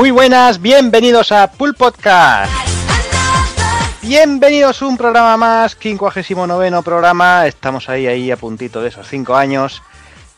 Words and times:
Muy 0.00 0.12
buenas, 0.12 0.62
bienvenidos 0.62 1.30
a 1.30 1.52
Pool 1.52 1.74
Podcast. 1.74 2.50
Bienvenidos 4.00 4.80
a 4.80 4.86
un 4.86 4.96
programa 4.96 5.36
más, 5.36 5.76
59 5.78 6.82
programa. 6.82 7.46
Estamos 7.46 7.86
ahí, 7.90 8.06
ahí 8.06 8.30
a 8.30 8.38
puntito 8.38 8.80
de 8.80 8.88
esos 8.88 9.06
5 9.06 9.36
años. 9.36 9.82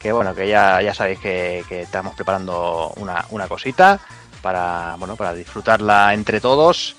Que 0.00 0.10
bueno, 0.10 0.34
que 0.34 0.48
ya, 0.48 0.82
ya 0.82 0.92
sabéis 0.92 1.20
que, 1.20 1.64
que 1.68 1.82
estamos 1.82 2.16
preparando 2.16 2.92
una, 2.96 3.24
una 3.30 3.46
cosita 3.46 4.00
para, 4.42 4.96
bueno, 4.98 5.14
para 5.14 5.32
disfrutarla 5.32 6.12
entre 6.12 6.40
todos. 6.40 6.96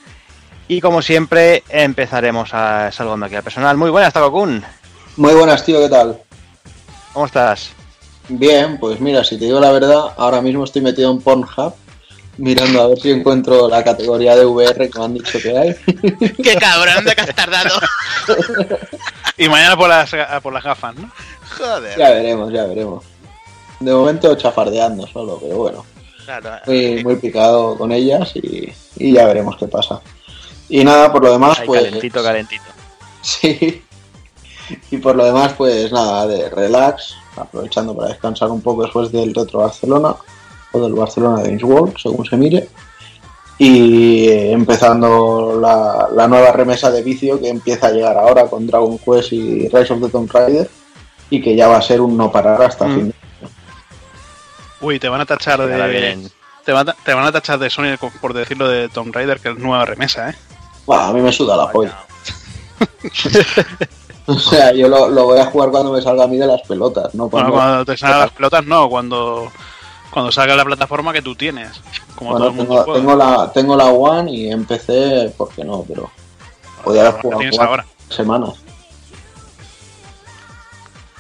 Y 0.70 0.80
como 0.80 1.02
siempre, 1.02 1.66
empezaremos 1.68 2.54
a, 2.54 2.94
saludando 2.94 3.26
aquí 3.26 3.36
al 3.36 3.44
personal. 3.44 3.76
Muy 3.76 3.90
buenas, 3.90 4.14
Takokun. 4.14 4.64
Muy 5.18 5.34
buenas, 5.34 5.66
tío, 5.66 5.82
¿qué 5.82 5.90
tal? 5.90 6.18
¿Cómo 7.12 7.26
estás? 7.26 7.72
Bien, 8.30 8.80
pues 8.80 9.02
mira, 9.02 9.22
si 9.26 9.38
te 9.38 9.44
digo 9.44 9.60
la 9.60 9.74
verdad, 9.74 10.14
ahora 10.16 10.42
mismo 10.42 10.64
estoy 10.64 10.82
metido 10.82 11.12
en 11.12 11.20
Pornhub 11.20 11.74
mirando 12.38 12.82
a 12.82 12.88
ver 12.88 13.00
si 13.00 13.12
encuentro 13.12 13.68
la 13.70 13.84
categoría 13.84 14.36
de 14.36 14.46
VR 14.46 14.90
que 14.90 15.00
me 15.00 15.06
han 15.06 15.14
dicho 15.14 15.40
que 15.40 15.58
hay. 15.58 15.76
¡Qué 16.44 16.56
cabrón 16.56 17.06
de 17.06 17.16
que 17.16 17.22
has 17.22 17.36
tardado! 17.36 17.80
y 19.38 19.50
mañana 19.50 19.78
por 19.78 19.90
las, 19.90 20.12
por 20.42 20.54
las 20.54 20.64
gafas, 20.64 20.96
¿no? 20.96 21.12
Joder. 21.58 21.98
Ya 21.98 22.10
veremos, 22.10 22.52
ya 22.52 22.66
veremos. 22.66 23.04
De 23.80 23.94
momento 23.94 24.36
chafardeando 24.36 25.06
solo, 25.08 25.40
pero 25.42 25.58
bueno. 25.58 25.86
Claro. 26.26 26.52
Muy, 26.66 27.04
muy 27.04 27.16
picado 27.18 27.78
con 27.78 27.92
ellas 27.92 28.32
y, 28.36 28.72
y 28.96 29.14
ya 29.14 29.26
veremos 29.26 29.58
qué 29.58 29.68
pasa. 29.68 30.02
Y 30.70 30.84
nada, 30.84 31.12
por 31.12 31.24
lo 31.24 31.34
demás, 31.34 31.60
pues... 31.66 31.84
calentito, 31.84 32.24
calentito. 32.24 32.64
Sí. 33.22 33.84
Y 34.90 34.98
por 34.98 35.16
lo 35.16 35.26
demás, 35.26 35.54
pues 35.58 35.92
nada, 35.92 36.26
de 36.26 36.50
relax, 36.50 37.16
aprovechando 37.36 37.96
para 37.96 38.10
descansar 38.10 38.50
un 38.50 38.62
poco 38.62 38.84
después 38.84 39.12
del 39.12 39.36
Retro 39.36 39.60
Barcelona 39.60 40.16
o 40.74 40.82
del 40.82 40.94
Barcelona 40.94 41.42
Games 41.44 41.64
World, 41.64 41.96
según 41.98 42.26
se 42.26 42.36
mire. 42.36 42.68
Y 43.58 44.28
eh, 44.28 44.52
empezando 44.52 45.58
la, 45.62 46.10
la 46.14 46.28
nueva 46.28 46.52
remesa 46.52 46.92
de 46.92 47.02
vicio 47.04 47.40
que 47.40 47.48
empieza 47.50 47.88
a 47.88 47.92
llegar 47.92 48.18
ahora 48.18 48.46
con 48.48 48.68
Dragon 48.68 48.98
Quest 48.98 49.32
y 49.32 49.70
Rise 49.70 49.94
of 49.94 50.02
the 50.02 50.10
Tomb 50.10 50.30
Raider 50.32 50.70
y 51.30 51.42
que 51.42 51.56
ya 51.56 51.68
va 51.68 51.78
a 51.78 51.82
ser 51.82 52.02
un 52.02 52.18
no 52.18 52.32
parar 52.32 52.62
hasta 52.62 52.86
Mm. 52.88 52.96
fin 52.96 53.08
de 53.10 53.14
Uy, 54.82 55.00
te 55.00 55.08
van 55.08 55.22
a 55.22 55.26
tachar 55.26 55.62
de. 55.62 56.30
Te 56.66 56.72
van, 56.74 56.90
a, 56.90 56.94
te 56.94 57.14
van 57.14 57.26
a 57.26 57.32
tachar 57.32 57.58
de 57.60 57.70
Sony 57.70 57.96
por 58.22 58.34
decirlo 58.34 58.68
de 58.68 58.90
Tomb 58.90 59.14
Raider, 59.16 59.40
que 59.40 59.50
es 59.50 59.58
nueva 59.58 59.86
remesa, 59.86 60.30
¿eh? 60.30 60.36
Buah, 60.86 61.08
a 61.10 61.14
mí 61.14 61.22
me 61.22 61.32
suda 61.32 61.56
la 61.56 61.72
polla. 61.72 61.98
O 64.26 64.40
sea, 64.40 64.72
yo 64.74 64.88
lo, 64.88 65.10
lo 65.10 65.26
voy 65.26 65.38
a 65.40 65.46
jugar 65.48 65.70
cuando 65.70 65.92
me 65.92 66.02
salga 66.02 66.24
a 66.24 66.28
mí 66.28 66.38
de 66.38 66.48
las 66.48 66.62
pelotas, 66.62 67.14
¿no? 67.14 67.28
Bueno, 67.28 67.50
Cuando- 67.52 67.54
cuando 67.54 67.86
te 67.86 67.98
salgan 67.98 68.20
las 68.22 68.32
pelotas, 68.32 68.66
no, 68.66 68.90
cuando. 68.90 69.52
Cuando 70.14 70.32
salga 70.32 70.56
la 70.56 70.64
plataforma 70.64 71.12
que 71.12 71.24
tú 71.24 71.34
tienes. 71.36 71.82
Como 72.16 72.32
Bueno, 72.32 72.46
todo 72.46 72.62
el 72.62 72.68
mundo 72.68 72.94
tengo, 72.94 73.16
la, 73.16 73.52
tengo 73.52 73.76
la 73.76 73.86
One 73.86 74.32
y 74.32 74.52
empecé, 74.52 75.34
¿por 75.36 75.50
qué 75.50 75.66
no? 75.66 75.84
Pero 75.88 76.12
podía 76.84 77.02
haber 77.08 77.22
jugado 77.22 77.40
tienes 77.40 77.58
cuatro 77.58 77.72
ahora. 77.72 77.86
semanas 78.10 78.54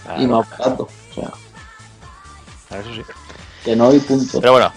Claro, 0.04 0.22
y 0.22 0.28
no 0.28 0.40
ha 0.40 0.44
parado. 0.44 0.84
O 0.84 1.14
sea, 1.14 1.32
claro, 2.68 2.84
eso 2.84 2.94
sí. 2.94 3.02
que 3.66 3.76
no 3.76 3.90
hay 3.90 4.00
punto. 4.00 4.40
Pero 4.40 4.52
bueno. 4.52 4.72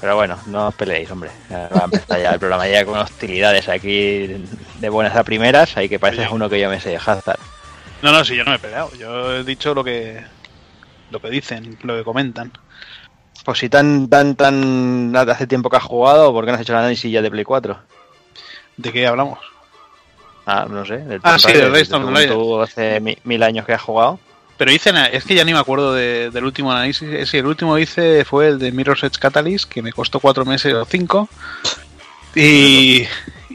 Pero 0.00 0.14
bueno, 0.14 0.38
no 0.46 0.68
os 0.68 0.74
peleéis, 0.74 1.10
hombre. 1.10 1.30
Ya 1.50 1.68
Va 1.68 1.80
a 1.80 1.84
empezar 1.84 2.20
ya 2.20 2.30
el 2.32 2.38
programa 2.38 2.68
ya 2.68 2.84
con 2.84 2.98
hostilidades 2.98 3.68
aquí 3.68 4.42
de 4.78 4.88
buenas 4.88 5.16
a 5.16 5.24
primeras. 5.24 5.76
Ahí 5.76 5.88
que 5.88 5.98
parece 5.98 6.28
uno 6.30 6.48
que 6.48 6.60
yo 6.60 6.68
me 6.70 6.80
sé 6.80 6.90
de 6.90 6.96
Hazard. 6.96 7.38
No, 8.02 8.12
no, 8.12 8.24
si 8.24 8.36
yo 8.36 8.44
no 8.44 8.50
me 8.50 8.56
he 8.56 8.60
peleado. 8.60 8.90
Yo 8.94 9.36
he 9.36 9.44
dicho 9.44 9.74
lo 9.74 9.82
que. 9.82 10.24
Lo 11.10 11.20
que 11.20 11.30
dicen, 11.30 11.78
lo 11.82 11.96
que 11.96 12.04
comentan. 12.04 12.52
Pues 13.46 13.60
si 13.60 13.68
tan, 13.68 14.08
tan, 14.08 14.34
tan 14.34 15.14
hace 15.16 15.46
tiempo 15.46 15.70
que 15.70 15.76
has 15.76 15.82
jugado, 15.84 16.32
¿por 16.32 16.44
qué 16.44 16.50
no 16.50 16.56
has 16.56 16.62
hecho 16.62 16.72
el 16.72 16.80
análisis 16.80 17.10
ya 17.12 17.22
de 17.22 17.30
Play 17.30 17.44
4? 17.44 17.78
¿De 18.76 18.92
qué 18.92 19.06
hablamos? 19.06 19.38
Ah, 20.44 20.66
no 20.68 20.84
sé. 20.84 20.98
Del 20.98 21.20
Ah, 21.22 21.38
sí, 21.38 21.52
del 21.52 21.88
Tomb 21.88 22.12
tú- 22.26 22.60
hace 22.60 22.98
mi- 23.00 23.16
mil 23.22 23.42
años 23.44 23.64
que 23.64 23.72
has 23.72 23.80
jugado. 23.82 24.18
Pero 24.56 24.72
hice, 24.72 24.90
es 25.12 25.24
que 25.24 25.36
ya 25.36 25.44
ni 25.44 25.52
me 25.52 25.60
acuerdo 25.60 25.94
de- 25.94 26.30
del 26.30 26.44
último 26.44 26.72
análisis. 26.72 27.28
Sí, 27.30 27.36
el 27.38 27.46
último 27.46 27.78
hice 27.78 28.24
fue 28.24 28.48
el 28.48 28.58
de 28.58 28.72
Mirror's 28.72 29.04
Edge 29.04 29.18
Catalyst, 29.18 29.70
que 29.70 29.80
me 29.80 29.92
costó 29.92 30.18
cuatro 30.18 30.44
meses 30.44 30.74
o 30.74 30.84
cinco. 30.84 31.28
Y, 32.34 33.06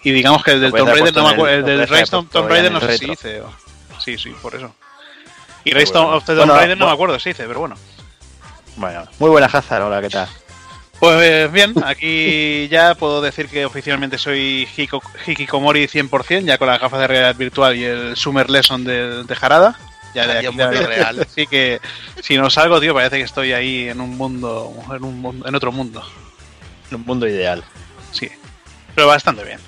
y 0.03 0.12
digamos 0.12 0.41
que 0.44 0.51
el 0.51 0.62
del 0.62 0.72
Tomb 0.72 0.88
Raider 0.90 1.13
no 1.16 1.24
me 1.28 1.30
acuerdo. 1.34 1.56
El 1.57 1.66
del 1.88 2.09
Tomb 2.09 2.47
Raider 2.47 2.72
no 2.72 2.80
sé 2.80 2.97
si 2.97 3.12
hice. 3.12 3.41
o- 3.41 3.51
Sí, 4.00 4.18
sí, 4.18 4.34
por 4.41 4.56
eso. 4.56 4.74
Y 5.66 5.74
bueno. 5.74 6.16
of 6.16 6.25
the 6.25 6.35
Tomb 6.35 6.50
Raider 6.51 6.78
no 6.78 6.88
me 6.88 6.94
acuerdo 6.94 7.19
si 7.19 7.31
hice, 7.31 7.46
pero 7.46 7.59
bueno. 7.59 7.75
Bueno, 8.81 9.03
muy 9.19 9.30
buena 9.30 9.46
Hazard, 9.47 9.84
hola, 9.84 10.02
¿qué 10.02 10.09
tal? 10.09 10.28
Pues 11.00 11.52
bien, 11.52 11.74
aquí 11.86 12.68
ya 12.69 12.96
puedo 12.96 13.22
decir 13.22 13.47
que 13.47 13.64
oficialmente 13.66 14.18
soy 14.18 14.68
Hiko- 14.75 15.02
Hikikomori 15.28 15.88
100%, 15.88 16.46
ya 16.46 16.58
con 16.58 16.68
las 16.68 16.80
gafas 16.81 17.00
de 17.02 17.08
realidad 17.08 17.36
virtual 17.36 17.75
y 17.75 17.84
el 17.84 18.16
Summer 18.18 18.50
Lesson 18.50 18.84
de, 18.84 19.24
de 19.24 19.36
Jarada. 19.36 19.78
Ya 20.16 20.25
de 20.28 20.34
aquí, 20.40 20.47
mundo 20.74 20.88
real. 20.88 21.19
Así 21.30 21.46
que 21.47 21.80
si 22.22 22.38
no 22.38 22.50
salgo, 22.50 22.80
tío, 22.81 22.94
parece 22.94 23.18
que 23.18 23.24
estoy 23.24 23.53
ahí 23.53 23.88
en 23.88 24.02
un 24.02 24.18
mundo, 24.18 24.74
en, 24.96 25.03
un, 25.03 25.19
mundo- 25.22 25.48
en 25.48 25.56
otro 25.56 25.72
mundo. 25.72 26.03
En 26.90 26.96
un 26.98 27.06
mundo 27.06 27.28
ideal. 27.28 27.63
Sí, 28.12 28.30
pero 28.96 29.08
bastante 29.08 29.44
bien. 29.44 29.59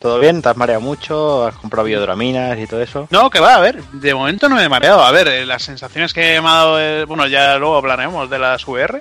¿Todo 0.00 0.18
bien? 0.18 0.40
¿Te 0.40 0.48
has 0.48 0.56
mareado 0.56 0.80
mucho? 0.80 1.46
¿Has 1.46 1.54
comprado 1.56 1.86
biodraminas 1.86 2.58
y 2.58 2.66
todo 2.66 2.80
eso? 2.80 3.06
No, 3.10 3.28
que 3.28 3.38
va, 3.38 3.56
a 3.56 3.60
ver, 3.60 3.82
de 3.92 4.14
momento 4.14 4.48
no 4.48 4.56
me 4.56 4.64
he 4.64 4.68
mareado. 4.68 5.02
A 5.04 5.10
ver, 5.12 5.28
eh, 5.28 5.44
las 5.46 5.62
sensaciones 5.62 6.12
que 6.14 6.40
me 6.40 6.48
ha 6.48 6.52
dado, 6.54 6.78
el- 6.80 7.04
bueno, 7.06 7.26
ya 7.26 7.56
luego 7.58 7.76
hablaremos 7.76 8.28
de 8.30 8.38
las 8.38 8.66
VR. 8.66 9.00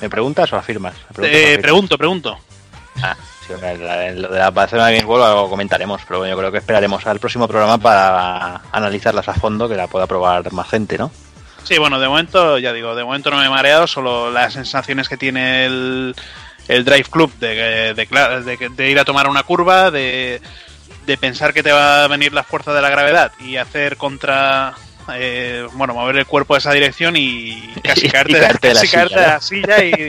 ¿Me 0.00 0.08
preguntas 0.08 0.52
o 0.52 0.56
afirmas? 0.56 0.94
¿Me 0.94 1.14
preguntas 1.14 1.34
o 1.34 1.36
Eh, 1.40 1.44
afirmas? 1.46 1.62
pregunto, 1.62 1.98
pregunto. 1.98 2.38
Ah, 3.02 3.16
sí, 3.44 3.52
lo 3.54 4.28
de 4.28 4.38
la 4.38 4.50
Barcelona 4.52 4.90
Games 4.90 5.04
World 5.04 5.34
lo 5.34 5.48
comentaremos, 5.50 6.00
pero 6.06 6.20
bueno, 6.20 6.32
yo 6.34 6.38
creo 6.38 6.52
que 6.52 6.58
esperaremos 6.58 7.04
al 7.06 7.18
próximo 7.18 7.48
programa 7.48 7.78
para 7.78 8.60
analizarlas 8.70 9.26
a 9.28 9.34
fondo, 9.34 9.68
que 9.68 9.74
la 9.74 9.88
pueda 9.88 10.06
probar 10.06 10.52
más 10.52 10.68
gente, 10.68 10.96
¿no? 10.96 11.10
Sí, 11.64 11.78
bueno, 11.78 11.98
de 11.98 12.06
momento, 12.06 12.58
ya 12.58 12.72
digo, 12.72 12.94
de 12.94 13.02
momento 13.02 13.30
no 13.30 13.38
me 13.38 13.46
he 13.46 13.50
mareado, 13.50 13.88
solo 13.88 14.30
las 14.30 14.52
sensaciones 14.52 15.08
que 15.08 15.16
tiene 15.16 15.64
el, 15.66 16.14
el 16.68 16.84
Drive 16.84 17.04
Club 17.10 17.32
de, 17.38 17.94
de, 17.94 18.08
cla- 18.08 18.42
de- 18.42 18.68
de 18.70 18.90
ir 18.90 18.98
a 18.98 19.04
tomar 19.04 19.28
una 19.28 19.42
curva, 19.42 19.90
de, 19.90 20.40
de 21.06 21.16
pensar 21.16 21.52
que 21.52 21.62
te 21.62 21.72
va 21.72 22.04
a 22.04 22.08
venir 22.08 22.32
la 22.32 22.42
fuerza 22.44 22.72
de 22.72 22.80
la 22.82 22.88
gravedad 22.90 23.32
y 23.40 23.56
hacer 23.56 23.96
contra. 23.96 24.74
eh, 25.14 25.66
bueno, 25.74 25.92
mover 25.94 26.16
el 26.16 26.26
cuerpo 26.26 26.54
a 26.54 26.58
esa 26.58 26.72
dirección 26.72 27.14
y 27.16 27.72
casi 27.84 28.06
Y 28.06 28.10
caerte, 28.10 28.40
caerte 28.40 28.68
de 28.68 28.74
la 28.74 28.80
casi 28.80 28.86
silla, 28.88 29.08
caerte 29.08 29.20
la 29.20 29.40
silla 29.40 29.84
y, 29.84 30.08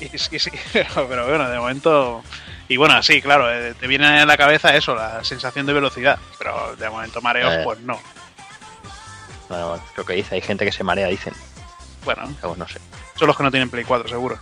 y 0.00 0.10
pero, 1.08 1.26
bueno, 1.26 1.48
de 1.48 1.58
momento. 1.58 2.22
Y 2.66 2.78
bueno, 2.78 3.00
sí, 3.02 3.20
claro, 3.20 3.52
eh, 3.52 3.74
te 3.78 3.86
viene 3.86 4.06
a 4.06 4.24
la 4.26 4.36
cabeza 4.38 4.74
eso, 4.74 4.94
la 4.94 5.22
sensación 5.22 5.66
de 5.66 5.74
velocidad, 5.74 6.18
pero 6.38 6.74
de 6.76 6.88
momento 6.88 7.20
mareos, 7.20 7.52
Eh. 7.52 7.60
pues 7.62 7.78
no. 7.80 8.00
Bueno, 9.48 9.68
bueno, 9.68 9.84
lo 9.96 10.04
que 10.04 10.14
dice, 10.14 10.34
hay 10.36 10.40
gente 10.40 10.64
que 10.64 10.72
se 10.72 10.82
marea, 10.82 11.06
dicen. 11.08 11.34
Bueno, 12.04 12.22
Pero 12.40 12.56
no 12.56 12.66
sé. 12.66 12.78
son 13.16 13.28
los 13.28 13.36
que 13.36 13.42
no 13.42 13.50
tienen 13.50 13.68
Play 13.70 13.84
4, 13.84 14.08
seguro. 14.08 14.38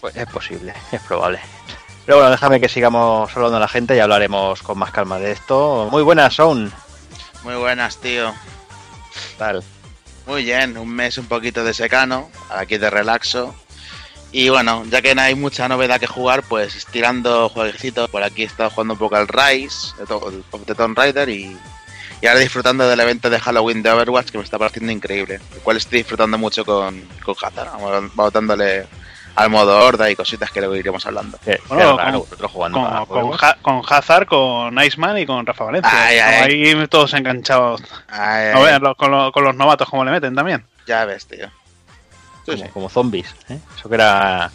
Pues 0.00 0.16
es 0.16 0.26
posible, 0.26 0.74
es 0.92 1.00
probable. 1.02 1.40
Pero 2.06 2.18
bueno, 2.18 2.30
déjame 2.30 2.60
que 2.60 2.68
sigamos 2.68 3.30
hablando 3.36 3.58
a 3.58 3.60
la 3.60 3.68
gente 3.68 3.94
y 3.94 3.98
hablaremos 3.98 4.62
con 4.62 4.78
más 4.78 4.90
calma 4.92 5.18
de 5.18 5.32
esto. 5.32 5.88
Muy 5.90 6.02
buenas, 6.02 6.34
Sound. 6.34 6.72
Muy 7.42 7.54
buenas, 7.56 7.98
tío. 7.98 8.34
Tal. 9.36 9.62
Muy 10.26 10.44
bien, 10.44 10.76
un 10.78 10.88
mes 10.88 11.18
un 11.18 11.26
poquito 11.26 11.64
de 11.64 11.74
secano, 11.74 12.30
aquí 12.50 12.78
de 12.78 12.90
relaxo. 12.90 13.54
Y 14.30 14.50
bueno, 14.50 14.84
ya 14.90 15.00
que 15.00 15.14
no 15.14 15.22
hay 15.22 15.34
mucha 15.34 15.68
novedad 15.68 15.98
que 15.98 16.06
jugar, 16.06 16.42
pues 16.42 16.76
estirando 16.76 17.48
jueguecitos. 17.48 18.10
Por 18.10 18.22
aquí 18.22 18.42
he 18.42 18.46
estado 18.46 18.70
jugando 18.70 18.94
un 18.94 18.98
poco 18.98 19.16
al 19.16 19.28
Rise, 19.28 19.94
de 19.98 20.74
Tomb 20.74 20.96
Raider 20.96 21.28
y, 21.30 21.56
y 22.20 22.26
ahora 22.26 22.40
disfrutando 22.40 22.86
del 22.86 23.00
evento 23.00 23.30
de 23.30 23.40
Halloween 23.40 23.82
de 23.82 23.90
Overwatch 23.90 24.30
que 24.30 24.38
me 24.38 24.44
está 24.44 24.58
pareciendo 24.58 24.92
increíble. 24.92 25.40
El 25.54 25.60
cual 25.60 25.78
estoy 25.78 25.98
disfrutando 25.98 26.36
mucho 26.36 26.64
con, 26.64 27.00
con. 27.24 27.36
Vamos, 27.54 28.12
vamos 28.14 28.32
dándole 28.32 28.86
al 29.38 29.50
modo 29.50 29.78
horda 29.84 30.10
y 30.10 30.16
cositas 30.16 30.50
que 30.50 30.60
luego 30.60 30.74
iremos 30.76 31.04
hablando. 31.06 31.38
Bueno, 31.68 31.96
con- 31.96 32.12
vosotros 32.18 32.50
jugando 32.52 32.80
a 32.80 32.82
Con, 32.82 33.06
con, 33.06 33.06
juegos. 33.06 33.42
Ha- 33.42 33.56
con 33.62 33.82
Hazard, 33.88 34.26
con 34.26 34.82
Iceman 34.82 35.18
y 35.18 35.26
con 35.26 35.46
Rafa 35.46 35.64
Valencia. 35.64 35.90
Ay, 35.94 36.18
ay. 36.18 36.64
Ahí 36.74 36.86
todos 36.88 37.14
enganchados. 37.14 37.80
Ay, 38.08 38.48
A 38.48 38.56
ay, 38.56 38.62
ver, 38.64 38.82
con, 38.96 39.10
lo- 39.10 39.30
con 39.32 39.44
los 39.44 39.54
novatos, 39.54 39.88
como 39.88 40.04
le 40.04 40.10
meten 40.10 40.34
también. 40.34 40.64
ya 40.86 41.04
ves, 41.04 41.26
tío. 41.26 41.46
Sí, 42.46 42.52
como, 42.52 42.56
sí. 42.64 42.70
como 42.72 42.88
zombies. 42.88 43.34
¿eh? 43.48 43.58
Eso 43.76 43.88
que 43.88 43.94
era 43.94 44.50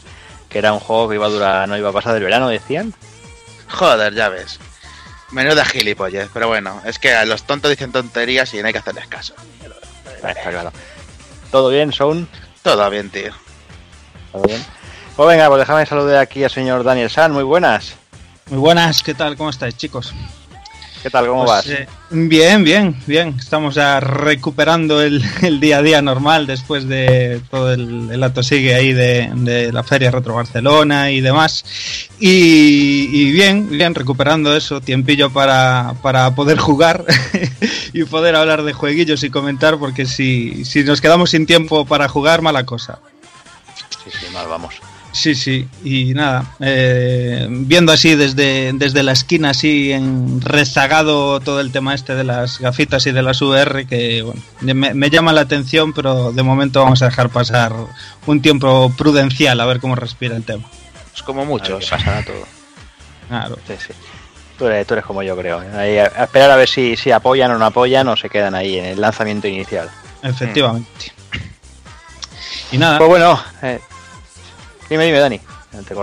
que 0.50 0.60
era 0.60 0.74
un 0.74 0.80
juego 0.80 1.10
que 1.10 1.16
iba 1.16 1.26
a 1.26 1.30
durar, 1.30 1.68
no 1.70 1.78
iba 1.78 1.90
a 1.90 1.94
pasar 1.94 2.14
del 2.14 2.24
verano, 2.24 2.48
decían. 2.50 2.94
Joder, 3.70 4.14
ya 4.14 4.30
ves. 4.30 4.60
Menuda 5.32 5.66
gilipollez, 5.66 6.30
pero 6.32 6.48
bueno, 6.48 6.80
es 6.86 7.00
que 7.00 7.14
a 7.16 7.26
los 7.26 7.44
tontos 7.44 7.72
dicen 7.72 7.92
tonterías 7.92 8.54
y 8.54 8.62
no 8.62 8.68
hay 8.68 8.74
que 8.74 8.80
hacerles 8.80 9.08
caso. 9.08 9.34
Está 10.16 10.34
claro. 10.52 10.72
¿Todo 11.52 11.70
bien, 11.70 11.92
Sound? 11.92 12.28
Todo 12.62 12.88
bien, 12.92 13.10
tío. 13.10 13.32
¿Todo 14.34 14.44
bien? 14.44 14.62
Pues 15.16 15.30
venga, 15.30 15.48
pues 15.48 15.60
déjame 15.60 15.86
saludar 15.86 16.18
aquí 16.18 16.44
al 16.44 16.50
señor 16.50 16.84
Daniel 16.84 17.10
San. 17.10 17.32
Muy 17.32 17.44
buenas. 17.44 17.96
Muy 18.50 18.60
buenas, 18.60 19.02
¿qué 19.04 19.14
tal? 19.14 19.38
¿Cómo 19.38 19.50
estáis, 19.52 19.78
chicos? 19.78 20.14
¿Qué 21.04 21.10
tal? 21.10 21.28
¿Cómo 21.28 21.44
Pues, 21.44 21.52
vas? 21.52 21.68
eh, 21.68 21.88
bien, 22.12 22.64
bien, 22.64 22.96
bien. 23.06 23.36
Estamos 23.38 23.76
ya 23.76 24.00
recuperando 24.00 25.02
el, 25.02 25.22
el 25.42 25.60
día 25.60 25.80
a 25.80 25.82
día 25.82 26.02
normal 26.02 26.48
después 26.48 26.88
de 26.88 27.42
todo 27.52 27.74
el, 27.74 28.10
el 28.10 28.24
atosigue 28.24 28.74
ahí 28.74 28.94
de, 28.94 29.30
de 29.36 29.72
la 29.74 29.84
Feria 29.84 30.12
Retro 30.12 30.34
Barcelona 30.36 31.12
y 31.12 31.20
demás. 31.22 31.66
Y, 32.20 33.10
y 33.12 33.32
bien, 33.34 33.70
bien, 33.70 33.94
recuperando 33.96 34.56
eso, 34.56 34.80
tiempillo 34.82 35.30
para, 35.32 35.94
para 36.02 36.34
poder 36.36 36.58
jugar 36.58 37.04
y 37.94 38.04
poder 38.06 38.36
hablar 38.36 38.64
de 38.64 38.72
jueguillos 38.74 39.24
y 39.24 39.30
comentar, 39.30 39.78
porque 39.78 40.06
si, 40.06 40.64
si 40.66 40.84
nos 40.86 41.02
quedamos 41.02 41.32
sin 41.32 41.46
tiempo 41.46 41.86
para 41.86 42.08
jugar, 42.08 42.42
mala 42.42 42.66
cosa. 42.66 43.00
Sí, 44.04 44.10
sí, 44.12 44.26
mal 44.34 44.48
vamos. 44.48 44.76
Sí, 45.12 45.36
sí, 45.36 45.68
y 45.84 46.16
nada, 46.16 46.56
eh, 46.60 47.46
viendo 47.48 47.92
así 47.92 48.16
desde, 48.16 48.72
desde 48.74 49.04
la 49.04 49.12
esquina, 49.12 49.52
así 49.52 49.92
en 49.92 50.42
rezagado 50.42 51.40
todo 51.40 51.60
el 51.60 51.72
tema 51.72 51.94
este 51.94 52.16
de 52.16 52.24
las 52.24 52.58
gafitas 52.58 53.06
y 53.06 53.12
de 53.12 53.22
las 53.22 53.40
VR, 53.40 53.86
que 53.86 54.24
bueno, 54.24 54.42
me, 54.62 54.74
me 54.96 55.10
llama 55.12 55.32
la 55.32 55.42
atención, 55.42 55.94
pero 55.94 56.32
de 56.32 56.42
momento 56.42 56.82
vamos 56.84 57.04
a 57.04 57.06
dejar 57.10 57.30
pasar 57.30 57.74
un 58.26 58.42
tiempo 58.42 58.92
prudencial 58.98 59.60
a 59.62 59.66
ver 59.66 59.80
cómo 59.80 59.94
respira 59.96 60.36
el 60.36 60.44
tema. 60.44 60.64
Es 61.16 61.22
como 61.22 61.42
A 61.42 61.44
ver 61.44 61.50
muchos. 61.52 61.88
pasará 61.92 62.26
todo. 62.26 62.44
Claro. 63.30 63.60
Sí, 63.68 63.74
sí. 63.86 63.94
Tú 64.58 64.66
eres, 64.66 64.88
tú 64.88 64.96
eres 64.96 65.06
como 65.06 65.22
yo, 65.22 65.38
creo. 65.38 65.60
Ahí 65.76 66.00
a, 66.00 66.12
a 66.16 66.24
esperar 66.24 66.50
a 66.50 66.56
ver 66.56 66.68
si, 66.68 66.96
si 66.96 67.12
apoyan 67.12 67.52
o 67.52 67.60
no 67.60 67.66
apoyan 67.66 68.08
o 68.08 68.16
se 68.16 68.30
quedan 68.30 68.56
ahí 68.56 68.80
en 68.80 68.86
el 68.86 69.02
lanzamiento 69.02 69.48
inicial. 69.48 69.92
Efectivamente. 70.24 71.13
Y 72.74 72.78
nada, 72.78 72.98
Pues 72.98 73.10
bueno, 73.10 73.42
eh, 73.62 73.80
dime, 74.90 75.06
dime, 75.06 75.20
Dani. 75.20 75.40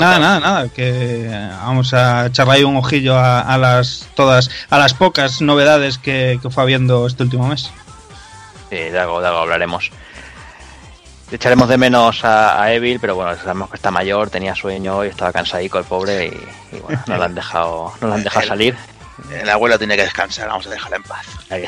Nada, 0.00 0.18
nada, 0.18 0.40
nada, 0.40 0.68
que 0.68 1.28
vamos 1.62 1.94
a 1.94 2.26
echarle 2.26 2.54
ahí 2.54 2.64
un 2.64 2.76
ojillo 2.76 3.16
a, 3.16 3.40
a 3.40 3.56
las 3.56 4.08
todas, 4.16 4.50
a 4.68 4.78
las 4.78 4.94
pocas 4.94 5.40
novedades 5.40 5.98
que, 5.98 6.40
que 6.42 6.50
fue 6.50 6.64
habiendo 6.64 7.06
este 7.06 7.22
último 7.22 7.46
mes. 7.46 7.70
Sí, 8.68 8.76
de 8.76 8.98
algo, 8.98 9.20
de 9.20 9.28
algo 9.28 9.40
hablaremos. 9.40 9.90
Le 11.30 11.36
echaremos 11.36 11.68
de 11.68 11.78
menos 11.78 12.24
a, 12.24 12.60
a 12.60 12.72
Evil, 12.72 12.98
pero 13.00 13.14
bueno, 13.14 13.36
sabemos 13.36 13.70
que 13.70 13.76
está 13.76 13.92
mayor, 13.92 14.30
tenía 14.30 14.56
sueño 14.56 15.04
y 15.04 15.08
estaba 15.08 15.32
cansadico 15.32 15.78
el 15.78 15.84
pobre 15.84 16.26
y, 16.26 16.76
y 16.76 16.80
bueno, 16.80 17.00
no 17.06 17.16
lo 17.16 17.24
han 17.24 17.34
dejado, 17.36 17.92
no 18.00 18.08
lo 18.08 18.14
han 18.14 18.24
dejado 18.24 18.46
salir. 18.46 18.76
El 19.32 19.48
abuelo 19.50 19.78
tiene 19.78 19.96
que 19.96 20.02
descansar, 20.02 20.48
vamos 20.48 20.66
a 20.66 20.70
dejarla 20.70 20.96
en 20.96 21.02
paz. 21.04 21.26
Ahí, 21.50 21.64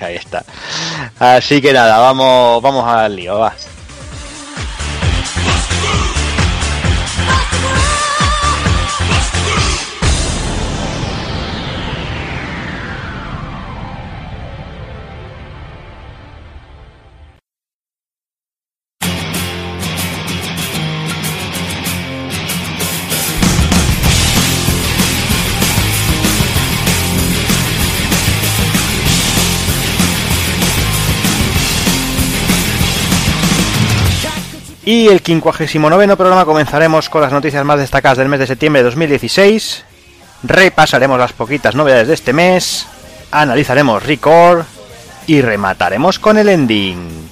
ahí 0.00 0.16
está. 0.16 0.44
Así 1.20 1.60
que 1.62 1.72
nada, 1.72 1.98
vamos, 1.98 2.60
vamos 2.62 2.84
al 2.88 3.14
lío, 3.14 3.38
va. 3.38 3.52
Y 34.86 35.08
el 35.08 35.20
59 35.20 36.16
programa 36.16 36.44
comenzaremos 36.44 37.08
con 37.08 37.22
las 37.22 37.32
noticias 37.32 37.64
más 37.64 37.78
destacadas 37.78 38.18
del 38.18 38.28
mes 38.28 38.40
de 38.40 38.46
septiembre 38.46 38.82
de 38.82 38.84
2016. 38.90 39.82
Repasaremos 40.42 41.18
las 41.18 41.32
poquitas 41.32 41.74
novedades 41.74 42.08
de 42.08 42.14
este 42.14 42.34
mes. 42.34 42.86
Analizaremos 43.30 44.02
Record. 44.02 44.64
Y 45.26 45.40
remataremos 45.40 46.18
con 46.18 46.36
el 46.36 46.50
ending. 46.50 47.30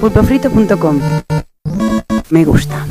Pulpofrito.com 0.00 1.00
Me 2.30 2.44
gusta. 2.44 2.84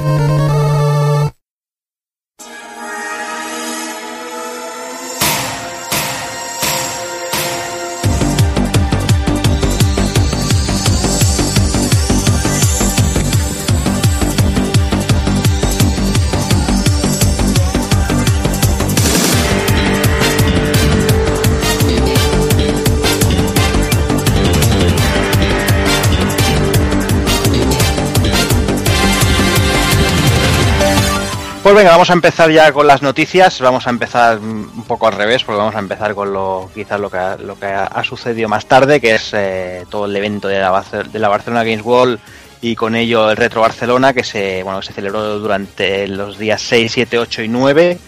Venga, 31.77 31.91
vamos 31.91 32.09
a 32.09 32.13
empezar 32.13 32.49
ya 32.49 32.71
con 32.71 32.87
las 32.87 33.03
noticias. 33.03 33.61
Vamos 33.61 33.85
a 33.85 33.91
empezar 33.91 34.39
un 34.39 34.83
poco 34.87 35.07
al 35.07 35.13
revés, 35.13 35.43
porque 35.43 35.59
vamos 35.59 35.75
a 35.75 35.79
empezar 35.79 36.15
con 36.15 36.33
lo 36.33 36.71
quizás 36.73 36.99
lo 36.99 37.11
que 37.11 37.17
ha, 37.17 37.37
lo 37.37 37.59
que 37.59 37.67
ha, 37.67 38.03
sucedido 38.03 38.49
más 38.49 38.65
tarde, 38.65 38.99
que 38.99 39.13
es 39.13 39.29
eh, 39.33 39.85
todo 39.87 40.05
el 40.07 40.15
evento 40.15 40.47
de 40.47 40.59
la, 40.59 40.71
Barcelona 40.71 41.63
Games 41.63 41.85
World 41.85 42.19
y 42.61 42.75
con 42.75 42.95
ello 42.95 43.29
el 43.29 43.37
Retro 43.37 43.61
Barcelona, 43.61 44.11
que 44.11 44.23
se 44.23 44.63
bueno 44.63 44.81
se 44.81 44.91
celebró 44.91 45.37
durante 45.37 46.07
los 46.07 46.39
días 46.39 46.63
6, 46.63 46.91
7, 46.91 47.19
8 47.19 47.43
y 47.43 47.47
9 47.47 47.99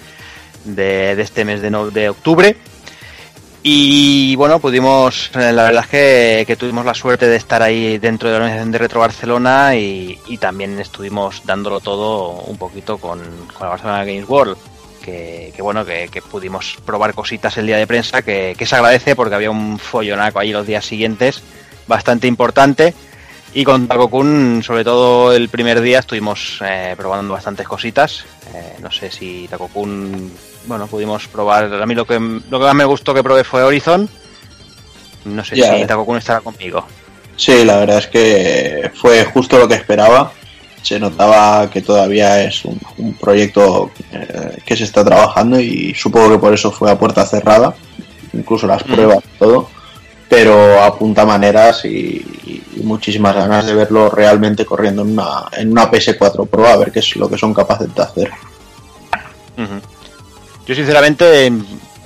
de, 0.64 1.16
de 1.16 1.22
este 1.22 1.46
mes 1.46 1.62
de, 1.62 1.70
de 1.70 2.10
octubre. 2.10 2.58
Y 3.62 4.36
bueno, 4.38 4.60
pudimos, 4.60 5.32
eh, 5.36 5.52
la 5.52 5.64
verdad 5.64 5.84
es 5.92 6.46
que, 6.46 6.56
tuvimos 6.56 6.86
la 6.86 6.94
suerte 6.94 7.28
de 7.28 7.36
estar 7.36 7.62
ahí 7.62 7.98
dentro 7.98 8.30
de 8.30 8.34
la 8.34 8.38
organización 8.38 8.72
de 8.72 8.78
Retro 8.78 9.02
Barcelona 9.02 9.76
y, 9.76 10.18
también 10.40 10.80
estuvimos 10.80 11.42
dándolo 11.46 11.82
todo 11.82 12.42
un 12.44 12.58
poquito 12.58 12.98
con, 12.98 13.20
la 13.60 13.68
Barcelona 13.68 14.06
Games 14.06 14.28
World. 14.30 14.58
Que, 15.04 15.52
que 15.56 15.62
bueno, 15.62 15.86
que, 15.86 16.22
pudimos 16.30 16.78
probar 16.86 17.14
cositas 17.14 17.58
el 17.58 17.68
día 17.68 17.78
de 17.78 17.88
prensa, 17.88 18.22
que, 18.22 18.56
que 18.58 18.66
se 18.66 18.76
agradece 18.76 19.16
porque 19.16 19.36
había 19.36 19.52
un 19.52 19.78
follonaco 19.78 20.40
ahí 20.40 20.52
los 20.52 20.68
días 20.68 20.86
siguientes, 20.86 21.42
bastante 21.88 22.28
importante. 22.28 22.94
Y 23.54 23.64
con 23.64 23.88
Takokun, 23.88 24.62
sobre 24.64 24.84
todo 24.84 25.34
el 25.34 25.50
primer 25.50 25.82
día, 25.82 26.00
estuvimos 26.00 26.60
eh, 26.64 26.94
probando 26.96 27.34
bastantes 27.34 27.68
cositas. 27.68 28.26
Eh, 28.54 28.76
no 28.80 28.92
sé 28.92 29.10
si 29.10 29.48
Takokun, 29.50 30.32
bueno, 30.70 30.88
pudimos 30.88 31.28
probar. 31.28 31.66
A 31.74 31.86
mí 31.86 31.96
lo 31.96 32.06
que, 32.06 32.18
lo 32.20 32.60
que 32.60 32.66
más 32.66 32.76
me 32.76 32.86
gustó 32.86 33.14
que 33.14 33.24
probé 33.24 33.44
fue 33.44 33.64
Horizon. 33.64 34.08
No 35.26 35.44
sé 35.44 35.58
Ya. 35.58 35.76
si 35.78 35.86
Takokun 35.86 36.18
estará 36.18 36.40
conmigo. 36.40 36.86
Sí, 37.36 37.66
la 37.66 37.78
verdad 37.80 37.98
es 37.98 38.08
que 38.08 38.92
fue 38.96 39.26
justo 39.26 39.58
lo 39.58 39.68
que 39.68 39.74
esperaba. 39.76 40.32
Se 40.82 40.98
notaba 41.00 41.70
que 41.70 41.82
todavía 41.82 42.42
es 42.44 42.64
un, 42.64 42.80
un 43.00 43.14
proyecto 43.16 43.92
eh, 44.14 44.58
que 44.66 44.78
se 44.78 44.86
está 44.86 45.04
trabajando 45.04 45.60
y 45.60 45.94
supongo 45.94 46.32
que 46.32 46.38
por 46.40 46.54
eso 46.54 46.72
fue 46.72 46.90
a 46.90 46.98
puerta 46.98 47.26
cerrada, 47.26 47.74
incluso 48.34 48.66
las 48.68 48.86
Mm. 48.88 48.94
pruebas, 48.94 49.24
todo. 49.38 49.70
Pero 50.30 50.82
apunta 50.84 51.26
maneras 51.26 51.84
y, 51.86 52.24
y 52.78 52.82
muchísimas 52.84 53.36
ganas 53.36 53.66
de 53.66 53.74
verlo 53.74 54.10
realmente 54.10 54.64
corriendo 54.66 55.02
en 55.02 55.10
una, 55.14 55.46
en 55.58 55.72
una 55.72 55.90
PS4 55.92 56.48
Pro 56.48 56.68
a 56.68 56.78
ver 56.78 56.92
qué 56.92 57.00
es 57.00 57.16
lo 57.16 57.28
que 57.28 57.38
son 57.38 57.54
capaces 57.54 57.94
de 57.94 58.02
hacer. 58.04 58.32
Yo 60.70 60.76
sinceramente, 60.76 61.52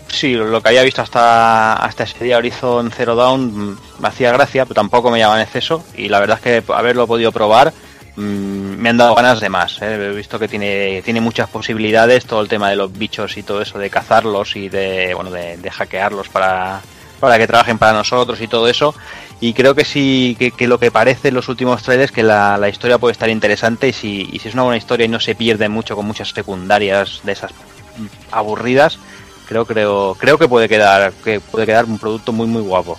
sí, 0.08 0.36
lo 0.36 0.62
que 0.62 0.70
había 0.70 0.84
visto 0.84 1.02
hasta, 1.02 1.74
hasta 1.74 2.06
ese 2.06 2.24
día 2.24 2.38
Horizon 2.38 2.92
Zero 2.92 3.14
Dawn 3.14 3.72
mm, 3.72 3.78
me 4.00 4.08
hacía 4.08 4.32
gracia, 4.32 4.64
pero 4.64 4.76
tampoco 4.76 5.12
me 5.12 5.20
llamaba 5.20 5.42
en 5.42 5.46
exceso. 5.46 5.84
Y 5.98 6.08
la 6.08 6.22
verdad 6.22 6.40
es 6.42 6.64
que 6.64 6.72
haberlo 6.72 7.06
podido 7.06 7.34
probar 7.34 7.74
mm, 8.16 8.22
me 8.22 8.88
han 8.88 8.96
dado 8.96 9.16
ganas 9.16 9.42
de 9.42 9.50
más. 9.50 9.82
¿eh? 9.82 9.96
He 9.96 10.16
visto 10.16 10.40
que 10.40 10.48
tiene, 10.48 11.02
tiene 11.02 11.20
muchas 11.20 11.50
posibilidades, 11.50 12.26
todo 12.26 12.40
el 12.40 12.48
tema 12.48 12.70
de 12.70 12.78
los 12.78 12.98
bichos 12.98 13.36
y 13.36 13.44
todo 13.44 13.62
eso, 13.62 13.80
de 13.80 13.90
cazarlos 13.90 14.56
y 14.56 14.70
de, 14.70 15.14
bueno, 15.14 15.30
de, 15.30 15.58
de 15.58 15.70
hackearlos 15.70 16.30
para, 16.30 16.80
para 17.20 17.38
que 17.38 17.48
trabajen 17.48 17.78
para 17.78 17.92
nosotros 17.92 18.40
y 18.40 18.48
todo 18.48 18.70
eso. 18.70 18.96
Y 19.42 19.52
creo 19.52 19.76
que 19.76 19.84
sí, 19.84 20.38
que, 20.40 20.52
que 20.52 20.70
lo 20.70 20.80
que 20.80 20.90
parece 20.90 21.28
en 21.28 21.34
los 21.34 21.50
últimos 21.50 21.84
trailers, 21.84 22.14
que 22.14 22.24
la, 22.24 22.58
la 22.58 22.70
historia 22.70 22.98
puede 22.98 23.12
estar 23.12 23.30
interesante 23.30 23.90
y 23.90 23.94
si, 23.94 24.30
y 24.32 24.40
si 24.40 24.48
es 24.48 24.54
una 24.54 24.64
buena 24.64 24.78
historia 24.78 25.06
y 25.06 25.10
no 25.10 25.20
se 25.20 25.36
pierde 25.36 25.68
mucho 25.68 25.98
con 25.98 26.06
muchas 26.06 26.30
secundarias 26.30 27.20
de 27.26 27.34
esas 27.34 27.52
mm, 27.52 27.83
aburridas, 28.32 29.00
creo, 29.48 29.66
creo, 29.66 30.16
creo 30.20 30.38
que 30.38 30.48
puede 30.48 30.70
quedar, 30.70 31.14
que 31.24 31.40
puede 31.40 31.66
quedar 31.66 31.86
un 31.86 32.00
producto 32.00 32.32
muy 32.32 32.48
muy 32.48 32.62
guapo. 32.62 32.98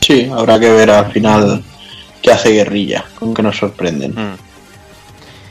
Sí, 0.00 0.30
habrá 0.32 0.58
que 0.58 0.70
ver 0.70 0.90
al 0.90 1.12
final 1.12 1.62
qué 2.22 2.32
hace 2.32 2.50
Guerrilla, 2.50 3.04
con 3.18 3.34
que 3.34 3.42
nos 3.42 3.56
sorprenden. 3.56 4.12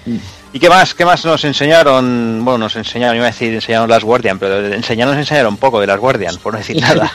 Mm. 0.05 0.17
¿Y 0.51 0.59
qué 0.59 0.69
más? 0.69 0.95
¿Qué 0.95 1.05
más 1.05 1.23
nos 1.25 1.43
enseñaron? 1.43 2.43
Bueno, 2.43 2.57
nos 2.57 2.75
enseñaron, 2.75 3.17
iba 3.17 3.25
a 3.25 3.31
decir 3.31 3.53
enseñaron 3.53 3.89
las 3.89 4.03
Guardian, 4.03 4.39
pero 4.39 4.65
enseñaron, 4.65 5.13
nos 5.13 5.21
enseñaron 5.21 5.53
un 5.53 5.59
poco 5.59 5.79
de 5.79 5.87
las 5.87 5.99
Guardian, 5.99 6.35
por 6.37 6.53
no 6.53 6.59
decir 6.59 6.77
nada. 6.81 7.11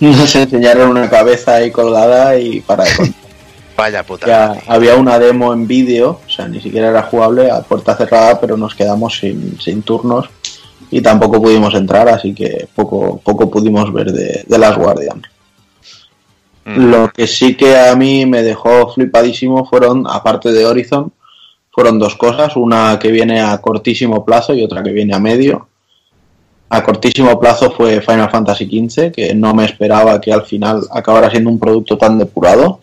Nos 0.00 0.34
enseñaron 0.34 0.90
una 0.90 1.08
cabeza 1.08 1.56
ahí 1.56 1.70
colgada 1.70 2.36
y 2.38 2.60
para 2.60 2.84
de. 2.84 3.14
Vaya 3.76 4.02
puta. 4.04 4.26
Ya 4.26 4.62
había 4.68 4.96
una 4.96 5.18
demo 5.18 5.52
en 5.52 5.66
vídeo, 5.66 6.20
o 6.26 6.30
sea, 6.30 6.46
ni 6.46 6.60
siquiera 6.60 6.88
era 6.88 7.02
jugable 7.02 7.50
a 7.50 7.60
puerta 7.62 7.96
cerrada, 7.96 8.40
pero 8.40 8.56
nos 8.56 8.74
quedamos 8.74 9.18
sin, 9.18 9.60
sin 9.60 9.82
turnos 9.82 10.28
y 10.90 11.00
tampoco 11.00 11.42
pudimos 11.42 11.74
entrar, 11.74 12.08
así 12.08 12.32
que 12.32 12.68
poco, 12.74 13.20
poco 13.24 13.50
pudimos 13.50 13.92
ver 13.92 14.12
de, 14.12 14.44
de 14.46 14.58
las 14.58 14.76
Guardian. 14.76 15.22
Mm. 16.64 16.90
Lo 16.90 17.08
que 17.10 17.26
sí 17.26 17.56
que 17.56 17.76
a 17.76 17.94
mí 17.96 18.26
me 18.26 18.42
dejó 18.42 18.92
flipadísimo 18.92 19.66
fueron, 19.66 20.06
aparte 20.08 20.52
de 20.52 20.64
Horizon, 20.64 21.12
fueron 21.70 21.98
dos 21.98 22.14
cosas, 22.14 22.56
una 22.56 22.98
que 23.00 23.10
viene 23.10 23.40
a 23.40 23.58
cortísimo 23.58 24.24
plazo 24.24 24.54
y 24.54 24.62
otra 24.62 24.82
que 24.82 24.92
viene 24.92 25.14
a 25.14 25.18
medio. 25.18 25.68
A 26.68 26.82
cortísimo 26.82 27.38
plazo 27.38 27.72
fue 27.72 28.00
Final 28.00 28.30
Fantasy 28.30 28.66
XV, 28.66 29.12
que 29.12 29.34
no 29.34 29.52
me 29.54 29.64
esperaba 29.64 30.20
que 30.20 30.32
al 30.32 30.42
final 30.42 30.82
acabara 30.92 31.30
siendo 31.30 31.50
un 31.50 31.58
producto 31.58 31.98
tan 31.98 32.18
depurado. 32.18 32.80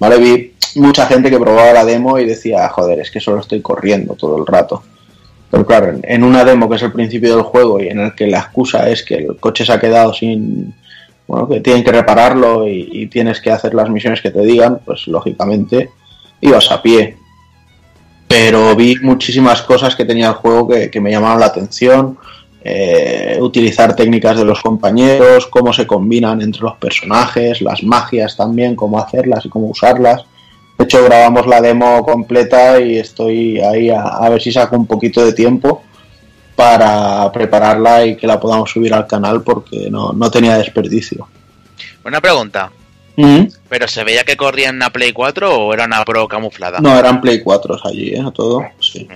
¿Vale? 0.00 0.18
Vi 0.18 0.54
mucha 0.80 1.06
gente 1.06 1.30
que 1.30 1.38
probaba 1.38 1.72
la 1.72 1.84
demo 1.84 2.18
y 2.18 2.24
decía, 2.26 2.68
joder, 2.70 2.98
es 3.00 3.10
que 3.10 3.20
solo 3.20 3.40
estoy 3.40 3.60
corriendo 3.60 4.14
todo 4.14 4.36
el 4.38 4.46
rato. 4.46 4.82
Pero 5.50 5.66
claro, 5.66 5.98
en- 6.02 6.24
una 6.24 6.44
demo 6.44 6.68
que 6.68 6.76
es 6.76 6.82
el 6.82 6.92
principio 6.92 7.34
del 7.36 7.44
juego 7.44 7.80
y 7.80 7.88
en 7.88 8.00
el 8.00 8.14
que 8.14 8.26
la 8.26 8.38
excusa 8.38 8.88
es 8.88 9.02
que 9.04 9.14
el 9.16 9.36
coche 9.36 9.64
se 9.64 9.72
ha 9.72 9.78
quedado 9.80 10.12
sin... 10.14 10.74
Bueno, 11.26 11.48
que 11.48 11.60
tienen 11.60 11.84
que 11.84 11.92
repararlo 11.92 12.66
y, 12.66 12.88
y 12.90 13.06
tienes 13.06 13.40
que 13.40 13.52
hacer 13.52 13.72
las 13.74 13.88
misiones 13.88 14.20
que 14.20 14.32
te 14.32 14.40
digan, 14.42 14.80
pues 14.84 15.06
lógicamente 15.06 15.90
ibas 16.40 16.72
a 16.72 16.82
pie. 16.82 17.16
Pero 18.26 18.74
vi 18.76 18.96
muchísimas 19.02 19.62
cosas 19.62 19.94
que 19.96 20.04
tenía 20.04 20.28
el 20.28 20.34
juego 20.34 20.68
que, 20.68 20.90
que 20.90 21.00
me 21.00 21.10
llamaron 21.10 21.40
la 21.40 21.46
atención. 21.46 22.16
Eh, 22.62 23.38
utilizar 23.40 23.96
técnicas 23.96 24.38
de 24.38 24.44
los 24.44 24.60
compañeros, 24.60 25.46
cómo 25.46 25.72
se 25.72 25.86
combinan 25.86 26.42
entre 26.42 26.62
los 26.62 26.76
personajes, 26.76 27.62
las 27.62 27.82
magias 27.82 28.36
también, 28.36 28.76
cómo 28.76 28.98
hacerlas 28.98 29.44
y 29.46 29.48
cómo 29.48 29.68
usarlas. 29.68 30.24
De 30.78 30.84
hecho, 30.84 31.04
grabamos 31.04 31.46
la 31.46 31.60
demo 31.60 32.04
completa 32.04 32.80
y 32.80 32.98
estoy 32.98 33.60
ahí 33.60 33.90
a, 33.90 34.02
a 34.02 34.28
ver 34.28 34.40
si 34.40 34.52
saco 34.52 34.76
un 34.76 34.86
poquito 34.86 35.24
de 35.24 35.32
tiempo 35.32 35.82
para 36.56 37.32
prepararla 37.32 38.04
y 38.04 38.16
que 38.16 38.26
la 38.26 38.38
podamos 38.38 38.70
subir 38.70 38.92
al 38.92 39.06
canal 39.06 39.42
porque 39.42 39.88
no, 39.90 40.12
no 40.12 40.30
tenía 40.30 40.58
desperdicio. 40.58 41.26
Una 42.04 42.20
pregunta. 42.20 42.70
¿Pero 43.68 43.88
se 43.88 44.04
veía 44.04 44.24
que 44.24 44.36
corría 44.36 44.70
en 44.70 44.76
una 44.76 44.90
Play 44.90 45.12
4 45.12 45.54
o 45.54 45.74
era 45.74 45.84
una 45.84 46.04
Pro 46.04 46.26
camuflada? 46.28 46.80
No, 46.80 46.98
eran 46.98 47.20
Play 47.20 47.42
4 47.42 47.78
allí, 47.84 48.14
¿eh? 48.14 48.24
Todo, 48.34 48.62
sí. 48.80 49.06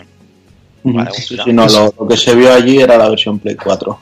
Vale, 0.85 1.11
Sí, 1.12 1.37
no, 1.53 1.67
lo, 1.67 1.95
lo 1.99 2.07
que 2.09 2.17
se 2.17 2.35
vio 2.35 2.53
allí 2.53 2.79
era 2.79 2.97
la 2.99 3.09
versión 3.09 3.38
Play 3.38 3.57
4. 3.57 3.99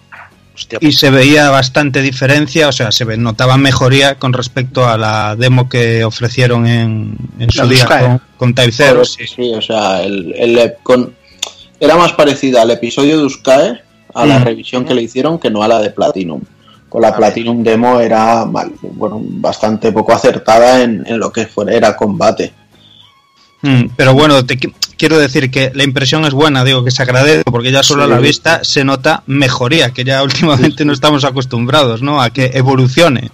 Hostia, 0.54 0.78
Y 0.82 0.92
se 0.92 1.08
veía 1.10 1.48
bastante 1.48 2.02
diferencia, 2.02 2.68
o 2.68 2.72
sea, 2.72 2.92
se 2.92 3.04
notaba 3.16 3.56
mejoría 3.56 4.16
con 4.18 4.32
respecto 4.34 4.86
a 4.86 4.98
la 4.98 5.34
demo 5.34 5.68
que 5.68 6.04
ofrecieron 6.04 6.66
en, 6.66 7.16
en 7.38 7.50
su 7.50 7.66
día 7.66 7.86
con, 7.86 8.20
con 8.36 8.54
Type 8.54 8.72
Zero. 8.72 8.90
Joder, 8.96 9.06
sí, 9.06 9.26
sí, 9.26 9.52
o 9.54 9.62
sea, 9.62 10.02
el, 10.02 10.34
el- 10.36 10.74
con, 10.82 11.14
era 11.80 11.96
más 11.96 12.12
parecida 12.12 12.62
al 12.62 12.70
episodio 12.70 13.16
de 13.18 13.24
Uscae, 13.24 13.80
a 14.14 14.26
la 14.26 14.40
Mm. 14.40 14.44
revisión 14.44 14.84
que 14.84 14.92
le 14.94 15.02
hicieron, 15.02 15.38
que 15.38 15.50
no 15.50 15.62
a 15.62 15.68
la 15.68 15.80
de 15.80 15.88
Platinum. 15.90 16.42
Con 16.90 17.00
la 17.00 17.08
A 17.08 17.10
ver. 17.12 17.20
Platinum 17.20 17.62
demo 17.62 17.98
era 18.00 18.44
mal, 18.44 18.72
bueno, 18.82 19.22
bastante 19.22 19.90
poco 19.90 20.12
acertada 20.12 20.82
en, 20.82 21.02
en 21.06 21.18
lo 21.18 21.32
que 21.32 21.46
fuera, 21.46 21.72
era 21.72 21.96
combate. 21.96 22.52
Mm, 23.62 23.90
pero 23.96 24.12
bueno, 24.14 24.44
te 24.44 24.58
qui- 24.58 24.74
quiero 24.96 25.18
decir 25.18 25.50
que 25.50 25.70
la 25.74 25.84
impresión 25.84 26.24
es 26.24 26.32
buena, 26.34 26.64
digo 26.64 26.84
que 26.84 26.90
se 26.90 27.02
agradece, 27.02 27.44
porque 27.44 27.70
ya 27.72 27.82
solo 27.82 28.04
Sí. 28.04 28.10
a 28.10 28.14
la 28.14 28.20
vista 28.20 28.64
se 28.64 28.84
nota 28.84 29.22
mejoría, 29.26 29.90
que 29.90 30.04
ya 30.04 30.22
últimamente 30.22 30.84
no 30.84 30.92
estamos 30.92 31.24
acostumbrados, 31.24 32.02
¿no? 32.02 32.20
A 32.20 32.30
que 32.30 32.50
evolucione. 32.54 33.30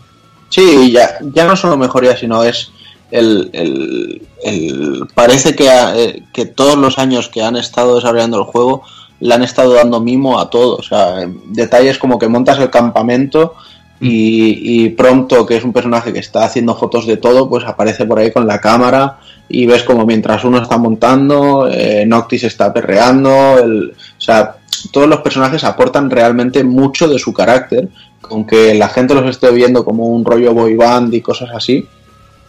Sí, 0.51 0.91
ya, 0.93 1.19
ya 1.35 1.47
no 1.47 1.57
solo 1.57 1.77
mejoría, 1.77 2.17
sino 2.17 2.43
es 2.45 2.71
el, 3.11 3.49
el- 3.53 4.23
el- 4.45 5.05
parece 5.15 5.55
que, 5.57 5.71
ha- 5.71 5.97
eh, 5.97 6.23
que 6.33 6.47
todos 6.47 6.77
los 6.77 6.99
años 6.99 7.29
que 7.29 7.43
han 7.43 7.57
estado 7.57 7.97
desarrollando 7.97 8.39
el 8.39 8.45
juego 8.45 8.83
le 9.21 9.35
han 9.35 9.43
estado 9.43 9.73
dando 9.75 10.01
mimo 10.01 10.39
a 10.39 10.49
todo. 10.51 10.77
O 10.77 10.83
sea, 10.83 11.27
detalles 11.47 11.99
como 11.99 12.19
que 12.19 12.29
montas 12.29 12.59
el 12.61 12.71
campamento 12.71 13.55
y, 14.01 14.85
y 14.85 14.91
pronto, 14.91 15.45
que 15.45 15.57
es 15.57 15.65
un 15.65 15.73
personaje 15.73 16.13
que 16.13 16.21
está 16.21 16.45
haciendo 16.45 16.77
fotos 16.77 17.07
de 17.07 17.17
todo, 17.17 17.49
pues 17.49 17.65
aparece 17.65 18.05
por 18.07 18.19
ahí 18.19 18.31
con 18.31 18.47
la 18.47 18.61
cámara 18.61 19.19
y 19.49 19.67
ves 19.67 19.83
como 19.83 20.05
mientras 20.07 20.45
uno 20.45 20.63
está 20.63 20.79
montando, 20.79 21.69
eh, 21.71 22.05
Noctis 22.07 22.45
está 22.45 22.73
perreando, 22.73 23.59
el, 23.59 23.91
o 23.91 24.21
sea, 24.21 24.57
todos 24.93 25.09
los 25.09 25.21
personajes 25.21 25.65
aportan 25.65 26.11
realmente 26.11 26.63
mucho 26.65 27.09
de 27.09 27.19
su 27.19 27.33
carácter, 27.33 27.89
aunque 28.31 28.75
la 28.75 28.89
gente 28.89 29.15
los 29.15 29.29
esté 29.29 29.51
viendo 29.51 29.85
como 29.85 30.07
un 30.07 30.25
rollo 30.25 30.53
boy 30.55 30.77
band 30.77 31.15
y 31.15 31.21
cosas 31.21 31.51
así, 31.55 31.87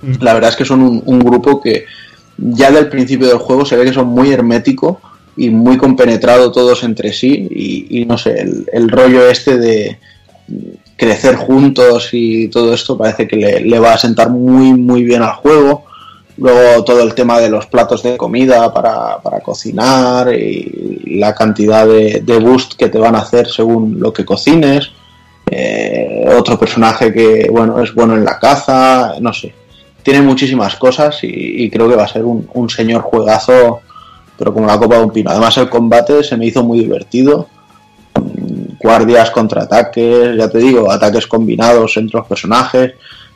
Mm. 0.01 0.13
la 0.21 0.33
verdad 0.33 0.51
es 0.51 0.55
que 0.55 0.65
son 0.65 0.81
un, 0.81 1.03
un 1.05 1.19
grupo 1.19 1.59
que 1.59 1.85
ya 2.37 2.71
del 2.71 2.87
principio 2.87 3.27
del 3.27 3.37
juego 3.37 3.65
se 3.65 3.75
ve 3.75 3.85
que 3.85 3.93
son 3.93 4.07
muy 4.07 4.31
hermético 4.31 5.01
y 5.35 5.49
muy 5.49 5.77
compenetrado 5.77 6.51
todos 6.51 6.83
entre 6.83 7.11
sí 7.11 7.47
y, 7.49 8.01
y 8.01 8.05
no 8.05 8.17
sé, 8.17 8.39
el, 8.41 8.65
el 8.71 8.89
rollo 8.89 9.29
este 9.29 9.57
de 9.57 9.99
crecer 10.95 11.35
juntos 11.35 12.09
y 12.13 12.47
todo 12.49 12.73
esto 12.73 12.97
parece 12.97 13.27
que 13.27 13.35
le, 13.35 13.61
le 13.61 13.79
va 13.79 13.93
a 13.93 13.97
sentar 13.97 14.29
muy 14.29 14.73
muy 14.73 15.03
bien 15.03 15.21
al 15.21 15.33
juego. 15.33 15.85
Luego 16.39 16.83
todo 16.85 17.01
el 17.03 17.13
tema 17.13 17.39
de 17.39 17.49
los 17.49 17.65
platos 17.65 18.01
de 18.01 18.15
comida 18.15 18.73
para, 18.73 19.17
para 19.17 19.41
cocinar 19.41 20.33
y 20.33 21.17
la 21.19 21.35
cantidad 21.35 21.85
de, 21.85 22.21
de 22.23 22.39
boost 22.39 22.75
que 22.75 22.87
te 22.87 22.97
van 22.97 23.15
a 23.15 23.19
hacer 23.19 23.49
según 23.49 23.99
lo 23.99 24.13
que 24.13 24.23
cocines. 24.23 24.91
Eh, 25.51 26.25
otro 26.37 26.57
personaje 26.57 27.11
que 27.11 27.49
bueno 27.51 27.81
es 27.81 27.93
bueno 27.93 28.15
en 28.15 28.23
la 28.23 28.39
caza, 28.39 29.15
no 29.19 29.33
sé. 29.33 29.53
Tiene 30.01 30.21
muchísimas 30.21 30.75
cosas 30.77 31.21
y, 31.23 31.27
y 31.27 31.69
creo 31.69 31.89
que 31.89 31.95
va 31.95 32.03
a 32.03 32.07
ser 32.07 32.23
un, 32.23 32.47
un 32.53 32.69
señor 32.69 33.01
juegazo, 33.01 33.81
pero 34.37 34.53
como 34.53 34.65
la 34.65 34.79
copa 34.79 34.97
de 34.97 35.03
un 35.03 35.11
pino. 35.11 35.31
Además 35.31 35.57
el 35.57 35.69
combate 35.69 36.23
se 36.23 36.37
me 36.37 36.45
hizo 36.45 36.63
muy 36.63 36.79
divertido. 36.79 37.47
Mm, 38.15 38.77
Guardias, 38.79 39.29
contraataques, 39.31 40.37
ya 40.37 40.49
te 40.49 40.59
digo, 40.59 40.89
ataques 40.89 41.27
combinados 41.27 41.97
entre 41.97 42.17
los 42.17 42.27
personajes. 42.27 42.93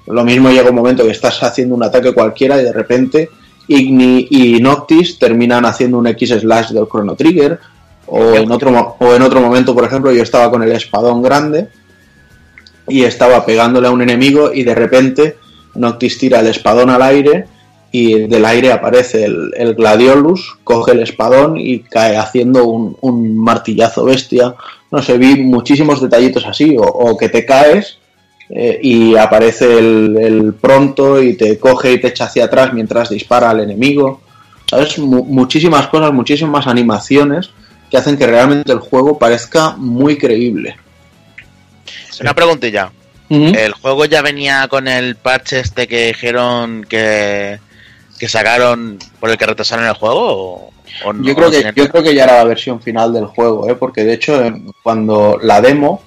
Lo 0.07 0.23
mismo 0.23 0.49
llega 0.49 0.69
un 0.69 0.75
momento 0.75 1.03
que 1.03 1.11
estás 1.11 1.41
haciendo 1.43 1.75
un 1.75 1.83
ataque 1.83 2.13
cualquiera 2.13 2.59
y 2.59 2.63
de 2.63 2.73
repente 2.73 3.29
Igni 3.67 4.27
y 4.29 4.59
Noctis 4.59 5.17
terminan 5.17 5.65
haciendo 5.65 5.97
un 5.97 6.07
X 6.07 6.35
slash 6.41 6.71
del 6.71 6.87
Chrono 6.87 7.15
Trigger. 7.15 7.59
O 8.05 8.35
en, 8.35 8.51
otro, 8.51 8.97
o 8.99 9.13
en 9.15 9.21
otro 9.21 9.39
momento, 9.39 9.73
por 9.73 9.85
ejemplo, 9.85 10.11
yo 10.11 10.23
estaba 10.23 10.51
con 10.51 10.61
el 10.61 10.71
espadón 10.73 11.21
grande 11.21 11.69
y 12.87 13.03
estaba 13.03 13.45
pegándole 13.45 13.87
a 13.87 13.91
un 13.91 14.01
enemigo 14.01 14.51
y 14.53 14.63
de 14.63 14.75
repente 14.75 15.37
Noctis 15.75 16.17
tira 16.17 16.41
el 16.41 16.47
espadón 16.47 16.89
al 16.89 17.01
aire 17.01 17.45
y 17.93 18.27
del 18.27 18.43
aire 18.43 18.73
aparece 18.73 19.23
el, 19.23 19.51
el 19.55 19.73
Gladiolus, 19.75 20.57
coge 20.65 20.91
el 20.91 20.99
espadón 20.99 21.57
y 21.57 21.79
cae 21.79 22.17
haciendo 22.17 22.65
un, 22.65 22.97
un 22.99 23.37
martillazo 23.37 24.03
bestia. 24.03 24.53
No 24.91 25.01
sé, 25.01 25.17
vi 25.17 25.41
muchísimos 25.41 26.01
detallitos 26.01 26.45
así, 26.45 26.75
o, 26.77 26.83
o 26.83 27.17
que 27.17 27.29
te 27.29 27.45
caes 27.45 27.99
eh, 28.55 28.79
y 28.81 29.15
aparece 29.15 29.79
el, 29.79 30.15
el 30.19 30.53
pronto 30.53 31.21
y 31.21 31.33
te 31.35 31.57
coge 31.57 31.93
y 31.93 31.99
te 31.99 32.07
echa 32.09 32.25
hacia 32.25 32.45
atrás 32.45 32.71
mientras 32.73 33.09
dispara 33.09 33.49
al 33.49 33.61
enemigo. 33.61 34.21
¿Sabes? 34.69 34.97
Mu- 34.99 35.25
muchísimas 35.25 35.87
cosas, 35.87 36.13
muchísimas 36.13 36.67
animaciones 36.67 37.49
que 37.89 37.97
hacen 37.97 38.17
que 38.17 38.25
realmente 38.27 38.71
el 38.71 38.79
juego 38.79 39.17
parezca 39.19 39.75
muy 39.77 40.17
creíble. 40.17 40.77
Una 42.21 42.33
preguntilla. 42.33 42.91
¿El 43.29 43.73
juego 43.73 44.05
ya 44.05 44.21
venía 44.21 44.67
con 44.67 44.87
el 44.87 45.15
parche 45.15 45.59
este 45.59 45.87
que 45.87 46.07
dijeron 46.07 46.85
que, 46.87 47.57
que 48.19 48.27
sacaron 48.27 48.99
por 49.19 49.31
el 49.31 49.37
que 49.37 49.45
retrasaron 49.47 49.85
el 49.85 49.93
juego? 49.93 50.19
¿O, 50.21 50.73
o 51.05 51.13
no? 51.13 51.23
Yo 51.23 51.33
creo, 51.35 51.49
que, 51.49 51.71
yo 51.75 51.89
creo 51.89 52.03
que 52.03 52.13
ya 52.13 52.25
era 52.25 52.37
la 52.37 52.43
versión 52.43 52.79
final 52.79 53.11
del 53.11 53.25
juego, 53.25 53.67
¿eh? 53.67 53.75
porque 53.75 54.03
de 54.03 54.13
hecho 54.13 54.39
cuando 54.83 55.39
la 55.41 55.61
demo 55.61 56.03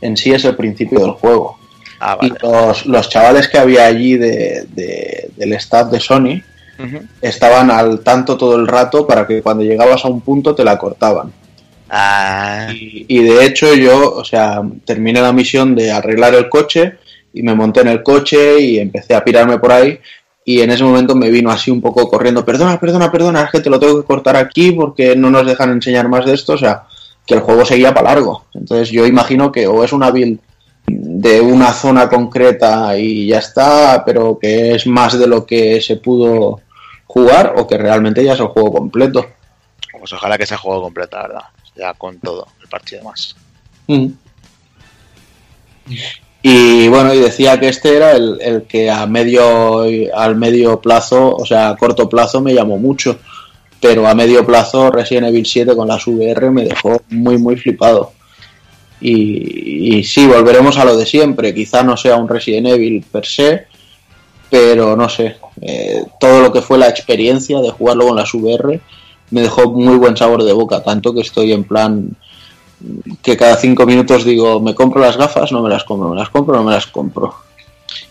en 0.00 0.16
sí 0.16 0.32
es 0.32 0.44
el 0.46 0.56
principio 0.56 1.00
del 1.00 1.10
juego. 1.12 1.58
Ah, 2.00 2.16
Y 2.22 2.32
los, 2.42 2.86
los 2.86 3.08
chavales 3.08 3.48
que 3.48 3.58
había 3.58 3.84
allí 3.86 4.16
de, 4.16 4.66
de- 4.74 5.30
del 5.36 5.52
staff 5.54 5.90
de 5.90 6.00
Sony 6.00 6.42
estaban 7.20 7.70
al 7.70 8.00
tanto 8.00 8.36
todo 8.38 8.56
el 8.56 8.66
rato 8.66 9.06
para 9.06 9.26
que 9.26 9.42
cuando 9.42 9.62
llegabas 9.62 10.02
a 10.04 10.08
un 10.08 10.22
punto 10.22 10.54
te 10.54 10.64
la 10.64 10.78
cortaban. 10.78 11.30
Ah, 11.90 12.68
Y, 12.72 13.04
y 13.08 13.22
de 13.22 13.44
hecho 13.44 13.74
yo, 13.74 14.14
o 14.14 14.24
sea, 14.24 14.62
terminé 14.84 15.20
la 15.20 15.32
misión 15.32 15.74
de 15.74 15.90
arreglar 15.90 16.34
el 16.34 16.48
coche 16.48 16.94
y 17.34 17.42
me 17.42 17.54
monté 17.54 17.80
en 17.80 17.88
el 17.88 18.02
coche 18.02 18.60
y 18.60 18.78
empecé 18.78 19.14
a 19.14 19.22
pirarme 19.24 19.58
por 19.58 19.72
ahí 19.72 19.98
y 20.44 20.62
en 20.62 20.70
ese 20.70 20.84
momento 20.84 21.14
me 21.14 21.30
vino 21.30 21.50
así 21.50 21.70
un 21.70 21.80
poco 21.82 22.08
corriendo, 22.08 22.44
perdona, 22.44 22.80
perdona, 22.80 23.10
perdona, 23.12 23.42
es 23.42 23.50
que 23.50 23.60
te 23.60 23.70
lo 23.70 23.78
tengo 23.78 24.00
que 24.00 24.06
cortar 24.06 24.36
aquí 24.36 24.72
porque 24.72 25.14
no 25.14 25.30
nos 25.30 25.46
dejan 25.46 25.70
enseñar 25.70 26.08
más 26.08 26.24
de 26.24 26.32
esto, 26.34 26.54
o 26.54 26.58
sea, 26.58 26.84
que 27.26 27.34
el 27.34 27.40
juego 27.40 27.64
seguía 27.64 27.92
para 27.92 28.14
largo. 28.14 28.46
Entonces 28.54 28.88
yo 28.90 29.06
imagino 29.06 29.52
que 29.52 29.66
o 29.66 29.84
es 29.84 29.92
una 29.92 30.10
build 30.10 30.38
de 30.98 31.40
una 31.40 31.72
zona 31.72 32.08
concreta 32.08 32.96
y 32.98 33.26
ya 33.26 33.38
está, 33.38 34.02
pero 34.04 34.38
que 34.38 34.74
es 34.74 34.86
más 34.86 35.18
de 35.18 35.26
lo 35.26 35.46
que 35.46 35.80
se 35.80 35.96
pudo 35.96 36.60
jugar 37.06 37.54
o 37.56 37.66
que 37.66 37.76
realmente 37.76 38.24
ya 38.24 38.34
es 38.34 38.40
el 38.40 38.46
juego 38.46 38.72
completo. 38.72 39.26
pues 39.98 40.12
ojalá 40.12 40.38
que 40.38 40.46
sea 40.46 40.56
juego 40.56 40.82
completo, 40.82 41.16
la 41.16 41.22
verdad. 41.22 41.44
Ya 41.76 41.94
con 41.94 42.18
todo, 42.18 42.46
el 42.60 42.68
parche 42.68 42.96
y 42.96 42.98
demás. 42.98 43.36
Mm. 43.86 44.06
Y 46.42 46.88
bueno, 46.88 47.12
y 47.12 47.18
decía 47.18 47.60
que 47.60 47.68
este 47.68 47.96
era 47.96 48.12
el, 48.12 48.38
el 48.40 48.62
que 48.62 48.90
a 48.90 49.06
medio, 49.06 49.82
al 50.14 50.36
medio 50.36 50.80
plazo, 50.80 51.36
o 51.36 51.44
sea, 51.44 51.70
a 51.70 51.76
corto 51.76 52.08
plazo 52.08 52.40
me 52.40 52.54
llamó 52.54 52.78
mucho, 52.78 53.18
pero 53.80 54.06
a 54.06 54.14
medio 54.14 54.46
plazo 54.46 54.90
Resident 54.90 55.28
Evil 55.28 55.44
7 55.44 55.76
con 55.76 55.88
las 55.88 56.06
VR 56.06 56.50
me 56.50 56.64
dejó 56.64 57.02
muy, 57.10 57.36
muy 57.36 57.56
flipado. 57.56 58.12
Y, 59.00 59.96
y 59.96 60.04
sí, 60.04 60.26
volveremos 60.26 60.76
a 60.76 60.84
lo 60.84 60.96
de 60.96 61.06
siempre, 61.06 61.54
quizá 61.54 61.82
no 61.82 61.96
sea 61.96 62.16
un 62.16 62.28
Resident 62.28 62.66
Evil 62.66 63.04
per 63.10 63.24
se, 63.24 63.66
pero 64.50 64.96
no 64.96 65.08
sé, 65.08 65.36
eh, 65.62 66.04
todo 66.18 66.40
lo 66.40 66.52
que 66.52 66.60
fue 66.60 66.76
la 66.76 66.88
experiencia 66.88 67.60
de 67.60 67.70
jugarlo 67.70 68.08
con 68.08 68.16
las 68.16 68.34
VR 68.34 68.80
me 69.30 69.42
dejó 69.42 69.70
muy 69.70 69.96
buen 69.96 70.16
sabor 70.16 70.42
de 70.42 70.52
boca, 70.52 70.82
tanto 70.82 71.14
que 71.14 71.20
estoy 71.20 71.52
en 71.52 71.64
plan 71.64 72.16
que 73.22 73.36
cada 73.36 73.56
cinco 73.56 73.86
minutos 73.86 74.24
digo, 74.24 74.60
me 74.60 74.74
compro 74.74 75.00
las 75.02 75.16
gafas, 75.16 75.52
no 75.52 75.62
me 75.62 75.68
las 75.68 75.84
compro, 75.84 76.08
me 76.08 76.16
las 76.16 76.30
compro, 76.30 76.56
no 76.56 76.64
me 76.64 76.72
las 76.72 76.86
compro. 76.86 77.34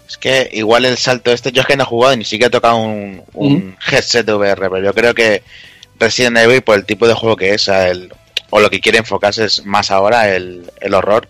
Es 0.08 0.18
que 0.18 0.50
igual 0.54 0.86
el 0.86 0.98
salto 0.98 1.32
este, 1.32 1.52
yo 1.52 1.62
es 1.62 1.68
que 1.68 1.76
no 1.76 1.84
he 1.84 1.88
jugado 1.88 2.16
ni 2.16 2.26
siquiera 2.26 2.48
he 2.48 2.52
tocado 2.52 2.78
un, 2.78 3.22
un 3.34 3.76
headset 3.92 4.26
de 4.26 4.34
VR, 4.34 4.70
pero 4.70 4.84
yo 4.84 4.94
creo 4.94 5.14
que 5.14 5.44
Resident 6.00 6.38
Evil, 6.38 6.62
por 6.62 6.78
el 6.78 6.86
tipo 6.86 7.08
de 7.08 7.14
juego 7.14 7.36
que 7.36 7.54
es, 7.54 7.68
el, 7.68 8.14
o 8.50 8.60
lo 8.60 8.70
que 8.70 8.80
quiere 8.80 8.98
enfocarse 9.00 9.46
es 9.46 9.66
más 9.66 9.92
ahora 9.92 10.30
el, 10.36 10.70
el 10.80 10.94
horror, 10.94 11.28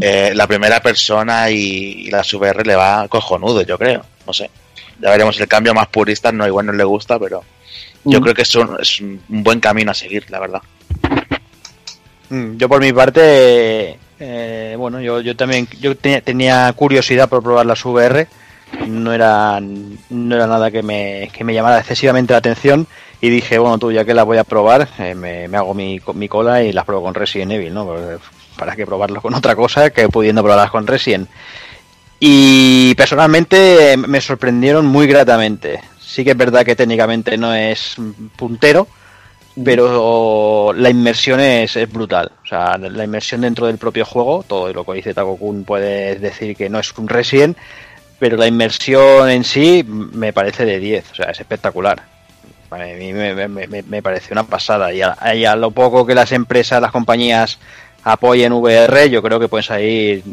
eh, 0.00 0.32
la 0.34 0.46
primera 0.46 0.80
persona 0.80 1.50
y, 1.50 1.56
y 2.06 2.10
las 2.10 2.32
VR 2.32 2.64
le 2.64 2.76
va 2.76 3.08
cojonudo, 3.08 3.62
yo 3.62 3.76
creo. 3.78 4.04
No 4.26 4.32
sé. 4.32 4.50
Ya 5.00 5.10
veremos 5.10 5.40
el 5.40 5.48
cambio 5.48 5.74
más 5.74 5.88
purista, 5.88 6.30
no 6.30 6.46
igual 6.46 6.66
no 6.66 6.72
le 6.72 6.84
gusta, 6.84 7.18
pero 7.18 7.42
yo 8.04 8.20
creo 8.20 8.34
que 8.34 8.42
es 8.42 8.54
un, 8.54 8.76
es 8.80 9.00
un 9.00 9.20
buen 9.28 9.58
camino 9.58 9.90
a 9.90 9.94
seguir, 9.94 10.24
la 10.30 10.38
verdad. 10.38 10.60
Mm, 12.28 12.56
Yo 12.56 12.68
por 12.68 12.80
mi 12.80 12.92
parte, 12.92 13.98
eh, 14.20 14.74
bueno, 14.78 15.00
yo, 15.00 15.20
yo 15.20 15.36
también 15.36 15.66
yo 15.80 15.96
tenía, 15.96 16.20
tenía 16.20 16.72
curiosidad 16.74 17.28
por 17.28 17.42
probar 17.42 17.66
las 17.66 17.84
VR, 17.84 18.26
no 18.86 19.12
era, 19.12 19.60
no 19.60 20.34
era 20.34 20.46
nada 20.46 20.70
que 20.70 20.82
me, 20.82 21.30
que 21.32 21.44
me 21.44 21.52
llamara 21.54 21.78
excesivamente 21.80 22.32
la 22.32 22.38
atención 22.38 22.86
y 23.22 23.30
dije, 23.30 23.56
bueno, 23.56 23.78
tú 23.78 23.92
ya 23.92 24.04
que 24.04 24.14
las 24.14 24.26
voy 24.26 24.36
a 24.38 24.42
probar, 24.42 24.88
eh, 24.98 25.14
me, 25.14 25.46
me 25.46 25.56
hago 25.56 25.74
mi, 25.74 26.00
mi 26.14 26.28
cola 26.28 26.60
y 26.64 26.72
las 26.72 26.84
pruebo 26.84 27.04
con 27.04 27.14
Resident 27.14 27.52
Evil, 27.52 27.72
¿no? 27.72 27.86
Porque, 27.86 28.18
¿Para 28.58 28.74
qué 28.74 28.84
probarlo 28.84 29.22
con 29.22 29.32
otra 29.32 29.54
cosa 29.54 29.90
que 29.90 30.08
pudiendo 30.08 30.42
probarlas 30.42 30.72
con 30.72 30.88
Resident? 30.88 31.30
Y 32.18 32.96
personalmente 32.96 33.92
eh, 33.92 33.96
me 33.96 34.20
sorprendieron 34.20 34.86
muy 34.86 35.06
gratamente. 35.06 35.80
Sí 36.00 36.24
que 36.24 36.32
es 36.32 36.36
verdad 36.36 36.64
que 36.64 36.74
técnicamente 36.74 37.38
no 37.38 37.54
es 37.54 37.94
puntero, 38.34 38.88
pero 39.64 40.72
la 40.76 40.90
inmersión 40.90 41.38
es, 41.38 41.76
es 41.76 41.92
brutal. 41.92 42.32
O 42.42 42.46
sea, 42.46 42.76
la 42.76 43.04
inmersión 43.04 43.42
dentro 43.42 43.68
del 43.68 43.78
propio 43.78 44.04
juego, 44.04 44.44
todo 44.48 44.72
lo 44.72 44.84
que 44.84 44.94
dice 44.94 45.14
Takokun 45.14 45.62
puede 45.62 46.16
decir 46.16 46.56
que 46.56 46.68
no 46.68 46.80
es 46.80 46.92
un 46.98 47.08
Resident, 47.08 47.56
pero 48.18 48.36
la 48.36 48.48
inmersión 48.48 49.30
en 49.30 49.44
sí 49.44 49.84
me 49.86 50.32
parece 50.32 50.64
de 50.64 50.80
10, 50.80 51.12
o 51.12 51.14
sea, 51.14 51.26
es 51.26 51.38
espectacular. 51.38 52.11
A 52.72 52.78
mí 52.78 53.12
me, 53.12 53.34
me, 53.34 53.48
me, 53.48 53.82
me 53.82 54.02
parece 54.02 54.32
una 54.32 54.44
pasada. 54.44 54.92
Y 54.92 55.02
a, 55.02 55.16
y 55.34 55.44
a, 55.44 55.56
lo 55.56 55.70
poco 55.70 56.06
que 56.06 56.14
las 56.14 56.32
empresas, 56.32 56.80
las 56.80 56.92
compañías 56.92 57.58
apoyen 58.04 58.52
VR, 58.52 59.10
yo 59.10 59.22
creo 59.22 59.38
que 59.38 59.48
pueden 59.48 59.64
salir 59.64 60.24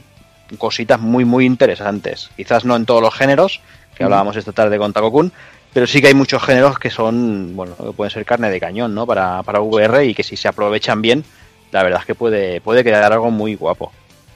cositas 0.57 0.99
muy, 0.99 1.25
muy 1.25 1.45
interesantes. 1.45 2.29
Quizás 2.35 2.65
no 2.65 2.75
en 2.75 2.85
todos 2.85 3.01
los 3.01 3.13
géneros, 3.13 3.61
que 3.95 4.03
hablábamos 4.03 4.35
esta 4.35 4.51
tarde 4.51 4.77
con 4.77 4.93
Takokun, 4.93 5.31
pero 5.73 5.85
sí 5.85 6.01
que 6.01 6.07
hay 6.07 6.13
muchos 6.13 6.41
géneros 6.41 6.79
que 6.79 6.89
son, 6.89 7.55
bueno, 7.55 7.75
que 7.75 7.91
pueden 7.91 8.11
ser 8.11 8.25
carne 8.25 8.49
de 8.49 8.59
cañón, 8.59 8.95
¿no? 8.95 9.05
Para, 9.05 9.43
para 9.43 9.61
VR 9.61 10.05
y 10.05 10.13
que 10.13 10.23
si 10.23 10.35
se 10.35 10.47
aprovechan 10.47 11.01
bien, 11.01 11.23
la 11.71 11.83
verdad 11.83 11.99
es 12.01 12.05
que 12.05 12.15
puede, 12.15 12.61
puede 12.61 12.83
quedar 12.83 13.11
algo 13.11 13.29
muy 13.29 13.55
guapo. 13.55 13.91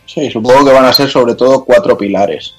Sí, 0.05 0.29
supongo 0.29 0.65
que 0.65 0.71
van 0.71 0.85
a 0.85 0.93
ser 0.93 1.09
sobre 1.09 1.33
todo 1.35 1.63
cuatro 1.63 1.97
pilares. 1.97 2.55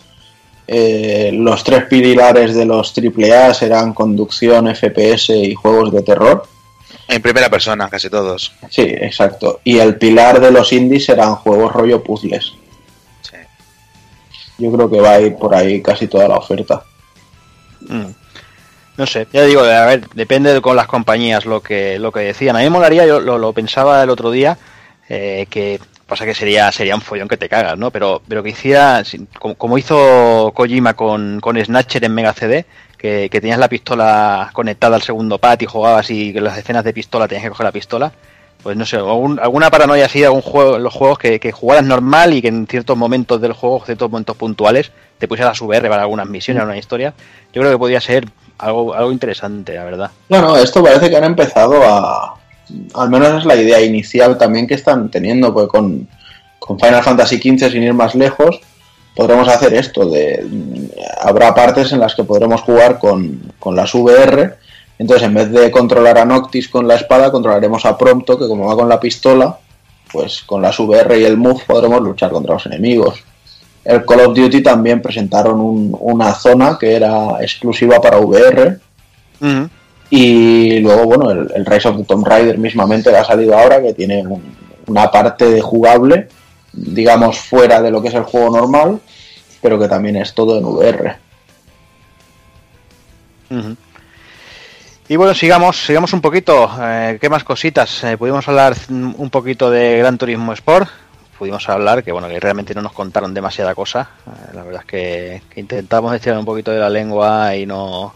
Eh, 0.66 1.30
los 1.32 1.62
tres 1.62 1.84
pilares 1.84 2.54
de 2.54 2.64
los 2.64 2.92
AAA 2.96 3.52
serán 3.52 3.92
conducción, 3.92 4.74
FPS 4.74 5.30
y 5.30 5.54
juegos 5.54 5.92
de 5.92 6.02
terror. 6.02 6.46
En 7.08 7.20
primera 7.20 7.50
persona, 7.50 7.88
casi 7.90 8.08
todos. 8.08 8.52
Sí, 8.70 8.82
exacto. 8.82 9.60
Y 9.64 9.78
el 9.78 9.96
pilar 9.96 10.40
de 10.40 10.50
los 10.50 10.72
indies 10.72 11.04
serán 11.04 11.34
juegos 11.36 11.72
rollo 11.72 12.02
puzzles. 12.02 12.54
Sí. 13.20 13.36
Yo 14.58 14.72
creo 14.72 14.90
que 14.90 15.00
va 15.00 15.12
a 15.12 15.20
ir 15.20 15.36
por 15.36 15.54
ahí 15.54 15.82
casi 15.82 16.06
toda 16.06 16.28
la 16.28 16.36
oferta. 16.36 16.82
Mm. 17.80 18.10
No 18.96 19.06
sé, 19.06 19.26
ya 19.32 19.44
digo, 19.44 19.62
a 19.62 19.86
ver, 19.86 20.08
depende 20.10 20.54
de 20.54 20.60
con 20.60 20.76
las 20.76 20.86
compañías 20.86 21.46
lo 21.46 21.60
que 21.60 21.98
lo 21.98 22.12
que 22.12 22.20
decían. 22.20 22.54
A 22.54 22.60
mí 22.60 22.64
me 22.64 22.70
molaría, 22.70 23.04
yo 23.04 23.18
lo, 23.18 23.38
lo 23.38 23.52
pensaba 23.52 24.02
el 24.02 24.10
otro 24.10 24.30
día, 24.30 24.56
eh, 25.08 25.46
que 25.50 25.80
pasa 26.14 26.24
que 26.24 26.34
sería 26.34 26.70
sería 26.70 26.94
un 26.94 27.00
follón 27.00 27.28
que 27.28 27.36
te 27.36 27.48
cagas, 27.48 27.76
¿no? 27.76 27.90
Pero 27.90 28.22
pero 28.26 28.42
que 28.42 28.50
hiciera, 28.50 29.02
como, 29.38 29.56
como 29.56 29.78
hizo 29.78 30.52
Kojima 30.54 30.94
con, 30.94 31.40
con 31.40 31.62
Snatcher 31.62 32.04
en 32.04 32.14
Mega 32.14 32.32
CD, 32.32 32.64
que, 32.96 33.28
que, 33.30 33.40
tenías 33.40 33.58
la 33.58 33.68
pistola 33.68 34.50
conectada 34.52 34.96
al 34.96 35.02
segundo 35.02 35.38
pad 35.38 35.60
y 35.60 35.66
jugabas 35.66 36.10
y 36.10 36.32
que 36.32 36.40
las 36.40 36.56
escenas 36.56 36.84
de 36.84 36.92
pistola 36.92 37.26
tenías 37.26 37.44
que 37.44 37.50
coger 37.50 37.64
la 37.64 37.72
pistola. 37.72 38.12
Pues 38.62 38.76
no 38.76 38.86
sé, 38.86 38.96
algún, 38.96 39.38
alguna 39.40 39.70
paranoia 39.70 40.06
así 40.06 40.20
de 40.20 40.26
algún 40.26 40.40
juego, 40.40 40.78
los 40.78 40.94
juegos 40.94 41.18
que, 41.18 41.38
que 41.38 41.52
jugaras 41.52 41.84
normal 41.84 42.32
y 42.32 42.40
que 42.40 42.48
en 42.48 42.66
ciertos 42.66 42.96
momentos 42.96 43.40
del 43.40 43.52
juego, 43.52 43.82
ciertos 43.84 44.10
momentos 44.10 44.36
puntuales, 44.36 44.90
te 45.18 45.28
pusieras 45.28 45.60
a 45.60 45.64
VR 45.64 45.88
para 45.88 46.02
algunas 46.02 46.28
misiones, 46.28 46.62
una 46.62 46.78
historia. 46.78 47.12
Yo 47.52 47.60
creo 47.60 47.72
que 47.72 47.78
podría 47.78 48.00
ser 48.00 48.26
algo, 48.58 48.94
algo 48.94 49.12
interesante, 49.12 49.74
la 49.74 49.84
verdad. 49.84 50.10
Bueno, 50.28 50.56
esto 50.56 50.82
parece 50.82 51.10
que 51.10 51.16
han 51.16 51.24
empezado 51.24 51.82
a. 51.84 52.36
Al 52.94 53.10
menos 53.10 53.40
es 53.40 53.44
la 53.44 53.56
idea 53.56 53.80
inicial 53.80 54.38
también 54.38 54.66
que 54.66 54.74
están 54.74 55.10
teniendo, 55.10 55.52
pues 55.52 55.68
con, 55.68 56.08
Final 56.66 57.02
Fantasy 57.02 57.36
XV, 57.36 57.70
sin 57.70 57.82
ir 57.82 57.92
más 57.92 58.14
lejos, 58.14 58.60
podremos 59.14 59.48
hacer 59.48 59.74
esto. 59.74 60.10
Habrá 61.20 61.54
partes 61.54 61.92
en 61.92 62.00
las 62.00 62.14
que 62.14 62.24
podremos 62.24 62.62
jugar 62.62 62.98
con, 62.98 63.52
con 63.58 63.76
las 63.76 63.94
VR. 63.94 64.54
Entonces, 64.98 65.26
en 65.26 65.34
vez 65.34 65.50
de 65.50 65.70
controlar 65.70 66.18
a 66.18 66.24
Noctis 66.24 66.68
con 66.68 66.88
la 66.88 66.94
espada, 66.94 67.30
controlaremos 67.30 67.84
a 67.84 67.98
Prompto, 67.98 68.38
que 68.38 68.48
como 68.48 68.66
va 68.66 68.76
con 68.76 68.88
la 68.88 69.00
pistola, 69.00 69.58
pues 70.10 70.42
con 70.42 70.62
las 70.62 70.78
VR 70.78 71.18
y 71.18 71.24
el 71.24 71.36
Move 71.36 71.62
podremos 71.66 72.00
luchar 72.00 72.30
contra 72.30 72.54
los 72.54 72.66
enemigos. 72.66 73.22
El 73.84 74.04
Call 74.06 74.20
of 74.20 74.34
Duty 74.34 74.62
también 74.62 75.02
presentaron 75.02 75.60
un, 75.60 75.96
una 76.00 76.32
zona 76.32 76.78
que 76.78 76.94
era 76.94 77.42
exclusiva 77.42 78.00
para 78.00 78.18
VR. 78.18 78.78
Y 80.10 80.80
luego, 80.80 81.04
bueno, 81.04 81.30
el, 81.30 81.66
Rise 81.66 81.88
of 81.88 81.96
the 81.96 82.04
Tomb 82.04 82.26
Raider 82.26 82.58
mismamente 82.58 83.14
ha 83.16 83.24
salido 83.24 83.58
ahora, 83.58 83.82
que 83.82 83.94
tiene 83.94 84.22
un, 84.26 84.42
una 84.86 85.10
parte 85.10 85.48
de 85.50 85.60
jugable, 85.60 86.28
digamos, 86.72 87.38
fuera 87.38 87.80
de 87.80 87.90
lo 87.90 88.02
que 88.02 88.08
es 88.08 88.14
el 88.14 88.24
juego 88.24 88.56
normal, 88.56 89.00
pero 89.60 89.78
que 89.78 89.88
también 89.88 90.16
es 90.16 90.34
todo 90.34 90.58
en 90.58 90.64
VR. 90.64 91.16
Y 95.08 95.16
bueno, 95.16 95.34
sigamos, 95.34 95.84
sigamos 95.84 96.12
un 96.12 96.20
poquito. 96.20 96.70
Eh, 96.80 97.18
¿Qué 97.20 97.28
más 97.28 97.44
cositas? 97.44 98.02
Eh, 98.04 98.16
pudimos 98.16 98.46
hablar 98.48 98.74
un 98.90 99.30
poquito 99.30 99.70
de 99.70 99.98
Gran 99.98 100.18
Turismo 100.18 100.52
Sport. 100.52 100.88
Pudimos 101.38 101.68
hablar 101.68 102.02
que 102.02 102.12
bueno 102.12 102.28
que 102.28 102.40
realmente 102.40 102.74
no 102.74 102.82
nos 102.82 102.92
contaron 102.92 103.34
demasiada 103.34 103.74
cosa. 103.74 104.10
Eh, 104.26 104.54
la 104.54 104.62
verdad 104.64 104.82
es 104.82 104.86
que, 104.86 105.42
que, 105.50 105.60
intentamos 105.60 106.14
estirar 106.14 106.38
un 106.38 106.44
poquito 106.44 106.70
de 106.70 106.78
la 106.78 106.88
lengua 106.88 107.54
y 107.54 107.66
no, 107.66 108.14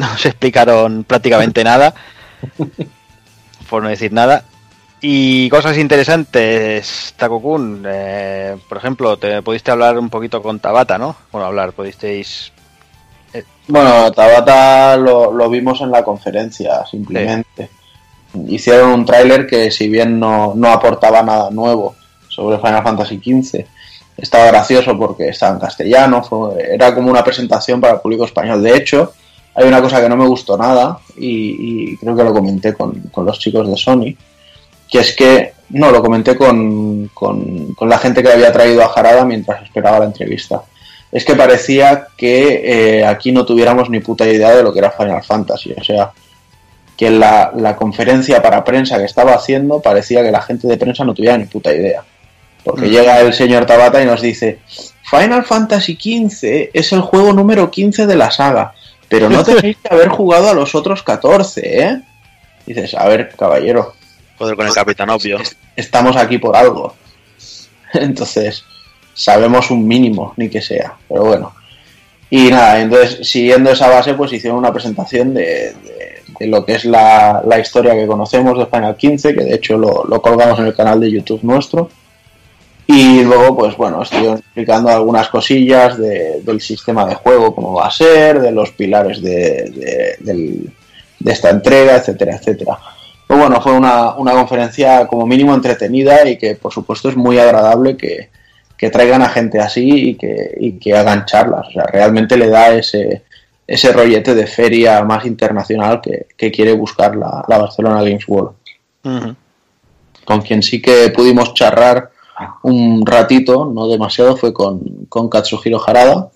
no 0.06 0.08
nos 0.08 0.24
explicaron 0.26 1.04
prácticamente 1.04 1.62
nada. 1.62 1.94
por 3.68 3.82
no 3.82 3.88
decir 3.88 4.12
nada. 4.12 4.44
Y 5.02 5.48
cosas 5.48 5.78
interesantes, 5.78 7.14
Takokun, 7.16 7.84
eh, 7.86 8.56
por 8.68 8.78
ejemplo, 8.78 9.16
te 9.16 9.40
pudiste 9.40 9.70
hablar 9.70 9.98
un 9.98 10.10
poquito 10.10 10.42
con 10.42 10.60
Tabata, 10.60 10.98
¿no? 10.98 11.16
Bueno, 11.32 11.46
hablar, 11.46 11.72
pudisteis 11.72 12.52
eh, 13.32 13.44
bueno, 13.68 14.10
Tabata 14.12 14.96
lo, 14.96 15.32
lo, 15.32 15.48
vimos 15.48 15.80
en 15.80 15.90
la 15.90 16.04
conferencia, 16.04 16.84
simplemente. 16.84 17.70
Sí. 18.32 18.40
Hicieron 18.48 18.90
un 18.90 19.06
tráiler 19.06 19.46
que 19.46 19.70
si 19.70 19.88
bien 19.88 20.18
no, 20.20 20.52
no, 20.54 20.68
aportaba 20.68 21.22
nada 21.22 21.50
nuevo 21.50 21.94
sobre 22.28 22.58
Final 22.58 22.82
Fantasy 22.82 23.16
XV, 23.16 23.64
estaba 24.18 24.46
gracioso 24.46 24.98
porque 24.98 25.28
estaba 25.28 25.54
en 25.54 25.60
castellano, 25.60 26.22
fue, 26.22 26.74
era 26.74 26.94
como 26.94 27.10
una 27.10 27.24
presentación 27.24 27.80
para 27.80 27.94
el 27.94 28.00
público 28.00 28.24
español. 28.24 28.62
De 28.62 28.76
hecho, 28.76 29.14
hay 29.54 29.66
una 29.66 29.82
cosa 29.82 30.00
que 30.00 30.08
no 30.08 30.16
me 30.16 30.26
gustó 30.26 30.56
nada 30.56 30.98
y, 31.16 31.92
y 31.92 31.96
creo 31.96 32.16
que 32.16 32.24
lo 32.24 32.32
comenté 32.32 32.74
con, 32.74 32.92
con, 33.12 33.26
los 33.26 33.38
chicos 33.38 33.68
de 33.68 33.76
Sony, 33.76 34.14
que 34.88 34.98
es 34.98 35.14
que, 35.14 35.52
no, 35.70 35.90
lo 35.90 36.02
comenté 36.02 36.36
con, 36.36 37.10
con, 37.14 37.74
con 37.74 37.88
la 37.88 37.98
gente 37.98 38.22
que 38.22 38.32
había 38.32 38.52
traído 38.52 38.82
a 38.82 38.88
Jarada 38.88 39.24
mientras 39.24 39.62
esperaba 39.62 40.00
la 40.00 40.06
entrevista 40.06 40.62
es 41.12 41.24
que 41.24 41.34
parecía 41.34 42.06
que 42.16 42.62
eh, 43.00 43.04
aquí 43.04 43.32
no 43.32 43.44
tuviéramos 43.44 43.90
ni 43.90 44.00
puta 44.00 44.26
idea 44.28 44.54
de 44.54 44.62
lo 44.62 44.72
que 44.72 44.78
era 44.78 44.92
Final 44.92 45.22
Fantasy. 45.22 45.74
O 45.76 45.82
sea, 45.82 46.12
que 46.96 47.10
la, 47.10 47.50
la, 47.56 47.76
conferencia 47.76 48.40
para 48.40 48.62
prensa 48.62 48.98
que 48.98 49.04
estaba 49.04 49.34
haciendo 49.34 49.80
parecía 49.80 50.22
que 50.22 50.30
la 50.30 50.42
gente 50.42 50.68
de 50.68 50.76
prensa 50.76 51.04
no 51.04 51.14
tuviera 51.14 51.36
ni 51.36 51.46
puta 51.46 51.74
idea. 51.74 52.04
Porque 52.62 52.86
mm. 52.86 52.90
llega 52.90 53.20
el 53.20 53.32
señor 53.32 53.66
Tabata 53.66 54.00
y 54.02 54.06
nos 54.06 54.20
dice, 54.20 54.60
Final 55.02 55.44
Fantasy 55.44 55.94
XV 55.94 56.70
es 56.72 56.92
el 56.92 57.00
juego 57.00 57.32
número 57.32 57.70
15 57.70 58.06
de 58.06 58.16
la 58.16 58.30
saga, 58.30 58.74
pero 59.10 59.28
no 59.28 59.42
tenéis 59.42 59.76
que 59.76 59.92
haber 59.92 60.08
jugado 60.08 60.48
a 60.48 60.54
los 60.54 60.74
otros 60.74 61.02
14, 61.02 61.82
¿eh? 61.82 62.00
dices, 62.64 62.94
a 62.94 63.08
ver, 63.08 63.34
caballero. 63.36 63.94
Joder, 64.38 64.56
con 64.56 64.68
el 64.68 64.72
Capitán 64.72 65.10
Obvio. 65.10 65.38
Estamos 65.74 66.16
aquí 66.16 66.38
por 66.38 66.56
algo. 66.56 66.94
Entonces, 67.92 68.64
sabemos 69.12 69.72
un 69.72 69.86
mínimo, 69.86 70.32
ni 70.36 70.48
que 70.48 70.62
sea, 70.62 70.94
pero 71.08 71.24
bueno. 71.24 71.52
Y 72.32 72.48
nada, 72.48 72.80
entonces 72.80 73.28
siguiendo 73.28 73.72
esa 73.72 73.88
base, 73.88 74.14
pues 74.14 74.32
hicieron 74.32 74.60
una 74.60 74.72
presentación 74.72 75.34
de, 75.34 75.74
de, 76.38 76.46
lo 76.46 76.64
que 76.64 76.74
es 76.74 76.84
la, 76.84 77.42
la, 77.44 77.58
historia 77.58 77.92
que 77.94 78.06
conocemos 78.06 78.56
de 78.56 78.66
Final 78.66 78.96
15, 78.96 79.34
que 79.34 79.42
de 79.42 79.54
hecho 79.56 79.76
lo, 79.76 80.04
lo, 80.04 80.22
colgamos 80.22 80.56
en 80.60 80.66
el 80.66 80.74
canal 80.76 81.00
de 81.00 81.10
YouTube 81.10 81.42
nuestro. 81.42 81.90
Y 82.92 83.22
luego, 83.22 83.56
pues 83.56 83.76
bueno, 83.76 84.02
estuvieron 84.02 84.38
explicando 84.38 84.88
algunas 84.88 85.28
cosillas 85.28 85.96
de, 85.96 86.40
del 86.42 86.60
sistema 86.60 87.06
de 87.06 87.14
juego, 87.14 87.54
cómo 87.54 87.74
va 87.74 87.86
a 87.86 87.90
ser, 87.90 88.40
de 88.40 88.50
los 88.50 88.72
pilares 88.72 89.22
de, 89.22 90.16
de, 90.18 90.72
de 91.20 91.32
esta 91.32 91.50
entrega, 91.50 91.94
etcétera, 91.94 92.34
etcétera. 92.34 92.76
Pues 93.28 93.38
bueno, 93.38 93.60
fue 93.60 93.74
una, 93.74 94.16
una 94.16 94.32
conferencia 94.32 95.06
como 95.06 95.24
mínimo 95.24 95.54
entretenida 95.54 96.28
y 96.28 96.36
que 96.36 96.56
por 96.56 96.72
supuesto 96.72 97.08
es 97.08 97.16
muy 97.16 97.38
agradable 97.38 97.96
que, 97.96 98.30
que 98.76 98.90
traigan 98.90 99.22
a 99.22 99.28
gente 99.28 99.60
así 99.60 100.10
y 100.10 100.14
que, 100.16 100.56
y 100.58 100.72
que 100.72 100.96
hagan 100.96 101.26
charlas. 101.26 101.68
O 101.68 101.70
sea, 101.70 101.84
realmente 101.84 102.36
le 102.36 102.48
da 102.48 102.74
ese, 102.74 103.22
ese 103.68 103.92
rollete 103.92 104.34
de 104.34 104.48
feria 104.48 105.04
más 105.04 105.26
internacional 105.26 106.00
que, 106.00 106.26
que 106.36 106.50
quiere 106.50 106.72
buscar 106.72 107.14
la, 107.14 107.44
la, 107.46 107.58
Barcelona 107.58 108.02
Games 108.02 108.26
World. 108.26 108.56
Uh 109.04 109.08
-huh. 109.08 109.36
Con 110.24 110.42
quien 110.42 110.60
sí 110.60 110.82
que 110.82 111.10
pudimos 111.10 111.54
charrar 111.54 112.10
un 112.62 113.04
ratito, 113.04 113.70
no 113.72 113.88
demasiado, 113.88 114.36
fue 114.36 114.52
con, 114.52 114.80
con 115.08 115.28
Katsuhiro 115.28 115.80
Harada, 115.84 116.30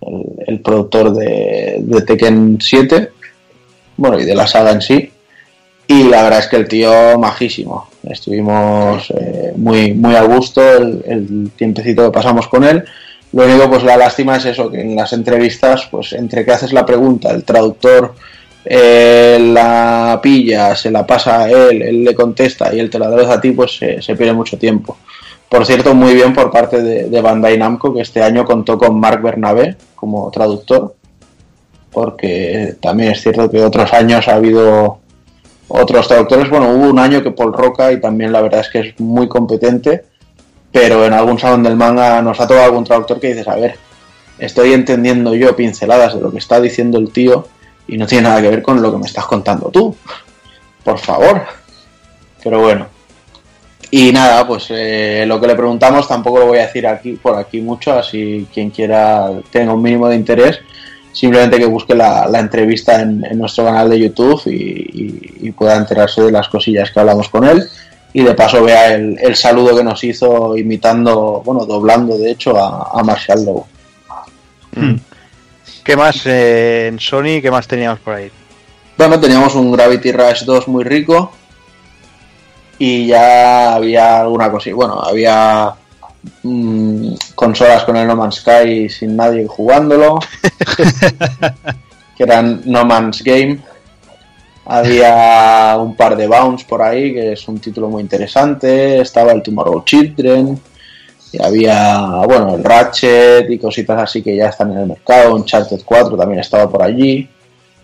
el, 0.00 0.24
el 0.46 0.60
productor 0.60 1.12
de, 1.12 1.78
de, 1.80 2.02
Tekken 2.02 2.58
7, 2.60 3.10
bueno, 3.96 4.18
y 4.18 4.24
de 4.24 4.34
la 4.34 4.46
saga 4.46 4.72
en 4.72 4.82
sí. 4.82 5.10
Y 5.86 6.04
la 6.04 6.22
verdad 6.22 6.40
es 6.40 6.46
que 6.48 6.56
el 6.56 6.66
tío 6.66 7.18
majísimo. 7.18 7.88
Estuvimos 8.04 9.10
eh, 9.10 9.52
muy, 9.56 9.92
muy 9.92 10.14
a 10.14 10.22
gusto 10.22 10.62
el, 10.78 11.02
el, 11.06 11.50
tiempecito 11.56 12.04
que 12.04 12.10
pasamos 12.10 12.48
con 12.48 12.64
él. 12.64 12.84
Lo 13.32 13.44
único, 13.44 13.68
pues 13.68 13.82
la 13.82 13.96
lástima 13.96 14.36
es 14.36 14.46
eso, 14.46 14.70
que 14.70 14.80
en 14.80 14.96
las 14.96 15.12
entrevistas, 15.12 15.86
pues 15.90 16.12
entre 16.14 16.44
que 16.44 16.52
haces 16.52 16.72
la 16.72 16.86
pregunta, 16.86 17.30
el 17.32 17.44
traductor 17.44 18.14
eh, 18.64 19.38
la 19.52 20.18
pilla, 20.22 20.74
se 20.74 20.90
la 20.90 21.06
pasa 21.06 21.42
a 21.42 21.50
él, 21.50 21.82
él 21.82 22.04
le 22.04 22.14
contesta 22.14 22.74
y 22.74 22.80
él 22.80 22.88
te 22.88 22.98
la 22.98 23.10
da 23.10 23.34
a 23.34 23.40
ti, 23.40 23.50
pues 23.50 23.76
se, 23.76 24.00
se, 24.00 24.16
pierde 24.16 24.32
mucho 24.32 24.56
tiempo. 24.56 24.96
Por 25.54 25.66
cierto, 25.66 25.94
muy 25.94 26.14
bien 26.14 26.34
por 26.34 26.50
parte 26.50 26.82
de, 26.82 27.08
de 27.08 27.22
Bandai 27.22 27.56
Namco, 27.56 27.94
que 27.94 28.00
este 28.00 28.20
año 28.20 28.44
contó 28.44 28.76
con 28.76 28.98
Marc 28.98 29.22
Bernabé 29.22 29.76
como 29.94 30.28
traductor, 30.32 30.96
porque 31.92 32.74
también 32.80 33.12
es 33.12 33.22
cierto 33.22 33.48
que 33.48 33.62
otros 33.62 33.92
años 33.92 34.26
ha 34.26 34.34
habido 34.34 34.98
otros 35.68 36.08
traductores, 36.08 36.50
bueno, 36.50 36.70
hubo 36.70 36.90
un 36.90 36.98
año 36.98 37.22
que 37.22 37.30
Paul 37.30 37.52
Roca 37.52 37.92
y 37.92 38.00
también 38.00 38.32
la 38.32 38.40
verdad 38.40 38.62
es 38.62 38.68
que 38.68 38.80
es 38.80 38.98
muy 38.98 39.28
competente, 39.28 40.06
pero 40.72 41.04
en 41.04 41.12
algún 41.12 41.38
salón 41.38 41.62
del 41.62 41.76
manga 41.76 42.20
nos 42.20 42.40
ha 42.40 42.48
tocado 42.48 42.64
algún 42.64 42.82
traductor 42.82 43.20
que 43.20 43.28
dices, 43.28 43.46
a 43.46 43.54
ver, 43.54 43.76
estoy 44.40 44.72
entendiendo 44.72 45.36
yo 45.36 45.54
pinceladas 45.54 46.16
de 46.16 46.20
lo 46.20 46.32
que 46.32 46.38
está 46.38 46.60
diciendo 46.60 46.98
el 46.98 47.12
tío 47.12 47.46
y 47.86 47.96
no 47.96 48.08
tiene 48.08 48.24
nada 48.24 48.42
que 48.42 48.50
ver 48.50 48.62
con 48.62 48.82
lo 48.82 48.90
que 48.90 48.98
me 48.98 49.06
estás 49.06 49.26
contando 49.26 49.68
tú. 49.68 49.94
Por 50.82 50.98
favor. 50.98 51.42
Pero 52.42 52.60
bueno. 52.60 52.93
Y 53.96 54.10
nada, 54.10 54.44
pues 54.44 54.66
eh, 54.70 55.22
lo 55.24 55.40
que 55.40 55.46
le 55.46 55.54
preguntamos 55.54 56.08
tampoco 56.08 56.40
lo 56.40 56.46
voy 56.46 56.58
a 56.58 56.66
decir 56.66 56.84
aquí 56.84 57.12
por 57.12 57.38
aquí 57.38 57.60
mucho, 57.60 57.96
así 57.96 58.44
quien 58.52 58.70
quiera 58.70 59.30
tenga 59.52 59.72
un 59.72 59.80
mínimo 59.80 60.08
de 60.08 60.16
interés, 60.16 60.58
simplemente 61.12 61.58
que 61.58 61.66
busque 61.66 61.94
la, 61.94 62.26
la 62.26 62.40
entrevista 62.40 63.00
en, 63.00 63.24
en, 63.24 63.38
nuestro 63.38 63.66
canal 63.66 63.88
de 63.88 64.00
YouTube 64.00 64.42
y, 64.46 64.50
y, 64.50 65.46
y, 65.46 65.50
pueda 65.52 65.76
enterarse 65.76 66.22
de 66.22 66.32
las 66.32 66.48
cosillas 66.48 66.90
que 66.90 66.98
hablamos 66.98 67.28
con 67.28 67.44
él 67.44 67.62
y 68.12 68.24
de 68.24 68.34
paso 68.34 68.64
vea 68.64 68.94
el, 68.96 69.16
el 69.20 69.36
saludo 69.36 69.76
que 69.76 69.84
nos 69.84 70.02
hizo 70.02 70.56
imitando, 70.56 71.40
bueno, 71.44 71.64
doblando 71.64 72.18
de 72.18 72.32
hecho 72.32 72.58
a, 72.58 72.98
a 72.98 73.04
Marshall 73.04 73.44
Lowe. 73.44 73.66
Mm. 74.74 74.96
¿Qué 75.84 75.96
más 75.96 76.20
eh, 76.26 76.88
en 76.88 76.98
Sony? 76.98 77.40
¿Qué 77.40 77.48
más 77.48 77.68
teníamos 77.68 78.00
por 78.00 78.14
ahí? 78.14 78.28
Bueno, 78.98 79.20
teníamos 79.20 79.54
un 79.54 79.70
Gravity 79.70 80.10
Rush 80.10 80.42
2 80.42 80.66
muy 80.66 80.82
rico 80.82 81.30
y 82.86 83.06
ya 83.06 83.76
había 83.76 84.20
alguna 84.20 84.50
cosilla. 84.50 84.76
Bueno, 84.76 85.00
había 85.00 85.72
mmm, 86.42 87.14
consolas 87.34 87.82
con 87.84 87.96
el 87.96 88.06
No 88.06 88.14
Man's 88.14 88.36
Sky 88.36 88.90
sin 88.90 89.16
nadie 89.16 89.46
jugándolo, 89.46 90.18
que 92.16 92.22
eran 92.22 92.60
No 92.66 92.84
Man's 92.84 93.22
Game. 93.22 93.58
Había 94.66 95.76
un 95.78 95.96
par 95.96 96.14
de 96.14 96.26
Bounce 96.26 96.66
por 96.68 96.82
ahí, 96.82 97.14
que 97.14 97.32
es 97.32 97.48
un 97.48 97.58
título 97.58 97.88
muy 97.88 98.02
interesante. 98.02 99.00
Estaba 99.00 99.32
el 99.32 99.42
Tomorrow 99.42 99.82
Children. 99.84 100.60
Y 101.32 101.42
había, 101.42 102.22
bueno, 102.26 102.54
el 102.54 102.62
Ratchet 102.62 103.50
y 103.50 103.58
cositas 103.58 103.98
así 104.02 104.22
que 104.22 104.36
ya 104.36 104.48
están 104.48 104.72
en 104.72 104.78
el 104.78 104.86
mercado. 104.88 105.34
Uncharted 105.34 105.80
4 105.84 106.16
también 106.18 106.40
estaba 106.40 106.68
por 106.68 106.82
allí. 106.82 107.28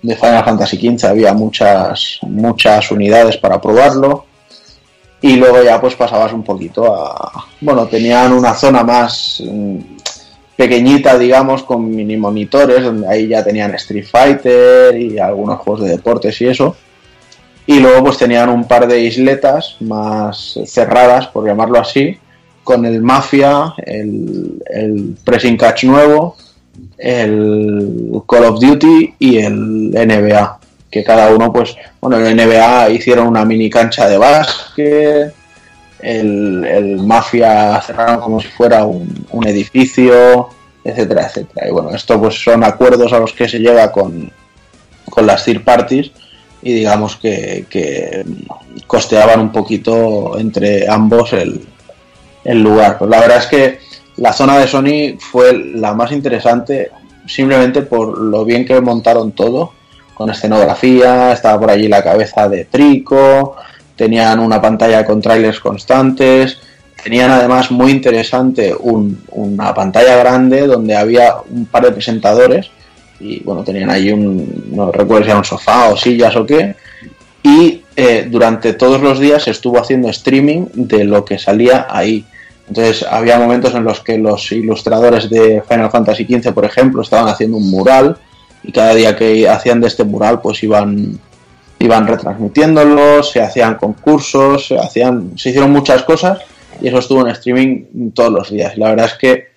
De 0.02 0.14
Final 0.14 0.44
Fantasy 0.44 0.76
XV 0.76 1.06
había 1.06 1.32
muchas, 1.32 2.18
muchas 2.22 2.90
unidades 2.90 3.38
para 3.38 3.60
probarlo 3.60 4.26
y 5.22 5.36
luego 5.36 5.62
ya 5.62 5.80
pues 5.80 5.94
pasabas 5.94 6.32
un 6.32 6.42
poquito 6.42 6.94
a 6.94 7.44
bueno 7.60 7.86
tenían 7.86 8.32
una 8.32 8.54
zona 8.54 8.82
más 8.82 9.42
mmm, 9.44 9.78
pequeñita 10.60 11.18
digamos 11.18 11.62
con 11.62 11.88
mini 11.88 12.18
monitores 12.18 12.84
donde 12.84 13.08
ahí 13.08 13.28
ya 13.28 13.42
tenían 13.42 13.74
Street 13.76 14.04
Fighter 14.06 14.94
y 14.94 15.18
algunos 15.18 15.58
juegos 15.60 15.84
de 15.84 15.92
deportes 15.92 16.38
y 16.42 16.48
eso. 16.48 16.76
Y 17.66 17.80
luego 17.80 18.04
pues 18.04 18.18
tenían 18.18 18.50
un 18.50 18.68
par 18.68 18.86
de 18.86 19.00
isletas 19.00 19.76
más 19.80 20.58
cerradas 20.66 21.28
por 21.28 21.46
llamarlo 21.46 21.78
así 21.78 22.18
con 22.62 22.84
el 22.84 23.00
Mafia 23.00 23.72
el, 23.78 24.62
el 24.66 25.16
Pressing 25.24 25.56
Catch 25.56 25.84
nuevo 25.84 26.36
el 26.98 28.20
Call 28.28 28.44
of 28.44 28.60
Duty 28.60 29.14
y 29.18 29.38
el 29.38 29.90
NBA 29.92 30.59
que 30.90 31.04
cada 31.04 31.32
uno, 31.32 31.52
pues, 31.52 31.76
bueno, 32.00 32.18
en 32.18 32.26
el 32.26 32.48
NBA 32.48 32.90
hicieron 32.90 33.28
una 33.28 33.44
mini 33.44 33.70
cancha 33.70 34.08
de 34.08 34.18
básquet, 34.18 35.34
el, 36.00 36.64
el 36.64 36.96
Mafia 36.98 37.80
cerraron 37.82 38.20
como 38.20 38.40
si 38.40 38.48
fuera 38.48 38.84
un, 38.84 39.26
un, 39.30 39.46
edificio, 39.46 40.48
etcétera, 40.82 41.26
etcétera. 41.26 41.68
Y 41.68 41.70
bueno, 41.70 41.90
esto 41.90 42.18
pues 42.18 42.42
son 42.42 42.64
acuerdos 42.64 43.12
a 43.12 43.18
los 43.18 43.32
que 43.32 43.48
se 43.48 43.58
llega 43.58 43.92
con, 43.92 44.32
con 45.08 45.26
las 45.26 45.44
third 45.44 45.62
parties 45.62 46.10
y 46.62 46.72
digamos 46.72 47.16
que, 47.16 47.66
que 47.68 48.24
costeaban 48.86 49.40
un 49.40 49.52
poquito 49.52 50.38
entre 50.38 50.88
ambos 50.88 51.32
el, 51.32 51.66
el 52.44 52.62
lugar. 52.62 52.98
Pues 52.98 53.10
la 53.10 53.20
verdad 53.20 53.38
es 53.38 53.46
que 53.46 53.78
la 54.16 54.32
zona 54.32 54.58
de 54.58 54.66
Sony 54.66 55.18
fue 55.18 55.52
la 55.74 55.94
más 55.94 56.12
interesante 56.12 56.90
simplemente 57.26 57.82
por 57.82 58.18
lo 58.18 58.44
bien 58.44 58.64
que 58.64 58.80
montaron 58.80 59.32
todo 59.32 59.72
con 60.20 60.28
escenografía, 60.28 61.32
estaba 61.32 61.58
por 61.58 61.70
allí 61.70 61.88
la 61.88 62.04
cabeza 62.04 62.46
de 62.46 62.66
Trico, 62.66 63.56
tenían 63.96 64.38
una 64.38 64.60
pantalla 64.60 65.02
con 65.02 65.22
trailers 65.22 65.60
constantes, 65.60 66.58
tenían 67.02 67.30
además 67.30 67.70
muy 67.70 67.90
interesante 67.90 68.74
un, 68.78 69.22
una 69.30 69.72
pantalla 69.72 70.16
grande 70.16 70.66
donde 70.66 70.94
había 70.94 71.36
un 71.48 71.64
par 71.64 71.84
de 71.84 71.92
presentadores 71.92 72.70
y 73.18 73.42
bueno, 73.44 73.64
tenían 73.64 73.88
ahí 73.88 74.12
un, 74.12 74.66
no 74.72 74.92
recuerdo 74.92 75.24
si 75.24 75.30
era 75.30 75.38
un 75.38 75.44
sofá 75.46 75.88
o 75.88 75.96
sillas 75.96 76.36
o 76.36 76.44
qué, 76.44 76.74
y 77.42 77.82
eh, 77.96 78.28
durante 78.30 78.74
todos 78.74 79.00
los 79.00 79.20
días 79.20 79.48
estuvo 79.48 79.78
haciendo 79.78 80.10
streaming 80.10 80.66
de 80.74 81.04
lo 81.04 81.24
que 81.24 81.38
salía 81.38 81.86
ahí. 81.88 82.26
Entonces 82.68 83.06
había 83.10 83.38
momentos 83.38 83.74
en 83.74 83.84
los 83.84 84.00
que 84.00 84.18
los 84.18 84.52
ilustradores 84.52 85.30
de 85.30 85.62
Final 85.66 85.90
Fantasy 85.90 86.26
XV, 86.26 86.52
por 86.52 86.66
ejemplo, 86.66 87.00
estaban 87.00 87.28
haciendo 87.28 87.56
un 87.56 87.70
mural 87.70 88.18
y 88.62 88.72
cada 88.72 88.94
día 88.94 89.16
que 89.16 89.48
hacían 89.48 89.80
de 89.80 89.88
este 89.88 90.04
mural 90.04 90.40
pues 90.40 90.62
iban 90.62 91.18
iban 91.78 92.06
retransmitiéndolo, 92.06 93.22
se 93.22 93.40
hacían 93.40 93.76
concursos, 93.76 94.66
se 94.66 94.78
hacían 94.78 95.32
se 95.36 95.50
hicieron 95.50 95.72
muchas 95.72 96.02
cosas 96.02 96.40
y 96.80 96.88
eso 96.88 96.98
estuvo 96.98 97.22
en 97.22 97.28
streaming 97.28 98.12
todos 98.14 98.32
los 98.32 98.50
días. 98.50 98.76
Y 98.76 98.80
la 98.80 98.90
verdad 98.90 99.06
es 99.06 99.14
que 99.14 99.50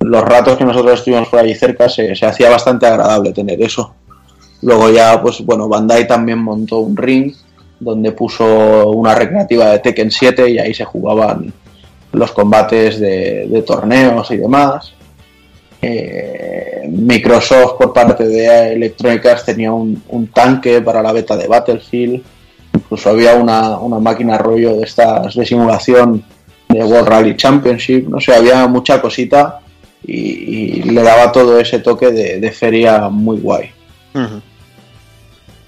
los 0.00 0.22
ratos 0.22 0.56
que 0.56 0.64
nosotros 0.64 0.98
estuvimos 0.98 1.28
por 1.28 1.40
allí 1.40 1.54
cerca 1.54 1.88
se, 1.88 2.14
se 2.14 2.26
hacía 2.26 2.50
bastante 2.50 2.86
agradable 2.86 3.32
tener 3.32 3.60
eso. 3.62 3.94
Luego 4.62 4.90
ya, 4.90 5.20
pues 5.20 5.44
bueno, 5.44 5.68
Bandai 5.68 6.06
también 6.06 6.38
montó 6.38 6.78
un 6.78 6.96
ring 6.96 7.34
donde 7.80 8.12
puso 8.12 8.88
una 8.90 9.14
recreativa 9.14 9.66
de 9.66 9.78
Tekken 9.80 10.10
7 10.10 10.50
y 10.50 10.58
ahí 10.58 10.74
se 10.74 10.84
jugaban 10.84 11.52
los 12.12 12.32
combates 12.32 12.98
de, 12.98 13.46
de 13.48 13.62
torneos 13.62 14.30
y 14.30 14.36
demás. 14.36 14.94
Eh, 15.86 16.88
Microsoft 16.88 17.74
por 17.78 17.92
parte 17.92 18.24
de 18.26 18.72
Electronic 18.72 19.26
Arts 19.26 19.44
tenía 19.44 19.70
un, 19.72 20.30
tanque 20.32 20.80
para 20.80 21.02
la 21.02 21.12
beta 21.12 21.36
de 21.36 21.46
Battlefield, 21.46 22.22
incluso 22.72 23.10
había 23.10 23.34
una, 23.34 23.78
una, 23.78 23.98
máquina 23.98 24.38
rollo 24.38 24.76
de 24.76 24.84
estas 24.84 25.34
de 25.34 25.44
simulación 25.44 26.24
de 26.68 26.82
World 26.82 27.08
Rally 27.08 27.36
Championship, 27.36 28.08
no 28.08 28.18
sé, 28.18 28.34
había 28.34 28.66
mucha 28.66 29.02
cosita 29.02 29.60
y, 30.02 30.82
le 30.82 31.02
daba 31.02 31.32
todo 31.32 31.60
ese 31.60 31.80
toque 31.80 32.10
de, 32.10 32.50
feria 32.50 33.10
muy 33.10 33.38
guay. 33.38 33.70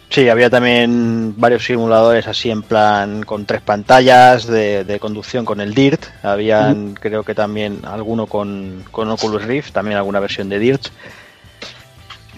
Sí, 0.08 0.28
había 0.28 0.48
también 0.48 1.34
varios 1.36 1.64
simuladores 1.64 2.26
así 2.28 2.50
en 2.50 2.62
plan 2.62 3.22
con 3.24 3.44
tres 3.44 3.60
pantallas 3.60 4.46
de, 4.46 4.84
de 4.84 5.00
conducción 5.00 5.44
con 5.44 5.60
el 5.60 5.74
DIRT. 5.74 6.04
Habían, 6.22 6.94
creo 6.94 7.22
que 7.24 7.34
también 7.34 7.80
alguno 7.84 8.26
con, 8.26 8.84
con 8.90 9.10
Oculus 9.10 9.44
Rift, 9.44 9.72
también 9.72 9.96
alguna 9.96 10.20
versión 10.20 10.48
de 10.48 10.58
DIRT. 10.58 10.86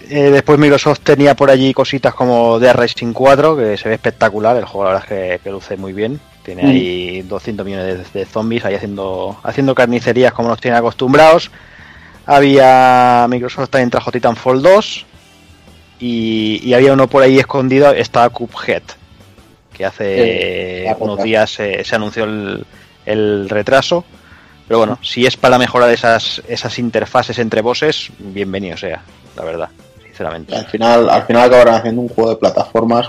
Eh, 0.09 0.31
después 0.31 0.57
Microsoft 0.57 1.01
tenía 1.01 1.35
por 1.35 1.51
allí 1.51 1.71
cositas 1.73 2.15
como 2.15 2.59
The 2.59 2.73
Racing 2.73 3.13
4, 3.13 3.55
que 3.55 3.77
se 3.77 3.89
ve 3.89 3.95
espectacular. 3.95 4.57
El 4.57 4.65
juego 4.65 4.85
la 4.85 4.93
verdad 4.93 5.11
es 5.11 5.37
que, 5.37 5.43
que 5.43 5.51
luce 5.51 5.77
muy 5.77 5.93
bien. 5.93 6.19
Tiene 6.43 6.63
ahí 6.63 7.21
200 7.21 7.63
millones 7.63 8.11
de, 8.11 8.19
de 8.19 8.25
zombies 8.25 8.65
ahí 8.65 8.73
haciendo, 8.73 9.39
haciendo 9.43 9.75
carnicerías 9.75 10.33
como 10.33 10.49
nos 10.49 10.59
tienen 10.59 10.79
acostumbrados. 10.79 11.51
Había 12.25 13.27
Microsoft 13.29 13.69
también 13.69 13.91
trajo 13.91 14.11
Titanfall 14.11 14.61
2 14.63 15.05
y, 15.99 16.59
y 16.63 16.73
había 16.73 16.93
uno 16.93 17.07
por 17.07 17.23
ahí 17.23 17.39
escondido, 17.39 17.91
estaba 17.93 18.29
Cuphead, 18.29 18.83
que 19.73 19.85
hace 19.85 20.83
Sí, 20.87 20.95
unos 20.99 21.21
días 21.23 21.49
se, 21.51 21.83
se 21.83 21.95
anunció 21.95 22.23
el, 22.25 22.65
el 23.05 23.49
retraso. 23.49 24.05
Pero 24.67 24.77
bueno, 24.79 24.99
si 25.01 25.25
es 25.25 25.35
para 25.35 25.57
mejorar 25.57 25.89
esas, 25.89 26.43
esas 26.47 26.77
interfaces 26.77 27.39
entre 27.39 27.61
bosses, 27.61 28.09
bienvenido 28.19 28.77
sea, 28.77 29.01
la 29.35 29.43
verdad, 29.43 29.69
sinceramente. 30.05 30.55
Al 30.55 30.67
final, 30.67 31.09
al 31.09 31.25
final 31.25 31.47
acabarán 31.47 31.75
haciendo 31.75 32.01
un 32.01 32.09
juego 32.09 32.29
de 32.29 32.35
plataformas 32.35 33.07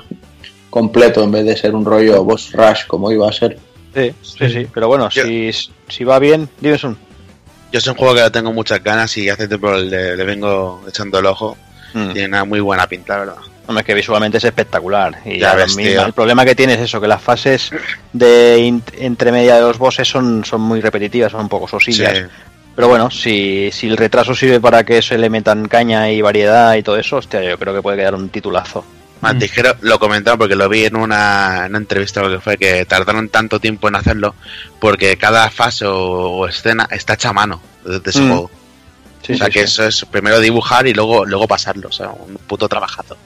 completo 0.71 1.23
en 1.23 1.33
vez 1.33 1.45
de 1.45 1.57
ser 1.57 1.75
un 1.75 1.85
rollo 1.85 2.25
boss 2.25 2.53
rush 2.53 2.87
como 2.87 3.13
iba 3.13 3.29
a 3.29 3.33
ser. 3.33 3.59
Sí, 3.95 4.15
sí, 4.23 4.49
sí, 4.49 4.67
pero 4.73 4.89
bueno, 4.89 5.09
Yo- 5.11 5.25
si, 5.25 5.51
si 5.89 6.05
va 6.05 6.19
bien, 6.19 6.49
dime 6.61 6.79
un. 6.85 6.97
Yo 7.73 7.79
es 7.79 7.87
un 7.87 7.95
juego 7.95 8.15
que 8.15 8.31
tengo 8.31 8.53
muchas 8.53 8.83
ganas 8.83 9.17
y 9.19 9.29
hace 9.29 9.47
tiempo 9.47 9.71
le, 9.73 10.17
le 10.17 10.25
vengo 10.25 10.83
echando 10.89 11.19
el 11.19 11.27
ojo. 11.27 11.57
Mm. 11.93 12.13
Tiene 12.13 12.29
una 12.29 12.45
muy 12.45 12.61
buena 12.61 12.87
pinta, 12.87 13.15
la 13.15 13.19
verdad. 13.21 13.37
Hombre, 13.67 13.83
es 13.83 13.87
que 13.87 13.95
visualmente 13.95 14.39
es 14.39 14.45
espectacular. 14.45 15.19
Y 15.25 15.39
Ya 15.39 15.55
ves, 15.55 15.77
mismo, 15.77 16.03
el 16.03 16.13
problema 16.13 16.45
que 16.45 16.55
tiene 16.55 16.75
es 16.75 16.81
eso, 16.81 17.01
que 17.01 17.07
las 17.07 17.23
fases 17.23 17.71
de 18.13 18.81
entre 18.99 19.33
media 19.33 19.57
de 19.57 19.61
los 19.63 19.79
bosses 19.79 20.09
son, 20.09 20.45
son 20.45 20.61
muy 20.61 20.81
repetitivas, 20.81 21.33
son 21.33 21.43
un 21.43 21.49
poco 21.49 21.69
sosillas. 21.69 22.17
Sí. 22.19 22.25
Pero 22.75 22.89
bueno, 22.89 23.11
si, 23.11 23.71
si 23.73 23.89
el 23.89 23.97
retraso 23.97 24.35
sirve 24.35 24.61
para 24.61 24.85
que 24.85 25.03
se 25.03 25.19
le 25.19 25.29
metan 25.31 25.69
caña 25.69 26.11
y 26.11 26.21
variedad 26.23 26.75
y 26.75 26.83
todo 26.83 26.97
eso, 26.97 27.17
hostia, 27.17 27.43
yo 27.43 27.59
creo 27.59 27.75
que 27.75 27.83
puede 27.83 27.99
quedar 27.99 28.15
un 28.15 28.29
titulazo. 28.29 28.85
Más 29.21 29.39
dijeron, 29.39 29.77
lo 29.83 29.99
comentaron 29.99 30.39
porque 30.39 30.57
lo 30.57 30.67
vi 30.69 30.87
en 30.87 30.97
una, 30.97 31.65
en 31.67 31.73
una 31.73 31.79
entrevista 31.79 32.23
lo 32.23 32.31
que 32.31 32.41
fue 32.41 32.57
que 32.57 32.87
tardaron 32.87 33.29
tanto 33.29 33.61
tiempo 33.61 33.87
en 33.89 33.97
hacerlo 33.97 34.35
porque 34.81 35.19
cada 35.19 35.51
fase 35.51 35.85
o, 35.85 35.95
o 36.39 36.47
escena 36.49 36.89
está 36.91 37.15
hecha 37.15 37.29
a 37.29 37.33
mano 37.35 37.61
de, 37.85 38.01
de 38.01 38.11
ese 38.11 38.21
Mm. 38.23 38.29
juego. 38.29 38.51
Sí, 39.23 39.35
o 39.35 39.37
sea 39.37 39.47
sí, 39.47 39.53
que 39.53 39.59
sí. 39.61 39.65
eso 39.65 39.85
es 39.85 40.05
primero 40.05 40.41
dibujar 40.41 40.87
y 40.87 40.95
luego 40.95 41.25
luego 41.25 41.47
pasarlo, 41.47 41.89
o 41.89 41.93
sea, 41.93 42.11
un 42.11 42.35
puto 42.47 42.69
trabajazo. 42.69 43.17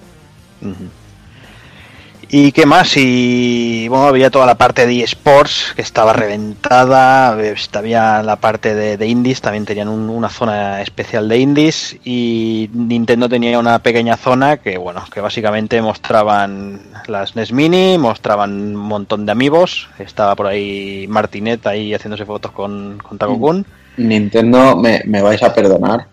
¿Y 2.36 2.50
qué 2.50 2.66
más? 2.66 2.94
Y 2.96 3.86
bueno, 3.86 4.06
había 4.06 4.28
toda 4.28 4.44
la 4.44 4.56
parte 4.56 4.88
de 4.88 5.04
eSports 5.04 5.72
que 5.76 5.82
estaba 5.82 6.12
reventada, 6.12 7.40
eh, 7.40 7.54
había 7.74 8.24
la 8.24 8.34
parte 8.36 8.74
de, 8.74 8.96
de 8.96 9.06
indies, 9.06 9.40
también 9.40 9.64
tenían 9.64 9.86
un- 9.88 10.10
una 10.10 10.28
zona 10.28 10.82
especial 10.82 11.28
de 11.28 11.38
indies 11.38 11.96
y 12.04 12.68
Nintendo 12.72 13.28
tenía 13.28 13.56
una 13.60 13.78
pequeña 13.78 14.16
zona 14.16 14.56
que 14.56 14.78
bueno, 14.78 15.04
que 15.12 15.20
básicamente 15.20 15.80
mostraban 15.80 16.80
las 17.06 17.36
NES 17.36 17.52
Mini, 17.52 17.98
mostraban 17.98 18.50
un 18.50 18.74
montón 18.74 19.26
de 19.26 19.30
amigos, 19.32 19.88
estaba 20.00 20.34
por 20.34 20.48
ahí 20.48 21.06
Martinet 21.08 21.64
ahí 21.68 21.94
haciéndose 21.94 22.24
fotos 22.26 22.50
con, 22.50 22.98
con 22.98 23.16
Taco 23.16 23.38
Kun. 23.38 23.64
Nintendo, 23.96 24.74
me, 24.76 25.02
me 25.06 25.22
vais 25.22 25.40
a 25.44 25.54
perdonar, 25.54 26.08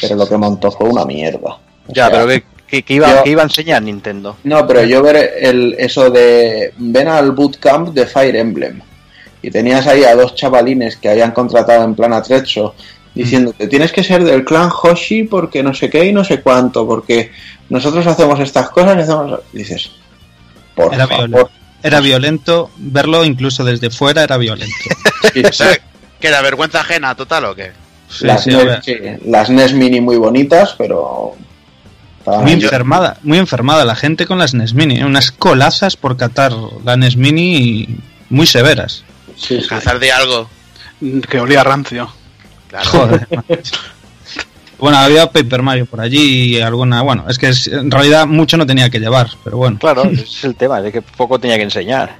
pero 0.00 0.14
lo 0.14 0.28
que 0.28 0.36
montó 0.36 0.70
fue 0.70 0.88
una 0.88 1.04
mierda. 1.04 1.58
O 1.88 1.92
Ya, 1.92 2.06
sea, 2.06 2.10
pero 2.10 2.28
que, 2.28 2.44
que- 2.68 2.82
que 2.82 2.94
iba, 2.94 3.12
yo- 3.16 3.22
que 3.24 3.30
iba 3.30 3.42
a 3.42 3.46
enseñar 3.46 3.82
Nintendo. 3.82 4.36
No, 4.44 4.66
pero 4.66 4.84
yo 4.84 5.02
ver 5.02 5.32
el, 5.40 5.74
eso 5.78 6.10
de 6.10 6.72
ven 6.76 7.08
al 7.08 7.32
bootcamp 7.32 7.88
de 7.90 8.06
Fire 8.06 8.36
Emblem 8.36 8.80
y 9.42 9.50
tenías 9.50 9.86
ahí 9.86 10.04
a 10.04 10.14
dos 10.14 10.34
chavalines 10.34 10.96
que 10.96 11.08
habían 11.08 11.32
contratado 11.32 11.84
en 11.84 11.94
plan 11.94 12.12
atrecho 12.12 12.74
diciéndote 13.14 13.66
tienes 13.66 13.90
que 13.90 14.04
ser 14.04 14.22
del 14.22 14.44
clan 14.44 14.70
Hoshi 14.70 15.24
porque 15.24 15.62
no 15.62 15.74
sé 15.74 15.88
qué 15.90 16.04
y 16.04 16.12
no 16.12 16.22
sé 16.24 16.40
cuánto 16.40 16.86
porque 16.86 17.30
nosotros 17.68 18.06
hacemos 18.06 18.38
estas 18.40 18.70
cosas 18.70 18.96
y 18.96 19.00
hacemos 19.00 19.40
dices 19.52 19.90
por 20.74 20.92
Era 20.94 21.06
favor 21.08 21.28
violento. 21.28 21.50
Era 21.82 22.00
violento, 22.00 22.70
verlo 22.76 23.24
incluso 23.24 23.64
desde 23.64 23.90
fuera 23.90 24.22
era 24.24 24.36
violento. 24.36 24.74
Sí, 25.32 25.42
O 25.44 25.52
sea, 25.52 25.76
que 26.20 26.28
era 26.28 26.42
vergüenza 26.42 26.80
ajena 26.80 27.14
total 27.14 27.44
o 27.46 27.54
qué? 27.54 27.72
Sí, 28.08 28.26
las, 28.26 28.42
sí, 28.44 28.50
NES, 28.50 28.62
era- 28.62 28.82
sí, 28.82 28.96
las 29.26 29.50
NES 29.50 29.72
mini 29.74 30.00
muy 30.00 30.16
bonitas 30.16 30.74
pero 30.78 31.34
estaban 32.28 32.44
Muy 32.44 32.52
enfermada, 32.52 33.16
muy 33.22 33.38
enfermada 33.38 33.84
la 33.84 33.94
gente 33.94 34.26
con 34.26 34.38
las 34.38 34.54
NES 34.54 34.74
Mini. 34.74 34.98
¿eh? 34.98 35.04
Unas 35.04 35.30
colazas 35.30 35.96
por 35.96 36.16
catar 36.16 36.52
la 36.84 36.96
NES 36.96 37.16
Mini 37.16 37.56
y 37.56 37.98
muy 38.30 38.46
severas. 38.46 39.04
Sí, 39.36 39.60
sí. 39.60 39.68
Cazar 39.68 39.98
de 39.98 40.12
algo. 40.12 40.48
Que 41.28 41.40
olía 41.40 41.62
rancio. 41.64 42.12
Claro. 42.68 42.90
Joder. 42.90 43.28
bueno, 44.78 44.98
había 44.98 45.30
Paper 45.30 45.62
Mario 45.62 45.86
por 45.86 46.00
allí 46.00 46.56
y 46.56 46.60
alguna. 46.60 47.02
Bueno, 47.02 47.24
es 47.28 47.38
que 47.38 47.52
en 47.74 47.90
realidad 47.90 48.26
mucho 48.26 48.56
no 48.56 48.66
tenía 48.66 48.90
que 48.90 48.98
llevar, 48.98 49.30
pero 49.44 49.56
bueno. 49.56 49.78
Claro, 49.78 50.04
ese 50.04 50.22
es 50.22 50.44
el 50.44 50.54
tema, 50.54 50.80
de 50.80 50.92
que 50.92 51.02
poco 51.02 51.38
tenía 51.38 51.56
que 51.56 51.62
enseñar. 51.62 52.16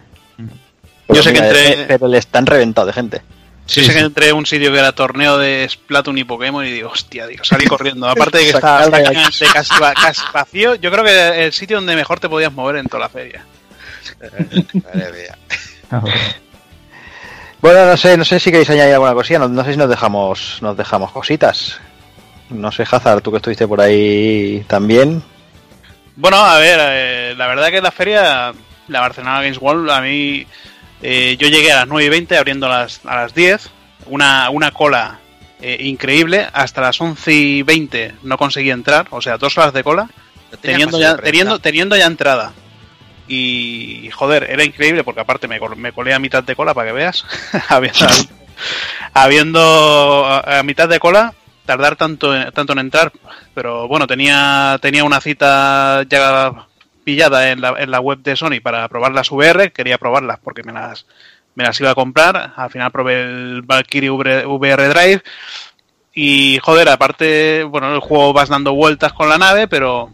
Yo 1.09 1.23
sé 1.23 1.33
que 1.33 1.41
mira, 1.41 1.53
eh, 1.55 1.85
Pero 1.89 2.07
le 2.09 2.19
están 2.19 2.47
reventado 2.47 2.87
de 2.87 2.93
gente. 2.93 3.23
Sí, 3.69 3.81
Yo 3.83 3.87
sé 3.87 3.93
sí. 3.93 3.99
que 3.99 4.05
entré 4.07 4.31
a 4.31 4.35
un 4.35 4.47
sitio 4.47 4.73
que 4.73 4.79
era 4.79 4.93
torneo 4.93 5.37
de 5.37 5.69
Splatoon 5.69 6.17
y 6.17 6.25
Pokémon 6.25 6.65
y 6.65 6.71
digo, 6.71 6.89
hostia, 6.91 7.27
digo, 7.27 7.45
salí 7.45 7.67
corriendo. 7.69 8.09
Aparte 8.09 8.39
de 8.39 8.45
que 8.45 8.51
está 8.51 8.79
Sacarla 8.79 8.85
de 8.99 9.05
prácticamente 9.05 9.47
casi, 9.53 9.75
casi 9.95 10.23
vacío, 10.33 10.75
yo 10.77 10.91
creo 10.91 11.05
que 11.05 11.45
el 11.45 11.53
sitio 11.53 11.77
donde 11.77 11.95
mejor 11.95 12.19
te 12.19 12.31
podías 12.31 12.53
mover 12.53 12.77
en 12.77 12.87
toda 12.87 13.01
la 13.01 13.09
feria. 13.11 13.45
Madre 14.21 15.13
mía. 15.13 15.39
Ah, 15.91 16.01
bueno. 16.01 16.17
Bueno, 17.63 17.87
no 17.87 17.97
sé, 17.97 18.19
no 18.19 18.25
sé 18.25 18.39
si 18.39 18.51
queréis 18.51 18.69
añadir 18.69 18.93
alguna 18.93 19.15
cosilla, 19.15 19.39
no, 19.39 19.49
no 19.49 19.65
sé 19.65 19.73
si 19.73 19.79
nos 19.79 19.89
dejamos, 19.89 20.59
nos 20.61 20.77
dejamos 20.77 21.11
cositas. 21.13 21.81
No 22.51 22.71
sé, 22.71 22.85
Hazard, 22.91 23.23
tú 23.23 23.31
que 23.31 23.39
estuviste 23.39 23.67
por 23.67 23.81
ahí 23.81 24.65
también. 24.69 25.23
Bueno, 26.15 26.37
a 26.37 26.59
ver, 26.59 26.79
eh, 26.83 27.35
la 27.39 27.47
verdad 27.47 27.69
que 27.71 27.81
la 27.81 27.91
feria, 27.91 28.53
la 28.89 29.01
Barcelona 29.01 29.41
Games 29.41 29.59
World, 29.59 29.91
a 29.91 30.01
mí, 30.03 30.47
eh, 31.03 31.37
yo 31.39 31.49
llegué 31.49 31.73
a 31.73 31.77
las 31.77 31.89
9 31.89 32.05
y 32.05 32.09
20 32.09 32.37
abriendo 32.37 32.67
a 32.67 32.81
las, 32.81 33.01
a 33.05 33.17
las 33.17 33.35
10, 33.35 33.71
una, 34.07 34.51
una 34.51 34.71
cola 34.73 35.21
eh, 35.61 35.77
increíble, 35.81 36.47
hasta 36.53 36.81
las 36.81 37.01
11 37.01 37.33
y 37.33 37.63
20 37.63 38.15
no 38.23 38.39
conseguí 38.39 38.71
entrar, 38.71 39.07
o 39.11 39.21
sea, 39.21 39.39
dos 39.39 39.57
horas 39.59 39.73
de 39.73 39.85
cola, 39.85 40.09
teniendo 40.61 41.01
ya, 41.01 41.17
teniendo, 41.17 41.59
teniendo 41.59 41.97
ya 41.97 42.07
entrada. 42.07 42.53
Y 43.27 44.09
joder, 44.15 44.47
era 44.49 44.65
increíble 44.65 45.05
porque 45.05 45.21
aparte 45.21 45.49
me, 45.49 45.61
me 45.77 45.93
colé 45.93 46.15
a 46.15 46.19
mitad 46.19 46.43
de 46.43 46.57
cola 46.57 46.75
para 46.75 46.89
que 46.89 46.95
veas. 46.95 47.27
habiendo, 47.69 48.07
habiendo 49.13 50.25
a, 50.25 50.61
a 50.61 50.63
mitad 50.63 50.89
de 50.89 50.99
cola, 50.99 51.35
tardar 51.67 51.97
tanto 51.97 52.35
en, 52.35 52.51
tanto 52.53 52.73
en 52.73 52.79
entrar. 52.79 53.13
Pero 53.55 53.87
bueno, 53.87 54.07
tenía, 54.07 54.79
tenía 54.81 55.05
una 55.05 55.21
cita 55.21 56.05
ya 56.09 56.67
pillada 57.09 57.51
en 57.53 57.63
la, 57.63 57.75
en 57.79 57.91
la 57.91 58.01
web 58.01 58.19
de 58.19 58.37
Sony 58.37 58.61
para 58.63 58.87
probar 58.87 59.13
las 59.13 59.31
VR. 59.31 59.73
Quería 59.73 59.97
probarlas 59.97 60.39
porque 60.45 60.63
me 60.63 60.75
las, 60.75 61.07
me 61.55 61.65
las 61.65 61.81
iba 61.81 61.93
a 61.93 61.95
comprar. 61.95 62.53
Al 62.55 62.69
final 62.69 62.91
probé 62.91 63.23
el 63.23 63.63
Valkyrie 63.63 64.11
VR 64.11 64.45
VR 64.45 64.89
Drive. 64.91 65.23
Y 66.13 66.59
joder, 66.63 66.91
aparte, 66.91 67.65
bueno, 67.65 67.95
el 67.95 68.01
juego 68.01 68.35
vas 68.35 68.51
dando 68.51 68.75
vueltas 68.75 69.15
con 69.15 69.31
la 69.31 69.39
nave, 69.39 69.69
pero 69.69 70.11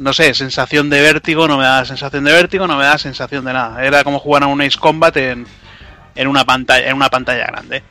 no 0.00 0.12
sé, 0.12 0.34
sensación 0.34 0.90
de 0.90 1.00
vértigo, 1.00 1.46
no 1.46 1.58
me 1.58 1.64
da 1.64 1.84
sensación 1.84 2.24
de 2.24 2.32
vértigo, 2.32 2.66
no 2.66 2.76
me 2.76 2.86
da 2.86 2.98
sensación 2.98 3.44
de 3.44 3.52
nada. 3.52 3.84
Era 3.84 4.02
como 4.02 4.18
jugar 4.18 4.42
a 4.42 4.48
un 4.48 4.62
Ace 4.62 4.80
Combat 4.80 5.16
en, 5.18 5.46
en 6.16 6.26
una 6.26 6.44
pantalla, 6.44 6.88
en 6.88 6.96
una 6.96 7.08
pantalla 7.08 7.46
grande. 7.46 7.84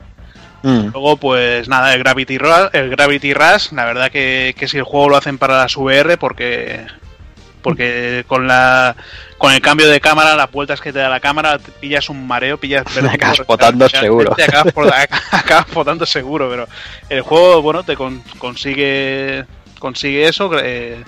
Mm. 0.63 0.89
Luego, 0.91 1.15
pues 1.15 1.69
nada, 1.69 1.93
el 1.93 1.99
Gravity 2.03 2.37
Rush, 2.37 2.67
el 2.73 2.89
Gravity 2.89 3.33
Rush, 3.33 3.71
la 3.71 3.85
verdad 3.85 4.11
que, 4.11 4.53
que 4.57 4.67
si 4.67 4.77
el 4.77 4.83
juego 4.83 5.07
lo 5.07 5.15
hacen 5.15 5.37
para 5.37 5.57
las 5.59 5.77
VR, 5.77 6.17
porque 6.17 6.85
porque 7.61 8.23
con 8.27 8.47
la 8.47 8.95
con 9.37 9.51
el 9.53 9.61
cambio 9.61 9.87
de 9.87 9.99
cámara, 9.99 10.35
las 10.35 10.51
vueltas 10.51 10.79
que 10.81 10.93
te 10.93 10.99
da 10.99 11.09
la 11.09 11.19
cámara, 11.19 11.57
te 11.57 11.71
pillas 11.71 12.09
un 12.09 12.27
mareo, 12.27 12.57
pillas 12.59 12.83
vértigo, 12.85 13.09
Acabas 13.15 13.37
potando 13.47 13.89
seguro. 13.89 14.33
Acabas, 14.33 14.73
por- 14.73 14.93
acabas 15.31 15.65
potando 15.65 16.05
seguro, 16.05 16.49
pero 16.49 16.67
el 17.09 17.21
juego, 17.21 17.61
bueno, 17.61 17.83
te 17.83 17.95
con- 17.95 18.21
consigue 18.37 19.45
consigue 19.79 20.27
eso, 20.27 20.51
eh, 20.63 21.03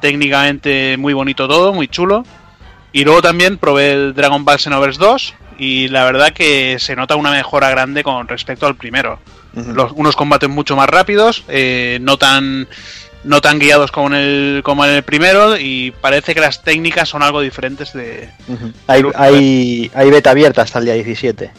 técnicamente 0.00 0.96
muy 0.98 1.12
bonito 1.12 1.46
todo, 1.48 1.72
muy 1.72 1.88
chulo. 1.88 2.24
Y 2.92 3.04
luego 3.04 3.20
también 3.22 3.58
probé 3.58 3.92
el 3.92 4.14
Dragon 4.14 4.44
Ball 4.44 4.58
Xenoverse 4.58 4.98
2 4.98 5.34
y 5.58 5.88
la 5.88 6.04
verdad 6.04 6.32
que 6.32 6.78
se 6.78 6.96
nota 6.96 7.16
una 7.16 7.30
mejora 7.30 7.68
grande 7.70 8.02
con 8.02 8.26
respecto 8.28 8.66
al 8.66 8.76
primero. 8.76 9.20
Los- 9.54 9.92
unos 9.94 10.14
combates 10.16 10.48
mucho 10.48 10.76
más 10.76 10.88
rápidos, 10.88 11.44
eh, 11.48 11.98
no 12.00 12.16
tan 12.16 12.68
no 13.24 13.40
tan 13.40 13.58
guiados 13.58 13.90
como 13.92 14.08
en 14.08 14.14
el 14.14 14.60
como 14.64 14.84
en 14.84 14.92
el 14.92 15.02
primero 15.02 15.58
y 15.58 15.90
parece 16.00 16.34
que 16.34 16.40
las 16.40 16.62
técnicas 16.62 17.08
son 17.08 17.22
algo 17.22 17.40
diferentes 17.40 17.92
de. 17.92 18.28
Hay, 18.86 19.02
hay, 19.14 19.90
hay 19.94 20.10
beta 20.10 20.30
abierta 20.30 20.62
hasta 20.62 20.78
el 20.78 20.84
día 20.86 20.94
17. 20.94 21.50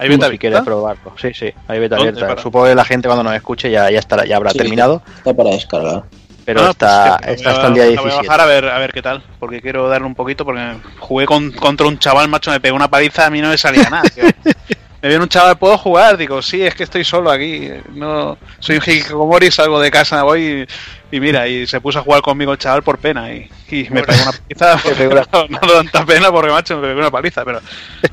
¿Hay 0.00 0.08
beta 0.08 0.30
si 0.30 0.38
quieres 0.38 0.58
abierta? 0.58 0.64
probarlo. 0.64 1.12
Sí, 1.20 1.32
sí, 1.34 1.52
hay 1.66 1.78
beta 1.80 1.96
abierta. 1.96 2.26
Para- 2.28 2.42
Supongo 2.42 2.66
que 2.66 2.74
la 2.74 2.84
gente 2.84 3.08
cuando 3.08 3.24
nos 3.24 3.34
escuche 3.34 3.70
ya, 3.70 3.90
ya, 3.90 3.98
estará, 3.98 4.24
ya 4.26 4.36
habrá 4.36 4.50
Sí. 4.50 4.58
terminado. 4.58 5.02
está 5.16 5.34
para 5.34 5.50
descargar 5.50 6.02
pero 6.44 6.60
Ah, 6.62 6.72
pues 6.72 6.90
está, 6.90 7.14
hasta 7.50 7.66
el 7.66 7.74
día 7.74 7.84
la 7.84 7.88
Voy 7.90 7.98
a 7.98 8.02
17. 8.04 8.26
bajar 8.26 8.40
a 8.40 8.46
ver, 8.46 8.64
a 8.70 8.78
ver 8.78 8.92
qué 8.94 9.02
tal, 9.02 9.22
porque 9.38 9.60
quiero 9.60 9.86
darle 9.86 10.06
un 10.06 10.14
poquito, 10.14 10.46
porque 10.46 10.62
jugué 10.98 11.26
con- 11.26 11.50
contra 11.52 11.86
un 11.86 11.98
chaval, 11.98 12.26
macho, 12.28 12.50
me 12.50 12.58
pegó 12.58 12.74
una 12.74 12.88
paliza, 12.88 13.26
a 13.26 13.30
mí 13.30 13.42
no 13.42 13.50
me 13.50 13.58
salía 13.58 13.90
nada. 13.90 14.02
me 15.02 15.08
viene 15.10 15.22
un 15.22 15.28
chaval, 15.28 15.58
¿puedo 15.58 15.76
jugar? 15.76 16.16
Digo, 16.16 16.40
sí, 16.40 16.62
es 16.62 16.74
que 16.74 16.84
estoy 16.84 17.04
solo 17.04 17.30
aquí, 17.30 17.68
no 17.92 18.38
soy 18.60 18.76
un 18.76 18.82
hikikomori, 18.82 19.50
salgo 19.50 19.78
de 19.78 19.90
casa, 19.90 20.22
voy 20.22 20.40
y, 20.42 20.66
y 21.10 21.20
mira, 21.20 21.48
y 21.48 21.66
se 21.66 21.80
puso 21.80 21.98
a 21.98 22.02
jugar 22.02 22.22
conmigo 22.22 22.52
el 22.52 22.58
chaval 22.58 22.82
por 22.82 22.98
pena 22.98 23.32
y, 23.32 23.48
y 23.70 23.88
me 23.90 24.02
pegó 24.02 24.22
una 24.22 24.32
paliza, 24.48 24.80
no, 25.30 25.48
no 25.48 25.72
tanta 25.72 26.04
pena 26.06 26.30
porque, 26.30 26.50
macho, 26.50 26.76
me 26.76 26.88
pegó 26.88 27.00
una 27.00 27.10
paliza, 27.10 27.44
pero, 27.44 27.60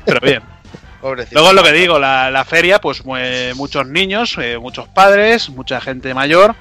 pero 0.04 0.20
bien. 0.20 0.42
Pobrecito. 1.00 1.34
Luego 1.34 1.50
es 1.50 1.54
lo 1.54 1.62
que 1.62 1.72
digo, 1.72 1.98
la, 1.98 2.30
la 2.30 2.44
feria, 2.44 2.80
pues 2.80 3.02
eh, 3.18 3.52
muchos 3.54 3.86
niños, 3.86 4.36
eh, 4.40 4.58
muchos 4.58 4.88
padres, 4.88 5.50
mucha 5.50 5.80
gente 5.80 6.14
mayor. 6.14 6.56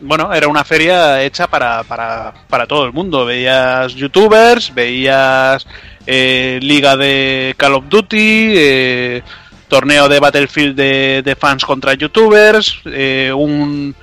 Bueno, 0.00 0.34
era 0.34 0.48
una 0.48 0.64
feria 0.64 1.22
hecha 1.22 1.46
para, 1.46 1.82
para, 1.84 2.34
para 2.48 2.66
todo 2.66 2.84
el 2.84 2.92
mundo. 2.92 3.24
Veías 3.24 3.94
youtubers, 3.94 4.74
veías 4.74 5.66
eh, 6.06 6.58
liga 6.62 6.96
de 6.96 7.54
Call 7.56 7.74
of 7.74 7.84
Duty, 7.88 8.52
eh, 8.56 9.22
torneo 9.68 10.08
de 10.08 10.20
Battlefield 10.20 10.76
de, 10.76 11.22
de 11.24 11.36
fans 11.36 11.64
contra 11.64 11.94
youtubers, 11.94 12.80
eh, 12.86 13.32
un... 13.34 13.94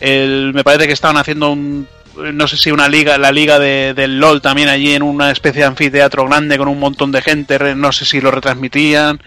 El, 0.00 0.52
me 0.54 0.64
parece 0.64 0.86
que 0.86 0.92
estaban 0.92 1.16
haciendo 1.16 1.50
un 1.50 1.86
no 2.18 2.48
sé 2.48 2.56
si 2.56 2.70
una 2.70 2.88
liga, 2.88 3.18
la 3.18 3.32
liga 3.32 3.58
de, 3.58 3.94
del 3.94 4.18
LOL 4.18 4.40
también 4.40 4.68
allí 4.68 4.94
en 4.94 5.02
una 5.02 5.30
especie 5.30 5.62
de 5.62 5.68
anfiteatro 5.68 6.26
grande 6.26 6.58
con 6.58 6.68
un 6.68 6.78
montón 6.78 7.12
de 7.12 7.22
gente, 7.22 7.58
no 7.74 7.92
sé 7.92 8.04
si 8.04 8.20
lo 8.20 8.30
retransmitían, 8.30 9.20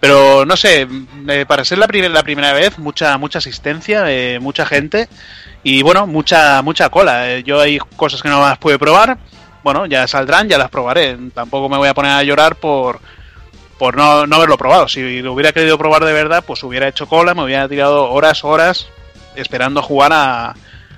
pero 0.00 0.44
no 0.44 0.56
sé, 0.56 0.86
eh, 1.28 1.44
para 1.46 1.64
ser 1.64 1.78
la, 1.78 1.86
la 1.86 2.22
primera 2.22 2.52
vez, 2.52 2.78
mucha 2.78 3.16
mucha 3.18 3.38
asistencia, 3.38 4.04
eh, 4.08 4.38
mucha 4.40 4.66
gente 4.66 5.08
y 5.62 5.82
bueno, 5.82 6.06
mucha 6.06 6.62
mucha 6.62 6.88
cola. 6.88 7.30
Eh, 7.30 7.42
yo 7.42 7.60
hay 7.60 7.78
cosas 7.96 8.22
que 8.22 8.28
no 8.28 8.40
las 8.40 8.58
pude 8.58 8.78
probar, 8.78 9.18
bueno, 9.62 9.86
ya 9.86 10.06
saldrán, 10.06 10.48
ya 10.48 10.58
las 10.58 10.70
probaré. 10.70 11.16
Tampoco 11.34 11.68
me 11.68 11.78
voy 11.78 11.88
a 11.88 11.94
poner 11.94 12.12
a 12.12 12.22
llorar 12.22 12.56
por 12.56 13.00
por 13.78 13.96
no, 13.96 14.26
no 14.26 14.36
haberlo 14.36 14.56
probado. 14.56 14.88
Si 14.88 15.20
lo 15.20 15.32
hubiera 15.32 15.52
querido 15.52 15.78
probar 15.78 16.04
de 16.04 16.12
verdad, 16.12 16.44
pues 16.46 16.62
hubiera 16.62 16.88
hecho 16.88 17.06
cola, 17.06 17.34
me 17.34 17.42
hubiera 17.42 17.68
tirado 17.68 18.10
horas, 18.10 18.44
horas 18.44 18.88
esperando 19.36 19.82
jugar 19.82 20.12
a, 20.12 20.54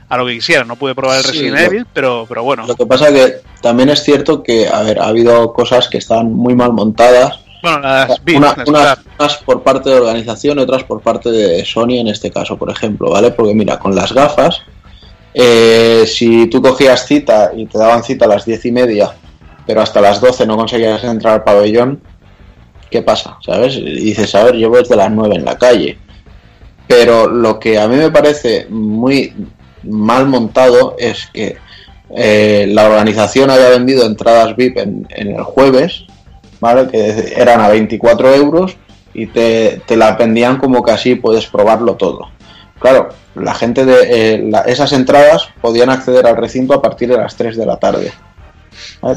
a 0.09 0.17
lo 0.17 0.27
que 0.27 0.35
quisiera. 0.35 0.65
No 0.65 0.77
pude 0.77 0.95
probar 0.95 1.19
el 1.19 1.25
Sí, 1.25 1.31
Resident 1.33 1.59
lo- 1.59 1.65
Evil, 1.67 1.87
pero, 1.93 2.27
pero 2.29 2.43
bueno. 2.45 2.67
Lo 2.67 2.75
que 2.77 2.87
pasa 2.87 3.13
que 3.13 3.37
también 3.61 3.89
es 3.89 4.03
cierto 4.03 4.43
que, 4.43 4.69
a 4.69 4.83
ver, 4.83 5.01
ha 5.01 5.07
habido 5.07 5.53
cosas 5.53 5.89
que 5.89 5.99
están 5.99 6.33
muy 6.33 6.55
mal 6.55 6.73
montadas. 6.73 7.41
Bueno, 7.63 7.81
las 7.81 8.23
vi, 8.25 8.37
Una- 8.37 8.55
las- 8.57 8.69
unas, 8.69 8.99
unas 9.19 9.37
por 9.39 9.63
parte 9.63 9.91
de 9.91 9.97
organización 9.97 10.59
y 10.59 10.63
otras 10.63 10.85
por 10.85 11.01
parte 11.01 11.31
de 11.31 11.65
Sony 11.65 11.99
en 11.99 12.09
este 12.09 12.31
caso, 12.31 12.57
por 12.57 12.71
ejemplo, 12.71 13.11
¿vale? 13.11 13.31
Porque 13.33 13.55
mira, 13.55 13.79
con 13.79 13.95
las 13.95 14.13
gafas, 14.13 14.61
eh, 15.35 16.05
si 16.07 16.47
tú 16.49 16.63
cogías 16.63 17.07
cita 17.07 17.51
y 17.57 17.67
te 17.67 17.79
daban 17.79 18.03
cita 18.05 18.25
a 18.25 18.29
las 18.29 18.45
diez 18.45 18.65
y 18.65 18.73
media, 18.73 19.11
pero 19.67 19.81
hasta 19.83 20.01
las 20.01 20.21
12 20.21 20.47
no 20.47 20.57
conseguías 20.57 21.03
entrar 21.05 21.35
al 21.35 21.45
pabellón, 21.45 22.01
¿qué 22.91 23.03
pasa? 23.03 23.37
¿Sabes? 23.45 23.77
Y 23.77 23.83
dices, 23.83 24.35
a 24.35 24.45
ver, 24.45 24.55
llevo 24.55 24.77
desde 24.77 24.97
las 24.97 25.11
9 25.11 25.35
en 25.37 25.45
la 25.45 25.59
calle. 25.59 25.99
Pero 26.87 27.27
lo 27.29 27.59
que 27.59 27.79
a 27.79 27.89
mí 27.89 27.97
me 27.97 28.11
parece 28.11 28.67
muy 28.69 29.35
mal 29.83 30.27
montado 30.27 30.97
es 30.99 31.29
que 31.33 31.57
eh, 32.15 32.67
la 32.69 32.87
organización 32.87 33.51
haya 33.51 33.71
vendido 33.71 34.07
entradas 34.07 34.55
VIP 34.57 34.79
en, 34.79 35.07
el 35.11 35.43
jueves, 35.43 36.05
¿vale? 36.61 36.89
Que 36.89 37.35
eran 37.37 37.61
a 37.61 37.69
24 37.69 38.35
euros 38.35 38.77
y 39.15 39.27
te, 39.27 39.81
te 39.87 39.97
la 39.97 40.13
vendían 40.13 40.59
como 40.59 40.83
que 40.83 40.93
así 40.93 41.15
puedes 41.17 41.47
probarlo 41.47 41.95
todo. 41.95 42.29
Claro, 42.79 43.09
la 43.35 43.55
gente 43.55 43.85
de 43.85 44.35
eh, 44.35 44.51
esas 44.67 44.93
entradas 44.93 45.49
podían 45.61 45.91
acceder 45.91 46.27
al 46.27 46.37
recinto 46.37 46.75
a 46.75 46.83
partir 46.83 47.09
de 47.09 47.17
las 47.17 47.37
3 47.37 47.57
de 47.57 47.67
la 47.67 47.77
tarde. 47.79 48.13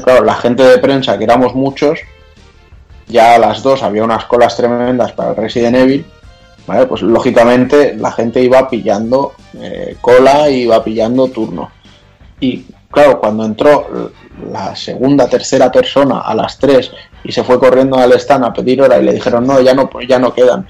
Claro, 0.04 0.24
la 0.24 0.34
gente 0.34 0.62
de 0.62 0.78
prensa, 0.78 1.18
que 1.18 1.24
éramos 1.24 1.54
muchos, 1.54 2.00
ya 3.06 3.34
a 3.34 3.38
las 3.38 3.62
2 3.62 3.82
había 3.82 4.04
unas 4.04 4.24
colas 4.24 4.56
tremendas 4.56 5.12
para 5.12 5.30
el 5.30 5.36
Resident 5.36 5.76
Evil. 5.76 6.06
Pues 6.88 7.02
lógicamente 7.02 7.94
la 7.96 8.12
gente 8.12 8.42
iba 8.42 8.68
pillando 8.68 9.32
eh, 9.60 9.96
cola 10.00 10.48
y 10.48 10.62
iba 10.62 10.82
pillando 10.82 11.28
turno. 11.28 11.70
Y 12.38 12.64
claro, 12.90 13.20
cuando 13.20 13.44
entró 13.44 14.12
la 14.50 14.74
segunda, 14.76 15.28
tercera 15.28 15.70
persona 15.70 16.20
a 16.20 16.34
las 16.34 16.58
3 16.58 16.90
y 17.24 17.32
se 17.32 17.44
fue 17.44 17.58
corriendo 17.58 17.96
al 17.96 18.12
stand 18.12 18.44
a 18.44 18.52
pedir 18.52 18.80
hora 18.82 18.98
y 18.98 19.04
le 19.04 19.12
dijeron, 19.12 19.46
no, 19.46 19.60
ya 19.60 19.74
no, 19.74 19.90
ya 20.08 20.18
no 20.18 20.32
quedan. 20.32 20.68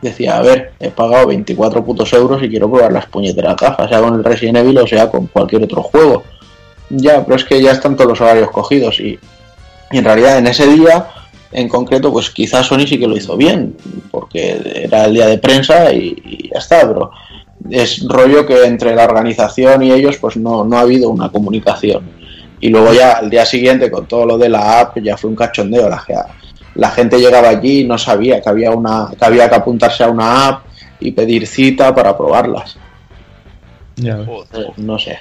Decía, 0.00 0.38
a 0.38 0.42
ver, 0.42 0.72
he 0.80 0.90
pagado 0.90 1.28
24 1.28 1.84
putos 1.84 2.12
euros 2.12 2.42
y 2.42 2.48
quiero 2.48 2.70
probar 2.70 2.92
las 2.92 3.06
puñeteras 3.06 3.54
gafas, 3.56 3.88
sea 3.88 4.00
con 4.00 4.14
el 4.14 4.24
Resident 4.24 4.58
Evil 4.58 4.78
o 4.78 4.86
sea 4.86 5.08
con 5.08 5.28
cualquier 5.28 5.62
otro 5.62 5.82
juego. 5.82 6.24
Ya, 6.90 7.24
pero 7.24 7.36
es 7.36 7.44
que 7.44 7.62
ya 7.62 7.70
están 7.70 7.96
todos 7.96 8.10
los 8.10 8.20
horarios 8.20 8.50
cogidos 8.50 8.98
y 8.98 9.18
en 9.90 10.04
realidad 10.04 10.38
en 10.38 10.48
ese 10.48 10.66
día 10.66 11.06
en 11.52 11.68
concreto, 11.68 12.12
pues 12.12 12.30
quizás 12.30 12.66
Sony 12.66 12.86
sí 12.86 12.98
que 12.98 13.06
lo 13.06 13.16
hizo 13.16 13.36
bien, 13.36 13.76
porque 14.10 14.84
era 14.84 15.04
el 15.04 15.14
día 15.14 15.26
de 15.26 15.38
prensa 15.38 15.92
y, 15.92 16.16
y 16.24 16.50
ya 16.52 16.58
está, 16.58 16.80
pero 16.80 17.10
es 17.70 18.04
rollo 18.08 18.46
que 18.46 18.64
entre 18.64 18.94
la 18.94 19.04
organización 19.04 19.82
y 19.82 19.92
ellos 19.92 20.16
pues 20.18 20.36
no, 20.36 20.64
no 20.64 20.76
ha 20.76 20.80
habido 20.80 21.10
una 21.10 21.30
comunicación. 21.30 22.10
Y 22.60 22.68
luego 22.68 22.92
ya 22.92 23.12
al 23.12 23.28
día 23.28 23.44
siguiente 23.44 23.90
con 23.90 24.06
todo 24.06 24.24
lo 24.24 24.38
de 24.38 24.48
la 24.48 24.80
app 24.80 24.98
ya 24.98 25.16
fue 25.16 25.30
un 25.30 25.36
cachondeo. 25.36 25.88
La, 25.88 26.04
la 26.74 26.90
gente 26.90 27.18
llegaba 27.18 27.48
allí 27.48 27.80
y 27.80 27.84
no 27.84 27.98
sabía 27.98 28.40
que 28.40 28.48
había, 28.48 28.70
una, 28.70 29.10
que 29.18 29.24
había 29.24 29.48
que 29.48 29.56
apuntarse 29.56 30.04
a 30.04 30.08
una 30.08 30.48
app 30.48 30.64
y 31.00 31.10
pedir 31.10 31.46
cita 31.46 31.94
para 31.94 32.16
probarlas. 32.16 32.76
Ya. 33.96 34.24
Joder. 34.24 34.72
No 34.76 34.98
sé. 34.98 35.18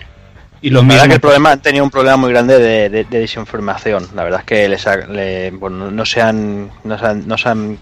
Y 0.63 0.69
lo 0.69 0.81
La 0.83 0.87
verdad 0.89 1.07
que 1.07 1.13
el 1.15 1.19
problema 1.21 1.51
han 1.51 1.61
tenido 1.61 1.83
un 1.83 1.89
problema 1.89 2.17
muy 2.17 2.31
grande 2.31 2.59
de, 2.59 2.89
de- 2.89 3.03
de 3.05 3.19
desinformación. 3.19 4.07
La 4.13 4.23
verdad 4.23 4.41
es 4.41 4.45
que 4.45 4.69
les 4.69 4.85
ha- 4.85 4.95
le- 4.97 5.49
bueno, 5.51 5.89
no 5.89 6.05
se 6.05 6.21
han, 6.21 6.69
no 6.83 6.97
se 6.99 7.05
han, 7.05 7.27
no 7.27 7.37
se 7.37 7.49
han, 7.49 7.79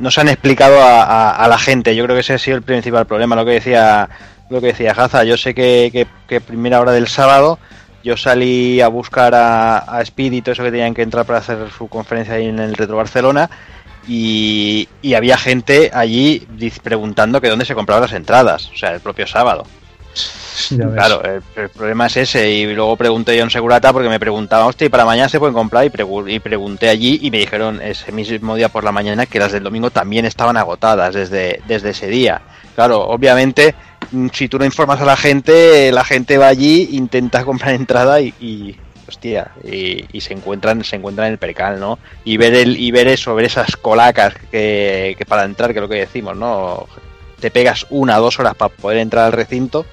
no 0.00 0.10
se 0.10 0.20
han 0.20 0.28
explicado 0.28 0.80
a, 0.82 1.02
a- 1.02 1.30
a 1.36 1.48
la 1.48 1.58
gente. 1.58 1.94
Yo 1.94 2.04
creo 2.04 2.16
que 2.16 2.20
ese 2.20 2.34
ha 2.34 2.38
sido 2.38 2.56
el 2.56 2.62
principal 2.62 3.06
problema. 3.06 3.36
Lo 3.36 3.44
que 3.44 3.52
decía, 3.52 4.08
lo 4.50 4.60
que 4.60 4.68
decía 4.68 4.94
Gaza. 4.94 5.22
Yo 5.24 5.36
sé 5.36 5.54
que, 5.54 5.90
que, 5.92 6.06
que 6.26 6.40
primera 6.40 6.80
hora 6.80 6.92
del 6.92 7.06
sábado 7.08 7.58
yo 8.02 8.16
salí 8.16 8.80
a 8.80 8.88
buscar 8.88 9.34
a, 9.34 9.78
a 9.78 10.02
Speed 10.02 10.32
y 10.32 10.42
todo 10.42 10.52
eso 10.52 10.62
que 10.64 10.70
tenían 10.70 10.94
que 10.94 11.02
entrar 11.02 11.24
para 11.26 11.38
hacer 11.40 11.58
su 11.76 11.88
conferencia 11.88 12.34
ahí 12.34 12.46
en 12.46 12.58
el 12.58 12.74
Retro 12.74 12.96
Barcelona. 12.96 13.48
Y, 14.08 14.88
y 15.02 15.14
había 15.14 15.36
gente 15.36 15.90
allí 15.92 16.46
preguntando 16.82 17.40
que 17.40 17.48
dónde 17.48 17.64
se 17.66 17.74
compraban 17.74 18.02
las 18.02 18.12
entradas, 18.12 18.70
o 18.74 18.76
sea, 18.76 18.92
el 18.94 19.00
propio 19.00 19.26
sábado. 19.26 19.64
Claro, 20.94 21.22
el, 21.24 21.68
problema 21.70 22.06
es 22.06 22.16
ese. 22.16 22.50
Y 22.50 22.66
luego 22.74 22.96
pregunté 22.96 23.36
yo 23.36 23.44
en 23.44 23.50
Segurata 23.50 23.92
porque 23.92 24.08
me 24.08 24.18
preguntaban, 24.20 24.66
hostia, 24.66 24.86
¿y 24.86 24.90
para 24.90 25.04
mañana 25.04 25.28
se 25.28 25.38
pueden 25.38 25.54
comprar? 25.54 25.84
Y, 25.84 25.88
pregu- 25.90 26.30
y 26.30 26.40
pregunté 26.40 26.88
allí 26.88 27.20
y 27.22 27.30
me 27.30 27.38
dijeron 27.38 27.80
ese 27.80 28.12
mismo 28.12 28.56
día 28.56 28.68
por 28.68 28.84
la 28.84 28.92
mañana 28.92 29.26
que 29.26 29.38
las 29.38 29.52
del 29.52 29.62
domingo 29.62 29.90
también 29.90 30.24
estaban 30.24 30.56
agotadas 30.56 31.14
desde, 31.14 31.60
desde 31.66 31.90
ese 31.90 32.08
día. 32.08 32.40
Claro, 32.74 33.02
obviamente, 33.08 33.74
mm, 34.10 34.28
si 34.32 34.48
tú 34.48 34.58
no 34.58 34.64
informas 34.64 35.00
a 35.00 35.04
la 35.04 35.16
gente, 35.16 35.90
la 35.92 36.04
gente 36.04 36.38
va 36.38 36.48
allí, 36.48 36.88
intenta 36.92 37.44
comprar 37.46 37.74
entrada 37.74 38.20
y. 38.20 38.34
y, 38.40 38.76
hostia, 39.08 39.52
y, 39.64 40.04
y 40.12 40.20
se 40.20 40.34
encuentran 40.34 40.84
se 40.84 40.96
encuentran 40.96 41.28
en 41.28 41.32
el 41.32 41.38
percal, 41.38 41.80
¿no? 41.80 41.98
Y 42.24 42.36
ver 42.36 42.54
el 42.54 42.76
y 42.76 42.90
ver 42.90 43.08
eso, 43.08 43.34
ver 43.34 43.46
esas 43.46 43.74
colacas 43.76 44.34
que, 44.50 45.14
que 45.16 45.24
para 45.24 45.44
entrar, 45.44 45.70
que 45.72 45.78
es 45.78 45.82
lo 45.82 45.88
que 45.88 45.94
decimos, 45.94 46.36
¿no? 46.36 46.86
Te 47.40 47.50
pegas 47.50 47.86
una 47.90 48.18
o 48.18 48.22
dos 48.22 48.38
horas 48.38 48.54
para 48.54 48.68
poder 48.74 48.98
entrar 48.98 49.24
al 49.26 49.32
recinto 49.32 49.86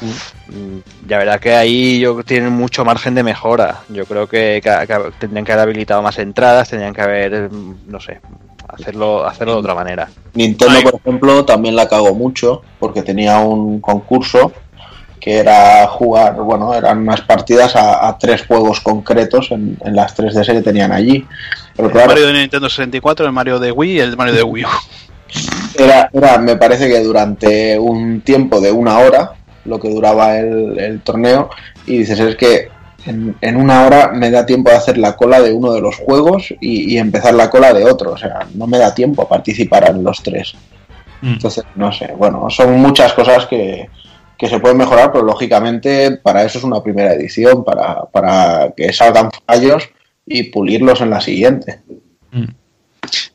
Mm, 0.00 0.78
Ya 1.08 1.18
verá 1.18 1.38
que 1.38 1.54
ahí 1.54 2.00
yo 2.00 2.22
tienen 2.24 2.52
mucho 2.52 2.84
margen 2.84 3.14
de 3.14 3.22
mejora. 3.22 3.80
Yo 3.88 4.04
creo 4.06 4.26
que, 4.28 4.60
que- 4.62 4.86
que 4.86 4.96
tendrían 5.18 5.44
que 5.44 5.52
haber 5.52 5.64
habilitado 5.64 6.02
más 6.02 6.18
entradas, 6.18 6.68
tendrían 6.70 6.94
que 6.94 7.02
haber, 7.02 7.50
mm, 7.50 7.76
no 7.88 8.00
sé, 8.00 8.20
hacerlo, 8.68 9.26
hacerlo 9.26 9.54
de 9.54 9.58
otra 9.60 9.74
manera. 9.74 10.08
Nintendo, 10.34 10.80
por 10.82 10.94
ejemplo, 10.94 11.44
también 11.44 11.76
la 11.76 11.88
cagó 11.88 12.14
mucho 12.14 12.62
porque 12.78 13.02
tenía 13.02 13.38
un 13.40 13.80
concurso 13.80 14.52
que 15.20 15.36
era 15.36 15.86
jugar, 15.86 16.34
bueno, 16.36 16.72
eran 16.72 17.00
unas 17.00 17.20
partidas 17.20 17.76
a, 17.76 18.08
a 18.08 18.16
tres 18.16 18.46
juegos 18.46 18.80
concretos 18.80 19.50
en, 19.50 19.76
en 19.84 19.94
las 19.94 20.16
3DS 20.16 20.46
que 20.46 20.62
tenían 20.62 20.92
allí. 20.92 21.26
Pero 21.76 21.88
El 21.88 21.92
claro, 21.92 22.08
Mario 22.08 22.26
de 22.28 22.32
Nintendo 22.32 22.70
64, 22.70 23.26
el 23.26 23.32
Mario 23.32 23.58
de 23.58 23.70
Wii 23.70 23.92
y 23.96 24.00
el 24.00 24.16
Mario 24.16 24.32
de 24.34 24.42
Wii 24.44 24.64
U. 24.64 24.68
era, 25.76 26.08
era, 26.12 26.38
me 26.38 26.56
parece 26.56 26.88
que 26.88 27.00
durante 27.02 27.78
un 27.78 28.22
tiempo 28.22 28.60
de 28.62 28.72
una 28.72 28.98
hora, 28.98 29.32
lo 29.64 29.78
que 29.78 29.90
duraba 29.90 30.38
el, 30.38 30.78
el 30.78 31.00
torneo, 31.00 31.50
y 31.86 31.98
dices, 31.98 32.20
es 32.20 32.36
que 32.36 32.68
en, 33.06 33.34
en 33.40 33.56
una 33.56 33.86
hora 33.86 34.12
me 34.12 34.30
da 34.30 34.44
tiempo 34.44 34.70
de 34.70 34.76
hacer 34.76 34.98
la 34.98 35.16
cola 35.16 35.40
de 35.40 35.52
uno 35.52 35.72
de 35.72 35.80
los 35.80 35.96
juegos 35.96 36.52
y, 36.60 36.94
y 36.94 36.98
empezar 36.98 37.34
la 37.34 37.48
cola 37.48 37.72
de 37.72 37.84
otro, 37.84 38.12
o 38.12 38.16
sea, 38.16 38.46
no 38.54 38.66
me 38.66 38.78
da 38.78 38.94
tiempo 38.94 39.22
a 39.22 39.28
participar 39.28 39.88
en 39.88 40.04
los 40.04 40.22
tres. 40.22 40.54
Mm. 41.22 41.32
Entonces, 41.34 41.64
no 41.76 41.92
sé, 41.92 42.12
bueno, 42.16 42.48
son 42.50 42.78
muchas 42.80 43.12
cosas 43.12 43.46
que, 43.46 43.88
que 44.36 44.48
se 44.48 44.58
pueden 44.58 44.78
mejorar, 44.78 45.12
pero 45.12 45.24
lógicamente 45.24 46.18
para 46.22 46.44
eso 46.44 46.58
es 46.58 46.64
una 46.64 46.82
primera 46.82 47.12
edición, 47.14 47.64
para, 47.64 48.02
para 48.04 48.72
que 48.76 48.92
salgan 48.92 49.30
fallos 49.46 49.88
y 50.26 50.44
pulirlos 50.44 51.00
en 51.00 51.10
la 51.10 51.20
siguiente. 51.20 51.80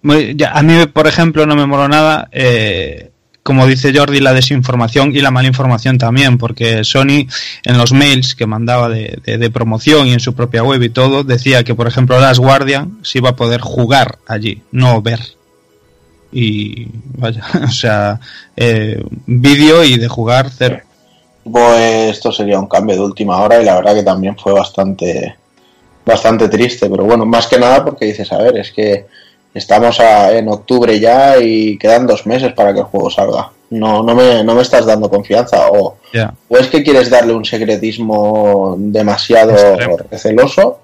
Muy- 0.01 0.35
ya, 0.35 0.51
a 0.51 0.61
mí, 0.63 0.85
por 0.93 1.07
ejemplo, 1.07 1.45
no 1.45 1.55
me 1.55 1.65
moló 1.65 1.87
nada 1.87 2.29
eh, 2.31 3.11
como 3.45 3.67
dice 3.67 3.93
Jordi, 3.95 4.21
la 4.21 4.33
desinformación 4.33 5.15
y 5.15 5.21
la 5.21 5.29
mala 5.29 5.47
información 5.47 5.99
también, 5.99 6.39
porque 6.39 6.83
Sony 6.83 7.27
en 7.63 7.77
los 7.77 7.93
mails 7.93 8.33
que 8.33 8.47
mandaba 8.47 8.89
de, 8.89 9.21
de, 9.23 9.49
promoción 9.51 10.07
y 10.07 10.13
en 10.13 10.19
su 10.19 10.33
propia 10.33 10.63
web 10.63 10.81
y 10.81 10.89
todo, 10.89 11.23
decía 11.23 11.63
que, 11.63 11.75
por 11.75 11.87
ejemplo, 11.87 12.19
Last 12.19 12.39
Guardian 12.39 12.97
se 13.03 13.19
iba 13.19 13.29
a 13.29 13.35
poder 13.35 13.61
jugar 13.61 14.17
allí, 14.27 14.63
no 14.71 14.99
ver. 15.03 15.19
Y 16.31 16.87
vaya, 17.19 17.43
o 17.63 17.71
sea, 17.71 18.19
eh, 18.57 19.03
vídeo 19.27 19.83
y 19.83 19.99
de 19.99 20.07
jugar 20.07 20.49
cero. 20.49 20.79
Pues 21.43 22.17
esto 22.17 22.31
sería 22.31 22.59
un 22.59 22.67
cambio 22.67 22.95
de 22.95 23.01
última 23.01 23.39
hora 23.39 23.61
y 23.61 23.65
la 23.65 23.75
verdad 23.75 23.93
que 23.93 24.01
también 24.01 24.35
fue 24.35 24.53
bastante 24.53 25.35
bastante 26.03 26.49
triste, 26.49 26.89
pero 26.89 27.03
bueno, 27.03 27.27
más 27.27 27.45
que 27.45 27.59
nada 27.59 27.85
porque 27.85 28.05
dices, 28.05 28.31
a 28.31 28.39
ver, 28.39 28.57
es 28.57 28.71
que 28.71 29.05
estamos 29.55 29.99
en 29.99 30.49
octubre 30.49 30.99
ya 30.99 31.37
y 31.39 31.77
quedan 31.77 32.05
dos 32.05 32.27
meses 32.27 32.53
para 32.53 32.73
que 32.73 32.79
el 32.81 32.85
juego 32.85 33.09
salga. 33.09 33.51
No, 33.69 34.03
no, 34.03 34.13
me, 34.13 34.43
no 34.43 34.53
me 34.53 34.61
estás 34.61 34.85
dando 34.85 35.09
confianza. 35.09 35.69
O, 35.71 35.97
o 36.49 36.57
es 36.57 36.67
que 36.67 36.83
quieres 36.83 37.09
darle 37.09 37.33
un 37.33 37.45
secretismo 37.45 38.75
demasiado 38.77 39.55
receloso, 40.11 40.81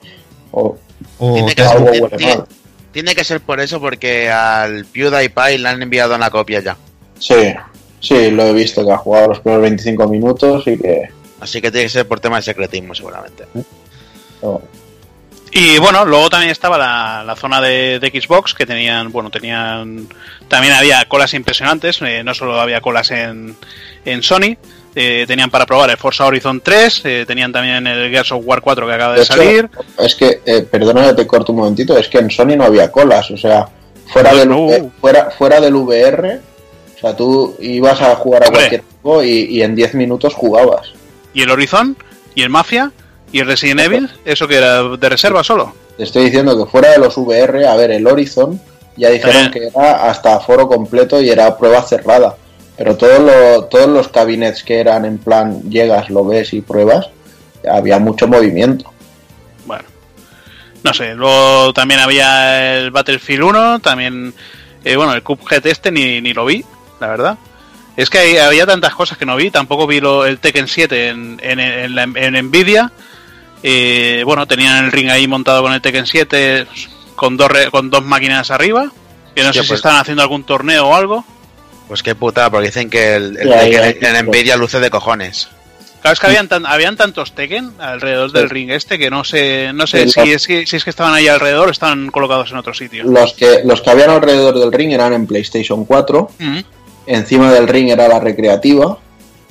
o, 0.51 0.77
tiene, 1.19 1.53
que 1.53 1.61
algo 1.61 1.93
ser, 1.93 2.17
tiene, 2.17 2.43
tiene, 2.91 3.15
que 3.15 3.23
ser 3.23 3.41
por 3.41 3.59
eso, 3.59 3.79
porque 3.79 4.31
al 4.31 4.85
PewDiePie 4.85 5.59
le 5.59 5.69
han 5.69 5.81
enviado 5.81 6.15
una 6.15 6.29
copia 6.29 6.61
ya. 6.61 6.77
Sí, 7.19 7.53
sí, 7.99 8.31
lo 8.31 8.47
he 8.47 8.53
visto, 8.53 8.85
que 8.85 8.91
ha 8.91 8.97
jugado 8.97 9.27
los 9.29 9.39
primeros 9.39 9.63
25 9.63 10.07
minutos 10.07 10.63
y 10.67 10.77
que... 10.77 11.09
Así 11.39 11.61
que 11.61 11.71
tiene 11.71 11.85
que 11.85 11.89
ser 11.89 12.07
por 12.07 12.19
tema 12.19 12.37
de 12.37 12.43
secretismo, 12.43 12.95
seguramente. 12.95 13.45
Y 15.53 15.77
bueno, 15.79 16.05
luego 16.05 16.29
también 16.29 16.51
estaba 16.51 16.77
la, 16.77 17.35
zona 17.35 17.59
de, 17.59 17.99
Xbox, 18.13 18.53
que 18.53 18.65
tenían, 18.65 19.11
bueno, 19.11 19.29
tenían, 19.29 20.07
también 20.47 20.73
había 20.73 21.03
colas 21.05 21.33
impresionantes, 21.33 22.01
eh, 22.01 22.23
no 22.23 22.33
solo 22.33 22.59
había 22.59 22.79
colas 22.79 23.11
en, 23.11 23.57
en 24.05 24.23
Sony, 24.23 24.55
eh, 24.95 25.25
tenían 25.27 25.49
para 25.49 25.65
probar 25.65 25.89
el 25.89 25.97
Forza 25.97 26.25
Horizon 26.25 26.61
3, 26.61 27.01
eh, 27.03 27.25
tenían 27.27 27.51
también 27.51 27.85
el 27.85 28.09
Gears 28.09 28.31
of 28.31 28.43
War 28.45 28.61
4 28.61 28.87
que 28.87 28.93
acaba 28.93 29.15
de, 29.15 29.25
salir. 29.25 29.69
Es 29.99 30.15
que, 30.15 30.39
que 30.45 30.61
te 30.61 31.27
corto 31.27 31.51
un 31.51 31.59
momentito, 31.59 31.97
es 31.97 32.07
que 32.07 32.19
en 32.19 32.31
Sony 32.31 32.55
no 32.55 32.63
había 32.63 32.89
colas, 32.89 33.29
o 33.31 33.37
sea, 33.37 33.67
fuera, 34.07 34.33
del, 34.33 34.89
fuera, 35.01 35.31
fuera 35.31 35.59
del 35.59 35.75
VR, 35.75 36.39
o 36.95 36.99
sea, 36.99 37.13
tú 37.13 37.57
ibas 37.59 38.01
a 38.01 38.15
jugar 38.15 38.45
a 38.45 38.51
cualquier 38.51 38.83
juego 39.01 39.21
y, 39.21 39.47
y 39.49 39.63
en 39.63 39.75
10 39.75 39.95
minutos 39.95 40.33
jugabas. 40.33 40.93
¿Y 41.33 41.41
el 41.41 41.51
Horizon? 41.51 41.97
¿Y 42.35 42.43
el 42.43 42.49
Mafia? 42.49 42.93
¿Y 43.31 43.39
el 43.39 43.47
Resident 43.47 43.79
Evil? 43.79 44.09
¿Eso 44.25 44.47
que 44.47 44.55
era 44.55 44.83
de 44.83 45.09
reserva 45.09 45.43
solo? 45.43 45.73
Te 45.97 46.03
estoy 46.03 46.25
diciendo 46.25 46.57
que 46.57 46.69
fuera 46.69 46.91
de 46.91 46.97
los 46.97 47.17
VR, 47.17 47.65
a 47.65 47.75
ver, 47.75 47.91
el 47.91 48.05
Horizon 48.05 48.59
ya 48.97 49.09
dijeron 49.09 49.45
eh. 49.45 49.51
que 49.51 49.67
era 49.67 50.09
hasta 50.09 50.39
foro 50.39 50.67
completo 50.67 51.21
y 51.21 51.29
era 51.29 51.57
prueba 51.57 51.81
cerrada. 51.81 52.35
Pero 52.77 52.97
todos 52.97 53.69
todos 53.69 53.87
los 53.87 54.07
cabinets 54.07 54.63
que 54.63 54.79
eran 54.79 55.05
en 55.05 55.17
plan 55.17 55.69
llegas, 55.69 56.09
lo 56.09 56.25
ves 56.25 56.53
y 56.53 56.61
pruebas, 56.61 57.09
había 57.69 57.99
mucho 57.99 58.27
movimiento. 58.27 58.91
Bueno, 59.65 59.85
no 60.83 60.93
sé. 60.93 61.13
Luego 61.13 61.73
también 61.73 61.99
había 61.99 62.77
el 62.77 62.91
Battlefield 62.91 63.43
1, 63.43 63.79
también, 63.79 64.33
eh, 64.83 64.95
bueno, 64.95 65.13
el 65.13 65.21
Cuphead 65.21 65.65
este 65.67 65.91
ni, 65.91 66.21
ni 66.21 66.33
lo 66.33 66.45
vi, 66.45 66.65
la 66.99 67.07
verdad. 67.07 67.37
Es 67.95 68.09
que 68.09 68.41
había 68.41 68.65
tantas 68.65 68.95
cosas 68.95 69.17
que 69.17 69.25
no 69.25 69.35
vi, 69.35 69.51
tampoco 69.51 69.85
vi 69.85 69.99
lo, 69.99 70.25
el 70.25 70.39
Tekken 70.39 70.67
7 70.67 71.09
en, 71.09 71.39
en, 71.43 71.59
en, 71.59 72.17
en 72.17 72.45
Nvidia 72.47 72.91
eh, 73.63 74.23
bueno, 74.25 74.47
tenían 74.47 74.85
el 74.85 74.91
ring 74.91 75.09
ahí 75.09 75.27
montado 75.27 75.61
con 75.61 75.73
el 75.73 75.81
Tekken 75.81 76.07
7 76.07 76.67
con 77.15 77.37
dos, 77.37 77.49
con 77.71 77.89
dos 77.89 78.03
máquinas 78.03 78.51
arriba. 78.51 78.91
Que 79.35 79.43
no 79.43 79.53
sé 79.53 79.61
si 79.61 79.67
pues- 79.69 79.79
están 79.79 79.97
haciendo 79.97 80.21
algún 80.21 80.43
torneo 80.43 80.87
o 80.87 80.95
algo. 80.95 81.23
Pues 81.87 82.03
qué 82.03 82.15
puta, 82.15 82.49
porque 82.49 82.67
dicen 82.67 82.89
que 82.89 83.15
el, 83.15 83.37
Tekken 83.37 84.15
en 84.15 84.25
Nvidia 84.27 84.55
luce 84.55 84.79
de 84.79 84.89
cojones. 84.89 85.49
Claro, 86.01 86.13
es 86.13 86.19
que 86.19 86.27
habían, 86.27 86.49
habían 86.65 86.97
tantos 86.97 87.33
Tekken 87.33 87.73
alrededor 87.79 88.31
del 88.31 88.49
ring 88.49 88.71
este 88.71 88.97
que 88.97 89.11
no 89.11 89.23
sé, 89.23 89.71
no 89.71 89.85
sé 89.85 90.07
si, 90.07 90.31
es 90.31 90.47
que, 90.47 90.65
si 90.65 90.77
es 90.77 90.83
que 90.83 90.89
estaban 90.89 91.13
ahí 91.13 91.27
alrededor 91.27 91.67
o 91.67 91.71
están 91.71 92.09
colocados 92.09 92.49
en 92.51 92.57
otro 92.57 92.73
sitio. 92.73 93.03
Los 93.03 93.33
que, 93.33 93.61
los 93.65 93.81
que 93.81 93.89
habían 93.91 94.09
alrededor 94.09 94.57
del 94.57 94.71
ring 94.71 94.91
eran 94.93 95.13
en 95.13 95.27
PlayStation 95.27 95.85
4. 95.85 96.31
Encima 97.05 97.51
del 97.51 97.67
ring 97.67 97.89
era 97.89 98.07
la 98.07 98.19
recreativa. 98.19 98.97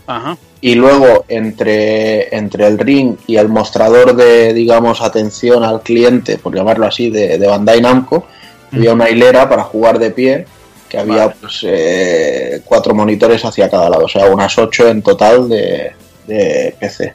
Ajá 0.07 0.37
y 0.61 0.75
luego 0.75 1.25
entre, 1.29 2.35
entre 2.37 2.67
el 2.67 2.79
ring 2.79 3.17
y 3.27 3.37
el 3.37 3.49
mostrador 3.49 4.15
de, 4.15 4.53
digamos, 4.53 5.01
atención 5.01 5.65
al 5.65 5.83
cliente, 5.83 6.39
por 6.39 6.55
llamarlo 6.55 6.87
así, 6.87 7.11
de, 7.11 7.39
de 7.39 7.47
Bandai 7.47 7.81
Namco, 7.81 8.27
había 8.73 8.93
una 8.93 9.09
hilera 9.09 9.49
para 9.49 9.65
jugar 9.65 9.99
de 9.99 10.11
pie, 10.11 10.47
que 10.89 10.99
había 10.99 11.31
pues, 11.31 11.61
eh, 11.63 12.63
cuatro 12.65 12.95
monitores 12.95 13.45
hacia 13.45 13.71
cada 13.71 13.89
lado, 13.89 14.05
o 14.05 14.09
sea, 14.09 14.27
unas 14.27 14.57
ocho 14.59 14.89
en 14.89 15.03
total 15.03 15.49
de, 15.49 15.93
de 16.27 16.75
PC. 16.79 17.15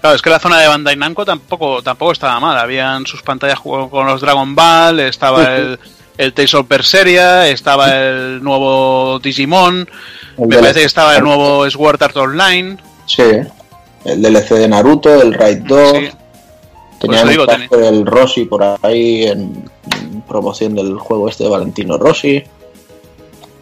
Claro, 0.00 0.14
es 0.14 0.22
que 0.22 0.30
la 0.30 0.38
zona 0.38 0.60
de 0.60 0.68
Bandai 0.68 0.96
Namco 0.96 1.24
tampoco, 1.24 1.82
tampoco 1.82 2.12
estaba 2.12 2.38
mal. 2.38 2.56
Habían 2.56 3.04
sus 3.04 3.22
pantallas 3.22 3.58
con 3.60 4.06
los 4.06 4.20
Dragon 4.20 4.54
Ball, 4.54 5.00
estaba 5.00 5.56
el, 5.56 5.78
el 6.18 6.34
Tales 6.34 6.54
of 6.54 6.68
Berseria, 6.68 7.48
estaba 7.48 7.96
el 7.96 8.42
nuevo 8.42 9.20
Digimon, 9.20 9.88
me 10.36 10.56
parece 10.56 10.80
que 10.80 10.86
estaba 10.86 11.16
el 11.16 11.24
nuevo 11.24 11.68
Sword 11.70 12.02
Art 12.02 12.16
Online. 12.16 12.76
Sí, 13.06 13.22
el 14.04 14.22
DLC 14.22 14.50
de 14.50 14.68
Naruto, 14.68 15.22
el 15.22 15.32
Raid 15.34 15.58
2. 15.64 15.98
Sí. 15.98 16.10
Tenía 17.00 17.22
el 17.22 18.04
Rossi 18.04 18.44
por 18.44 18.78
ahí 18.82 19.24
en, 19.24 19.70
promoción 20.26 20.74
del 20.74 20.98
juego 20.98 21.28
este 21.28 21.44
de 21.44 21.50
Valentino 21.50 21.96
Rossi. 21.96 22.42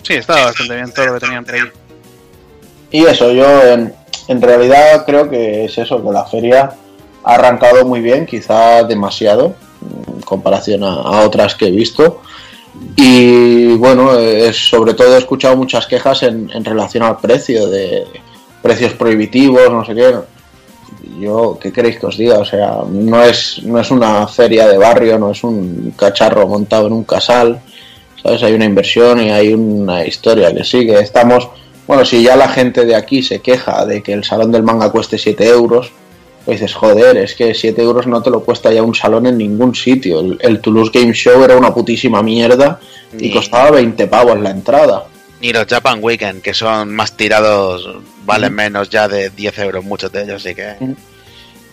Sí, 0.03 0.15
estaba 0.15 0.47
bastante 0.47 0.75
bien 0.75 0.93
todo 0.93 1.07
lo 1.07 1.15
que 1.15 1.21
tenían 1.21 1.45
por 1.45 1.55
ahí. 1.55 1.61
Y 2.91 3.05
eso, 3.05 3.33
yo 3.33 3.63
en, 3.65 3.95
en 4.29 4.43
realidad 4.43 5.05
creo 5.05 5.29
que 5.29 5.67
es 5.67 5.77
eso, 5.77 6.03
que 6.03 6.11
la 6.11 6.25
feria 6.25 6.73
ha 7.25 7.35
arrancado 7.35 7.85
muy 7.85 8.01
bien, 8.01 8.25
quizá 8.25 8.85
demasiado 8.85 9.55
en 10.15 10.23
comparación 10.23 10.85
a 10.85 11.21
otras 11.21 11.55
que 11.55 11.67
he 11.67 11.71
visto 11.71 12.23
y 12.97 13.75
bueno, 13.77 14.19
es, 14.19 14.57
sobre 14.57 14.95
todo 14.95 15.15
he 15.15 15.19
escuchado 15.19 15.57
muchas 15.57 15.87
quejas 15.87 16.23
en, 16.23 16.65
relación 16.65 17.03
al 17.03 17.19
precio, 17.19 17.67
de 17.67 18.05
precios 18.63 18.95
prohibitivos, 18.95 19.71
no 19.71 19.85
sé 19.85 19.95
qué. 19.95 20.15
Yo, 21.21 21.59
¿qué 21.61 21.73
queréis 21.73 21.99
que 21.99 22.07
os 22.07 22.17
diga? 22.17 22.39
O 22.39 22.45
sea, 22.45 22.79
no 22.89 23.23
es, 23.23 23.63
no 23.63 23.79
es 23.79 23.91
una 23.91 24.27
feria 24.27 24.67
de 24.67 24.79
barrio, 24.79 25.19
no 25.19 25.31
es 25.31 25.45
un 25.45 25.95
cacharro 25.97 26.49
montado 26.49 26.87
en 26.87 26.95
un 26.95 27.05
casal, 27.05 27.61
¿sabes? 28.23 28.43
Hay 28.43 28.55
una 28.55 28.65
inversión 28.65 29.21
y 29.21 29.31
hay 29.31 29.53
una 29.53 30.07
historia 30.07 30.53
que 30.55 30.65
sigue. 30.65 30.99
Estamos, 30.99 31.49
bueno, 31.87 32.05
si 32.05 32.23
ya 32.23 32.35
la 32.37 32.49
gente 32.49 32.85
de 32.85 32.97
aquí 32.97 33.23
se 33.23 33.41
queja 33.41 33.85
de 33.85 34.03
que 34.03 34.13
el 34.13 34.25
salón 34.25 34.53
del 34.53 34.63
manga 34.63 34.91
cueste 34.91 35.19
7 35.19 35.47
euros, 35.49 35.93
pues 36.47 36.61
dices, 36.61 36.77
joder, 36.77 37.17
es 37.17 37.35
que 37.35 37.53
7 37.53 37.83
euros 37.83 38.07
no 38.07 38.23
te 38.23 38.31
lo 38.31 38.45
cuesta 38.45 38.73
ya 38.73 38.81
un 38.81 38.95
salón 38.95 39.27
en 39.27 39.37
ningún 39.37 39.75
sitio. 39.75 40.21
El, 40.39 40.61
Toulouse 40.61 40.93
Game 40.95 41.13
Show 41.13 41.43
era 41.43 41.57
una 41.57 41.75
putísima 41.75 42.23
mierda 42.23 42.79
y 43.19 43.33
costaba 43.33 43.73
20 43.73 44.07
pavos 44.07 44.39
la 44.39 44.51
entrada. 44.51 45.07
Ni 45.41 45.53
los 45.53 45.67
Japan 45.67 45.99
Weekend, 46.01 46.43
que 46.43 46.55
son 46.55 46.95
más 46.95 47.17
tirados, 47.17 47.99
valen 48.25 48.55
menos 48.55 48.89
ya 48.89 49.09
de 49.09 49.31
10 49.31 49.59
euros 49.59 49.85
muchos 49.85 50.13
de 50.13 50.23
ellos, 50.23 50.47
así 50.47 50.55
que... 50.55 50.77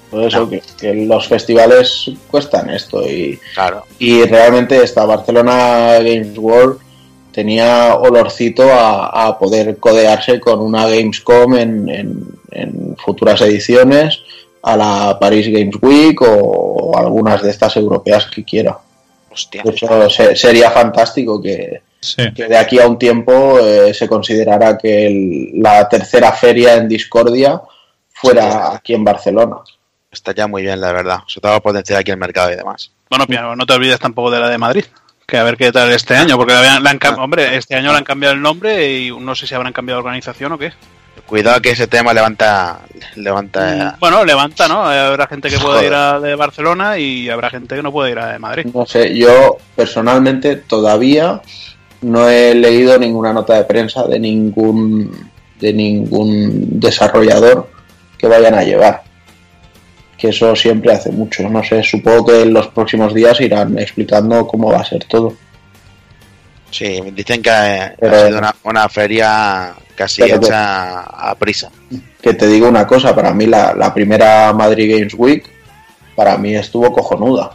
Por 0.09 0.23
eso 0.23 0.49
que, 0.49 0.93
los 1.05 1.27
festivales 1.27 2.09
cuestan 2.27 2.71
esto 2.71 3.07
y, 3.07 3.39
claro. 3.53 3.85
y 3.99 4.23
realmente 4.23 4.83
esta 4.83 5.05
Barcelona 5.05 5.99
Games 5.99 6.37
World 6.37 6.79
tenía 7.31 7.95
olorcito 7.95 8.63
a, 8.71 9.37
poder 9.37 9.77
codearse 9.77 10.39
con 10.39 10.61
una 10.61 10.87
Gamescom 10.87 11.55
en, 11.55 11.89
en 12.51 12.95
futuras 12.97 13.41
ediciones 13.41 14.23
a 14.63 14.77
la 14.77 15.19
Paris 15.19 15.47
Games 15.49 15.75
Week 15.81 16.19
o, 16.21 16.97
algunas 16.97 17.41
de 17.41 17.49
estas 17.49 17.75
europeas 17.77 18.25
que 18.27 18.43
quiera. 18.43 18.77
Hostia. 19.29 19.63
De 19.63 19.71
hecho, 19.71 20.09
sería 20.09 20.71
fantástico 20.71 21.41
que, 21.41 21.81
de 22.17 22.57
aquí 22.57 22.79
a 22.79 22.87
un 22.87 22.97
tiempo 22.97 23.59
eh, 23.59 23.93
se 23.93 24.07
considerara 24.07 24.77
que 24.77 25.51
la 25.55 25.87
tercera 25.89 26.31
feria 26.31 26.75
en 26.75 26.87
Discordia 26.87 27.61
fuera 28.09 28.75
aquí 28.75 28.93
en 28.93 29.03
Barcelona. 29.03 29.57
Está 30.11 30.33
ya 30.33 30.47
muy 30.47 30.61
bien, 30.61 30.79
la 30.79 30.93
verdad. 30.93 31.19
Se 31.27 31.41
todo 31.41 31.59
potencial 31.61 31.99
aquí 31.99 32.11
en 32.11 32.15
el 32.15 32.19
mercado 32.19 32.51
y 32.51 32.55
demás. 32.55 32.91
Bueno, 33.09 33.55
no 33.55 33.65
te 33.65 33.73
olvides 33.73 33.99
tampoco 33.99 34.29
de 34.29 34.39
la 34.39 34.49
de 34.49 34.57
Madrid. 34.57 34.85
Que 35.25 35.37
a 35.37 35.43
ver 35.43 35.57
qué 35.57 35.71
tal 35.71 35.89
este 35.91 36.15
año, 36.15 36.37
porque 36.37 36.53
han, 36.53 36.85
ah. 36.85 37.15
hombre, 37.17 37.55
este 37.57 37.75
año 37.75 37.91
le 37.91 37.97
han 37.97 38.03
cambiado 38.03 38.35
el 38.35 38.41
nombre 38.41 38.99
y 38.99 39.11
no 39.17 39.35
sé 39.35 39.47
si 39.47 39.55
habrán 39.55 39.73
cambiado 39.73 40.01
de 40.01 40.05
organización 40.05 40.51
o 40.51 40.57
qué. 40.57 40.73
Cuidado 41.25 41.61
que 41.61 41.71
ese 41.71 41.87
tema 41.87 42.13
levanta. 42.13 42.81
levanta 43.15 43.95
mm, 43.95 43.99
Bueno, 43.99 44.25
levanta, 44.25 44.67
¿no? 44.67 44.85
Habrá 44.85 45.27
gente 45.27 45.49
que 45.49 45.57
puede 45.57 45.87
ir 45.87 45.93
a 45.93 46.19
de 46.19 46.35
Barcelona 46.35 46.97
y 46.97 47.29
habrá 47.29 47.49
gente 47.49 47.75
que 47.75 47.83
no 47.83 47.91
puede 47.91 48.11
ir 48.11 48.19
a 48.19 48.33
de 48.33 48.39
Madrid. 48.39 48.67
No 48.73 48.85
sé, 48.85 49.15
yo 49.15 49.57
personalmente 49.75 50.57
todavía 50.57 51.41
no 52.01 52.29
he 52.29 52.53
leído 52.53 52.97
ninguna 52.99 53.31
nota 53.31 53.55
de 53.55 53.63
prensa 53.63 54.05
de 54.05 54.19
ningún 54.19 55.31
de 55.59 55.73
ningún 55.73 56.79
desarrollador 56.79 57.69
que 58.17 58.27
vayan 58.27 58.55
a 58.55 58.63
llevar. 58.63 59.03
Que 60.17 60.29
eso 60.29 60.55
siempre 60.55 60.93
hace 60.93 61.09
mucho. 61.11 61.47
No 61.49 61.63
sé, 61.63 61.81
supongo 61.83 62.27
que 62.27 62.41
en 62.41 62.53
los 62.53 62.67
próximos 62.67 63.13
días 63.13 63.39
irán 63.39 63.79
explicando 63.79 64.45
cómo 64.45 64.71
va 64.71 64.81
a 64.81 64.85
ser 64.85 65.05
todo. 65.05 65.33
Sí, 66.69 66.99
dicen 67.13 67.41
que 67.41 67.49
ha 67.49 67.95
sido 67.97 68.37
una, 68.39 68.55
una 68.63 68.89
feria 68.89 69.73
casi 69.95 70.21
Pero 70.21 70.39
que- 70.39 70.45
hecha 70.47 71.01
a 71.01 71.35
prisa. 71.35 71.69
Que 72.21 72.33
te 72.33 72.47
digo 72.47 72.67
una 72.69 72.87
cosa, 72.87 73.13
para 73.13 73.33
mí 73.33 73.45
la, 73.45 73.73
la 73.73 73.93
primera 73.93 74.53
Madrid 74.53 74.95
Games 74.95 75.13
Week, 75.17 75.45
para 76.15 76.37
mí 76.37 76.55
estuvo 76.55 76.91
cojonuda. 76.93 77.51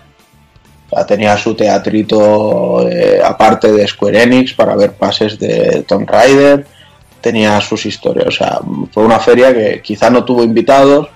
O 0.91 0.95
sea, 0.95 1.07
tenía 1.07 1.37
su 1.37 1.55
teatrito 1.55 2.89
eh, 2.89 3.21
aparte 3.23 3.71
de 3.73 3.87
Square 3.87 4.23
Enix 4.23 4.55
para 4.55 4.75
ver 4.75 4.93
pases 4.93 5.39
de 5.39 5.85
Tomb 5.87 6.09
Raider, 6.09 6.67
tenía 7.21 7.61
sus 7.61 7.85
historias. 7.87 8.27
O 8.29 8.31
sea, 8.31 8.59
fue 8.93 9.05
una 9.05 9.19
feria 9.19 9.53
que 9.53 9.81
quizá 9.83 10.09
no 10.11 10.25
tuvo 10.25 10.43
invitados, 10.45 11.09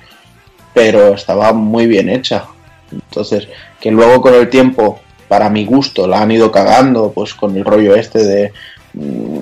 pero 0.75 1.15
estaba 1.15 1.53
muy 1.53 1.87
bien 1.87 2.09
hecha. 2.09 2.45
Entonces, 2.91 3.49
que 3.81 3.91
luego 3.91 4.21
con 4.21 4.35
el 4.35 4.51
tiempo, 4.51 5.01
para 5.29 5.49
mi 5.49 5.65
gusto, 5.65 6.07
la 6.07 6.21
han 6.21 6.31
ido 6.33 6.53
cagando, 6.53 7.11
pues 7.13 7.33
con 7.33 7.57
el 7.57 7.65
rollo 7.65 7.95
este 7.95 8.25
de 8.25 8.53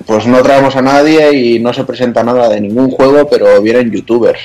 pues 0.05 0.27
no 0.27 0.41
traemos 0.41 0.75
a 0.75 0.81
nadie 0.81 1.33
y 1.35 1.59
no 1.59 1.73
se 1.73 1.83
presenta 1.83 2.23
nada 2.23 2.49
de 2.49 2.61
ningún 2.61 2.89
juego, 2.91 3.27
pero 3.29 3.61
vienen 3.61 3.91
youtubers. 3.91 4.39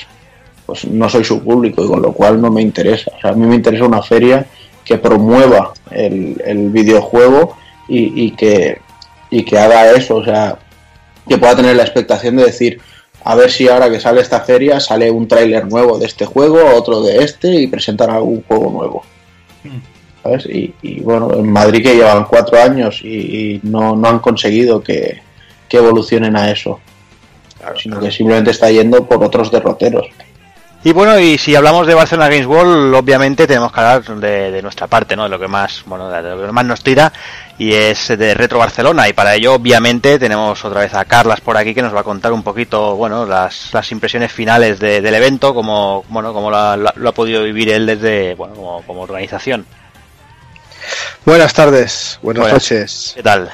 Pues 0.65 0.85
no 0.85 1.07
soy 1.07 1.23
su 1.23 1.41
público 1.43 1.83
y 1.83 1.87
con 1.87 2.01
lo 2.01 2.11
cual 2.11 2.41
no 2.41 2.51
me 2.51 2.61
interesa. 2.61 3.11
O 3.17 3.21
sea, 3.21 3.31
a 3.31 3.33
mí 3.33 3.45
me 3.45 3.55
interesa 3.55 3.85
una 3.85 4.01
feria 4.01 4.45
que 4.83 4.97
promueva 4.97 5.73
el, 5.91 6.41
el 6.45 6.69
videojuego 6.69 7.55
y, 7.87 8.25
y 8.25 8.31
que, 8.31 8.79
y 9.29 9.43
que 9.43 9.57
haga 9.57 9.91
eso. 9.91 10.17
O 10.17 10.25
sea, 10.25 10.57
que 11.27 11.37
pueda 11.37 11.55
tener 11.55 11.75
la 11.75 11.83
expectación 11.83 12.35
de 12.35 12.45
decir, 12.45 12.81
a 13.23 13.35
ver 13.35 13.51
si 13.51 13.67
ahora 13.67 13.89
que 13.89 13.99
sale 13.99 14.21
esta 14.21 14.41
feria 14.41 14.79
sale 14.79 15.11
un 15.11 15.27
tráiler 15.27 15.67
nuevo 15.67 15.97
de 15.97 16.05
este 16.05 16.25
juego, 16.25 16.59
otro 16.75 17.01
de 17.01 17.23
este 17.23 17.53
y 17.55 17.67
presentan 17.67 18.09
algún 18.09 18.43
juego 18.43 18.71
nuevo. 18.71 19.03
¿Sabes? 20.27 20.45
Y, 20.47 20.73
y, 20.81 20.99
bueno, 21.01 21.33
en 21.33 21.49
Madrid 21.51 21.81
que 21.83 21.95
llevan 21.95 22.25
cuatro 22.25 22.61
años 22.61 22.99
y, 23.01 23.07
y 23.55 23.59
no, 23.63 23.95
no 23.95 24.07
han 24.09 24.19
conseguido 24.19 24.81
que, 24.83 25.21
que 25.69 25.77
evolucionen 25.77 26.35
a 26.35 26.51
eso, 26.51 26.79
sino 27.81 27.99
que 27.99 28.11
simplemente 28.11 28.51
está 28.51 28.69
yendo 28.69 29.05
por 29.05 29.23
otros 29.23 29.49
derroteros. 29.51 30.07
Y 30.83 30.93
bueno, 30.93 31.19
y 31.19 31.37
si 31.39 31.55
hablamos 31.55 31.87
de 31.87 31.95
Barcelona 31.95 32.29
Games 32.29 32.45
World, 32.45 32.93
obviamente 32.93 33.47
tenemos 33.47 33.73
que 33.73 33.79
hablar 33.81 34.03
de, 34.19 34.51
de 34.51 34.61
nuestra 34.61 34.87
parte, 34.87 35.15
¿no? 35.17 35.23
De 35.23 35.29
lo 35.29 35.39
que 35.39 35.47
más, 35.47 35.81
bueno, 35.85 36.07
de 36.09 36.21
lo 36.21 36.45
que 36.45 36.51
más 36.51 36.63
nos 36.65 36.81
tira 36.83 37.11
y 37.57 37.73
es 37.73 38.07
de 38.09 38.33
Retro 38.35 38.59
Barcelona. 38.59 39.09
Y 39.09 39.13
para 39.13 39.35
ello, 39.35 39.55
obviamente, 39.55 40.19
tenemos 40.19 40.63
otra 40.63 40.81
vez 40.81 40.93
a 40.93 41.03
Carlas 41.03 41.41
por 41.41 41.57
aquí 41.57 41.73
que 41.73 41.81
nos 41.81 41.93
va 41.95 42.01
a 42.01 42.03
contar 42.03 42.31
un 42.31 42.43
poquito, 42.43 42.95
bueno, 42.95 43.25
las, 43.25 43.73
las 43.73 43.91
impresiones 43.91 44.31
finales 44.31 44.79
de- 44.79 45.01
del 45.01 45.15
evento, 45.15 45.53
como, 45.53 46.05
bueno, 46.09 46.31
como 46.31 46.51
lo, 46.51 46.57
ha- 46.57 46.77
lo 46.77 47.09
ha 47.09 47.13
podido 47.13 47.43
vivir 47.43 47.69
él 47.69 47.85
desde, 47.87 48.35
bueno, 48.35 48.53
como, 48.53 48.81
como 48.83 49.01
organización. 49.01 49.65
Buenas 51.27 51.53
tardes, 51.53 52.19
buenas 52.21 52.43
Buenas. 52.43 52.63
noches. 52.63 53.11
¿Qué 53.13 53.21
tal? 53.21 53.51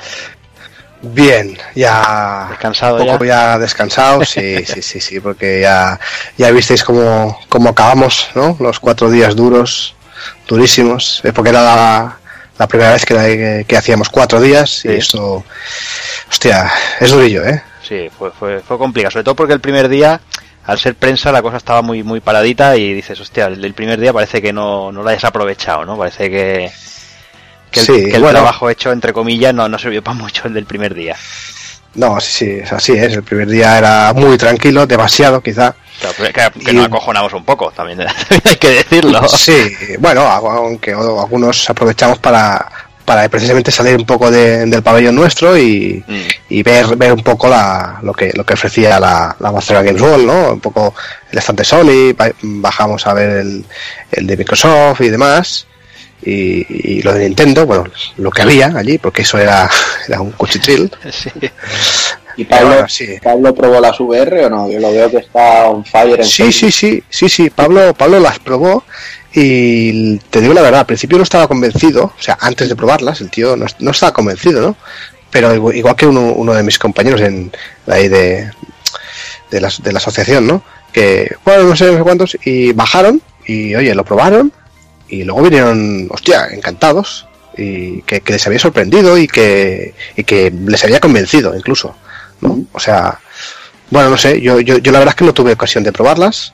Bien, 1.02 1.58
ya 1.74 2.46
¿Descansado 2.52 2.98
un 3.04 3.08
poco 3.08 3.26
ya, 3.26 3.58
descansado, 3.58 4.24
sí, 4.24 4.64
sí, 4.68 4.84
sí, 4.84 5.02
sí, 5.02 5.20
porque 5.20 5.62
ya, 5.62 6.00
ya 6.38 6.52
visteis 6.52 6.84
cómo, 6.84 7.40
cómo 7.50 7.70
acabamos, 7.70 8.28
¿no? 8.36 8.56
Los 8.60 8.80
cuatro 8.80 9.10
días 9.10 9.36
duros, 9.36 9.96
durísimos, 10.48 11.22
eh, 11.24 11.34
porque 11.34 11.50
era 11.50 11.64
la, 11.64 12.18
la 12.60 12.68
primera 12.68 12.94
vez 12.94 13.06
que, 13.08 13.66
que 13.68 13.76
hacíamos 13.76 14.08
cuatro 14.10 14.40
días 14.40 14.70
Sí. 14.70 14.90
y 14.90 14.92
eso, 14.98 15.44
hostia, 16.30 16.72
es 17.00 17.10
durillo, 17.10 17.44
¿eh? 17.44 17.64
Sí, 17.82 18.08
fue, 18.16 18.30
fue, 18.30 18.60
fue 18.60 18.78
complicado, 18.78 19.14
sobre 19.14 19.24
todo 19.24 19.36
porque 19.36 19.54
el 19.54 19.62
primer 19.62 19.90
día, 19.90 20.22
al 20.68 20.78
ser 20.78 20.94
prensa, 20.94 21.32
la 21.32 21.42
cosa 21.42 21.58
estaba 21.58 21.82
muy 21.82 22.04
muy 22.04 22.20
paradita 22.20 22.78
y 22.78 22.94
dices, 22.94 23.20
hostia, 23.20 23.48
el 23.48 23.74
primer 23.74 24.00
día 24.00 24.14
parece 24.14 24.44
que 24.44 24.54
no, 24.54 24.92
no 24.92 25.02
lo 25.02 25.10
hayas 25.10 25.24
aprovechado, 25.24 25.86
¿no? 25.86 25.98
Parece 25.98 26.30
que, 26.30 26.72
que 27.74 27.80
el, 27.82 27.86
Sí, 27.86 27.92
que 28.06 28.16
el 28.16 28.22
bueno. 28.22 28.40
trabajo 28.40 28.70
hecho, 28.70 28.92
entre 28.92 29.12
comillas, 29.12 29.54
no, 29.54 29.68
no 29.68 29.78
sirvió 29.78 30.02
para 30.04 30.16
mucho 30.16 30.48
el 30.48 30.54
del 30.54 30.66
primer 30.66 30.94
día. 30.94 31.16
No, 31.96 32.20
sí, 32.20 32.32
sí, 32.46 32.50
es 32.64 32.72
así, 32.74 32.94
es. 32.94 33.14
El 33.14 33.24
primer 33.24 33.48
día 33.50 33.78
era 33.78 34.14
muy 34.14 34.38
tranquilo, 34.38 34.88
demasiado 34.88 35.42
quizá. 35.42 35.76
Claro, 36.00 36.16
que, 36.18 36.34
que- 36.34 36.66
que 36.66 36.72
Y- 36.72 36.76
nos 36.76 36.86
acojonamos 36.88 37.34
un 37.34 37.46
poco, 37.46 37.72
también, 37.72 38.00
también 38.30 38.42
hay 38.46 38.56
que 38.56 38.70
decirlo. 38.70 39.28
Sí, 39.28 39.72
bueno, 40.00 40.22
aunque 40.22 40.92
algunos 40.94 41.70
aprovechamos 41.70 42.18
para, 42.18 42.68
para 43.06 43.30
precisamente 43.30 43.70
salir 43.72 43.96
un 43.96 44.06
poco 44.08 44.32
de- 44.32 44.66
del 44.66 44.82
pabellón 44.82 45.14
nuestro 45.16 45.56
y, 45.56 46.04
Mm. 46.08 46.22
y 46.50 46.64
ver, 46.64 46.96
ver 46.96 47.14
un 47.14 47.22
poco 47.22 47.48
la, 47.48 48.00
lo 48.02 48.12
que 48.14 48.32
lo 48.34 48.44
que 48.44 48.56
ofrecía 48.56 49.00
la, 49.00 49.36
la 49.40 49.52
Barcelona 49.52 49.86
Games 49.86 50.02
World, 50.02 50.26
¿no? 50.26 50.54
Un 50.54 50.60
poco 50.62 50.96
el 51.32 51.38
stand 51.38 51.60
de 51.60 51.64
Sony, 51.66 52.14
ba- 52.18 52.32
bajamos 52.42 53.06
a 53.06 53.14
ver 53.14 53.30
el, 53.38 53.66
el 54.14 54.26
de 54.26 54.38
Microsoft 54.38 55.02
y 55.02 55.10
demás. 55.10 55.68
Y, 56.26 56.66
y 56.70 57.02
lo 57.02 57.14
de 57.14 57.26
Nintendo, 57.26 57.66
bueno, 57.66 57.86
lo 58.18 58.32
que 58.32 58.42
había 58.42 58.68
allí, 58.78 58.98
porque 58.98 59.24
eso 59.24 59.38
era, 59.38 59.70
era 60.08 60.22
un 60.22 60.32
cuchitril. 60.32 60.92
Sí. 61.12 61.30
¿Y 62.36 62.46
Pablo, 62.46 62.70
bueno, 62.70 62.90
sí. 62.90 63.18
Pablo 63.22 63.54
probó 63.54 63.80
las 63.80 64.00
VR 64.00 64.46
o 64.46 64.50
no? 64.50 64.70
Yo 64.70 64.80
lo 64.80 64.92
veo 64.92 65.12
que 65.12 65.18
está 65.18 65.70
on 65.70 65.86
fire 65.86 66.20
en 66.20 66.26
Sí, 66.26 66.52
sí, 66.52 66.72
sí, 66.72 67.04
sí, 67.08 67.30
sí. 67.30 67.50
Pablo, 67.52 67.94
Pablo 67.94 68.20
las 68.20 68.40
probó 68.40 68.84
y 69.34 70.18
te 70.18 70.42
digo 70.42 70.54
la 70.54 70.62
verdad, 70.62 70.82
al 70.82 70.86
principio 70.86 71.18
no 71.18 71.24
estaba 71.24 71.48
convencido, 71.48 72.06
o 72.06 72.22
sea, 72.22 72.38
antes 72.40 72.70
de 72.70 72.76
probarlas, 72.76 73.22
el 73.22 73.30
tío 73.30 73.56
no, 73.56 73.66
no 73.80 73.92
estaba 73.92 74.14
convencido, 74.14 74.62
¿no? 74.62 74.76
Pero 75.32 75.54
igual, 75.54 75.76
igual 75.76 75.96
que 75.96 76.06
uno, 76.06 76.34
uno 76.34 76.54
de 76.54 76.64
mis 76.64 76.78
compañeros 76.78 77.22
en 77.22 77.52
de 77.86 77.94
ahí 77.94 78.08
de, 78.08 78.52
de, 79.50 79.62
la, 79.62 79.72
de 79.82 79.92
la 79.92 79.98
asociación, 79.98 80.46
¿no? 80.46 80.64
Que, 80.92 81.36
bueno, 81.44 81.64
no 81.64 81.76
sé, 81.76 81.92
no 81.92 81.98
sé 81.98 82.04
cuántos, 82.04 82.38
y 82.46 82.72
bajaron 82.74 83.22
y, 83.46 83.74
oye, 83.76 83.96
lo 83.96 84.06
probaron 84.06 84.52
y 85.10 85.24
luego 85.24 85.42
vinieron, 85.44 86.08
hostia, 86.10 86.48
encantados 86.52 87.28
y 87.58 88.02
que, 88.04 88.22
que 88.22 88.34
les 88.34 88.46
había 88.48 88.60
sorprendido 88.60 89.18
y 89.18 89.28
que, 89.28 89.94
y 90.16 90.24
que 90.24 90.52
les 90.52 90.84
había 90.84 91.00
convencido 91.00 91.56
incluso, 91.56 91.96
¿no? 92.42 92.66
O 92.72 92.80
sea, 92.80 93.20
bueno, 93.90 94.10
no 94.10 94.18
sé, 94.18 94.42
yo, 94.42 94.60
yo, 94.60 94.78
yo 94.80 94.92
la 94.92 95.00
verdad 95.00 95.14
es 95.14 95.18
que 95.18 95.26
no 95.26 95.34
tuve 95.34 95.54
ocasión 95.54 95.84
de 95.84 95.92
probarlas 95.92 96.54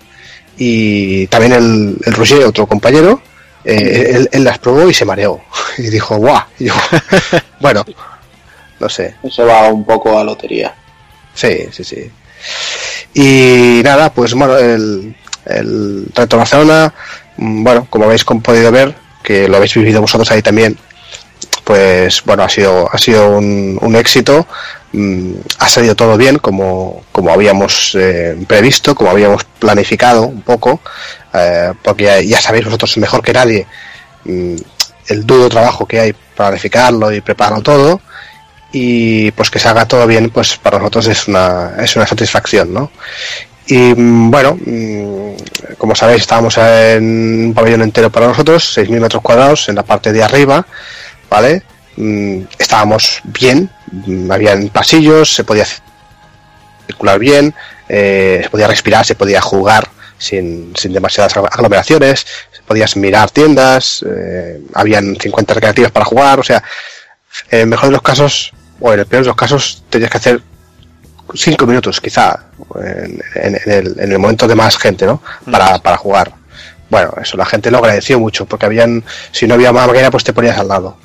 y 0.57 1.27
también 1.27 1.53
el, 1.53 1.97
el 2.05 2.13
Roger, 2.13 2.43
otro 2.45 2.67
compañero, 2.67 3.21
eh, 3.63 4.11
él, 4.13 4.29
él 4.31 4.43
las 4.43 4.59
probó 4.59 4.89
y 4.89 4.93
se 4.93 5.05
mareó 5.05 5.41
y 5.77 5.83
dijo, 5.89 6.17
guau, 6.17 6.43
yo, 6.59 6.73
bueno, 7.61 7.85
no 8.79 8.89
sé, 8.89 9.15
Eso 9.23 9.45
va 9.45 9.67
un 9.69 9.85
poco 9.85 10.17
a 10.17 10.23
lotería. 10.23 10.73
sí, 11.33 11.67
sí, 11.71 11.83
sí. 11.83 12.11
Y 13.13 13.81
nada, 13.83 14.13
pues 14.13 14.33
bueno, 14.33 14.57
el, 14.57 15.15
el 15.45 16.05
Reto 16.13 16.37
Barcelona, 16.37 16.93
bueno, 17.39 17.87
como 17.89 18.05
habéis 18.05 18.23
podido 18.25 18.71
ver, 18.71 18.95
que 19.23 19.47
lo 19.47 19.57
habéis 19.57 19.73
vivido 19.73 20.01
vosotros 20.01 20.29
ahí 20.31 20.41
también, 20.41 20.77
pues 21.63 22.23
bueno, 22.25 22.43
ha 22.43 22.49
sido, 22.49 22.89
ha 22.91 22.97
sido 22.97 23.37
un, 23.37 23.95
éxito, 23.95 24.45
mm, 24.91 25.33
ha 25.59 25.69
salido 25.69 25.95
todo 25.95 26.17
bien 26.17 26.37
como, 26.39 27.03
como 27.11 27.31
habíamos 27.31 27.95
eh, 27.95 28.35
previsto, 28.47 28.93
como 28.93 29.11
habíamos 29.11 29.45
planificado 29.45 30.23
un 30.23 30.41
poco, 30.41 30.81
eh, 31.33 31.73
porque 31.81 32.03
ya, 32.03 32.21
ya 32.21 32.41
sabéis 32.41 32.65
vosotros 32.65 32.97
mejor 32.97 33.23
que 33.23 33.33
nadie 33.33 33.67
mm, 34.25 34.55
el 35.07 35.25
duro 35.25 35.47
trabajo 35.49 35.85
que 35.85 35.99
hay 35.99 36.13
para 36.13 36.49
planificarlo 36.49 37.11
y 37.11 37.21
prepararlo 37.21 37.61
todo 37.61 38.01
y 38.71 39.31
pues 39.31 39.49
que 39.49 39.59
se 39.59 39.67
haga 39.67 39.87
todo 39.87 40.05
bien 40.05 40.29
pues 40.29 40.57
para 40.57 40.77
nosotros 40.77 41.07
es 41.07 41.27
una 41.27 41.73
es 41.79 41.95
una 41.95 42.05
satisfacción 42.05 42.71
no 42.71 42.91
y 43.69 43.93
bueno 43.93 44.57
mm, 44.65 45.75
como 45.77 45.95
sabéis 45.95 46.21
estábamos 46.21 46.57
en 46.57 47.45
un 47.47 47.53
pabellón 47.53 47.83
entero 47.83 48.09
para 48.09 48.27
nosotros 48.27 48.77
6.000 48.77 48.99
metros 48.99 49.23
cuadrados 49.23 49.69
en 49.69 49.75
la 49.75 49.83
parte 49.83 50.11
de 50.11 50.23
arriba 50.23 50.65
vale 51.29 51.63
Mm, 52.01 52.43
estábamos 52.57 53.19
bien 53.25 53.69
mm, 53.91 54.31
habían 54.31 54.69
pasillos 54.69 55.35
se 55.35 55.43
podía 55.43 55.65
circular 56.87 57.19
bien 57.19 57.53
eh, 57.89 58.39
se 58.41 58.49
podía 58.49 58.67
respirar 58.67 59.05
se 59.05 59.15
podía 59.15 59.41
jugar 59.41 59.89
sin, 60.17 60.73
sin 60.77 60.93
demasiadas 60.93 61.35
aglomeraciones 61.35 62.25
podías 62.65 62.95
mirar 62.95 63.31
tiendas 63.31 64.05
eh, 64.07 64.61
habían 64.75 65.17
50 65.17 65.53
recreativas 65.55 65.91
para 65.91 66.05
jugar 66.05 66.39
o 66.39 66.43
sea 66.43 66.63
en 67.51 67.59
el 67.59 67.67
mejor 67.67 67.87
de 67.87 67.93
los 67.93 68.01
casos 68.01 68.53
o 68.79 68.93
en 68.93 69.01
el 69.01 69.05
peor 69.05 69.23
de 69.23 69.27
los 69.27 69.35
casos 69.35 69.83
tenías 69.89 70.09
que 70.09 70.17
hacer 70.17 70.41
cinco 71.35 71.65
minutos 71.67 71.99
quizá 72.01 72.45
en, 72.75 73.21
en- 73.35 73.55
en 73.65 73.71
el, 73.71 73.99
en 73.99 74.11
el 74.11 74.19
momento 74.19 74.47
de 74.47 74.55
más 74.55 74.77
gente 74.77 75.05
no 75.05 75.21
para, 75.51 75.77
para 75.79 75.97
jugar. 75.97 76.33
Bueno 76.89 77.13
eso 77.21 77.37
la 77.37 77.45
gente 77.45 77.69
lo 77.71 77.77
agradeció 77.79 78.19
mucho 78.19 78.45
porque 78.45 78.65
habían 78.65 79.03
si 79.31 79.45
no 79.47 79.53
había 79.55 79.71
más 79.71 79.87
máquina 79.87 80.09
pues 80.11 80.23
te 80.23 80.33
ponías 80.33 80.57
al 80.57 80.67
lado. 80.67 80.97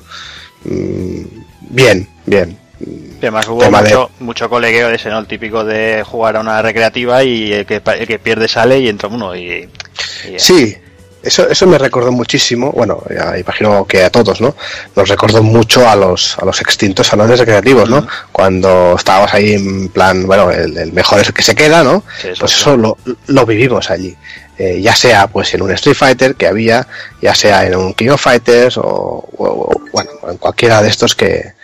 Mm, 0.63 1.21
bien 1.69 2.07
bien. 2.25 2.57
Además 3.19 3.47
hubo 3.47 3.59
Tema 3.61 3.81
de- 3.81 3.89
mucho, 3.89 4.11
mucho 4.19 4.49
colegueo 4.49 4.89
de 4.89 4.95
ese, 4.95 5.09
¿no? 5.09 5.19
El 5.19 5.25
típico 5.27 5.63
de 5.63 6.03
jugar 6.05 6.35
a 6.37 6.41
una 6.41 6.61
recreativa 6.61 7.23
y 7.23 7.53
el 7.53 7.65
que, 7.65 7.81
el 7.97 8.07
que 8.07 8.19
pierde 8.19 8.47
sale 8.47 8.79
y 8.79 8.89
entra 8.89 9.07
uno. 9.09 9.35
Y, 9.35 9.49
y- 9.51 9.69
Sí, 10.37 10.75
eso, 11.25 11.49
eso 11.49 11.67
me 11.67 11.77
recordó 11.77 12.11
muchísimo, 12.11 12.71
bueno, 12.71 13.01
ya 13.09 13.37
imagino 13.37 13.85
que 13.85 14.03
a 14.03 14.09
todos, 14.09 14.39
¿no? 14.41 14.55
Nos 14.95 15.09
recordó 15.09 15.43
mucho 15.43 15.87
a 15.89 15.95
los, 15.95 16.37
a 16.39 16.45
los 16.45 16.61
extintos 16.61 17.07
salones 17.07 17.39
recreativos, 17.39 17.89
¿no? 17.89 18.07
Cuando 18.31 18.95
estábamos 18.97 19.33
ahí 19.33 19.53
en 19.53 19.89
plan, 19.89 20.25
bueno, 20.27 20.51
el, 20.51 20.77
el 20.77 20.93
mejor 20.93 21.19
es 21.21 21.27
el 21.27 21.33
que 21.33 21.41
se 21.41 21.55
queda, 21.55 21.83
¿no? 21.83 22.03
Sí, 22.21 22.29
eso 22.29 22.39
pues 22.41 22.53
eso 22.55 22.77
lo, 22.77 22.97
lo 23.27 23.45
vivimos 23.45 23.89
allí. 23.89 24.15
Eh, 24.57 24.79
ya 24.81 24.95
sea 24.95 25.27
pues 25.27 25.53
en 25.53 25.61
un 25.63 25.71
Street 25.73 25.97
Fighter 25.97 26.35
que 26.35 26.47
había, 26.47 26.87
ya 27.21 27.35
sea 27.35 27.65
en 27.65 27.75
un 27.75 27.93
King 27.93 28.09
of 28.11 28.21
Fighters 28.21 28.77
o, 28.77 28.81
o- 28.83 29.27
o, 29.37 29.81
bueno, 29.91 30.11
en 30.29 30.37
cualquiera 30.37 30.81
de 30.81 30.87
estos 30.87 31.13
que, 31.13 31.54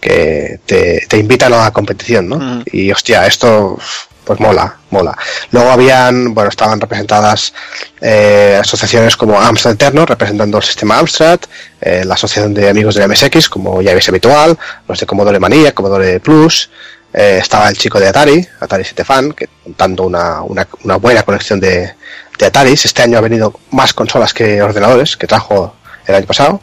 que 0.00 0.60
te, 0.66 1.06
te 1.08 1.18
invitan 1.18 1.52
a 1.52 1.64
la 1.64 1.70
competición, 1.72 2.28
¿no? 2.28 2.38
Mm. 2.38 2.64
Y 2.72 2.90
hostia, 2.90 3.26
esto 3.26 3.78
pues 4.24 4.38
mola, 4.38 4.76
mola. 4.90 5.16
Luego 5.50 5.70
habían, 5.70 6.34
bueno, 6.34 6.50
estaban 6.50 6.80
representadas 6.80 7.52
eh, 8.00 8.58
asociaciones 8.60 9.16
como 9.16 9.40
Amstrad 9.40 9.74
Eterno, 9.74 10.06
representando 10.06 10.58
el 10.58 10.62
sistema 10.62 10.98
Amstrad, 10.98 11.40
eh, 11.80 12.04
la 12.04 12.14
asociación 12.14 12.54
de 12.54 12.68
amigos 12.68 12.94
de 12.94 13.08
MSX, 13.08 13.48
como 13.48 13.82
ya 13.82 13.92
veis 13.92 14.08
habitual, 14.08 14.56
los 14.86 15.00
de 15.00 15.06
Commodore 15.06 15.40
Manía, 15.40 15.74
Commodore 15.74 16.20
Plus, 16.20 16.70
eh, 17.12 17.38
estaba 17.40 17.68
el 17.68 17.76
chico 17.76 17.98
de 17.98 18.06
Atari, 18.06 18.46
Atari 18.60 18.84
7 18.84 19.04
Fan, 19.04 19.32
que 19.32 19.48
contando 19.64 20.04
una, 20.04 20.42
una, 20.42 20.68
una 20.84 20.96
buena 20.96 21.24
colección 21.24 21.58
de, 21.58 21.94
de 22.38 22.46
Ataris. 22.46 22.84
Este 22.84 23.02
año 23.02 23.18
ha 23.18 23.22
venido 23.22 23.58
más 23.72 23.92
consolas 23.92 24.32
que 24.32 24.62
ordenadores, 24.62 25.16
que 25.16 25.26
trajo 25.26 25.74
el 26.06 26.14
año 26.14 26.26
pasado. 26.26 26.60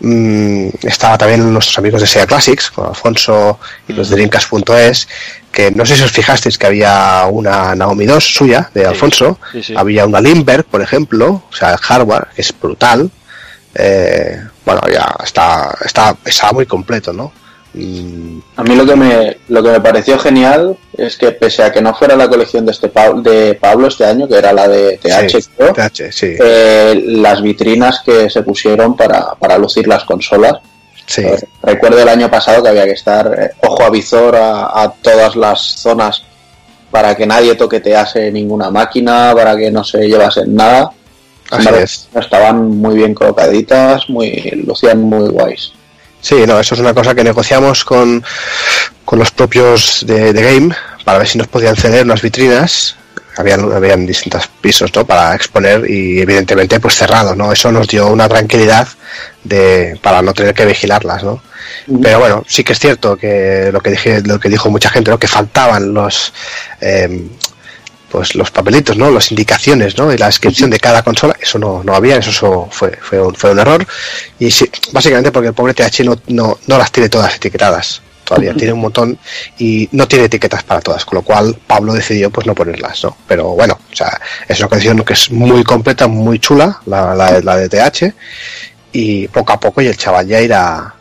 Mm, 0.00 0.68
estaba 0.82 1.18
también 1.18 1.52
nuestros 1.52 1.76
amigos 1.78 2.00
de 2.00 2.06
SEA 2.06 2.26
Classics, 2.26 2.70
con 2.70 2.86
Alfonso 2.86 3.58
y 3.88 3.92
los 3.92 4.08
de 4.08 4.16
Dreamcast.es, 4.16 5.08
que 5.50 5.70
no 5.70 5.84
sé 5.84 5.96
si 5.96 6.02
os 6.02 6.12
fijasteis 6.12 6.56
que 6.56 6.66
había 6.66 7.26
una 7.30 7.74
Naomi 7.74 8.06
2 8.06 8.24
suya, 8.24 8.70
de 8.74 8.86
Alfonso, 8.86 9.38
sí, 9.52 9.62
sí. 9.62 9.74
había 9.76 10.06
una 10.06 10.20
Lindbergh, 10.20 10.64
por 10.64 10.82
ejemplo, 10.82 11.42
o 11.50 11.54
sea, 11.54 11.72
el 11.72 11.78
hardware, 11.78 12.28
que 12.34 12.42
es 12.42 12.54
brutal. 12.60 13.10
Eh, 13.74 14.40
bueno, 14.64 14.80
ya 14.90 15.14
está, 15.24 15.76
está, 15.84 16.16
estaba 16.24 16.52
muy 16.52 16.66
completo, 16.66 17.12
¿no? 17.12 17.32
A 18.56 18.62
mí 18.62 18.74
lo 18.74 18.84
que 18.84 18.96
me 18.96 19.38
lo 19.48 19.62
que 19.62 19.70
me 19.70 19.80
pareció 19.80 20.18
genial 20.18 20.76
es 20.96 21.16
que 21.16 21.30
pese 21.32 21.62
a 21.62 21.72
que 21.72 21.80
no 21.80 21.94
fuera 21.94 22.16
la 22.16 22.28
colección 22.28 22.66
de 22.66 22.72
este 22.72 22.88
Pablo, 22.88 23.22
de 23.22 23.54
Pablo 23.54 23.88
este 23.88 24.04
año, 24.04 24.26
que 24.26 24.36
era 24.36 24.52
la 24.52 24.66
de 24.66 24.98
TH, 24.98 25.30
sí, 25.30 25.48
creo, 25.56 25.72
TH, 25.72 26.12
sí, 26.12 26.36
eh, 26.40 27.02
las 27.06 27.40
vitrinas 27.40 28.00
que 28.04 28.28
se 28.28 28.42
pusieron 28.42 28.96
para, 28.96 29.34
para 29.34 29.58
lucir 29.58 29.86
las 29.86 30.04
consolas. 30.04 30.54
sí. 31.06 31.22
Eh, 31.22 31.38
recuerdo 31.62 32.00
el 32.00 32.08
año 32.08 32.30
pasado 32.30 32.62
que 32.62 32.68
había 32.68 32.84
que 32.84 32.92
estar 32.92 33.32
eh, 33.38 33.50
ojo 33.62 33.84
a 33.84 33.90
visor 33.90 34.34
a, 34.34 34.82
a 34.82 34.92
todas 34.92 35.36
las 35.36 35.60
zonas 35.60 36.24
para 36.90 37.14
que 37.14 37.26
nadie 37.26 37.54
toquetease 37.54 38.30
ninguna 38.32 38.70
máquina, 38.70 39.32
para 39.34 39.56
que 39.56 39.70
no 39.70 39.84
se 39.84 40.08
llevase 40.08 40.46
nada. 40.46 40.90
Así 41.50 41.68
es. 41.80 42.08
Estaban 42.14 42.68
muy 42.68 42.96
bien 42.96 43.14
colocaditas, 43.14 44.08
muy 44.08 44.50
lucían 44.66 45.02
muy 45.02 45.28
guays. 45.28 45.72
Sí, 46.20 46.46
no, 46.46 46.58
eso 46.58 46.74
es 46.74 46.80
una 46.80 46.94
cosa 46.94 47.14
que 47.14 47.24
negociamos 47.24 47.84
con, 47.84 48.24
con 49.04 49.18
los 49.18 49.30
propios 49.30 50.04
de, 50.06 50.32
de 50.32 50.42
Game 50.42 50.74
para 51.04 51.18
ver 51.18 51.28
si 51.28 51.38
nos 51.38 51.46
podían 51.46 51.76
ceder 51.76 52.04
unas 52.04 52.22
vitrinas. 52.22 52.96
Habían, 53.36 53.72
habían 53.72 54.04
distintos 54.04 54.48
pisos 54.60 54.92
¿no? 54.96 55.06
para 55.06 55.32
exponer 55.34 55.88
y 55.88 56.20
evidentemente 56.20 56.80
pues 56.80 56.96
cerrado, 56.96 57.36
¿no? 57.36 57.52
Eso 57.52 57.70
nos 57.70 57.86
dio 57.86 58.08
una 58.08 58.28
tranquilidad 58.28 58.88
de, 59.44 59.96
para 60.02 60.22
no 60.22 60.34
tener 60.34 60.54
que 60.54 60.66
vigilarlas, 60.66 61.22
¿no? 61.22 61.40
Pero 62.02 62.18
bueno, 62.18 62.44
sí 62.46 62.64
que 62.64 62.72
es 62.72 62.78
cierto 62.78 63.16
que 63.16 63.70
lo 63.72 63.80
que 63.80 63.90
dije, 63.90 64.20
lo 64.22 64.40
que 64.40 64.48
dijo 64.48 64.70
mucha 64.70 64.90
gente, 64.90 65.10
¿no? 65.10 65.18
que 65.18 65.28
faltaban 65.28 65.94
los 65.94 66.32
eh, 66.80 67.28
pues 68.10 68.34
los 68.34 68.50
papelitos, 68.50 68.96
¿no? 68.96 69.10
Las 69.10 69.30
indicaciones, 69.30 69.96
¿no? 69.98 70.12
Y 70.12 70.18
la 70.18 70.26
descripción 70.26 70.70
de 70.70 70.78
cada 70.78 71.02
consola, 71.02 71.36
eso 71.40 71.58
no, 71.58 71.82
no 71.84 71.94
había, 71.94 72.16
eso, 72.16 72.68
fue, 72.70 72.96
fue, 73.00 73.20
un, 73.20 73.34
fue 73.34 73.50
un 73.50 73.58
error. 73.58 73.86
Y 74.38 74.50
sí, 74.50 74.70
básicamente 74.92 75.30
porque 75.30 75.48
el 75.48 75.54
pobre 75.54 75.74
TH 75.74 76.04
no, 76.04 76.18
no, 76.28 76.58
no 76.66 76.78
las 76.78 76.90
tiene 76.90 77.08
todas 77.08 77.34
etiquetadas. 77.36 78.02
Todavía 78.24 78.52
tiene 78.52 78.74
un 78.74 78.80
montón 78.80 79.18
y 79.58 79.88
no 79.92 80.06
tiene 80.06 80.26
etiquetas 80.26 80.62
para 80.62 80.82
todas, 80.82 81.02
con 81.06 81.16
lo 81.16 81.22
cual 81.22 81.56
Pablo 81.66 81.94
decidió 81.94 82.30
pues 82.30 82.46
no 82.46 82.54
ponerlas, 82.54 83.02
¿no? 83.02 83.16
Pero 83.26 83.50
bueno, 83.52 83.78
o 83.90 83.96
sea, 83.96 84.20
es 84.46 84.58
una 84.58 84.68
colección 84.68 85.02
que 85.02 85.14
es 85.14 85.30
muy 85.30 85.64
completa, 85.64 86.06
muy 86.08 86.38
chula, 86.38 86.78
la, 86.84 87.14
la, 87.14 87.40
la 87.40 87.56
de 87.56 87.70
TH, 87.70 88.12
y 88.92 89.28
poco 89.28 89.52
a 89.52 89.60
poco 89.60 89.80
y 89.80 89.86
el 89.86 89.96
chaval 89.96 90.26
ya 90.26 90.42
irá, 90.42 90.94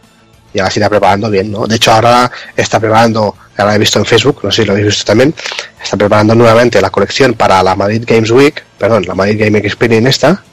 ya 0.53 0.63
las 0.63 0.77
irá 0.77 0.89
preparando 0.89 1.29
bien, 1.29 1.51
¿no? 1.51 1.67
De 1.67 1.75
hecho 1.75 1.91
ahora 1.91 2.31
está 2.55 2.79
preparando, 2.79 3.35
ahora 3.57 3.75
he 3.75 3.77
visto 3.77 3.99
en 3.99 4.05
Facebook, 4.05 4.39
no 4.43 4.51
sé 4.51 4.61
si 4.61 4.65
lo 4.67 4.73
habéis 4.73 4.87
visto 4.87 5.05
también, 5.05 5.33
está 5.81 5.97
preparando 5.97 6.35
nuevamente 6.35 6.81
la 6.81 6.89
colección 6.89 7.33
para 7.33 7.61
la 7.63 7.75
Madrid 7.75 8.03
Games 8.05 8.31
Week, 8.31 8.63
perdón, 8.77 9.05
la 9.07 9.15
Madrid 9.15 9.39
Gaming 9.39 9.65
Experience 9.65 10.09
esta, 10.09 10.43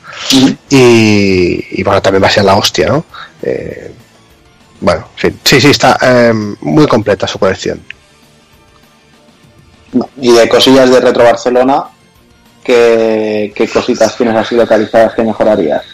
y, 0.70 1.80
y 1.80 1.82
bueno, 1.82 2.00
también 2.02 2.22
va 2.22 2.28
a 2.28 2.30
ser 2.30 2.44
la 2.44 2.56
hostia, 2.56 2.88
¿no? 2.88 3.04
Eh, 3.42 3.92
bueno, 4.80 5.08
sí, 5.16 5.34
sí, 5.42 5.70
está 5.70 5.98
eh, 6.00 6.32
muy 6.60 6.86
completa 6.86 7.26
su 7.26 7.38
colección. 7.38 7.80
Y 10.20 10.32
de 10.32 10.48
cosillas 10.48 10.90
de 10.90 11.00
Retro 11.00 11.24
Barcelona, 11.24 11.84
¿qué, 12.62 13.52
qué 13.54 13.68
cositas 13.68 14.16
tienes 14.16 14.36
así 14.36 14.56
localizadas 14.56 15.14
que 15.14 15.22
mejorarías? 15.22 15.84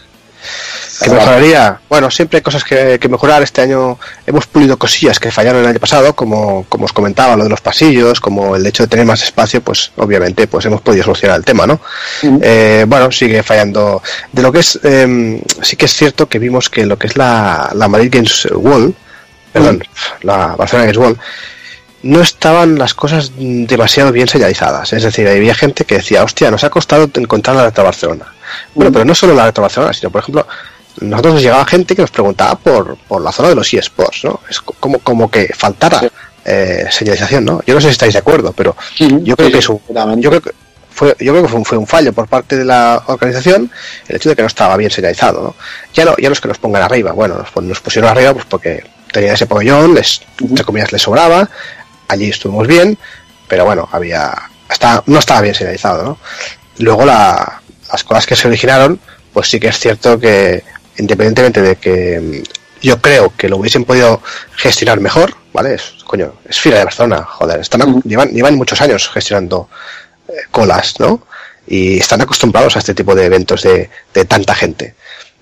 ¿Qué 1.03 1.11
mejoraría? 1.11 1.81
Bueno, 1.89 2.11
siempre 2.11 2.39
hay 2.39 2.43
cosas 2.43 2.63
que, 2.63 2.99
que, 2.99 3.09
mejorar. 3.09 3.43
Este 3.43 3.63
año 3.63 3.99
hemos 4.27 4.47
pulido 4.47 4.79
cosillas 4.79 5.19
que 5.19 5.31
fallaron 5.31 5.63
el 5.63 5.69
año 5.69 5.79
pasado, 5.79 6.15
como, 6.15 6.67
como 6.69 6.85
os 6.85 6.93
comentaba, 6.93 7.37
lo 7.37 7.45
de 7.45 7.51
los 7.51 7.61
pasillos, 7.61 8.21
como 8.21 8.57
el 8.57 8.67
hecho 8.67 8.83
de 8.83 8.89
tener 8.89 9.07
más 9.07 9.23
espacio, 9.23 9.63
pues 9.63 9.93
obviamente 9.97 10.47
pues 10.47 10.67
hemos 10.67 10.81
podido 10.83 11.05
solucionar 11.05 11.39
el 11.39 11.45
tema, 11.45 11.67
¿no? 11.67 11.81
Uh 12.23 12.27
-huh. 12.27 12.41
eh, 12.43 12.85
bueno, 12.87 13.11
sigue 13.11 13.43
fallando. 13.43 14.03
De 14.33 14.43
lo 14.43 14.53
que 14.53 14.61
es, 14.61 14.79
eh, 14.83 15.43
sí 15.63 15.77
que 15.77 15.87
es 15.87 15.95
cierto 15.95 16.29
que 16.29 16.39
vimos 16.39 16.69
que 16.69 16.85
lo 16.85 16.99
que 16.99 17.07
es 17.07 17.17
la, 17.17 17.71
la 17.75 17.89
Madrid 17.89 18.11
Games 18.13 18.49
Wall, 18.53 18.95
perdón, 19.53 19.77
uh 19.77 19.79
-huh. 19.79 20.25
la 20.25 20.57
Barcelona 20.57 20.85
Games 20.87 20.99
Wall, 20.99 21.19
no 22.03 22.21
estaban 22.21 22.79
las 22.79 22.95
cosas 22.95 23.33
demasiado 23.37 24.13
bien 24.13 24.29
señalizadas. 24.29 24.93
Es 24.93 25.03
decir, 25.03 25.29
había 25.29 25.55
gente 25.55 25.85
que 25.85 25.97
decía, 25.97 26.25
hostia, 26.25 26.51
nos 26.51 26.65
ha 26.65 26.71
costado 26.71 27.11
encontrar 27.15 27.57
la 27.57 27.65
Retro 27.65 27.85
Barcelona. 27.85 28.27
Bueno, 28.75 28.91
pero 28.93 29.05
no 29.05 29.15
solo 29.15 29.35
la 29.35 29.45
Retro 29.47 29.63
Barcelona, 29.63 29.93
sino, 29.93 30.11
por 30.11 30.23
ejemplo, 30.23 30.47
nosotros 30.99 31.35
nos 31.35 31.43
llegaba 31.43 31.65
gente 31.65 31.95
que 31.95 32.03
nos 32.03 32.11
preguntaba 32.11 32.57
por, 32.57 32.97
por 32.97 33.23
la 33.23 33.33
zona 33.33 33.51
de 33.51 33.55
los 33.55 33.73
eSports, 33.73 34.25
¿no? 34.25 34.41
Es 34.49 34.61
como, 34.61 34.99
como 34.99 35.31
que 35.31 35.53
faltara 35.57 36.01
sí. 36.01 36.09
eh, 36.45 36.87
señalización, 36.91 37.45
¿no? 37.45 37.63
Yo 37.67 37.75
no 37.75 37.81
sé 37.81 37.89
si 37.89 37.93
estáis 37.93 38.13
de 38.13 38.19
acuerdo, 38.19 38.53
pero 38.53 38.77
sí, 38.97 39.09
yo 39.23 39.37
creo 39.37 39.49
sí, 39.49 39.53
que 39.53 39.59
es 39.59 39.69
un, 39.69 39.81
yo 40.21 40.31
creo 40.31 40.43
que 40.43 40.51
fue, 40.91 41.17
yo 41.21 41.33
creo 41.33 41.43
que 41.43 41.49
fue 41.49 41.59
un, 41.59 41.65
fue 41.65 41.79
un, 41.79 41.87
fallo 41.87 42.13
por 42.13 42.29
parte 42.29 42.57
de 42.57 42.65
la 42.65 43.03
organización 43.07 43.71
el 44.09 44.17
hecho 44.17 44.29
de 44.29 44.37
que 44.37 44.43
no 44.43 44.49
estaba 44.49 44.77
bien 44.77 44.91
señalizado, 44.91 45.43
¿no? 45.43 45.55
Ya 45.95 46.05
no, 46.05 46.15
ya 46.19 46.29
no 46.29 46.33
es 46.33 46.41
que 46.41 46.49
nos 46.49 46.59
pongan 46.59 46.83
arriba, 46.83 47.13
bueno, 47.13 47.37
nos, 47.37 47.65
nos 47.65 47.81
pusieron 47.81 48.11
arriba 48.11 48.35
pues 48.35 48.45
porque 48.47 48.85
tenían 49.13 49.35
ese 49.35 49.47
pabellón, 49.47 49.95
les, 49.95 50.19
uh 50.19 50.23
-huh. 50.45 50.51
entre 50.51 50.65
comillas, 50.65 50.93
les 50.93 51.03
sobraba, 51.03 51.49
allí 52.09 52.29
estuvimos 52.29 52.67
bien, 52.67 52.99
pero 53.49 53.65
bueno, 53.65 53.89
había, 53.93 54.35
está, 54.69 55.03
no 55.07 55.19
estaba 55.19 55.41
bien 55.41 55.55
señalizado, 55.55 56.05
¿no? 56.05 56.19
Luego 56.79 57.05
la, 57.05 57.61
las 57.91 58.05
cosas 58.05 58.27
que 58.27 58.37
se 58.37 58.49
originaron, 58.49 59.01
pues 59.33 59.49
sí 59.49 59.61
que 59.61 59.69
es 59.69 59.79
cierto 59.79 60.19
que 60.19 60.63
independientemente 61.01 61.63
de 61.63 61.77
que 61.77 62.21
mm, 62.21 62.43
yo 62.83 63.01
creo 63.01 63.33
que 63.37 63.49
lo 63.49 63.57
hubiesen 63.59 63.85
podido 63.85 64.23
gestionar 64.57 65.01
mejor, 65.01 65.35
¿vale? 65.53 65.75
Es, 65.75 65.95
coño, 66.07 66.35
es 66.49 66.59
fila 66.59 66.79
de 66.79 66.85
Barcelona, 66.85 67.25
joder, 67.25 67.61
están, 67.61 67.83
uh 67.83 67.87
-huh. 67.87 68.03
llevan, 68.05 68.31
llevan 68.31 68.57
muchos 68.57 68.81
años 68.81 69.11
gestionando 69.13 69.69
eh, 70.29 70.33
colas, 70.51 70.99
¿no? 70.99 71.27
Y 71.67 71.99
están 71.99 72.21
acostumbrados 72.21 72.77
a 72.77 72.79
este 72.79 72.95
tipo 72.95 73.15
de 73.15 73.27
eventos 73.27 73.63
de, 73.63 73.91
de 74.15 74.25
tanta 74.25 74.55
gente. 74.55 74.95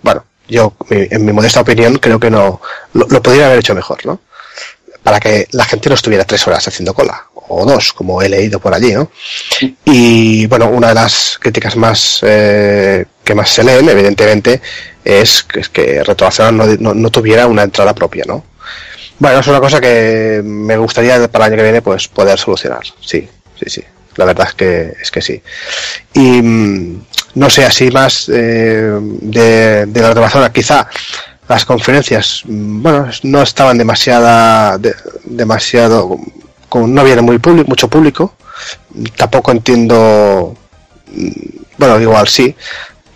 Bueno, 0.03 0.25
yo, 0.49 0.75
en 0.91 1.25
mi 1.25 1.33
modesta 1.33 1.61
opinión, 1.61 1.99
creo 1.99 2.19
que 2.19 2.31
no, 2.31 2.61
lo, 2.95 3.07
lo 3.09 3.23
podría 3.23 3.47
haber 3.47 3.61
hecho 3.61 3.75
mejor, 3.75 4.05
¿no? 4.05 4.21
Para 5.03 5.21
que 5.21 5.47
la 5.53 5.65
gente 5.65 5.89
no 5.89 5.95
estuviera 5.95 6.25
tres 6.25 6.47
horas 6.47 6.67
haciendo 6.67 6.93
cola, 6.93 7.27
o 7.49 7.65
dos, 7.65 7.93
como 7.93 8.21
he 8.21 8.29
leído 8.29 8.59
por 8.61 8.75
allí, 8.75 8.93
¿no? 8.93 9.11
Y 9.85 10.47
bueno, 10.47 10.69
una 10.69 10.89
de 10.89 10.95
las 10.95 11.39
críticas 11.41 11.77
más 11.77 12.21
eh, 12.23 13.07
que 13.25 13.35
más 13.35 13.51
se 13.51 13.65
leen, 13.65 13.89
evidentemente, 13.89 14.61
es 15.09 15.43
que, 15.43 15.61
es 15.61 15.69
que 15.71 16.05
Retro 16.05 16.27
Barcelona 16.27 16.77
no, 16.79 16.93
no, 16.95 17.11
tuviera 17.11 17.47
una 17.47 17.63
entrada 17.63 17.95
propia, 17.95 18.25
¿no? 18.27 18.45
Bueno, 19.19 19.41
es 19.41 19.47
una 19.47 19.59
cosa 19.59 19.81
que 19.81 20.43
me 20.45 20.77
gustaría 20.77 21.29
para 21.29 21.47
el 21.47 21.53
año 21.53 21.57
que 21.59 21.63
viene 21.65 21.83
pues 21.83 22.09
poder 22.09 22.39
solucionar, 22.39 22.83
sí, 23.01 23.27
sí, 23.59 23.71
sí. 23.71 23.83
La 24.17 24.25
verdad 24.25 24.49
es 24.49 24.55
que 24.55 24.93
es 25.01 25.11
que 25.11 25.23
sí. 25.23 25.41
Y 26.13 26.43
mm, 26.43 27.05
no 27.37 27.49
sé, 27.49 27.65
así 27.65 27.91
más 27.91 28.29
eh, 28.29 28.99
de, 29.01 29.87
de 29.87 30.01
la 30.01 30.09
Retro 30.09 30.23
Barcelona, 30.23 30.53
quizá 30.53 30.89
las 31.49 31.65
conferencias, 31.65 32.43
mm, 32.45 32.83
bueno, 32.83 33.09
no 33.23 33.43
estaban 33.43 33.79
demasiada, 33.79 34.77
de, 34.77 34.95
demasiado, 35.25 36.19
con, 36.69 36.93
no 36.93 37.01
había 37.01 37.21
muy 37.23 37.39
público, 37.39 37.69
mucho 37.69 37.89
público. 37.89 38.35
Tampoco 39.17 39.53
entiendo, 39.53 40.55
mm, 41.07 41.31
bueno, 41.79 42.01
igual 42.01 42.29
sí, 42.29 42.55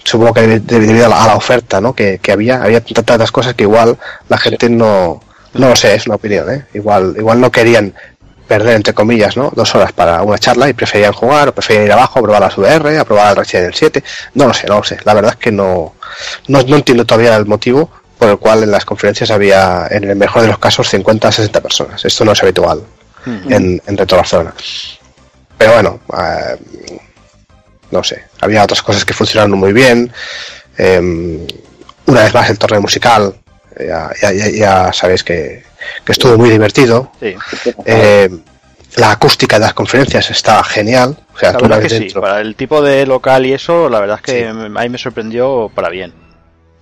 supongo 0.04 0.34
que 0.34 0.60
debido 0.60 1.06
a 1.06 1.08
la, 1.08 1.34
oferta 1.34 1.80
¿no? 1.80 1.94
que, 1.94 2.18
que, 2.18 2.32
había, 2.32 2.62
había 2.62 2.82
tantas 2.82 3.30
cosas 3.32 3.54
que 3.54 3.64
igual 3.64 3.98
la 4.28 4.38
gente 4.38 4.68
no, 4.68 5.22
no 5.54 5.68
lo 5.68 5.76
sé, 5.76 5.94
es 5.94 6.06
una 6.06 6.16
opinión, 6.16 6.50
¿eh? 6.50 6.66
igual, 6.74 7.14
igual 7.16 7.40
no 7.40 7.50
querían 7.50 7.94
perder 8.46 8.74
entre 8.76 8.92
comillas 8.92 9.36
¿no? 9.36 9.50
dos 9.54 9.74
horas 9.74 9.92
para 9.92 10.22
una 10.22 10.38
charla 10.38 10.68
y 10.68 10.72
preferían 10.72 11.12
jugar 11.12 11.48
o 11.48 11.54
preferían 11.54 11.86
ir 11.86 11.92
abajo 11.92 12.18
a 12.18 12.22
probar 12.22 12.42
las 12.42 12.58
VR, 12.58 12.98
a 12.98 13.04
probar 13.04 13.30
el 13.30 13.36
Resident 13.36 13.74
7, 13.74 14.04
no 14.34 14.48
lo 14.48 14.54
sé, 14.54 14.66
no 14.66 14.78
lo 14.78 14.84
sé, 14.84 14.98
la 15.04 15.14
verdad 15.14 15.32
es 15.32 15.38
que 15.38 15.52
no, 15.52 15.94
no, 16.48 16.62
no 16.62 16.76
entiendo 16.76 17.06
todavía 17.06 17.36
el 17.36 17.46
motivo 17.46 17.90
por 18.18 18.28
el 18.28 18.38
cual 18.38 18.62
en 18.62 18.70
las 18.70 18.84
conferencias 18.84 19.32
había, 19.32 19.88
en 19.90 20.04
el 20.04 20.16
mejor 20.16 20.42
de 20.42 20.48
los 20.48 20.58
casos, 20.58 20.88
50 20.88 21.26
a 21.26 21.32
60 21.32 21.60
personas. 21.60 22.04
Esto 22.04 22.24
no 22.24 22.30
es 22.30 22.40
habitual 22.40 22.78
uh 22.78 23.28
-huh. 23.28 23.52
en, 23.52 23.82
en 23.84 23.96
Retro 23.98 24.18
Barcelona. 24.18 24.54
Pero 25.58 25.72
bueno, 25.72 26.00
eh, 26.16 27.00
no 27.92 28.02
sé, 28.02 28.24
había 28.40 28.64
otras 28.64 28.82
cosas 28.82 29.04
que 29.04 29.14
funcionaron 29.14 29.56
muy 29.58 29.72
bien. 29.72 30.12
Eh, 30.78 31.46
una 32.06 32.22
vez 32.24 32.34
más 32.34 32.50
el 32.50 32.58
torneo 32.58 32.80
musical 32.80 33.34
ya, 33.78 34.10
ya, 34.20 34.32
ya- 34.32 34.50
ya 34.50 34.92
sabéis 34.92 35.22
que, 35.22 35.62
que 36.04 36.12
estuvo 36.12 36.36
muy 36.36 36.50
divertido. 36.50 37.12
Sí. 37.20 37.34
Eh, 37.86 38.28
la 38.96 39.12
acústica 39.12 39.56
de 39.58 39.64
las 39.66 39.74
conferencias 39.74 40.30
estaba 40.30 40.62
genial. 40.64 41.16
O 41.34 41.38
sea, 41.38 41.52
La 41.52 41.58
tú 41.58 41.68
que 41.80 41.88
sí, 41.88 42.08
para 42.12 42.40
el 42.40 42.54
tipo 42.56 42.82
de 42.82 43.06
local 43.06 43.46
y 43.46 43.54
eso, 43.54 43.88
la 43.88 44.00
verdad 44.00 44.16
es 44.16 44.22
que 44.22 44.40
Sí. 44.50 44.72
ahí 44.76 44.88
me 44.90 44.98
sorprendió 44.98 45.70
para 45.74 45.88
bien. 45.88 46.12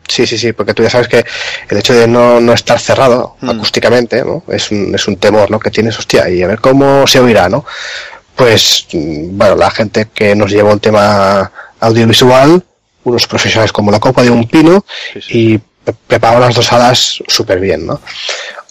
Sí, 0.09 0.27
sí, 0.27 0.37
sí, 0.39 0.53
porque 0.53 0.75
tú 0.75 0.83
ya 0.83 0.91
sabes 0.91 1.07
que 1.07 1.25
el 1.69 1.79
hecho 1.79 1.95
de 1.95 2.09
no, 2.09 2.41
no 2.41 2.53
estar 2.53 2.81
cerrado 2.81 3.37
Mm. 3.41 3.51
acústicamente, 3.51 4.25
¿no? 4.25 4.43
Es 4.49 4.73
un, 4.73 4.93
es 4.93 5.07
un 5.07 5.17
temor, 5.17 5.49
¿no? 5.53 5.61
Que 5.61 5.71
tienes, 5.71 5.97
hostia, 6.01 6.29
y 6.29 6.43
a 6.43 6.49
ver 6.49 6.61
cómo 6.61 7.07
se 7.07 7.21
oirá, 7.21 7.49
¿no? 7.49 7.65
Pues, 8.41 8.87
bueno, 8.93 9.55
la 9.57 9.71
gente 9.71 10.09
que 10.15 10.35
nos 10.35 10.51
lleva 10.51 10.73
un 10.73 10.81
tema 10.81 11.53
audiovisual, 11.79 12.65
unos 13.05 13.27
profesionales 13.27 13.71
como 13.71 13.91
la 13.91 14.01
copa 14.01 14.23
de 14.23 14.31
un 14.31 14.49
pino, 14.49 14.83
Sí, 15.13 15.21
sí. 15.21 15.39
y 15.39 15.59
pre- 15.85 15.95
prepararon 16.07 16.41
las 16.47 16.55
dos 16.55 16.65
salas 16.65 17.19
súper 17.29 17.61
bien, 17.61 17.85
¿no? 17.87 18.01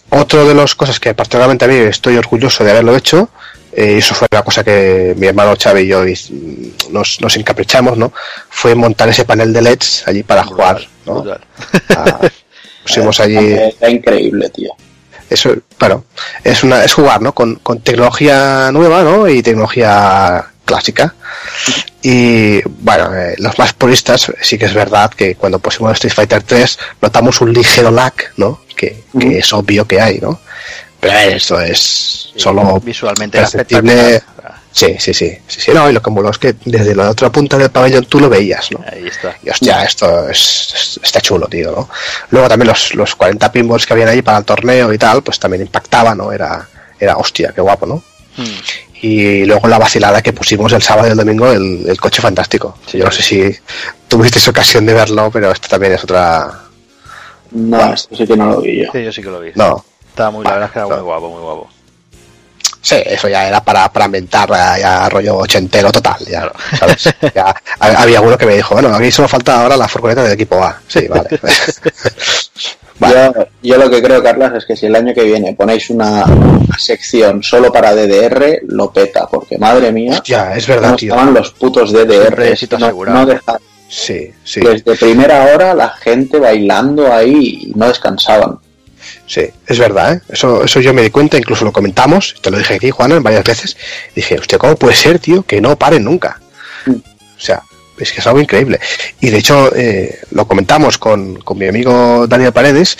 Otro 0.08 0.44
de 0.44 0.56
las 0.56 0.74
cosas 0.74 0.98
que 0.98 1.14
particularmente 1.14 1.66
a 1.66 1.68
mí 1.68 1.76
estoy 1.76 2.16
orgulloso 2.16 2.64
de 2.64 2.72
haberlo 2.72 2.96
hecho, 2.96 3.28
eh, 3.72 3.92
y 3.94 3.98
eso 3.98 4.16
fue 4.16 4.26
una 4.32 4.42
cosa 4.42 4.64
que 4.64 5.14
mi 5.16 5.28
hermano 5.28 5.54
Xavi 5.56 5.82
y 5.82 5.86
yo 5.86 6.02
nos, 6.90 7.20
nos 7.20 7.36
encaprichamos, 7.36 7.96
¿no? 7.96 8.12
Fue 8.48 8.74
montar 8.74 9.08
ese 9.08 9.24
panel 9.24 9.52
de 9.52 9.62
LEDs 9.62 10.02
allí 10.08 10.24
para 10.24 10.42
jugar, 10.42 10.80
¿no? 11.06 11.22
Brutal. 11.22 11.40
Ah, 11.90 12.18
pusimos 12.82 13.20
allí 13.20 13.36
Está 13.52 13.88
increíble, 13.88 14.50
tío. 14.50 14.72
Eso 15.30 15.54
bueno 15.78 16.04
es 16.44 16.62
una 16.62 16.84
es 16.84 16.92
jugar 16.92 17.22
no 17.22 17.32
con, 17.32 17.56
con 17.56 17.80
tecnología 17.80 18.70
nueva 18.72 19.02
no 19.02 19.28
y 19.28 19.42
tecnología 19.42 20.44
clásica. 20.64 21.14
Y 22.02 22.62
bueno 22.62 23.14
eh, 23.14 23.34
los 23.38 23.58
más 23.58 23.72
puristas 23.72 24.32
sí 24.40 24.58
que 24.58 24.66
es 24.66 24.74
verdad 24.74 25.10
que 25.10 25.34
cuando 25.34 25.58
pusimos 25.58 25.92
Street 25.92 26.14
Fighter 26.14 26.42
3 26.42 26.78
notamos 27.02 27.40
un 27.40 27.52
ligero 27.52 27.90
lag 27.90 28.12
no 28.36 28.60
que, 28.76 29.04
que 29.18 29.38
es 29.38 29.52
obvio 29.52 29.86
que 29.86 30.00
hay 30.00 30.18
no 30.18 30.40
pero 31.00 31.18
eso 31.18 31.60
es 31.60 32.20
Sí, 32.32 32.38
solo 32.38 32.80
visualmente 32.80 33.38
perceptible. 33.38 34.22
Sí 34.72 34.96
sí 34.98 35.12
sí 35.12 35.36
sí 35.48 35.60
sí 35.60 35.70
no 35.74 35.90
y 35.90 35.92
lo 35.92 36.00
que 36.00 36.10
moló 36.10 36.30
es 36.30 36.38
que 36.38 36.54
desde 36.64 36.94
la 36.94 37.10
otra 37.10 37.30
punta 37.30 37.58
del 37.58 37.70
pabellón 37.70 38.04
tú 38.06 38.20
lo 38.20 38.28
veías 38.28 38.70
no 38.70 38.80
Ahí 38.90 39.06
está. 39.08 39.36
y 39.42 39.50
hostia, 39.50 39.82
esto 39.82 40.28
es, 40.28 40.72
es- 40.74 41.00
está 41.02 41.20
chulo, 41.20 41.46
tío, 41.48 41.72
¿no? 41.72 41.88
Luego 42.30 42.48
también 42.48 42.68
los, 42.68 42.94
los 42.94 43.14
40 43.16 43.50
pinballs 43.52 43.84
que 43.86 43.92
habían 43.94 44.08
ahí 44.08 44.22
para 44.22 44.38
el 44.38 44.44
torneo 44.44 44.92
y 44.92 44.98
tal, 44.98 45.22
pues 45.22 45.38
también 45.38 45.62
impactaba, 45.62 46.14
¿no? 46.14 46.32
Era, 46.32 46.68
era 46.98 47.16
hostia, 47.16 47.52
qué 47.54 47.60
guapo, 47.60 47.86
¿no? 47.86 47.96
Mm. 48.36 48.44
Y 49.02 49.44
luego 49.46 49.66
la 49.66 49.78
vacilada 49.78 50.22
que 50.22 50.32
pusimos 50.32 50.72
el 50.72 50.82
sábado 50.82 51.08
y 51.08 51.10
el 51.12 51.16
domingo, 51.16 51.50
el, 51.50 51.84
el 51.88 51.98
coche 52.00 52.20
fantástico. 52.20 52.76
Sí. 52.86 52.98
Yo 52.98 53.06
no 53.06 53.10
sé 53.10 53.22
si 53.22 53.56
tuvisteis 54.08 54.46
ocasión 54.48 54.84
de 54.86 54.92
verlo, 54.94 55.30
pero 55.32 55.50
esto 55.50 55.68
también 55.68 55.94
es 55.94 56.04
otra... 56.04 56.60
No, 57.52 57.92
esto 57.94 58.14
sí 58.14 58.26
que 58.26 58.36
no 58.36 58.46
lo 58.50 58.60
vi 58.60 58.84
yo. 58.84 58.92
Sí, 58.92 59.02
yo 59.04 59.10
sí 59.12 59.22
que 59.22 59.28
lo 59.30 59.40
vi. 59.40 59.50
No, 59.54 59.84
Estaba 60.08 60.30
muy, 60.30 60.44
la 60.44 60.50
verdad 60.52 60.66
es 60.68 60.72
que 60.72 60.78
era 60.80 60.88
no. 60.88 60.94
muy 60.96 61.04
guapo, 61.04 61.30
muy 61.30 61.40
guapo. 61.40 61.70
Sí, 62.82 62.96
eso 63.04 63.28
ya 63.28 63.48
era 63.48 63.62
para, 63.62 63.90
para 63.92 64.08
ya, 64.08 64.78
ya 64.78 65.08
rollo 65.08 65.36
ochentero 65.38 65.90
total, 65.92 66.16
ya, 66.26 66.50
¿sabes? 66.78 67.08
Ya, 67.34 67.54
ha- 67.78 68.02
había 68.02 68.20
uno 68.20 68.36
que 68.38 68.46
me 68.46 68.56
dijo, 68.56 68.74
bueno, 68.74 68.94
aquí 68.94 69.10
solo 69.10 69.28
falta 69.28 69.60
ahora 69.62 69.76
la 69.76 69.88
furgoneta 69.88 70.22
del 70.24 70.32
equipo 70.32 70.62
A. 70.62 70.80
Sí, 70.88 71.06
vale. 71.08 71.28
Vale. 72.98 73.14
Yo, 73.34 73.46
yo 73.62 73.78
lo 73.78 73.88
que 73.90 74.02
creo, 74.02 74.22
Carlas, 74.22 74.52
es 74.56 74.66
que 74.66 74.76
si 74.76 74.84
el 74.84 74.94
año 74.94 75.14
que 75.14 75.24
viene 75.24 75.54
ponéis 75.54 75.88
una, 75.88 76.22
una 76.26 76.78
sección 76.78 77.42
solo 77.42 77.72
para 77.72 77.94
DDR, 77.94 78.60
lo 78.68 78.92
peta, 78.92 79.26
porque 79.26 79.56
madre 79.56 79.90
mía, 79.90 80.20
Ya, 80.22 80.54
es 80.54 80.66
verdad, 80.66 80.96
tío. 80.96 81.14
estaban 81.14 81.32
los 81.32 81.50
putos 81.52 81.92
DDR. 81.92 82.54
No, 82.78 82.90
no 83.06 83.24
deja- 83.26 83.58
Sí, 83.88 84.30
sí. 84.44 84.60
Desde 84.60 84.94
primera 84.96 85.46
hora 85.52 85.74
la 85.74 85.88
gente 85.88 86.38
bailando 86.38 87.10
ahí 87.12 87.70
y 87.70 87.72
no 87.74 87.88
descansaban. 87.88 88.58
Sí, 89.30 89.42
es 89.68 89.78
verdad, 89.78 90.14
¿eh? 90.14 90.20
Eso, 90.28 90.64
eso 90.64 90.80
yo 90.80 90.92
me 90.92 91.02
di 91.02 91.10
cuenta, 91.10 91.38
incluso 91.38 91.64
lo 91.64 91.72
comentamos, 91.72 92.34
te 92.40 92.50
lo 92.50 92.58
dije 92.58 92.74
aquí, 92.74 92.90
Juan, 92.90 93.22
varias 93.22 93.44
veces. 93.44 93.76
Dije, 94.12 94.36
hostia, 94.36 94.58
¿cómo 94.58 94.74
puede 94.74 94.96
ser, 94.96 95.20
tío, 95.20 95.44
que 95.44 95.60
no 95.60 95.78
paren 95.78 96.02
nunca? 96.02 96.40
Mm. 96.84 96.94
O 96.94 97.40
sea, 97.40 97.62
es 97.96 98.10
que 98.10 98.18
es 98.18 98.26
algo 98.26 98.40
increíble. 98.40 98.80
Y 99.20 99.30
de 99.30 99.38
hecho, 99.38 99.72
eh, 99.76 100.18
lo 100.32 100.48
comentamos 100.48 100.98
con, 100.98 101.36
con 101.42 101.58
mi 101.58 101.68
amigo 101.68 102.26
Daniel 102.26 102.52
Paredes, 102.52 102.98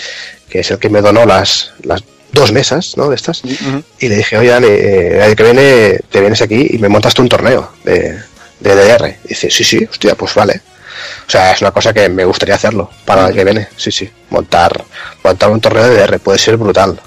que 0.49 0.59
es 0.59 0.71
el 0.71 0.79
que 0.79 0.87
me 0.87 1.01
donó 1.01 1.25
las, 1.25 1.73
las 1.83 2.01
dos 2.31 2.53
mesas, 2.53 2.95
¿no? 2.95 3.09
De 3.09 3.17
estas. 3.17 3.43
Ujú. 3.43 3.83
Y 3.99 4.07
le 4.07 4.15
dije, 4.15 4.37
oye, 4.37 4.51
Dani, 4.51 4.67
eh, 4.67 5.15
el 5.15 5.21
año 5.23 5.35
que 5.35 5.43
viene 5.43 5.99
te 6.09 6.21
vienes 6.21 6.41
aquí 6.41 6.65
y 6.69 6.77
me 6.77 6.87
montas 6.87 7.13
tú 7.13 7.23
un 7.23 7.27
torneo 7.27 7.73
de, 7.83 8.17
de 8.61 8.75
DDR. 8.75 9.17
Y 9.25 9.27
dice, 9.27 9.51
sí, 9.51 9.65
sí, 9.65 9.83
hostia, 9.83 10.15
pues 10.15 10.33
vale. 10.33 10.61
O 11.27 11.29
sea, 11.31 11.51
es 11.53 11.61
una 11.61 11.71
cosa 11.71 11.93
que 11.93 12.07
me 12.09 12.25
gustaría 12.25 12.55
hacerlo 12.55 12.89
para 13.05 13.27
el 13.27 13.33
que 13.33 13.43
viene. 13.43 13.67
Sí, 13.77 13.91
sí. 13.91 14.09
Montar, 14.29 14.83
montar 15.23 15.49
un 15.49 15.61
torneo 15.61 15.83
de 15.87 15.95
DDR 15.97 16.19
puede 16.19 16.37
ser 16.39 16.57
brutal. 16.57 16.99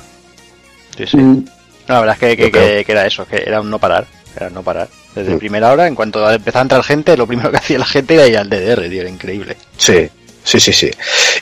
Sí, 0.97 1.07
sí. 1.07 1.17
Mm, 1.17 1.45
No, 1.89 1.95
la 1.95 2.01
verdad 2.01 2.17
es 2.21 2.37
que, 2.37 2.51
que, 2.51 2.85
era 2.93 3.07
eso, 3.07 3.27
que 3.27 3.43
era 3.45 3.61
un 3.61 3.69
no 3.71 3.79
parar. 3.79 4.07
Era 4.37 4.49
un 4.49 4.55
no 4.55 4.63
parar. 4.63 4.89
Desde 5.15 5.35
Mm. 5.35 5.39
primera 5.39 5.71
hora, 5.73 5.87
en 5.87 5.95
cuanto 5.95 6.29
empezaba 6.31 6.61
a 6.61 6.63
entrar 6.63 6.83
gente, 6.83 7.17
lo 7.17 7.27
primero 7.27 7.51
que 7.51 7.57
hacía 7.59 7.79
la 7.79 7.85
gente 7.87 8.15
era 8.15 8.27
ir 8.27 8.39
al 8.39 8.49
DDR, 8.49 8.89
tío, 8.89 9.01
era 9.03 9.11
increíble. 9.11 9.57
Sí, 9.77 10.09
sí, 10.43 10.59
sí, 10.61 10.73
sí. 10.73 10.91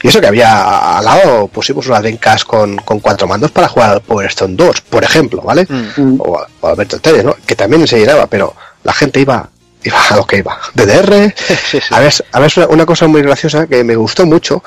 Y 0.03 0.09
eso 0.09 0.21
que 0.21 0.27
había 0.27 0.99
al 0.99 1.05
lado, 1.05 1.47
pusimos 1.49 1.87
una 1.87 2.01
Dreamcast 2.01 2.45
con, 2.45 2.77
con 2.79 2.99
cuatro 3.01 3.27
mandos 3.29 3.51
para 3.53 3.69
jugar 3.69 3.91
al 3.93 4.01
Power 4.03 4.27
Stone 4.27 4.55
2, 4.57 4.81
por 4.83 5.05
ejemplo, 5.05 5.43
¿vale? 5.43 5.65
Mm. 5.69 6.17
O, 6.19 6.39
a- 6.39 6.49
o 6.61 6.67
Alberto 6.69 6.99
Teles, 6.99 7.25
¿no? 7.25 7.37
Que 7.47 7.55
también 7.57 7.87
se 7.87 7.99
llenaba, 8.01 8.27
pero 8.27 8.55
la 8.85 8.93
gente 8.93 9.21
iba, 9.21 9.49
iba 9.85 9.99
a 10.11 10.17
lo 10.17 10.27
que 10.27 10.39
iba. 10.39 10.59
DDR. 10.75 11.35
Sí, 11.37 11.55
sí. 11.71 11.81
A 11.91 12.01
ver, 12.01 12.13
a 12.33 12.41
ver, 12.41 12.53
una- 12.57 12.67
una 12.69 12.87
cosa 12.87 13.07
muy 13.07 13.23
graciosa 13.23 13.67
que 13.67 13.83
me 13.85 13.97
gustó 13.97 14.27
mucho, 14.27 14.63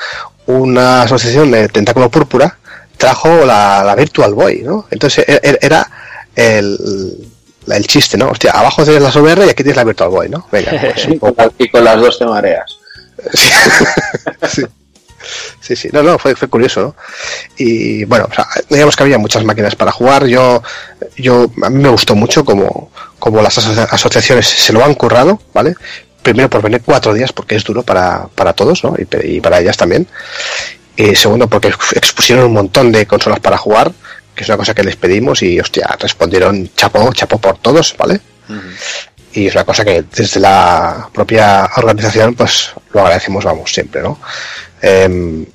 una 0.48 1.04
asociación 1.04 1.52
de 1.52 1.68
Tentáculo 1.70 2.10
Púrpura 2.10 2.58
trajo 2.98 3.46
la, 3.46 3.84
la 3.86 3.96
Virtual 3.96 4.34
Boy, 4.34 4.62
¿no? 4.64 4.88
Entonces 4.92 5.26
e- 5.28 5.40
e- 5.44 5.60
era 5.62 5.86
el, 6.36 7.30
el 7.68 7.88
chiste, 7.88 8.18
¿no? 8.18 8.30
Hostia, 8.30 8.52
abajo 8.52 8.84
tienes 8.84 9.02
la 9.04 9.10
VR 9.22 9.46
y 9.46 9.50
aquí 9.50 9.64
tienes 9.64 9.76
la 9.78 9.84
Virtual 9.84 10.10
Boy, 10.10 10.30
¿no? 10.30 10.48
Venga, 10.52 10.72
pues 10.72 11.08
Y 11.10 11.18
con 11.20 11.36
y 11.58 11.70
con 11.70 11.84
las 11.84 12.00
dos 12.00 12.18
te 12.20 12.26
mareas. 12.26 12.78
Sí. 13.34 13.50
sí. 14.48 14.64
Sí, 15.60 15.76
sí, 15.76 15.90
no, 15.92 16.04
no, 16.04 16.18
fue, 16.20 16.36
fue 16.36 16.48
curioso, 16.48 16.82
¿no? 16.82 16.96
Y 17.58 18.06
bueno, 18.06 18.28
o 18.30 18.34
sea, 18.34 18.48
digamos 18.70 18.96
que 18.96 19.04
había 19.04 19.18
muchas 19.18 19.44
máquinas 19.44 19.76
para 19.76 19.92
jugar. 19.92 20.26
Yo, 20.28 20.62
yo, 21.18 21.50
a 21.64 21.70
mí 21.70 21.82
me 21.82 21.90
gustó 21.90 22.16
mucho 22.16 22.44
como, 22.46 22.92
como 23.20 23.42
las 23.42 23.58
aso- 23.58 23.88
asociaciones 23.90 24.48
se 24.48 24.74
lo 24.74 24.84
han 24.84 24.94
currado, 24.96 25.42
¿vale? 25.54 25.76
Primero 26.22 26.50
por 26.50 26.62
venir 26.62 26.82
cuatro 26.84 27.14
días, 27.14 27.32
porque 27.32 27.56
es 27.56 27.64
duro 27.64 27.84
para, 27.84 28.28
para 28.36 28.54
todos, 28.54 28.84
¿no? 28.84 28.96
Y, 28.98 29.40
para 29.42 29.60
ellas 29.60 29.78
también. 29.78 30.08
Y 30.96 31.16
segundo, 31.16 31.48
porque 31.48 31.68
ex- 31.70 31.94
expusieron 31.94 32.46
un 32.46 32.54
montón 32.54 32.92
de 32.92 33.06
consolas 33.06 33.40
para 33.40 33.58
jugar, 33.58 33.92
que 34.34 34.44
es 34.44 34.50
una 34.50 34.58
cosa 34.58 34.74
que 34.74 34.84
les 34.84 34.96
pedimos 34.96 35.42
y, 35.44 35.60
hostia, 35.60 35.88
respondieron 36.00 36.70
chapo, 36.76 37.12
chapo 37.14 37.38
por 37.40 37.58
todos, 37.58 37.96
¿vale? 37.98 38.20
Y 39.34 39.48
es 39.48 39.54
una 39.56 39.66
cosa 39.66 39.84
que 39.84 40.04
desde 40.16 40.40
la 40.40 41.10
propia 41.14 41.70
organización 41.78 42.36
pues 42.36 42.72
lo 42.94 43.02
agradecemos 43.02 43.44
vamos 43.44 43.74
siempre 43.74 44.02
no 44.02 44.18
Em, 44.88 45.46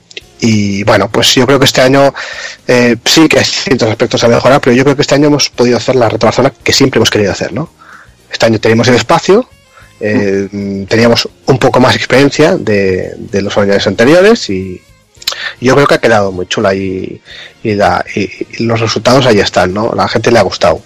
y 0.41 0.83
bueno 0.85 1.09
pues 1.09 1.35
yo 1.35 1.47
creo 1.47 1.59
que 1.61 1.67
este 1.67 1.83
año 1.83 2.13
eh, 2.67 2.97
sí 3.05 3.29
que 3.29 3.39
hay 3.39 3.45
ciertos 3.45 3.89
aspectos 3.89 4.25
a 4.25 4.29
mejorar 4.29 4.61
pero 4.61 4.75
yo 4.75 4.83
creo 4.85 4.97
que 4.97 5.03
este 5.03 5.15
año 5.15 5.27
hemos 5.29 5.51
podido 5.51 5.77
hacer 5.77 5.95
la 5.95 6.09
retrobazona 6.09 6.51
que 6.51 6.73
siempre 6.73 6.99
hemos 6.99 7.11
querido 7.11 7.31
hacer 7.31 7.53
no 7.53 7.71
este 8.33 8.47
año 8.47 8.59
tenemos 8.59 8.89
el 8.89 8.95
espacio 8.97 9.49
eh, 10.01 10.49
teníamos 10.89 11.29
un 11.47 11.59
poco 11.59 11.79
más 11.79 11.95
experiencia 11.95 12.57
de, 12.57 13.15
los 13.43 13.57
años 13.59 13.87
anteriores 13.87 14.49
y 14.51 14.81
yo 15.61 15.75
creo 15.75 15.87
que 15.87 15.95
ha 15.95 16.01
quedado 16.01 16.33
muy 16.33 16.47
chula 16.47 16.75
y, 16.75 17.21
y, 17.63 17.75
la- 17.75 18.05
y 18.17 18.65
los 18.65 18.81
resultados 18.81 19.27
ahí 19.27 19.39
están, 19.41 19.73
¿no? 19.75 19.93
La 19.95 20.09
gente 20.09 20.31
le 20.33 20.39
ha 20.39 20.43
gustado. 20.43 20.83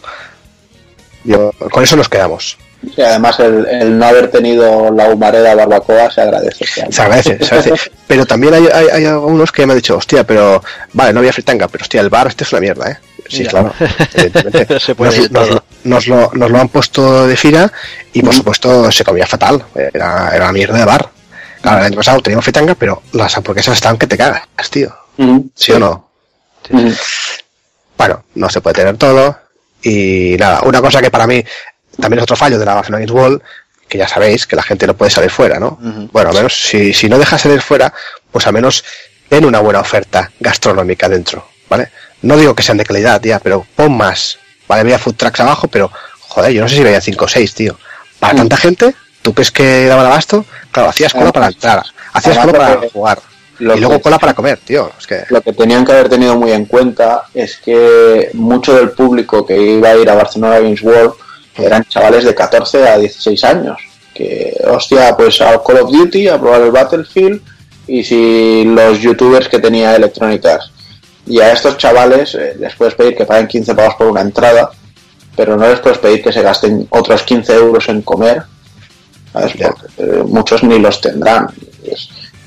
Yo, 1.25 1.51
con 1.71 1.83
eso 1.85 1.97
nos 1.97 2.09
quedamos. 2.09 2.59
Y 2.97 3.01
además 3.01 3.39
el, 3.41 3.67
el 3.67 3.99
no 3.99 4.07
haber 4.07 4.31
tenido 4.31 4.91
la 4.91 5.09
humareda 5.09 5.55
barbacoa 5.55 6.11
se 6.11 6.21
agradece. 6.21 6.65
Se 6.67 7.03
agradece, 7.03 7.39
se 7.45 7.55
agradece. 7.55 7.91
Pero 8.07 8.27
también 8.27 8.55
hay, 8.55 8.67
hay, 8.73 8.87
hay 8.93 9.05
algunos 9.07 9.51
que 9.53 9.67
me 9.67 9.73
han 9.73 9.79
dicho, 9.79 9.97
hostia, 9.97 10.25
pero 10.27 10.63
vale, 10.93 11.13
no 11.13 11.21
había 11.21 11.33
fritanga, 11.33 11.67
pero 11.69 11.83
hostia, 11.83 12.01
el 12.01 12.11
bar 12.11 12.27
este 12.29 12.45
es 12.45 12.53
una 12.53 12.61
mierda, 12.61 12.91
¿eh? 12.91 12.99
Sí, 13.29 13.45
Ya. 13.45 13.51
claro. 13.51 13.73
Evidentemente. 14.15 14.79
Se 14.81 14.95
puede 14.95 15.29
nos, 15.85 16.07
lo, 16.07 16.31
nos 16.35 16.51
lo 16.51 16.59
han 16.61 16.69
puesto 16.69 17.27
de 17.27 17.37
fila 17.37 17.73
y 18.13 18.21
por 18.23 18.35
Mm. 18.35 18.37
supuesto 18.37 18.93
se 18.93 19.05
comía 19.05 19.27
fatal. 19.27 19.65
Era, 19.75 20.31
era 20.35 20.45
una 20.45 20.53
mierda 20.53 20.79
de 20.79 20.85
bar. 20.85 21.09
Claro, 21.63 21.79
el 21.79 21.85
año 21.87 21.97
pasado 21.97 22.21
teníamos 22.21 22.45
fritanga, 22.45 22.75
pero 22.75 23.03
las 23.13 23.35
hamburguesas 23.37 23.75
estaban 23.75 23.97
que 23.97 24.07
te 24.07 24.19
cagas, 24.19 24.43
tío. 24.71 24.95
Mm, 25.17 25.39
¿Sí 25.55 25.73
o 25.73 25.79
no? 25.79 26.11
mm. 26.71 26.89
Bueno, 27.97 28.25
no 28.35 28.49
se 28.51 28.61
puede 28.61 28.75
tener 28.75 28.97
todo. 28.99 29.37
Y 29.83 30.37
nada, 30.39 30.61
una 30.65 30.81
cosa 30.81 31.01
que 31.01 31.11
para 31.11 31.27
mí 31.27 31.43
también 32.01 32.19
es 32.19 32.23
otro 32.25 32.37
fallo 32.37 32.59
de 32.59 32.65
la 32.65 32.75
Barcelona 32.75 33.05
Games 33.05 33.13
World, 33.21 33.43
que 33.89 33.99
ya 33.99 34.09
sabéis 34.09 34.47
que 34.47 34.57
la 34.57 34.63
gente 34.63 34.87
no 34.87 34.95
puede 34.97 35.11
salir 35.11 35.31
fuera, 35.31 35.59
¿no? 35.61 35.79
Bueno, 36.13 36.31
al 36.31 36.37
menos 36.37 36.59
si, 36.59 36.93
si 36.95 37.09
no 37.09 37.19
deja 37.19 37.39
salir 37.39 37.61
fuera, 37.61 37.93
pues 38.31 38.47
al 38.47 38.53
menos 38.55 38.85
ten 39.29 39.45
una 39.45 39.61
buena 39.61 39.81
oferta 39.81 40.31
gastronómica 40.41 41.09
dentro, 41.09 41.47
¿vale? 41.69 41.91
No 42.23 42.37
digo 42.37 42.55
que 42.55 42.63
sean 42.63 42.79
de 42.79 42.85
calidad, 42.85 43.21
tía, 43.21 43.39
pero 43.41 43.67
pon 43.77 43.97
más. 43.97 44.39
Vale, 44.67 44.81
había 44.81 44.99
food 44.99 45.15
trucks 45.17 45.41
abajo, 45.41 45.69
pero 45.69 45.91
joder, 46.21 46.53
yo 46.53 46.63
no 46.63 46.69
sé 46.69 46.77
si 46.77 46.83
veía 46.83 47.01
5 47.01 47.25
o 47.25 47.29
6, 47.29 47.55
tío. 47.55 47.79
Para 48.19 48.33
Mm. 48.33 48.37
tanta 48.39 48.57
gente, 48.57 48.95
¿tú 49.23 49.35
crees 49.35 49.51
que 49.51 49.87
daban 49.87 50.07
abasto? 50.07 50.45
Claro, 50.73 50.89
hacías 50.89 51.13
cola 51.13 51.33
para 51.33 51.49
entrar, 51.49 51.83
hacías 52.15 52.39
cola 52.39 52.53
para 52.53 52.81
jugar. 52.91 53.21
Lo 53.59 53.77
y 53.77 53.81
luego 53.81 53.97
que- 53.97 54.03
cola 54.03 54.19
para 54.19 54.35
comer, 54.35 54.59
tío. 54.65 54.91
Es 54.99 55.07
que. 55.07 55.25
Lo 55.29 55.41
que 55.43 55.53
tenían 55.53 55.85
que 55.85 55.93
haber 55.93 56.09
tenido 56.09 56.35
muy 56.37 56.51
en 56.53 56.65
cuenta 56.65 57.25
es 57.35 57.59
que 57.59 58.31
mucho 58.33 58.75
del 58.75 58.91
público 58.91 59.47
que 59.47 59.57
iba 59.57 59.91
a 59.91 59.97
ir 59.97 60.09
a 60.11 60.15
Barcelona 60.15 60.59
Games 60.59 60.83
World 60.83 61.13
eran 61.57 61.85
chavales 61.85 62.25
de 62.25 62.35
14 62.35 62.89
a 62.89 62.99
16 62.99 63.45
años. 63.45 63.79
Que, 64.15 64.57
hostia, 64.69 65.17
pues 65.17 65.41
a 65.41 65.61
Call 65.63 65.79
of 65.79 65.91
Duty, 65.91 66.29
a 66.29 66.41
probar 66.41 66.63
el 66.63 66.71
Battlefield 66.71 67.41
y 67.87 68.03
si 68.05 68.65
los 68.65 69.01
youtubers 69.01 69.49
que 69.49 69.59
tenía 69.59 69.95
Electronic 69.97 70.45
Arts. 70.47 70.71
Y 71.27 71.41
a 71.41 71.53
estos 71.53 71.77
chavales 71.79 72.35
eh, 72.35 72.55
les 72.59 72.75
puedes 72.75 72.95
pedir 72.95 73.17
que 73.17 73.25
paguen 73.27 73.47
15 73.49 73.75
pavos 73.75 73.95
por 73.97 74.07
una 74.09 74.21
entrada, 74.21 74.71
pero 75.37 75.57
no 75.57 75.67
les 75.69 75.81
puedes 75.81 75.99
pedir 75.99 76.23
que 76.23 76.33
se 76.33 76.43
gasten 76.43 76.87
otros 76.91 77.23
15 77.23 77.55
euros 77.55 77.89
en 77.89 78.03
comer. 78.03 78.43
¿sabes? 79.33 79.55
Ya. 79.55 79.71
Porque 79.71 79.87
eh, 79.99 80.23
muchos 80.27 80.63
ni 80.63 80.79
los 80.79 81.01
tendrán. 81.01 81.49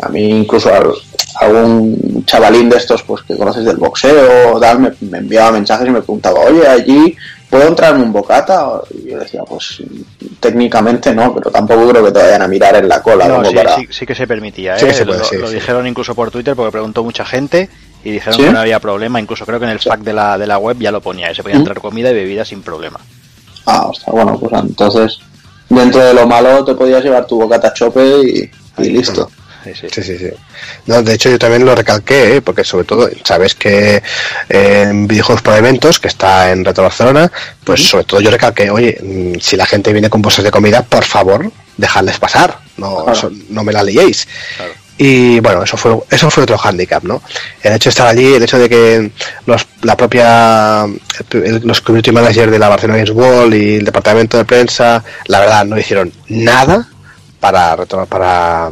A 0.01 0.09
mí 0.09 0.29
incluso 0.41 0.73
al- 0.73 0.93
algún 1.39 2.23
chavalín 2.25 2.69
de 2.69 2.77
estos 2.77 3.03
pues 3.03 3.23
que 3.23 3.35
conoces 3.35 3.65
del 3.65 3.77
boxeo 3.77 4.59
tal 4.59 4.79
me, 4.79 4.91
me 5.01 5.17
enviaba 5.19 5.51
mensajes 5.51 5.87
y 5.87 5.91
me 5.91 6.01
preguntaba, 6.01 6.39
oye, 6.41 6.67
allí 6.67 7.15
puedo 7.49 7.67
entrar 7.67 7.95
en 7.95 8.01
un 8.01 8.11
bocata 8.13 8.81
y 8.93 9.11
yo 9.11 9.19
decía, 9.19 9.41
pues 9.47 9.81
técnicamente 10.39 11.13
no, 11.15 11.33
pero 11.33 11.49
tampoco 11.51 11.89
creo 11.89 12.05
que 12.05 12.11
te 12.11 12.19
vayan 12.19 12.41
a 12.41 12.47
mirar 12.47 12.75
en 12.75 12.87
la 12.87 13.01
cola. 13.01 13.27
No, 13.27 13.43
sí, 13.45 13.55
para- 13.55 13.75
sí, 13.75 13.87
sí 13.89 14.05
que 14.05 14.15
se 14.15 14.27
permitía, 14.27 14.75
¿eh? 14.77 14.79
que 14.79 14.93
se 14.93 15.05
puede, 15.05 15.21
lo, 15.39 15.49
dijeron 15.49 15.87
incluso 15.87 16.13
por 16.15 16.31
Twitter 16.31 16.55
porque 16.55 16.71
preguntó 16.71 17.03
mucha 17.03 17.25
gente 17.25 17.69
y 18.03 18.11
dijeron 18.11 18.39
que 18.39 18.51
no 18.51 18.59
había 18.59 18.79
problema. 18.79 19.19
Incluso 19.19 19.45
creo 19.45 19.59
que 19.59 19.65
en 19.65 19.71
el 19.71 19.79
pack 19.79 20.01
de 20.01 20.13
la, 20.13 20.37
de 20.37 20.47
la 20.47 20.57
web 20.57 20.77
ya 20.79 20.91
lo 20.91 21.01
ponía, 21.01 21.29
que 21.29 21.35
se 21.35 21.43
podía 21.43 21.55
¿Mm? 21.57 21.59
entrar 21.59 21.81
comida 21.81 22.11
y 22.11 22.13
bebida 22.13 22.45
sin 22.45 22.61
problema. 22.61 22.99
Ah, 23.65 23.87
hostia, 23.87 24.11
bueno, 24.13 24.37
pues 24.39 24.53
entonces 24.53 25.19
dentro 25.69 26.03
de 26.03 26.13
lo 26.13 26.25
malo 26.27 26.63
te 26.63 26.73
podías 26.75 27.03
llevar 27.03 27.25
tu 27.27 27.37
bocata 27.39 27.73
chope 27.73 28.01
y, 28.23 28.51
y 28.83 28.89
listo. 28.89 29.29
Sí, 29.73 29.81
sí. 29.81 29.87
Sí, 29.91 30.03
sí, 30.03 30.17
sí. 30.17 30.29
No, 30.85 31.01
de 31.01 31.13
hecho, 31.13 31.29
yo 31.29 31.37
también 31.39 31.65
lo 31.65 31.75
recalqué, 31.75 32.35
¿eh? 32.37 32.41
porque 32.41 32.63
sobre 32.63 32.85
todo, 32.85 33.09
sabes 33.23 33.55
que 33.55 34.01
eh, 34.49 34.81
en 34.89 35.07
videojuegos 35.07 35.41
por 35.41 35.55
eventos, 35.55 35.99
que 35.99 36.07
está 36.07 36.51
en 36.51 36.63
Retro 36.65 36.83
Barcelona, 36.83 37.31
pues 37.63 37.87
sobre 37.87 38.05
todo 38.05 38.21
yo 38.21 38.31
recalqué, 38.31 38.69
oye, 38.69 38.97
mm, 39.01 39.39
si 39.39 39.55
la 39.55 39.65
gente 39.65 39.91
viene 39.93 40.09
con 40.09 40.21
bolsas 40.21 40.43
de 40.45 40.51
comida, 40.51 40.83
por 40.83 41.03
favor, 41.03 41.51
dejadles 41.77 42.19
pasar, 42.19 42.59
no, 42.77 43.03
Claro. 43.03 43.11
eso- 43.17 43.31
no 43.49 43.63
me 43.63 43.73
la 43.73 43.83
liéis. 43.83 44.27
Claro. 44.57 44.73
Y 44.99 45.39
bueno, 45.41 45.61
eso 45.61 45.77
fue, 45.77 45.95
eso 46.09 46.31
fue 46.31 46.41
otro 46.41 46.57
hándicap, 46.57 47.03
¿no? 47.03 47.21
El 47.61 47.73
hecho 47.73 47.89
de 47.89 47.91
estar 47.91 48.07
allí, 48.07 48.33
el 48.33 48.41
hecho 48.41 48.57
de 48.57 48.67
que 48.67 49.11
los, 49.45 49.67
la 49.83 49.95
propia, 49.95 50.85
el- 51.33 51.61
los 51.63 51.81
community 51.81 52.11
managers 52.11 52.51
de 52.51 52.57
la 52.57 52.67
Barcelona 52.69 52.97
Games 52.97 53.11
World 53.11 53.53
y 53.53 53.75
el 53.75 53.85
departamento 53.85 54.37
de 54.37 54.45
prensa, 54.45 55.03
la 55.27 55.39
verdad, 55.39 55.65
no 55.65 55.77
hicieron 55.77 56.11
nada 56.29 56.87
para 57.39 57.75
retomar, 57.75 58.07
para 58.07 58.71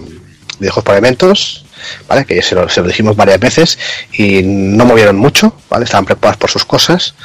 videojuegos 0.60 0.86
por 0.86 0.96
eventos, 0.96 1.66
¿vale? 2.08 2.26
Que 2.26 2.42
se 2.42 2.56
lo, 2.56 2.68
se 2.70 2.82
lo 2.82 2.88
dijimos 2.88 3.16
varias 3.16 3.40
veces 3.40 3.78
y 4.14 4.42
no 4.44 4.86
movieron 4.86 5.18
mucho, 5.18 5.56
¿vale? 5.70 5.86
Estaban 5.86 6.06
preocupados 6.06 6.38
por 6.38 6.50
sus 6.50 6.66
cosas, 6.66 7.16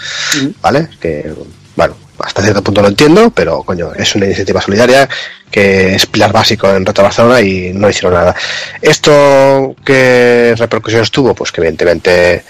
¿vale? 0.61 0.89
Que, 1.01 1.33
bueno, 1.77 1.97
hasta 2.19 2.43
cierto 2.43 2.63
punto 2.63 2.83
lo 2.83 2.89
entiendo, 2.89 3.31
pero 3.31 3.63
coño, 3.63 3.93
es 3.95 4.15
una 4.15 4.27
iniciativa 4.27 4.61
solidaria 4.61 5.09
que 5.51 5.95
es 5.95 6.07
pilar 6.07 6.33
básico 6.33 6.69
en 6.71 6.87
Reto 6.87 7.03
Barcelona 7.03 7.41
y 7.41 7.73
no 7.75 7.89
hicieron 7.89 8.15
nada. 8.15 8.35
¿Esto 8.81 9.75
qué 9.85 10.55
repercusiones 10.57 11.11
tuvo? 11.11 11.35
Pues 11.35 11.51
que 11.51 11.61
evidentemente 11.61 12.45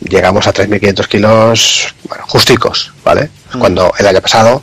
llegamos 0.00 0.46
a 0.46 0.52
3.500 0.52 1.08
kilos, 1.08 1.94
bueno, 2.08 2.24
justicos, 2.26 2.92
¿vale? 3.04 3.30
Cuando 3.58 3.92
el 3.98 4.06
año 4.06 4.20
pasado, 4.20 4.62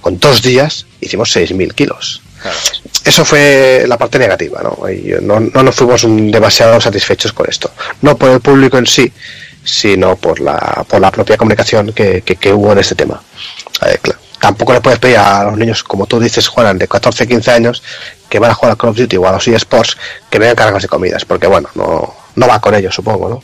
con 0.00 0.18
dos 0.18 0.42
días, 0.42 0.86
hicimos 1.00 1.34
6.000 1.36 1.74
kilos. 1.74 2.22
Claro. 2.40 2.56
Eso 3.04 3.24
fue 3.24 3.84
la 3.86 3.98
parte 3.98 4.18
negativa, 4.18 4.62
¿no? 4.62 4.88
Y 4.88 5.14
no, 5.22 5.40
no 5.40 5.62
nos 5.62 5.74
fuimos 5.74 6.04
demasiado 6.06 6.80
satisfechos 6.80 7.32
con 7.32 7.48
esto. 7.48 7.70
No 8.02 8.16
por 8.16 8.30
el 8.30 8.40
público 8.40 8.78
en 8.78 8.86
sí, 8.86 9.12
sino 9.64 10.16
por 10.16 10.40
la, 10.40 10.84
por 10.88 11.00
la 11.00 11.10
propia 11.10 11.36
comunicación 11.36 11.92
que, 11.92 12.22
que, 12.22 12.36
que 12.36 12.52
hubo 12.52 12.72
en 12.72 12.78
este 12.78 12.94
tema. 12.94 13.20
Eh, 13.86 13.98
cla- 14.02 14.16
tampoco 14.38 14.72
le 14.72 14.80
puedes 14.80 14.98
pedir 14.98 15.18
a 15.18 15.44
los 15.44 15.58
niños, 15.58 15.82
como 15.84 16.06
tú 16.06 16.18
dices, 16.18 16.48
Juan, 16.48 16.78
de 16.78 16.88
14, 16.88 17.26
15 17.28 17.50
años, 17.50 17.82
que 18.28 18.38
van 18.38 18.50
a 18.50 18.54
jugar 18.54 18.72
al 18.72 18.78
Call 18.78 18.90
of 18.90 18.96
Duty 18.96 19.16
o 19.18 19.26
a 19.28 19.32
los 19.32 19.46
eSports, 19.48 19.96
que 20.30 20.38
vengan 20.38 20.56
cargas 20.56 20.82
de 20.82 20.88
comidas, 20.88 21.24
porque 21.26 21.46
bueno, 21.46 21.68
no, 21.74 22.14
no 22.36 22.48
va 22.48 22.60
con 22.60 22.74
ellos, 22.74 22.94
supongo, 22.94 23.28
¿no? 23.28 23.42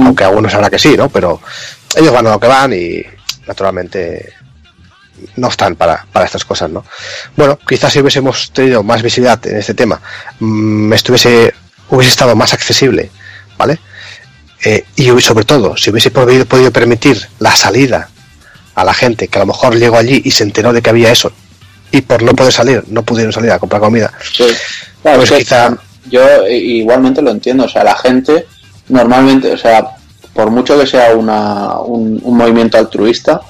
Mm. 0.00 0.06
Aunque 0.06 0.24
algunos 0.24 0.52
sabrá 0.52 0.70
que 0.70 0.78
sí, 0.78 0.96
¿no? 0.96 1.08
Pero 1.10 1.40
ellos 1.96 2.12
van 2.12 2.26
a 2.26 2.30
lo 2.30 2.40
que 2.40 2.46
van 2.46 2.72
y 2.72 3.02
naturalmente 3.46 4.32
no 5.36 5.48
están 5.48 5.76
para, 5.76 6.06
para 6.12 6.26
estas 6.26 6.44
cosas, 6.44 6.70
¿no? 6.70 6.84
Bueno, 7.36 7.58
quizás 7.66 7.92
si 7.92 8.00
hubiésemos 8.00 8.50
tenido 8.52 8.82
más 8.82 9.02
visibilidad 9.02 9.44
en 9.46 9.56
este 9.58 9.74
tema, 9.74 10.00
mm, 10.40 10.92
estuviese, 10.92 11.54
hubiese 11.90 12.10
estado 12.10 12.34
más 12.36 12.52
accesible, 12.54 13.10
¿vale? 13.56 13.78
Eh, 14.64 14.84
y 14.96 15.20
sobre 15.20 15.44
todo, 15.44 15.76
si 15.76 15.90
hubiese 15.90 16.10
podido, 16.10 16.44
podido 16.46 16.72
permitir 16.72 17.28
la 17.38 17.54
salida 17.54 18.08
a 18.74 18.84
la 18.84 18.94
gente 18.94 19.28
que 19.28 19.38
a 19.38 19.42
lo 19.42 19.46
mejor 19.46 19.76
llegó 19.76 19.96
allí 19.96 20.20
y 20.24 20.30
se 20.30 20.44
enteró 20.44 20.72
de 20.72 20.82
que 20.82 20.90
había 20.90 21.10
eso 21.12 21.32
y 21.90 22.00
por 22.02 22.22
no 22.22 22.34
poder 22.34 22.52
salir, 22.52 22.84
no 22.88 23.02
pudieron 23.02 23.32
salir 23.32 23.50
a 23.52 23.58
comprar 23.58 23.80
comida. 23.80 24.12
Sí. 24.32 24.46
Claro, 25.02 25.18
Pues 25.18 25.30
quizá- 25.32 25.76
yo 26.10 26.22
eh, 26.46 26.56
igualmente 26.56 27.22
lo 27.22 27.30
entiendo, 27.30 27.64
o 27.64 27.68
sea, 27.68 27.84
la 27.84 27.96
gente 27.96 28.46
normalmente, 28.88 29.52
o 29.52 29.58
sea, 29.58 29.84
por 30.34 30.50
mucho 30.50 30.78
que 30.78 30.86
sea 30.86 31.14
una, 31.14 31.78
un, 31.80 32.20
un 32.22 32.36
movimiento 32.36 32.78
altruista, 32.78 33.40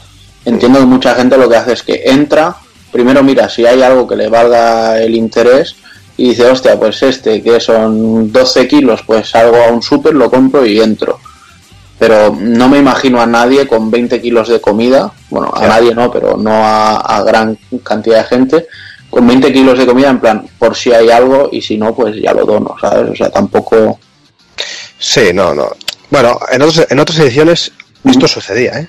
entiendo 0.49 0.81
que 0.81 0.87
mucha 0.87 1.15
gente 1.15 1.37
lo 1.37 1.49
que 1.49 1.57
hace 1.57 1.73
es 1.75 1.83
que 1.83 2.03
entra, 2.07 2.57
primero 2.91 3.23
mira 3.23 3.49
si 3.49 3.67
hay 3.67 3.83
algo 3.83 4.09
que 4.09 4.17
le 4.17 4.29
valga 4.29 4.99
el 5.01 5.15
interés 5.15 5.77
y 6.17 6.31
dice, 6.31 6.47
hostia, 6.47 6.79
pues 6.79 7.03
este, 7.03 7.43
que 7.43 7.61
son 7.61 8.33
12 8.33 8.67
kilos, 8.67 9.03
pues 9.07 9.31
salgo 9.31 9.57
a 9.57 9.71
un 9.71 9.83
súper, 9.83 10.15
lo 10.15 10.31
compro 10.31 10.67
y 10.67 10.81
entro. 10.81 11.21
Pero 11.99 12.37
no 12.39 12.69
me 12.69 12.79
imagino 12.79 13.21
a 13.21 13.27
nadie 13.27 13.69
con 13.69 13.91
20 13.91 14.21
kilos 14.21 14.49
de 14.49 14.61
comida, 14.61 15.13
bueno, 15.31 15.53
a 15.55 15.67
nadie 15.67 15.95
no, 15.95 16.11
pero 16.11 16.37
no 16.37 16.51
a, 16.51 16.97
a 16.97 17.23
gran 17.23 17.57
cantidad 17.85 18.19
de 18.19 18.37
gente, 18.37 18.67
con 19.11 19.27
20 19.27 19.53
kilos 19.53 19.79
de 19.79 19.87
comida 19.87 20.11
en 20.11 20.21
plan, 20.21 20.49
por 20.59 20.75
si 20.75 20.93
hay 20.93 21.11
algo 21.11 21.49
y 21.53 21.61
si 21.61 21.77
no, 21.77 21.95
pues 21.95 22.17
ya 22.21 22.33
lo 22.33 22.45
dono, 22.45 22.75
¿sabes? 22.81 23.11
O 23.11 23.15
sea, 23.15 23.31
tampoco... 23.31 23.99
Sí, 24.99 25.33
no, 25.33 25.55
no. 25.55 25.69
Bueno, 26.11 26.39
en, 26.51 26.63
otros, 26.63 26.87
en 26.89 26.99
otras 26.99 27.19
ediciones 27.19 27.73
esto 28.05 28.27
sucedía, 28.27 28.81
¿eh? 28.81 28.89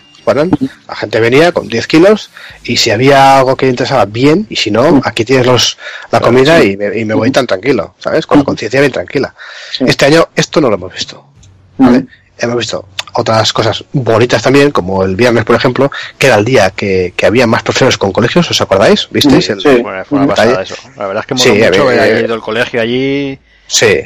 La 0.87 0.95
gente 0.95 1.19
venía 1.19 1.51
con 1.51 1.67
10 1.67 1.87
kilos 1.87 2.29
y 2.63 2.77
si 2.77 2.91
había 2.91 3.37
algo 3.39 3.55
que 3.55 3.65
le 3.65 3.71
interesaba, 3.71 4.05
bien, 4.05 4.45
y 4.49 4.55
si 4.55 4.71
no, 4.71 5.01
aquí 5.03 5.25
tienes 5.25 5.45
los, 5.45 5.77
la 6.11 6.19
comida 6.19 6.63
y 6.63 6.75
me, 6.77 6.97
y 6.99 7.05
me 7.05 7.13
voy 7.13 7.31
tan 7.31 7.45
tranquilo, 7.47 7.95
¿sabes? 7.99 8.25
Con 8.25 8.39
la 8.39 8.43
conciencia 8.43 8.79
bien 8.79 8.91
tranquila. 8.91 9.33
Sí. 9.71 9.85
Este 9.87 10.05
año 10.05 10.27
esto 10.35 10.59
no 10.61 10.69
lo 10.69 10.75
hemos 10.75 10.93
visto, 10.93 11.25
¿vale? 11.77 12.05
Hemos 12.37 12.55
visto 12.57 12.87
otras 13.13 13.51
cosas 13.51 13.83
bonitas 13.91 14.41
también, 14.43 14.71
como 14.71 15.03
el 15.03 15.15
viernes, 15.15 15.43
por 15.43 15.55
ejemplo, 15.55 15.91
que 16.17 16.27
era 16.27 16.37
el 16.37 16.45
día 16.45 16.69
que, 16.69 17.13
que 17.17 17.25
había 17.25 17.45
más 17.47 17.63
profesores 17.63 17.97
con 17.97 18.11
colegios, 18.13 18.49
¿os 18.49 18.61
acordáis? 18.61 19.07
¿Visteis? 19.11 19.49
El- 19.49 19.59
Sí. 19.61 19.81
Bueno, 19.81 20.05
fue 20.05 20.19
una 20.19 20.27
pasada 20.27 20.61
eso. 20.61 20.75
La 20.95 21.07
verdad 21.07 21.25
es 21.27 21.27
que 21.27 21.37
Sí, 21.43 21.61
a 21.63 21.69
mucho 21.69 21.89
haber 21.89 22.23
ido 22.25 22.33
al 22.35 22.41
colegio 22.41 22.79
allí. 22.81 23.37
sí, 23.67 24.01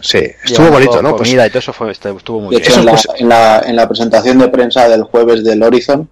sí, 0.00 0.18
estuvo 0.18 0.66
llevando 0.66 0.70
bonito, 0.72 1.02
¿no? 1.02 1.16
Pues, 1.16 1.28
Comida 1.28 1.46
y 1.46 1.50
todo 1.50 1.58
eso 1.60 1.72
fue, 1.72 1.90
estuvo 1.92 2.18
estuvo 2.18 2.40
muy 2.40 2.54
De 2.56 2.62
hecho, 2.62 2.80
bien. 2.82 2.88
en 2.88 2.94
la, 2.94 3.02
en, 3.18 3.28
la, 3.28 3.62
en 3.66 3.76
la 3.76 3.88
presentación 3.88 4.38
de 4.38 4.48
prensa 4.48 4.88
del 4.88 5.02
jueves 5.04 5.44
del 5.44 5.62
Horizon, 5.62 6.08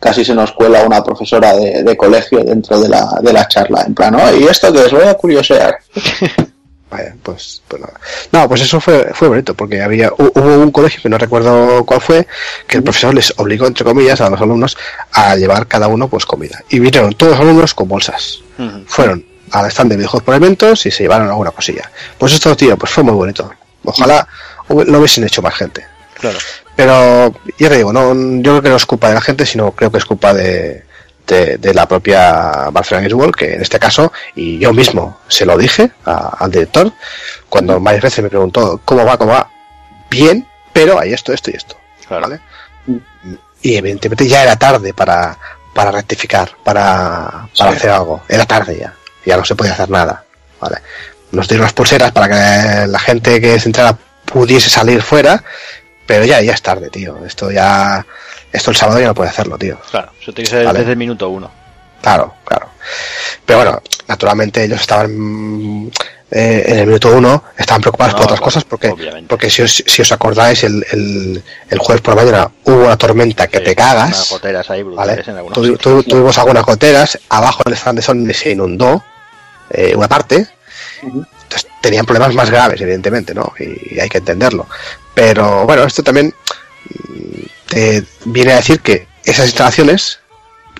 casi 0.00 0.24
se 0.24 0.34
nos 0.34 0.52
cuela 0.52 0.82
una 0.84 1.02
profesora 1.02 1.54
de, 1.56 1.82
de 1.82 1.96
colegio 1.96 2.42
dentro 2.44 2.80
de 2.80 2.88
la, 2.88 3.18
de 3.22 3.32
la 3.32 3.46
charla, 3.48 3.82
en 3.86 3.94
plan, 3.94 4.14
"Oh, 4.14 4.34
¿y 4.36 4.44
esto 4.44 4.72
que 4.72 4.80
os 4.80 4.92
voy 4.92 5.04
a 5.04 5.14
curiosear? 5.14 5.78
Vaya, 6.90 7.16
pues, 7.24 7.60
pues 7.66 7.80
nada. 7.82 7.94
No, 8.30 8.48
pues 8.48 8.60
eso 8.60 8.80
fue, 8.80 9.10
fue 9.14 9.26
bonito, 9.26 9.54
porque 9.54 9.82
había, 9.82 10.10
hu- 10.10 10.30
hubo 10.32 10.62
un 10.62 10.70
colegio 10.70 11.02
que 11.02 11.08
no 11.08 11.18
recuerdo 11.18 11.84
cuál 11.84 12.00
fue, 12.00 12.24
que 12.68 12.76
el 12.76 12.84
profesor 12.84 13.12
les 13.12 13.32
obligó, 13.38 13.66
entre 13.66 13.84
comillas, 13.84 14.20
a 14.20 14.30
los 14.30 14.40
alumnos 14.40 14.76
a 15.10 15.34
llevar 15.34 15.66
cada 15.66 15.88
uno 15.88 16.06
pues 16.06 16.24
comida. 16.24 16.62
Y 16.68 16.78
vinieron 16.78 17.12
todos 17.14 17.32
los 17.32 17.40
alumnos 17.40 17.74
con 17.74 17.88
bolsas. 17.88 18.38
Fueron 18.86 19.26
al 19.52 19.66
stand 19.70 19.90
de 19.90 19.96
videojuegos 19.96 20.24
por 20.24 20.34
eventos 20.34 20.86
y 20.86 20.90
se 20.90 21.02
llevaron 21.04 21.28
alguna 21.28 21.50
cosilla. 21.50 21.90
Pues 22.18 22.32
esto, 22.32 22.56
tío, 22.56 22.76
pues 22.76 22.92
fue 22.92 23.02
muy 23.04 23.14
bonito. 23.14 23.52
Ojalá 23.84 24.26
lo 24.68 24.98
hubiesen 24.98 25.24
hecho 25.24 25.42
más 25.42 25.54
gente. 25.54 25.86
Claro. 26.18 26.38
Pero, 26.76 27.34
ya 27.58 27.68
te 27.68 27.76
digo, 27.76 27.92
no, 27.92 28.14
yo 28.42 28.52
creo 28.52 28.62
que 28.62 28.68
no 28.70 28.76
es 28.76 28.86
culpa 28.86 29.08
de 29.08 29.14
la 29.14 29.20
gente, 29.20 29.46
sino 29.46 29.72
creo 29.72 29.92
que 29.92 29.98
es 29.98 30.04
culpa 30.04 30.32
de, 30.34 30.84
de, 31.26 31.58
de 31.58 31.74
la 31.74 31.86
propia 31.86 32.70
Barcelona 32.72 33.02
Games 33.08 33.14
World, 33.14 33.34
que 33.36 33.54
en 33.54 33.62
este 33.62 33.78
caso, 33.78 34.12
y 34.34 34.58
yo 34.58 34.72
mismo 34.72 35.20
se 35.28 35.44
lo 35.46 35.56
dije 35.58 35.90
a- 36.04 36.36
al 36.40 36.50
director, 36.50 36.92
cuando 37.48 37.78
varias 37.80 38.02
veces 38.02 38.24
me 38.24 38.30
preguntó 38.30 38.80
cómo 38.84 39.04
va, 39.04 39.16
cómo 39.18 39.32
va, 39.32 39.50
bien, 40.10 40.46
pero 40.72 40.98
hay 40.98 41.12
esto, 41.12 41.32
esto 41.32 41.50
y 41.50 41.56
esto. 41.56 41.76
Claro. 42.08 42.22
¿vale? 42.28 42.40
Y 43.62 43.76
evidentemente 43.76 44.26
ya 44.26 44.42
era 44.42 44.56
tarde 44.56 44.92
para, 44.92 45.38
para 45.74 45.90
rectificar, 45.90 46.52
para, 46.64 47.48
para 47.56 47.70
Sí. 47.70 47.76
hacer 47.76 47.90
algo. 47.90 48.22
Era 48.28 48.44
tarde 48.46 48.78
ya, 48.80 48.94
ya 49.24 49.36
no 49.36 49.44
se 49.44 49.54
podía 49.54 49.72
hacer 49.72 49.90
nada. 49.90 50.24
¿vale? 50.60 50.76
Nos 51.32 51.48
dieron 51.48 51.64
las 51.64 51.72
pulseras 51.72 52.12
para 52.12 52.28
que 52.28 52.86
la 52.86 52.98
gente 52.98 53.40
que 53.40 53.58
se 53.58 53.68
entrara 53.68 53.96
pudiese 54.24 54.70
salir 54.70 55.02
fuera, 55.02 55.42
pero 56.06 56.24
ya, 56.24 56.40
ya 56.40 56.52
es 56.52 56.62
tarde, 56.62 56.90
tío. 56.90 57.24
Esto 57.26 57.50
ya, 57.50 58.04
esto 58.52 58.70
el 58.70 58.76
sábado 58.76 59.00
ya 59.00 59.08
no 59.08 59.14
puede 59.14 59.30
hacerlo, 59.30 59.58
tío. 59.58 59.78
Claro, 59.90 60.12
eso 60.20 60.32
tiene 60.32 60.48
que 60.48 60.56
ser 60.56 60.64
Vale. 60.66 60.78
desde 60.80 60.92
el 60.92 60.98
minuto 60.98 61.28
uno. 61.28 61.50
Claro, 62.02 62.34
claro. 62.44 62.68
Pero 63.46 63.58
bueno, 63.60 63.82
naturalmente 64.08 64.62
ellos 64.64 64.80
estaban 64.80 65.90
eh, 66.30 66.64
en 66.66 66.78
el 66.78 66.86
minuto 66.86 67.10
uno 67.16 67.44
estaban 67.56 67.80
preocupados 67.80 68.12
No, 68.12 68.18
por 68.18 68.26
otras 68.26 68.40
cosas 68.40 68.64
porque, 68.64 68.88
obviamente. 68.88 69.28
porque 69.28 69.48
si, 69.48 69.62
os, 69.62 69.82
si 69.86 70.02
os 70.02 70.12
acordáis, 70.12 70.64
el, 70.64 70.84
el, 70.92 71.42
el 71.70 71.78
jueves 71.78 72.02
por 72.02 72.14
la 72.14 72.22
mañana 72.22 72.50
hubo 72.64 72.84
una 72.84 72.96
tormenta 72.98 73.46
que 73.48 73.58
Sí, 73.58 73.64
te 73.64 73.74
cagas. 73.76 74.28
goteras 74.30 74.68
ahí 74.70 74.82
¿vale? 74.82 74.94
brutales 74.96 75.28
en 75.28 75.36
algunos 75.36 75.54
Tu- 75.54 75.62
sitios. 75.64 75.80
tu- 75.80 76.02
tuvimos 76.02 76.36
algunas 76.38 76.64
goteras, 76.64 77.18
abajo 77.30 77.62
del 77.64 77.74
stand 77.74 77.98
de 77.98 78.02
Sony 78.02 78.34
se 78.34 78.50
inundó 78.50 79.02
eh, 79.74 79.94
una 79.96 80.08
parte, 80.08 80.46
entonces 81.02 81.66
tenían 81.80 82.06
problemas 82.06 82.34
más 82.34 82.50
graves, 82.50 82.80
evidentemente, 82.80 83.34
¿no? 83.34 83.52
Y, 83.58 83.98
hay 83.98 84.08
que 84.08 84.18
entenderlo. 84.18 84.66
Pero 85.14 85.64
bueno, 85.66 85.84
esto 85.84 86.02
también 86.02 86.34
mm, 87.08 87.40
te 87.66 88.04
viene 88.24 88.52
a 88.52 88.56
decir 88.56 88.80
que 88.80 89.06
esas 89.24 89.46
instalaciones 89.46 90.20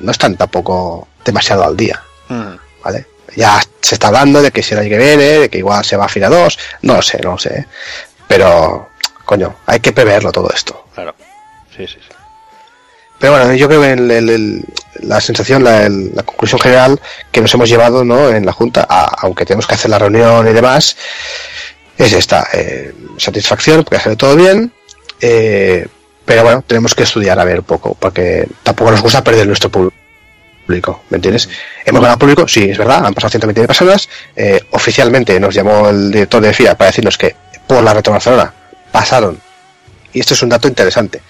no 0.00 0.10
están 0.10 0.36
tampoco 0.36 1.08
demasiado 1.24 1.64
al 1.64 1.76
día, 1.76 2.02
Mm. 2.28 2.56
¿vale? 2.82 3.06
Ya 3.36 3.60
se 3.80 3.96
está 3.96 4.08
hablando 4.08 4.40
de 4.40 4.50
que 4.50 4.62
si 4.62 4.74
el 4.74 4.80
año 4.80 4.90
que 4.90 4.98
viene, 4.98 5.24
de 5.24 5.48
que 5.48 5.58
igual 5.58 5.84
se 5.84 5.96
va 5.96 6.06
a 6.06 6.08
FIRA 6.08 6.28
2, 6.28 6.58
no 6.82 6.94
lo 6.94 7.02
sé, 7.02 7.20
no 7.22 7.32
lo 7.32 7.38
sé. 7.38 7.66
Pero, 8.28 8.90
coño, 9.24 9.56
hay 9.66 9.80
que 9.80 9.92
preverlo 9.92 10.30
todo 10.30 10.50
esto. 10.50 10.86
Claro. 10.94 11.14
Sí, 11.76 11.86
sí, 11.86 11.98
sí. 12.00 12.13
Pero 13.24 13.38
bueno, 13.38 13.54
yo 13.54 13.68
creo 13.68 13.80
que 13.80 13.92
el- 13.92 14.10
el- 14.10 14.28
el- 14.28 14.64
la 15.00 15.18
sensación, 15.18 15.64
la, 15.64 15.88
conclusión 16.26 16.60
general 16.60 17.00
que 17.32 17.40
nos 17.40 17.54
hemos 17.54 17.70
llevado 17.70 18.04
¿no? 18.04 18.28
en 18.28 18.44
la 18.44 18.52
Junta, 18.52 18.86
a- 18.86 19.16
aunque 19.22 19.46
tenemos 19.46 19.66
que 19.66 19.76
hacer 19.76 19.90
la 19.90 19.98
reunión 19.98 20.46
y 20.46 20.52
demás, 20.52 20.94
es 21.96 22.12
esta. 22.12 22.46
eh, 22.52 22.92
satisfacción, 23.16 23.82
porque 23.82 23.96
ha 23.96 24.00
salido 24.00 24.18
todo 24.18 24.36
bien, 24.36 24.70
eh, 25.22 25.86
pero 26.26 26.42
bueno, 26.42 26.62
tenemos 26.66 26.94
que 26.94 27.04
estudiar 27.04 27.40
a 27.40 27.44
ver 27.44 27.60
un 27.60 27.64
poco, 27.64 27.94
porque 27.98 28.46
tampoco 28.62 28.90
nos 28.90 29.00
gusta 29.00 29.24
perder 29.24 29.46
nuestro 29.46 29.70
público, 29.70 31.02
¿me 31.08 31.16
entiendes? 31.16 31.48
Hemos 31.86 32.02
ganado 32.02 32.18
público, 32.18 32.46
sí, 32.46 32.68
es 32.68 32.76
verdad, 32.76 33.06
han 33.06 33.14
pasado 33.14 33.30
120 33.30 33.66
personas, 33.66 34.06
eh, 34.36 34.60
oficialmente 34.72 35.40
nos 35.40 35.54
llamó 35.54 35.88
el 35.88 36.10
director 36.12 36.42
de 36.42 36.52
FIA 36.52 36.76
para 36.76 36.90
decirnos 36.90 37.16
que 37.16 37.34
por 37.66 37.82
la 37.82 37.94
Retro 37.94 38.12
Barcelona 38.12 38.52
pasaron, 38.92 39.40
y 40.12 40.20
esto 40.20 40.34
es 40.34 40.42
un 40.42 40.50
dato 40.50 40.68
interesante, 40.68 41.22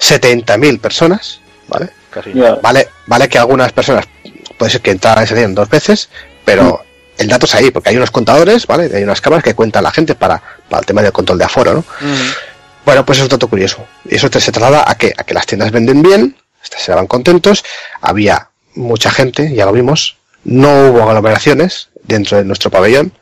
70.000 0.00 0.80
personas, 0.80 1.41
¿vale? 1.72 1.90
Casi. 2.10 2.32
Vale, 2.62 2.88
vale 3.06 3.28
que 3.28 3.38
algunas 3.38 3.72
personas 3.72 4.04
puede 4.58 4.70
ser 4.70 4.80
que 4.80 4.90
entraran 4.90 5.24
y 5.24 5.26
salieran 5.26 5.54
dos 5.54 5.68
veces, 5.68 6.08
pero 6.44 6.84
el 7.18 7.28
dato 7.28 7.46
es 7.46 7.54
ahí, 7.54 7.70
porque 7.70 7.88
hay 7.90 7.96
unos 7.96 8.10
contadores, 8.10 8.66
¿vale? 8.66 8.90
Hay 8.94 9.02
unas 9.02 9.20
cámaras 9.20 9.44
que 9.44 9.54
cuentan 9.54 9.82
la 9.84 9.90
gente 9.90 10.14
para, 10.14 10.42
para 10.68 10.80
el 10.80 10.86
tema 10.86 11.02
del 11.02 11.12
control 11.12 11.38
de 11.38 11.44
aforo, 11.44 11.74
¿no? 11.74 11.80
Mm. 12.00 12.30
Bueno, 12.84 13.06
pues 13.06 13.18
es 13.18 13.24
un 13.24 13.28
dato 13.30 13.48
curioso. 13.48 13.84
Y 14.08 14.16
eso 14.16 14.28
te 14.28 14.40
se 14.40 14.50
traslada 14.52 14.84
a 14.86 14.96
que, 14.96 15.12
a 15.16 15.22
que 15.24 15.34
las 15.34 15.46
tiendas 15.46 15.70
venden 15.70 16.02
bien, 16.02 16.36
se 16.62 16.92
van 16.92 17.06
contentos, 17.06 17.64
había 18.00 18.48
mucha 18.74 19.10
gente, 19.10 19.54
ya 19.54 19.64
lo 19.66 19.72
vimos, 19.72 20.16
no 20.44 20.88
hubo 20.88 21.02
aglomeraciones 21.02 21.88
dentro 22.02 22.38
de 22.38 22.44
nuestro 22.44 22.70
pabellón, 22.70 23.12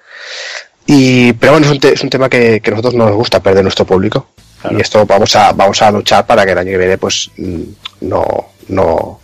y, 0.86 1.32
pero 1.34 1.52
bueno, 1.52 1.66
es 1.66 1.72
un, 1.72 1.80
te- 1.80 1.92
es 1.92 2.02
un 2.02 2.10
tema 2.10 2.28
que, 2.28 2.60
que 2.60 2.70
a 2.70 2.72
nosotros 2.72 2.94
no 2.94 3.06
nos 3.06 3.14
gusta 3.14 3.40
perder 3.42 3.62
nuestro 3.62 3.84
público. 3.84 4.28
Claro. 4.60 4.76
Y 4.78 4.80
esto 4.80 5.06
vamos 5.06 5.34
a, 5.36 5.52
vamos 5.52 5.80
a 5.82 5.90
luchar 5.90 6.26
para 6.26 6.44
que 6.44 6.52
el 6.52 6.58
año 6.58 6.70
que 6.72 6.78
viene 6.78 6.98
pues 6.98 7.30
mm, 7.36 7.62
no, 8.00 8.24
no, 8.68 9.20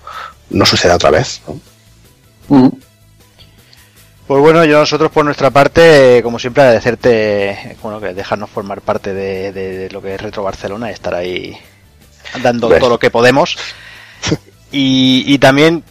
no 0.51 0.67
suceda 0.67 0.97
otra 0.97 1.11
vez. 1.11 1.41
¿no? 1.47 1.61
Mm. 2.57 2.69
Pues 4.27 4.41
bueno, 4.43 4.65
yo 4.65 4.81
nosotros 4.81 5.11
por 5.13 5.25
nuestra 5.25 5.51
parte, 5.51 6.21
como 6.23 6.39
siempre, 6.41 6.63
agradecerte, 6.65 7.77
bueno, 7.83 8.01
que 8.01 8.13
dejarnos 8.13 8.51
formar 8.51 8.81
parte 8.81 9.15
de, 9.15 9.53
de- 9.53 9.79
de 9.79 9.91
lo 9.91 10.03
que 10.03 10.15
es 10.17 10.21
Retro 10.21 10.43
Barcelona 10.43 10.91
y 10.91 10.95
estar 10.95 11.15
ahí 11.15 11.57
dando 12.43 12.69
Ves. 12.69 12.81
todo 12.81 12.91
lo 12.91 12.99
que 12.99 13.11
podemos. 13.11 13.57
Y, 14.73 15.23
y 15.33 15.39
también 15.39 15.85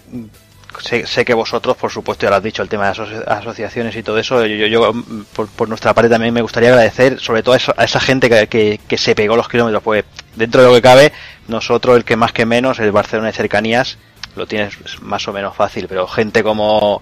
sé, 0.85 1.07
sé 1.07 1.25
que 1.25 1.33
vosotros, 1.33 1.75
por 1.77 1.91
supuesto, 1.91 2.25
ya 2.25 2.29
lo 2.29 2.35
has 2.37 2.43
dicho, 2.43 2.61
el 2.61 2.69
tema 2.69 2.85
de 2.85 2.91
aso- 2.91 3.23
asociaciones 3.27 3.95
y 3.95 4.03
todo 4.03 4.17
eso, 4.19 4.45
yo, 4.45 4.55
yo- 4.55 4.67
yo, 4.67 4.93
mm, 4.93 5.23
por, 5.35 5.47
por 5.49 5.67
nuestra 5.69 5.93
parte 5.93 6.09
también 6.09 6.33
me 6.33 6.41
gustaría 6.41 6.69
agradecer, 6.69 7.19
sobre 7.19 7.43
todo 7.43 7.53
a, 7.53 7.57
eso- 7.57 7.73
a 7.77 7.83
esa 7.83 7.99
gente 7.99 8.29
que, 8.29 8.47
que- 8.47 8.79
que 8.87 8.97
se 8.97 9.15
pegó 9.15 9.35
los 9.35 9.49
kilómetros, 9.49 9.81
pues 9.83 10.05
dentro 10.35 10.61
de 10.61 10.67
lo 10.67 10.73
que 10.75 10.81
cabe, 10.81 11.11
nosotros, 11.47 11.97
el 11.97 12.03
que 12.05 12.15
más 12.15 12.31
que 12.33 12.45
menos, 12.45 12.79
el 12.79 12.91
Barcelona 12.91 13.27
de 13.27 13.33
cercanías, 13.33 13.97
lo 14.35 14.45
tienes 14.47 14.73
más 15.01 15.27
o 15.27 15.33
menos 15.33 15.55
fácil, 15.55 15.87
pero 15.87 16.07
gente 16.07 16.43
como 16.43 17.01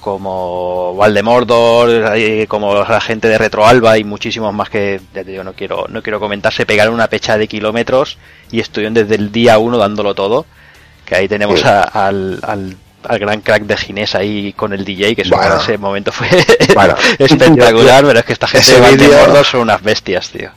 como 0.00 0.96
Valdemordor, 0.96 2.12
como 2.48 2.74
la 2.74 3.00
gente 3.00 3.28
de 3.28 3.38
Retroalba 3.38 3.98
y 3.98 4.04
muchísimos 4.04 4.52
más 4.52 4.68
que 4.68 5.00
ya 5.14 5.22
te 5.22 5.30
digo, 5.30 5.44
no 5.44 5.52
quiero 5.52 5.86
no 5.88 6.02
quiero 6.02 6.18
comentar, 6.18 6.52
se 6.52 6.66
pegaron 6.66 6.94
una 6.94 7.06
pecha 7.06 7.38
de 7.38 7.46
kilómetros 7.46 8.18
y 8.50 8.58
estuvieron 8.58 8.94
desde 8.94 9.14
el 9.14 9.30
día 9.30 9.58
uno 9.58 9.78
dándolo 9.78 10.12
todo, 10.14 10.44
que 11.04 11.14
ahí 11.14 11.28
tenemos 11.28 11.60
Sí. 11.60 11.68
a- 11.68 11.82
al, 11.82 12.40
al, 12.42 12.76
al 13.08 13.18
gran 13.18 13.40
crack 13.40 13.62
de 13.62 13.76
Ginés 13.76 14.14
ahí 14.14 14.52
con 14.52 14.72
el 14.72 14.84
DJ, 14.84 15.14
que 15.14 15.22
eso 15.22 15.36
Bueno. 15.36 15.56
ese 15.56 15.78
momento 15.78 16.12
fue 16.12 16.28
Bueno. 16.74 16.94
espectacular, 17.18 18.04
pero 18.04 18.18
es 18.18 18.24
que 18.24 18.32
esta 18.32 18.46
gente 18.46 18.72
de 18.72 18.80
Valdemordor 18.80 19.44
son 19.44 19.60
unas 19.60 19.82
bestias, 19.82 20.30
tío. 20.30 20.50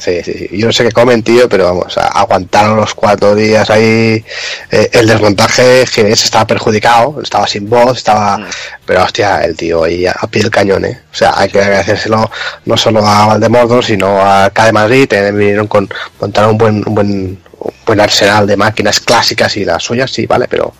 Sí, 0.00 0.22
sí, 0.24 0.32
sí. 0.32 0.48
Yo 0.52 0.66
no 0.66 0.72
sé 0.72 0.84
qué 0.84 0.92
comen, 0.92 1.22
tío, 1.22 1.46
pero 1.46 1.64
vamos, 1.64 1.98
aguantaron 1.98 2.74
los 2.74 2.94
cuatro 2.94 3.34
días 3.34 3.68
ahí. 3.68 4.24
eh, 4.70 4.88
el 4.92 5.06
desmontaje, 5.06 5.86
Ginés 5.86 6.24
estaba 6.24 6.46
perjudicado, 6.46 7.20
estaba 7.22 7.46
sin 7.46 7.68
voz, 7.68 7.98
estaba. 7.98 8.38
Mm. 8.38 8.46
Pero 8.86 9.02
hostia, 9.04 9.42
el 9.44 9.54
tío 9.58 9.84
ahí 9.84 10.06
a, 10.06 10.14
pie 10.30 10.40
del 10.40 10.50
cañón, 10.50 10.86
¿eh? 10.86 11.02
O 11.12 11.14
sea, 11.14 11.34
hay 11.36 11.50
que 11.50 11.60
agradecérselo 11.60 12.30
no 12.64 12.76
solo 12.78 13.06
a 13.06 13.26
Valdemordo, 13.26 13.82
sino 13.82 14.22
a 14.22 14.48
K 14.48 14.64
de 14.64 14.72
Madrid. 14.72 15.06
También 15.06 15.36
vinieron 15.36 15.66
con. 15.66 15.86
montaron 16.18 16.52
un 16.52 16.58
buen, 16.58 16.76
un 16.88 16.94
buen, 16.94 17.38
buen 17.84 18.00
arsenal 18.00 18.46
de 18.46 18.56
máquinas 18.56 19.00
clásicas 19.00 19.56
y 19.56 19.64
las 19.64 19.82
suyas, 19.82 20.10
sí, 20.10 20.26
vale, 20.26 20.46
pero 20.48 20.74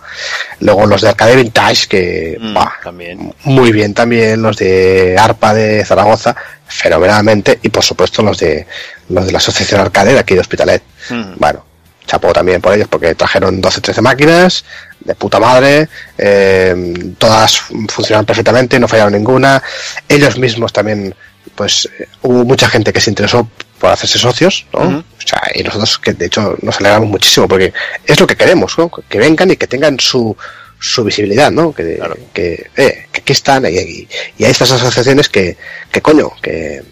luego 0.59 0.85
los 0.85 1.01
de 1.01 1.09
Arcade 1.09 1.35
Vintage, 1.35 1.87
que. 1.87 2.37
Mm, 2.39 2.53
buah, 2.53 2.71
también. 2.83 3.33
muy 3.43 3.71
bien 3.71 3.93
también 3.93 4.41
los 4.41 4.57
de 4.57 5.15
ARPA 5.19 5.53
de 5.53 5.85
Zaragoza, 5.85 6.35
fenomenalmente, 6.67 7.59
y 7.61 7.69
por 7.69 7.83
supuesto 7.83 8.23
los 8.23 8.37
de 8.37 8.67
los 9.09 9.25
de 9.25 9.31
la 9.31 9.37
Asociación 9.37 9.81
Arcade 9.81 10.13
de 10.13 10.19
aquí 10.19 10.33
de 10.33 10.41
Hospitalet. 10.41 10.81
Mm. 11.09 11.33
Bueno, 11.37 11.65
chapó 12.05 12.33
también 12.33 12.61
por 12.61 12.73
ellos 12.73 12.87
porque 12.89 13.15
trajeron 13.15 13.61
12-13 13.61 14.01
máquinas 14.01 14.63
de 15.03 15.15
puta 15.15 15.39
madre, 15.39 15.89
eh, 16.17 17.13
todas 17.17 17.57
funcionaban 17.89 18.25
perfectamente, 18.25 18.79
no 18.79 18.87
fallaron 18.87 19.13
ninguna. 19.13 19.61
Ellos 20.07 20.37
mismos 20.37 20.71
también, 20.71 21.13
pues 21.55 21.89
eh, 21.99 22.07
hubo 22.21 22.43
mucha 22.45 22.69
gente 22.69 22.91
que 22.93 23.01
se 23.01 23.09
interesó 23.09 23.47
por 23.79 23.91
hacerse 23.91 24.17
socios, 24.19 24.65
¿no? 24.73 24.99
O 24.99 25.03
sea, 25.27 25.41
y 25.55 25.63
nosotros 25.63 25.97
que 25.99 26.13
de 26.13 26.25
hecho 26.27 26.55
nos 26.61 26.79
alegramos 26.79 27.09
muchísimo 27.09 27.47
porque 27.47 27.73
es 28.05 28.19
lo 28.19 28.27
que 28.27 28.35
queremos, 28.35 28.77
¿no? 28.77 28.89
Que 28.89 29.17
vengan 29.19 29.49
y 29.51 29.55
que 29.57 29.67
tengan 29.67 29.99
su, 29.99 30.35
su 30.79 31.03
visibilidad, 31.03 31.51
¿no? 31.51 31.73
Que, 31.73 31.95
Claro. 31.97 32.17
que, 32.33 32.69
eh, 32.77 33.07
que 33.11 33.21
aquí 33.21 33.33
están 33.33 33.65
y, 33.65 33.69
y- 33.69 34.07
y 34.37 34.43
hay 34.45 34.51
estas 34.51 34.71
asociaciones 34.71 35.29
que, 35.29 35.57
que 35.91 36.01
coño, 36.01 36.31
que, 36.41 36.83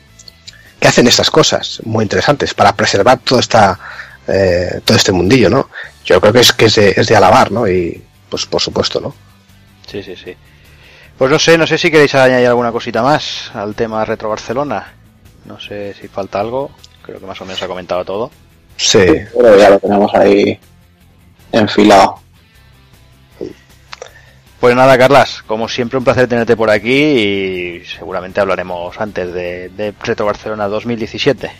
que 0.80 0.88
hacen 0.88 1.07
estas 1.07 1.30
cosas 1.30 1.80
muy 1.86 2.03
interesantes 2.03 2.53
para 2.53 2.76
preservar 2.76 3.20
toda 3.20 3.41
esta, 3.41 3.80
eh, 4.28 4.82
todo 4.84 4.97
este 4.97 5.12
mundillo, 5.12 5.49
¿no? 5.49 5.70
Yo 6.05 6.20
creo 6.20 6.34
que 6.34 6.39
es 6.39 6.53
que 6.53 6.66
es 6.66 6.76
de, 6.76 6.93
es 6.97 7.07
de 7.07 7.16
alabar, 7.16 7.51
¿no? 7.51 7.68
Y 7.68 8.01
pues 8.30 8.45
por 8.47 8.62
supuesto, 8.62 8.99
¿no? 8.99 9.16
Sí, 9.91 10.01
sí, 10.03 10.16
sí. 10.16 10.36
Pues 11.20 11.30
no 11.30 11.38
sé, 11.38 11.57
no 11.57 11.67
sé 11.67 11.78
si 11.78 11.91
queréis 11.91 12.15
añadir 12.15 12.47
alguna 12.47 12.72
cosita 12.72 13.03
más 13.03 13.51
al 13.53 13.76
tema 13.76 14.05
Retro 14.05 14.30
Barcelona. 14.30 14.93
No 15.43 15.59
sé 15.59 15.93
si 15.93 16.07
falta 16.07 16.39
algo. 16.39 16.72
Creo 17.01 17.20
que 17.20 17.26
más 17.26 17.41
o 17.41 17.45
menos 17.45 17.61
ha 17.61 17.67
comentado 17.67 18.05
todo. 18.05 18.32
Sí. 18.78 19.05
Pero 19.38 19.57
ya 19.57 19.70
lo 19.72 19.80
tenemos 19.80 20.15
ahí 20.15 20.57
enfilado. 21.51 22.22
Pues 24.61 24.74
nada, 24.78 24.97
Carlas, 24.97 25.43
como 25.45 25.67
siempre 25.67 25.97
un 25.97 26.05
placer 26.05 26.30
tenerte 26.30 26.55
por 26.55 26.70
aquí 26.70 26.93
y 26.93 27.86
seguramente 27.86 28.39
hablaremos 28.39 28.97
antes 28.99 29.34
de, 29.34 29.67
de 29.70 29.93
Retro 30.01 30.26
Barcelona 30.26 30.70
2017 30.70 31.51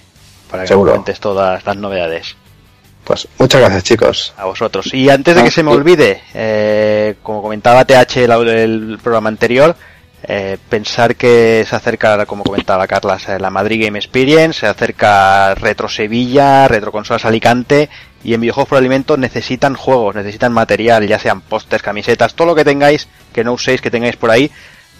para 0.50 0.64
que 0.64 0.68
Seguro. 0.70 0.92
nos 0.92 0.96
cuentes 1.00 1.20
todas 1.20 1.66
las 1.66 1.76
novedades 1.76 2.38
Pues 3.10 3.28
muchas 3.40 3.60
gracias, 3.60 3.84
chicos. 3.86 4.34
a 4.38 4.46
vosotros. 4.46 4.94
Y 4.94 5.10
antes 5.10 5.36
de 5.36 5.44
que 5.44 5.50
se 5.50 5.64
me 5.64 5.72
olvide, 5.72 6.22
eh, 6.36 7.16
como 7.24 7.42
comentaba 7.42 7.84
TH 7.84 8.18
el, 8.18 8.32
el 8.50 9.00
programa 9.02 9.30
anterior, 9.30 9.76
eh, 10.22 10.60
pensar 10.70 11.16
que 11.16 11.66
se 11.68 11.76
acerca, 11.76 12.24
como 12.28 12.44
comentaba 12.44 12.86
Carlas, 12.86 13.28
eh, 13.28 13.40
la 13.40 13.50
Madrid 13.50 13.84
Game 13.84 13.98
Experience, 13.98 14.60
se 14.60 14.68
acerca 14.68 15.56
Retro 15.56 15.90
Sevilla, 15.90 16.68
Retro 16.68 16.92
Consolas 16.92 17.26
Alicante 17.26 17.90
y 18.24 18.36
en 18.36 18.42
Videojuegos 18.42 18.70
por 18.70 18.78
Alimentos 18.78 19.18
necesitan 19.18 19.74
juegos, 19.74 20.14
necesitan 20.14 20.54
material, 20.54 21.08
ya 21.08 21.18
sean 21.18 21.42
pósters, 21.42 21.82
camisetas, 21.82 22.36
todo 22.36 22.50
lo 22.50 22.54
que 22.54 22.64
tengáis, 22.64 23.08
que 23.34 23.44
no 23.44 23.54
uséis, 23.54 23.82
que 23.82 23.90
tengáis 23.90 24.18
por 24.18 24.30
ahí, 24.30 24.52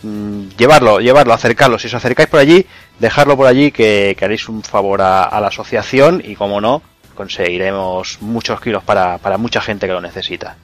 mm, 0.02 0.48
llevarlo, 0.58 1.00
llevarlo, 1.00 1.36
acercarlo. 1.36 1.78
Si 1.78 1.86
os 1.86 1.94
acercáis 1.94 2.28
por 2.28 2.40
allí, 2.40 2.66
dejarlo 2.98 3.38
por 3.38 3.46
allí, 3.46 3.70
que, 3.72 4.16
que 4.18 4.26
haréis 4.26 4.50
un 4.50 4.64
favor 4.64 5.00
a, 5.04 5.26
a 5.26 5.40
la 5.40 5.50
asociación 5.50 6.24
y, 6.26 6.34
como 6.34 6.60
no, 6.60 6.82
conseguiremos 7.20 8.22
muchos 8.22 8.62
kilos 8.62 8.82
para, 8.82 9.18
para 9.18 9.38
mucha 9.38 9.60
gente 9.60 9.86
que 9.86 9.92
lo 9.92 10.00
necesita. 10.00 10.56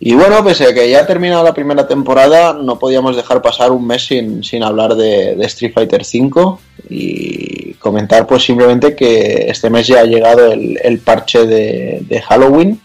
Y 0.00 0.14
bueno, 0.14 0.42
pese 0.42 0.68
a 0.68 0.72
que 0.72 0.88
ya 0.88 1.00
ha 1.00 1.06
terminado 1.06 1.44
la 1.44 1.52
primera 1.52 1.86
temporada, 1.86 2.54
no 2.54 2.78
podíamos 2.78 3.14
dejar 3.14 3.42
pasar 3.42 3.70
un 3.70 3.86
mes 3.86 4.06
sin, 4.06 4.42
sin 4.42 4.62
hablar 4.62 4.94
de, 4.94 5.36
Street 5.44 5.74
Fighter 5.74 6.00
V 6.00 6.56
y 6.88 7.74
comentar 7.74 8.26
pues 8.26 8.42
simplemente 8.42 8.96
que 8.96 9.50
este 9.50 9.68
mes 9.68 9.86
ya 9.86 10.00
ha 10.00 10.04
llegado 10.04 10.50
el, 10.50 10.98
parche 11.00 11.44
de, 11.44 11.98
de 12.08 12.22
Halloween. 12.22 12.80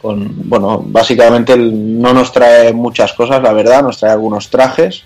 Con, 0.00 0.48
bueno, 0.48 0.82
básicamente 0.84 1.56
no 1.56 2.12
nos 2.12 2.32
trae 2.32 2.72
muchas 2.72 3.12
cosas, 3.12 3.40
la 3.40 3.52
verdad, 3.52 3.84
nos 3.84 3.98
trae 3.98 4.10
algunos 4.10 4.50
trajes 4.50 5.04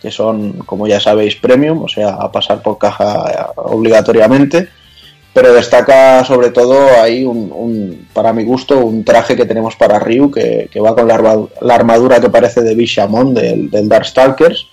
que 0.00 0.10
son, 0.10 0.52
como 0.66 0.86
ya 0.86 1.00
sabéis, 1.00 1.36
premium, 1.36 1.82
o 1.82 1.88
sea, 1.88 2.10
a 2.10 2.30
pasar 2.30 2.62
por 2.62 2.78
caja 2.78 3.52
obligatoriamente. 3.56 4.68
Pero 5.32 5.52
destaca 5.52 6.24
sobre 6.24 6.50
todo 6.50 6.98
ahí, 6.98 7.24
un, 7.24 8.08
para 8.14 8.32
mi 8.32 8.42
gusto, 8.44 8.78
un 8.78 9.04
traje 9.04 9.36
que 9.36 9.44
tenemos 9.44 9.76
para 9.76 9.98
Ryu, 9.98 10.30
que, 10.30 10.70
va 10.80 10.94
con 10.94 11.06
la, 11.08 11.74
armadura 11.74 12.20
que 12.20 12.30
parece 12.30 12.62
de 12.62 12.74
Bishamon, 12.74 13.34
del, 13.34 13.70
Darkstalkers. 13.70 14.66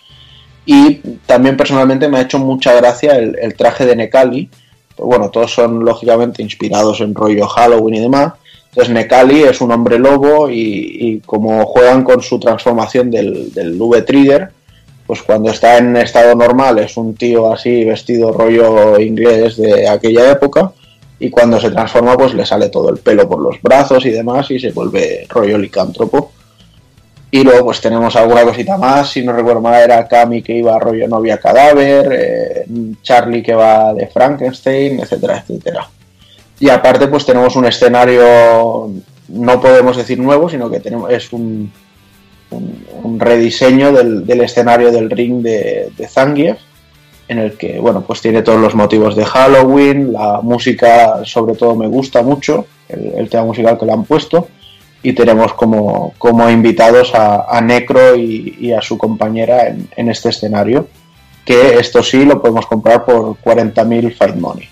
Y 0.65 0.95
también 1.25 1.57
personalmente 1.57 2.07
me 2.07 2.17
ha 2.17 2.21
hecho 2.21 2.39
mucha 2.39 2.73
gracia 2.73 3.17
el, 3.17 3.55
traje 3.55 3.85
de 3.85 3.97
Nekali. 3.97 4.49
Bueno, 4.97 5.29
todos 5.31 5.53
son 5.53 5.83
lógicamente 5.83 6.41
inspirados 6.41 7.01
en 7.01 7.13
rollo 7.13 7.45
Halloween 7.47 7.95
y 7.95 7.99
demás. 7.99 8.33
Entonces 8.69 8.93
Nekali 8.93 9.43
es 9.43 9.59
un 9.59 9.71
hombre 9.71 9.99
lobo 9.99 10.49
y, 10.49 11.21
como 11.25 11.65
juegan 11.65 12.05
con 12.05 12.21
su 12.21 12.39
transformación 12.39 13.11
del, 13.11 13.53
del 13.53 13.79
V-Trigger, 13.79 14.51
pues 15.05 15.21
cuando 15.21 15.51
está 15.51 15.77
en 15.77 15.97
estado 15.97 16.35
normal 16.35 16.79
es 16.79 16.95
un 16.97 17.15
tío 17.15 17.51
así 17.51 17.83
vestido 17.83 18.31
rollo 18.31 18.99
inglés 18.99 19.57
de 19.57 19.87
aquella 19.87 20.31
época 20.31 20.71
y 21.19 21.29
cuando 21.29 21.59
se 21.59 21.71
transforma 21.71 22.17
pues 22.17 22.33
le 22.33 22.45
sale 22.45 22.69
todo 22.69 22.89
el 22.89 22.97
pelo 22.97 23.27
por 23.27 23.41
los 23.41 23.61
brazos 23.61 24.05
y 24.05 24.11
demás 24.11 24.49
y 24.51 24.59
se 24.59 24.71
vuelve 24.71 25.25
rollo 25.29 25.57
licántropo. 25.57 26.31
Y 27.31 27.43
luego 27.43 27.65
pues 27.65 27.81
tenemos 27.81 28.15
alguna 28.15 28.43
cosita 28.43 28.77
más, 28.77 29.09
si 29.09 29.23
no 29.23 29.33
recuerdo 29.33 29.59
mal 29.59 29.81
era 29.81 30.07
Cami 30.07 30.43
que 30.43 30.55
iba 30.55 30.77
rollo 30.77 31.07
novia 31.07 31.39
cadáver, 31.39 32.07
eh, 32.11 32.65
Charlie 33.01 33.41
que 33.41 33.55
va 33.55 33.93
de 33.93 34.07
Frankenstein, 34.07 34.99
etcétera, 34.99 35.39
etcétera. 35.39 35.89
Y 36.59 36.69
aparte 36.69 37.07
pues 37.07 37.25
tenemos 37.25 37.55
un 37.55 37.65
escenario, 37.65 38.91
no 39.29 39.61
podemos 39.61 39.97
decir 39.97 40.19
nuevo, 40.19 40.47
sino 40.47 40.69
que 40.69 40.79
tenemos, 40.79 41.11
es 41.11 41.33
un, 41.33 41.71
un, 43.03 43.19
rediseño 43.19 43.91
del, 43.91 44.41
escenario 44.41 44.91
del 44.91 45.09
ring 45.09 45.41
de, 45.41 45.89
de 45.97 46.07
Zangief, 46.07 46.57
en 47.27 47.39
el 47.39 47.57
que, 47.57 47.79
bueno, 47.79 48.01
pues 48.01 48.21
tiene 48.21 48.41
todos 48.41 48.59
los 48.59 48.75
motivos 48.75 49.15
de 49.15 49.25
Halloween, 49.25 50.13
la 50.13 50.41
música 50.41 51.23
sobre 51.23 51.55
todo 51.55 51.75
me 51.75 51.87
gusta 51.87 52.21
mucho, 52.21 52.65
el, 52.89 53.29
tema 53.29 53.45
musical 53.45 53.77
que 53.77 53.85
le 53.85 53.93
han 53.93 54.03
puesto, 54.03 54.47
y 55.01 55.13
tenemos 55.13 55.53
como, 55.53 56.13
como 56.17 56.49
invitados 56.49 57.13
a, 57.13 57.59
Necro 57.61 58.15
y, 58.15 58.71
a 58.71 58.81
su 58.81 58.97
compañera 58.97 59.67
en, 59.67 60.09
este 60.09 60.29
escenario, 60.29 60.87
que 61.45 61.75
esto 61.75 62.01
sí 62.01 62.23
lo 62.23 62.41
podemos 62.41 62.65
comprar 62.65 63.03
por 63.03 63.35
40.000 63.37 64.15
Fight 64.15 64.35
Money. 64.35 64.69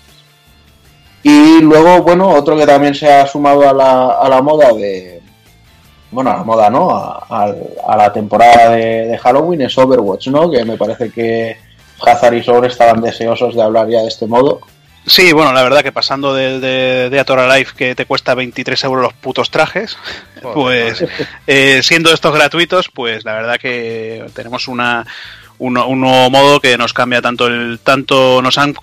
Y 1.22 1.60
luego, 1.60 2.02
bueno, 2.02 2.30
otro 2.30 2.56
que 2.56 2.66
también 2.66 2.94
se 2.94 3.12
ha 3.12 3.26
sumado 3.26 3.68
a 3.68 3.72
la, 3.72 4.12
a 4.12 4.28
la 4.28 4.42
moda 4.42 4.72
de, 4.72 5.21
bueno, 6.12 6.30
a 6.30 6.36
la 6.36 6.44
moda, 6.44 6.70
¿no? 6.70 6.90
A, 6.90 7.96
la 7.96 8.12
temporada 8.12 8.70
de, 8.70 9.18
Halloween 9.18 9.62
es 9.62 9.76
Overwatch, 9.76 10.28
¿no? 10.28 10.50
Que 10.50 10.64
me 10.64 10.76
parece 10.76 11.10
que 11.10 11.56
Hazard 12.00 12.34
y 12.34 12.42
Soul 12.42 12.66
estaban 12.66 13.00
deseosos 13.00 13.54
de 13.54 13.62
hablar 13.62 13.88
ya 13.88 14.02
de 14.02 14.08
este 14.08 14.26
modo. 14.26 14.60
Sí, 15.04 15.32
bueno, 15.32 15.52
la 15.52 15.64
verdad 15.64 15.82
que 15.82 15.90
pasando 15.90 16.32
de, 16.32 16.60
de, 16.60 17.10
de 17.10 17.20
Atora 17.20 17.56
Life 17.56 17.72
que 17.76 17.96
te 17.96 18.06
cuesta 18.06 18.36
23 18.36 18.84
euros 18.84 19.02
los 19.02 19.14
putos 19.14 19.50
trajes, 19.50 19.96
pues 20.54 21.04
eh, 21.46 21.80
siendo 21.82 22.12
estos 22.12 22.32
gratuitos, 22.32 22.88
pues 22.88 23.24
la 23.24 23.32
verdad 23.34 23.58
que 23.58 24.24
tenemos 24.34 24.68
una 24.68 25.04
un, 25.58 25.74
nuevo 25.74 26.30
modo 26.30 26.60
que 26.60 26.76
nos 26.76 26.92
cambia 26.92 27.22
tanto 27.22 27.46
el 27.46 27.78
tanto 27.82 28.42
nos 28.42 28.58
han 28.58 28.74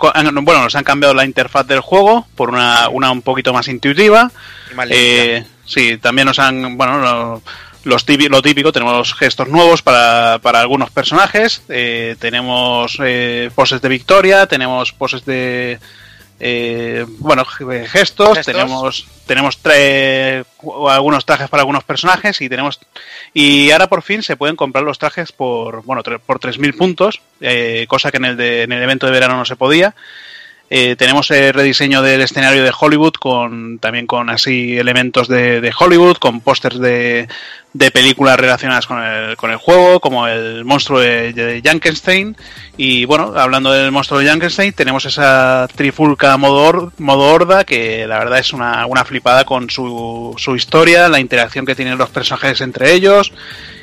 bueno 0.42 0.64
nos 0.64 0.76
han 0.76 0.84
cambiado 0.84 1.14
la 1.14 1.26
interfaz 1.26 1.68
del 1.68 1.82
juego 1.82 2.26
por 2.36 2.50
una, 2.50 2.88
una 2.90 3.12
un 3.12 3.22
poquito 3.22 3.54
más 3.54 3.68
intuitiva 3.68 4.32
eh, 4.90 5.44
sí 5.70 5.98
también 5.98 6.26
nos 6.26 6.40
han 6.40 6.78
bueno 6.78 7.00
lo, 7.00 7.42
los 7.84 8.04
típico, 8.04 8.30
lo 8.30 8.42
típico 8.42 8.72
tenemos 8.72 9.14
gestos 9.14 9.48
nuevos 9.48 9.82
para, 9.82 10.40
para 10.42 10.60
algunos 10.60 10.90
personajes 10.90 11.62
eh, 11.70 12.16
tenemos 12.20 12.98
eh, 13.02 13.50
poses 13.56 13.82
de 13.82 13.90
victoria 13.90 14.46
tenemos 14.48 14.92
poses 14.92 15.24
de 15.24 15.80
eh, 16.42 17.06
bueno, 17.18 17.44
gestos, 17.44 18.46
tenemos 18.46 19.06
tenemos 19.28 19.60
algunos 20.90 21.26
trajes 21.26 21.50
para 21.50 21.62
algunos 21.62 21.84
personajes 21.84 22.40
y 22.40 22.48
tenemos 22.48 22.80
y 23.34 23.70
ahora 23.72 23.88
por 23.88 24.02
fin 24.04 24.24
se 24.24 24.38
pueden 24.38 24.56
comprar 24.56 24.86
los 24.86 24.98
trajes 24.98 25.34
por 25.34 25.84
bueno 25.84 26.02
por 26.26 26.40
3000 26.40 26.74
puntos, 26.76 27.22
eh, 27.42 27.86
cosa 27.90 28.10
que 28.10 28.18
en 28.18 28.26
el 28.26 28.38
de, 28.38 28.64
en 28.64 28.72
el 28.72 28.82
evento 28.82 29.06
de 29.06 29.12
verano 29.12 29.36
no 29.36 29.46
se 29.46 29.58
podía. 29.58 29.94
Eh, 30.72 30.96
tenemos 30.96 31.32
el 31.32 31.52
rediseño 31.52 32.04
del 32.04 32.22
escenario 32.22 32.64
de 32.64 32.72
Hollywood 32.78 33.14
con 33.14 33.80
también 33.80 34.06
con 34.06 34.30
así 34.30 34.78
elementos 34.78 35.28
de, 35.28 35.74
Hollywood, 35.78 36.18
con 36.18 36.42
pósters 36.42 36.80
de, 36.80 37.28
de 37.74 37.92
películas 37.92 38.40
relacionadas 38.40 38.86
con 38.86 39.04
el, 39.04 39.36
con 39.36 39.50
el 39.50 39.58
juego, 39.58 40.00
como 40.00 40.28
el 40.28 40.64
monstruo 40.66 41.00
de, 41.00 41.34
de 41.34 41.62
Jankenstein. 41.64 42.38
Y 42.78 43.06
bueno, 43.06 43.34
hablando 43.36 43.72
del 43.72 43.92
monstruo 43.92 44.20
de 44.20 44.28
Jankenstein, 44.28 44.74
tenemos 44.74 45.06
esa 45.06 45.68
trifulca 45.76 46.38
modo, 46.38 46.94
modo 47.00 47.34
horda 47.34 47.64
que 47.64 48.06
la 48.06 48.20
verdad 48.20 48.38
es 48.38 48.54
una, 48.54 48.86
una 48.86 49.06
flipada 49.06 49.46
con 49.46 49.72
su, 49.72 50.36
su 50.38 50.56
historia, 50.56 51.10
la 51.10 51.20
interacción 51.20 51.66
que 51.66 51.76
tienen 51.76 51.98
los 51.98 52.10
personajes 52.10 52.62
entre 52.62 52.94
ellos 52.94 53.34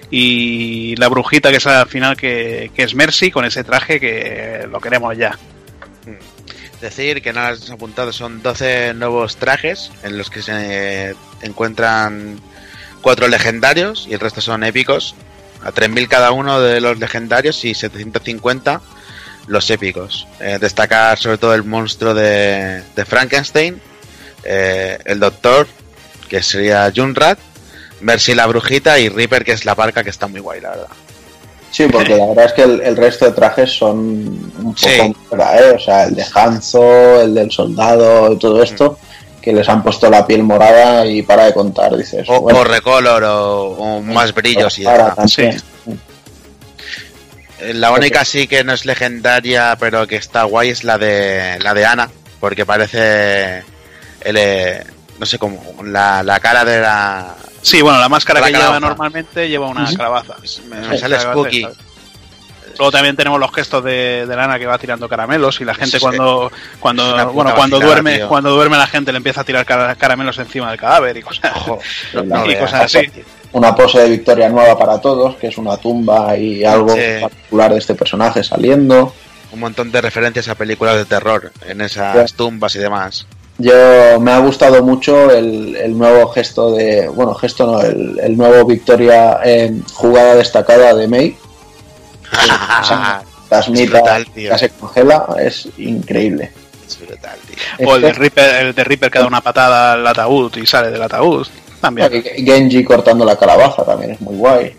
y 0.09 0.95
la 0.97 1.09
brujita 1.09 1.51
que 1.51 1.57
es 1.57 1.67
al 1.67 1.89
final 1.89 2.17
que 2.17 2.71
es 2.77 2.95
Mercy 2.95 3.33
con 3.33 3.45
ese 3.45 3.65
traje 3.65 3.99
que 3.99 4.69
lo 4.71 4.81
queremos 4.81 5.19
ya. 5.19 5.37
Decir 6.81 7.23
que 7.23 7.33
nada 7.33 7.49
has 7.49 7.71
apuntado 7.71 8.13
son 8.13 8.43
12 8.43 8.95
nuevos 8.95 9.37
trajes 9.37 9.91
en 10.03 10.19
los 10.19 10.29
que 10.29 10.43
se 10.43 11.15
encuentran 11.41 12.39
cuatro 13.01 13.29
legendarios 13.29 14.07
y 14.09 14.15
el 14.15 14.21
resto 14.21 14.41
son 14.41 14.63
épicos. 14.63 15.15
A 15.63 15.73
3.000 15.73 16.09
cada 16.09 16.33
uno 16.33 16.61
de 16.61 16.81
los 16.81 16.99
legendarios 16.99 17.65
y 17.65 17.75
750 17.75 18.81
los 19.47 19.71
épicos. 19.71 20.27
Eh, 20.41 20.59
destacar 20.61 21.19
sobre 21.19 21.39
todo 21.39 21.55
el 21.55 21.65
monstruo 21.65 22.15
de, 22.15 22.83
de 22.95 23.05
Frankenstein, 23.05 23.81
eh, 24.45 24.99
el 25.05 25.19
doctor, 25.19 25.67
que 26.29 26.43
sería 26.43 26.93
Junrat, 26.95 27.39
Mercy 28.01 28.35
la 28.35 28.47
brujita 28.47 28.99
y 28.99 29.09
Reaper, 29.09 29.45
que 29.45 29.53
es 29.53 29.65
la 29.65 29.75
parca, 29.75 30.05
que 30.05 30.11
está 30.11 30.27
muy 30.27 30.41
guay, 30.41 30.61
la 30.61 30.71
verdad. 30.71 30.89
Sí, 31.71 31.87
porque 31.89 32.17
la 32.17 32.27
verdad 32.27 32.47
es 32.47 32.53
que 32.53 32.63
el, 32.63 32.97
resto 32.97 33.27
de 33.27 33.33
trajes 33.33 33.71
son 33.71 33.99
un 33.99 34.75
poco 34.75 35.43
¿eh? 35.43 35.73
O 35.75 35.79
sea, 35.79 36.05
el 36.05 36.15
de 36.15 36.25
Hanzo, 36.35 37.21
el 37.21 37.35
del 37.35 37.51
soldado 37.51 38.33
y 38.33 38.39
todo 38.39 38.63
esto, 38.63 38.99
que 39.43 39.53
les 39.53 39.69
han 39.69 39.83
puesto 39.83 40.09
la 40.09 40.27
piel 40.27 40.43
morada 40.43 41.05
y 41.07 41.23
para 41.23 41.45
de 41.45 41.53
contar, 41.53 41.97
dices. 41.97 42.27
O, 42.29 42.41
bueno, 42.41 42.65
recolor 42.65 43.25
o, 43.25 44.01
más 44.01 44.33
brillos 44.33 44.79
y 44.79 44.85
ya. 44.85 45.15
Sí. 45.27 45.51
La 47.73 47.91
única 47.91 48.25
sí 48.25 48.47
que 48.47 48.65
no 48.65 48.73
es 48.73 48.85
legendaria, 48.85 49.77
pero 49.79 50.07
que 50.07 50.17
está 50.17 50.45
guay 50.45 50.71
es 50.71 50.85
la 50.85 50.99
de 50.99 51.59
la 51.61 51.75
de 51.75 51.87
Ana, 51.87 52.11
porque 52.41 52.67
parece 52.67 53.63
el, 54.21 54.37
eh, 54.37 54.85
no 55.19 55.27
sé 55.27 55.39
cómo, 55.39 55.63
la, 55.85 56.23
la 56.23 56.41
cara 56.41 56.65
de 56.65 56.81
la 56.81 57.35
Sí, 57.67 57.83
bueno, 57.83 57.99
la 57.99 58.09
máscara 58.09 58.41
que 58.43 58.53
lleva 58.53 58.79
normalmente 58.79 59.49
lleva 59.49 59.67
una 59.67 59.93
calabaza. 59.93 60.37
Me, 60.69 60.97
sale 60.97 61.19
spooky. 61.19 61.67
Luego 62.79 62.93
también 62.93 63.17
tenemos 63.17 63.41
los 63.41 63.53
gestos 63.53 63.83
de, 63.83 64.25
Lana 64.29 64.57
que 64.57 64.67
va 64.67 64.79
tirando 64.79 65.09
caramelos 65.09 65.61
y 65.61 65.65
la 65.65 65.75
gente 65.75 65.99
cuando 65.99 66.53
cuando 66.79 67.33
bueno 67.33 67.55
cuando 67.57 67.81
duerme 67.81 68.21
cuando 68.29 68.51
duerme 68.51 68.77
la 68.77 68.87
gente 68.87 69.11
le 69.11 69.17
empieza 69.17 69.41
a 69.41 69.45
tirar 69.45 69.67
caramelos 69.67 70.39
encima 70.39 70.71
del 70.71 70.79
cadáver 70.79 71.17
y 71.17 71.23
cosas, 71.23 71.53
y 72.13 72.55
cosas 72.55 72.95
así. 72.95 73.11
Una 73.51 73.75
pose 73.75 73.99
de 73.99 74.11
victoria 74.11 74.49
nueva 74.49 74.79
para 74.79 75.01
todos, 75.01 75.35
que 75.35 75.49
es 75.49 75.59
una 75.59 75.77
tumba 75.77 76.37
y 76.37 76.65
algo 76.65 76.95
particular 77.21 77.73
de 77.73 77.79
este 77.79 77.97
personaje 77.97 78.45
saliendo. 78.45 79.13
Un 79.51 79.59
montón 79.59 79.91
de 79.91 80.01
referencias 80.03 80.49
a 80.49 80.55
películas 80.55 80.95
de 80.95 81.05
terror 81.05 81.51
en 81.67 81.81
esas 81.81 82.33
tumbas 82.35 82.77
y 82.77 82.79
demás. 82.79 83.27
Yo 83.59 84.21
me 84.21 84.33
ha 84.33 84.39
gustado 84.39 84.83
mucho 84.83 85.31
el, 85.31 85.97
nuevo 85.97 86.29
gesto 86.29 86.73
de, 86.73 87.09
bueno, 87.09 87.35
gesto 87.35 87.67
no, 87.67 87.81
el, 87.81 88.37
nuevo 88.37 88.67
victoria 88.67 89.41
en 89.43 89.83
jugada 89.95 90.35
destacada 90.35 90.95
de 90.95 91.09
May. 91.09 91.37
Tasmita 93.49 94.25
ya 94.35 94.59
se 94.59 94.71
congela, 94.71 95.27
es 95.39 95.69
increíble. 95.79 96.51
Es 96.87 96.99
brutal, 97.01 97.39
tío. 97.47 97.89
O 97.89 97.97
el 97.97 98.03
de 98.03 98.13
Reaper, 98.13 98.67
el 98.67 98.75
de 98.75 98.85
Reaper 98.85 99.11
que 99.11 99.19
da 99.21 99.27
una 99.27 99.41
patada 99.41 99.93
al 99.93 100.07
ataúd 100.07 100.55
y 100.57 100.67
sale 100.67 100.91
del 100.91 101.03
ataúd. 101.03 101.47
También. 101.81 102.11
Genji 102.11 102.85
cortando 102.85 103.25
la 103.25 103.39
calabaza 103.39 103.85
también 103.85 104.13
es 104.13 104.21
muy 104.21 104.37
guay. 104.37 104.77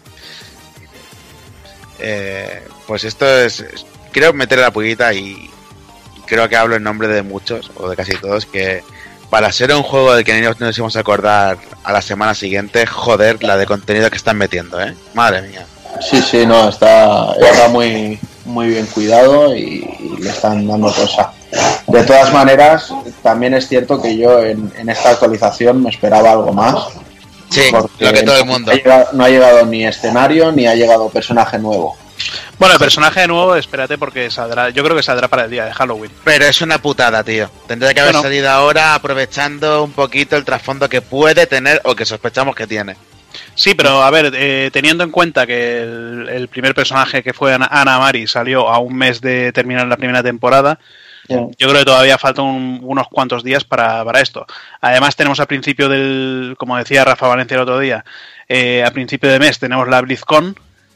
Eh, 2.00 2.64
pues 2.86 3.04
esto 3.06 3.26
es. 3.26 3.66
Quiero 4.12 4.34
meter 4.34 4.60
la 4.60 4.72
pullita 4.72 5.14
y, 5.14 5.50
creo 6.28 6.48
que 6.48 6.56
hablo 6.56 6.76
en 6.76 6.84
nombre 6.84 7.08
de 7.08 7.24
muchos, 7.24 7.72
o 7.76 7.90
de 7.90 7.96
casi 7.96 8.16
todos, 8.18 8.46
que 8.46 8.84
para 9.30 9.52
ser 9.52 9.74
un 9.74 9.84
juego 9.84 10.14
del 10.14 10.24
que 10.24 10.40
no 10.40 10.54
nos 10.60 10.78
íbamos 10.78 10.96
a 10.96 11.00
acordar 11.00 11.58
a 11.84 11.92
la 11.92 12.02
semana 12.02 12.34
siguiente, 12.34 12.86
joder, 12.86 13.44
la 13.44 13.58
de 13.58 13.66
contenido 13.66 14.10
que 14.10 14.18
están 14.18 14.38
metiendo, 14.38 14.80
¿eh? 14.82 14.94
Madre 15.14 15.42
mía. 15.42 15.66
Sí, 16.00 16.22
sí, 16.22 16.46
no, 16.46 16.70
está, 16.70 17.34
está 17.34 17.70
muy, 17.70 18.20
muy 18.46 18.68
bien 18.68 18.86
cuidado 18.88 19.56
y, 19.56 20.18
le 20.20 20.30
están 20.30 20.68
dando 20.68 20.94
cosa. 20.94 21.32
De 21.88 22.04
todas 22.04 22.32
maneras, 22.34 22.92
también 23.24 23.54
es 23.54 23.68
cierto 23.68 24.02
que 24.02 24.18
yo 24.18 24.42
en, 24.44 24.72
esta 24.88 25.12
actualización 25.12 25.82
me 25.82 25.90
esperaba 25.90 26.32
algo 26.32 26.54
más. 26.54 26.76
Sí, 27.50 27.62
lo 27.72 28.14
que 28.14 28.24
todo 28.24 28.38
el 28.38 28.46
mundo. 28.46 28.72
no 29.14 29.24
ha 29.24 29.30
llegado 29.30 29.66
ni 29.66 29.86
escenario 29.86 30.52
ni 30.52 30.68
ha 30.68 30.76
llegado 30.76 31.10
personaje 31.10 31.58
nuevo. 31.58 31.96
Bueno, 32.60 32.74
el 32.74 32.80
personaje 32.80 33.28
nuevo, 33.28 33.56
espérate 33.56 33.98
porque 34.00 34.32
saldrá, 34.32 34.70
yo 34.72 34.84
creo 34.84 34.96
que 34.96 35.04
saldrá 35.04 35.28
para 35.28 35.44
el 35.46 35.52
día 35.52 35.66
de 35.66 35.74
Halloween. 35.74 36.12
Pero 36.24 36.46
es 36.46 36.60
una 36.62 36.80
putada, 36.82 37.24
tío. 37.24 37.50
Tendría 37.68 37.94
que 37.94 38.00
haber 38.00 38.14
Bueno. 38.14 38.24
salido 38.24 38.50
ahora 38.50 38.96
aprovechando 38.96 39.84
un 39.84 39.92
poquito 39.92 40.36
el 40.36 40.44
trasfondo 40.44 40.90
que 40.90 41.02
puede 41.02 41.46
tener 41.46 41.80
o 41.84 41.96
que 41.96 42.06
sospechamos 42.06 42.56
que 42.56 42.66
tiene. 42.66 42.96
Sí, 43.54 43.76
pero 43.76 44.02
a 44.02 44.10
ver, 44.10 44.32
eh, 44.36 44.72
teniendo 44.74 45.04
en 45.04 45.12
cuenta 45.12 45.46
que 45.46 45.82
el, 45.84 46.28
el 46.30 46.48
primer 46.48 46.74
personaje 46.74 47.22
que 47.22 47.34
fue 47.34 47.54
Ana, 47.54 47.68
Ana 47.70 48.00
Mari 48.00 48.26
salió 48.26 48.68
a 48.70 48.80
un 48.80 48.96
mes 48.96 49.22
de 49.22 49.52
terminar 49.52 49.86
la 49.88 49.98
primera 49.98 50.24
temporada, 50.24 50.80
yo 51.30 51.50
creo 51.58 51.74
que 51.80 51.86
todavía 51.86 52.18
faltan 52.18 52.46
un- 52.46 52.80
unos 52.84 53.08
cuantos 53.10 53.44
días 53.44 53.64
para, 53.66 54.04
para 54.06 54.22
esto. 54.22 54.46
Además 54.82 55.16
tenemos 55.16 55.40
al 55.40 55.48
principio 55.48 55.90
del, 55.90 56.56
como 56.58 56.78
decía 56.78 57.04
Rafa 57.06 57.28
Valencia 57.28 57.56
el 57.56 57.62
otro 57.62 57.78
día, 57.80 58.04
eh, 58.48 58.84
a 58.84 58.92
principio 58.92 59.30
de 59.30 59.38
mes 59.38 59.60
tenemos 59.60 59.88
la 59.90 60.02
BlizzCon 60.02 60.56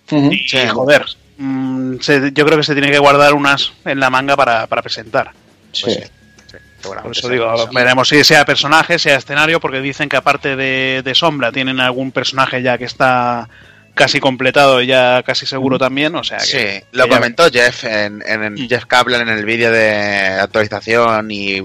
y 0.10 0.38
Sí. 0.48 0.58
joder, 0.68 1.06
mm, 1.41 1.99
se- 2.01 2.31
yo 2.34 2.45
creo 2.45 2.57
que 2.57 2.63
se 2.63 2.73
tiene 2.73 2.91
que 2.91 2.99
guardar 2.99 3.34
unas 3.34 3.73
en 3.85 3.99
la 3.99 4.09
manga 4.09 4.35
para, 4.35 4.68
para 4.68 4.81
presentar. 4.81 5.31
Sí. 5.72 5.85
Pues 5.85 6.07
sí, 6.51 6.57
Por 6.84 7.11
eso 7.11 7.22
sea 7.22 7.30
digo, 7.30 7.69
veremos 7.73 8.07
si 8.09 8.23
sea 8.23 8.43
personaje, 8.45 8.97
sea 8.99 9.15
escenario, 9.18 9.59
porque 9.59 9.81
dicen 9.81 10.09
que 10.09 10.18
aparte 10.18 10.55
de, 10.55 11.01
de 11.03 11.15
Sombra 11.15 11.51
tienen 11.51 11.80
algún 11.80 12.11
personaje 12.11 12.61
ya 12.61 12.77
que 12.77 12.85
está 12.85 13.47
casi 13.93 14.19
completado 14.19 14.81
y 14.81 14.88
ya 14.88 15.22
casi 15.23 15.45
seguro 15.45 15.77
también, 15.77 16.15
o 16.15 16.23
sea 16.23 16.38
que... 16.39 16.45
Sí, 16.45 16.85
lo 16.93 17.03
que 17.05 17.09
ya- 17.11 17.15
comentó 17.18 17.49
Jeff 17.51 17.84
en, 17.84 18.23
en- 18.26 18.43
en 18.57 18.69
Jeff 18.69 18.85
Kaplan 18.85 19.22
en 19.22 19.30
el 19.30 19.45
vídeo 19.45 19.72
de 19.72 20.39
actualización 20.41 21.30
y, 21.30 21.61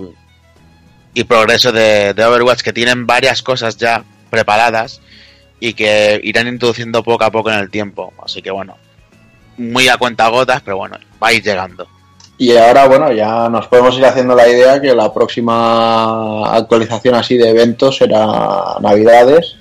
y 1.15 1.25
progreso 1.25 1.73
de, 1.73 2.13
de 2.15 2.25
Overwatch 2.25 2.61
que 2.63 2.73
tienen 2.73 3.07
varias 3.07 3.43
cosas 3.43 3.77
ya 3.79 4.05
preparadas 4.29 5.01
y 5.61 5.73
que 5.73 6.21
irán 6.25 6.47
introduciendo 6.49 7.03
poco 7.03 7.25
a 7.25 7.31
poco 7.31 7.51
en 7.51 7.59
el 7.59 7.71
tiempo. 7.71 8.13
Así 8.23 8.43
que 8.43 8.51
bueno, 8.51 8.77
muy 9.59 9.89
a 9.89 9.97
cuenta 9.97 10.29
gotas, 10.29 10.63
pero 10.63 10.77
bueno, 10.77 10.97
va 11.23 11.29
a 11.29 11.33
ir 11.33 11.43
llegando. 11.43 11.87
Y 12.39 12.55
ahora, 12.57 12.87
bueno, 12.87 13.13
ya 13.13 13.49
nos 13.49 13.67
podemos 13.67 13.97
ir 13.97 14.05
haciendo 14.05 14.35
la 14.35 14.47
idea 14.47 14.81
que 14.81 14.95
la 14.95 15.13
próxima 15.13 16.55
actualización 16.55 17.15
así 17.15 17.37
de 17.37 17.49
eventos 17.49 17.97
será 17.97 18.77
Navidades. 18.81 19.57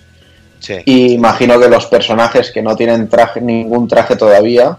Sí. 0.60 0.76
Y 0.86 1.14
imagino 1.14 1.60
que 1.60 1.70
los 1.70 1.86
personajes 1.86 2.52
que 2.52 2.62
no 2.62 2.76
tienen 2.76 3.08
traje, 3.08 3.40
ningún 3.40 3.88
traje 3.88 4.18
todavía, 4.18 4.78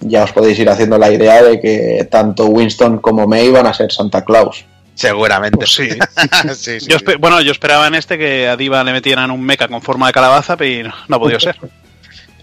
ya 0.00 0.24
os 0.24 0.32
podéis 0.32 0.58
ir 0.58 0.68
haciendo 0.68 0.98
la 0.98 1.10
idea 1.10 1.42
de 1.42 1.60
que 1.60 2.06
tanto 2.10 2.46
Winston 2.46 2.98
como 2.98 3.26
May 3.26 3.50
van 3.50 3.66
a 3.66 3.74
ser 3.74 3.90
Santa 3.90 4.22
Claus. 4.22 4.66
Seguramente. 4.94 5.58
Pues 5.58 5.74
sí. 5.74 5.88
Sí, 6.54 6.80
sí, 6.80 6.86
Yo 6.88 6.98
bueno, 7.18 7.40
yo 7.40 7.52
esperaba 7.52 7.86
en 7.86 7.94
este 7.94 8.18
que 8.18 8.48
a 8.48 8.56
Diva 8.56 8.84
le 8.84 8.92
metieran 8.92 9.30
un 9.30 9.42
mecha 9.42 9.68
con 9.68 9.82
forma 9.82 10.08
de 10.08 10.12
calabaza, 10.12 10.56
pero 10.56 10.90
no, 10.90 10.94
no 11.08 11.16
ha 11.16 11.18
podido 11.18 11.40
ser. 11.40 11.56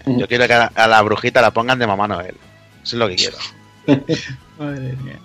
Yo 0.06 0.26
quiero 0.28 0.46
que 0.46 0.54
a, 0.54 0.72
a 0.74 0.86
la 0.86 1.02
brujita 1.02 1.40
la 1.40 1.50
pongan 1.50 1.78
de 1.78 1.86
mamá 1.86 2.08
Noel. 2.08 2.36
Eso 2.82 2.94
es 2.96 3.00
lo 3.00 3.08
que 3.08 3.16
quiero. 3.16 3.38
Madre 4.58 4.96
mía. 4.96 5.18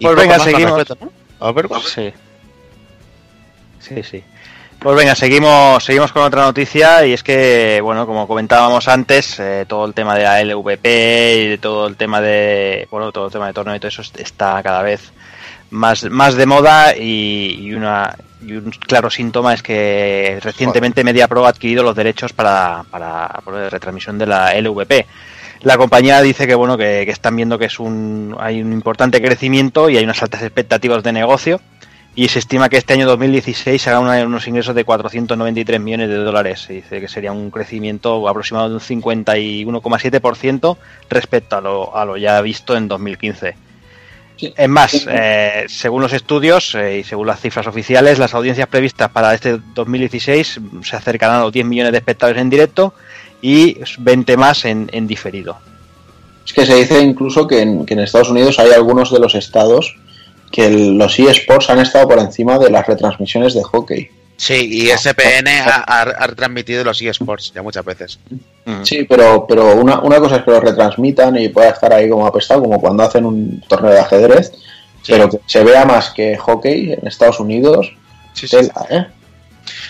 Pues 0.00 0.16
venga, 0.16 0.38
seguimos. 0.38 0.78
respecto, 0.78 1.04
¿no? 1.04 1.12
Overwatch. 1.46 1.84
Sí. 1.86 2.12
Sí, 3.80 4.02
sí. 4.02 4.24
Pues 4.78 4.96
venga, 4.96 5.16
seguimos, 5.16 5.84
seguimos 5.84 6.12
con 6.12 6.22
otra 6.22 6.42
noticia 6.42 7.04
y 7.04 7.12
es 7.12 7.24
que, 7.24 7.80
bueno, 7.82 8.06
como 8.06 8.28
comentábamos 8.28 8.86
antes, 8.86 9.40
eh, 9.40 9.64
todo 9.66 9.84
el 9.86 9.94
tema 9.94 10.14
de 10.14 10.22
la 10.22 10.44
LVP 10.44 11.36
y 11.36 11.48
de 11.48 11.58
todo 11.58 11.88
el 11.88 11.96
tema 11.96 12.20
de, 12.20 12.86
bueno, 12.90 13.10
todo 13.10 13.26
el 13.26 13.32
tema 13.32 13.48
de 13.48 13.54
torneo 13.54 13.74
y 13.74 13.80
todo 13.80 13.88
eso 13.88 14.02
está 14.02 14.62
cada 14.62 14.82
vez 14.82 15.12
más, 15.70 16.04
más 16.04 16.36
de 16.36 16.46
moda 16.46 16.96
y, 16.96 17.56
y 17.60 17.74
una, 17.74 18.14
y 18.46 18.52
un 18.52 18.70
claro 18.70 19.10
síntoma 19.10 19.54
es 19.54 19.62
que 19.62 20.38
recientemente 20.42 21.04
MediaPro 21.04 21.44
ha 21.46 21.50
adquirido 21.50 21.82
los 21.82 21.96
derechos 21.96 22.32
para, 22.32 22.84
para 22.90 23.28
por 23.44 23.54
la 23.54 23.68
retransmisión 23.70 24.18
de 24.18 24.26
la 24.26 24.54
LVP. 24.60 25.06
La 25.62 25.76
compañía 25.76 26.20
dice 26.22 26.46
que 26.46 26.54
bueno 26.54 26.76
que, 26.78 27.02
que 27.04 27.10
están 27.10 27.34
viendo 27.36 27.58
que 27.58 27.64
es 27.64 27.80
un 27.80 28.36
hay 28.38 28.62
un 28.62 28.72
importante 28.72 29.20
crecimiento 29.20 29.90
y 29.90 29.96
hay 29.96 30.04
unas 30.04 30.22
altas 30.22 30.42
expectativas 30.42 31.02
de 31.02 31.12
negocio 31.12 31.60
y 32.14 32.28
se 32.28 32.38
estima 32.38 32.68
que 32.68 32.76
este 32.78 32.94
año 32.94 33.06
2016 33.06 33.80
se 33.82 33.90
hagan 33.90 34.02
una- 34.04 34.24
unos 34.24 34.46
ingresos 34.48 34.74
de 34.74 34.84
493 34.84 35.80
millones 35.80 36.08
de 36.08 36.16
dólares. 36.16 36.60
Se 36.62 36.72
dice 36.74 37.00
que 37.00 37.06
sería 37.08 37.32
un 37.32 37.50
crecimiento 37.50 38.28
aproximado 38.28 38.68
de 38.68 38.74
un 38.76 38.80
51,7% 38.80 40.76
respecto 41.10 41.56
a 41.56 41.60
lo, 41.60 41.96
a 41.96 42.04
lo 42.04 42.16
ya 42.16 42.40
visto 42.40 42.76
en 42.76 42.88
2015. 42.88 43.56
Sí. 44.38 44.54
Es 44.56 44.68
más, 44.68 45.06
eh, 45.10 45.64
según 45.68 46.00
los 46.02 46.12
estudios 46.12 46.74
eh, 46.76 46.98
y 47.00 47.04
según 47.04 47.26
las 47.26 47.40
cifras 47.40 47.66
oficiales, 47.66 48.18
las 48.18 48.34
audiencias 48.34 48.68
previstas 48.68 49.10
para 49.10 49.34
este 49.34 49.58
2016 49.74 50.60
se 50.84 50.96
acercarán 50.96 51.36
a 51.36 51.42
los 51.42 51.52
10 51.52 51.66
millones 51.66 51.92
de 51.92 51.98
espectadores 51.98 52.40
en 52.40 52.48
directo 52.48 52.94
y 53.42 53.76
20 53.98 54.36
más 54.36 54.64
en, 54.64 54.88
en 54.92 55.06
diferido. 55.08 55.58
Es 56.46 56.52
que 56.52 56.64
se 56.64 56.76
dice 56.76 57.00
incluso 57.00 57.46
que 57.46 57.60
en, 57.60 57.84
que 57.84 57.94
en 57.94 58.00
Estados 58.00 58.30
Unidos 58.30 58.58
hay 58.58 58.70
algunos 58.70 59.12
de 59.12 59.18
los 59.18 59.34
estados 59.34 59.96
que 60.52 60.66
el- 60.66 60.96
los 60.96 61.18
eSports 61.18 61.68
han 61.70 61.80
estado 61.80 62.08
por 62.08 62.18
encima 62.20 62.58
de 62.58 62.70
las 62.70 62.86
retransmisiones 62.86 63.54
de 63.54 63.62
hockey. 63.64 64.08
Sí, 64.40 64.68
y 64.70 64.90
SPN 64.90 65.48
ha, 65.48 65.84
ha- 65.86 66.02
ha 66.02 66.26
retransmitido 66.28 66.84
los 66.84 67.02
eSports 67.02 67.52
ya 67.52 67.60
muchas 67.62 67.84
veces. 67.84 68.18
Mm. 68.64 68.84
Sí, 68.84 69.02
pero, 69.02 69.44
pero 69.48 69.74
una, 69.74 69.98
una 69.98 70.18
cosa 70.20 70.36
es 70.36 70.44
que 70.44 70.52
lo 70.52 70.60
retransmitan 70.60 71.36
y 71.36 71.48
pueda 71.48 71.70
estar 71.70 71.92
ahí 71.92 72.08
como 72.08 72.24
apestado, 72.26 72.62
como 72.62 72.80
cuando 72.80 73.02
hacen 73.02 73.24
un 73.26 73.60
torneo 73.68 73.90
de 73.90 73.98
ajedrez, 74.00 74.52
Sí. 75.02 75.12
pero 75.12 75.28
que 75.28 75.40
se 75.46 75.62
vea 75.64 75.84
más 75.84 76.10
que 76.10 76.36
hockey 76.36 76.92
en 76.92 77.06
Estados 77.06 77.40
Unidos. 77.40 77.92
Sí, 78.34 78.46
sí, 78.46 78.56
tela, 78.56 78.86
¿eh? 78.90 79.06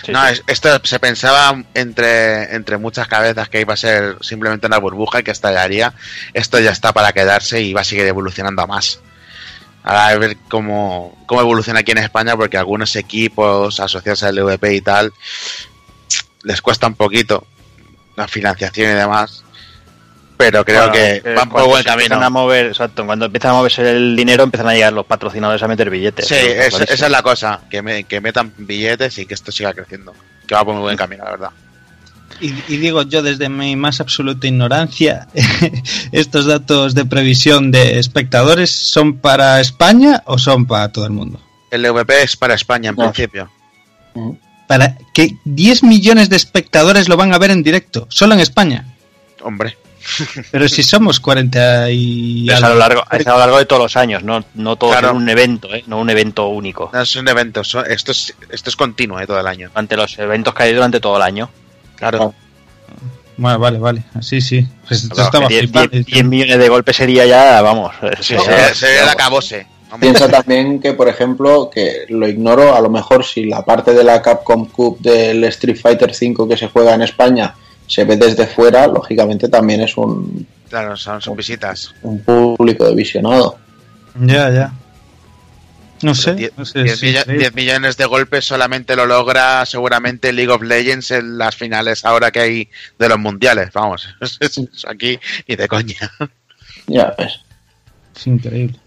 Sí, 0.04 0.12
no, 0.12 0.20
esto 0.46 0.80
se 0.82 0.98
pensaba 0.98 1.62
entre, 1.74 2.54
entre 2.54 2.78
muchas 2.78 3.06
cabezas 3.06 3.48
que 3.48 3.60
iba 3.60 3.74
a 3.74 3.76
ser 3.76 4.16
simplemente 4.22 4.66
una 4.66 4.78
burbuja 4.78 5.20
y 5.20 5.22
que 5.24 5.30
estallaría. 5.30 5.92
Esto 6.34 6.58
ya 6.58 6.70
está 6.70 6.92
para 6.92 7.12
quedarse 7.12 7.60
y 7.60 7.72
va 7.74 7.82
a 7.82 7.84
seguir 7.84 8.06
evolucionando 8.06 8.62
a 8.62 8.66
más. 8.66 9.00
Ahora 9.82 10.08
a 10.08 10.18
ver 10.18 10.36
cómo, 10.48 11.16
cómo 11.26 11.40
evoluciona 11.40 11.80
aquí 11.80 11.92
en 11.92 11.98
España, 11.98 12.36
porque 12.36 12.58
algunos 12.58 12.94
equipos 12.96 13.80
asociados 13.80 14.22
al 14.22 14.36
LVP 14.36 14.74
y 14.74 14.80
tal 14.80 15.12
les 16.42 16.60
cuesta 16.62 16.86
un 16.86 16.94
poquito 16.94 17.46
la 18.16 18.28
financiación 18.28 18.90
y 18.92 18.94
demás. 18.94 19.44
Pero 20.36 20.64
creo 20.64 20.88
Bueno, 20.88 20.92
que 20.92 21.34
van 21.34 21.48
por 21.48 21.64
buen 21.66 21.78
empiezan 21.80 21.98
camino. 22.10 22.24
A 22.26 22.30
mover, 22.30 22.66
exacto, 22.66 23.04
cuando 23.04 23.26
empiezan 23.26 23.50
a 23.50 23.54
moverse 23.54 23.90
el 23.90 24.14
dinero 24.14 24.44
empiezan 24.44 24.68
a 24.68 24.74
llegar 24.74 24.92
los 24.92 25.04
patrocinadores 25.04 25.60
a 25.64 25.66
meter 25.68 25.90
billetes. 25.90 26.28
Sí, 26.28 26.36
es- 26.36 26.74
esa 26.80 27.06
es 27.06 27.10
la 27.10 27.22
cosa, 27.22 27.62
que, 27.68 27.82
me- 27.82 28.04
que 28.04 28.20
metan 28.20 28.52
billetes 28.56 29.18
y 29.18 29.26
que 29.26 29.34
esto 29.34 29.50
siga 29.50 29.74
creciendo. 29.74 30.14
Que 30.46 30.54
va 30.54 30.64
por 30.64 30.74
muy 30.74 30.82
buen 30.82 30.96
camino, 30.96 31.24
la 31.24 31.30
verdad. 31.30 31.50
Y, 32.40 32.54
y 32.68 32.76
digo 32.76 33.02
yo 33.02 33.22
desde 33.22 33.48
mi 33.48 33.74
más 33.76 34.00
absoluta 34.00 34.46
ignorancia, 34.46 35.26
¿estos 36.12 36.46
datos 36.46 36.94
de 36.94 37.04
previsión 37.04 37.70
de 37.70 37.98
espectadores 37.98 38.70
son 38.70 39.18
para 39.18 39.60
España 39.60 40.22
o 40.26 40.38
son 40.38 40.66
para 40.66 40.92
todo 40.92 41.04
el 41.06 41.12
mundo? 41.12 41.40
El 41.70 41.82
LVP 41.82 42.22
es 42.22 42.36
para 42.36 42.54
España 42.54 42.90
en 42.90 42.96
No. 42.96 43.02
principio. 43.12 43.50
Para 44.66 44.96
que 45.14 45.36
10 45.44 45.82
millones 45.82 46.28
de 46.28 46.36
espectadores 46.36 47.08
lo 47.08 47.16
van 47.16 47.32
a 47.34 47.38
ver 47.38 47.50
en 47.50 47.62
directo, 47.62 48.06
solo 48.10 48.34
en 48.34 48.40
España. 48.40 48.94
Hombre, 49.42 49.76
Pero 50.50 50.68
si 50.68 50.82
somos 50.82 51.20
40 51.20 51.90
y... 51.90 52.48
Es 52.48 52.62
a, 52.62 52.68
lo 52.70 52.74
largo, 52.76 53.02
es 53.12 53.26
a 53.26 53.32
lo 53.32 53.38
largo 53.38 53.58
de 53.58 53.66
todos 53.66 53.82
los 53.82 53.96
años, 53.96 54.22
no, 54.22 54.44
no 54.54 54.76
todo 54.76 54.90
Claro. 54.90 55.10
en 55.10 55.16
un 55.16 55.28
evento, 55.28 55.72
¿eh? 55.74 55.84
no 55.86 55.98
un 55.98 56.08
evento 56.10 56.48
único. 56.48 56.90
no 56.92 57.00
es 57.02 57.14
un 57.16 57.28
evento, 57.28 57.62
son- 57.64 57.84
esto, 57.90 58.12
es, 58.12 58.34
esto 58.50 58.70
es 58.70 58.76
continuo 58.76 59.20
eh, 59.20 59.26
todo 59.26 59.38
el 59.40 59.46
año. 59.46 59.70
Ante 59.74 59.96
los 59.96 60.18
eventos 60.18 60.54
que 60.54 60.62
hay 60.64 60.72
durante 60.74 61.00
todo 61.00 61.16
el 61.16 61.22
año. 61.22 61.50
Claro. 61.98 62.34
Bueno, 63.36 63.58
vale, 63.60 63.78
vale, 63.78 64.02
así 64.14 64.40
sí. 64.40 64.66
Pues 64.88 65.08
Vamos, 65.08 65.24
estaba 65.26 65.46
que 65.48 65.54
10, 65.54 65.62
flipando. 65.64 65.90
10 65.92 66.06
10 66.06 66.24
millones 66.24 66.58
de 66.58 66.68
golpes 66.68 66.96
sería 66.96 67.24
ya, 67.26 67.62
vamos. 67.62 67.92
Sí, 68.20 68.34
eso- 68.34 68.44
se, 68.44 68.74
se 68.74 68.86
ve 68.86 69.00
el 69.02 69.08
acabose. 69.08 69.66
Vamos. 69.90 70.00
Piensa 70.00 70.28
también 70.28 70.80
que, 70.80 70.92
por 70.92 71.08
ejemplo, 71.08 71.70
que 71.72 72.04
lo 72.08 72.28
ignoro, 72.28 72.74
a 72.74 72.80
lo 72.80 72.90
mejor 72.90 73.24
si 73.24 73.44
la 73.46 73.64
parte 73.64 73.94
de 73.94 74.04
la 74.04 74.20
Capcom 74.20 74.66
Cup 74.66 75.00
del 75.00 75.44
Street 75.44 75.78
Fighter 75.80 76.10
V 76.10 76.48
que 76.48 76.56
se 76.56 76.68
juega 76.68 76.94
en 76.94 77.02
España 77.02 77.54
se 77.86 78.04
ve 78.04 78.16
desde 78.16 78.46
fuera, 78.46 78.86
lógicamente 78.86 79.48
también 79.48 79.80
es 79.80 79.96
un, 79.96 80.46
Claro, 80.68 80.94
son, 80.96 81.22
son 81.22 81.34
visitas. 81.36 81.94
un 82.02 82.20
público 82.20 82.84
de 82.84 82.94
visionado. 82.94 83.56
Ya, 84.20 84.50
ya. 84.50 84.72
No 86.02 86.14
sé. 86.14 86.34
Die- 86.34 86.52
no 86.56 86.64
sé 86.64 86.82
10, 86.82 86.98
si 86.98 87.06
millo- 87.06 87.24
creéis. 87.24 87.40
10 87.40 87.54
millones 87.54 87.96
de 87.96 88.04
golpes 88.06 88.44
solamente 88.44 88.94
lo 88.96 89.06
logra 89.06 89.64
seguramente 89.66 90.32
League 90.32 90.50
of 90.52 90.62
Legends 90.62 91.10
en 91.10 91.38
las 91.38 91.56
finales 91.56 92.04
ahora 92.04 92.30
que 92.30 92.40
hay 92.40 92.68
de 92.98 93.08
los 93.08 93.18
mundiales. 93.18 93.70
Vamos, 93.72 94.08
aquí 94.88 95.18
y 95.46 95.56
de 95.56 95.68
coña. 95.68 95.96
Ya 96.86 97.14
ves. 97.18 97.40
Es 98.16 98.26
increíble. 98.26 98.78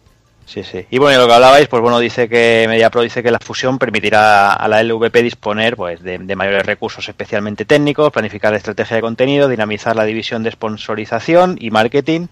Sí, 0.46 0.64
sí. 0.64 0.86
Y 0.90 0.98
bueno, 0.98 1.18
y 1.18 1.22
lo 1.22 1.28
que 1.28 1.34
hablabais, 1.34 1.68
pues 1.70 1.82
bueno, 1.82 1.98
dice 2.00 2.28
que 2.28 2.66
MediaPro 2.68 3.02
dice 3.04 3.24
que 3.24 3.32
la 3.32 3.40
fusión 3.40 3.80
permitirá 3.80 4.52
a 4.52 4.68
la 4.68 4.84
LVP 4.84 5.24
disponer 5.24 5.78
pues 5.78 6.02
de, 6.04 6.18
de 6.18 6.36
mayores 6.36 6.66
recursos 6.66 7.08
especialmente 7.08 7.64
técnicos, 7.64 8.12
planificar 8.12 8.52
la 8.52 8.58
estrategia 8.58 8.98
de 8.98 9.02
contenido, 9.02 9.48
dinamizar 9.48 9.96
la 9.96 10.04
división 10.04 10.44
de 10.44 10.52
sponsorización 10.52 11.56
y 11.58 11.72
marketing. 11.72 12.28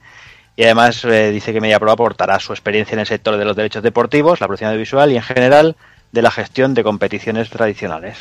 Y 0.60 0.65
además 0.65 1.06
eh, 1.06 1.31
dice 1.31 1.53
que 1.53 1.61
MediaPro 1.61 1.90
aportará 1.90 2.38
su 2.38 2.52
experiencia 2.52 2.94
en 2.94 2.99
el 2.99 3.06
sector 3.06 3.38
de 3.38 3.45
los 3.45 3.56
derechos 3.56 3.81
deportivos, 3.81 4.41
la 4.41 4.48
producción 4.48 4.72
audiovisual 4.72 5.10
y 5.10 5.15
en 5.15 5.22
general 5.22 5.77
de 6.11 6.22
la 6.22 6.31
gestión 6.31 6.73
de 6.73 6.84
competiciones 6.84 7.49
tradicionales. 7.49 8.18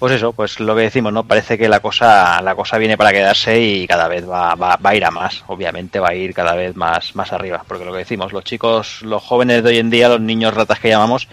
Pues 0.00 0.12
eso, 0.14 0.32
pues 0.32 0.58
lo 0.58 0.74
que 0.74 0.82
decimos, 0.82 1.12
¿no? 1.12 1.22
Parece 1.22 1.56
que 1.56 1.68
la 1.68 1.78
cosa, 1.78 2.42
la 2.42 2.56
cosa 2.56 2.78
viene 2.78 2.96
para 2.96 3.12
quedarse 3.12 3.60
y 3.60 3.86
cada 3.86 4.08
vez 4.08 4.28
va, 4.28 4.56
va, 4.56 4.74
va 4.74 4.90
a 4.90 4.96
ir 4.96 5.04
a 5.04 5.12
más. 5.12 5.44
Obviamente 5.46 6.00
va 6.00 6.08
a 6.08 6.14
ir 6.16 6.34
cada 6.34 6.54
vez 6.56 6.74
más, 6.74 7.14
más 7.14 7.32
arriba. 7.32 7.62
Porque 7.64 7.84
lo 7.84 7.92
que 7.92 7.98
decimos, 7.98 8.32
los 8.32 8.42
chicos, 8.42 9.00
los 9.02 9.22
jóvenes 9.22 9.62
de 9.62 9.68
hoy 9.68 9.78
en 9.78 9.90
día, 9.90 10.08
los 10.08 10.20
niños 10.20 10.52
ratas 10.52 10.80
que 10.80 10.88
llamamos, 10.88 11.28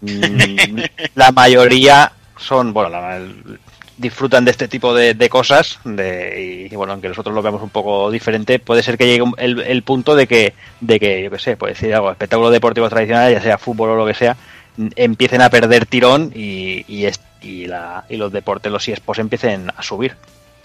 mm, 0.00 0.78
la 1.14 1.30
mayoría 1.30 2.10
son, 2.38 2.72
bueno, 2.72 2.88
la- 2.88 3.20
disfrutan 3.98 4.44
de 4.44 4.50
este 4.50 4.68
tipo 4.68 4.94
de, 4.94 5.14
de 5.14 5.28
cosas 5.28 5.78
de, 5.84 6.68
y, 6.70 6.74
bueno, 6.76 6.92
aunque 6.94 7.08
nosotros 7.08 7.34
lo 7.34 7.42
veamos 7.42 7.62
un 7.62 7.70
poco 7.70 8.10
diferente, 8.10 8.58
puede 8.58 8.82
ser 8.82 8.96
que 8.98 9.06
llegue 9.06 9.24
el, 9.38 9.60
el 9.60 9.82
punto 9.82 10.14
de 10.16 10.26
que, 10.26 10.54
de 10.80 10.98
que, 10.98 11.22
yo 11.22 11.30
qué 11.30 11.38
sé, 11.38 11.56
puede 11.56 11.74
decir 11.74 11.94
algo, 11.94 12.10
espectáculos 12.10 12.52
deportivos 12.52 12.90
tradicionales, 12.90 13.34
ya 13.38 13.42
sea 13.42 13.58
fútbol 13.58 13.90
o 13.90 13.96
lo 13.96 14.06
que 14.06 14.14
sea, 14.14 14.36
empiecen 14.96 15.42
a 15.42 15.50
perder 15.50 15.86
tirón 15.86 16.32
y, 16.34 16.84
y, 16.88 17.04
es- 17.06 17.20
y, 17.42 17.66
la, 17.66 18.04
y 18.08 18.16
los 18.16 18.32
deportes, 18.32 18.70
los 18.72 18.86
eSports 18.88 19.18
empiecen 19.20 19.70
a 19.76 19.82
subir. 19.82 20.16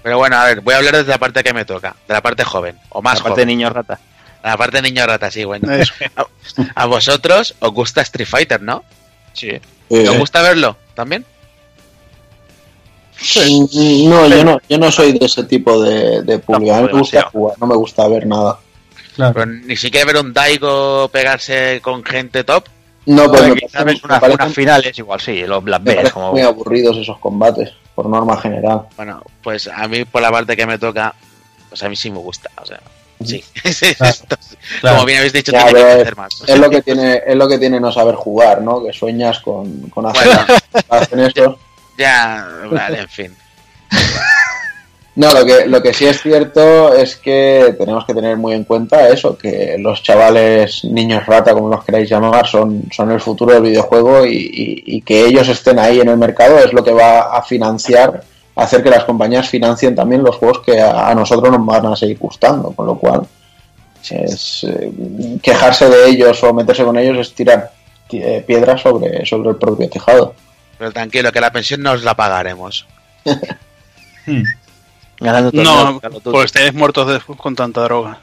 Pero 0.04 0.18
bueno, 0.20 0.38
a 0.38 0.46
ver, 0.46 0.62
voy 0.62 0.74
a 0.74 0.78
hablar 0.78 0.96
desde 0.96 1.10
la 1.10 1.18
parte 1.18 1.44
que 1.44 1.54
me 1.54 1.66
toca, 1.66 1.96
de 2.08 2.14
la 2.14 2.22
parte 2.22 2.44
joven, 2.44 2.78
o 2.90 3.02
más 3.02 3.20
Aparte 3.20 3.42
de 3.42 3.46
joven. 3.46 3.48
niños 3.58 3.74
rata. 3.74 4.00
La 4.44 4.56
parte 4.56 4.82
niño 4.82 5.06
rata, 5.06 5.30
sí, 5.32 5.44
bueno. 5.44 5.68
A 6.76 6.86
vosotros 6.86 7.56
os 7.60 7.72
gusta 7.74 8.02
Street 8.02 8.28
Fighter, 8.28 8.62
¿no? 8.62 8.84
Sí. 9.34 9.52
¿Os 9.90 10.18
gusta 10.18 10.42
verlo 10.42 10.78
también? 10.94 11.26
No, 14.10 14.28
yo 14.28 14.44
no, 14.44 14.60
yo 14.70 14.78
no 14.78 14.92
soy 14.92 15.18
de 15.18 15.26
ese 15.26 15.44
tipo 15.44 15.82
de, 15.82 16.22
de 16.22 16.40
público. 16.40 16.74
A 16.74 16.82
mí 16.82 16.88
me 16.88 17.00
gusta 17.00 17.24
jugar, 17.24 17.58
no 17.60 17.68
me 17.68 17.76
gusta 17.76 18.08
ver 18.08 18.28
nada. 18.28 18.60
Claro. 19.16 19.34
Pero 19.34 19.46
ni 19.48 19.76
siquiera 19.76 20.06
ver 20.06 20.24
un 20.24 20.34
Daigo 20.34 21.10
pegarse 21.10 21.80
con 21.82 22.04
gente 22.04 22.44
top. 22.44 22.66
No, 23.08 23.30
pues 23.32 23.54
quizás 23.56 23.86
ves 23.86 24.04
unas, 24.04 24.54
finales, 24.54 24.98
igual 25.00 25.20
sí, 25.22 25.42
los, 25.46 25.64
las 25.64 25.82
me 25.82 25.96
ves 25.96 26.12
como... 26.12 26.34
muy 26.34 26.42
aburridos 26.42 26.98
esos 26.98 27.18
combates, 27.20 27.72
por 27.96 28.08
norma 28.08 28.40
general. 28.40 28.82
Bueno, 28.98 29.24
pues 29.42 29.68
a 29.70 29.88
mí 29.88 30.04
por 30.04 30.22
la 30.22 30.30
parte 30.30 30.58
que 30.58 30.68
me 30.68 30.78
toca, 30.78 31.16
pues 31.70 31.82
a 31.84 31.90
mí 31.90 31.96
sí 31.96 32.12
me 32.12 32.18
gusta. 32.18 32.52
O 32.62 32.66
sea, 32.66 32.82
sí. 33.24 33.44
Claro. 33.98 34.16
Claro. 34.82 34.98
Como 34.98 35.06
bien 35.06 35.20
habéis 35.20 35.34
dicho, 35.34 35.54
Ya, 35.54 35.66
tiene 35.66 35.80
que 35.80 36.02
hacer 36.02 36.18
más. 36.18 36.44
Es 36.46 36.60
lo 36.60 36.70
que 36.70 36.82
tiene, 36.82 37.22
es 37.26 37.36
lo 37.36 37.48
que 37.48 37.58
tiene 37.58 37.80
no 37.80 37.92
saber 37.92 38.16
jugar, 38.16 38.62
¿no? 38.62 38.84
Que 38.84 38.92
sueñas 38.92 39.40
con, 39.40 39.90
con 39.90 40.06
hacer, 40.06 40.28
Bueno. 40.28 40.60
hacen 40.90 41.20
eso. 41.22 41.58
Ya, 41.98 42.48
vale, 42.72 43.00
en 43.00 43.10
fin. 43.10 43.36
No, 45.16 45.34
lo 45.34 45.44
que, 45.48 45.66
lo 45.66 45.82
que 45.82 45.96
sí 45.96 46.06
es 46.06 46.22
cierto 46.22 46.94
es 46.94 47.16
que 47.16 47.74
tenemos 47.76 48.06
que 48.06 48.14
tener 48.14 48.38
muy 48.38 48.54
en 48.54 48.66
cuenta 48.66 49.10
eso, 49.10 49.36
que 49.36 49.76
los 49.80 50.04
chavales 50.04 50.84
niños 50.84 51.26
rata, 51.26 51.54
como 51.56 51.70
los 51.70 51.84
queráis 51.84 52.08
llamar, 52.08 52.46
son, 52.46 52.84
son 52.92 53.10
el 53.10 53.20
futuro 53.20 53.56
del 53.56 53.64
videojuego 53.64 54.28
y, 54.28 54.36
y- 54.36 54.84
y 54.98 55.02
que 55.02 55.26
ellos 55.26 55.48
estén 55.50 55.80
ahí 55.80 56.00
en 56.02 56.10
el 56.10 56.18
mercado 56.18 56.60
es 56.60 56.72
lo 56.72 56.84
que 56.84 56.92
va 56.92 57.36
a 57.36 57.42
financiar, 57.42 58.22
hacer 58.56 58.84
que 58.84 58.92
las 58.92 59.06
compañías 59.06 59.50
financien 59.50 59.96
también 59.96 60.22
los 60.22 60.36
juegos 60.36 60.60
que 60.60 60.80
a, 60.80 61.16
nosotros 61.16 61.52
nos 61.52 61.66
van 61.66 61.88
a 61.88 61.96
seguir 61.96 62.20
gustando, 62.20 62.70
con 62.74 62.86
lo 62.86 63.00
cual 63.00 63.22
es, 64.12 64.64
eh, 64.70 64.92
quejarse 65.42 65.90
de 65.90 66.10
ellos 66.10 66.44
o 66.44 66.54
meterse 66.54 66.84
con 66.84 66.96
ellos 66.96 67.18
es 67.18 67.34
tirar 67.34 67.72
eh, 68.12 68.44
piedras 68.46 68.82
sobre, 68.82 69.26
sobre 69.26 69.50
el 69.50 69.56
propio 69.56 69.90
tejado. 69.90 70.36
Pero 70.78 70.92
tranquilo, 70.92 71.32
que 71.32 71.42
la 71.42 71.52
pensión 71.52 71.82
nos 71.82 72.04
la 72.04 72.16
pagaremos. 72.16 72.86
Hmm. 74.26 74.44
Ganando 75.20 75.50
No, 75.54 76.00
Carlos, 76.00 76.22
tú, 76.22 76.32
pues 76.32 76.52
muertos 76.74 77.08
de- 77.08 77.36
con 77.36 77.56
tanta 77.56 77.82
droga. 77.82 78.20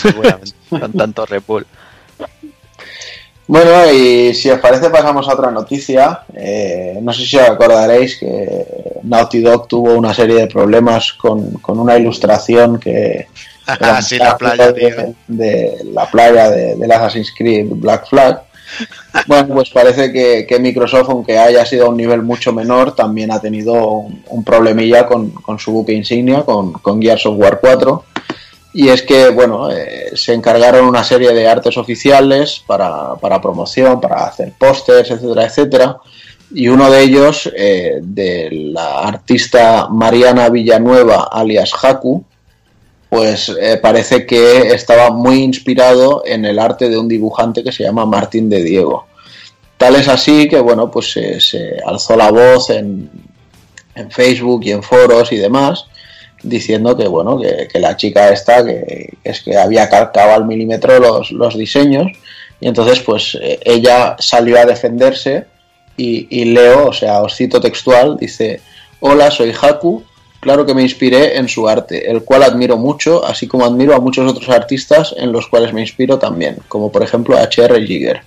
seguramente, 0.00 0.52
con 0.70 0.92
tanto 0.92 1.26
Red 1.26 1.42
Bull. 1.46 1.66
Bueno, 3.48 3.92
y 3.92 4.34
si 4.34 4.50
os 4.50 4.58
parece 4.58 4.90
pasamos 4.90 5.28
a 5.28 5.34
otra 5.34 5.50
noticia. 5.50 6.22
Eh, 6.34 6.98
no 7.00 7.12
sé 7.12 7.24
si 7.26 7.36
os 7.36 7.48
acordaréis 7.48 8.16
que 8.18 8.64
Naughty 9.04 9.40
Dog 9.40 9.68
tuvo 9.68 9.94
una 9.94 10.12
serie 10.12 10.36
de 10.36 10.46
problemas 10.48 11.12
con, 11.12 11.52
con 11.58 11.78
una 11.78 11.96
ilustración 11.96 12.80
que... 12.80 13.28
sí, 14.02 14.16
la 14.18 14.36
playa, 14.36 14.72
tío. 14.74 14.88
de, 14.96 15.14
de 15.28 15.84
la 15.92 16.10
playa 16.10 16.50
de, 16.50 16.76
del 16.76 16.90
Assassin's 16.90 17.32
Creed 17.36 17.66
Black 17.70 18.08
Flag. 18.08 18.42
Bueno, 19.26 19.54
pues 19.54 19.70
parece 19.70 20.12
que, 20.12 20.58
Microsoft, 20.58 21.08
aunque 21.10 21.38
haya 21.38 21.64
sido 21.64 21.86
a 21.86 21.88
un 21.88 21.96
nivel 21.96 22.22
mucho 22.22 22.52
menor, 22.52 22.94
también 22.94 23.32
ha 23.32 23.40
tenido 23.40 23.74
un, 24.28 24.44
problemilla 24.44 25.06
con, 25.06 25.32
su 25.58 25.72
buque 25.72 25.92
insignia, 25.92 26.42
con, 26.42 26.72
con 26.74 27.00
Gears 27.00 27.26
of 27.26 27.38
War 27.38 27.58
4. 27.60 28.04
Y 28.74 28.88
es 28.88 29.02
que, 29.02 29.30
bueno, 29.30 29.70
eh, 29.70 30.10
se 30.14 30.34
encargaron 30.34 30.86
una 30.86 31.02
serie 31.02 31.32
de 31.32 31.48
artes 31.48 31.78
oficiales 31.78 32.62
para, 32.66 33.14
para 33.14 33.40
promoción, 33.40 34.00
para 34.00 34.26
hacer 34.26 34.52
pósters, 34.58 35.10
etcétera, 35.10 35.46
etcétera. 35.46 35.96
Y 36.52 36.68
uno 36.68 36.90
de 36.90 37.02
ellos, 37.02 37.50
eh, 37.56 38.00
de 38.02 38.50
la 38.52 39.00
artista 39.00 39.88
Mariana 39.88 40.50
Villanueva, 40.50 41.28
alias 41.32 41.72
Haku, 41.82 42.24
pues 43.08 43.48
eh, 43.60 43.78
parece 43.80 44.26
que 44.26 44.68
estaba 44.68 45.10
muy 45.10 45.42
inspirado 45.42 46.22
en 46.26 46.44
el 46.44 46.58
arte 46.58 46.88
de 46.88 46.98
un 46.98 47.08
dibujante 47.08 47.62
que 47.62 47.72
se 47.72 47.84
llama 47.84 48.04
Martín 48.04 48.48
de 48.48 48.62
Diego. 48.62 49.06
Tal 49.76 49.94
es 49.96 50.08
así 50.08 50.48
que, 50.48 50.60
bueno, 50.60 50.90
pues 50.90 51.12
se, 51.12 51.40
se 51.40 51.76
alzó 51.84 52.16
la 52.16 52.30
voz 52.30 52.70
en, 52.70 53.10
en 53.94 54.10
Facebook 54.10 54.62
y 54.64 54.72
en 54.72 54.82
foros 54.82 55.30
y 55.32 55.36
demás, 55.36 55.86
diciendo 56.42 56.96
que, 56.96 57.06
bueno, 57.06 57.38
que, 57.38 57.78
la 57.78 57.96
chica 57.96 58.30
esta, 58.30 58.64
que, 58.64 59.16
que 59.22 59.30
es 59.30 59.42
que 59.42 59.56
había 59.56 59.88
calcado 59.88 60.32
al 60.32 60.46
milímetro 60.46 60.98
los, 60.98 61.30
los 61.30 61.56
diseños, 61.56 62.06
y 62.60 62.68
entonces, 62.68 63.00
pues 63.00 63.36
eh, 63.40 63.60
ella 63.64 64.16
salió 64.18 64.58
a 64.58 64.64
defenderse 64.64 65.44
y, 65.96 66.26
y 66.30 66.46
leo, 66.46 66.88
o 66.88 66.92
sea, 66.92 67.20
os 67.20 67.34
cito 67.34 67.60
textual, 67.60 68.16
dice, 68.16 68.60
hola, 69.00 69.30
soy 69.30 69.52
Haku, 69.52 70.02
claro 70.46 70.64
que 70.64 70.74
me 70.74 70.82
inspiré 70.82 71.36
en 71.38 71.48
su 71.48 71.68
arte, 71.68 72.08
el 72.08 72.22
cual 72.22 72.44
admiro 72.44 72.76
mucho, 72.76 73.26
así 73.26 73.48
como 73.48 73.64
admiro 73.64 73.96
a 73.96 73.98
muchos 73.98 74.30
otros 74.30 74.48
artistas 74.48 75.12
en 75.18 75.32
los 75.32 75.48
cuales 75.48 75.72
me 75.72 75.80
inspiro 75.80 76.20
también, 76.20 76.58
como 76.68 76.92
por 76.92 77.02
ejemplo 77.02 77.36
H.R. 77.36 77.84
Giger. 77.84 78.22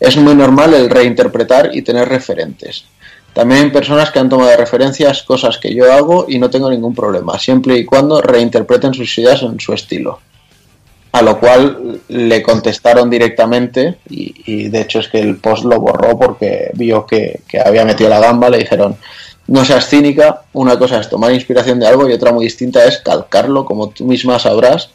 Es 0.00 0.16
muy 0.16 0.34
normal 0.34 0.72
el 0.72 0.88
reinterpretar 0.88 1.68
y 1.74 1.82
tener 1.82 2.08
referentes. 2.08 2.86
También 3.34 3.64
hay 3.64 3.70
personas 3.70 4.10
que 4.10 4.18
han 4.18 4.30
tomado 4.30 4.48
de 4.48 4.56
referencias 4.56 5.22
cosas 5.24 5.58
que 5.58 5.74
yo 5.74 5.92
hago 5.92 6.24
y 6.26 6.38
no 6.38 6.48
tengo 6.48 6.70
ningún 6.70 6.94
problema, 6.94 7.38
siempre 7.38 7.76
y 7.76 7.84
cuando 7.84 8.22
reinterpreten 8.22 8.94
sus 8.94 9.18
ideas 9.18 9.42
en 9.42 9.60
su 9.60 9.74
estilo. 9.74 10.20
A 11.12 11.20
lo 11.20 11.38
cual 11.38 12.00
le 12.08 12.42
contestaron 12.42 13.10
directamente 13.10 13.98
y, 14.08 14.68
de 14.68 14.80
hecho 14.80 15.00
es 15.00 15.08
que 15.08 15.20
el 15.20 15.36
post 15.36 15.64
lo 15.64 15.78
borró 15.78 16.18
porque 16.18 16.70
vio 16.72 17.04
que 17.04 17.42
había 17.62 17.84
metido 17.84 18.08
la 18.08 18.20
gamba, 18.20 18.48
le 18.48 18.56
dijeron 18.56 18.96
no 19.48 19.64
seas 19.64 19.88
cínica, 19.88 20.42
una 20.52 20.78
cosa 20.78 21.00
es 21.00 21.08
tomar 21.08 21.32
inspiración 21.32 21.80
de 21.80 21.86
algo 21.86 22.08
y 22.08 22.12
otra 22.12 22.32
muy 22.32 22.44
distinta 22.44 22.84
es 22.84 22.98
calcarlo, 22.98 23.64
como 23.64 23.88
tú 23.88 24.04
misma 24.04 24.38
sabrás, 24.38 24.90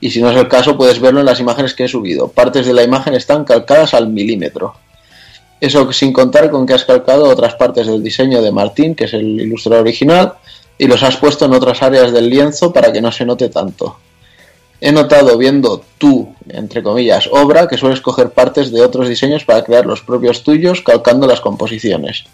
y 0.00 0.10
si 0.10 0.22
no 0.22 0.30
es 0.30 0.36
el 0.36 0.46
caso 0.46 0.76
puedes 0.76 1.00
verlo 1.00 1.20
en 1.20 1.26
las 1.26 1.40
imágenes 1.40 1.74
que 1.74 1.84
he 1.84 1.88
subido. 1.88 2.28
Partes 2.28 2.66
de 2.66 2.72
la 2.72 2.84
imagen 2.84 3.14
están 3.14 3.44
calcadas 3.44 3.94
al 3.94 4.08
milímetro. 4.08 4.74
Eso 5.60 5.92
sin 5.92 6.12
contar 6.12 6.50
con 6.50 6.66
que 6.66 6.74
has 6.74 6.84
calcado 6.84 7.28
otras 7.28 7.54
partes 7.56 7.88
del 7.88 8.02
diseño 8.02 8.42
de 8.42 8.52
Martín, 8.52 8.94
que 8.94 9.04
es 9.04 9.12
el 9.12 9.40
ilustrador 9.40 9.80
original, 9.80 10.34
y 10.78 10.86
los 10.86 11.02
has 11.02 11.16
puesto 11.16 11.46
en 11.46 11.54
otras 11.54 11.82
áreas 11.82 12.12
del 12.12 12.30
lienzo 12.30 12.72
para 12.72 12.92
que 12.92 13.00
no 13.00 13.10
se 13.10 13.24
note 13.24 13.48
tanto. 13.48 13.96
He 14.80 14.92
notado 14.92 15.36
viendo 15.36 15.82
tu, 15.98 16.32
entre 16.48 16.82
comillas, 16.82 17.28
obra, 17.32 17.66
que 17.66 17.78
sueles 17.78 18.00
coger 18.00 18.30
partes 18.30 18.70
de 18.70 18.82
otros 18.82 19.08
diseños 19.08 19.44
para 19.44 19.64
crear 19.64 19.84
los 19.84 20.02
propios 20.02 20.44
tuyos, 20.44 20.82
calcando 20.82 21.26
las 21.26 21.40
composiciones. 21.40 22.26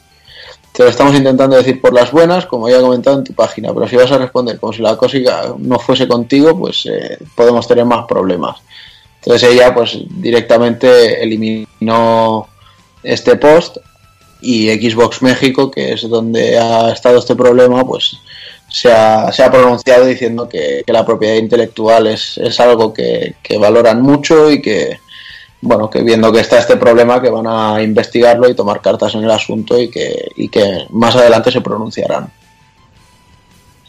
Te 0.73 0.85
lo 0.85 0.89
estamos 0.89 1.15
intentando 1.15 1.57
decir 1.57 1.81
por 1.81 1.93
las 1.93 2.11
buenas, 2.11 2.47
como 2.47 2.69
ya 2.69 2.79
he 2.79 2.81
comentado 2.81 3.19
en 3.19 3.25
tu 3.25 3.35
página, 3.35 3.75
pero 3.75 3.87
si 3.87 3.97
vas 3.97 4.11
a 4.11 4.19
responder 4.19 4.59
como 4.59 4.73
si 4.73 4.81
la 4.81 4.97
cosa 4.97 5.19
no 5.59 5.79
fuese 5.79 6.09
contigo, 6.09 6.59
pues 6.59 6.87
eh, 6.87 7.19
podemos 7.35 7.69
tener 7.69 7.85
más 7.85 8.07
problemas. 8.07 8.57
Entonces 9.17 9.51
ella 9.51 9.75
pues 9.75 9.99
directamente 10.09 11.23
eliminó 11.23 12.49
este 13.03 13.37
post 13.37 13.77
y 14.41 14.71
Xbox 14.71 15.21
México, 15.21 15.71
que 15.71 15.93
es 15.93 16.09
donde 16.09 16.59
ha 16.59 16.91
estado 16.91 17.19
este 17.19 17.37
problema, 17.37 17.87
pues 17.87 18.17
se 18.69 18.91
ha, 18.91 19.31
se 19.31 19.43
ha 19.45 19.51
pronunciado 19.51 20.07
diciendo 20.07 20.49
que, 20.49 20.83
que 20.87 20.93
la 20.93 21.05
propiedad 21.05 21.37
intelectual 21.37 22.07
es, 22.07 22.39
es 22.39 22.59
algo 22.59 22.95
que, 22.95 23.35
que 23.43 23.59
valoran 23.59 24.01
mucho 24.01 24.51
y 24.51 24.63
que, 24.63 24.99
bueno, 25.63 25.89
que 25.89 26.03
viendo 26.03 26.31
que 26.33 26.41
está 26.41 26.59
este 26.59 26.77
problema, 26.77 27.23
que 27.23 27.31
van 27.31 27.47
a 27.47 27.81
investigarlo 27.83 28.49
y 28.51 28.55
tomar 28.55 28.81
cartas 28.83 29.15
en 29.15 29.25
el 29.25 29.31
asunto 29.31 29.81
y 29.81 29.89
que, 29.89 30.29
y 30.37 30.49
que 30.49 30.87
más 30.91 31.17
adelante 31.17 31.51
se 31.51 31.61
pronunciarán. 31.63 32.31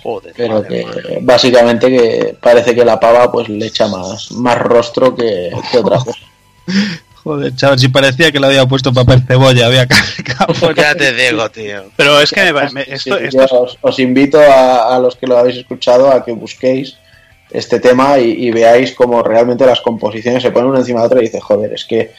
Joder, 0.01 0.33
Pero 0.35 0.55
madre 0.55 0.67
que 0.85 1.19
básicamente 1.21 1.87
que 1.89 2.37
parece 2.41 2.75
que 2.75 2.83
la 2.83 2.99
pava 2.99 3.31
pues 3.31 3.47
le 3.47 3.65
echa 3.67 3.87
más, 3.87 4.31
más 4.33 4.57
rostro 4.59 5.15
que, 5.15 5.49
que 5.71 5.77
otra 5.77 5.97
cosa. 5.99 6.19
Joder, 7.23 7.55
chaval, 7.55 7.79
si 7.79 7.87
parecía 7.87 8.33
que 8.33 8.39
le 8.39 8.47
había 8.47 8.65
puesto 8.65 8.91
papel 8.91 9.23
cebolla, 9.25 9.67
había 9.67 9.87
cargado. 9.87 10.53
Pues 10.59 10.75
ya 10.75 10.93
te 10.93 11.13
digo, 11.13 11.49
tío. 11.49 11.85
Pero 11.95 12.19
es 12.19 12.31
que 12.31 12.51
me- 12.51 12.69
me- 12.71 12.81
esto, 12.81 13.17
Sí, 13.17 13.23
esto 13.25 13.47
yo 13.47 13.61
os, 13.61 13.77
os 13.81 13.99
invito 13.99 14.39
a, 14.41 14.93
a 14.93 14.99
los 14.99 15.15
que 15.15 15.25
lo 15.25 15.37
habéis 15.37 15.55
escuchado 15.59 16.11
a 16.11 16.23
que 16.25 16.33
busquéis 16.33 16.97
este 17.53 17.79
tema 17.79 18.17
y, 18.19 18.31
y 18.47 18.51
veáis 18.51 18.93
cómo 18.93 19.21
realmente 19.23 19.65
las 19.65 19.81
composiciones 19.81 20.41
se 20.43 20.51
ponen 20.51 20.69
una 20.71 20.79
encima 20.79 21.01
de 21.01 21.05
otra 21.05 21.19
y 21.19 21.23
dices, 21.25 21.43
joder, 21.43 21.73
es 21.73 21.85
que 21.85 22.11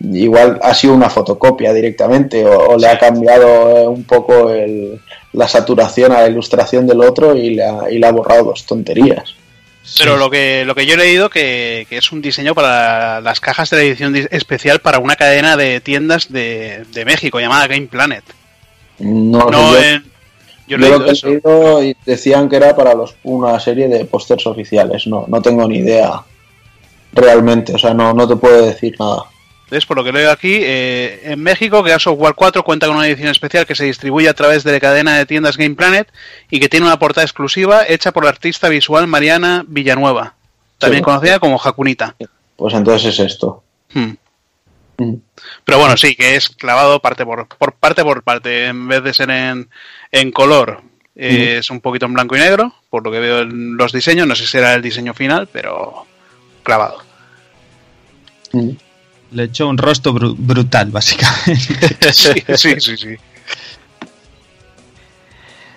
igual 0.00 0.58
ha 0.62 0.74
sido 0.74 0.94
una 0.94 1.08
fotocopia 1.10 1.72
directamente 1.72 2.44
o, 2.44 2.70
o 2.70 2.76
le 2.78 2.88
ha 2.88 2.98
cambiado 2.98 3.78
eh, 3.78 3.86
un 3.86 4.02
poco 4.04 4.50
el, 4.50 4.98
la 5.32 5.46
saturación 5.46 6.10
a 6.12 6.22
la 6.22 6.28
ilustración 6.28 6.86
del 6.86 7.00
otro 7.02 7.36
y 7.36 7.54
le 7.54 7.64
ha, 7.64 7.90
y 7.90 7.98
le 7.98 8.06
ha 8.06 8.12
borrado 8.12 8.44
dos 8.44 8.66
tonterías. 8.66 9.34
Pero 9.98 10.16
lo 10.16 10.30
que, 10.30 10.64
lo 10.64 10.74
que 10.76 10.86
yo 10.86 10.94
he 10.94 10.96
leído 10.96 11.28
que, 11.28 11.86
que 11.90 11.96
es 11.98 12.12
un 12.12 12.22
diseño 12.22 12.54
para 12.54 13.20
las 13.20 13.40
cajas 13.40 13.68
de 13.70 13.76
la 13.78 13.82
edición 13.82 14.12
di- 14.12 14.26
especial 14.30 14.78
para 14.80 14.98
una 15.00 15.16
cadena 15.16 15.56
de 15.56 15.80
tiendas 15.80 16.32
de, 16.32 16.84
de 16.92 17.04
México 17.04 17.40
llamada 17.40 17.66
Game 17.66 17.86
Planet. 17.88 18.22
No, 19.00 19.50
No, 19.50 19.72
sé, 19.74 19.80
yo, 19.82 19.88
en- 19.88 20.11
yo 20.72 20.98
lo 20.98 21.06
he 21.06 21.12
eso. 21.12 21.26
leído 21.28 21.82
y 21.84 21.96
decían 22.04 22.48
que 22.48 22.56
era 22.56 22.74
para 22.76 22.94
los, 22.94 23.14
una 23.24 23.58
serie 23.60 23.88
de 23.88 24.04
pósters 24.04 24.46
oficiales. 24.46 25.06
No, 25.06 25.24
no 25.28 25.40
tengo 25.42 25.66
ni 25.68 25.78
idea 25.78 26.22
realmente, 27.12 27.74
o 27.74 27.78
sea, 27.78 27.92
no, 27.94 28.12
no 28.14 28.26
te 28.26 28.36
puedo 28.36 28.64
decir 28.66 28.94
nada. 28.98 29.24
Entonces, 29.64 29.86
por 29.86 29.96
lo 29.96 30.04
que 30.04 30.12
leo 30.12 30.30
aquí, 30.30 30.58
eh, 30.62 31.20
en 31.24 31.42
México, 31.42 31.82
Gears 31.82 32.06
of 32.06 32.18
War 32.18 32.34
4 32.34 32.62
cuenta 32.62 32.86
con 32.86 32.96
una 32.96 33.06
edición 33.06 33.28
especial 33.28 33.64
que 33.66 33.74
se 33.74 33.84
distribuye 33.84 34.28
a 34.28 34.34
través 34.34 34.64
de 34.64 34.72
la 34.72 34.80
cadena 34.80 35.16
de 35.16 35.24
tiendas 35.24 35.56
Game 35.56 35.74
Planet 35.76 36.08
y 36.50 36.60
que 36.60 36.68
tiene 36.68 36.84
una 36.86 36.98
portada 36.98 37.24
exclusiva 37.24 37.82
hecha 37.88 38.12
por 38.12 38.24
la 38.24 38.30
artista 38.30 38.68
visual 38.68 39.06
Mariana 39.06 39.64
Villanueva, 39.66 40.34
también 40.78 41.00
Sí. 41.00 41.04
conocida 41.04 41.38
como 41.38 41.56
Jacunita. 41.56 42.14
Pues 42.56 42.74
entonces 42.74 43.18
es 43.18 43.32
esto. 43.32 43.62
Hmm. 43.94 44.12
Pero 45.64 45.78
bueno, 45.78 45.96
sí, 45.96 46.14
que 46.14 46.36
es 46.36 46.48
clavado 46.48 47.00
parte 47.00 47.24
por, 47.24 47.46
por 47.48 47.74
parte 47.74 48.02
por 48.02 48.22
parte, 48.22 48.66
en 48.66 48.86
vez 48.88 49.02
de 49.02 49.14
ser 49.14 49.30
en, 49.30 49.68
en 50.10 50.30
color. 50.32 50.82
eh, 51.16 51.56
Es 51.58 51.70
un 51.70 51.80
poquito 51.80 52.06
en 52.06 52.14
blanco 52.14 52.36
y 52.36 52.40
negro, 52.40 52.74
por 52.90 53.04
lo 53.04 53.10
que 53.10 53.18
veo 53.20 53.40
en 53.42 53.76
los 53.76 53.92
diseños. 53.92 54.26
No 54.26 54.34
sé 54.34 54.44
si 54.44 54.50
será 54.50 54.74
el 54.74 54.82
diseño 54.82 55.14
final, 55.14 55.48
pero 55.52 56.06
clavado. 56.62 57.02
Mm. 58.52 58.70
Le 59.32 59.44
echó 59.44 59.66
un 59.68 59.78
rostro 59.78 60.12
bru- 60.12 60.34
brutal, 60.36 60.90
básicamente. 60.90 62.12
sí, 62.12 62.32
sí, 62.56 62.74
sí, 62.80 62.96
sí. 62.96 63.16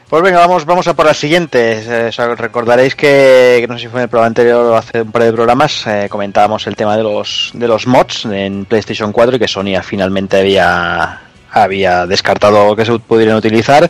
Pues 0.10 0.22
venga, 0.22 0.38
vamos, 0.40 0.65
vamos 0.65 0.88
a 0.88 0.94
por 0.94 1.07
las 1.07 1.18
siguientes. 1.18 1.88
Eh, 1.88 2.36
recordaréis 2.36 2.94
que, 2.94 3.57
que 3.60 3.68
no 3.68 3.73
sé 3.73 3.86
si 3.86 3.88
fue 3.88 4.02
en 4.02 4.03
el 4.03 4.10
programa 4.10 4.27
anterior 4.27 4.64
o 4.64 4.77
hace 4.77 5.02
un 5.02 5.11
par 5.11 5.23
de 5.23 5.34
programas, 5.34 5.86
eh, 5.88 6.07
comentábamos 6.10 6.68
el 6.68 6.76
tema 6.76 6.95
de 6.95 7.02
los, 7.02 7.49
de 7.56 7.68
los 7.68 7.88
mods 7.88 8.26
en 8.26 8.65
PlayStation 8.65 9.11
4 9.11 9.36
y 9.36 9.40
que 9.40 9.48
Sony 9.48 9.82
finalmente 9.82 10.38
había, 10.38 11.22
había 11.52 12.06
descartado 12.06 12.76
que 12.76 12.86
se 12.86 12.99
pudieran 12.99 13.36
utilizar. 13.36 13.90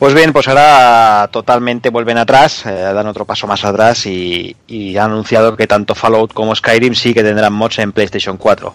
Pues 0.00 0.14
bien, 0.14 0.32
pues 0.32 0.48
ahora 0.48 1.28
totalmente 1.30 1.90
vuelven 1.90 2.18
atrás, 2.18 2.66
eh, 2.66 2.72
dan 2.72 3.06
otro 3.06 3.24
paso 3.24 3.46
más 3.46 3.64
atrás 3.64 4.04
y, 4.04 4.54
y 4.66 4.96
han 4.96 5.12
anunciado 5.12 5.56
que 5.56 5.68
tanto 5.68 5.94
Fallout 5.94 6.32
como 6.34 6.56
Skyrim 6.56 6.94
sí 6.94 7.14
que 7.14 7.22
tendrán 7.22 7.52
mods 7.52 7.78
en 7.78 7.92
PlayStation 7.92 8.36
4. 8.36 8.74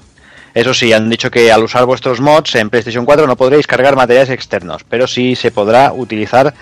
Eso 0.53 0.73
sí, 0.73 0.91
han 0.91 1.09
dicho 1.09 1.31
que 1.31 1.51
al 1.51 1.63
usar 1.63 1.85
vuestros 1.85 2.19
mods 2.19 2.55
en 2.55 2.69
PlayStation 2.69 3.05
4 3.05 3.25
no 3.25 3.37
podréis 3.37 3.67
cargar 3.67 3.95
materiales 3.95 4.29
externos, 4.29 4.83
pero 4.87 5.07
sí 5.07 5.35
se 5.35 5.51
podrá 5.51 5.93
utilizar 5.93 6.53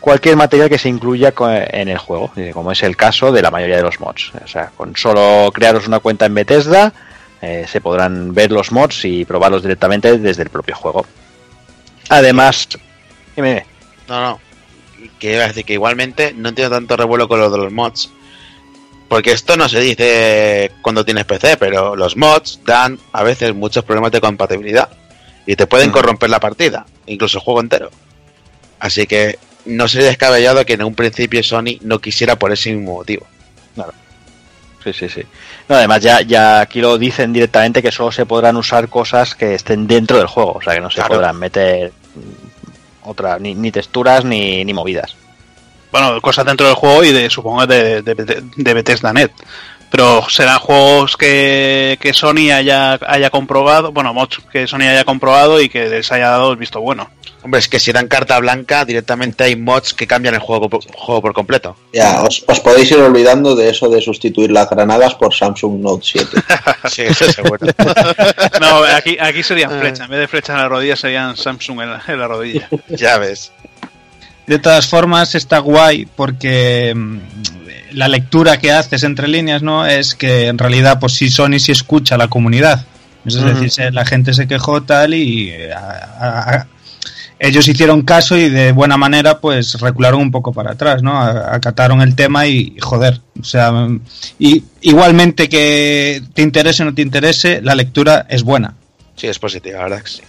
cualquier 0.00 0.36
material 0.36 0.68
que 0.68 0.78
se 0.78 0.88
incluya 0.88 1.32
en 1.70 1.88
el 1.88 1.98
juego, 1.98 2.30
eh, 2.36 2.50
como 2.52 2.72
es 2.72 2.82
el 2.82 2.96
caso 2.96 3.32
de 3.32 3.42
la 3.42 3.50
mayoría 3.50 3.76
de 3.76 3.82
los 3.82 4.00
mods. 4.00 4.32
O 4.44 4.46
sea, 4.46 4.70
con 4.76 4.94
solo 4.96 5.50
crearos 5.52 5.88
una 5.88 6.00
cuenta 6.00 6.26
en 6.26 6.34
Bethesda 6.34 6.92
eh, 7.40 7.66
se 7.68 7.80
podrán 7.80 8.34
ver 8.34 8.50
los 8.50 8.72
mods 8.72 9.04
y 9.04 9.24
probarlos 9.24 9.62
directamente 9.62 10.18
desde 10.18 10.42
el 10.42 10.50
propio 10.50 10.74
juego. 10.74 11.06
Además. 12.08 12.68
No, 14.08 14.20
no. 14.20 14.40
Que 15.18 15.38
decir 15.38 15.64
que 15.64 15.74
igualmente 15.74 16.34
no 16.36 16.48
entiendo 16.48 16.74
tanto 16.74 16.96
revuelo 16.96 17.28
con 17.28 17.38
lo 17.38 17.50
de 17.50 17.58
los 17.58 17.72
mods. 17.72 18.10
Porque 19.08 19.32
esto 19.32 19.56
no 19.56 19.68
se 19.68 19.80
dice 19.80 20.72
cuando 20.82 21.04
tienes 21.04 21.24
PC, 21.24 21.56
pero 21.56 21.96
los 21.96 22.16
mods 22.16 22.60
dan 22.66 22.98
a 23.12 23.22
veces 23.22 23.54
muchos 23.54 23.84
problemas 23.84 24.12
de 24.12 24.20
compatibilidad. 24.20 24.88
Y 25.46 25.56
te 25.56 25.66
pueden 25.66 25.90
corromper 25.90 26.28
la 26.28 26.40
partida, 26.40 26.84
incluso 27.06 27.38
el 27.38 27.44
juego 27.44 27.60
entero. 27.60 27.90
Así 28.80 29.06
que 29.06 29.38
no 29.64 29.88
sería 29.88 30.08
descabellado 30.08 30.64
que 30.66 30.74
en 30.74 30.82
un 30.82 30.94
principio 30.94 31.42
Sony 31.42 31.78
no 31.80 32.00
quisiera 32.00 32.36
por 32.36 32.52
ese 32.52 32.74
mismo 32.74 32.94
motivo. 32.94 33.26
Sí, 34.84 34.92
sí, 34.92 35.08
sí. 35.08 35.22
No, 35.68 35.74
además 35.76 36.02
ya, 36.02 36.20
ya 36.22 36.60
aquí 36.60 36.80
lo 36.80 36.96
dicen 36.98 37.32
directamente 37.32 37.82
que 37.82 37.90
solo 37.90 38.12
se 38.12 38.26
podrán 38.26 38.56
usar 38.56 38.88
cosas 38.88 39.34
que 39.34 39.54
estén 39.54 39.86
dentro 39.88 40.18
del 40.18 40.26
juego, 40.28 40.52
o 40.52 40.62
sea 40.62 40.74
que 40.74 40.80
no 40.80 40.88
se 40.90 40.96
Claro. 40.96 41.14
podrán 41.14 41.36
meter 41.38 41.92
otra 43.02 43.38
ni, 43.38 43.54
ni 43.54 43.72
texturas 43.72 44.24
ni, 44.24 44.64
ni 44.64 44.72
movidas. 44.72 45.16
Bueno, 45.92 46.20
cosas 46.20 46.44
dentro 46.46 46.66
del 46.66 46.74
juego 46.76 47.02
y 47.04 47.12
de, 47.12 47.30
supongo, 47.30 47.66
de, 47.66 48.02
de, 48.02 48.42
de 48.56 48.74
Bethesda.net. 48.74 49.30
Pero 49.90 50.22
serán 50.28 50.58
juegos 50.58 51.16
que, 51.16 51.96
que 51.98 52.12
Sony 52.12 52.50
haya, 52.52 52.98
haya 53.06 53.30
comprobado, 53.30 53.90
bueno, 53.90 54.12
mods 54.12 54.38
que 54.52 54.66
Sony 54.66 54.82
haya 54.82 55.04
comprobado 55.04 55.62
y 55.62 55.70
que 55.70 55.88
les 55.88 56.12
haya 56.12 56.28
dado 56.28 56.50
el 56.52 56.58
visto 56.58 56.80
bueno. 56.82 57.10
Hombre, 57.42 57.60
es 57.60 57.68
que 57.68 57.80
si 57.80 57.92
dan 57.92 58.06
carta 58.08 58.38
blanca, 58.38 58.84
directamente 58.84 59.44
hay 59.44 59.56
mods 59.56 59.94
que 59.94 60.06
cambian 60.06 60.34
el 60.34 60.40
juego, 60.40 60.68
por- 60.68 60.84
juego 60.92 61.22
por 61.22 61.32
completo. 61.32 61.74
Ya, 61.94 62.20
os, 62.20 62.44
os 62.46 62.60
podéis 62.60 62.90
ir 62.90 62.98
olvidando 62.98 63.54
de 63.56 63.70
eso 63.70 63.88
de 63.88 64.02
sustituir 64.02 64.50
las 64.50 64.68
granadas 64.68 65.14
por 65.14 65.32
Samsung 65.34 65.80
Note 65.80 66.04
7. 66.04 66.36
Sí, 66.90 67.02
eso 67.02 67.32
seguro. 67.32 67.66
No, 68.60 68.82
aquí, 68.94 69.16
aquí 69.18 69.42
serían 69.42 69.70
flechas. 69.80 70.00
En 70.00 70.08
vez 70.10 70.20
de 70.20 70.28
flechas 70.28 70.50
en 70.56 70.62
la 70.62 70.68
rodilla 70.68 70.96
serían 70.96 71.34
Samsung 71.36 71.80
en 71.80 71.90
la, 71.92 72.02
en 72.06 72.18
la 72.18 72.28
rodilla. 72.28 72.68
ya 72.88 73.16
ves. 73.18 73.52
De 74.48 74.58
todas 74.58 74.86
formas, 74.88 75.34
está 75.34 75.58
guay 75.58 76.06
porque 76.16 76.92
mm, 76.96 77.18
la 77.92 78.08
lectura 78.08 78.56
que 78.58 78.72
haces 78.72 79.02
entre 79.04 79.28
líneas, 79.28 79.62
¿no? 79.62 79.86
Es 79.86 80.14
que 80.14 80.46
en 80.48 80.58
realidad, 80.58 80.98
pues 80.98 81.12
sí, 81.14 81.28
Sony 81.30 81.58
sí 81.58 81.70
escucha 81.72 82.14
a 82.16 82.18
la 82.18 82.28
comunidad. 82.28 82.84
Es 83.26 83.36
Ujú. 83.36 83.46
decir, 83.46 83.92
la 83.92 84.04
gente 84.06 84.32
se 84.34 84.48
quejó 84.48 84.82
tal 84.82 85.12
y 85.14 85.52
a- 85.70 85.78
a- 86.18 86.54
a- 86.56 86.66
ellos 87.40 87.68
hicieron 87.68 88.02
caso 88.02 88.36
y 88.36 88.48
de 88.48 88.72
buena 88.72 88.96
manera, 88.96 89.38
pues 89.38 89.78
recularon 89.80 90.20
un 90.20 90.30
poco 90.32 90.52
para 90.52 90.72
atrás, 90.72 91.02
¿no? 91.02 91.20
Acataron 91.20 92.00
el 92.00 92.16
tema 92.16 92.46
y, 92.48 92.74
joder, 92.80 93.20
o 93.40 93.44
sea, 93.44 93.70
mm, 93.70 94.00
y 94.40 94.64
igualmente 94.80 95.48
que 95.48 96.20
te 96.34 96.42
interese 96.42 96.82
o 96.82 96.86
no 96.86 96.94
te 96.94 97.02
interese, 97.02 97.60
la 97.62 97.74
lectura 97.76 98.26
es 98.28 98.42
buena. 98.42 98.74
Sí, 99.14 99.26
es 99.28 99.38
positivo, 99.38 99.76
la 99.78 99.84
verdad 99.84 100.02
que 100.02 100.08
sí. 100.10 100.22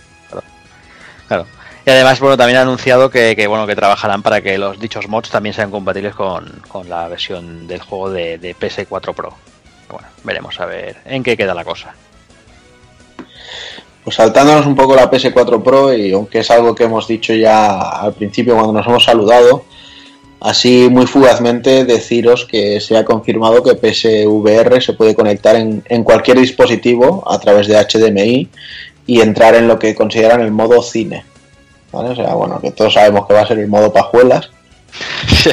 Claro. 1.27 1.45
Y 1.89 1.91
además, 1.91 2.19
bueno, 2.19 2.37
también 2.37 2.59
ha 2.59 2.61
anunciado 2.61 3.09
que, 3.09 3.47
bueno 3.47 3.65
que 3.65 3.75
trabajarán 3.75 4.21
para 4.21 4.41
que 4.41 4.59
los 4.59 4.79
dichos 4.79 5.07
mods 5.07 5.31
también 5.31 5.55
sean 5.55 5.71
compatibles 5.71 6.13
con, 6.13 6.45
con 6.67 6.87
la 6.87 7.07
versión 7.07 7.67
del 7.67 7.81
juego 7.81 8.11
de, 8.11 8.37
de 8.37 8.55
PS4 8.55 9.15
Pro. 9.15 9.33
Bueno, 9.89 10.07
veremos 10.23 10.59
a 10.59 10.67
ver 10.67 10.97
en 11.05 11.23
qué 11.23 11.35
queda 11.35 11.55
la 11.55 11.63
cosa. 11.63 11.95
Pues 14.03 14.15
saltándonos 14.15 14.67
un 14.67 14.75
poco 14.75 14.95
la 14.95 15.09
PS4 15.09 15.63
Pro, 15.63 15.91
y 15.91 16.13
aunque 16.13 16.41
es 16.41 16.51
algo 16.51 16.75
que 16.75 16.83
hemos 16.83 17.07
dicho 17.07 17.33
ya 17.33 17.79
al 17.79 18.13
principio 18.13 18.53
cuando 18.53 18.73
nos 18.73 18.85
hemos 18.85 19.03
saludado, 19.03 19.65
así 20.41 20.89
muy 20.91 21.07
fugazmente 21.07 21.85
deciros 21.85 22.45
que 22.45 22.79
se 22.81 22.97
ha 22.97 23.03
confirmado 23.03 23.63
que 23.63 23.71
PSVR 23.71 24.79
se 24.79 24.93
puede 24.93 25.15
conectar 25.15 25.55
en, 25.55 25.83
en 25.89 26.03
cualquier 26.03 26.37
dispositivo 26.37 27.23
a 27.27 27.39
través 27.39 27.67
de 27.67 27.83
HDMI 27.83 28.47
y 29.07 29.21
entrar 29.21 29.55
en 29.55 29.67
lo 29.67 29.79
que 29.79 29.95
consideran 29.95 30.41
el 30.41 30.51
modo 30.51 30.83
cine. 30.83 31.25
¿Vale? 31.91 32.09
O 32.09 32.15
sea, 32.15 32.33
bueno, 32.35 32.59
que 32.61 32.71
todos 32.71 32.93
sabemos 32.93 33.25
que 33.27 33.33
va 33.33 33.41
a 33.41 33.47
ser 33.47 33.59
el 33.59 33.67
modo 33.67 33.91
pajuelas. 33.91 34.49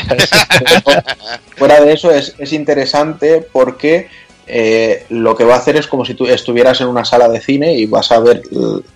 Fuera 1.56 1.80
de 1.80 1.92
eso 1.92 2.10
es, 2.10 2.34
es 2.38 2.52
interesante 2.52 3.46
porque 3.52 4.08
eh, 4.46 5.04
lo 5.10 5.34
que 5.36 5.44
va 5.44 5.54
a 5.54 5.58
hacer 5.58 5.76
es 5.76 5.86
como 5.86 6.04
si 6.04 6.14
tú 6.14 6.26
estuvieras 6.26 6.80
en 6.80 6.88
una 6.88 7.04
sala 7.04 7.28
de 7.28 7.40
cine 7.40 7.74
y 7.74 7.86
vas 7.86 8.12
a 8.12 8.20
ver 8.20 8.42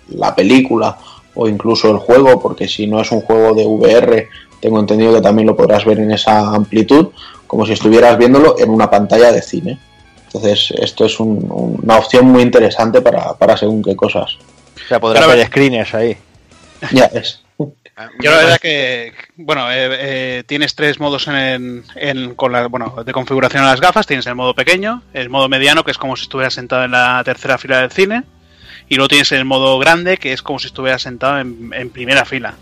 la 0.09 0.35
película 0.35 0.97
o 1.35 1.47
incluso 1.47 1.89
el 1.89 1.97
juego, 1.97 2.39
porque 2.41 2.67
si 2.67 2.87
no 2.87 3.01
es 3.01 3.11
un 3.11 3.21
juego 3.21 3.53
de 3.53 3.65
VR, 3.65 4.27
tengo 4.59 4.79
entendido 4.79 5.13
que 5.13 5.21
también 5.21 5.47
lo 5.47 5.55
podrás 5.55 5.85
ver 5.85 5.99
en 5.99 6.11
esa 6.11 6.39
amplitud, 6.53 7.07
como 7.47 7.65
si 7.65 7.73
estuvieras 7.73 8.17
viéndolo 8.17 8.55
en 8.59 8.69
una 8.69 8.89
pantalla 8.89 9.31
de 9.31 9.41
cine. 9.41 9.79
Entonces, 10.25 10.71
esto 10.77 11.05
es 11.05 11.19
un- 11.19 11.77
una 11.83 11.97
opción 11.97 12.25
muy 12.25 12.41
interesante 12.41 13.01
para, 13.01 13.33
para 13.33 13.57
según 13.57 13.81
qué 13.81 13.95
cosas. 13.95 14.37
O 14.83 14.87
sea, 14.87 14.99
podrá 14.99 15.19
Pero 15.19 15.31
a 15.31 15.33
hacer 15.35 15.47
screeners 15.47 15.93
ahí. 15.93 16.17
Ya 16.91 17.05
es. 17.13 17.41
Yo 18.19 18.31
la 18.31 18.37
verdad 18.37 18.59
que, 18.59 19.13
bueno, 19.35 19.71
eh, 19.71 19.89
eh, 20.39 20.43
tienes 20.47 20.73
tres 20.73 20.99
modos 20.99 21.27
en, 21.27 21.83
en- 21.95 22.33
con 22.33 22.51
la, 22.51 22.67
bueno, 22.67 23.03
de 23.05 23.11
configuración 23.11 23.63
de 23.63 23.69
las 23.69 23.79
gafas. 23.81 24.07
Tienes 24.07 24.25
el 24.25 24.33
modo 24.35 24.55
pequeño, 24.55 25.03
el 25.13 25.29
modo 25.29 25.47
mediano, 25.49 25.83
que 25.83 25.91
es 25.91 25.97
como 25.99 26.15
si 26.15 26.23
estuvieras 26.23 26.53
sentado 26.55 26.83
en 26.83 26.91
la 26.91 27.21
tercera 27.23 27.59
fila 27.59 27.81
del 27.81 27.91
cine, 27.91 28.23
y 28.89 28.95
luego 28.95 29.09
tienes 29.09 29.31
el 29.33 29.45
modo 29.45 29.77
grande, 29.77 30.17
que 30.17 30.33
es 30.33 30.41
como 30.41 30.57
si 30.57 30.67
estuvieras 30.67 31.03
sentado 31.03 31.39
en, 31.39 31.71
en 31.73 31.89
primera 31.91 32.25
fila. 32.25 32.55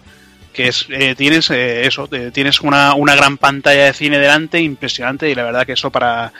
Que 0.51 0.67
es, 0.67 0.87
eh, 0.89 1.15
tienes 1.15 1.49
eh, 1.51 1.85
eso, 1.87 2.09
eh, 2.11 2.31
tienes 2.33 2.59
una, 2.59 2.95
una 2.95 3.15
gran 3.15 3.37
pantalla 3.37 3.85
de 3.85 3.93
cine 3.93 4.19
delante, 4.19 4.59
impresionante, 4.59 5.29
y 5.29 5.35
la 5.35 5.43
verdad 5.43 5.65
que 5.65 5.73
eso 5.73 5.89
para, 5.91 6.33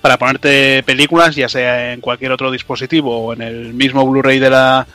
para 0.00 0.16
ponerte 0.18 0.82
películas, 0.84 1.34
ya 1.36 1.48
sea 1.50 1.92
en 1.92 2.00
cualquier 2.00 2.32
otro 2.32 2.50
dispositivo 2.50 3.18
o 3.26 3.32
en 3.34 3.42
el 3.42 3.74
mismo 3.74 4.06
Blu-ray 4.06 4.38
de 4.38 4.50
la, 4.50 4.86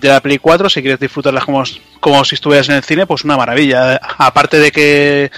de 0.00 0.08
la 0.08 0.20
Play 0.20 0.38
4, 0.38 0.68
si 0.68 0.80
quieres 0.82 1.00
disfrutarlas 1.00 1.44
como, 1.44 1.62
como 2.00 2.24
si 2.24 2.34
estuvieras 2.34 2.68
en 2.68 2.76
el 2.76 2.84
cine, 2.84 3.06
pues 3.06 3.24
una 3.24 3.36
maravilla. 3.36 4.00
Aparte 4.18 4.58
de 4.58 4.70
que 4.72 5.30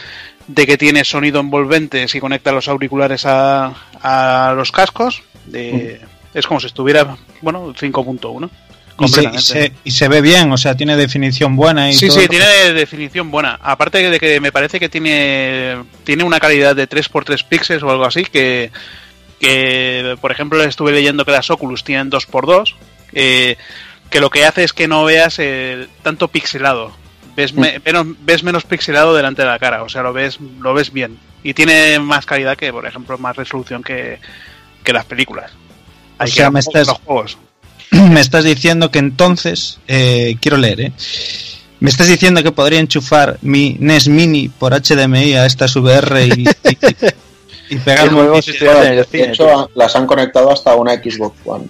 de 0.48 0.66
que 0.66 0.78
tiene 0.78 1.04
sonido 1.04 1.40
envolvente 1.40 2.06
si 2.06 2.20
conecta 2.20 2.52
los 2.52 2.68
auriculares 2.68 3.26
a, 3.26 3.72
a 4.00 4.54
los 4.56 4.70
cascos, 4.70 5.22
de, 5.46 6.00
Es 6.34 6.46
como 6.46 6.60
si 6.60 6.66
estuviera, 6.66 7.16
bueno, 7.42 7.74
5.1. 7.74 8.48
Y 8.98 9.08
se, 9.08 9.24
y, 9.24 9.38
se, 9.40 9.72
y 9.84 9.90
se 9.90 10.08
ve 10.08 10.22
bien, 10.22 10.50
o 10.52 10.56
sea, 10.56 10.74
tiene 10.74 10.96
definición 10.96 11.54
buena 11.54 11.90
y 11.90 11.94
Sí, 11.94 12.08
todo. 12.08 12.18
sí, 12.20 12.28
tiene 12.28 12.72
definición 12.72 13.30
buena. 13.30 13.58
Aparte 13.62 14.08
de 14.08 14.18
que 14.18 14.40
me 14.40 14.52
parece 14.52 14.80
que 14.80 14.88
tiene, 14.88 15.76
tiene 16.04 16.24
una 16.24 16.40
calidad 16.40 16.74
de 16.74 16.88
3x3 16.88 17.44
píxeles 17.46 17.82
o 17.82 17.90
algo 17.90 18.06
así, 18.06 18.24
que, 18.24 18.70
que 19.38 20.16
por 20.20 20.30
ejemplo 20.32 20.62
estuve 20.62 20.92
leyendo 20.92 21.24
que 21.26 21.32
las 21.32 21.50
Oculus 21.50 21.84
tienen 21.84 22.10
2x2, 22.10 22.74
eh, 23.12 23.56
que 24.10 24.20
lo 24.20 24.30
que 24.30 24.44
hace 24.44 24.64
es 24.64 24.72
que 24.72 24.88
no 24.88 25.04
veas 25.04 25.36
eh, 25.38 25.86
tanto 26.02 26.28
pixelado. 26.28 26.92
Ves, 27.36 27.52
me- 27.52 27.80
menos, 27.84 28.06
ves 28.20 28.42
menos 28.42 28.64
pixelado 28.64 29.14
delante 29.14 29.42
de 29.42 29.48
la 29.48 29.58
cara, 29.58 29.82
o 29.82 29.88
sea, 29.88 30.02
lo 30.02 30.12
ves, 30.12 30.38
lo 30.60 30.72
ves 30.74 30.92
bien. 30.92 31.18
Y 31.42 31.54
tiene 31.54 31.98
más 32.00 32.24
calidad 32.26 32.56
que, 32.56 32.72
por 32.72 32.86
ejemplo, 32.86 33.18
más 33.18 33.36
resolución 33.36 33.82
que, 33.82 34.18
que 34.82 34.92
las 34.92 35.04
películas. 35.04 35.52
Hay 36.18 36.30
sea, 36.30 36.46
que 36.46 36.50
me 36.52 36.60
estás- 36.60 36.86
los 36.88 36.98
juegos. 37.00 37.38
Me 37.90 38.20
estás 38.20 38.42
diciendo 38.44 38.90
que 38.90 38.98
entonces, 38.98 39.78
eh, 39.86 40.36
quiero 40.40 40.56
leer, 40.56 40.80
¿eh? 40.80 40.92
Me 41.78 41.88
estás 41.90 42.08
diciendo 42.08 42.42
que 42.42 42.50
podría 42.52 42.80
enchufar 42.80 43.38
mi 43.42 43.76
NES 43.78 44.08
Mini 44.08 44.48
por 44.48 44.72
HDMI 44.72 45.34
a 45.34 45.44
estas 45.46 45.76
VR 45.76 46.26
y, 46.26 46.30
y, 46.48 46.48
y 47.70 47.76
pegar 47.84 48.06
El 48.06 48.14
juego 48.14 48.34
un 48.36 48.42
si 48.42 48.52
vídeo. 48.52 48.70
estuviera 48.72 48.92
en 48.92 48.98
el 48.98 49.06
De 49.10 49.22
hecho, 49.30 49.70
las 49.74 49.94
han 49.94 50.06
conectado 50.06 50.50
hasta 50.50 50.74
una 50.74 50.94
Xbox 50.94 51.36
One. 51.44 51.66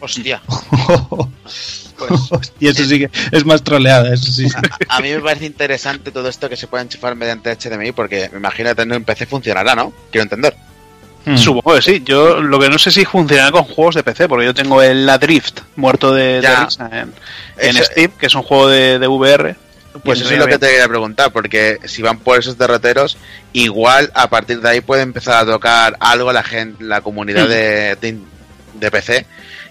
Hostia. 0.00 0.42
Pues, 1.98 2.52
y 2.60 2.68
eso 2.68 2.84
sí 2.84 2.98
que 2.98 3.10
es 3.32 3.46
más 3.46 3.62
troleada, 3.62 4.12
eso 4.12 4.30
sí. 4.30 4.46
A 4.90 5.00
mí 5.00 5.10
me 5.12 5.20
parece 5.20 5.46
interesante 5.46 6.10
todo 6.10 6.28
esto 6.28 6.46
que 6.46 6.54
se 6.56 6.66
puede 6.66 6.82
enchufar 6.84 7.14
mediante 7.14 7.56
HDMI 7.56 7.92
porque 7.92 8.28
me 8.32 8.36
imagino 8.38 8.68
que 8.68 8.74
tener 8.74 8.98
un 8.98 9.04
PC 9.04 9.24
funcionará, 9.24 9.74
¿no? 9.74 9.94
Quiero 10.10 10.24
entender. 10.24 10.54
Hmm. 11.24 11.38
Supongo 11.38 11.74
que 11.76 11.80
sí. 11.80 12.02
Yo 12.04 12.42
lo 12.42 12.58
que 12.60 12.68
no 12.68 12.76
sé 12.78 12.90
si 12.90 13.06
funcionará 13.06 13.50
con 13.50 13.64
juegos 13.64 13.94
de 13.94 14.02
PC, 14.02 14.28
porque 14.28 14.44
yo 14.44 14.52
tengo 14.52 14.82
el 14.82 15.08
Adrift 15.08 15.60
muerto 15.76 16.12
de, 16.12 16.42
de 16.42 16.56
risa 16.56 16.90
en, 16.92 17.14
en 17.56 17.76
Eso- 17.76 17.84
Steam, 17.84 18.10
que 18.18 18.26
es 18.26 18.34
un 18.34 18.42
juego 18.42 18.68
de, 18.68 18.98
de 18.98 19.06
VR. 19.08 19.56
Pues 20.04 20.20
eso 20.20 20.30
es 20.34 20.38
lo 20.38 20.46
que 20.46 20.58
te 20.58 20.66
quería 20.68 20.88
preguntar, 20.88 21.32
porque 21.32 21.78
si 21.86 22.02
van 22.02 22.18
por 22.18 22.38
esos 22.38 22.58
derroteros, 22.58 23.16
igual 23.54 24.10
a 24.14 24.28
partir 24.28 24.60
de 24.60 24.68
ahí 24.68 24.80
puede 24.82 25.00
empezar 25.00 25.36
a 25.42 25.46
tocar 25.50 25.96
algo 26.00 26.30
la 26.30 26.42
gente, 26.42 26.84
la 26.84 27.00
comunidad 27.00 27.46
Hmm. 27.46 27.48
de, 27.48 27.96
de, 28.02 28.18
de 28.74 28.90
PC 28.90 29.26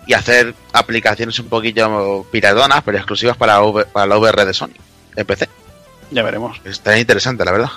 y 0.08 0.14
hacer 0.14 0.54
aplicaciones 0.74 1.38
un 1.40 1.48
poquillo 1.48 2.24
piratonas, 2.32 2.82
pero 2.84 2.98
exclusivas 2.98 3.38
para, 3.38 3.62
V- 3.62 3.86
para 3.86 4.06
la 4.08 4.18
VR 4.18 4.46
de 4.46 4.54
Sony 4.54 4.70
en 5.16 5.26
PC. 5.26 5.50
Ya 6.12 6.22
veremos. 6.24 6.62
Está 6.66 6.98
interesante, 6.98 7.44
la 7.46 7.52
verdad. 7.52 7.70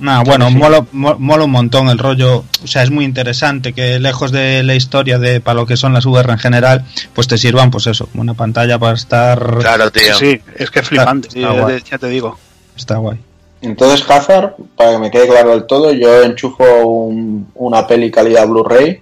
Nah, 0.00 0.22
bueno, 0.22 0.48
mola, 0.50 0.84
mo- 0.92 1.16
mola 1.18 1.44
un 1.44 1.50
montón 1.50 1.88
el 1.88 1.98
rollo, 1.98 2.44
o 2.62 2.66
sea, 2.68 2.84
es 2.84 2.90
muy 2.90 3.04
interesante 3.04 3.72
que 3.72 3.98
lejos 3.98 4.30
de 4.30 4.62
la 4.62 4.76
historia 4.76 5.18
de 5.18 5.40
para 5.40 5.56
lo 5.56 5.66
que 5.66 5.76
son 5.76 5.92
las 5.92 6.06
VR 6.06 6.30
en 6.32 6.38
general, 6.38 6.84
pues 7.14 7.26
te 7.26 7.36
sirvan, 7.36 7.72
pues 7.72 7.88
eso, 7.88 8.06
como 8.06 8.22
una 8.22 8.34
pantalla 8.34 8.78
para 8.78 8.94
estar... 8.94 9.58
Claro, 9.58 9.90
tío. 9.90 10.14
Sí, 10.14 10.36
sí, 10.36 10.40
es 10.56 10.70
que 10.70 10.78
es 10.80 10.88
flipante, 10.88 11.26
Está- 11.28 11.40
sí, 11.68 11.72
está 11.74 11.90
ya 11.90 11.98
te 11.98 12.06
digo. 12.08 12.38
Está 12.76 12.96
guay. 12.98 13.18
Entonces, 13.60 14.08
Hazard, 14.08 14.54
para 14.76 14.92
que 14.92 14.98
me 14.98 15.10
quede 15.10 15.26
claro 15.26 15.50
del 15.50 15.66
todo, 15.66 15.92
yo 15.92 16.22
enchufo 16.22 16.64
un- 16.86 17.50
una 17.56 17.84
peli 17.88 18.08
calidad 18.12 18.46
Blu-ray 18.46 19.00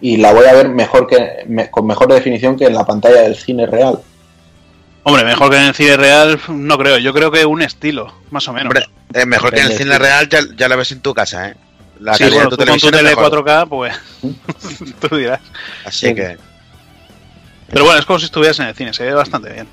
y 0.00 0.16
la 0.18 0.32
voy 0.32 0.46
a 0.46 0.52
ver 0.54 0.68
mejor 0.68 1.06
que 1.06 1.44
me- 1.48 1.70
con 1.70 1.86
mejor 1.86 2.12
definición 2.12 2.56
que 2.56 2.66
en 2.66 2.74
la 2.74 2.84
pantalla 2.86 3.22
del 3.22 3.36
cine 3.36 3.66
real. 3.66 3.98
Hombre, 5.04 5.24
mejor 5.24 5.50
que 5.50 5.56
en 5.56 5.64
el 5.64 5.74
cine 5.74 5.96
real, 5.96 6.38
no 6.48 6.76
creo. 6.78 6.98
Yo 6.98 7.12
creo 7.14 7.30
que 7.30 7.44
un 7.46 7.62
estilo, 7.62 8.12
más 8.30 8.46
o 8.48 8.52
menos. 8.52 8.66
Hombre, 8.74 8.86
es 9.14 9.26
mejor 9.26 9.50
que 9.52 9.60
en 9.60 9.66
el 9.66 9.72
cine 9.78 9.98
real 9.98 10.28
ya, 10.28 10.40
ya 10.56 10.68
la 10.68 10.76
ves 10.76 10.92
en 10.92 11.00
tu 11.00 11.14
casa, 11.14 11.48
¿eh? 11.48 11.56
La 12.00 12.14
sí, 12.14 12.24
bueno, 12.24 12.44
de 12.50 12.56
tú 12.56 12.56
tu 12.64 12.70
con 12.70 12.78
tu 12.78 12.90
tele 12.90 13.10
mejor. 13.16 13.32
4K, 13.44 13.68
pues 13.68 13.94
tú 15.00 15.16
dirás. 15.16 15.40
Así 15.84 16.14
que... 16.14 16.36
Pero 17.70 17.84
bueno, 17.84 17.98
es 17.98 18.06
como 18.06 18.18
si 18.18 18.26
estuvieras 18.26 18.58
en 18.60 18.66
el 18.66 18.74
cine, 18.74 18.92
se 18.92 19.04
ve 19.04 19.12
bastante 19.14 19.52
bien. 19.52 19.66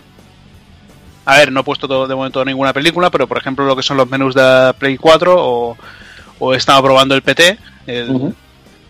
A 1.26 1.38
ver, 1.38 1.52
no 1.52 1.61
he 1.61 1.64
puesto 1.64 1.88
todo, 1.88 2.07
de 2.07 2.15
momento 2.15 2.43
ninguna 2.45 2.73
película, 2.73 3.10
pero 3.10 3.27
por 3.27 3.38
ejemplo 3.38 3.65
lo 3.65 3.76
que 3.76 3.84
son 3.84 3.97
los 3.97 4.10
menús 4.10 4.35
de 4.35 4.73
Play 4.77 4.97
4 4.97 5.35
o, 5.38 5.77
o 6.39 6.53
he 6.53 6.57
estado 6.57 6.81
probando 6.84 7.14
el 7.15 7.22
PT, 7.22 7.57
el-. 7.88 8.34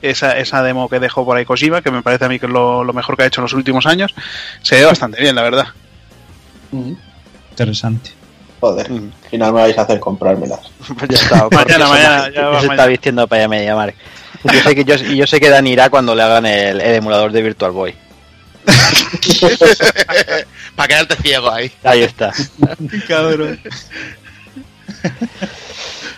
Esa, 0.09 0.37
esa 0.37 0.63
demo 0.63 0.89
que 0.89 0.99
dejó 0.99 1.25
por 1.25 1.37
ahí 1.37 1.45
Kojima, 1.45 1.81
que 1.81 1.91
me 1.91 2.01
parece 2.01 2.25
a 2.25 2.29
mí 2.29 2.39
que 2.39 2.45
es 2.45 2.51
lo, 2.51 2.83
lo 2.83 2.93
mejor 2.93 3.15
que 3.17 3.23
ha 3.23 3.25
hecho 3.27 3.41
en 3.41 3.43
los 3.43 3.53
últimos 3.53 3.85
años, 3.85 4.13
se 4.61 4.75
ve 4.75 4.85
bastante 4.85 5.21
bien, 5.21 5.35
la 5.35 5.43
verdad. 5.43 5.65
Interesante. 7.51 8.11
Joder, 8.59 8.89
Mm. 8.89 9.11
al 9.23 9.29
final 9.29 9.53
me 9.53 9.61
vais 9.61 9.77
a 9.77 9.81
hacer 9.83 9.99
comprármelas. 9.99 10.59
Pues 10.97 11.09
ya 11.09 11.17
está. 11.17 11.47
Mañana, 11.51 11.87
mañana, 11.87 12.29
ya 12.33 12.47
va 12.47 12.59
se 12.59 12.65
está 12.65 12.67
mañana. 12.67 12.85
vistiendo 12.87 13.27
para 13.27 13.47
media 13.47 13.75
Mark. 13.75 13.95
Yo 14.43 14.61
sé 14.61 14.75
que 14.75 14.83
yo 15.15 15.25
sé 15.27 15.39
que 15.39 15.49
Dan 15.49 15.65
irá 15.67 15.89
cuando 15.89 16.13
le 16.13 16.21
hagan 16.21 16.45
el, 16.45 16.79
el 16.79 16.95
emulador 16.95 17.31
de 17.31 17.41
Virtual 17.41 17.71
Boy. 17.71 17.95
para 20.75 20.87
quedarte 20.87 21.15
ciego 21.17 21.49
ahí. 21.51 21.71
Ahí 21.83 22.03
está. 22.03 22.31
Cabrón. 23.07 23.59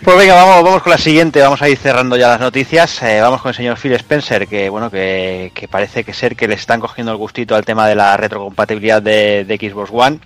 Pues 0.04 0.16
venga, 0.16 0.34
vamos, 0.34 0.62
vamos 0.62 0.82
con 0.82 0.92
la 0.92 0.98
siguiente. 0.98 1.40
Vamos 1.40 1.60
a 1.60 1.68
ir 1.68 1.76
cerrando 1.76 2.16
ya 2.16 2.28
las 2.28 2.40
noticias. 2.40 3.02
Eh, 3.02 3.20
vamos 3.20 3.42
con 3.42 3.50
el 3.50 3.54
señor 3.54 3.76
Phil 3.78 3.92
Spencer, 3.94 4.46
que 4.46 4.68
bueno, 4.68 4.90
que, 4.90 5.50
parece 5.70 6.04
que 6.04 6.12
ser 6.12 6.36
que 6.36 6.46
le 6.46 6.54
están 6.54 6.80
cogiendo 6.80 7.10
el 7.10 7.18
gustito 7.18 7.56
al 7.56 7.64
tema 7.64 7.88
de 7.88 7.96
la 7.96 8.16
retrocompatibilidad 8.16 9.02
de, 9.02 9.58
Xbox 9.60 9.90
One. 9.92 10.20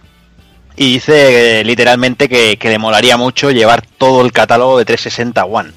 Y 0.76 0.94
dice 0.94 1.60
eh, 1.60 1.64
literalmente 1.64 2.28
que, 2.28 2.58
que 2.58 2.68
le 2.68 2.78
molaría 2.78 3.16
mucho 3.16 3.50
llevar 3.50 3.82
todo 3.82 4.24
el 4.24 4.32
catálogo 4.32 4.78
de 4.78 4.84
360 4.84 5.44
One. 5.44 5.72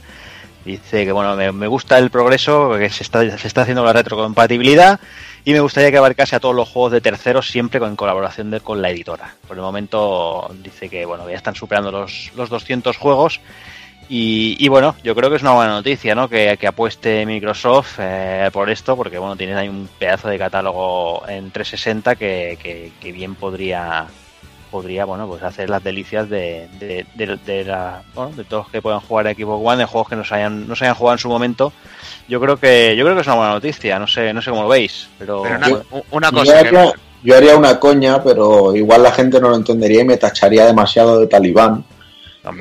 Dice 0.65 1.05
que 1.05 1.11
bueno, 1.11 1.35
me, 1.53 1.67
gusta 1.67 1.97
el 1.97 2.09
progreso 2.09 2.75
que 2.77 2.89
se 2.89 3.03
está, 3.03 3.21
haciendo 3.61 3.85
la 3.85 3.93
retrocompatibilidad 3.93 4.99
y 5.43 5.53
me 5.53 5.59
gustaría 5.59 5.91
que 5.91 5.97
abarcase 5.97 6.35
a 6.35 6.39
todos 6.39 6.55
los 6.55 6.67
juegos 6.67 6.91
de 6.91 7.01
terceros 7.01 7.47
siempre 7.47 7.79
con 7.79 7.95
colaboración 7.95 8.49
de- 8.49 8.61
con 8.61 8.81
la 8.81 8.89
editora. 8.89 9.35
Por 9.47 9.57
el 9.57 9.61
momento 9.61 10.49
dice 10.63 10.89
que 10.89 11.05
bueno, 11.05 11.29
ya 11.29 11.35
están 11.35 11.53
superando 11.53 11.91
los, 11.91 12.31
los 12.35 12.49
200 12.49 12.97
juegos 12.97 13.41
y, 14.09 14.55
y 14.59 14.67
bueno, 14.67 14.95
yo 15.03 15.15
creo 15.15 15.29
que 15.29 15.37
es 15.37 15.41
una 15.41 15.53
buena 15.53 15.71
noticia, 15.71 16.13
¿no? 16.15 16.29
Que, 16.29 16.57
que 16.59 16.67
apueste 16.67 17.25
Microsoft 17.25 17.95
eh, 17.99 18.49
por 18.53 18.69
esto, 18.69 18.95
porque 18.95 19.17
bueno, 19.17 19.35
tienes 19.35 19.55
ahí 19.57 19.67
un 19.67 19.89
pedazo 19.97 20.27
de 20.29 20.37
catálogo 20.37 21.23
en 21.27 21.51
360 21.51 22.15
que, 22.15 22.57
que- 22.61 22.91
que 22.99 23.11
bien 23.11 23.35
podría 23.35 24.05
podría 24.71 25.05
bueno 25.05 25.25
pues 25.27 25.41
hacer 25.41 25.69
las 25.69 25.81
delicias 25.83 26.29
de, 26.29 26.67
de, 26.79 27.05
de- 27.15 27.37
de 27.45 27.63
la, 27.63 28.01
bueno, 28.13 28.31
de 28.35 28.43
todos 28.43 28.63
los 28.65 28.71
que 28.71 28.81
puedan 28.81 28.99
jugar 28.99 29.27
a 29.27 29.33
Xbox 29.33 29.65
One, 29.65 29.77
de 29.77 29.85
juegos 29.85 30.09
que 30.09 30.15
no 30.17 30.25
se 30.25 30.35
hayan, 30.35 30.67
no 30.67 30.75
se 30.75 30.83
hayan 30.85 30.95
jugado 30.95 31.13
en 31.15 31.19
su 31.19 31.29
momento. 31.29 31.71
Yo 32.27 32.41
creo 32.41 32.57
que 32.57 32.93
yo 32.97 33.05
creo 33.05 33.15
que 33.15 33.21
es 33.21 33.27
una 33.27 33.35
buena 33.37 33.53
noticia, 33.53 33.97
no 33.99 34.07
sé, 34.07 34.33
no 34.33 34.41
sé 34.41 34.49
cómo 34.49 34.63
lo 34.63 34.69
veis, 34.69 35.07
pero, 35.17 35.43
Pero 35.43 35.55
una, 35.57 35.67
Yo- 35.69 35.81
una 36.11 36.29
Yo 36.31 36.37
cosa 36.37 36.61
que... 36.61 36.67
haría, 36.67 36.93
yo 37.23 37.37
haría 37.37 37.55
una 37.55 37.79
coña, 37.79 38.21
pero 38.21 38.75
igual 38.75 39.01
la 39.03 39.11
gente 39.11 39.39
no 39.39 39.49
lo 39.49 39.55
entendería 39.55 40.01
y 40.01 40.05
me 40.05 40.17
tacharía 40.17 40.65
demasiado 40.65 41.19
de 41.19 41.27
talibán. 41.27 41.85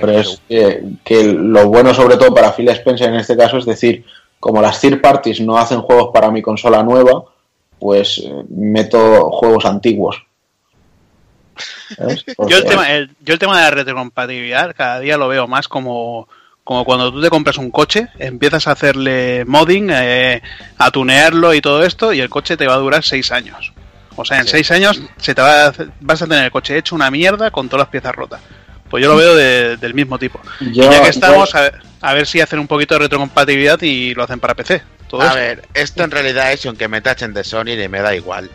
Pero 0.00 0.12
es 0.20 0.40
que, 0.48 0.82
que 1.04 1.24
lo 1.32 1.68
bueno 1.68 1.92
sobre 1.94 2.16
todo 2.16 2.34
para 2.34 2.52
Phil 2.52 2.68
Spencer 2.70 3.08
en 3.08 3.16
este 3.16 3.36
caso 3.36 3.58
es 3.58 3.64
decir, 3.66 4.04
como 4.40 4.60
las 4.62 4.80
third 4.80 5.00
parties 5.00 5.40
no 5.40 5.56
hacen 5.56 5.80
juegos 5.80 6.10
para 6.12 6.30
mi 6.30 6.42
consola 6.42 6.82
nueva, 6.82 7.24
pues 7.78 8.18
eh, 8.24 8.32
meto 8.50 9.30
juegos 9.30 9.64
antiguos. 9.64 10.22
Yo 12.48 12.56
el, 12.58 12.64
tema, 12.64 12.92
el- 12.92 13.10
yo 13.20 13.32
el 13.34 13.38
tema 13.38 13.56
de 13.58 13.64
la 13.64 13.70
retrocompatibilidad 13.70 14.74
cada 14.76 14.98
día 15.00 15.16
lo 15.16 15.28
veo 15.28 15.46
más 15.46 15.68
como, 15.68 16.28
como 16.64 16.84
cuando 16.84 17.12
tú 17.12 17.20
te 17.22 17.30
compras 17.30 17.58
un 17.58 17.70
coche, 17.70 18.08
empiezas 18.18 18.66
a 18.66 18.72
hacerle 18.72 19.44
modding, 19.46 19.90
eh, 19.92 20.42
a 20.78 20.90
tunearlo 20.90 21.54
y 21.54 21.60
todo 21.60 21.84
esto, 21.84 22.12
y 22.12 22.20
el 22.20 22.28
coche 22.28 22.56
te 22.56 22.66
va 22.66 22.74
a 22.74 22.78
durar 22.78 23.04
seis 23.04 23.30
años. 23.30 23.72
O 24.16 24.24
sea, 24.24 24.38
en 24.40 24.46
seis 24.46 24.70
años 24.70 25.00
se 25.16 25.34
te 25.34 25.42
va 25.42 25.66
a 25.66 25.72
vas 26.00 26.22
a 26.22 26.26
tener 26.26 26.44
el 26.44 26.50
coche 26.50 26.76
hecho 26.78 26.94
una 26.94 27.10
mierda 27.10 27.50
con 27.50 27.68
todas 27.68 27.86
las 27.86 27.90
piezas 27.90 28.14
rotas. 28.14 28.40
Pues 28.94 29.02
yo 29.02 29.08
lo 29.10 29.16
veo 29.16 29.34
de- 29.34 29.76
del 29.76 29.92
mismo 29.92 30.20
tipo. 30.20 30.40
yo- 30.60 30.84
y 30.84 30.88
ya 30.88 31.02
que 31.02 31.08
estamos, 31.08 31.50
yo- 31.50 31.58
a 31.58 31.62
ver, 31.62 31.80
a 32.00 32.14
ver 32.14 32.28
si 32.28 32.40
hacen 32.40 32.60
un 32.60 32.68
poquito 32.68 32.94
de 32.94 33.00
retrocompatibilidad 33.00 33.82
y 33.82 34.14
lo 34.14 34.22
hacen 34.22 34.38
para 34.38 34.54
PC. 34.54 34.82
Todo 35.08 35.20
A 35.22 35.26
eso. 35.26 35.34
ver, 35.34 35.68
esto 35.74 36.04
en 36.04 36.12
realidad 36.12 36.52
es, 36.52 36.64
y 36.64 36.68
aunque 36.68 36.86
me 36.86 37.00
tachen 37.00 37.34
de 37.34 37.42
Sony, 37.42 37.74
ni 37.76 37.88
me 37.88 38.00
da 38.02 38.14
igual. 38.14 38.48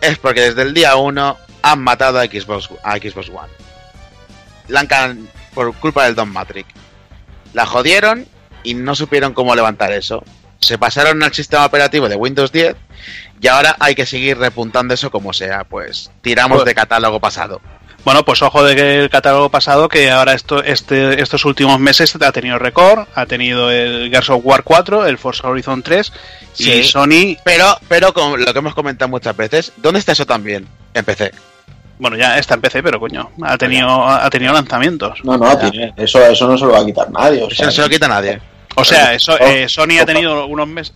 Es 0.00 0.18
porque 0.18 0.40
desde 0.40 0.62
el 0.62 0.74
día 0.74 0.96
1 0.96 1.36
han 1.62 1.80
matado 1.80 2.18
a 2.18 2.24
Xbox, 2.24 2.70
a 2.82 2.96
Xbox 2.96 3.28
One. 3.28 3.52
La 4.66 4.80
han 4.80 5.28
por 5.54 5.72
culpa 5.76 6.06
del 6.06 6.16
Don 6.16 6.28
Matrix. 6.32 6.68
La 7.54 7.66
jodieron 7.66 8.26
y 8.64 8.74
no 8.74 8.96
supieron 8.96 9.32
cómo 9.32 9.54
levantar 9.54 9.92
eso. 9.92 10.24
Se 10.60 10.76
pasaron 10.76 11.22
al 11.22 11.32
sistema 11.32 11.64
operativo 11.64 12.08
de 12.08 12.16
Windows 12.16 12.50
10 12.50 12.74
y 13.40 13.46
ahora 13.46 13.76
hay 13.78 13.94
que 13.94 14.06
seguir 14.06 14.38
repuntando 14.38 14.92
eso 14.94 15.12
como 15.12 15.32
sea. 15.32 15.62
Pues 15.62 16.10
tiramos 16.20 16.56
Pues- 16.56 16.66
de 16.66 16.74
catálogo 16.74 17.20
pasado. 17.20 17.60
Bueno, 18.06 18.24
pues 18.24 18.40
ojo 18.40 18.62
de 18.62 18.76
que 18.76 18.98
el 19.00 19.10
catálogo 19.10 19.50
pasado, 19.50 19.88
que 19.88 20.12
ahora 20.12 20.32
esto, 20.32 20.62
este, 20.62 21.20
estos 21.20 21.44
últimos 21.44 21.80
meses 21.80 22.14
ha 22.14 22.30
tenido 22.30 22.56
Record, 22.56 23.08
ha 23.16 23.26
tenido 23.26 23.68
el 23.68 24.10
Gears 24.10 24.30
of 24.30 24.42
War 24.44 24.62
4, 24.62 25.06
el 25.06 25.18
Forza 25.18 25.48
Horizon 25.48 25.82
3 25.82 26.12
y. 26.58 26.84
Sony, 26.84 27.36
Pero, 27.44 27.76
pero 27.88 28.14
con 28.14 28.38
lo 28.44 28.52
que 28.52 28.58
hemos 28.60 28.74
comentado 28.76 29.08
muchas 29.08 29.36
veces, 29.36 29.72
¿dónde 29.78 29.98
está 29.98 30.12
eso 30.12 30.24
también? 30.24 30.68
En 30.94 31.04
PC. 31.04 31.32
bueno, 31.98 32.16
ya 32.16 32.38
está 32.38 32.54
en 32.54 32.60
PC, 32.60 32.80
pero 32.80 33.00
coño, 33.00 33.28
ha 33.42 33.58
tenido, 33.58 34.06
ha 34.08 34.30
tenido 34.30 34.52
lanzamientos. 34.52 35.18
No, 35.24 35.36
no, 35.36 35.58
tiene- 35.58 35.92
eso, 35.96 36.24
eso 36.24 36.46
no 36.46 36.56
se 36.56 36.64
lo 36.64 36.74
va 36.74 36.82
a 36.82 36.86
quitar 36.86 37.10
nadie. 37.10 37.42
o 37.42 37.48
Eso 37.48 37.56
sea, 37.56 37.66
no 37.66 37.72
se 37.72 37.80
lo 37.82 37.88
quita 37.88 38.06
nadie. 38.06 38.40
O 38.76 38.84
sea, 38.84 39.14
eso, 39.14 39.32
Oh, 39.32 39.44
eh, 39.44 39.68
Sony 39.68 39.98
ha 40.00 40.06
tenido 40.06 40.46
unos 40.46 40.68
meses... 40.68 40.94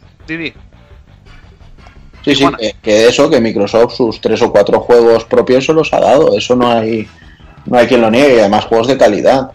Sí, 2.25 2.35
sí, 2.35 2.47
que, 2.59 2.75
que 2.83 3.09
eso, 3.09 3.31
que 3.31 3.41
Microsoft 3.41 3.95
sus 3.95 4.21
tres 4.21 4.43
o 4.43 4.53
cuatro 4.53 4.81
juegos 4.81 5.25
propios 5.25 5.65
se 5.65 5.73
los 5.73 5.93
ha 5.93 6.01
dado. 6.01 6.37
Eso 6.37 6.55
no 6.55 6.71
hay, 6.71 7.09
no 7.67 7.79
hay 7.79 7.87
quien 7.87 8.03
lo 8.03 8.11
niegue. 8.11 8.37
Y 8.37 8.41
además 8.41 8.67
juegos 8.67 8.89
de 8.89 8.99
calidad. 8.99 9.51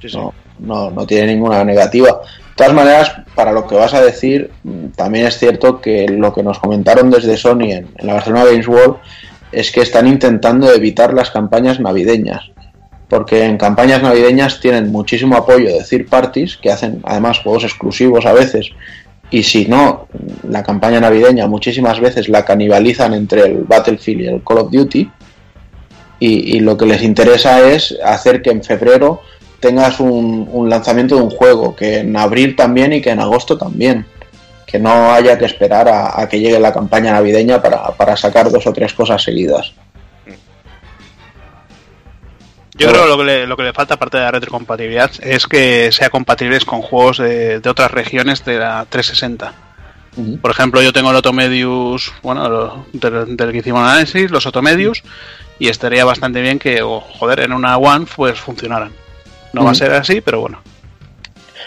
Sí, 0.00 0.08
sí. 0.08 0.16
No, 0.16 0.34
no, 0.58 0.90
no 0.90 1.06
tiene 1.06 1.34
ninguna 1.34 1.64
negativa. 1.64 2.08
De 2.08 2.56
todas 2.56 2.74
maneras, 2.74 3.12
para 3.34 3.52
lo 3.52 3.66
que 3.66 3.74
vas 3.74 3.94
a 3.94 4.02
decir, 4.02 4.50
mm, 4.64 4.88
también 4.96 5.26
es 5.26 5.38
cierto 5.38 5.80
que 5.80 6.06
lo 6.08 6.34
que 6.34 6.42
nos 6.42 6.58
comentaron 6.58 7.10
desde 7.10 7.36
Sony 7.36 7.70
en, 7.70 7.88
en 7.96 8.06
la 8.06 8.14
Barcelona 8.14 8.44
Games 8.44 8.68
World 8.68 8.96
es 9.52 9.70
que 9.72 9.80
están 9.80 10.06
intentando 10.06 10.72
evitar 10.72 11.14
las 11.14 11.30
campañas 11.30 11.80
navideñas. 11.80 12.50
Porque 13.08 13.44
en 13.44 13.58
campañas 13.58 14.02
navideñas 14.02 14.60
tienen 14.60 14.92
muchísimo 14.92 15.36
apoyo 15.36 15.68
de 15.68 15.82
third 15.82 16.08
parties 16.08 16.56
que 16.56 16.70
hacen 16.70 17.00
además 17.04 17.40
juegos 17.40 17.64
exclusivos 17.64 18.24
a 18.24 18.32
veces. 18.32 18.70
Y 19.30 19.42
si 19.44 19.66
no, 19.66 20.08
la 20.48 20.62
campaña 20.62 21.00
navideña 21.00 21.46
muchísimas 21.46 22.00
veces 22.00 22.28
la 22.28 22.44
canibalizan 22.44 23.14
entre 23.14 23.42
el 23.42 23.64
Battlefield 23.64 24.20
y 24.20 24.26
el 24.26 24.42
Call 24.42 24.58
of 24.58 24.70
Duty. 24.70 25.10
Y, 26.22 26.60
lo 26.60 26.76
que 26.76 26.84
les 26.84 27.02
interesa 27.02 27.66
es 27.70 27.96
hacer 28.04 28.42
que 28.42 28.50
en 28.50 28.62
febrero 28.62 29.22
tengas 29.58 30.00
un, 30.00 30.68
lanzamiento 30.68 31.16
de 31.16 31.22
un 31.22 31.30
juego, 31.30 31.74
que 31.74 32.00
en 32.00 32.14
abril 32.14 32.56
también 32.56 32.92
y 32.92 33.00
que 33.00 33.10
en 33.10 33.20
agosto 33.20 33.56
también. 33.56 34.04
Que 34.66 34.78
no 34.78 35.12
haya 35.12 35.38
que 35.38 35.46
esperar 35.46 35.88
a, 35.88 36.28
que 36.28 36.38
llegue 36.38 36.60
la 36.60 36.74
campaña 36.74 37.12
navideña 37.12 37.62
para 37.62 38.16
sacar 38.16 38.50
dos 38.50 38.66
o 38.66 38.72
tres 38.72 38.92
cosas 38.92 39.22
seguidas. 39.22 39.72
Yo 42.80 42.90
creo 42.90 43.02
que 43.02 43.08
lo 43.08 43.18
que, 43.18 43.24
le, 43.24 43.46
lo 43.46 43.56
que 43.56 43.62
le 43.64 43.72
falta, 43.72 43.94
aparte 43.94 44.16
de 44.18 44.24
la 44.24 44.30
retrocompatibilidad, 44.30 45.10
es 45.22 45.46
que 45.46 45.90
sea 45.92 46.10
compatibles 46.10 46.64
con 46.64 46.82
juegos 46.82 47.18
de, 47.18 47.60
de 47.60 47.70
otras 47.70 47.90
regiones 47.90 48.44
de 48.44 48.58
la 48.58 48.86
360. 48.88 49.52
Ujú. 50.16 50.38
Por 50.38 50.50
ejemplo, 50.50 50.82
yo 50.82 50.92
tengo 50.92 51.10
el 51.10 51.16
Otomedius, 51.16 52.12
bueno, 52.22 52.48
lo- 52.48 52.86
del, 52.92 53.36
del 53.36 53.52
que 53.52 53.58
hicimos 53.58 53.80
análisis, 53.82 54.30
los 54.30 54.46
Otomedius, 54.46 55.02
y 55.58 55.68
estaría 55.68 56.04
bastante 56.04 56.40
bien 56.40 56.58
que, 56.58 56.80
joder, 56.80 57.40
en 57.40 57.52
una 57.52 57.76
One 57.76 58.06
pues 58.16 58.38
funcionaran. 58.40 58.92
No 59.52 59.64
va 59.64 59.72
a 59.72 59.74
ser 59.74 59.92
así, 59.92 60.20
pero 60.20 60.40
bueno. 60.40 60.60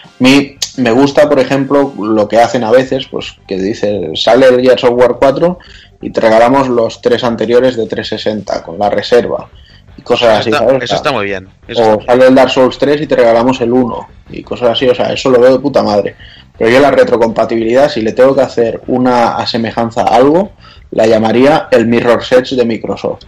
A 0.01 0.09
mí 0.23 0.57
me 0.77 0.91
gusta, 0.91 1.27
por 1.29 1.39
ejemplo, 1.39 1.93
lo 1.99 2.27
que 2.27 2.39
hacen 2.39 2.63
a 2.63 2.71
veces, 2.71 3.05
pues 3.07 3.35
que 3.47 3.57
dice, 3.57 4.11
sale 4.15 4.47
el 4.47 4.61
Gears 4.61 4.83
of 4.85 4.91
War 4.93 5.15
4 5.19 5.59
y 6.01 6.09
te 6.11 6.21
regalamos 6.21 6.67
los 6.67 7.01
tres 7.01 7.23
anteriores 7.23 7.75
de 7.77 7.85
360 7.87 8.63
con 8.63 8.79
la 8.79 8.89
reserva 8.89 9.49
y 9.97 10.01
cosas 10.01 10.39
así, 10.39 10.49
Eso 10.49 10.57
está, 10.57 10.69
¿sabes? 10.69 10.83
eso 10.83 10.95
está 10.95 11.11
muy 11.11 11.25
bien. 11.25 11.47
Eso 11.67 11.97
o 11.97 12.01
sale 12.01 12.27
el 12.27 12.35
Dark 12.35 12.49
Souls 12.49 12.77
3 12.77 13.01
y 13.01 13.07
te 13.07 13.15
regalamos 13.15 13.61
el 13.61 13.71
1 13.71 14.07
y 14.29 14.43
cosas 14.43 14.71
así, 14.71 14.87
o 14.87 14.95
sea, 14.95 15.13
eso 15.13 15.29
lo 15.29 15.39
veo 15.39 15.53
de 15.53 15.59
puta 15.59 15.83
madre. 15.83 16.15
Pero 16.57 16.69
yo 16.69 16.79
la 16.79 16.91
retrocompatibilidad, 16.91 17.89
si 17.89 18.01
le 18.01 18.13
tengo 18.13 18.35
que 18.35 18.41
hacer 18.41 18.81
una 18.87 19.35
asemejanza 19.37 20.01
a 20.01 20.15
algo, 20.15 20.51
la 20.91 21.07
llamaría 21.07 21.67
el 21.71 21.87
Mirror 21.87 22.23
Edge 22.29 22.55
de 22.55 22.65
Microsoft. 22.65 23.23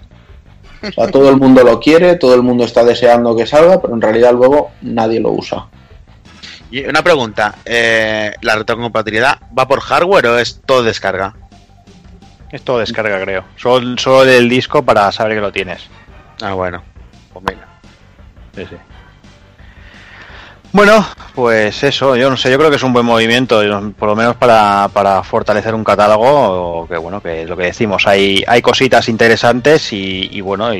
O 0.83 0.91
sea, 0.91 1.09
todo 1.09 1.29
el 1.29 1.37
mundo 1.37 1.63
lo 1.63 1.79
quiere, 1.79 2.15
todo 2.15 2.35
el 2.35 2.43
mundo 2.43 2.63
está 2.63 2.83
deseando 2.83 3.35
que 3.35 3.47
salga, 3.47 3.81
pero 3.81 3.95
en 3.95 4.01
realidad 4.01 4.33
luego 4.33 4.71
nadie 4.81 5.19
lo 5.19 5.31
usa. 5.31 5.67
Y 6.69 6.85
una 6.85 7.03
pregunta, 7.03 7.55
eh, 7.65 8.33
¿la 8.41 8.55
retrocompatibilidad 8.55 9.39
va 9.57 9.67
por 9.67 9.79
hardware 9.79 10.27
o 10.27 10.37
es 10.37 10.61
todo 10.65 10.83
descarga? 10.83 11.33
Es 12.51 12.61
todo 12.61 12.79
descarga, 12.79 13.19
creo. 13.21 13.43
Solo, 13.55 13.97
solo 13.97 14.25
del 14.25 14.47
disco 14.47 14.83
para 14.83 15.11
saber 15.11 15.35
que 15.35 15.41
lo 15.41 15.51
tienes. 15.51 15.89
Ah, 16.41 16.53
bueno. 16.53 16.83
Pues 17.33 17.45
mira. 17.47 17.67
Sí, 18.55 18.65
sí. 18.69 18.75
Bueno, 20.71 21.05
pues 21.33 21.81
eso, 21.83 22.17
yo 22.17 22.29
no 22.29 22.35
sé, 22.35 22.51
yo 22.51 22.57
creo 22.57 22.69
que 22.69 22.75
es 22.75 22.83
un 22.83 22.91
buen 22.91 23.05
movimiento, 23.05 23.61
por 23.97 24.09
lo 24.09 24.15
menos 24.17 24.35
para, 24.35 24.89
para 24.91 25.23
fortalecer 25.23 25.73
un 25.73 25.85
catálogo, 25.85 26.85
que 26.89 26.97
bueno, 26.97 27.21
que 27.21 27.43
es 27.43 27.49
lo 27.49 27.55
que 27.55 27.63
decimos, 27.63 28.05
hay, 28.07 28.43
hay 28.45 28.61
cositas 28.61 29.07
interesantes 29.07 29.93
y, 29.93 30.27
y 30.33 30.41
bueno, 30.41 30.73
y, 30.73 30.77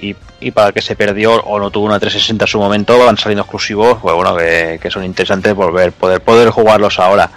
y- 0.00 0.16
y 0.40 0.50
para 0.50 0.68
el 0.68 0.72
que 0.74 0.80
se 0.80 0.96
perdió 0.96 1.34
o 1.42 1.58
no 1.58 1.70
tuvo 1.70 1.84
una 1.86 1.98
360 2.00 2.44
en 2.44 2.48
su 2.48 2.58
momento, 2.58 2.98
van 2.98 3.18
saliendo 3.18 3.42
exclusivos, 3.42 3.98
pues 4.00 4.14
bueno, 4.14 4.34
que, 4.34 4.78
que 4.80 4.90
son 4.90 5.04
interesantes 5.04 5.54
volver, 5.54 5.92
poder, 5.92 6.22
poder 6.22 6.48
jugarlos 6.48 6.98
ahora. 6.98 7.30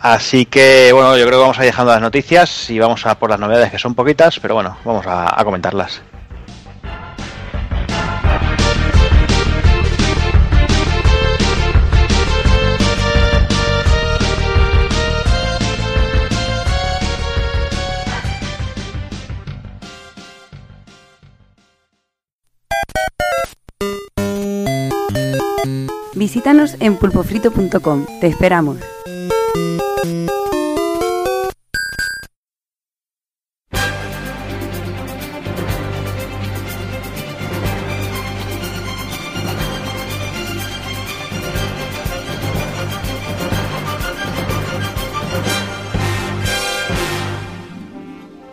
Así 0.00 0.46
que 0.46 0.92
bueno, 0.92 1.16
yo 1.18 1.26
creo 1.26 1.38
que 1.38 1.42
vamos 1.42 1.58
a 1.58 1.62
ir 1.62 1.66
dejando 1.72 1.92
las 1.92 2.00
noticias 2.00 2.70
y 2.70 2.78
vamos 2.78 3.04
a 3.04 3.18
por 3.18 3.28
las 3.30 3.40
novedades 3.40 3.70
que 3.70 3.78
son 3.78 3.94
poquitas, 3.94 4.38
pero 4.40 4.54
bueno, 4.54 4.78
vamos 4.84 5.06
a- 5.06 5.38
a 5.38 5.44
comentarlas. 5.44 6.00
Visítanos 26.16 26.76
en 26.80 26.96
pulpofrito.com. 26.96 28.06
Te 28.20 28.26
esperamos. 28.26 28.78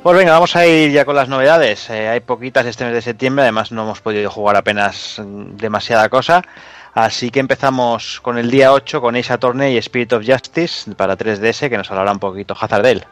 Pues 0.04 0.18
venga, 0.18 0.34
vamos 0.34 0.54
a 0.58 0.68
ir 0.68 0.92
ya 0.92 1.06
con 1.06 1.16
las 1.16 1.30
novedades. 1.30 1.90
Eh, 1.90 2.10
hay 2.10 2.20
poquitas 2.20 2.66
este 2.66 2.84
mes 2.84 2.94
de 2.94 3.02
septiembre, 3.02 3.44
además 3.44 3.72
no 3.72 3.84
hemos 3.84 4.02
podido 4.02 4.30
jugar 4.30 4.58
apenas 4.58 5.22
demasiada 5.26 6.10
cosa. 6.10 6.42
Así 6.94 7.32
que 7.32 7.40
empezamos 7.40 8.22
con 8.22 8.38
el 8.38 8.52
día 8.52 8.72
8 8.72 9.02
con 9.02 9.16
Ace 9.16 9.34
Attorney 9.34 9.74
y 9.74 9.78
Spirit 9.78 10.14
of 10.14 10.26
Justice 10.26 10.94
para 10.94 11.18
3DS, 11.18 11.70
que 11.70 11.78
nos 11.78 11.90
hablará 11.90 12.12
un 12.12 12.20
poquito 12.20 12.56
Hazard 12.60 12.84
de 12.84 12.92
él. 12.92 13.06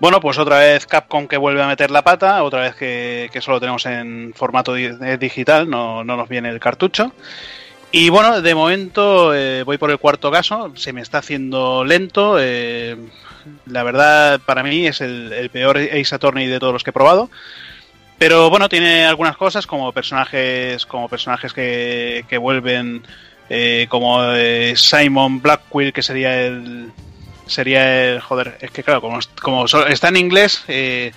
Bueno, 0.00 0.20
pues 0.20 0.38
otra 0.38 0.58
vez 0.58 0.86
Capcom 0.86 1.26
que 1.26 1.36
vuelve 1.36 1.62
a 1.62 1.66
meter 1.66 1.90
la 1.90 2.02
pata, 2.02 2.42
otra 2.42 2.62
vez 2.62 2.74
que, 2.74 3.40
solo 3.40 3.60
tenemos 3.60 3.84
en 3.86 4.32
formato 4.34 4.76
eh, 4.76 5.18
digital, 5.18 5.68
no, 5.68 6.04
no 6.04 6.16
nos 6.16 6.28
viene 6.28 6.48
el 6.48 6.60
cartucho. 6.60 7.12
Y 7.92 8.08
bueno, 8.08 8.40
de 8.40 8.54
momento 8.54 9.34
eh, 9.34 9.62
voy 9.64 9.76
por 9.76 9.90
el 9.90 9.98
cuarto 9.98 10.30
caso, 10.30 10.72
se 10.76 10.92
me 10.92 11.00
está 11.00 11.18
haciendo 11.18 11.84
lento. 11.84 12.36
eh, 12.38 12.96
la 13.66 13.82
verdad, 13.82 14.40
para 14.44 14.62
mí 14.62 14.86
es 14.86 15.00
el, 15.00 15.32
el 15.32 15.50
peor 15.50 15.78
Ace 15.78 16.14
Attorney 16.14 16.46
de 16.46 16.58
todos 16.58 16.72
los 16.72 16.84
que 16.84 16.90
he 16.90 16.94
probado. 16.94 17.30
Pero 18.20 18.50
bueno, 18.50 18.68
tiene 18.68 19.06
algunas 19.06 19.34
cosas 19.38 19.66
como 19.66 19.92
personajes, 19.92 20.84
como 20.84 21.08
personajes 21.08 21.54
que, 21.54 22.26
que 22.28 22.36
vuelven, 22.36 23.02
eh, 23.48 23.86
como 23.88 24.22
eh, 24.34 24.74
Simon 24.76 25.40
Blackwell, 25.40 25.94
que 25.94 26.02
sería 26.02 26.38
el, 26.42 26.92
sería 27.46 28.10
el 28.10 28.20
joder 28.20 28.58
es 28.60 28.70
que 28.72 28.82
claro 28.82 29.00
como, 29.00 29.20
como 29.40 29.64
está 29.64 30.08
en 30.08 30.18
inglés 30.18 30.62
eh, 30.68 31.12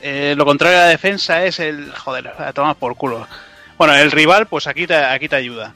eh, 0.00 0.34
lo 0.36 0.44
contrario 0.44 0.78
a 0.78 0.82
la 0.82 0.88
defensa 0.88 1.44
es 1.44 1.58
el 1.58 1.92
joder 1.92 2.28
a 2.28 2.52
tomar 2.52 2.76
por 2.76 2.94
culo. 2.94 3.26
Bueno 3.76 3.96
el 3.96 4.12
rival 4.12 4.46
pues 4.46 4.68
aquí 4.68 4.86
te, 4.86 4.94
aquí 4.94 5.28
te 5.28 5.34
ayuda 5.34 5.74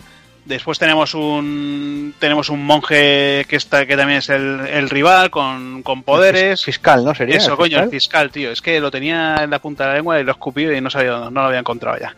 después 0.48 0.78
tenemos 0.78 1.14
un 1.14 2.14
tenemos 2.18 2.48
un 2.48 2.64
monje 2.64 3.44
que 3.48 3.56
está 3.56 3.86
que 3.86 3.96
también 3.96 4.18
es 4.18 4.28
el, 4.28 4.60
el 4.66 4.90
rival 4.90 5.30
con, 5.30 5.82
con 5.82 6.02
poderes 6.02 6.64
Fiscal, 6.64 7.04
¿no? 7.04 7.14
Sería. 7.14 7.36
eso 7.36 7.52
¿El 7.52 7.56
coño 7.56 7.82
el 7.82 7.90
fiscal? 7.90 8.30
tío 8.30 8.50
es 8.50 8.60
que 8.60 8.80
lo 8.80 8.90
tenía 8.90 9.36
en 9.42 9.50
la 9.50 9.60
punta 9.60 9.84
de 9.84 9.90
la 9.90 9.96
lengua 9.96 10.18
y 10.18 10.24
lo 10.24 10.32
escupí 10.32 10.64
y 10.64 10.80
no 10.80 10.90
sabía 10.90 11.30
no 11.30 11.30
lo 11.30 11.42
había 11.42 11.60
encontrado 11.60 11.98
ya 11.98 12.14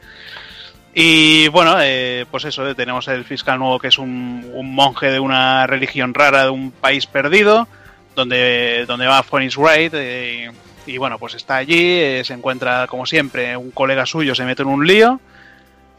y 0.93 1.47
bueno, 1.49 1.77
eh, 1.81 2.27
pues 2.31 2.45
eso, 2.45 2.69
eh, 2.69 2.75
tenemos 2.75 3.07
el 3.07 3.25
fiscal 3.25 3.59
nuevo 3.59 3.79
que 3.79 3.89
es 3.89 3.99
un, 3.99 4.51
un 4.53 4.75
monje 4.75 5.11
de 5.11 5.21
una 5.21 5.67
religión 5.67 6.15
rara 6.15 6.45
de 6.45 6.51
un 6.51 6.73
país 6.73 7.07
perdido, 7.07 7.69
donde, 8.17 8.87
donde 8.89 9.07
va 9.07 9.23
Phoenix 9.23 9.57
Wright, 9.57 9.93
eh, 9.95 10.51
y 10.87 10.99
bueno, 10.99 11.19
pues 11.19 11.35
está 11.35 11.57
allí, 11.57 11.79
eh, 11.81 12.23
se 12.25 12.35
encuentra 12.35 12.89
como 12.89 13.07
siempre, 13.07 13.57
un 13.57 13.71
colega 13.71 14.05
suyo 14.05 14.35
se 14.35 14.45
mete 14.45 14.63
en 14.63 14.69
un 14.69 14.85
lío. 14.85 15.21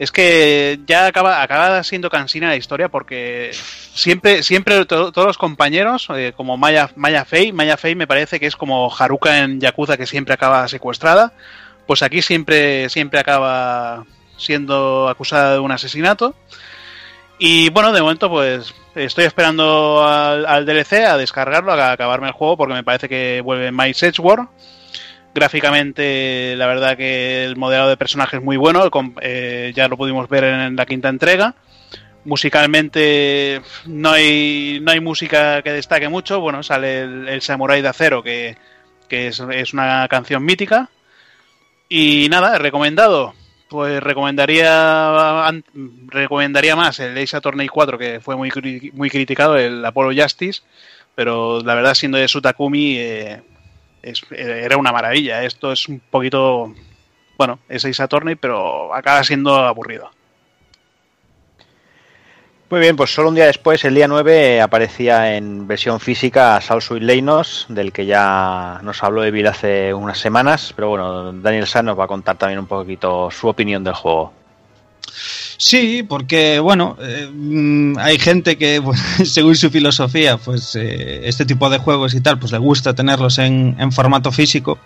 Es 0.02 0.10
que 0.10 0.80
ya 0.84 1.06
acaba, 1.06 1.42
acaba 1.42 1.80
siendo 1.84 2.10
cansina 2.10 2.48
la 2.48 2.56
historia 2.56 2.88
porque 2.88 3.52
siempre, 3.52 4.42
siempre 4.42 4.84
to- 4.84 5.12
todos 5.12 5.28
los 5.28 5.38
compañeros, 5.38 6.08
eh, 6.16 6.32
como 6.36 6.56
Maya, 6.56 6.90
Maya 6.96 7.24
Fey, 7.24 7.52
Maya 7.52 7.76
Fey 7.76 7.94
me 7.94 8.08
parece 8.08 8.40
que 8.40 8.46
es 8.46 8.56
como 8.56 8.92
Haruka 8.92 9.38
en 9.38 9.60
Yakuza 9.60 9.96
que 9.96 10.06
siempre 10.06 10.34
acaba 10.34 10.66
secuestrada, 10.66 11.32
pues 11.86 12.02
aquí 12.02 12.20
siempre, 12.20 12.88
siempre 12.88 13.20
acaba 13.20 14.04
siendo 14.36 15.08
acusada 15.08 15.52
de 15.52 15.60
un 15.60 15.70
asesinato. 15.70 16.34
Y 17.38 17.70
bueno, 17.70 17.92
de 17.92 18.02
momento 18.02 18.28
pues 18.28 18.74
estoy 18.96 19.26
esperando 19.26 20.04
al, 20.04 20.66
DLC 20.66 20.94
a 21.06 21.16
descargarlo, 21.16 21.74
a 21.74 21.92
acabarme 21.92 22.26
el 22.26 22.32
juego 22.32 22.56
porque 22.56 22.74
me 22.74 22.82
parece 22.82 23.08
que 23.08 23.40
vuelve 23.40 23.70
My 23.70 23.90
Edgeworld. 23.90 24.48
Gráficamente, 25.34 26.54
la 26.56 26.66
verdad 26.66 26.96
que 26.96 27.44
el 27.44 27.56
modelado 27.56 27.88
de 27.88 27.96
personaje 27.96 28.36
es 28.36 28.42
muy 28.42 28.56
bueno, 28.56 28.90
eh, 29.20 29.72
ya 29.74 29.88
lo 29.88 29.96
pudimos 29.96 30.28
ver 30.28 30.44
en 30.44 30.76
la 30.76 30.86
quinta 30.86 31.08
entrega. 31.08 31.54
musicalmente 32.24 33.62
no 33.86 34.10
hay, 34.10 34.78
no 34.82 34.92
hay 34.92 35.00
música 35.00 35.62
que 35.62 35.72
destaque 35.72 36.08
mucho. 36.08 36.40
Bueno, 36.40 36.62
sale 36.62 37.00
el, 37.02 37.28
el 37.28 37.40
Samurai 37.42 37.80
de 37.80 37.88
Acero, 37.88 38.22
que, 38.22 38.56
que 39.12 39.26
es, 39.28 39.72
una 39.74 40.08
canción 40.08 40.42
mítica. 40.42 40.88
Y 41.88 42.28
nada, 42.30 42.56
recomendado. 42.56 43.34
Pues 43.68 44.02
recomendaría 44.02 45.50
recomendaría 46.08 46.76
más 46.76 46.98
el 47.00 47.16
Ace 47.18 47.36
Attorney 47.36 47.68
4, 47.68 47.98
que 47.98 48.20
fue 48.20 48.36
muy, 48.36 48.50
muy 48.94 49.10
criticado, 49.10 49.56
el 49.56 49.84
Apollo 49.84 50.22
Justice, 50.22 50.62
pero 51.14 51.60
la 51.60 51.74
verdad, 51.74 51.94
siendo 51.94 52.18
de 52.18 52.28
Sutakumi, 52.28 52.96
eh, 52.98 53.42
es- 54.02 54.24
era 54.30 54.76
una 54.76 54.92
maravilla. 54.92 55.42
Esto 55.44 55.72
es 55.72 55.88
un 55.88 56.00
poquito. 56.00 56.74
Bueno, 57.38 57.58
es 57.68 57.84
Ace 57.84 58.02
Attorney, 58.02 58.34
pero 58.36 58.94
acaba 58.94 59.22
siendo 59.24 59.54
aburrido. 59.54 60.10
Muy 62.70 62.80
bien, 62.80 62.96
pues 62.96 63.12
solo 63.12 63.28
un 63.28 63.34
día 63.34 63.44
después, 63.46 63.84
el 63.84 63.94
día 63.94 64.08
9, 64.08 64.62
aparecía 64.62 65.36
en 65.36 65.66
versión 65.68 66.00
física 66.00 66.58
Salsuit 66.62 67.02
Leinos, 67.02 67.66
del 67.68 67.92
que 67.92 68.06
ya 68.06 68.80
nos 68.82 69.02
habló 69.02 69.22
Evil 69.24 69.46
hace 69.46 69.92
unas 69.92 70.16
semanas, 70.18 70.72
pero 70.74 70.88
bueno, 70.88 71.34
Daniel 71.34 71.66
San 71.66 71.84
nos 71.84 71.98
va 71.98 72.04
a 72.04 72.08
contar 72.08 72.38
también 72.38 72.58
un 72.60 72.66
poquito 72.66 73.30
su 73.30 73.46
opinión 73.46 73.84
del 73.84 73.92
juego. 73.92 74.32
Sí, 75.64 76.02
porque 76.02 76.58
bueno, 76.58 76.96
eh, 77.00 77.30
mm, 77.32 77.96
hay 78.00 78.18
gente 78.18 78.58
que 78.58 78.82
según 79.24 79.54
su 79.54 79.70
filosofía, 79.70 80.36
pues 80.36 80.74
eh, 80.74 81.20
este 81.28 81.46
tipo 81.46 81.70
de 81.70 81.78
juegos 81.78 82.14
y 82.14 82.20
tal, 82.20 82.36
pues 82.40 82.50
le 82.50 82.58
gusta 82.58 82.94
tenerlos 82.94 83.38
en, 83.38 83.76
en 83.78 83.92
formato 83.92 84.32
físico 84.32 84.80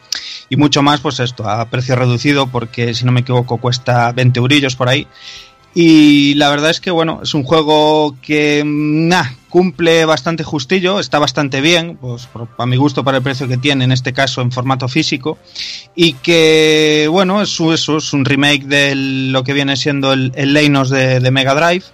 y 0.51 0.57
mucho 0.57 0.83
más, 0.83 1.01
pues 1.01 1.19
esto 1.21 1.49
a 1.49 1.65
precio 1.71 1.97
reducido, 1.97 2.49
porque 2.49 2.93
si 2.93 3.07
no 3.07 3.13
me 3.13 3.21
equivoco 3.21 3.57
cuesta 3.57 4.13
20 4.13 4.39
eurillos 4.39 4.77
por 4.77 4.91
ahí. 4.91 5.09
Y 5.79 6.33
la 6.37 6.49
verdad 6.49 6.71
es 6.71 6.81
que, 6.81 6.91
bueno, 6.91 7.21
es 7.23 7.35
un 7.35 7.43
juego 7.43 8.17
que 8.23 8.65
mm, 8.65 9.13
cumple 9.51 10.07
bastante 10.07 10.43
justillo, 10.43 10.99
está 11.01 11.19
bastante 11.19 11.61
bien, 11.61 11.99
pues 11.99 12.31
a 12.57 12.65
mi 12.65 12.77
gusto 12.77 13.05
para 13.05 13.19
el 13.19 13.23
precio 13.23 13.47
que 13.47 13.59
tiene, 13.59 13.85
en 13.85 13.93
este 13.93 14.15
caso 14.15 14.41
en 14.41 14.51
formato 14.53 14.89
físico, 14.89 15.37
y 15.95 16.15
que, 16.15 17.09
bueno, 17.11 17.43
es, 17.43 17.61
eso, 17.61 17.99
es 17.99 18.13
un 18.15 18.25
remake 18.25 18.65
de 18.65 18.95
lo 18.95 19.45
que 19.45 19.53
viene 19.53 19.77
siendo 19.77 20.15
el, 20.15 20.33
el 20.35 20.55
Leinos 20.55 20.89
de 20.89 21.31
Mega 21.31 21.55
Drive. 21.55 21.85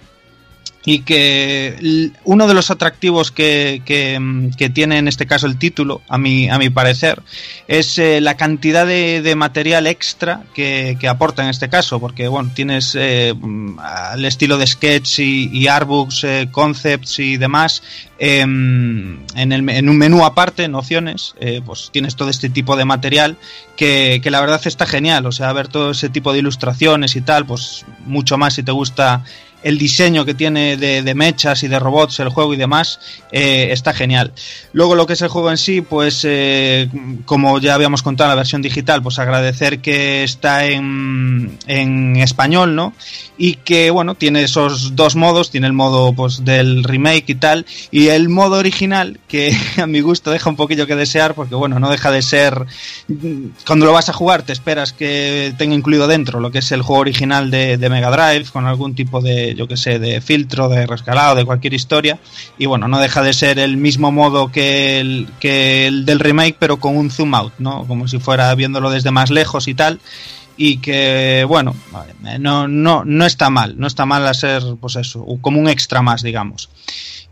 Y 0.85 0.99
que 0.99 2.11
uno 2.25 2.47
de 2.47 2.53
los 2.53 2.69
atractivos 2.69 3.31
que, 3.31 3.81
que, 3.85 4.19
mm, 4.19 4.51
que 4.51 4.69
tiene 4.69 4.97
en 4.97 5.07
este 5.07 5.25
caso 5.25 5.47
el 5.47 5.57
título, 5.57 6.01
a 6.09 6.17
mi, 6.17 6.49
a 6.49 6.57
mi 6.57 6.69
parecer, 6.69 7.21
es 7.67 7.97
eh, 7.97 8.19
la 8.19 8.35
cantidad 8.35 8.85
de, 8.85 9.21
de 9.21 9.35
material 9.35 9.87
extra 9.87 10.43
que, 10.53 10.97
que 10.99 11.07
aporta 11.07 11.43
en 11.43 11.49
este 11.49 11.69
caso, 11.69 11.99
porque 11.99 12.27
bueno, 12.27 12.51
tienes 12.53 12.95
eh, 12.99 13.33
mm, 13.33 13.79
al 13.79 14.25
estilo 14.25 14.57
de 14.57 14.67
sketch 14.67 15.19
y, 15.19 15.49
y 15.53 15.67
artbooks, 15.67 16.23
eh, 16.23 16.49
concepts 16.51 17.19
y 17.19 17.37
demás, 17.37 17.83
em, 18.19 19.25
en, 19.35 19.51
el, 19.51 19.67
en 19.69 19.89
un 19.89 19.97
menú 19.97 20.25
aparte, 20.25 20.63
en 20.63 20.75
opciones, 20.75 21.35
eh, 21.39 21.61
pues 21.65 21.89
tienes 21.91 22.15
todo 22.15 22.29
este 22.29 22.49
tipo 22.49 22.75
de 22.75 22.85
material 22.85 23.37
que, 23.75 24.19
que 24.23 24.31
la 24.31 24.41
verdad 24.41 24.61
está 24.65 24.85
genial, 24.85 25.25
o 25.25 25.31
sea, 25.31 25.53
ver 25.53 25.67
todo 25.67 25.91
ese 25.91 26.09
tipo 26.09 26.33
de 26.33 26.39
ilustraciones 26.39 27.15
y 27.15 27.21
tal, 27.21 27.45
pues 27.45 27.85
mucho 28.05 28.37
más 28.37 28.55
si 28.55 28.63
te 28.63 28.71
gusta 28.71 29.23
el 29.63 29.77
diseño 29.77 30.25
que 30.25 30.33
tiene 30.33 30.77
de, 30.77 31.13
mechas 31.15 31.63
y 31.63 31.67
de 31.67 31.79
robots, 31.79 32.19
el 32.19 32.29
juego 32.29 32.53
y 32.53 32.57
demás, 32.57 32.99
eh, 33.31 33.69
está 33.71 33.93
genial. 33.93 34.33
Luego 34.73 34.95
lo 34.95 35.05
que 35.05 35.13
es 35.13 35.21
el 35.21 35.29
juego 35.29 35.51
en 35.51 35.57
sí, 35.57 35.81
pues 35.81 36.21
eh, 36.25 36.89
como 37.25 37.59
ya 37.59 37.75
habíamos 37.75 38.01
contado 38.01 38.29
en 38.29 38.35
la 38.35 38.41
versión 38.41 38.61
digital, 38.61 39.01
pues 39.01 39.19
agradecer 39.19 39.79
que 39.79 40.23
está 40.23 40.65
en, 40.65 41.57
en 41.67 42.17
español, 42.17 42.75
¿no? 42.75 42.93
Y 43.37 43.55
que, 43.55 43.89
bueno, 43.91 44.15
tiene 44.15 44.43
esos 44.43 44.95
dos 44.95 45.15
modos, 45.15 45.51
tiene 45.51 45.67
el 45.67 45.73
modo 45.73 46.13
pues 46.13 46.43
del 46.43 46.83
remake 46.83 47.29
y 47.29 47.35
tal, 47.35 47.65
y 47.91 48.07
el 48.07 48.29
modo 48.29 48.57
original, 48.57 49.19
que 49.27 49.55
a 49.81 49.87
mi 49.87 50.01
gusto 50.01 50.31
deja 50.31 50.49
un 50.49 50.55
poquillo 50.55 50.87
que 50.87 50.95
desear, 50.95 51.35
porque 51.35 51.55
bueno, 51.55 51.79
no 51.79 51.89
deja 51.89 52.11
de 52.11 52.21
ser... 52.21 52.65
Cuando 53.65 53.85
lo 53.85 53.93
vas 53.93 54.09
a 54.09 54.13
jugar 54.13 54.43
te 54.43 54.53
esperas 54.53 54.93
que 54.93 55.53
tenga 55.57 55.75
incluido 55.75 56.07
dentro 56.07 56.39
lo 56.39 56.51
que 56.51 56.59
es 56.59 56.71
el 56.71 56.81
juego 56.81 57.01
original 57.01 57.51
de, 57.51 57.77
de 57.77 57.89
Mega 57.89 58.09
Drive, 58.09 58.49
con 58.51 58.65
algún 58.65 58.95
tipo 58.95 59.21
de, 59.21 59.52
yo 59.55 59.67
que 59.67 59.77
sé, 59.77 59.99
de 59.99 60.21
filtro, 60.21 60.69
de 60.69 60.85
rescalado, 60.85 61.35
de 61.35 61.45
cualquier 61.45 61.73
historia, 61.73 62.19
y 62.57 62.65
bueno, 62.65 62.87
no 62.87 62.99
deja 62.99 63.21
de 63.21 63.33
ser 63.33 63.59
el 63.59 63.77
mismo 63.77 64.11
modo 64.11 64.51
que 64.51 64.99
el, 64.99 65.27
que 65.39 65.87
el 65.87 66.05
del 66.05 66.19
remake, 66.19 66.57
pero 66.59 66.77
con 66.77 66.97
un 66.97 67.11
zoom 67.11 67.33
out, 67.35 67.53
¿no? 67.59 67.85
Como 67.87 68.07
si 68.07 68.19
fuera 68.19 68.53
viéndolo 68.55 68.89
desde 68.89 69.11
más 69.11 69.29
lejos 69.29 69.67
y 69.67 69.73
tal. 69.73 69.99
Y 70.55 70.77
que, 70.77 71.45
bueno, 71.47 71.75
no, 72.39 72.67
no, 72.67 73.03
no 73.03 73.25
está 73.25 73.49
mal, 73.49 73.73
no 73.79 73.87
está 73.87 74.05
mal 74.05 74.27
a 74.27 74.35
ser, 74.35 74.61
pues 74.79 74.95
eso, 74.97 75.25
como 75.41 75.59
un 75.59 75.67
extra 75.67 76.03
más, 76.03 76.21
digamos. 76.21 76.69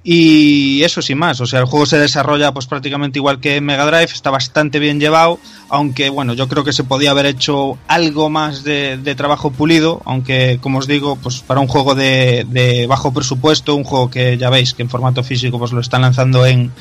Y 0.03 0.81
eso 0.83 1.03
sin 1.03 1.19
más, 1.19 1.39
o 1.41 1.45
sea, 1.45 1.59
el 1.59 1.65
juego 1.65 1.85
se 1.85 1.99
desarrolla 1.99 2.51
pues 2.51 2.65
prácticamente 2.65 3.19
igual 3.19 3.39
que 3.39 3.61
Mega 3.61 3.85
Drive, 3.85 4.11
está 4.11 4.31
bastante 4.31 4.79
bien 4.79 4.99
llevado, 4.99 5.39
aunque 5.71 6.09
bueno, 6.09 6.33
yo 6.33 6.47
creo 6.47 6.63
que 6.63 6.73
se 6.73 6.83
podía 6.83 7.11
haber 7.11 7.25
hecho 7.25 7.77
algo 7.87 8.29
más 8.29 8.63
de, 8.63 9.15
trabajo 9.15 9.51
pulido, 9.51 10.01
aunque 10.05 10.59
como 10.61 10.79
os 10.79 10.87
digo, 10.87 11.15
pues 11.15 11.41
para 11.41 11.61
un 11.61 11.67
juego 11.67 11.95
de, 11.95 12.45
de 12.49 12.87
bajo 12.87 13.13
presupuesto, 13.13 13.75
un 13.75 13.85
juego 13.85 14.09
que 14.09 14.37
ya 14.37 14.49
veis 14.49 14.73
que 14.73 14.83
en 14.83 14.89
formato 14.89 15.23
físico 15.23 15.57
pues 15.57 15.71
lo 15.71 15.79
están 15.79 16.01
lanzando 16.01 16.45
en, 16.45 16.71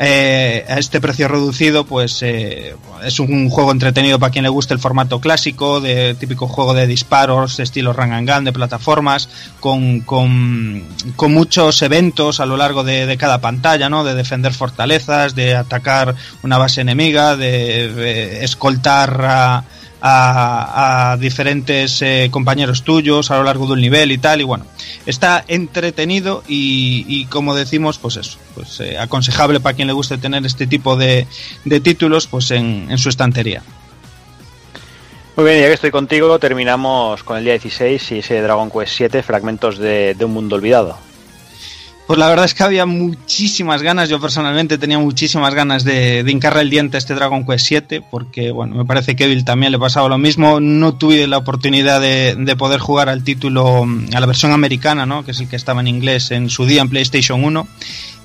eh, 0.00 0.64
a 0.68 0.78
este 0.78 1.00
precio 1.00 1.26
reducido, 1.26 1.84
pues 1.84 2.22
eh, 2.22 2.76
es 3.04 3.18
un 3.18 3.50
juego 3.50 3.72
entretenido 3.72 4.20
para 4.20 4.30
quien 4.30 4.44
le 4.44 4.48
guste 4.48 4.72
el 4.72 4.80
formato 4.80 5.20
clásico, 5.20 5.80
de 5.80 6.14
típico 6.14 6.46
juego 6.46 6.72
de 6.72 6.86
disparos, 6.86 7.58
estilo 7.58 7.92
run 7.92 8.12
and 8.12 8.30
gun, 8.30 8.44
de 8.44 8.52
plataformas, 8.52 9.28
con, 9.58 10.00
con, 10.00 10.84
con 11.16 11.34
muchos 11.34 11.82
eventos 11.82 12.38
a 12.38 12.46
lo 12.46 12.56
largo 12.56 12.84
de, 12.84 13.06
de, 13.06 13.16
cada 13.16 13.40
pantalla, 13.40 13.88
¿no? 13.88 14.04
De 14.04 14.14
defender 14.14 14.54
fortalezas, 14.54 15.34
de 15.34 15.56
atacar 15.56 16.14
una 16.44 16.58
base 16.58 16.80
enemiga, 16.82 17.36
de, 17.36 17.92
de 17.92 18.44
escoltar 18.44 19.20
a, 19.24 19.64
a, 20.00 21.16
diferentes 21.20 22.02
eh, 22.02 22.28
compañeros 22.30 22.82
tuyos 22.82 23.30
a 23.30 23.38
lo 23.38 23.44
largo 23.44 23.66
de 23.66 23.72
un 23.72 23.80
nivel 23.80 24.12
y 24.12 24.18
tal 24.18 24.40
y 24.40 24.44
bueno 24.44 24.64
está 25.06 25.44
entretenido 25.48 26.42
y, 26.46 27.04
y 27.08 27.26
como 27.26 27.54
decimos 27.54 27.98
pues 27.98 28.16
eso 28.16 28.38
pues 28.54 28.80
eh, 28.80 28.98
aconsejable 28.98 29.60
para 29.60 29.74
quien 29.74 29.88
le 29.88 29.94
guste 29.94 30.18
tener 30.18 30.44
este 30.46 30.66
tipo 30.66 30.96
de, 30.96 31.26
de 31.64 31.80
títulos 31.80 32.26
pues 32.26 32.50
en, 32.50 32.86
en, 32.90 32.98
su 32.98 33.08
estantería 33.08 33.62
muy 35.36 35.44
bien, 35.44 35.60
ya 35.60 35.68
que 35.68 35.74
estoy 35.74 35.92
contigo, 35.92 36.36
terminamos 36.40 37.22
con 37.22 37.36
el 37.36 37.44
día 37.44 37.52
16 37.52 38.10
y 38.10 38.18
ese 38.18 38.42
Dragon 38.42 38.72
Quest 38.72 38.92
7, 38.96 39.22
fragmentos 39.22 39.78
de, 39.78 40.14
de 40.14 40.24
un 40.24 40.32
mundo 40.32 40.56
olvidado. 40.56 40.98
Pues 42.08 42.18
la 42.18 42.26
verdad 42.26 42.46
es 42.46 42.54
que 42.54 42.62
había 42.62 42.86
muchísimas 42.86 43.82
ganas, 43.82 44.08
yo 44.08 44.18
personalmente 44.18 44.78
tenía 44.78 44.98
muchísimas 44.98 45.52
ganas 45.52 45.84
de, 45.84 46.24
de 46.24 46.32
hincarle 46.32 46.62
el 46.62 46.70
diente 46.70 46.96
a 46.96 46.98
este 46.98 47.14
Dragon 47.14 47.44
Quest 47.44 47.66
7, 47.66 48.02
porque 48.10 48.50
bueno, 48.50 48.76
me 48.76 48.86
parece 48.86 49.14
que 49.14 49.24
Evil 49.24 49.44
también 49.44 49.72
le 49.72 49.78
pasaba 49.78 50.08
lo 50.08 50.16
mismo, 50.16 50.58
no 50.58 50.94
tuve 50.94 51.26
la 51.26 51.36
oportunidad 51.36 52.00
de, 52.00 52.34
de, 52.34 52.56
poder 52.56 52.80
jugar 52.80 53.10
al 53.10 53.24
título, 53.24 53.86
a 54.14 54.20
la 54.20 54.26
versión 54.26 54.52
americana, 54.52 55.04
¿no? 55.04 55.22
que 55.22 55.32
es 55.32 55.40
el 55.40 55.50
que 55.50 55.56
estaba 55.56 55.82
en 55.82 55.88
inglés 55.88 56.30
en 56.30 56.48
su 56.48 56.64
día 56.64 56.80
en 56.80 56.88
PlayStation 56.88 57.44
1, 57.44 57.68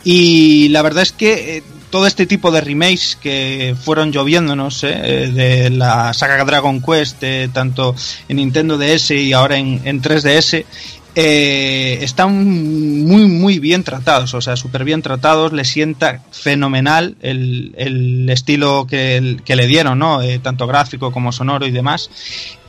y 0.06 0.70
la 0.70 0.82
verdad 0.82 1.04
es 1.04 1.12
que 1.12 1.58
eh, 1.58 1.64
todo 1.90 2.08
este 2.08 2.26
tipo 2.26 2.52
de 2.52 2.62
remakes 2.62 3.18
que 3.22 3.76
fueron 3.78 4.14
lloviéndonos 4.14 4.82
eh, 4.86 5.30
de 5.34 5.70
la 5.72 6.14
saga 6.14 6.44
Dragon 6.46 6.82
Quest, 6.82 7.22
eh, 7.22 7.50
tanto 7.52 7.96
en 8.30 8.38
Nintendo 8.38 8.78
DS 8.78 9.12
y 9.12 9.34
ahora 9.34 9.58
en 9.58 10.02
3DS, 10.02 10.64
eh, 11.16 12.00
están 12.02 13.04
muy 13.06 13.26
muy 13.26 13.60
bien 13.60 13.84
tratados, 13.84 14.34
o 14.34 14.42
sea, 14.42 14.56
súper 14.56 14.84
bien 14.84 15.02
tratados, 15.02 15.54
le 15.54 15.64
sienta 15.64 16.22
fenomenal 16.32 17.16
el, 17.22 17.74
el 17.78 18.30
estilo 18.30 18.88
que, 18.88 19.38
que, 19.46 19.56
le 19.56 19.68
dieron, 19.68 20.00
¿no? 20.00 20.22
Eh, 20.22 20.40
tanto 20.40 20.66
gráfico 20.66 21.12
como 21.12 21.32
sonoro 21.32 21.68
y 21.68 21.72
demás. 21.72 22.10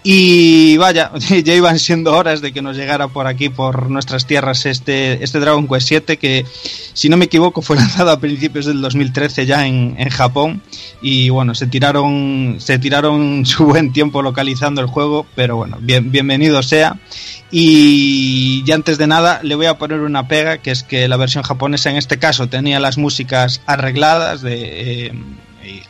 Y 0.07 0.77
vaya, 0.77 1.11
ya 1.45 1.55
iban 1.55 1.79
siendo 1.79 2.15
horas 2.15 2.43
de 2.43 2.53
que 2.53 2.61
nos 2.61 2.77
llegara 2.77 3.09
por 3.09 3.27
aquí, 3.27 3.49
por 3.49 3.91
nuestras 3.91 4.27
tierras, 4.27 4.67
este, 4.67 5.25
este 5.25 5.41
Dragon 5.41 5.67
Quest 5.67 5.89
7, 5.89 6.19
que 6.19 6.45
si 6.93 7.09
no 7.09 7.17
me 7.17 7.25
equivoco 7.25 7.63
fue 7.63 7.77
lanzado 7.81 8.11
a 8.11 8.21
principios 8.21 8.67
del 8.67 8.83
2013 8.83 9.47
ya 9.47 9.67
en, 9.67 9.97
en 9.99 10.11
Japón. 10.11 10.61
Y 11.01 11.31
bueno, 11.31 11.55
se 11.55 11.67
tiraron, 11.67 12.57
se 12.59 12.79
tiraron 12.79 13.47
su 13.47 13.65
buen 13.65 13.95
tiempo 13.95 14.21
localizando 14.21 14.83
el 14.83 14.89
juego, 14.89 15.27
pero 15.35 15.57
bueno, 15.57 15.79
bien, 15.81 16.13
bienvenido 16.13 16.63
sea. 16.63 17.01
Y, 17.51 18.63
y 18.67 18.73
antes 18.73 18.99
de 18.99 19.07
nada 19.07 19.41
le 19.43 19.55
voy 19.55 19.67
a 19.67 19.79
poner 19.79 20.01
una 20.01 20.29
pega, 20.29 20.59
que 20.59 20.71
es 20.71 20.83
que 20.83 21.09
la 21.09 21.17
versión 21.17 21.45
japonesa 21.45 21.89
en 21.89 21.97
este 21.97 22.19
caso 22.19 22.47
tenía 22.49 22.79
las 22.79 22.99
músicas 22.99 23.63
arregladas 23.65 24.43
de... 24.43 25.07
Eh, 25.07 25.13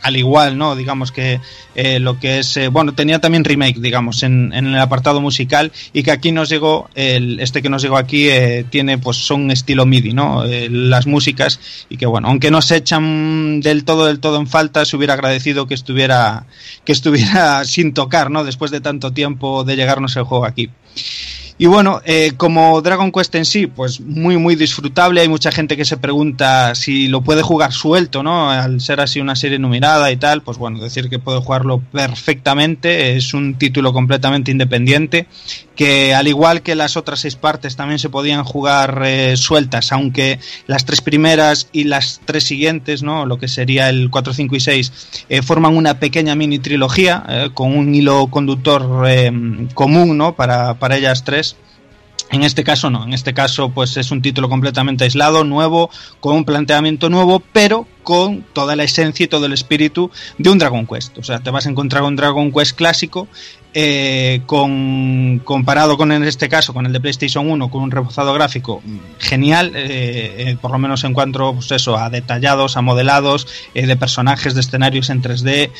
al 0.01 0.17
igual, 0.17 0.57
¿no? 0.57 0.75
Digamos 0.75 1.11
que 1.11 1.39
eh, 1.75 1.99
lo 1.99 2.19
que 2.19 2.39
es, 2.39 2.57
eh, 2.57 2.67
bueno, 2.69 2.93
tenía 2.93 3.19
también 3.19 3.43
remake, 3.43 3.79
digamos, 3.79 4.23
en, 4.23 4.53
en, 4.53 4.67
el 4.67 4.79
apartado 4.79 5.21
musical 5.21 5.71
y 5.93 6.03
que 6.03 6.11
aquí 6.11 6.31
nos 6.31 6.49
llegó, 6.49 6.89
el, 6.95 7.39
este 7.39 7.61
que 7.61 7.69
nos 7.69 7.81
llegó 7.81 7.97
aquí 7.97 8.29
eh, 8.29 8.65
tiene, 8.69 8.97
pues 8.97 9.17
son 9.17 9.51
estilo 9.51 9.85
MIDI, 9.85 10.13
¿no? 10.13 10.45
Eh, 10.45 10.69
las 10.69 11.07
músicas 11.07 11.59
y 11.89 11.97
que, 11.97 12.05
bueno, 12.05 12.27
aunque 12.29 12.51
no 12.51 12.61
se 12.61 12.77
echan 12.77 13.61
del 13.61 13.83
todo, 13.83 14.05
del 14.05 14.19
todo 14.19 14.39
en 14.39 14.47
falta, 14.47 14.85
se 14.85 14.95
hubiera 14.95 15.13
agradecido 15.13 15.67
que 15.67 15.73
estuviera, 15.73 16.45
que 16.85 16.91
estuviera 16.91 17.63
sin 17.65 17.93
tocar, 17.93 18.31
¿no? 18.31 18.43
Después 18.43 18.71
de 18.71 18.81
tanto 18.81 19.11
tiempo 19.11 19.63
de 19.63 19.75
llegarnos 19.75 20.15
el 20.15 20.23
juego 20.23 20.45
aquí. 20.45 20.69
Y 21.57 21.67
bueno, 21.67 22.01
eh, 22.03 22.33
como 22.35 22.81
Dragon 22.81 23.13
Quest 23.13 23.33
en 23.35 23.45
sí, 23.45 23.65
pues 23.65 24.01
muy, 24.01 24.37
muy 24.37 24.55
disfrutable. 24.55 25.21
Hay 25.21 25.29
mucha 25.29 25.51
gente 25.53 25.77
que 25.77 25.85
se 25.85 25.95
pregunta 25.95 26.75
si 26.75 27.07
lo 27.07 27.21
puede 27.21 27.43
jugar 27.43 27.71
suelto, 27.71 28.23
¿no? 28.23 28.49
Al 28.51 28.81
ser 28.81 28.99
así 28.99 29.21
una 29.21 29.37
serie 29.37 29.57
numerada 29.57 30.11
y 30.11 30.17
tal, 30.17 30.41
pues 30.41 30.57
bueno, 30.57 30.79
decir 30.79 31.09
que 31.09 31.17
puede 31.17 31.39
jugarlo 31.39 31.81
perfectamente. 31.93 33.15
Es 33.15 33.33
un 33.33 33.55
título 33.55 33.93
completamente 33.93 34.51
independiente 34.51 35.27
que 35.75 36.13
al 36.13 36.27
igual 36.27 36.61
que 36.61 36.75
las 36.75 36.97
otras 36.97 37.19
seis 37.19 37.35
partes 37.35 37.75
también 37.75 37.99
se 37.99 38.09
podían 38.09 38.43
jugar 38.43 39.01
eh, 39.05 39.37
sueltas, 39.37 39.91
aunque 39.91 40.39
las 40.67 40.85
tres 40.85 41.01
primeras 41.01 41.67
y 41.71 41.83
las 41.83 42.21
tres 42.25 42.43
siguientes, 42.45 43.03
¿no? 43.03 43.25
Lo 43.25 43.37
que 43.37 43.47
sería 43.47 43.89
el 43.89 44.09
4, 44.09 44.33
5 44.33 44.55
y 44.55 44.59
6, 44.59 44.91
eh, 45.29 45.41
forman 45.41 45.75
una 45.75 45.99
pequeña 45.99 46.35
mini 46.35 46.59
trilogía 46.59 47.23
eh, 47.27 47.49
con 47.53 47.77
un 47.77 47.93
hilo 47.93 48.27
conductor 48.27 49.05
común, 49.73 50.17
¿no? 50.17 50.35
Para, 50.35 50.75
para 50.75 50.97
ellas 50.97 51.23
tres. 51.23 51.55
En 52.31 52.43
este 52.43 52.63
caso 52.63 52.89
no, 52.89 53.03
en 53.03 53.13
este 53.13 53.33
caso 53.33 53.69
pues 53.69 53.97
es 53.97 54.09
un 54.09 54.21
título 54.21 54.49
completamente 54.49 55.03
aislado, 55.03 55.43
nuevo, 55.43 55.91
con 56.19 56.35
un 56.35 56.43
planteamiento 56.43 57.09
nuevo, 57.09 57.39
pero 57.53 57.87
con 58.01 58.41
toda 58.53 58.75
la 58.75 58.83
esencia 58.83 59.25
y 59.25 59.27
todo 59.27 59.45
el 59.45 59.53
espíritu 59.53 60.09
de 60.37 60.49
un 60.49 60.57
Dragon 60.57 60.87
Quest. 60.87 61.17
O 61.19 61.23
sea, 61.23 61.39
te 61.39 61.51
vas 61.51 61.67
a 61.67 61.69
encontrar 61.69 62.03
un 62.03 62.15
Dragon 62.15 62.51
Quest 62.51 62.75
clásico 62.75 63.27
eh, 63.77 64.39
con, 64.45 65.41
comparado 65.43 65.97
con 65.97 66.13
en 66.13 66.23
este 66.23 66.47
caso 66.47 66.73
con 66.73 66.85
el 66.85 66.93
de 66.93 67.01
PlayStation 67.01 67.51
1 67.51 67.69
con 67.69 67.83
un 67.83 67.91
rebozado 67.91 68.33
gráfico 68.33 68.81
genial 69.19 69.73
eh, 69.75 70.33
eh, 70.37 70.57
por 70.61 70.71
lo 70.71 70.79
menos 70.79 71.03
en 71.03 71.11
cuanto 71.11 71.53
pues 71.55 71.69
eso 71.73 71.97
a 71.97 72.09
detallados 72.09 72.77
a 72.77 72.81
modelados 72.81 73.49
de 73.73 73.97
personajes 73.97 74.53
de 74.53 74.61
escenarios 74.61 75.09
en 75.09 75.21
3D 75.21 75.71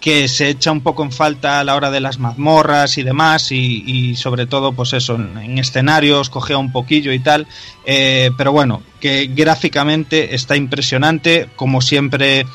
que 0.00 0.28
se 0.28 0.48
echa 0.48 0.72
un 0.72 0.80
poco 0.80 1.02
en 1.02 1.12
falta 1.12 1.60
a 1.60 1.64
la 1.64 1.74
hora 1.74 1.90
de 1.90 2.00
las 2.00 2.18
mazmorras 2.18 2.96
y 2.96 3.02
demás 3.02 3.52
y, 3.52 4.16
sobre 4.16 4.46
todo 4.46 4.72
pues 4.72 4.94
eso 4.94 5.16
en, 5.16 5.58
escenarios 5.58 6.30
cogea 6.30 6.56
un 6.56 6.72
poquillo 6.72 7.12
y 7.12 7.18
tal 7.18 7.46
pero 7.84 8.52
bueno 8.52 8.80
que 9.00 9.26
gráficamente 9.26 10.34
está 10.34 10.56
impresionante 10.56 11.50
como 11.56 11.82
siempre 11.82 12.46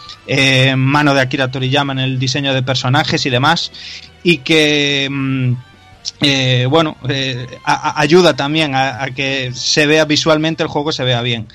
mano 0.75 1.13
de 1.13 1.21
Akira 1.21 1.51
Toriyama 1.51 1.93
en 1.93 1.99
el 1.99 2.17
diseño 2.17 2.55
de 2.55 2.63
personajes 2.63 3.23
y 3.27 3.29
demás 3.29 3.71
y 4.23 4.37
que 4.37 5.07
mm, 5.09 5.53
eh, 6.23 6.67
bueno, 6.69 6.97
eh, 7.09 7.47
ayuda 7.65 8.35
también 8.35 8.75
a, 8.75 9.07
que 9.15 9.51
se 9.53 9.87
vea 9.87 10.05
visualmente 10.05 10.63
el 10.63 10.69
juego, 10.69 10.91
se 10.91 11.03
vea 11.03 11.21
bien. 11.21 11.47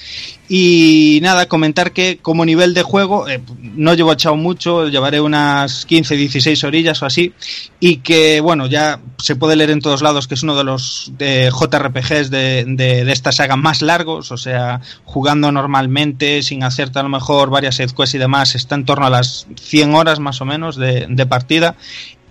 Y 0.49 1.19
nada, 1.23 1.47
comentar 1.47 1.93
que 1.93 2.19
como 2.19 2.45
nivel 2.45 2.73
de 2.75 2.83
juego, 2.83 3.29
eh, 3.29 3.41
no 3.61 3.95
llevo 3.95 4.13
echado 4.13 4.37
mucho, 4.37 4.89
llevaré 4.89 5.21
unas 5.21 5.87
15, 5.87 6.17
16 6.17 6.65
orillas 6.65 7.03
o 7.03 7.07
así, 7.07 7.33
y 7.81 7.99
que 7.99 8.41
bueno, 8.41 8.67
ya 8.67 9.01
se 9.19 9.35
puede 9.35 9.57
leer 9.57 9.71
en 9.71 9.81
todos 9.81 10.03
lados 10.03 10.29
que 10.29 10.35
es 10.35 10.43
uno 10.45 10.57
de 10.57 10.65
los 10.65 11.13
JRPGs 11.19 12.31
de, 12.31 12.65
de, 12.67 13.11
esta 13.11 13.33
saga 13.33 13.57
más 13.57 13.83
largos, 13.83 14.31
o 14.31 14.37
sea, 14.37 14.81
jugando 15.05 15.51
normalmente, 15.51 16.43
sin 16.43 16.63
hacerte 16.63 17.01
a 17.01 17.03
lo 17.03 17.09
mejor 17.09 17.51
varias 17.51 17.79
quests 17.79 18.15
y 18.15 18.19
demás, 18.19 18.55
está 18.55 18.77
en 18.77 18.85
torno 18.85 19.07
a 19.07 19.11
las 19.11 19.49
100 19.61 19.95
horas 19.95 20.21
más 20.21 20.41
o 20.41 20.45
menos 20.45 20.77
de, 20.77 21.07
de 21.09 21.27
partida, 21.27 21.77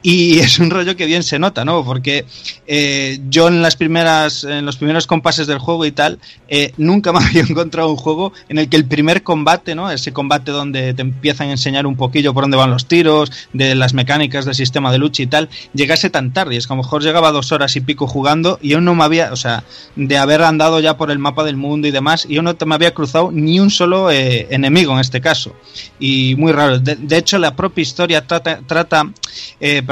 y 0.06 0.38
es 0.40 0.60
un 0.60 0.70
rollo 0.70 0.96
que 0.96 1.08
bien 1.08 1.24
se 1.24 1.40
nota, 1.40 1.66
¿no? 1.66 1.84
Porque 1.84 2.26
eh, 2.68 3.20
yo 3.28 3.48
en 3.48 3.64
las 3.64 3.76
primeras, 3.76 4.44
en 4.44 4.64
los 4.64 4.78
primeros 4.78 5.08
compases 5.08 5.48
del 5.48 5.58
juego 5.58 5.84
y 5.86 5.92
tal, 5.92 6.20
eh, 6.48 6.74
nunca 6.78 7.12
me 7.14 7.26
había 7.26 7.42
encontrado 7.42 7.90
un 7.90 7.98
juego 7.98 8.32
en 8.48 8.60
el 8.60 8.70
que 8.70 8.78
el 8.78 8.86
primer 8.86 9.24
combate, 9.24 9.74
¿no? 9.74 9.90
Ese 9.90 10.14
combate 10.14 10.52
donde 10.52 10.94
te 10.94 11.02
empiezan 11.02 11.50
a 11.50 11.52
enseñar 11.52 11.88
un 11.88 11.96
poquillo 11.96 12.36
por 12.36 12.44
dónde 12.44 12.58
van 12.58 12.70
los 12.70 12.86
tiros, 12.86 13.32
de 13.52 13.74
las 13.74 13.96
mecánicas 13.96 14.46
del 14.46 14.54
sistema 14.54 14.92
de 14.92 15.00
lucha 15.00 15.24
y 15.24 15.28
tal, 15.28 15.50
llegase 15.74 16.12
tan 16.12 16.32
tarde. 16.32 16.56
Es 16.56 16.68
que 16.68 16.74
a 16.74 16.76
lo 16.76 16.84
mejor 16.84 17.02
llegaba 17.02 17.32
dos 17.32 17.52
horas 17.52 17.76
y 17.76 17.82
pico 17.82 18.06
jugando 18.06 18.60
y 18.62 18.70
yo 18.70 18.82
no 18.82 18.94
me 18.94 19.04
había, 19.04 19.34
o 19.34 19.36
sea, 19.36 19.64
de 19.96 20.18
haber 20.20 20.44
andado 20.44 20.80
ya 20.80 20.98
por 20.98 21.10
el 21.10 21.18
mapa 21.18 21.44
del 21.44 21.58
mundo 21.58 21.88
y 21.88 21.92
demás, 21.92 22.28
y 22.30 22.36
yo 22.36 22.44
no 22.44 22.56
me 22.64 22.76
había 22.76 22.94
cruzado 22.94 23.32
ni 23.32 23.60
un 23.60 23.72
solo 23.72 24.12
eh, 24.12 24.48
enemigo 24.52 24.94
en 24.94 25.00
este 25.00 25.20
caso. 25.20 25.56
Y 26.00 26.36
muy 26.38 26.52
raro. 26.52 26.78
De, 26.78 27.18
hecho, 27.18 27.40
la 27.40 27.56
propia 27.56 27.82
historia 27.82 28.28
trata, 28.28 28.60
trata 28.68 29.08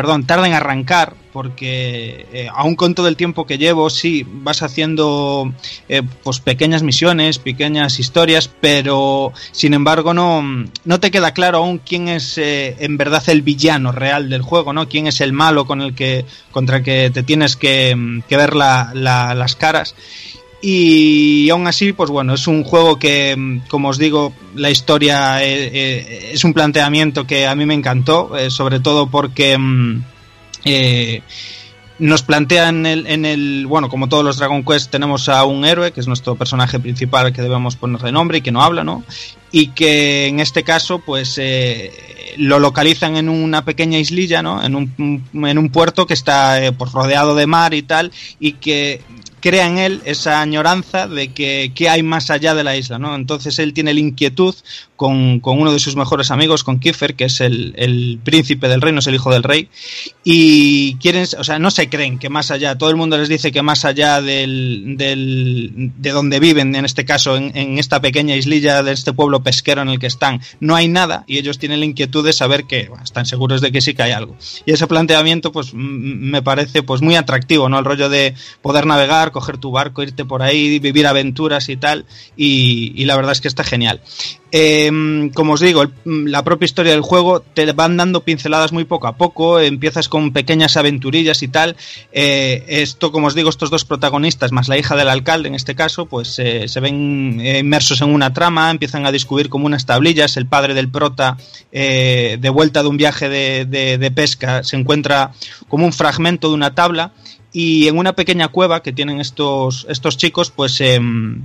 perdón, 0.03 0.25
tarda 0.25 0.47
en 0.47 0.53
arrancar, 0.53 1.13
porque 1.31 2.25
eh, 2.33 2.49
aún 2.53 2.75
con 2.75 2.93
todo 2.93 3.07
el 3.07 3.15
tiempo 3.15 3.47
que 3.47 3.57
llevo, 3.57 3.89
sí, 3.89 4.27
vas 4.27 4.61
haciendo 4.61 5.53
eh, 5.87 6.01
pues 6.25 6.41
pequeñas 6.41 6.83
misiones, 6.83 7.39
pequeñas 7.39 7.99
historias, 7.99 8.49
pero 8.59 9.31
sin 9.53 9.73
embargo 9.73 10.13
no, 10.13 10.43
no 10.83 10.99
te 10.99 11.09
queda 11.09 11.31
claro 11.33 11.59
aún 11.59 11.77
quién 11.77 12.09
es 12.09 12.37
eh, 12.37 12.75
en 12.79 12.97
verdad 12.97 13.23
el 13.27 13.43
villano 13.43 13.93
real 13.93 14.29
del 14.29 14.41
juego, 14.41 14.73
¿no? 14.73 14.89
Quién 14.89 15.07
es 15.07 15.21
el 15.21 15.31
malo 15.31 15.65
con 15.65 15.79
el 15.79 15.95
que, 15.95 16.25
contra 16.51 16.79
el 16.79 16.83
que 16.83 17.09
te 17.09 17.23
tienes 17.23 17.55
que, 17.55 17.95
ver 18.29 18.55
las 18.55 19.55
caras. 19.55 19.95
Y 20.65 21.49
aún 21.49 21.67
así, 21.67 21.91
pues 21.91 22.09
bueno, 22.09 22.33
es 22.33 22.47
un 22.47 22.63
juego 22.63 22.97
que, 22.97 23.59
como 23.67 23.89
os 23.89 23.97
digo, 23.97 24.33
la 24.55 24.69
historia 24.69 25.43
es, 25.43 26.41
un 26.45 26.53
planteamiento 26.53 27.27
que 27.27 27.47
a 27.47 27.53
mí 27.53 27.65
me 27.65 27.73
encantó, 27.73 28.31
sobre 28.47 28.79
todo 28.79 29.07
porque 29.07 29.57
mm, 29.57 30.03
eh, 30.63 31.21
nos 31.99 32.23
plantean 32.23 32.85
en 32.85 33.25
el, 33.25 33.67
bueno, 33.67 33.89
como 33.89 34.07
todos 34.07 34.23
los 34.23 34.37
Dragon 34.37 34.63
Quest, 34.63 34.89
tenemos 34.89 35.27
a 35.27 35.43
un 35.43 35.65
héroe, 35.65 35.91
que 35.91 35.99
es 35.99 36.07
nuestro 36.07 36.35
personaje 36.35 36.79
principal 36.79 37.33
que 37.33 37.41
debemos 37.41 37.75
ponerle 37.75 38.13
nombre 38.13 38.37
y 38.37 38.41
que 38.41 38.53
no 38.53 38.63
habla, 38.63 38.85
¿no? 38.85 39.03
Y 39.51 39.67
que 39.67 40.27
en 40.27 40.39
este 40.39 40.63
caso, 40.63 40.99
pues, 40.99 41.37
eh, 41.39 41.91
lo 42.37 42.59
localizan 42.59 43.17
en 43.17 43.27
una 43.27 43.65
pequeña 43.65 43.99
islilla, 43.99 44.41
¿no? 44.41 44.63
En 44.63 44.75
un, 44.75 45.23
en 45.33 45.57
un 45.57 45.69
puerto 45.69 46.07
que 46.07 46.13
está 46.13 46.63
eh, 46.63 46.71
pues, 46.71 46.93
rodeado 46.93 47.35
de 47.35 47.47
mar 47.47 47.73
y 47.73 47.83
tal, 47.83 48.13
y 48.39 48.53
que 48.53 49.01
crea 49.43 49.67
en 49.67 49.77
él 49.77 50.01
esa 50.05 50.39
añoranza 50.39 51.05
de 51.09 51.33
que, 51.33 51.89
hay 51.89 52.01
más 52.01 52.29
allá 52.29 52.55
de 52.55 52.63
la 52.63 52.77
isla, 52.77 52.97
¿no? 52.97 53.13
Entonces 53.13 53.59
él 53.59 53.73
tiene 53.73 53.93
la 53.93 53.99
inquietud 53.99 54.55
con, 54.95 55.41
uno 55.43 55.73
de 55.73 55.79
sus 55.79 55.97
mejores 55.97 56.31
amigos, 56.31 56.63
con 56.63 56.79
Kiefer, 56.79 57.13
que 57.13 57.25
es 57.25 57.41
el, 57.41 58.21
príncipe 58.23 58.69
del 58.69 58.79
reino, 58.79 58.99
es 58.99 59.07
el 59.07 59.15
hijo 59.15 59.33
del 59.33 59.43
rey, 59.43 59.67
y 60.23 60.95
quieren, 60.95 61.27
o 61.37 61.43
sea, 61.43 61.59
no 61.59 61.71
se 61.71 61.89
creen 61.89 62.19
que 62.19 62.29
más 62.29 62.51
allá, 62.51 62.77
todo 62.77 62.89
el 62.89 62.95
mundo 62.95 63.17
les 63.17 63.27
dice 63.27 63.51
que 63.51 63.61
más 63.61 63.83
allá 63.83 64.21
del, 64.21 64.95
de 64.97 66.09
donde 66.11 66.39
viven, 66.39 66.73
en 66.73 66.85
este 66.85 67.03
caso, 67.03 67.35
en, 67.35 67.77
esta 67.77 67.99
pequeña 67.99 68.37
islilla 68.37 68.81
de 68.81 68.93
este 68.93 69.11
pueblo 69.11 69.43
pesquero 69.43 69.81
en 69.81 69.89
el 69.89 69.99
que 69.99 70.07
están, 70.07 70.39
no 70.61 70.77
hay 70.77 70.87
nada, 70.87 71.25
y 71.27 71.37
ellos 71.37 71.59
tienen 71.59 71.81
la 71.81 71.85
inquietud 71.85 72.25
de 72.25 72.31
saber 72.31 72.63
que 72.63 72.89
están 73.03 73.25
seguros 73.25 73.59
de 73.59 73.73
que 73.73 73.81
sí 73.81 73.93
que 73.93 74.03
hay 74.03 74.11
algo. 74.11 74.37
Y 74.65 74.71
ese 74.71 74.87
planteamiento, 74.87 75.51
pues, 75.51 75.73
me 75.73 76.41
parece 76.41 76.81
pues 76.81 77.01
muy 77.01 77.17
atractivo, 77.17 77.67
¿no? 77.67 77.77
El 77.77 77.83
rollo 77.83 78.07
de 78.07 78.35
poder 78.61 78.85
navegar, 78.85 79.32
coger 79.33 79.57
tu 79.57 79.71
barco, 79.71 80.01
irte 80.01 80.23
por 80.23 80.41
ahí, 80.41 80.79
vivir 80.79 81.05
aventuras 81.05 81.67
y 81.67 81.75
tal, 81.75 82.05
y, 82.37 83.03
la 83.03 83.17
verdad 83.17 83.33
es 83.33 83.41
que 83.41 83.49
está 83.49 83.65
genial. 83.65 83.99
Em, 84.55 85.31
como 85.31 85.53
os 85.53 85.61
digo, 85.61 85.83
la 86.05 86.43
propia 86.43 86.65
historia 86.65 86.91
del 86.91 87.01
juego 87.01 87.39
te 87.41 87.71
van 87.71 87.97
dando 87.97 88.23
pinceladas 88.23 88.71
muy 88.71 88.85
poco 88.85 89.07
a 89.07 89.17
poco, 89.17 89.59
empiezas 89.59 90.07
con 90.07 90.31
pequeñas 90.31 90.77
aventurillas 90.77 91.41
y 91.41 91.47
tal. 91.47 91.75
Eh, 92.11 92.63
esto, 92.67 93.11
como 93.11 93.27
os 93.27 93.33
digo, 93.33 93.49
estos 93.49 93.71
dos 93.71 93.83
protagonistas, 93.83 94.51
más 94.51 94.69
la 94.69 94.77
hija 94.77 94.95
del 94.95 95.09
alcalde 95.09 95.47
en 95.47 95.55
este 95.55 95.73
caso, 95.73 96.05
pues 96.05 96.37
eh, 96.37 96.67
se 96.67 96.79
ven 96.79 97.41
eh, 97.41 97.59
inmersos 97.59 98.01
en 98.01 98.13
una 98.13 98.31
trama, 98.31 98.69
empiezan 98.69 99.07
a 99.07 99.11
descubrir 99.11 99.49
como 99.49 99.65
unas 99.65 99.87
tablillas, 99.87 100.37
el 100.37 100.45
padre 100.45 100.75
del 100.75 100.89
prota, 100.89 101.35
de 101.71 102.51
vuelta 102.53 102.83
de 102.83 102.89
un 102.89 102.97
viaje 102.97 103.29
de, 103.29 103.65
de 103.65 104.11
pesca, 104.11 104.63
se 104.63 104.75
encuentra 104.75 105.31
como 105.67 105.85
un 105.85 105.93
fragmento 105.93 106.49
de 106.49 106.53
una 106.53 106.75
tabla 106.75 107.11
y 107.53 107.87
en 107.87 107.97
una 107.97 108.13
pequeña 108.13 108.47
cueva 108.47 108.81
que 108.81 108.91
tienen 108.91 109.21
estos, 109.21 109.85
estos 109.87 110.17
chicos, 110.17 110.51
pues 110.51 110.81
em, 110.81 111.43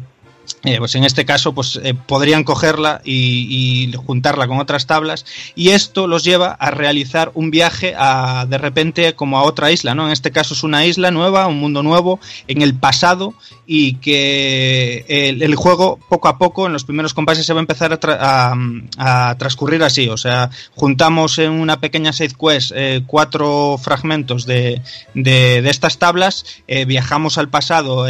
eh, 0.64 0.78
pues 0.78 0.96
en 0.96 1.04
este 1.04 1.24
caso 1.24 1.54
pues 1.54 1.78
eh, 1.84 1.94
podrían 1.94 2.42
cogerla 2.42 3.00
y, 3.04 3.92
juntarla 4.06 4.48
con 4.48 4.58
otras 4.58 4.86
tablas. 4.86 5.24
Y 5.54 5.70
esto 5.70 6.08
los 6.08 6.24
lleva 6.24 6.50
a 6.50 6.70
realizar 6.70 7.30
un 7.34 7.50
viaje 7.50 7.94
a, 7.96 8.44
de 8.48 8.58
repente 8.58 9.14
como 9.14 9.38
a 9.38 9.44
otra 9.44 9.70
isla 9.70 9.94
no 9.94 10.06
en 10.06 10.12
este 10.12 10.32
caso 10.32 10.54
es 10.54 10.64
una 10.64 10.84
isla 10.84 11.10
nueva 11.10 11.46
un 11.46 11.58
mundo 11.58 11.82
nuevo 11.82 12.18
en 12.48 12.62
el 12.62 12.74
pasado 12.74 13.34
y 13.66 13.94
que 13.94 15.04
el, 15.08 15.54
juego 15.54 15.98
poco 16.08 16.28
a 16.28 16.38
poco 16.38 16.66
en 16.66 16.72
los 16.72 16.84
primeros 16.84 17.14
compases 17.14 17.46
se 17.46 17.52
va 17.52 17.60
a 17.60 17.62
empezar 17.62 17.98
a, 18.02 19.36
transcurrir 19.38 19.82
así. 19.82 20.08
O 20.08 20.16
sea 20.16 20.50
juntamos 20.74 21.38
en 21.38 21.52
una 21.52 21.80
pequeña 21.80 22.12
side 22.12 22.34
quest 22.34 22.72
eh, 22.74 23.02
cuatro 23.06 23.78
fragmentos 23.80 24.44
de, 24.44 24.82
de, 25.14 25.68
estas 25.68 25.98
tablas 25.98 26.44
viajamos 26.86 27.38
al 27.38 27.48
pasado 27.48 28.06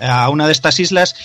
a 0.00 0.28
una 0.30 0.46
de 0.46 0.52
estas 0.52 0.78
islas 0.78 1.16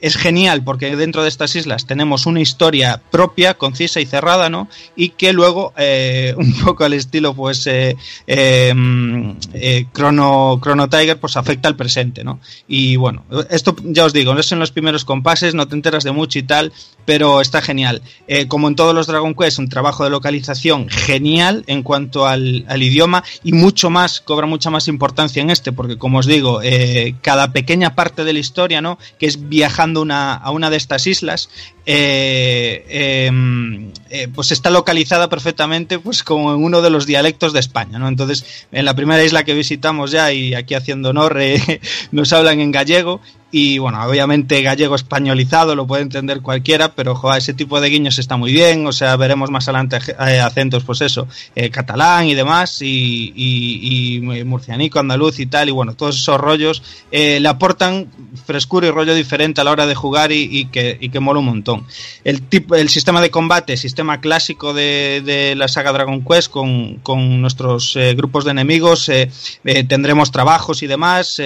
es 0.00 0.16
genial 0.16 0.64
porque 0.64 0.96
dentro 0.96 1.22
de 1.22 1.28
estas 1.28 1.54
islas 1.56 1.86
tenemos 1.86 2.26
una 2.26 2.40
historia 2.40 3.00
propia, 3.10 3.54
concisa 3.54 4.00
y 4.00 4.06
cerrada, 4.06 4.48
¿no? 4.48 4.68
Y 4.96 5.10
que 5.10 5.32
luego, 5.32 5.72
eh, 5.76 6.34
un 6.38 6.52
poco 6.60 6.84
al 6.84 6.92
estilo, 6.92 7.34
pues, 7.34 7.66
eh, 7.66 7.96
em, 8.26 9.36
eh, 9.52 9.86
Chrono, 9.94 10.58
Chrono 10.62 10.88
Tiger, 10.88 11.18
pues 11.18 11.36
afecta 11.36 11.68
al 11.68 11.76
presente, 11.76 12.24
¿no? 12.24 12.40
Y 12.68 12.96
bueno, 12.96 13.24
esto 13.50 13.76
ya 13.84 14.04
os 14.04 14.12
digo, 14.12 14.34
no 14.34 14.42
son 14.42 14.58
los 14.58 14.70
primeros 14.70 15.04
compases, 15.04 15.54
no 15.54 15.68
te 15.68 15.74
enteras 15.74 16.04
de 16.04 16.12
mucho 16.12 16.38
y 16.38 16.42
tal, 16.42 16.72
pero 17.04 17.40
está 17.40 17.60
genial. 17.60 18.02
Eh, 18.28 18.46
como 18.46 18.68
en 18.68 18.76
todos 18.76 18.94
los 18.94 19.06
Dragon 19.06 19.34
Quest, 19.34 19.58
un 19.58 19.68
trabajo 19.68 20.04
de 20.04 20.10
localización 20.10 20.88
genial 20.88 21.64
en 21.66 21.82
cuanto 21.82 22.26
al, 22.26 22.64
al 22.68 22.82
idioma 22.82 23.24
y 23.42 23.52
mucho 23.52 23.90
más, 23.90 24.20
cobra 24.20 24.46
mucha 24.46 24.70
más 24.70 24.86
importancia 24.86 25.42
en 25.42 25.50
este, 25.50 25.72
porque 25.72 25.98
como 25.98 26.18
os 26.18 26.26
digo, 26.26 26.60
eh, 26.62 27.16
cada 27.20 27.52
pequeña 27.52 27.94
parte 27.94 28.24
de 28.24 28.32
la 28.32 28.38
historia, 28.38 28.80
¿no? 28.80 28.98
Que 29.18 29.26
es 29.26 29.48
viajando 29.48 29.89
a 29.96 30.50
una 30.50 30.70
de 30.70 30.76
estas 30.76 31.06
islas, 31.06 31.50
eh, 31.92 33.26
em, 33.26 33.90
eh, 34.10 34.28
pues 34.32 34.52
está 34.52 34.70
localizada 34.70 35.28
perfectamente 35.28 35.98
pues 35.98 36.22
como 36.22 36.54
en 36.54 36.62
uno 36.62 36.82
de 36.82 36.90
los 36.90 37.04
dialectos 37.04 37.52
de 37.52 37.58
España, 37.58 37.98
¿no? 37.98 38.06
Entonces, 38.06 38.66
en 38.70 38.84
la 38.84 38.94
primera 38.94 39.24
isla 39.24 39.42
que 39.42 39.54
visitamos 39.54 40.12
ya, 40.12 40.32
y 40.32 40.54
aquí 40.54 40.74
haciendo 40.74 41.08
honor, 41.08 41.40
eh, 41.40 41.80
nos 42.12 42.32
hablan 42.32 42.60
en 42.60 42.70
gallego 42.70 43.20
y 43.50 43.78
bueno, 43.78 44.00
obviamente 44.04 44.62
gallego 44.62 44.94
españolizado 44.94 45.74
lo 45.74 45.84
puede 45.84 46.02
entender 46.02 46.40
cualquiera, 46.42 46.94
pero 46.94 47.16
joder, 47.16 47.38
ese 47.38 47.54
tipo 47.54 47.80
de 47.80 47.88
guiños 47.88 48.20
está 48.20 48.36
muy 48.36 48.52
bien, 48.52 48.86
o 48.86 48.92
sea, 48.92 49.16
veremos 49.16 49.50
más 49.50 49.66
adelante 49.66 49.96
acentos, 50.40 50.84
pues 50.84 51.00
eso, 51.00 51.26
catalán 51.72 52.28
y 52.28 52.36
demás, 52.36 52.80
y, 52.80 53.32
y, 53.34 54.18
y, 54.18 54.44
murcianico, 54.44 55.00
andaluz 55.00 55.40
y 55.40 55.46
tal, 55.46 55.68
y 55.68 55.72
bueno, 55.72 55.94
todos 55.94 56.14
esos 56.14 56.40
rollos 56.40 56.84
le 57.10 57.48
aportan 57.48 58.06
frescura 58.46 58.86
y 58.86 58.90
rollo 58.92 59.16
diferente 59.16 59.60
a 59.60 59.64
la 59.64 59.72
hora 59.72 59.86
de 59.86 59.96
jugar 59.96 60.30
y, 60.30 60.66
que, 60.66 61.00
que 61.10 61.20
mola 61.20 61.40
un 61.40 61.46
montón. 61.46 61.79
El, 62.24 62.42
tipo, 62.42 62.74
el 62.74 62.88
sistema 62.88 63.20
de 63.20 63.30
combate, 63.30 63.76
sistema 63.76 64.20
clásico 64.20 64.74
de, 64.74 65.22
de 65.24 65.54
la 65.54 65.68
saga 65.68 65.92
Dragon 65.92 66.24
Quest 66.24 66.50
con, 66.50 66.96
con 66.96 67.40
nuestros 67.40 67.96
eh, 67.96 68.14
grupos 68.14 68.44
de 68.44 68.52
enemigos, 68.52 69.08
eh, 69.08 69.30
eh, 69.64 69.84
tendremos 69.84 70.30
trabajos 70.30 70.82
y 70.82 70.86
demás, 70.86 71.40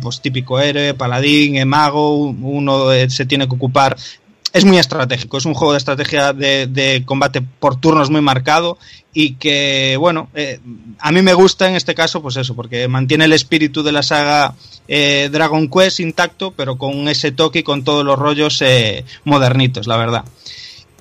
pues 0.00 0.20
típico 0.20 0.60
héroe, 0.60 0.94
paladín, 0.94 1.66
mago, 1.68 2.16
uno 2.16 2.90
se 3.08 3.26
tiene 3.26 3.48
que 3.48 3.54
ocupar. 3.54 3.96
Es 4.54 4.64
muy 4.64 4.78
estratégico, 4.78 5.36
es 5.36 5.46
un 5.46 5.54
juego 5.54 5.72
de 5.72 5.78
estrategia 5.78 6.32
de, 6.32 6.68
de 6.68 7.02
combate 7.04 7.42
por 7.42 7.74
turnos 7.74 8.08
muy 8.08 8.20
marcado 8.20 8.78
y 9.12 9.34
que, 9.34 9.96
bueno, 9.98 10.28
eh, 10.32 10.60
a 11.00 11.10
mí 11.10 11.22
me 11.22 11.34
gusta 11.34 11.68
en 11.68 11.74
este 11.74 11.92
caso, 11.92 12.22
pues 12.22 12.36
eso, 12.36 12.54
porque 12.54 12.86
mantiene 12.86 13.24
el 13.24 13.32
espíritu 13.32 13.82
de 13.82 13.90
la 13.90 14.04
saga 14.04 14.54
eh, 14.86 15.28
Dragon 15.32 15.68
Quest 15.68 15.98
intacto, 15.98 16.52
pero 16.52 16.78
con 16.78 17.08
ese 17.08 17.32
toque 17.32 17.58
y 17.58 17.62
con 17.64 17.82
todos 17.82 18.04
los 18.04 18.16
rollos 18.16 18.62
eh, 18.62 19.04
modernitos, 19.24 19.88
la 19.88 19.96
verdad. 19.96 20.24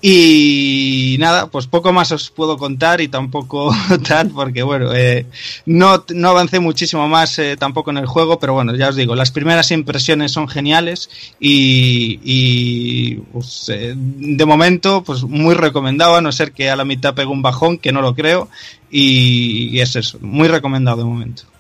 Y 0.06 1.16
nada, 1.18 1.48
pues 1.48 1.68
poco 1.68 1.94
más 1.94 2.12
os 2.12 2.30
puedo 2.30 2.58
contar 2.58 3.00
y 3.00 3.08
tampoco 3.08 3.74
tal, 4.06 4.32
porque 4.32 4.62
bueno, 4.62 4.94
eh, 4.94 5.26
no, 5.66 6.04
no 6.14 6.28
avancé 6.28 6.60
muchísimo 6.60 7.08
más 7.08 7.40
eh, 7.40 7.56
tampoco 7.56 7.92
en 7.92 8.00
el 8.00 8.06
juego, 8.06 8.38
pero 8.38 8.52
bueno, 8.52 8.76
ya 8.76 8.90
os 8.90 8.98
digo, 8.98 9.16
las 9.16 9.32
primeras 9.32 9.72
impresiones 9.72 10.34
son 10.34 10.50
geniales 10.50 11.10
y, 11.40 13.16
pues, 13.32 13.70
eh, 13.70 13.94
de 13.96 14.46
momento, 14.46 15.06
pues 15.06 15.24
muy 15.24 15.56
recomendado, 15.56 16.16
a 16.16 16.22
no 16.22 16.34
ser 16.34 16.52
que 16.52 16.70
a 16.70 16.76
la 16.76 16.84
mitad 16.84 17.16
pegue 17.16 17.32
un 17.32 17.42
bajón, 17.42 17.78
que 17.78 17.94
no 17.94 18.02
lo 18.02 18.14
creo, 18.14 18.50
y 18.92 19.80
es 19.80 19.96
eso, 19.96 20.18
muy 20.20 20.50
recomendado 20.50 20.98
de 20.98 21.06
momento. 21.06 21.53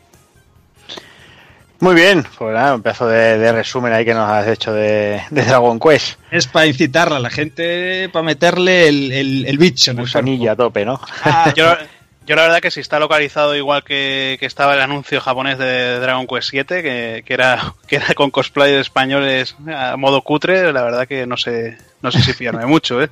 Muy 1.84 1.96
bien, 1.96 2.26
pues 2.38 2.54
nada, 2.54 2.76
un 2.76 2.82
pedazo 2.82 3.08
de, 3.08 3.38
de, 3.38 3.52
resumen 3.52 3.92
ahí 3.92 4.06
que 4.06 4.14
nos 4.14 4.30
has 4.30 4.48
hecho 4.48 4.72
de, 4.72 5.22
de 5.30 5.44
Dragon 5.44 5.78
Quest. 5.82 6.18
Es 6.32 6.48
para 6.48 6.66
incitarla 6.66 7.18
a 7.18 7.20
la 7.20 7.30
gente, 7.30 8.08
para 8.08 8.24
meterle 8.24 8.88
el, 8.88 9.12
el, 9.12 9.46
el 9.46 9.58
bicho 9.58 9.92
en 9.92 10.00
el 10.00 10.48
a 10.48 10.56
tope, 10.56 10.86
¿no? 10.86 11.02
Ah, 11.26 11.52
yo, 11.54 11.76
yo 12.26 12.38
la 12.38 12.44
verdad 12.44 12.62
que 12.62 12.72
si 12.72 12.80
está 12.80 13.00
localizado 13.00 13.54
igual 13.54 13.84
que, 13.84 14.38
que 14.40 14.46
estaba 14.46 14.76
el 14.76 14.80
anuncio 14.80 15.20
japonés 15.20 15.58
de 15.58 16.00
Dragon 16.00 16.26
Quest 16.26 16.52
7, 16.52 16.82
que, 16.82 17.24
que, 17.26 17.34
era, 17.34 17.74
que 17.86 17.98
era 17.98 18.14
con 18.14 18.32
cosplay 18.32 18.76
españoles 18.76 19.58
a 19.68 19.98
modo 19.98 20.22
cutre, 20.22 20.72
la 20.72 20.84
verdad 20.84 21.06
que 21.06 21.28
no 21.28 21.36
sé, 21.36 21.78
no 22.02 22.14
sé 22.14 22.22
si 22.22 22.32
fiarme 22.32 22.66
mucho, 22.66 23.04
¿eh? 23.04 23.10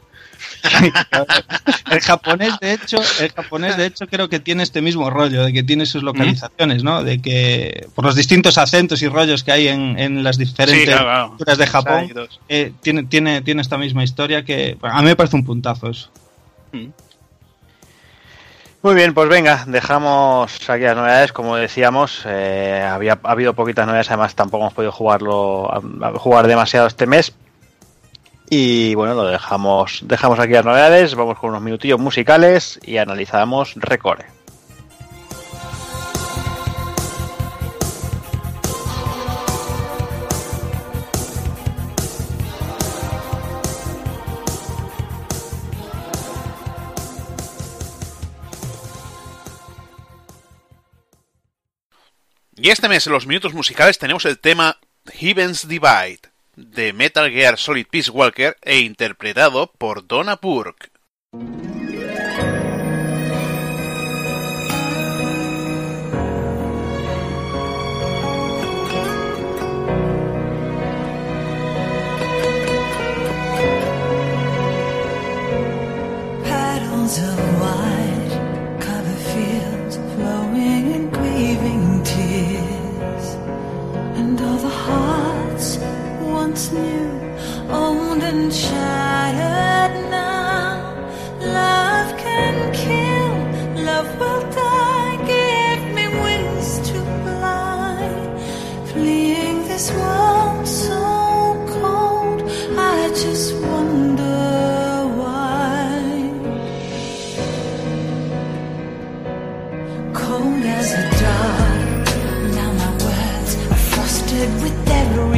el 1.91 1.99
japonés 2.01 2.59
de 2.59 2.73
hecho 2.73 2.97
el 3.19 3.31
japonés 3.31 3.77
de 3.77 3.85
hecho 3.87 4.07
creo 4.07 4.29
que 4.29 4.39
tiene 4.39 4.63
este 4.63 4.81
mismo 4.81 5.09
rollo 5.09 5.45
de 5.45 5.53
que 5.53 5.63
tiene 5.63 5.85
sus 5.85 6.03
localizaciones 6.03 6.83
no 6.83 7.03
de 7.03 7.21
que 7.21 7.87
por 7.95 8.05
los 8.05 8.15
distintos 8.15 8.57
acentos 8.57 9.01
y 9.01 9.07
rollos 9.07 9.43
que 9.43 9.51
hay 9.51 9.67
en, 9.67 9.97
en 9.99 10.23
las 10.23 10.37
diferentes 10.37 10.81
Sí, 10.81 10.85
claro, 10.85 11.29
culturas 11.29 11.57
de 11.57 11.67
Japón 11.67 12.11
eh, 12.49 12.73
tiene 12.81 13.03
tiene 13.03 13.41
tiene 13.41 13.61
esta 13.61 13.77
misma 13.77 14.03
historia 14.03 14.43
que 14.43 14.77
bueno, 14.79 14.97
a 14.97 15.01
mí 15.01 15.07
me 15.07 15.15
parece 15.15 15.35
un 15.35 15.45
puntazo 15.45 15.89
eso. 15.89 16.09
Muy 18.83 18.95
bien, 18.95 19.13
pues 19.13 19.29
venga, 19.29 19.63
dejamos 19.67 20.67
aquí 20.67 20.83
las 20.83 20.95
novedades. 20.95 21.31
Como 21.31 21.55
decíamos, 21.55 22.23
eh, 22.25 22.83
había 22.83 23.19
ha 23.21 23.31
habido 23.31 23.53
poquitas 23.53 23.85
novedades, 23.85 24.09
además 24.09 24.33
tampoco 24.33 24.63
hemos 24.63 24.73
podido 24.73 24.91
jugarlo, 24.91 25.69
jugar 26.15 26.47
demasiado 26.47 26.87
este 26.87 27.05
mes. 27.05 27.33
Y 28.53 28.95
bueno, 28.95 29.13
lo 29.13 29.23
dejamos, 29.27 30.01
dejamos 30.03 30.37
aquí 30.37 30.51
las 30.51 30.65
novedades, 30.65 31.15
vamos 31.15 31.39
con 31.39 31.51
unos 31.51 31.61
minutillos 31.61 32.01
musicales 32.01 32.81
y 32.83 32.97
analizamos 32.97 33.75
Recore. 33.75 34.25
Y 52.57 52.69
este 52.69 52.89
mes 52.89 53.07
en 53.07 53.13
los 53.13 53.25
minutos 53.25 53.53
musicales 53.53 53.97
tenemos 53.97 54.25
el 54.25 54.39
tema 54.39 54.77
Heaven's 55.05 55.69
Divide 55.69 56.30
de 56.61 56.93
Metal 56.93 57.29
Gear 57.29 57.57
Solid 57.57 57.87
Peace 57.89 58.11
Walker 58.11 58.55
e 58.63 58.79
interpretado 58.79 59.71
por 59.77 60.03
Donna 60.03 60.35
Burke. 60.35 60.89
And 84.13 84.39
all 84.39 84.57
the 84.57 84.69
hearts 84.69 85.77
once 86.51 86.71
new, 86.73 87.07
old 87.69 88.21
and 88.21 88.53
shattered 88.53 89.95
now. 90.09 90.93
Love 91.39 92.09
can 92.17 92.55
kill, 92.73 93.33
love 93.85 94.09
will 94.19 94.41
die. 94.51 95.15
Give 95.33 95.83
me 95.97 96.05
wings 96.25 96.69
to 96.89 96.97
fly, 97.23 97.99
fleeing 98.91 99.59
this 99.69 99.93
world 99.93 100.67
so 100.67 101.01
cold. 101.79 102.41
I 102.77 102.97
just 103.23 103.53
wonder 103.69 104.39
why. 105.19 105.89
Cold 110.13 110.63
as 110.79 110.89
a 111.01 111.05
dark, 111.25 112.07
now 112.57 112.71
my 112.81 112.91
words 113.05 113.51
are 113.73 113.83
frosted 113.93 114.49
with 114.61 114.81
breath 114.85 115.30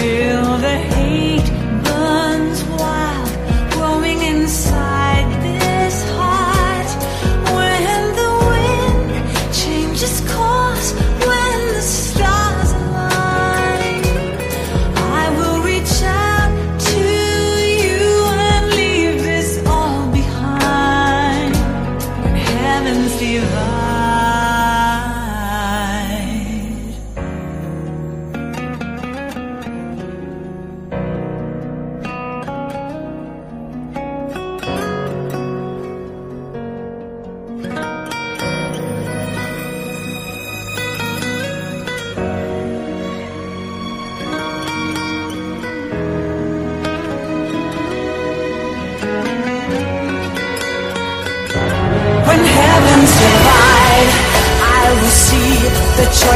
feel 0.00 0.56
the 0.56 0.78
heat. 0.94 1.29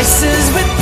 voices 0.04 0.52
with 0.52 0.73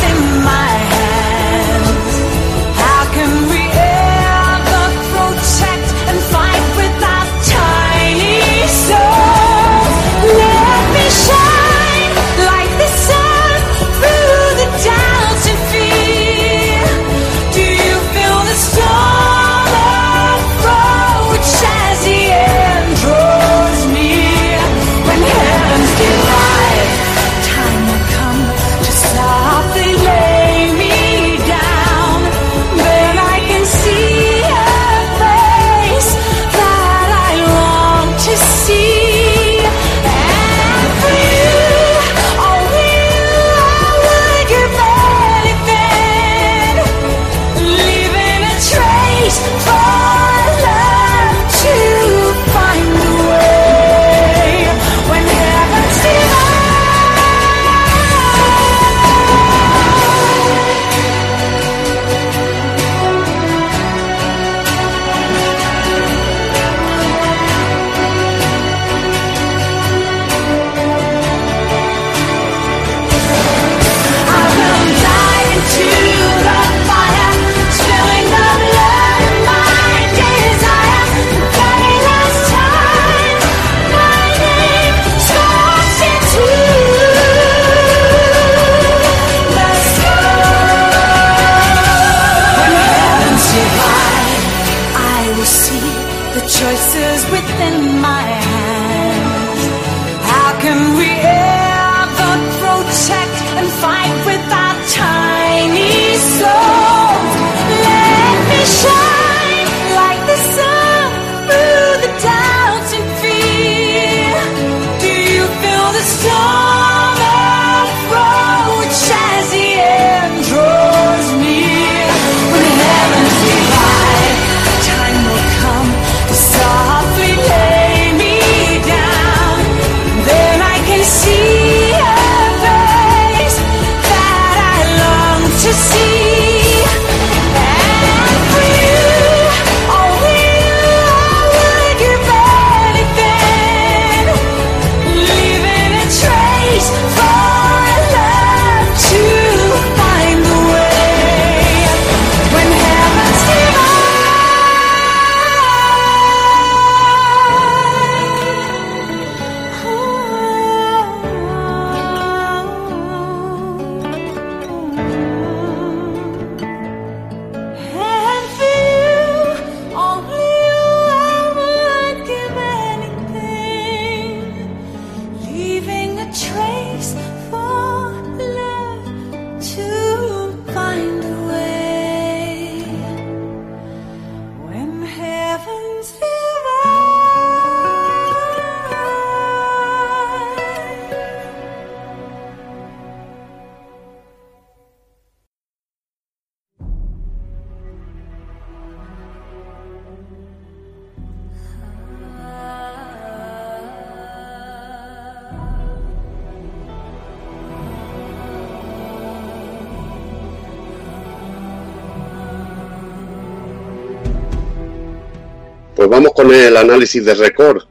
El 216.52 216.76
análisis 216.76 217.24
de 217.24 217.34
récord. 217.34 217.82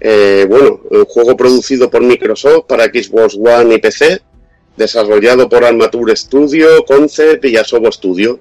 Eh, 0.00 0.46
bueno, 0.48 0.80
un 0.90 1.04
juego 1.04 1.36
producido 1.36 1.90
por 1.90 2.02
Microsoft 2.02 2.64
para 2.66 2.84
Xbox 2.84 3.36
One 3.36 3.74
y 3.74 3.78
PC, 3.78 4.22
desarrollado 4.76 5.48
por 5.48 5.64
Armature 5.64 6.16
Studio, 6.16 6.84
Concept 6.86 7.44
y 7.44 7.56
Asobo 7.56 7.92
Studio. 7.92 8.40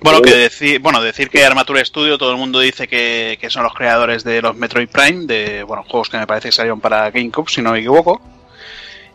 Bueno, 0.00 0.20
que 0.20 0.34
decir, 0.34 0.80
bueno, 0.80 1.00
decir 1.00 1.30
que 1.30 1.44
Armature 1.44 1.84
Studio, 1.84 2.18
todo 2.18 2.32
el 2.32 2.36
mundo 2.36 2.58
dice 2.58 2.88
que, 2.88 3.38
que 3.40 3.48
son 3.48 3.62
los 3.62 3.72
creadores 3.74 4.24
de 4.24 4.42
los 4.42 4.56
Metroid 4.56 4.88
Prime, 4.88 5.26
de 5.26 5.62
bueno, 5.62 5.84
juegos 5.86 6.08
que 6.08 6.18
me 6.18 6.26
parece 6.26 6.48
que 6.48 6.52
salieron 6.52 6.80
para 6.80 7.10
GameCube, 7.12 7.48
si 7.48 7.62
no 7.62 7.70
me 7.70 7.78
equivoco. 7.78 8.20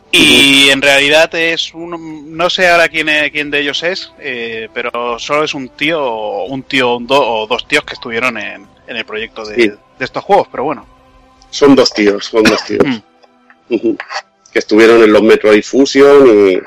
Y 0.10 0.70
en 0.70 0.82
realidad 0.82 1.36
es 1.36 1.74
un, 1.74 2.38
no 2.38 2.50
sé 2.50 2.70
ahora 2.70 2.88
quién, 2.88 3.10
es- 3.10 3.30
quién 3.32 3.52
de 3.52 3.60
ellos 3.60 3.84
es, 3.84 4.14
eh, 4.20 4.70
pero 4.74 5.20
solo 5.20 5.44
es 5.44 5.54
un 5.54 5.68
tío, 5.68 6.44
un 6.46 6.64
tío 6.64 6.98
do- 7.02 7.42
o 7.42 7.46
dos 7.48 7.68
tíos 7.68 7.84
que 7.84 7.96
estuvieron 7.96 8.38
en, 8.38 8.66
en 8.88 8.96
el 8.98 9.06
proyecto 9.06 9.46
de, 9.46 9.56
Sí. 9.56 9.68
de 9.70 10.06
estos 10.06 10.24
juegos, 10.24 10.48
pero 10.52 10.64
bueno. 10.64 10.86
Son 11.50 11.76
dos 11.76 11.92
tíos, 11.94 12.26
son 12.26 12.44
dos 12.44 12.64
tíos. 12.66 12.84
Mm. 13.70 13.92
Que 14.52 14.60
estuvieron 14.60 15.02
en 15.04 15.12
los 15.12 15.22
Metroid 15.22 15.64
Fusion 15.64 16.28
y, 16.28 16.52
y 16.54 16.60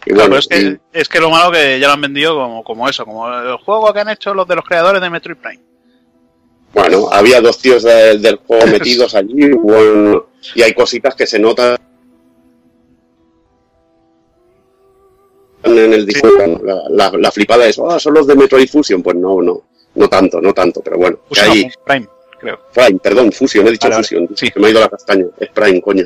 Claro, 0.00 0.20
bueno, 0.22 0.36
es, 0.38 0.46
que, 0.48 0.78
es 0.92 1.08
que 1.08 1.20
lo 1.20 1.30
malo 1.30 1.50
que 1.52 1.78
ya 1.80 1.88
lo 1.88 1.92
han 1.94 2.00
vendido 2.00 2.34
como, 2.34 2.62
como 2.64 2.88
eso, 2.88 3.04
como 3.04 3.28
el 3.28 3.56
juego 3.58 3.92
que 3.92 4.00
han 4.00 4.08
hecho 4.08 4.32
los 4.34 4.46
de 4.48 4.56
los 4.56 4.64
creadores 4.64 5.00
de 5.02 5.10
Metroid 5.10 5.36
Prime. 5.36 5.60
Bueno, 6.72 7.08
había 7.10 7.40
dos 7.40 7.58
tíos 7.58 7.82
de- 7.82 8.18
del 8.18 8.36
juego 8.36 8.66
metidos 8.70 9.14
allí, 9.14 9.50
bueno, 9.50 10.26
y 10.54 10.62
hay 10.62 10.72
cositas 10.74 11.14
que 11.14 11.26
se 11.26 11.38
notan 11.38 11.76
en 15.64 15.92
el 15.92 16.06
diseño. 16.06 16.60
La, 16.62 16.82
la- 17.10 17.18
la 17.18 17.30
flipada 17.32 17.66
es, 17.66 17.78
oh, 17.78 17.98
son 17.98 18.14
los 18.14 18.26
de 18.26 18.36
Metroid 18.36 18.68
Fusion. 18.68 19.02
Pues 19.02 19.16
no, 19.16 19.42
no, 19.42 19.62
no 19.94 20.08
tanto, 20.08 20.40
no 20.40 20.52
tanto, 20.54 20.80
pero 20.82 20.96
bueno. 20.98 21.18
Fusion, 21.28 21.50
hay- 21.50 21.70
Prime, 21.84 22.08
creo. 22.38 22.60
Prime, 22.72 22.98
perdón, 23.02 23.32
Fusion, 23.32 23.66
he 23.66 23.70
dicho 23.72 23.88
Vale, 23.88 23.96
vale. 23.96 24.06
Fusion. 24.08 24.28
Sí. 24.36 24.50
que 24.50 24.60
me 24.60 24.66
ha 24.68 24.70
ido 24.70 24.80
la 24.80 24.88
castaña. 24.88 25.26
Es 25.38 25.48
Prime, 25.50 25.80
coño. 25.80 26.04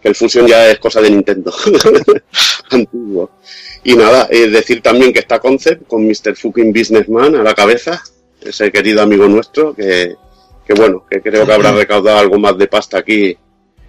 Que 0.00 0.08
el 0.08 0.14
Fusion 0.14 0.46
ya 0.46 0.68
es 0.68 0.78
cosa 0.78 1.00
de 1.00 1.10
Nintendo. 1.10 1.52
Antiguo. 2.70 3.30
Y 3.84 3.94
nada, 3.96 4.28
eh, 4.30 4.48
decir 4.48 4.80
también 4.82 5.12
que 5.12 5.20
está 5.20 5.38
Concept 5.40 5.86
con 5.86 6.06
Mr. 6.06 6.36
Fucking 6.36 6.72
Businessman 6.72 7.36
a 7.36 7.42
la 7.42 7.54
cabeza. 7.54 8.02
Ese 8.40 8.70
querido 8.72 9.02
amigo 9.02 9.26
nuestro 9.28 9.74
que, 9.74 10.16
que 10.66 10.74
bueno, 10.74 11.04
que 11.08 11.20
creo 11.20 11.46
que 11.46 11.52
habrá 11.52 11.72
recaudado 11.72 12.18
algo 12.18 12.38
más 12.38 12.58
de 12.58 12.66
pasta 12.66 12.98
aquí, 12.98 13.36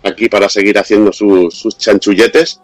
aquí 0.04 0.30
para 0.30 0.48
seguir 0.50 0.78
haciendo 0.78 1.12
sus, 1.12 1.54
sus 1.58 1.78
chanchulletes. 1.78 2.60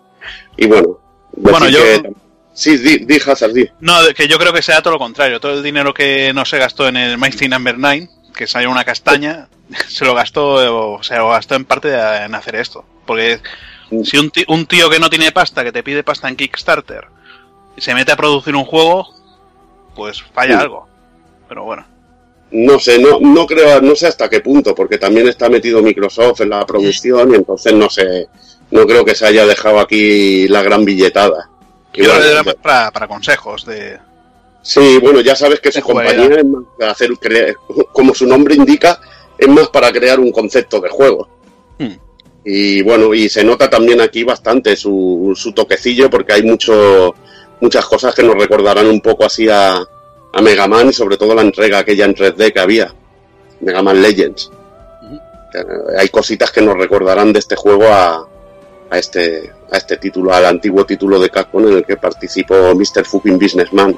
Y 0.58 0.68
bueno, 0.68 1.00
Bueno, 1.32 1.68
yo- 1.70 1.80
que- 1.80 2.12
Sí, 2.54 2.78
di, 2.78 3.06
di 3.06 3.20
Hazard, 3.26 3.54
di. 3.54 3.70
No, 3.80 3.94
que 4.16 4.28
yo 4.28 4.38
creo 4.38 4.52
que 4.52 4.62
sea 4.62 4.82
todo 4.82 4.94
lo 4.94 5.00
contrario. 5.00 5.40
Todo 5.40 5.54
el 5.54 5.64
dinero 5.64 5.94
que 5.94 6.34
no 6.34 6.44
se 6.46 6.58
gastó 6.58 6.88
en 6.88 6.98
el 6.98 7.18
Mighty 7.18 7.48
Number 7.48 7.78
9, 7.78 8.10
que 8.36 8.48
salió 8.48 8.70
una 8.70 8.84
castaña, 8.84 9.48
se 9.88 10.06
lo 10.06 10.14
gastó, 10.14 10.96
o 10.96 11.04
sea, 11.04 11.20
lo 11.20 11.30
gastó 11.30 11.56
en 11.56 11.66
parte 11.66 11.94
en 11.94 12.36
hacer 12.36 12.56
esto. 12.56 12.84
Porque 13.06 13.40
si 14.04 14.18
un 14.18 14.30
tío, 14.30 14.44
un 14.50 14.66
tío 14.66 14.90
que 14.90 15.00
no 15.00 15.10
tiene 15.10 15.32
pasta, 15.32 15.64
que 15.64 15.72
te 15.72 15.84
pide 15.84 16.04
pasta 16.04 16.28
en 16.28 16.36
Kickstarter, 16.36 17.06
se 17.78 17.94
mete 17.96 18.12
a 18.12 18.18
producir 18.18 18.56
un 18.56 18.66
juego, 18.66 19.08
pues 19.96 20.22
falla 20.34 20.56
Sí. 20.58 20.62
algo. 20.64 20.88
Pero 21.48 21.64
bueno. 21.64 21.86
No 22.52 22.80
sé, 22.80 23.00
no, 23.00 23.20
no 23.20 23.46
creo, 23.46 23.80
no 23.80 23.96
sé 23.96 24.08
hasta 24.08 24.28
qué 24.30 24.42
punto, 24.42 24.74
porque 24.74 24.98
también 24.98 25.28
está 25.28 25.50
metido 25.50 25.82
Microsoft 25.84 26.42
en 26.42 26.50
la 26.50 26.66
producción 26.66 27.32
y 27.32 27.36
entonces 27.36 27.74
no 27.74 27.90
sé, 27.92 28.28
no 28.72 28.88
creo 28.88 29.06
que 29.06 29.14
se 29.14 29.28
haya 29.28 29.46
dejado 29.46 29.80
aquí 29.80 30.48
la 30.48 30.64
gran 30.64 30.84
billetada. 30.84 31.48
Yo 32.04 32.44
más 32.44 32.56
para, 32.56 32.92
para 32.92 33.08
consejos 33.08 33.66
de... 33.66 33.98
Sí, 34.62 34.98
bueno, 35.02 35.22
ya 35.22 35.36
sabes 35.36 35.60
que 35.60 35.72
su 35.72 35.82
compañía 35.82 36.40
es 36.40 36.46
más 36.46 36.64
de 36.78 36.86
hacer, 36.86 37.10
como 37.92 38.14
su 38.14 38.26
nombre 38.28 38.56
indica, 38.56 39.00
es 39.38 39.48
más 39.48 39.70
para 39.70 39.92
crear 39.92 40.20
un 40.20 40.32
concepto 40.32 40.80
de 40.82 40.90
juego. 40.90 41.30
Hmm. 41.78 41.96
Y 42.44 42.82
bueno, 42.82 43.14
y 43.14 43.30
se 43.30 43.44
nota 43.44 43.70
también 43.70 44.02
aquí 44.02 44.24
bastante 44.24 44.76
su, 44.76 45.34
su 45.36 45.54
toquecillo 45.54 46.10
porque 46.10 46.34
hay 46.34 46.44
mucho, 46.44 47.16
muchas 47.62 47.86
cosas 47.86 48.14
que 48.14 48.24
nos 48.24 48.36
recordarán 48.36 48.88
un 48.88 49.02
poco 49.02 49.26
así 49.26 49.48
a, 49.50 49.78
a 50.34 50.42
Mega 50.42 50.68
Man 50.68 50.90
y 50.90 50.94
sobre 50.94 51.18
todo 51.18 51.36
la 51.36 51.42
entrega 51.42 51.80
aquella 51.80 52.06
en 52.06 52.16
3D 52.16 52.54
que 52.54 52.60
había, 52.60 52.94
Mega 53.62 53.82
Man 53.82 54.02
Legends. 54.02 54.52
Eh, 55.54 55.98
Hay 56.00 56.10
cositas 56.10 56.52
que 56.52 56.62
nos 56.62 56.78
recordarán 56.78 57.34
de 57.34 57.40
este 57.40 57.56
juego 57.56 57.86
a, 57.88 58.28
a 58.90 58.98
este, 58.98 59.52
a 59.72 59.78
este 59.78 59.98
título, 59.98 60.34
al 60.34 60.46
antiguo 60.46 60.86
título 60.86 61.20
de 61.20 61.30
Capcom 61.30 61.68
en 61.68 61.78
el 61.78 61.86
que 61.86 61.98
participó 61.98 62.74
Mr. 62.76 63.06
Fucking 63.06 63.38
Businessman. 63.38 63.98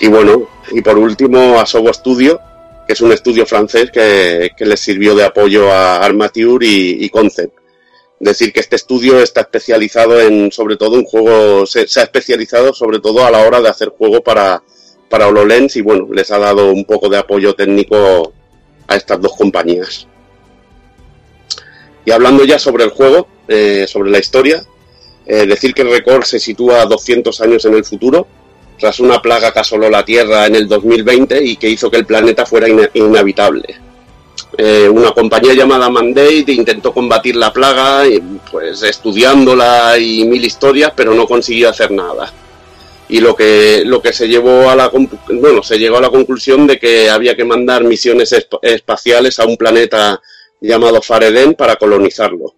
Y 0.00 0.08
bueno, 0.08 0.48
y 0.72 0.80
por 0.80 0.98
último 0.98 1.60
a 1.60 1.66
Sobo 1.66 1.92
Studio, 1.92 2.40
que 2.86 2.94
es 2.94 3.00
un 3.00 3.12
estudio 3.12 3.46
francés 3.46 3.90
que, 3.90 4.50
que 4.56 4.64
les 4.64 4.80
sirvió 4.80 5.14
de 5.14 5.24
apoyo 5.24 5.70
a 5.70 6.04
Armature 6.04 6.66
y, 6.66 7.04
y 7.04 7.08
Concept. 7.10 7.56
Decir 8.18 8.52
que 8.52 8.60
este 8.60 8.76
estudio 8.76 9.20
está 9.20 9.42
especializado 9.42 10.18
en, 10.20 10.50
sobre 10.50 10.76
todo, 10.76 10.96
en 10.96 11.04
juegos, 11.04 11.70
se, 11.70 11.86
se 11.86 12.00
ha 12.00 12.04
especializado 12.04 12.72
sobre 12.72 13.00
todo 13.00 13.26
a 13.26 13.30
la 13.30 13.40
hora 13.40 13.60
de 13.60 13.68
hacer 13.68 13.90
juego 13.90 14.22
para, 14.22 14.62
para 15.10 15.28
HoloLens 15.28 15.76
y 15.76 15.82
bueno, 15.82 16.08
les 16.12 16.30
ha 16.30 16.38
dado 16.38 16.72
un 16.72 16.84
poco 16.84 17.08
de 17.10 17.18
apoyo 17.18 17.54
técnico 17.54 18.32
a 18.88 18.96
estas 18.96 19.20
dos 19.20 19.36
compañías. 19.36 20.06
Y 22.06 22.10
hablando 22.10 22.44
ya 22.44 22.58
sobre 22.58 22.84
el 22.84 22.90
juego, 22.90 23.26
eh, 23.48 23.86
sobre 23.88 24.10
la 24.10 24.18
historia, 24.18 24.64
eh, 25.26 25.46
decir 25.46 25.74
que 25.74 25.82
el 25.82 25.90
récord 25.90 26.22
se 26.24 26.38
sitúa 26.38 26.84
200 26.86 27.40
años 27.40 27.64
en 27.64 27.74
el 27.74 27.84
futuro, 27.84 28.26
tras 28.78 29.00
una 29.00 29.20
plaga 29.22 29.52
que 29.52 29.60
asoló 29.60 29.88
la 29.88 30.04
Tierra 30.04 30.46
en 30.46 30.54
el 30.54 30.68
2020 30.68 31.42
y 31.42 31.56
que 31.56 31.68
hizo 31.68 31.90
que 31.90 31.96
el 31.96 32.06
planeta 32.06 32.44
fuera 32.44 32.68
inhabitable. 32.94 33.76
Eh, 34.58 34.88
una 34.88 35.12
compañía 35.12 35.54
llamada 35.54 35.88
Mandate 35.90 36.44
intentó 36.52 36.92
combatir 36.92 37.36
la 37.36 37.52
plaga, 37.52 38.04
pues 38.50 38.82
estudiándola 38.82 39.98
y 39.98 40.24
mil 40.24 40.44
historias, 40.44 40.92
pero 40.94 41.14
no 41.14 41.26
consiguió 41.26 41.68
hacer 41.70 41.90
nada. 41.90 42.32
Y 43.08 43.20
lo 43.20 43.36
que, 43.36 43.82
lo 43.84 44.02
que 44.02 44.12
se 44.12 44.26
llevó 44.28 44.68
a 44.68 44.74
la, 44.76 44.88
bueno, 44.88 45.62
se 45.62 45.78
llegó 45.78 45.98
a 45.98 46.00
la 46.00 46.10
conclusión 46.10 46.66
de 46.66 46.78
que 46.78 47.08
había 47.08 47.36
que 47.36 47.44
mandar 47.44 47.84
misiones 47.84 48.32
esp- 48.32 48.58
espaciales 48.62 49.38
a 49.38 49.46
un 49.46 49.56
planeta 49.56 50.20
llamado 50.60 51.00
Fareden 51.02 51.54
para 51.54 51.76
colonizarlo. 51.76 52.54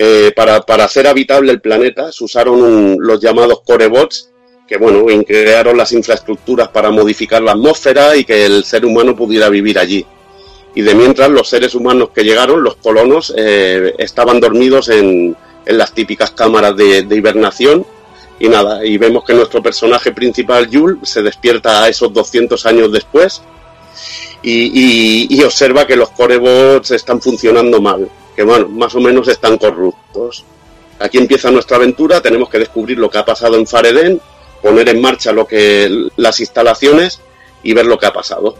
Eh, 0.00 0.32
para, 0.36 0.58
hacer 0.84 1.08
habitable 1.08 1.50
el 1.50 1.60
planeta 1.60 2.12
se 2.12 2.22
usaron 2.22 2.62
un- 2.62 2.96
los 3.00 3.20
llamados 3.20 3.62
corebots, 3.66 4.30
que 4.68 4.76
bueno, 4.76 5.10
en- 5.10 5.24
crearon 5.24 5.76
las 5.76 5.90
infraestructuras 5.90 6.68
para 6.68 6.92
modificar 6.92 7.42
la 7.42 7.52
atmósfera 7.52 8.14
y 8.14 8.24
que 8.24 8.46
el 8.46 8.62
ser 8.64 8.84
humano 8.86 9.16
pudiera 9.16 9.48
vivir 9.48 9.76
allí. 9.76 10.06
Y 10.76 10.82
de 10.82 10.94
mientras 10.94 11.28
los 11.30 11.48
seres 11.48 11.74
humanos 11.74 12.10
que 12.14 12.22
llegaron, 12.22 12.62
los 12.62 12.76
colonos, 12.76 13.34
eh, 13.36 13.94
estaban 13.98 14.38
dormidos 14.40 14.88
en, 14.88 15.36
las 15.66 15.92
típicas 15.92 16.30
cámaras 16.30 16.76
de, 16.76 17.04
hibernación. 17.10 17.84
Y 18.38 18.48
nada, 18.48 18.86
y 18.86 18.96
vemos 18.98 19.24
que 19.24 19.34
nuestro 19.34 19.60
personaje 19.62 20.12
principal, 20.12 20.70
Yul, 20.70 21.00
se 21.02 21.22
despierta 21.22 21.82
a 21.82 21.88
esos 21.88 22.12
200 22.12 22.64
años 22.66 22.92
después 22.92 23.42
y- 24.42 25.26
y 25.28 25.42
observa 25.42 25.86
que 25.86 25.96
los 25.96 26.10
corebots 26.10 26.92
están 26.92 27.20
funcionando 27.20 27.80
mal, 27.80 28.08
que 28.38 28.44
bueno, 28.44 28.68
más 28.68 28.94
o 28.94 29.00
menos 29.00 29.26
están 29.26 29.58
corruptos. 29.58 30.44
Aquí 31.00 31.18
empieza 31.18 31.50
nuestra 31.50 31.76
aventura, 31.76 32.20
tenemos 32.20 32.48
que 32.48 32.60
descubrir 32.60 32.96
lo 32.96 33.10
que 33.10 33.18
ha 33.18 33.24
pasado 33.24 33.56
en 33.56 33.66
Fareden, 33.66 34.20
poner 34.62 34.88
en 34.90 35.00
marcha 35.00 35.32
lo 35.32 35.44
que 35.44 36.06
las 36.14 36.38
instalaciones 36.38 37.20
y 37.64 37.72
ver 37.72 37.86
lo 37.86 37.98
que 37.98 38.06
ha 38.06 38.12
pasado. 38.12 38.56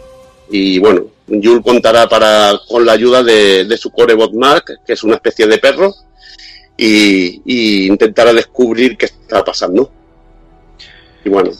Y 0.49 0.79
bueno, 0.79 1.03
Yul 1.27 1.63
contará 1.63 2.09
para, 2.09 2.59
con 2.67 2.85
la 2.85 2.91
ayuda 2.91 3.23
de, 3.23 3.63
de 3.63 3.77
su 3.77 3.89
corebot 3.89 4.33
Mark, 4.33 4.65
que 4.85 4.91
es 4.91 5.03
una 5.03 5.15
especie 5.15 5.47
de 5.47 5.59
perro, 5.59 5.95
y, 6.75 7.41
y 7.45 7.87
intentará 7.87 8.33
descubrir 8.33 8.97
qué 8.97 9.05
está 9.05 9.45
pasando. 9.45 9.89
Y 11.23 11.29
bueno, 11.29 11.51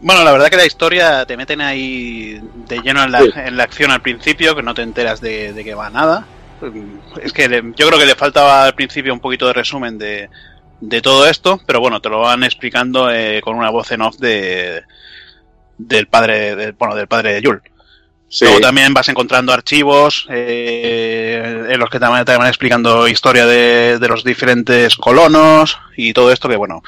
Bueno, 0.00 0.24
la 0.24 0.32
verdad 0.32 0.48
que 0.50 0.56
la 0.56 0.66
historia 0.66 1.24
te 1.26 1.36
meten 1.36 1.60
ahí 1.60 2.40
de 2.66 2.80
lleno 2.80 3.04
en 3.04 3.12
la, 3.12 3.20
Sí. 3.20 3.30
en 3.36 3.56
la 3.56 3.62
acción 3.62 3.92
al 3.92 4.02
principio, 4.02 4.56
que 4.56 4.64
no 4.64 4.74
te 4.74 4.82
enteras 4.82 5.20
de, 5.20 5.52
de 5.52 5.62
que 5.62 5.74
va 5.74 5.90
nada. 5.90 6.26
Es 7.22 7.32
que 7.32 7.48
le- 7.48 7.62
yo 7.76 7.86
creo 7.88 7.98
que 7.98 8.06
le 8.06 8.14
faltaba 8.14 8.64
al 8.64 8.74
principio 8.74 9.12
un 9.12 9.20
poquito 9.20 9.46
de 9.46 9.52
resumen 9.52 9.98
de, 9.98 10.28
de 10.80 11.00
todo 11.02 11.26
esto, 11.28 11.60
pero 11.66 11.80
bueno, 11.80 12.00
te 12.00 12.08
lo 12.08 12.20
van 12.20 12.44
explicando 12.44 13.10
eh, 13.10 13.40
con 13.42 13.56
una 13.56 13.70
voz 13.70 13.90
en 13.92 14.02
off 14.02 14.16
de 14.18 14.82
del 15.78 16.06
padre 16.06 16.54
del, 16.54 16.72
bueno 16.72 16.94
del 16.94 17.08
padre 17.08 17.34
de 17.34 17.42
Yul. 17.42 17.60
sí, 18.28 18.44
Luego 18.44 18.60
también 18.60 18.94
vas 18.94 19.08
encontrando 19.08 19.52
archivos 19.52 20.26
eh, 20.30 21.66
en 21.70 21.80
los 21.80 21.90
que 21.90 21.98
también 21.98 22.24
te 22.24 22.36
van 22.36 22.46
explicando 22.46 23.08
historia 23.08 23.46
de, 23.46 23.98
de 23.98 24.08
los 24.08 24.22
diferentes 24.22 24.96
colonos 24.96 25.78
y 25.96 26.12
todo 26.12 26.30
esto 26.30 26.48
que 26.48 26.56
bueno, 26.56 26.82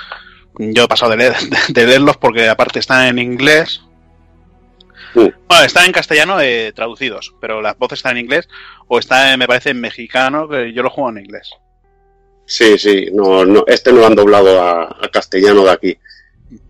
yo 0.59 0.85
he 0.85 0.89
pasado 0.89 1.17
de, 1.17 1.31
leer- 1.33 1.67
de 1.69 1.87
leerlos 1.87 2.17
porque 2.19 2.49
aparte 2.49 2.79
están 2.79 3.07
en 3.07 3.19
inglés. 3.19 3.81
Sí. 5.15 5.33
Bueno, 5.49 5.65
están 5.65 5.87
en 5.87 5.93
castellano 5.93 6.41
eh, 6.41 6.73
traducidos, 6.75 7.35
pero 7.41 7.63
las 7.63 7.79
voces 7.79 8.01
están 8.01 8.17
en 8.17 8.25
inglés 8.25 8.49
o 8.89 8.98
está, 8.98 9.36
me 9.36 9.47
parece, 9.47 9.70
en 9.70 9.81
mexicano, 9.81 10.48
que 10.48 10.73
yo 10.73 10.82
lo 10.82 10.90
juego 10.90 11.11
en 11.11 11.19
inglés. 11.19 11.51
Sí, 12.47 12.78
sí, 12.78 13.09
no, 13.12 13.44
no, 13.44 13.65
este 13.66 13.93
no 13.93 14.01
lo 14.01 14.06
han 14.06 14.15
doblado 14.15 14.61
a, 14.61 14.82
a 15.01 15.09
castellano 15.11 15.65
de 15.65 15.70
aquí. 15.70 15.98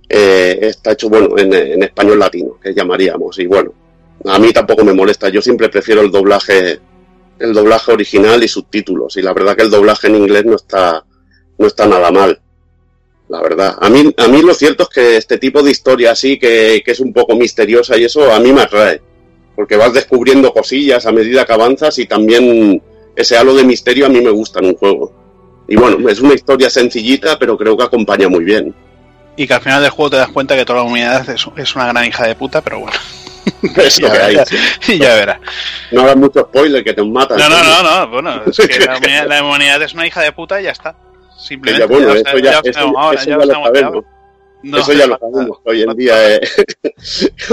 Eh, 0.08 0.58
está 0.62 0.92
hecho, 0.92 1.08
bueno, 1.08 1.36
en, 1.36 1.52
en 1.52 1.82
español 1.82 2.18
latino, 2.18 2.58
que 2.62 2.72
llamaríamos. 2.72 3.38
Y 3.38 3.46
bueno, 3.46 3.72
a 4.26 4.38
mí 4.38 4.52
tampoco 4.52 4.84
me 4.84 4.92
molesta. 4.92 5.28
Yo 5.28 5.42
siempre 5.42 5.68
prefiero 5.68 6.02
el 6.02 6.10
doblaje, 6.10 6.78
el 7.38 7.52
doblaje 7.52 7.92
original 7.92 8.42
y 8.44 8.48
subtítulos. 8.48 9.16
Y 9.16 9.22
la 9.22 9.32
verdad 9.32 9.56
que 9.56 9.62
el 9.62 9.70
doblaje 9.70 10.06
en 10.06 10.16
inglés 10.16 10.44
no 10.44 10.54
está, 10.56 11.04
no 11.58 11.66
está 11.66 11.86
nada 11.86 12.10
mal. 12.10 12.40
La 13.28 13.42
verdad. 13.42 13.76
A 13.80 13.88
mí, 13.88 14.14
a 14.16 14.28
mí 14.28 14.42
lo 14.42 14.54
cierto 14.54 14.84
es 14.84 14.88
que 14.90 15.16
este 15.16 15.38
tipo 15.38 15.62
de 15.62 15.70
historia 15.70 16.12
así, 16.12 16.38
que, 16.38 16.82
que 16.84 16.92
es 16.92 17.00
un 17.00 17.12
poco 17.12 17.34
misteriosa 17.34 17.96
y 17.96 18.04
eso, 18.04 18.30
a 18.32 18.38
mí 18.38 18.52
me 18.52 18.60
atrae. 18.60 19.00
Porque 19.56 19.76
vas 19.76 19.92
descubriendo 19.92 20.52
cosillas 20.52 21.06
a 21.06 21.12
medida 21.12 21.44
que 21.44 21.52
avanzas 21.52 21.98
y 21.98 22.06
también 22.06 22.82
ese 23.16 23.36
halo 23.36 23.54
de 23.54 23.64
misterio 23.64 24.06
a 24.06 24.08
mí 24.08 24.20
me 24.20 24.30
gusta 24.30 24.58
en 24.60 24.66
un 24.66 24.74
juego. 24.76 25.12
Y 25.68 25.76
bueno, 25.76 26.08
es 26.08 26.20
una 26.20 26.34
historia 26.34 26.68
sencillita, 26.68 27.38
pero 27.38 27.56
creo 27.56 27.76
que 27.76 27.84
acompaña 27.84 28.28
muy 28.28 28.44
bien. 28.44 28.74
Y 29.36 29.46
que 29.46 29.54
al 29.54 29.60
final 29.60 29.80
del 29.82 29.90
juego 29.90 30.10
te 30.10 30.16
das 30.16 30.28
cuenta 30.28 30.56
que 30.56 30.64
toda 30.64 30.80
la 30.80 30.84
humanidad 30.84 31.28
es, 31.30 31.46
es 31.56 31.74
una 31.76 31.86
gran 31.88 32.04
hija 32.04 32.26
de 32.26 32.34
puta, 32.34 32.60
pero 32.60 32.80
bueno, 32.80 32.96
Es 33.76 34.00
lo 34.00 34.10
que 34.12 34.18
hay. 34.18 34.34
ya, 34.36 34.44
ya 34.98 35.14
verás. 35.14 35.38
No 35.92 36.02
hagas 36.02 36.16
mucho 36.16 36.40
spoiler 36.40 36.82
que 36.84 36.92
te 36.92 37.02
matan. 37.04 37.38
No, 37.38 37.48
no, 37.48 37.62
no, 37.62 37.82
no, 37.82 38.08
bueno, 38.10 38.42
es 38.46 38.56
que 38.56 38.80
la 38.84 38.96
humanidad, 38.98 39.26
la 39.28 39.44
humanidad 39.44 39.82
es 39.82 39.94
una 39.94 40.06
hija 40.06 40.20
de 40.22 40.32
puta 40.32 40.60
y 40.60 40.64
ya 40.64 40.70
está. 40.72 40.96
Simplemente. 41.38 41.86
ya, 41.88 41.92
bueno, 41.92 42.14
ya 42.14 42.20
eso 42.20 42.38
ya, 42.38 42.44
ya 42.44 42.60
lo 42.62 42.72
sabemos 42.72 42.96
ahora, 43.04 43.20
eso 43.20 43.30
ya 43.30 43.36
lo 43.36 43.46
sabemos 43.46 43.68
sabemos. 43.74 44.04
No 44.62 44.76
eso 44.78 44.84
hace 44.92 44.98
ya 44.98 45.06
lo 45.06 45.18
falta- 45.18 45.30
sabemos. 45.36 45.58
Hoy 45.64 45.82
en 45.82 45.96
día, 45.96 46.34
eh, 46.36 46.40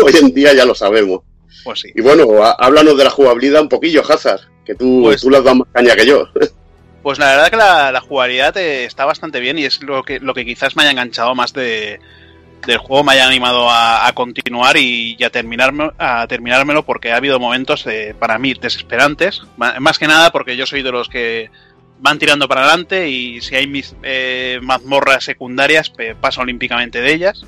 hoy 0.03 0.13
en 0.21 0.33
día 0.33 0.53
ya 0.53 0.65
lo 0.65 0.75
sabemos. 0.75 1.21
Pues 1.63 1.79
sí. 1.81 1.89
Y 1.95 2.01
bueno, 2.01 2.43
há- 2.43 2.55
háblanos 2.59 2.97
de 2.97 3.03
la 3.03 3.09
jugabilidad 3.09 3.61
un 3.61 3.69
poquillo, 3.69 4.03
Hazard, 4.07 4.41
que 4.65 4.75
tú, 4.75 5.01
Pues- 5.03 5.21
tú 5.21 5.29
le 5.29 5.37
has 5.37 5.43
dado 5.43 5.57
más 5.57 5.67
caña 5.73 5.95
que 5.95 6.05
yo. 6.05 6.27
Pues 7.03 7.17
la 7.17 7.31
verdad 7.31 7.49
que 7.49 7.55
la, 7.57 7.91
la 7.91 7.99
jugabilidad 7.99 8.55
eh, 8.57 8.85
está 8.85 9.05
bastante 9.05 9.39
bien 9.39 9.57
y 9.57 9.65
es 9.65 9.81
lo 9.81 10.03
que, 10.03 10.19
lo 10.19 10.35
que 10.35 10.45
quizás 10.45 10.75
me 10.75 10.83
haya 10.83 10.91
enganchado 10.91 11.33
más 11.33 11.51
de, 11.51 11.99
del 12.67 12.77
juego, 12.77 13.03
me 13.03 13.13
haya 13.13 13.25
animado 13.25 13.71
a, 13.71 14.05
a 14.05 14.13
continuar 14.13 14.77
y, 14.77 15.15
y 15.17 15.23
a, 15.23 15.31
terminarme, 15.31 15.89
a 15.97 16.27
terminármelo 16.27 16.85
porque 16.85 17.11
ha 17.11 17.15
habido 17.15 17.39
momentos 17.39 17.87
eh, 17.87 18.13
para 18.19 18.37
mí 18.37 18.53
desesperantes, 18.53 19.41
más 19.57 19.97
que 19.97 20.05
nada 20.05 20.31
porque 20.31 20.55
yo 20.55 20.67
soy 20.67 20.83
de 20.83 20.91
los 20.91 21.09
que 21.09 21.49
van 21.97 22.19
tirando 22.19 22.47
para 22.47 22.65
adelante 22.67 23.09
y 23.09 23.41
si 23.41 23.55
hay 23.55 23.65
mis 23.65 23.95
eh, 24.03 24.59
mazmorras 24.61 25.23
secundarias 25.23 25.91
paso 26.21 26.41
olímpicamente 26.41 27.01
de 27.01 27.13
ellas. 27.13 27.45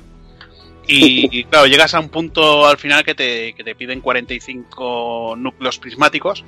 Y, 0.88 1.44
claro, 1.46 1.66
llegas 1.68 1.94
a 1.94 2.00
un 2.00 2.10
punto 2.10 2.68
al 2.68 2.78
final 2.78 3.04
que 3.04 3.16
te, 3.16 3.54
que 3.54 3.64
te 3.64 3.74
piden 3.76 4.02
45 4.02 5.36
núcleos 5.38 5.80
prismáticos 5.80 6.44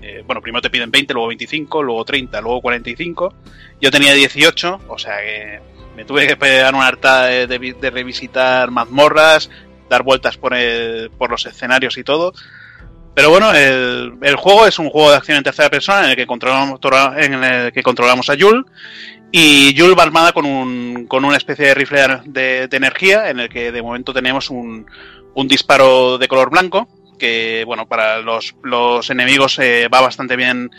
eh, 0.00 0.22
bueno, 0.26 0.40
primero 0.40 0.62
te 0.62 0.70
piden 0.70 0.90
20, 0.92 1.12
luego 1.12 1.28
25, 1.28 1.82
luego 1.82 2.04
30, 2.04 2.40
luego 2.40 2.60
45. 2.62 3.34
Yo 3.80 3.90
tenía 3.90 4.14
18, 4.14 4.80
o 4.86 4.96
sea 4.98 5.16
que 5.18 5.60
Me 5.96 6.04
tuve 6.04 6.26
que 6.26 6.36
pegar 6.36 6.72
una 6.74 6.86
harta 6.86 7.24
de 7.24 7.90
revisitar 7.92 8.70
mazmorras, 8.70 9.50
dar 9.90 10.04
vueltas 10.04 10.36
por, 10.36 10.54
el- 10.54 11.10
por 11.10 11.30
los 11.30 11.44
escenarios 11.46 11.98
y 11.98 12.04
todo. 12.04 12.32
Pero 13.14 13.30
bueno, 13.30 13.52
el, 13.52 14.12
el 14.22 14.36
juego 14.36 14.68
es 14.68 14.78
un 14.78 14.88
juego 14.88 15.10
de 15.10 15.16
acción 15.16 15.38
en 15.38 15.42
tercera 15.42 15.68
persona 15.68 16.04
en 16.04 16.10
el 16.10 16.16
que 16.16 16.26
controlamos, 16.28 16.78
en 17.16 17.42
el 17.42 17.72
que 17.72 17.82
controlamos 17.82 18.30
a 18.30 18.34
Yul. 18.36 18.64
Y 19.30 19.74
Yul 19.74 19.98
va 19.98 20.04
armada 20.04 20.32
con, 20.32 20.46
un, 20.46 21.06
con 21.06 21.24
una 21.24 21.36
especie 21.36 21.66
de 21.66 21.74
rifle 21.74 22.20
de, 22.24 22.68
de 22.68 22.76
energía 22.76 23.28
en 23.28 23.40
el 23.40 23.48
que 23.48 23.72
de 23.72 23.82
momento 23.82 24.14
tenemos 24.14 24.48
un, 24.48 24.86
un 25.34 25.48
disparo 25.48 26.18
de 26.18 26.28
color 26.28 26.50
blanco 26.50 26.88
que 27.18 27.64
bueno 27.66 27.86
para 27.86 28.18
los, 28.20 28.54
los 28.62 29.10
enemigos 29.10 29.58
eh, 29.58 29.88
va 29.92 30.00
bastante 30.00 30.36
bien 30.36 30.70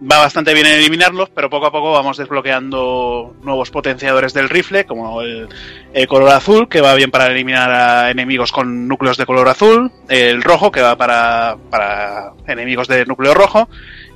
va 0.00 0.18
bastante 0.18 0.54
bien 0.54 0.66
eliminarlos 0.66 1.30
pero 1.30 1.48
poco 1.48 1.66
a 1.66 1.72
poco 1.72 1.92
vamos 1.92 2.16
desbloqueando 2.16 3.34
nuevos 3.42 3.70
potenciadores 3.70 4.34
del 4.34 4.48
rifle 4.48 4.84
como 4.84 5.22
el, 5.22 5.48
el 5.94 6.06
color 6.06 6.30
azul 6.30 6.68
que 6.68 6.80
va 6.80 6.94
bien 6.94 7.10
para 7.10 7.26
eliminar 7.26 7.70
a 7.70 8.10
enemigos 8.10 8.52
con 8.52 8.86
núcleos 8.86 9.16
de 9.16 9.26
color 9.26 9.48
azul 9.48 9.90
el 10.08 10.42
rojo 10.42 10.70
que 10.70 10.82
va 10.82 10.96
para, 10.96 11.56
para 11.70 12.32
enemigos 12.46 12.86
de 12.86 13.06
núcleo 13.06 13.34
rojo 13.34 13.68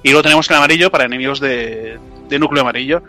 y 0.03 0.11
luego 0.11 0.23
tenemos 0.23 0.49
el 0.51 0.57
amarillo 0.57 0.91
para 0.91 1.05
enemigos 1.05 1.41
de, 1.41 1.99
de 2.29 2.39
núcleo 2.39 2.63
amarillo 2.63 3.03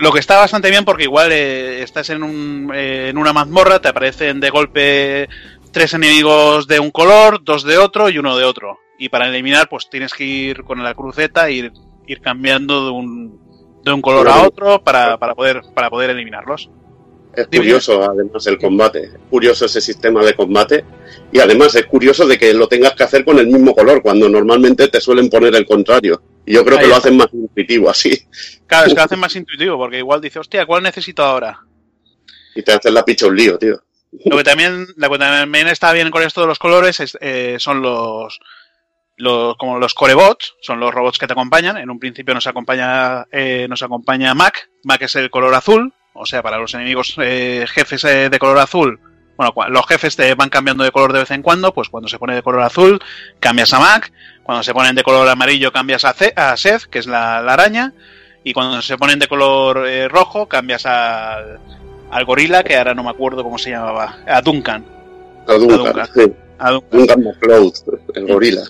lo 0.00 0.12
que 0.12 0.18
está 0.18 0.38
bastante 0.38 0.70
bien 0.70 0.84
porque 0.84 1.04
igual 1.04 1.30
eh, 1.30 1.82
estás 1.82 2.08
en, 2.10 2.22
un, 2.22 2.72
eh, 2.74 3.08
en 3.10 3.18
una 3.18 3.32
mazmorra, 3.32 3.80
te 3.80 3.88
aparecen 3.88 4.40
de 4.40 4.50
golpe 4.50 5.28
tres 5.72 5.92
enemigos 5.92 6.66
de 6.66 6.80
un 6.80 6.90
color, 6.90 7.44
dos 7.44 7.64
de 7.64 7.76
otro 7.76 8.08
y 8.08 8.18
uno 8.18 8.36
de 8.36 8.44
otro. 8.44 8.78
Y 8.98 9.10
para 9.10 9.28
eliminar, 9.28 9.68
pues 9.68 9.88
tienes 9.90 10.14
que 10.14 10.24
ir 10.24 10.64
con 10.64 10.82
la 10.82 10.94
cruceta 10.94 11.48
e 11.48 11.52
ir, 11.52 11.72
ir 12.06 12.20
cambiando 12.20 12.86
de 12.86 12.90
un, 12.90 13.40
de 13.84 13.92
un 13.92 14.00
color 14.00 14.28
a 14.28 14.42
otro 14.42 14.82
para, 14.82 15.18
para, 15.18 15.34
poder, 15.34 15.60
para 15.74 15.90
poder 15.90 16.10
eliminarlos. 16.10 16.70
Es 17.34 17.46
curioso, 17.46 18.02
además, 18.02 18.46
el 18.46 18.58
combate. 18.58 19.04
Es 19.04 19.20
curioso 19.28 19.66
ese 19.66 19.80
sistema 19.80 20.24
de 20.24 20.34
combate. 20.34 20.84
Y 21.30 21.38
además 21.38 21.74
es 21.74 21.86
curioso 21.86 22.26
de 22.26 22.38
que 22.38 22.52
lo 22.54 22.66
tengas 22.66 22.94
que 22.94 23.04
hacer 23.04 23.24
con 23.24 23.38
el 23.38 23.46
mismo 23.46 23.74
color, 23.74 24.02
cuando 24.02 24.28
normalmente 24.28 24.88
te 24.88 25.00
suelen 25.00 25.28
poner 25.28 25.54
el 25.54 25.66
contrario. 25.66 26.20
Y 26.50 26.54
yo 26.54 26.64
creo 26.64 26.80
que 26.80 26.88
lo 26.88 26.96
hacen 26.96 27.16
más 27.16 27.28
intuitivo 27.32 27.88
así. 27.88 28.26
Claro, 28.66 28.88
es 28.88 28.92
que 28.92 28.98
lo 28.98 29.04
hacen 29.04 29.20
más 29.20 29.36
intuitivo, 29.36 29.78
porque 29.78 29.98
igual 29.98 30.20
dice, 30.20 30.40
hostia, 30.40 30.66
¿cuál 30.66 30.82
necesito 30.82 31.22
ahora? 31.22 31.60
Y 32.56 32.62
te 32.62 32.72
hacen 32.72 32.92
la 32.92 33.04
picha 33.04 33.28
un 33.28 33.36
lío, 33.36 33.56
tío. 33.56 33.80
Lo 34.24 34.36
que 34.36 34.42
también, 34.42 34.88
lo 34.96 35.10
que 35.10 35.18
también 35.18 35.68
está 35.68 35.92
bien 35.92 36.10
con 36.10 36.24
esto 36.24 36.40
de 36.40 36.48
los 36.48 36.58
colores 36.58 36.98
es, 36.98 37.16
eh, 37.20 37.54
son 37.60 37.82
los, 37.82 38.40
los 39.16 39.56
como 39.58 39.78
los 39.78 39.94
corebots, 39.94 40.56
son 40.60 40.80
los 40.80 40.92
robots 40.92 41.18
que 41.18 41.28
te 41.28 41.34
acompañan. 41.34 41.76
En 41.76 41.88
un 41.88 42.00
principio 42.00 42.34
nos 42.34 42.48
acompaña 42.48 43.26
eh, 43.30 43.68
nos 43.70 43.84
acompaña 43.84 44.34
Mac. 44.34 44.70
Mac 44.82 45.02
es 45.02 45.14
el 45.14 45.30
color 45.30 45.54
azul, 45.54 45.94
o 46.14 46.26
sea, 46.26 46.42
para 46.42 46.58
los 46.58 46.74
enemigos 46.74 47.14
eh, 47.18 47.64
jefes 47.68 48.02
eh, 48.02 48.28
de 48.28 48.38
color 48.40 48.58
azul. 48.58 48.98
Bueno, 49.40 49.54
los 49.70 49.86
jefes 49.86 50.16
te 50.16 50.34
van 50.34 50.50
cambiando 50.50 50.84
de 50.84 50.90
color 50.90 51.14
de 51.14 51.20
vez 51.20 51.30
en 51.30 51.40
cuando, 51.40 51.72
pues 51.72 51.88
cuando 51.88 52.10
se 52.10 52.18
pone 52.18 52.34
de 52.34 52.42
color 52.42 52.60
azul 52.60 53.00
cambias 53.38 53.72
a 53.72 53.78
Mac, 53.78 54.12
cuando 54.42 54.62
se 54.62 54.74
ponen 54.74 54.94
de 54.94 55.02
color 55.02 55.26
amarillo 55.26 55.72
cambias 55.72 56.04
a, 56.04 56.14
a 56.36 56.56
Seth, 56.58 56.84
que 56.84 56.98
es 56.98 57.06
la, 57.06 57.40
la 57.40 57.54
araña, 57.54 57.94
y 58.44 58.52
cuando 58.52 58.82
se 58.82 58.98
ponen 58.98 59.18
de 59.18 59.28
color 59.28 59.88
eh, 59.88 60.08
rojo 60.08 60.46
cambias 60.46 60.84
al, 60.84 61.58
al 62.10 62.24
gorila, 62.26 62.62
que 62.62 62.76
ahora 62.76 62.92
no 62.92 63.02
me 63.02 63.08
acuerdo 63.08 63.42
cómo 63.42 63.56
se 63.56 63.70
llamaba, 63.70 64.18
a 64.26 64.42
Duncan. 64.42 64.84
A 65.48 65.54
Duncan, 65.54 65.78
Duncan. 65.78 66.08
sí. 66.14 66.32
A 66.58 66.70
Duncan. 66.72 67.24
El 68.14 68.26
gorila. 68.26 68.62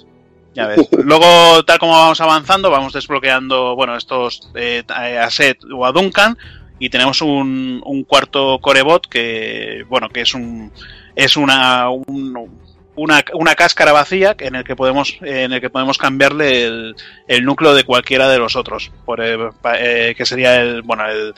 Ya 0.55 0.69
ves. 0.69 0.87
Luego, 1.05 1.65
tal 1.65 1.81
como 1.81 1.95
vamos 1.95 2.21
avanzando, 2.21 2.71
vamos 2.71 2.93
desbloqueando, 2.93 3.75
bueno, 3.75 3.97
estos 3.97 4.49
eh, 4.55 4.85
a 4.89 5.29
Seth 5.31 5.65
o 5.75 5.85
a 5.85 5.91
Duncan 5.91 6.39
y 6.81 6.91
tenemos 6.91 7.23
un, 7.23 7.81
un 7.85 8.03
cuarto 8.03 8.59
corebot 8.61 9.07
que, 9.07 9.85
bueno, 9.89 10.09
que 10.09 10.23
es 10.23 10.35
un 10.35 10.73
es 11.15 11.37
una 11.37 11.89
un- 11.91 12.59
una, 12.97 13.25
una 13.35 13.55
cáscara 13.55 13.93
vacía 13.93 14.35
en 14.41 14.57
el 14.57 14.65
que 14.65 14.75
podemos 14.77 15.17
en 15.23 15.53
el 15.53 15.61
que 15.61 15.71
podemos 15.71 15.97
cambiarle 15.97 16.65
el, 16.65 16.97
el 17.29 17.45
núcleo 17.45 17.73
de 17.75 17.85
cualquiera 17.85 18.29
de 18.29 18.39
los 18.39 18.57
otros, 18.57 18.91
por, 19.07 19.21
eh, 19.23 19.39
eh, 19.79 20.15
que 20.17 20.27
sería 20.27 20.61
el 20.61 20.83
bueno 20.83 21.09
el 21.09 21.33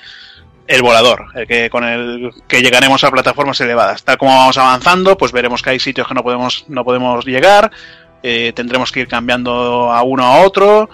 el 0.69 0.81
volador, 0.83 1.27
el 1.35 1.47
que 1.47 1.69
con 1.71 1.85
el 1.85 2.31
que 2.49 2.63
llegaremos 2.63 3.03
a 3.05 3.11
plataformas 3.11 3.61
elevadas. 3.61 4.03
Tal 4.05 4.17
como 4.17 4.37
vamos 4.37 4.57
avanzando, 4.59 5.19
pues 5.19 5.33
veremos 5.33 5.61
que 5.61 5.71
hay 5.71 5.79
sitios 5.81 6.07
que 6.09 6.15
no 6.15 6.23
podemos 6.23 6.65
no 6.69 6.85
podemos 6.85 7.25
llegar, 7.27 7.71
eh, 8.23 8.53
tendremos 8.55 8.91
que 8.91 9.01
ir 9.01 9.09
cambiando 9.09 9.93
a 9.93 10.03
uno 10.03 10.25
a 10.25 10.41
otro. 10.47 10.89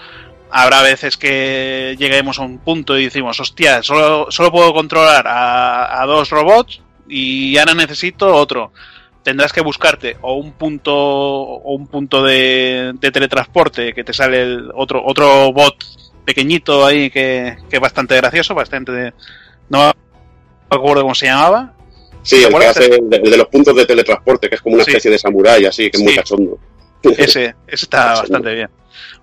Habrá 0.51 0.81
veces 0.81 1.15
que 1.17 1.95
lleguemos 1.99 2.39
a 2.39 2.43
un 2.43 2.57
punto 2.59 2.97
y 2.97 3.05
decimos, 3.05 3.39
hostia, 3.39 3.83
solo, 3.83 4.27
solo 4.31 4.51
puedo 4.51 4.73
controlar 4.73 5.27
a, 5.27 6.01
a 6.01 6.05
dos 6.05 6.29
robots 6.31 6.81
y 7.07 7.57
ahora 7.57 7.73
necesito 7.75 8.33
otro. 8.33 8.71
Tendrás 9.23 9.53
que 9.53 9.61
buscarte 9.61 10.17
o 10.21 10.33
un 10.35 10.53
punto 10.53 10.93
o 10.95 11.73
un 11.75 11.87
punto 11.87 12.23
de, 12.23 12.93
de 12.95 13.11
teletransporte 13.11 13.93
que 13.93 14.03
te 14.03 14.13
sale 14.13 14.41
el 14.41 14.71
otro 14.73 15.03
otro 15.05 15.51
bot 15.53 15.75
pequeñito 16.25 16.85
ahí 16.85 17.09
que, 17.11 17.57
que 17.69 17.75
es 17.75 17.81
bastante 17.81 18.15
gracioso, 18.15 18.55
bastante 18.55 19.13
no 19.69 19.91
me 20.71 20.77
acuerdo 20.77 21.01
cómo 21.03 21.15
se 21.15 21.25
llamaba. 21.27 21.73
Sí, 22.23 22.37
¿Te 22.41 22.47
el 22.47 22.53
que 22.59 22.65
hace 22.65 22.85
el 22.95 23.09
de, 23.09 23.17
el 23.17 23.31
de 23.31 23.37
los 23.37 23.47
puntos 23.47 23.75
de 23.75 23.85
teletransporte, 23.85 24.49
que 24.49 24.55
es 24.55 24.61
como 24.61 24.75
una 24.75 24.83
Sí. 24.83 24.91
especie 24.91 25.11
de 25.11 25.19
samurái, 25.19 25.65
así, 25.65 25.89
que 25.91 25.97
es 25.97 26.03
muy 26.03 26.15
cachondo. 26.15 26.57
Ese, 27.03 27.55
ese 27.67 27.85
está 27.85 28.13
bastante 28.21 28.53
bien. 28.53 28.69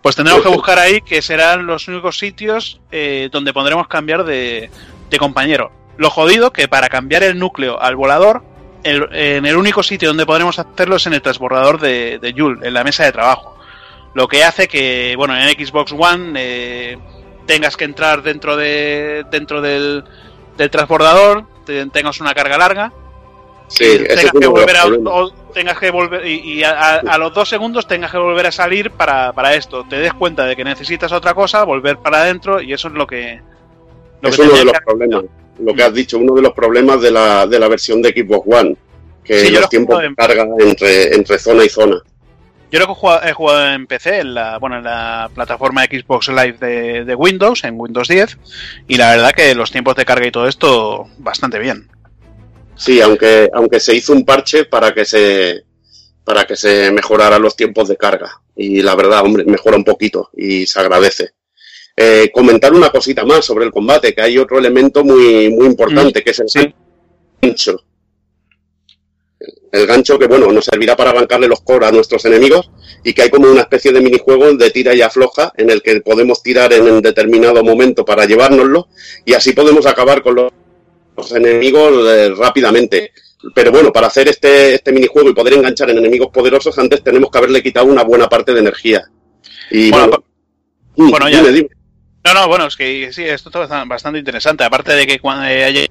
Pues 0.03 0.17
tendremos 0.17 0.43
que 0.43 0.49
buscar 0.49 0.79
ahí 0.79 1.01
que 1.01 1.21
serán 1.21 1.67
los 1.67 1.89
únicos 1.89 2.19
sitios 2.19 2.81
eh, 2.91 3.29
donde 3.33 3.53
podremos 3.53 3.89
cambiar 3.89 4.25
de, 4.25 4.71
de 5.11 5.19
compañero. 5.19 5.71
Lo 5.99 6.11
jodido 6.11 6.53
que 6.53 6.69
para 6.69 6.89
cambiar 6.89 7.23
el 7.23 7.39
núcleo 7.39 7.81
al 7.81 7.97
volador, 7.97 8.43
el- 8.85 9.09
en 9.13 9.47
el 9.47 9.57
único 9.57 9.83
sitio 9.83 10.09
donde 10.09 10.27
podremos 10.27 10.59
hacerlo 10.59 10.97
es 10.97 11.07
en 11.07 11.15
el 11.15 11.23
transbordador 11.23 11.81
de, 11.81 12.19
de 12.21 12.33
Joule, 12.37 12.67
en 12.67 12.75
la 12.75 12.85
mesa 12.85 13.05
de 13.05 13.13
trabajo. 13.13 13.59
Lo 14.15 14.29
que 14.29 14.45
hace 14.45 14.69
que, 14.69 15.15
bueno, 15.17 15.37
en 15.37 15.49
Xbox 15.51 15.93
One 15.93 16.33
eh, 16.37 16.99
tengas 17.47 17.77
que 17.77 17.85
entrar 17.85 18.23
dentro 18.23 18.57
de 18.57 19.25
dentro 19.31 19.61
del, 19.61 20.05
del 20.57 20.71
transbordador, 20.71 21.47
te- 21.67 21.85
tengas 21.87 22.21
una 22.21 22.33
carga 22.35 22.57
larga 22.57 22.93
Sí, 23.69 23.99
tengas 24.09 24.31
que 24.33 24.47
volver 24.47 24.77
a, 24.77 24.83
problemas. 24.83 25.13
o 25.15 25.31
tengas 25.53 25.79
que 25.79 25.91
volver 25.91 26.27
y, 26.27 26.35
y 26.59 26.63
a, 26.63 27.03
los 27.19 27.35
dos 27.35 27.49
segundos 27.49 27.87
tengas 27.89 28.13
que 28.13 28.19
volver 28.19 28.47
a 28.47 28.53
salir 28.53 28.91
para, 28.93 29.33
para 29.33 29.55
esto 29.55 29.85
te 29.89 29.97
des 29.97 30.15
cuenta 30.15 30.45
de 30.45 30.55
que 30.55 30.63
necesitas 30.65 31.11
otra 31.13 31.35
cosa 31.35 31.65
volver 31.65 31.97
para 31.99 32.21
adentro 32.23 32.61
y 32.61 32.73
eso 32.73 32.89
es 32.89 32.95
lo 32.95 33.07
que 33.07 33.41
lo 34.23 34.29
es 34.29 34.37
que 34.37 34.43
uno 34.43 34.53
de 34.57 34.65
los 34.65 34.73
que- 34.73 34.81
problemas. 34.85 35.25
Lo 35.59 35.73
que 35.75 35.83
has 35.83 35.95
dicho, 35.95 36.19
uno 36.19 36.35
de 36.35 36.43
los 36.43 36.53
problemas 36.53 37.01
de 37.01 37.11
la, 37.11 37.47
de 37.47 37.59
la 37.59 37.67
versión 37.69 38.03
de 38.03 38.11
Xbox 38.11 38.47
One. 38.55 38.77
Que 39.25 39.41
Sí, 39.41 39.51
lo 39.51 39.61
los 39.61 39.71
tiempos 39.71 39.99
de 40.01 40.07
en- 40.09 40.15
carga 40.15 40.47
entre, 40.59 41.15
entre 41.15 41.39
zona 41.39 41.65
y 41.65 41.69
zona. 41.71 41.97
yo 42.71 42.79
lo 42.79 42.87
que 42.87 42.93
he 42.93 42.95
jugado, 42.95 43.27
he 43.27 43.33
jugado 43.33 43.73
en 43.73 43.87
PC 43.87 44.19
en 44.21 44.35
la 44.35 44.59
bueno 44.59 44.77
en 44.77 44.85
la 44.85 45.31
plataforma 45.35 45.85
Xbox 45.85 46.29
Live 46.29 46.59
de, 46.61 47.05
de 47.07 47.15
Windows 47.15 47.65
en 47.65 47.75
Windows 47.81 48.07
10 48.07 48.37
y 48.87 48.97
la 48.97 49.11
verdad 49.13 49.33
que 49.33 49.55
los 49.55 49.71
tiempos 49.73 49.97
de 49.97 50.05
carga 50.05 50.27
y 50.27 50.31
todo 50.31 50.47
esto 50.47 51.09
bastante 51.19 51.59
bien 51.59 51.89
Sí, 52.77 53.01
aunque, 53.01 53.49
aunque 53.53 53.81
se 53.81 53.95
hizo 53.95 54.13
un 54.13 54.25
parche 54.25 54.67
para 54.67 54.93
que 54.93 55.05
se 55.05 55.65
para 56.25 56.45
que 56.45 56.57
se 56.57 56.91
mejoraran 56.91 57.41
los 57.41 57.55
tiempos 57.55 57.87
de 57.89 57.97
carga. 57.97 58.43
Y 58.57 58.83
la 58.83 58.97
verdad, 58.97 59.25
hombre, 59.25 59.45
mejora 59.45 59.77
un 59.77 59.85
poquito 59.85 60.31
y 60.37 60.67
se 60.67 60.81
agradece. 60.81 61.31
Eh, 61.97 62.31
comentar 62.35 62.75
una 62.75 62.91
cosita 62.91 63.25
más 63.25 63.45
sobre 63.45 63.65
el 63.65 63.71
combate, 63.71 64.13
que 64.13 64.23
hay 64.23 64.37
otro 64.37 64.59
elemento 64.59 65.05
muy, 65.05 65.51
muy 65.51 65.67
importante, 65.67 66.25
que 66.25 66.31
es 66.31 66.41
el 66.41 66.49
sí. 66.49 66.75
gancho. 67.41 67.81
El 69.71 69.87
gancho 69.87 70.19
que, 70.19 70.27
bueno, 70.27 70.51
nos 70.51 70.65
servirá 70.65 70.97
para 70.97 71.11
arrancarle 71.11 71.47
los 71.47 71.61
core 71.61 71.87
a 71.87 71.93
nuestros 71.93 72.25
enemigos 72.25 72.71
y 73.05 73.15
que 73.15 73.23
hay 73.23 73.31
como 73.31 73.49
una 73.49 73.61
especie 73.61 73.93
de 73.93 74.01
minijuego 74.01 74.53
de 74.55 74.71
tira 74.71 74.95
y 74.95 75.03
afloja 75.03 75.53
en 75.57 75.71
el 75.71 75.81
que 75.81 76.01
podemos 76.01 76.43
tirar 76.43 76.73
en 76.73 76.91
un 76.91 77.03
determinado 77.03 77.63
momento 77.63 78.05
para 78.05 78.27
llevárnoslo 78.27 78.89
y 79.25 79.35
así 79.35 79.53
podemos 79.53 79.87
acabar 79.87 80.23
con 80.23 80.35
los, 80.35 80.53
los 81.17 81.33
enemigos 81.33 82.07
eh, 82.09 82.33
rápidamente. 82.37 83.13
Pero 83.55 83.71
bueno, 83.71 83.93
para 83.93 84.09
hacer 84.09 84.29
este, 84.29 84.75
este 84.75 84.93
minijuego 84.93 85.31
y 85.31 85.35
poder 85.35 85.55
enganchar 85.55 85.91
en 85.91 85.99
enemigos 85.99 86.29
poderosos, 86.33 86.77
antes 86.79 87.03
tenemos 87.03 87.31
que 87.31 87.39
haberle 87.39 87.63
quitado 87.63 87.87
una 87.87 88.03
buena 88.03 88.29
parte 88.29 88.53
de 88.53 88.61
energía. 88.61 89.05
Y 89.71 89.91
Bueno, 89.91 90.07
bueno, 90.09 90.25
mm, 90.97 91.11
bueno, 91.11 91.29
ya- 91.29 91.41
dime, 91.43 91.53
dime. 91.53 91.69
No, 92.25 92.35
no, 92.35 92.49
bueno, 92.49 92.67
es 92.67 92.77
que 92.77 93.13
sí, 93.13 93.23
esto 93.25 93.51
está 93.51 93.61
bastan- 93.61 93.89
bastante 93.89 94.19
interesante. 94.19 94.65
Aparte 94.65 94.93
de 94.95 95.07
que 95.07 95.21
cuando 95.21 95.45
eh, 95.47 95.65
hay 95.65 95.87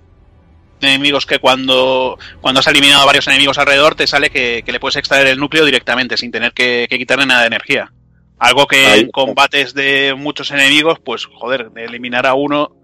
enemigos 0.82 1.26
que 1.26 1.40
cuando, 1.40 2.18
cuando 2.42 2.60
has 2.60 2.68
eliminado 2.68 3.04
a 3.04 3.06
varios 3.06 3.28
enemigos 3.28 3.58
alrededor, 3.58 3.96
te 3.96 4.06
sale 4.08 4.30
que, 4.30 4.62
que 4.66 4.72
le 4.74 4.80
puedes 4.80 4.98
extraer 4.98 5.28
el 5.28 5.40
núcleo 5.40 5.64
directamente, 5.64 6.18
sin 6.18 6.32
tener 6.32 6.52
que, 6.52 6.88
que 6.90 6.98
quitarle 6.98 7.26
nada 7.26 7.42
de 7.42 7.48
energía. 7.48 7.92
Algo 8.38 8.68
que 8.68 8.86
Ahí 8.86 9.00
en 9.02 9.12
combates 9.12 9.74
de 9.74 10.14
muchos 10.18 10.52
enemigos, 10.52 11.00
pues 11.00 11.26
joder, 11.26 11.72
de 11.72 11.86
eliminar 11.86 12.26
a 12.26 12.34
uno 12.34 12.76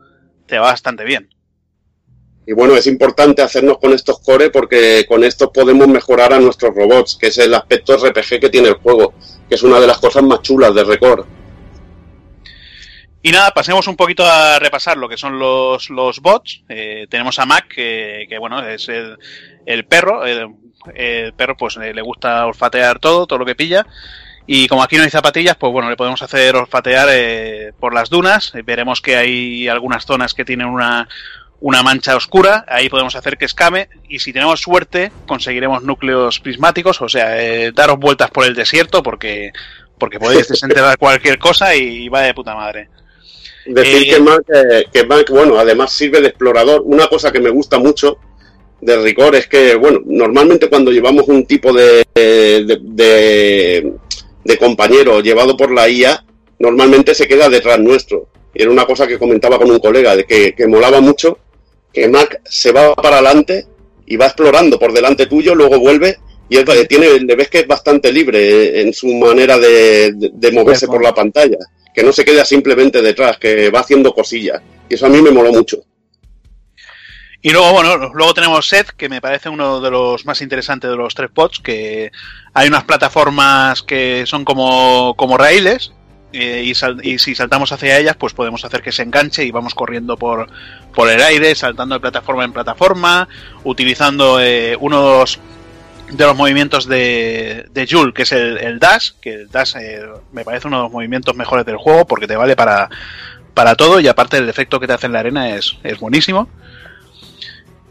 te 0.46 0.58
va 0.58 0.68
bastante 0.68 1.04
bien. 1.04 1.30
Y 2.46 2.54
bueno, 2.54 2.76
es 2.76 2.88
importante 2.88 3.42
hacernos 3.42 3.78
con 3.78 3.94
estos 3.94 4.20
core 4.20 4.50
porque 4.50 5.06
con 5.08 5.24
estos 5.24 5.50
podemos 5.50 5.88
mejorar 5.88 6.34
a 6.34 6.40
nuestros 6.40 6.74
robots, 6.76 7.16
que 7.16 7.28
es 7.28 7.38
el 7.38 7.54
aspecto 7.54 7.96
RPG 7.96 8.40
que 8.40 8.50
tiene 8.50 8.70
el 8.70 8.76
juego, 8.76 9.14
que 9.48 9.56
es 9.56 9.64
una 9.64 9.80
de 9.80 9.88
las 9.88 10.00
cosas 10.00 10.24
más 10.24 10.42
chulas 10.42 10.74
de 10.74 10.84
Record. 10.84 11.26
Y 13.24 13.32
nada, 13.32 13.52
pasemos 13.52 13.88
un 13.88 13.96
poquito 13.96 14.26
a 14.26 14.58
repasar 14.58 14.98
lo 14.98 15.08
que 15.08 15.18
son 15.18 15.38
los, 15.38 15.92
los 15.92 16.20
bots. 16.20 16.64
Eh, 16.68 17.06
tenemos 17.08 17.38
a 17.38 17.46
Mac, 17.46 17.68
que, 17.68 18.26
que, 18.28 18.40
bueno, 18.40 18.66
es 18.68 18.90
el, 18.90 19.18
el 19.68 19.86
perro. 19.86 20.26
El, 20.26 20.48
el 20.96 21.34
perro 21.34 21.56
pues 21.56 21.78
eh, 21.78 21.94
le 21.94 22.02
gusta 22.02 22.48
olfatear 22.48 22.98
todo, 22.98 23.28
todo 23.28 23.38
lo 23.38 23.46
que 23.46 23.54
pilla. 23.54 23.86
Y 24.48 24.68
como 24.68 24.82
aquí 24.82 24.98
no 24.98 25.04
hay 25.04 25.12
zapatillas, 25.12 25.56
pues 25.56 25.72
bueno, 25.72 25.90
le 25.90 25.96
podemos 25.96 26.22
hacer 26.24 26.56
olfatear 26.56 27.08
eh, 27.12 27.74
por 27.80 27.94
las 27.94 28.10
dunas. 28.10 28.54
Veremos 28.66 29.02
que 29.02 29.16
hay 29.16 29.68
algunas 29.68 30.06
zonas 30.06 30.34
que 30.34 30.44
tienen 30.44 30.68
una, 30.68 31.08
una 31.62 31.82
mancha 31.84 32.16
oscura. 32.16 32.66
Ahí 32.68 32.90
podemos 32.90 33.16
hacer 33.16 33.38
que 33.38 33.46
escame. 33.46 33.88
Y 34.10 34.20
si 34.20 34.34
tenemos 34.34 34.60
suerte, 34.60 35.12
conseguiremos 35.28 35.84
núcleos 35.84 36.40
prismáticos. 36.40 37.02
O 37.02 37.08
sea, 37.10 37.42
eh, 37.42 37.72
daros 37.74 37.98
vueltas 38.00 38.30
por 38.32 38.46
el 38.46 38.54
desierto 38.56 39.02
porque, 39.02 39.52
porque 39.98 40.20
podéis 40.20 40.48
desenterrar 40.50 40.98
cualquier 40.98 41.40
cosa 41.40 41.74
y 41.76 42.10
va 42.10 42.22
de 42.24 42.34
puta 42.34 42.54
madre. 42.56 42.90
Decir 43.66 44.04
Eh, 44.04 44.10
que, 44.10 44.20
Mac, 44.20 44.42
eh, 44.54 44.86
que 44.92 45.06
Mac, 45.06 45.30
bueno, 45.30 45.58
además 45.58 45.94
sirve 45.94 46.20
de 46.20 46.28
explorador. 46.30 46.82
Una 46.84 47.08
cosa 47.08 47.32
que 47.32 47.40
me 47.40 47.50
gusta 47.52 47.78
mucho 47.80 48.18
de 48.82 48.98
Ricor 48.98 49.36
es 49.36 49.48
que, 49.48 49.76
bueno, 49.76 50.00
normalmente 50.04 50.68
cuando 50.68 50.92
llevamos 50.92 51.28
un 51.28 51.46
tipo 51.46 51.72
de, 51.72 52.04
de, 52.16 52.80
de- 52.82 53.94
de 54.44 54.58
compañero 54.58 55.20
llevado 55.22 55.56
por 55.56 55.72
la 55.72 55.88
IA, 55.88 56.26
normalmente 56.58 57.14
se 57.14 57.28
queda 57.28 57.48
detrás 57.48 57.78
nuestro. 57.80 58.28
Y 58.56 58.64
era 58.64 58.72
una 58.72 58.86
cosa 58.88 59.06
que 59.06 59.20
comentaba 59.20 59.60
con 59.60 59.70
un 59.70 59.78
colega, 59.78 60.16
de 60.16 60.26
que, 60.26 60.54
que 60.56 60.66
molaba 60.68 61.00
mucho, 61.00 61.38
que 61.94 62.08
Mac 62.08 62.42
se 62.46 62.72
va 62.72 62.94
para 62.96 63.18
adelante 63.18 63.68
y 64.06 64.18
va 64.18 64.26
explorando 64.28 64.78
por 64.80 64.94
delante 64.94 65.26
tuyo, 65.28 65.56
luego 65.56 65.80
vuelve 65.80 66.18
y 66.50 66.58
él, 66.58 66.66
tiene, 66.90 67.20
le 67.20 67.36
ves 67.36 67.50
que 67.50 67.60
es 67.60 67.68
bastante 67.68 68.12
libre 68.12 68.82
en 68.82 68.94
su 68.94 69.08
manera 69.08 69.58
de, 69.58 70.12
de- 70.14 70.32
de 70.34 70.52
moverse 70.52 70.86
por 70.88 71.02
la 71.02 71.14
pantalla, 71.14 71.58
que 71.94 72.04
no 72.04 72.12
se 72.12 72.26
queda 72.26 72.44
simplemente 72.44 73.02
detrás, 73.02 73.38
que 73.38 73.70
va 73.70 73.80
haciendo 73.80 74.14
cosillas. 74.14 74.62
Y 74.90 74.96
eso 74.96 75.06
a 75.06 75.10
mí 75.10 75.22
me 75.22 75.32
moló 75.32 75.54
mucho. 75.54 75.78
Y 77.42 77.52
luego, 77.52 77.72
bueno, 77.72 78.12
luego 78.14 78.34
tenemos 78.34 78.68
Seth, 78.68 78.90
que 78.92 79.10
me 79.10 79.22
parece 79.22 79.50
uno 79.50 79.80
de 79.82 79.90
los 79.90 80.26
más 80.26 80.42
interesantes 80.42 80.90
de 80.92 80.98
los 80.98 81.16
tres 81.16 81.32
bots, 81.34 81.60
que 81.60 82.12
hay 82.54 82.68
unas 82.68 82.84
plataformas 82.84 83.82
que 83.82 84.26
son 84.28 84.44
como, 84.46 85.16
como 85.18 85.38
raíles, 85.38 85.92
eh, 86.34 86.64
y, 86.66 86.74
sal- 86.76 87.00
y 87.04 87.20
si 87.20 87.36
saltamos 87.36 87.72
hacia 87.72 87.98
ellas, 87.98 88.16
pues 88.18 88.34
podemos 88.34 88.64
hacer 88.66 88.82
que 88.82 88.92
se 88.92 89.04
enganche 89.04 89.44
y 89.44 89.52
vamos 89.52 89.76
corriendo 89.76 90.18
por, 90.18 90.48
por 90.94 91.10
el 91.10 91.22
aire, 91.22 91.54
saltando 91.56 91.96
de 91.96 92.02
plataforma 92.02 92.44
en 92.46 92.54
plataforma, 92.54 93.28
utilizando 93.64 94.40
eh, 94.42 94.78
uno 94.80 95.02
de 95.02 96.26
los, 96.26 96.36
movimientos 96.36 96.88
de, 96.88 97.68
de 97.72 97.88
Joule, 97.88 98.14
que 98.14 98.24
es 98.24 98.32
el, 98.32 98.58
el 98.58 98.80
dash, 98.80 99.12
que 99.22 99.34
el 99.34 99.50
dash 99.50 99.76
eh, 99.78 100.02
me 100.32 100.44
parece 100.44 100.68
uno 100.68 100.78
de 100.78 100.84
los 100.84 100.92
movimientos 100.92 101.36
mejores 101.36 101.66
del 101.66 101.78
juego, 101.78 102.06
porque 102.06 102.28
te 102.28 102.36
vale 102.36 102.56
para, 102.56 102.90
para 103.54 103.76
todo, 103.76 104.00
y 104.00 104.08
aparte 104.08 104.38
el 104.38 104.50
efecto 104.50 104.80
que 104.80 104.88
te 104.88 104.94
hace 104.94 105.08
en 105.08 105.14
la 105.14 105.20
arena 105.20 105.56
es, 105.56 105.78
es 105.84 106.00
buenísimo. 106.00 106.50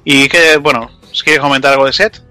Y 0.05 0.29
que, 0.29 0.57
bueno, 0.57 0.91
si 1.13 1.23
quieres 1.23 1.43
comentar 1.43 1.73
algo 1.73 1.87
de 1.87 1.93
Set. 1.93 2.23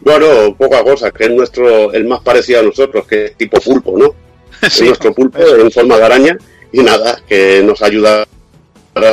Bueno, 0.00 0.54
poca 0.56 0.82
cosa, 0.82 1.10
que 1.10 1.24
es 1.24 1.30
nuestro, 1.30 1.92
el 1.92 2.06
más 2.06 2.20
parecido 2.20 2.60
a 2.60 2.62
nosotros, 2.62 3.06
que 3.06 3.26
es 3.26 3.36
tipo 3.36 3.60
pulpo, 3.60 3.98
¿no? 3.98 4.14
Sí, 4.70 4.82
es 4.82 4.88
nuestro 4.88 5.12
pulpo 5.14 5.38
en 5.38 5.70
forma 5.70 5.96
de 5.96 6.04
araña 6.04 6.38
y 6.72 6.80
nada, 6.80 7.20
que 7.26 7.62
nos 7.64 7.80
ayuda 7.82 8.26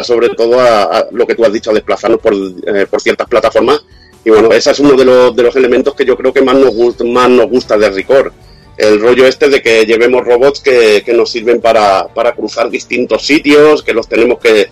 sobre 0.03 0.29
todo 0.29 0.59
a, 0.59 0.83
a 0.83 1.07
lo 1.11 1.25
que 1.25 1.35
tú 1.35 1.45
has 1.45 1.53
dicho, 1.53 1.71
a 1.71 1.73
desplazarnos 1.73 2.19
por, 2.19 2.33
eh, 2.33 2.85
por 2.89 3.01
ciertas 3.01 3.27
plataformas. 3.27 3.83
Y 4.25 4.29
bueno, 4.29 4.51
ese 4.51 4.71
es 4.71 4.79
uno 4.79 4.93
de 4.95 5.05
los, 5.05 5.35
de 5.35 5.43
los 5.43 5.55
elementos 5.55 5.93
que 5.95 6.03
yo 6.03 6.17
creo 6.17 6.33
que 6.33 6.41
más 6.41 6.55
nos, 6.55 6.73
gusta, 6.73 7.03
más 7.05 7.29
nos 7.29 7.47
gusta 7.49 7.77
de 7.77 7.89
Ricor. 7.89 8.33
El 8.77 8.99
rollo 8.99 9.25
este 9.25 9.47
de 9.49 9.61
que 9.61 9.85
llevemos 9.85 10.25
robots 10.25 10.59
que, 10.59 11.01
que 11.05 11.13
nos 11.13 11.31
sirven 11.31 11.61
para, 11.61 12.07
para 12.13 12.33
cruzar 12.33 12.69
distintos 12.69 13.25
sitios, 13.25 13.81
que 13.81 13.93
los 13.93 14.07
tenemos 14.07 14.39
que, 14.39 14.69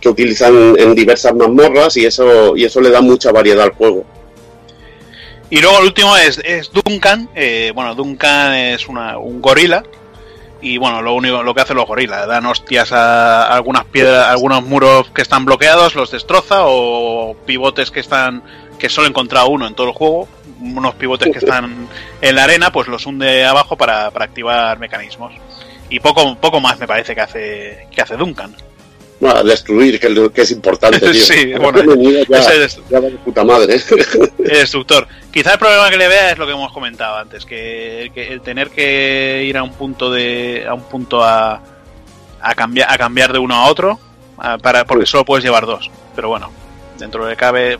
que 0.00 0.08
utilizar 0.08 0.52
en, 0.52 0.78
en 0.78 0.94
diversas 0.94 1.34
mazmorras 1.34 1.96
y 1.96 2.04
eso, 2.04 2.56
y 2.56 2.64
eso 2.64 2.80
le 2.80 2.90
da 2.90 3.00
mucha 3.00 3.32
variedad 3.32 3.64
al 3.64 3.72
juego. 3.72 4.04
Y 5.50 5.60
luego 5.60 5.78
el 5.78 5.86
último 5.86 6.16
es, 6.16 6.38
es 6.44 6.70
Duncan. 6.70 7.30
eh, 7.34 7.72
bueno, 7.74 7.94
Duncan 7.94 8.54
es 8.54 8.86
una, 8.88 9.18
un 9.18 9.40
gorila. 9.40 9.82
Y 10.60 10.76
bueno, 10.78 11.02
lo 11.02 11.14
único 11.14 11.42
lo 11.42 11.54
que 11.54 11.60
hacen 11.60 11.76
los 11.76 11.86
gorilas, 11.86 12.26
dan 12.26 12.46
hostias 12.46 12.92
a 12.92 13.52
algunas 13.54 13.84
piedras, 13.84 14.26
a 14.26 14.32
algunos 14.32 14.64
muros 14.64 15.08
que 15.10 15.22
están 15.22 15.44
bloqueados, 15.44 15.94
los 15.94 16.10
destroza, 16.10 16.62
o 16.62 17.36
pivotes 17.46 17.90
que 17.90 18.00
están, 18.00 18.42
que 18.78 18.88
solo 18.88 19.06
he 19.06 19.10
encontrado 19.10 19.48
uno 19.48 19.66
en 19.66 19.74
todo 19.74 19.88
el 19.88 19.92
juego, 19.92 20.28
unos 20.60 20.94
pivotes 20.96 21.30
que 21.32 21.38
están 21.38 21.88
en 22.20 22.34
la 22.34 22.44
arena, 22.44 22.72
pues 22.72 22.88
los 22.88 23.06
hunde 23.06 23.44
abajo 23.44 23.76
para, 23.76 24.10
para 24.10 24.24
activar 24.24 24.78
mecanismos. 24.78 25.32
Y 25.90 26.00
poco, 26.00 26.36
poco 26.36 26.60
más 26.60 26.78
me 26.78 26.86
parece 26.86 27.14
que 27.14 27.20
hace, 27.20 27.86
que 27.90 28.02
hace 28.02 28.16
Duncan. 28.16 28.54
Destruir, 29.44 29.98
que, 29.98 30.06
es 30.06 30.12
lo- 30.12 30.32
que 30.32 30.42
es 30.42 30.50
importante, 30.52 30.98
tío. 31.00 31.12
Sí, 31.24 31.52
bueno, 31.54 31.94
ya, 32.28 32.38
es- 32.38 32.80
ya 32.88 33.00
va 33.00 33.06
de 33.08 33.16
puta 33.16 33.42
madre. 33.44 33.74
El 34.38 34.44
destructor. 34.44 35.06
Quizá 35.32 35.52
el 35.54 35.58
problema 35.58 35.90
que 35.90 35.96
le 35.96 36.08
vea 36.08 36.30
es 36.32 36.38
lo 36.38 36.46
que 36.46 36.52
hemos 36.52 36.72
comentado 36.72 37.16
antes, 37.16 37.44
que, 37.44 38.10
que 38.14 38.28
el 38.32 38.40
tener 38.40 38.70
que 38.70 39.44
ir 39.46 39.56
a 39.56 39.62
un 39.62 39.72
punto 39.72 40.10
de 40.10 40.64
a 40.68 40.74
un 40.74 40.82
punto 40.84 41.22
a, 41.22 41.60
a 42.40 42.54
cambiar 42.54 42.90
a 42.90 42.96
cambiar 42.98 43.32
de 43.32 43.38
uno 43.38 43.54
a 43.54 43.66
otro 43.68 43.98
a- 44.38 44.56
para 44.58 44.84
porque 44.84 45.06
solo 45.06 45.24
puedes 45.24 45.44
llevar 45.44 45.66
dos. 45.66 45.90
Pero 46.16 46.28
bueno, 46.28 46.50
dentro 46.98 47.26
de 47.26 47.36
cabe 47.36 47.78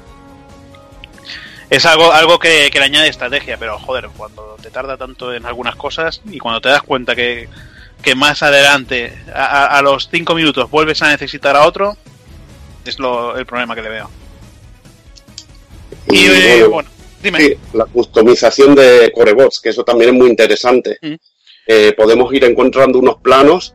es 1.71 1.85
algo 1.87 2.13
algo 2.13 2.39
que, 2.39 2.71
que 2.73 2.79
le 2.79 2.87
añade 2.87 3.09
estrategia, 3.09 3.57
pero 3.59 3.79
joder, 3.79 4.09
cuando 4.17 4.57
te 4.63 4.71
tarda 4.71 4.97
tanto 4.97 5.33
en 5.35 5.45
algunas 5.47 5.77
cosas 5.77 6.21
y 6.31 6.39
cuando 6.39 6.61
te 6.61 6.69
das 6.69 6.83
cuenta 6.83 7.15
que, 7.15 7.49
que 8.03 8.15
más 8.15 8.43
adelante 8.43 9.13
a, 9.35 9.81
los 9.83 10.09
cinco 10.11 10.35
minutos 10.35 10.71
vuelves 10.71 11.03
a 11.03 11.09
necesitar 11.11 11.57
a 11.57 11.67
otro 11.67 11.97
es 12.85 12.99
lo, 12.99 13.37
el 13.37 13.45
problema 13.45 13.75
que 13.75 13.83
le 13.83 13.89
veo. 13.91 14.11
Y, 16.11 16.27
eh, 16.27 16.65
bueno, 16.65 16.89
dime. 17.23 17.39
Sí, 17.41 17.55
la 17.75 17.85
customización 17.87 18.75
de 18.75 19.13
corebots, 19.15 19.61
que 19.61 19.71
eso 19.71 19.85
también 19.85 20.11
es 20.11 20.17
muy 20.17 20.29
interesante. 20.31 20.99
Mm. 21.03 21.15
Eh, 21.67 21.93
podemos 21.97 22.33
ir 22.33 22.45
encontrando 22.45 22.99
unos 22.99 23.17
planos 23.17 23.75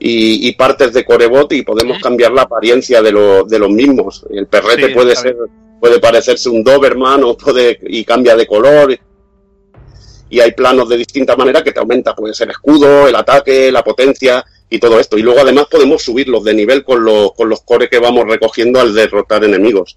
y, 0.00 0.48
y 0.48 0.52
partes 0.52 0.92
de 0.92 1.04
corebot 1.04 1.52
y 1.52 1.62
podemos 1.62 2.00
cambiar 2.00 2.32
la 2.32 2.42
apariencia 2.42 3.00
de, 3.00 3.12
lo- 3.12 3.44
de 3.44 3.58
los 3.58 3.70
mismos. 3.70 4.24
El 4.30 4.46
perrete 4.46 4.88
Sí, 4.88 4.94
puede 4.94 5.14
ser, 5.14 5.36
puede 5.78 6.00
parecerse 6.00 6.48
un 6.48 6.64
Doberman 6.64 7.22
o 7.22 7.36
puede, 7.36 7.78
y 7.86 8.04
cambia 8.04 8.34
de 8.34 8.46
color. 8.46 8.98
Y 10.30 10.40
hay 10.40 10.52
planos 10.52 10.88
de 10.88 10.96
distinta 10.98 11.36
manera 11.36 11.62
que 11.62 11.72
te 11.72 11.80
aumenta, 11.80 12.14
puede 12.14 12.34
ser 12.34 12.50
escudo, 12.50 13.08
el 13.08 13.16
ataque, 13.16 13.72
la 13.72 13.82
potencia 13.82 14.44
y 14.68 14.78
todo 14.78 15.00
esto. 15.00 15.16
Y 15.16 15.22
luego 15.22 15.40
además 15.40 15.66
podemos 15.70 16.02
subirlos 16.02 16.44
de 16.44 16.52
nivel 16.54 16.84
con 16.84 17.02
los, 17.04 17.32
con 17.32 17.48
los 17.48 17.62
core 17.62 17.88
que 17.88 17.98
vamos 17.98 18.26
recogiendo 18.26 18.80
al 18.80 18.94
derrotar 18.94 19.42
enemigos. 19.44 19.96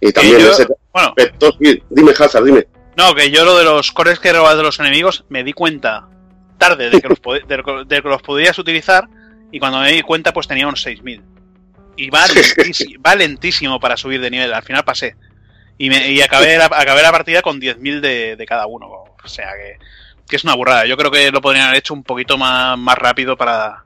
Y 0.00 0.12
también 0.12 0.40
yo- 0.40 0.50
ese 0.52 0.66
bueno. 0.92 1.08
aspecto, 1.10 1.56
dime 1.90 2.12
Hazard, 2.18 2.44
dime. 2.44 2.66
No, 2.96 3.14
que 3.14 3.30
yo 3.30 3.44
lo 3.44 3.56
de 3.56 3.64
los 3.64 3.92
cores 3.92 4.18
que 4.18 4.32
robas 4.32 4.56
de 4.56 4.62
los 4.64 4.80
enemigos 4.80 5.24
me 5.28 5.44
di 5.44 5.52
cuenta 5.52 6.08
tarde 6.58 6.90
de 6.90 7.00
que 7.00 7.08
los, 7.08 7.22
pod- 7.22 7.44
de, 7.46 7.84
de 7.94 8.02
que 8.02 8.08
los 8.08 8.20
podías 8.22 8.58
utilizar 8.58 9.04
y 9.52 9.60
cuando 9.60 9.78
me 9.78 9.92
di 9.92 10.02
cuenta 10.02 10.32
pues 10.32 10.48
tenía 10.48 10.66
unos 10.66 10.82
6000. 10.82 11.22
Y 11.96 12.10
va 12.10 12.26
lentísimo, 12.34 13.00
va 13.06 13.14
lentísimo 13.14 13.78
para 13.78 13.96
subir 13.96 14.20
de 14.20 14.30
nivel, 14.30 14.52
al 14.52 14.64
final 14.64 14.84
pasé. 14.84 15.14
Y, 15.78 15.88
me, 15.90 16.10
y 16.10 16.20
acabé, 16.20 16.56
la, 16.58 16.64
acabé 16.66 17.02
la 17.02 17.12
partida 17.12 17.40
con 17.40 17.60
10.000 17.60 18.00
de, 18.00 18.34
de 18.34 18.46
cada 18.46 18.66
uno. 18.66 19.04
O 19.24 19.28
sea 19.28 19.48
que, 19.56 19.78
que 20.28 20.36
es 20.36 20.44
una 20.44 20.54
burrada. 20.54 20.86
Yo 20.86 20.96
creo 20.96 21.10
que 21.10 21.30
lo 21.30 21.40
podrían 21.40 21.66
haber 21.66 21.78
hecho 21.78 21.94
un 21.94 22.02
poquito 22.02 22.36
más, 22.38 22.78
más 22.78 22.96
rápido 22.96 23.36
para, 23.36 23.84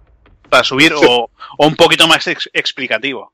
para 0.49 0.65
subir 0.65 0.93
o, 0.95 1.31
o 1.59 1.67
un 1.67 1.77
poquito 1.77 2.07
más 2.07 2.27
ex- 2.27 2.51
explicativo. 2.53 3.33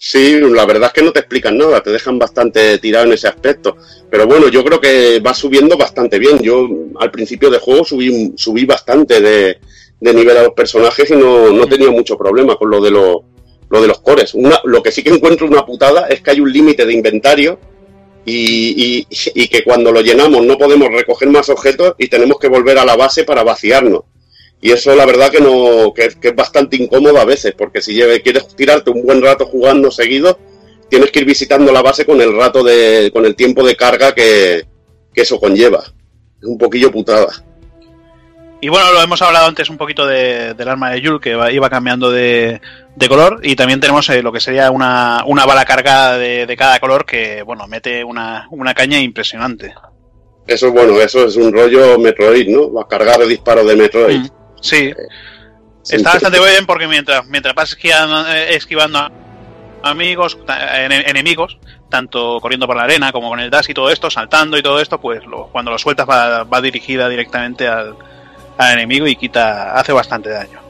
Sí, 0.00 0.38
la 0.40 0.64
verdad 0.64 0.88
es 0.88 0.92
que 0.92 1.02
no 1.02 1.10
te 1.10 1.18
explican 1.18 1.58
nada, 1.58 1.82
te 1.82 1.90
dejan 1.90 2.20
bastante 2.20 2.78
tirado 2.78 3.06
en 3.06 3.12
ese 3.14 3.26
aspecto. 3.26 3.76
Pero 4.08 4.26
bueno, 4.28 4.48
yo 4.48 4.62
creo 4.64 4.80
que 4.80 5.18
va 5.18 5.34
subiendo 5.34 5.76
bastante 5.76 6.20
bien. 6.20 6.38
Yo 6.38 6.68
al 7.00 7.10
principio 7.10 7.50
de 7.50 7.58
juego 7.58 7.84
subí, 7.84 8.32
subí 8.36 8.64
bastante 8.64 9.20
de, 9.20 9.58
de 9.98 10.14
nivel 10.14 10.36
a 10.36 10.44
los 10.44 10.52
personajes 10.52 11.10
y 11.10 11.16
no, 11.16 11.50
no 11.50 11.64
he 11.64 11.66
tenido 11.66 11.90
mucho 11.90 12.16
problema 12.16 12.54
con 12.54 12.70
lo 12.70 12.80
de, 12.80 12.92
lo, 12.92 13.24
lo 13.68 13.82
de 13.82 13.88
los 13.88 13.98
cores. 14.00 14.34
Una- 14.34 14.60
lo 14.64 14.84
que 14.84 14.92
sí 14.92 15.02
que 15.02 15.10
encuentro 15.10 15.48
una 15.48 15.66
putada 15.66 16.06
es 16.06 16.20
que 16.20 16.30
hay 16.30 16.40
un 16.40 16.52
límite 16.52 16.86
de 16.86 16.92
inventario 16.94 17.58
y, 18.28 19.48
que 19.48 19.64
cuando 19.64 19.92
lo 19.92 20.00
llenamos 20.00 20.44
no 20.44 20.58
podemos 20.58 20.88
recoger 20.90 21.28
más 21.30 21.48
objetos 21.48 21.94
y 21.98 22.08
tenemos 22.08 22.38
que 22.38 22.48
volver 22.48 22.78
a 22.78 22.84
la 22.84 22.96
base 22.96 23.24
para 23.24 23.42
vaciarnos. 23.42 24.02
Y 24.60 24.72
eso 24.72 24.94
la 24.94 25.06
verdad 25.06 25.30
que 25.30 25.40
no 25.40 25.92
que, 25.94 26.06
es 26.20 26.36
bastante 26.36 26.76
incómodo 26.76 27.18
a 27.18 27.24
veces, 27.24 27.54
porque 27.56 27.80
si 27.80 27.96
quieres 28.22 28.48
tirarte 28.56 28.90
un 28.90 29.04
buen 29.04 29.22
rato 29.22 29.46
jugando 29.46 29.90
seguido, 29.90 30.38
tienes 30.88 31.10
que 31.10 31.20
ir 31.20 31.24
visitando 31.24 31.72
la 31.72 31.82
base 31.82 32.04
con 32.04 32.20
el 32.20 32.36
rato 32.36 32.62
de 32.62 33.10
con 33.12 33.24
el 33.24 33.36
tiempo 33.36 33.64
de 33.64 33.76
carga 33.76 34.14
que, 34.14 34.66
que 35.14 35.22
eso 35.22 35.38
conlleva. 35.38 35.84
Es 36.40 36.44
un 36.44 36.58
poquillo 36.58 36.90
putada. 36.90 37.44
Y 38.60 38.68
bueno, 38.68 38.92
lo 38.92 39.00
hemos 39.00 39.22
hablado 39.22 39.46
antes 39.46 39.70
un 39.70 39.76
poquito 39.76 40.04
de- 40.04 40.54
del 40.54 40.68
arma 40.68 40.90
de 40.90 41.00
Yul, 41.00 41.20
que 41.20 41.30
iba 41.52 41.70
cambiando 41.70 42.10
de, 42.10 42.60
de 42.96 43.08
color. 43.08 43.38
Y 43.44 43.54
también 43.54 43.78
tenemos 43.78 44.08
eh, 44.10 44.20
lo 44.22 44.32
que 44.32 44.40
sería 44.40 44.70
una, 44.72 45.22
una 45.26 45.46
bala 45.46 45.64
cargada 45.64 46.18
de, 46.18 46.44
de 46.44 46.56
cada 46.56 46.80
color 46.80 47.06
que, 47.06 47.42
bueno, 47.42 47.66
mete 47.68 48.02
una, 48.02 48.48
una 48.50 48.74
caña 48.74 48.98
impresionante. 48.98 49.74
Eso 50.46 50.66
es 50.68 50.72
bueno, 50.72 50.98
eso 51.00 51.26
es 51.26 51.36
un 51.36 51.52
rollo 51.52 51.98
Metroid, 51.98 52.48
¿no? 52.48 52.72
Va 52.72 52.82
a 52.82 52.88
cargar 52.88 53.20
el 53.22 53.28
disparo 53.28 53.64
de 53.64 53.76
Metroid. 53.76 54.18
Mm, 54.20 54.28
Sí. 54.60 54.92
Está 55.88 56.12
bastante 56.14 56.38
bien 56.40 56.66
porque 56.66 56.88
mientras, 56.88 57.24
mientras 57.28 57.54
vas 57.54 57.70
esquivando, 57.70 58.26
eh, 58.28 58.56
esquivando 58.56 58.98
a 58.98 59.10
amigos, 59.84 60.36
ene- 60.46 61.08
enemigos, 61.08 61.58
tanto 61.88 62.40
corriendo 62.40 62.66
por 62.66 62.76
la 62.76 62.82
arena 62.82 63.12
como 63.12 63.28
con 63.30 63.38
el 63.40 63.48
dash 63.50 63.70
y 63.70 63.74
todo 63.74 63.88
esto, 63.90 64.10
saltando 64.10 64.58
y 64.58 64.62
todo 64.62 64.80
esto, 64.80 65.00
pues 65.00 65.24
lo- 65.24 65.46
cuando 65.46 65.70
lo 65.70 65.78
sueltas 65.78 66.06
va, 66.08 66.42
va 66.44 66.60
dirigida 66.60 67.08
directamente 67.08 67.68
al, 67.68 67.94
al 68.58 68.74
enemigo 68.74 69.06
y 69.06 69.16
quita, 69.16 69.72
hace 69.74 69.92
bastante 69.92 70.28
daño. 70.28 70.60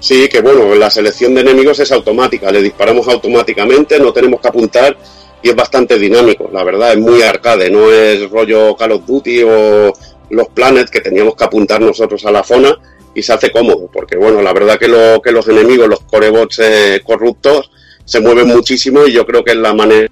Sí, 0.00 0.28
que 0.28 0.40
bueno, 0.40 0.74
la 0.74 0.90
selección 0.90 1.34
de 1.34 1.42
enemigos 1.42 1.78
es 1.78 1.92
automática, 1.92 2.50
le 2.50 2.62
disparamos 2.62 3.06
automáticamente, 3.06 4.00
no 4.00 4.12
tenemos 4.12 4.40
que 4.40 4.48
apuntar 4.48 4.96
y 5.42 5.50
es 5.50 5.54
bastante 5.54 5.98
dinámico, 5.98 6.50
la 6.52 6.64
verdad, 6.64 6.92
es 6.92 6.98
muy 6.98 7.22
arcade, 7.22 7.70
no 7.70 7.92
es 7.92 8.28
rollo 8.30 8.74
Call 8.76 8.92
of 8.92 9.06
Duty 9.06 9.42
o 9.42 9.92
los 10.30 10.48
Planet 10.48 10.88
que 10.88 11.00
teníamos 11.00 11.36
que 11.36 11.44
apuntar 11.44 11.82
nosotros 11.82 12.24
a 12.24 12.30
la 12.30 12.42
zona 12.42 12.74
y 13.14 13.22
se 13.22 13.32
hace 13.34 13.50
cómodo, 13.50 13.90
porque 13.92 14.16
bueno, 14.16 14.40
la 14.40 14.54
verdad 14.54 14.78
que, 14.78 14.88
lo, 14.88 15.20
que 15.20 15.32
los 15.32 15.46
enemigos, 15.48 15.88
los 15.88 16.00
corebots 16.00 16.60
eh, 16.60 17.02
corruptos, 17.04 17.70
se 18.04 18.20
mueven 18.20 18.48
muchísimo 18.48 19.06
y 19.06 19.12
yo 19.12 19.26
creo 19.26 19.44
que 19.44 19.50
es 19.52 19.58
la 19.58 19.74
manera 19.74 20.08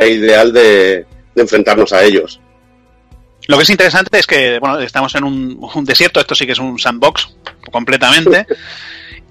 ideal 0.00 0.52
de, 0.52 1.04
de 1.34 1.42
enfrentarnos 1.42 1.92
a 1.92 2.02
ellos. 2.02 2.40
Lo 3.48 3.56
que 3.56 3.64
es 3.64 3.70
interesante 3.70 4.18
es 4.18 4.26
que, 4.26 4.58
bueno, 4.58 4.78
estamos 4.80 5.14
en 5.14 5.24
un, 5.24 5.70
un 5.74 5.84
desierto, 5.84 6.20
esto 6.20 6.34
sí 6.34 6.46
que 6.46 6.52
es 6.52 6.58
un 6.58 6.78
sandbox 6.78 7.34
completamente. 7.70 8.46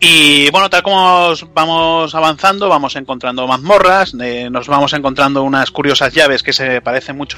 Y 0.03 0.49
bueno, 0.49 0.67
tal 0.67 0.81
como 0.81 1.27
os 1.27 1.45
vamos 1.53 2.15
avanzando, 2.15 2.67
vamos 2.67 2.95
encontrando 2.95 3.45
mazmorras, 3.45 4.15
eh, 4.19 4.49
nos 4.49 4.67
vamos 4.67 4.93
encontrando 4.93 5.43
unas 5.43 5.69
curiosas 5.69 6.11
llaves 6.11 6.41
que 6.41 6.53
se 6.53 6.81
parecen 6.81 7.17
mucho 7.17 7.37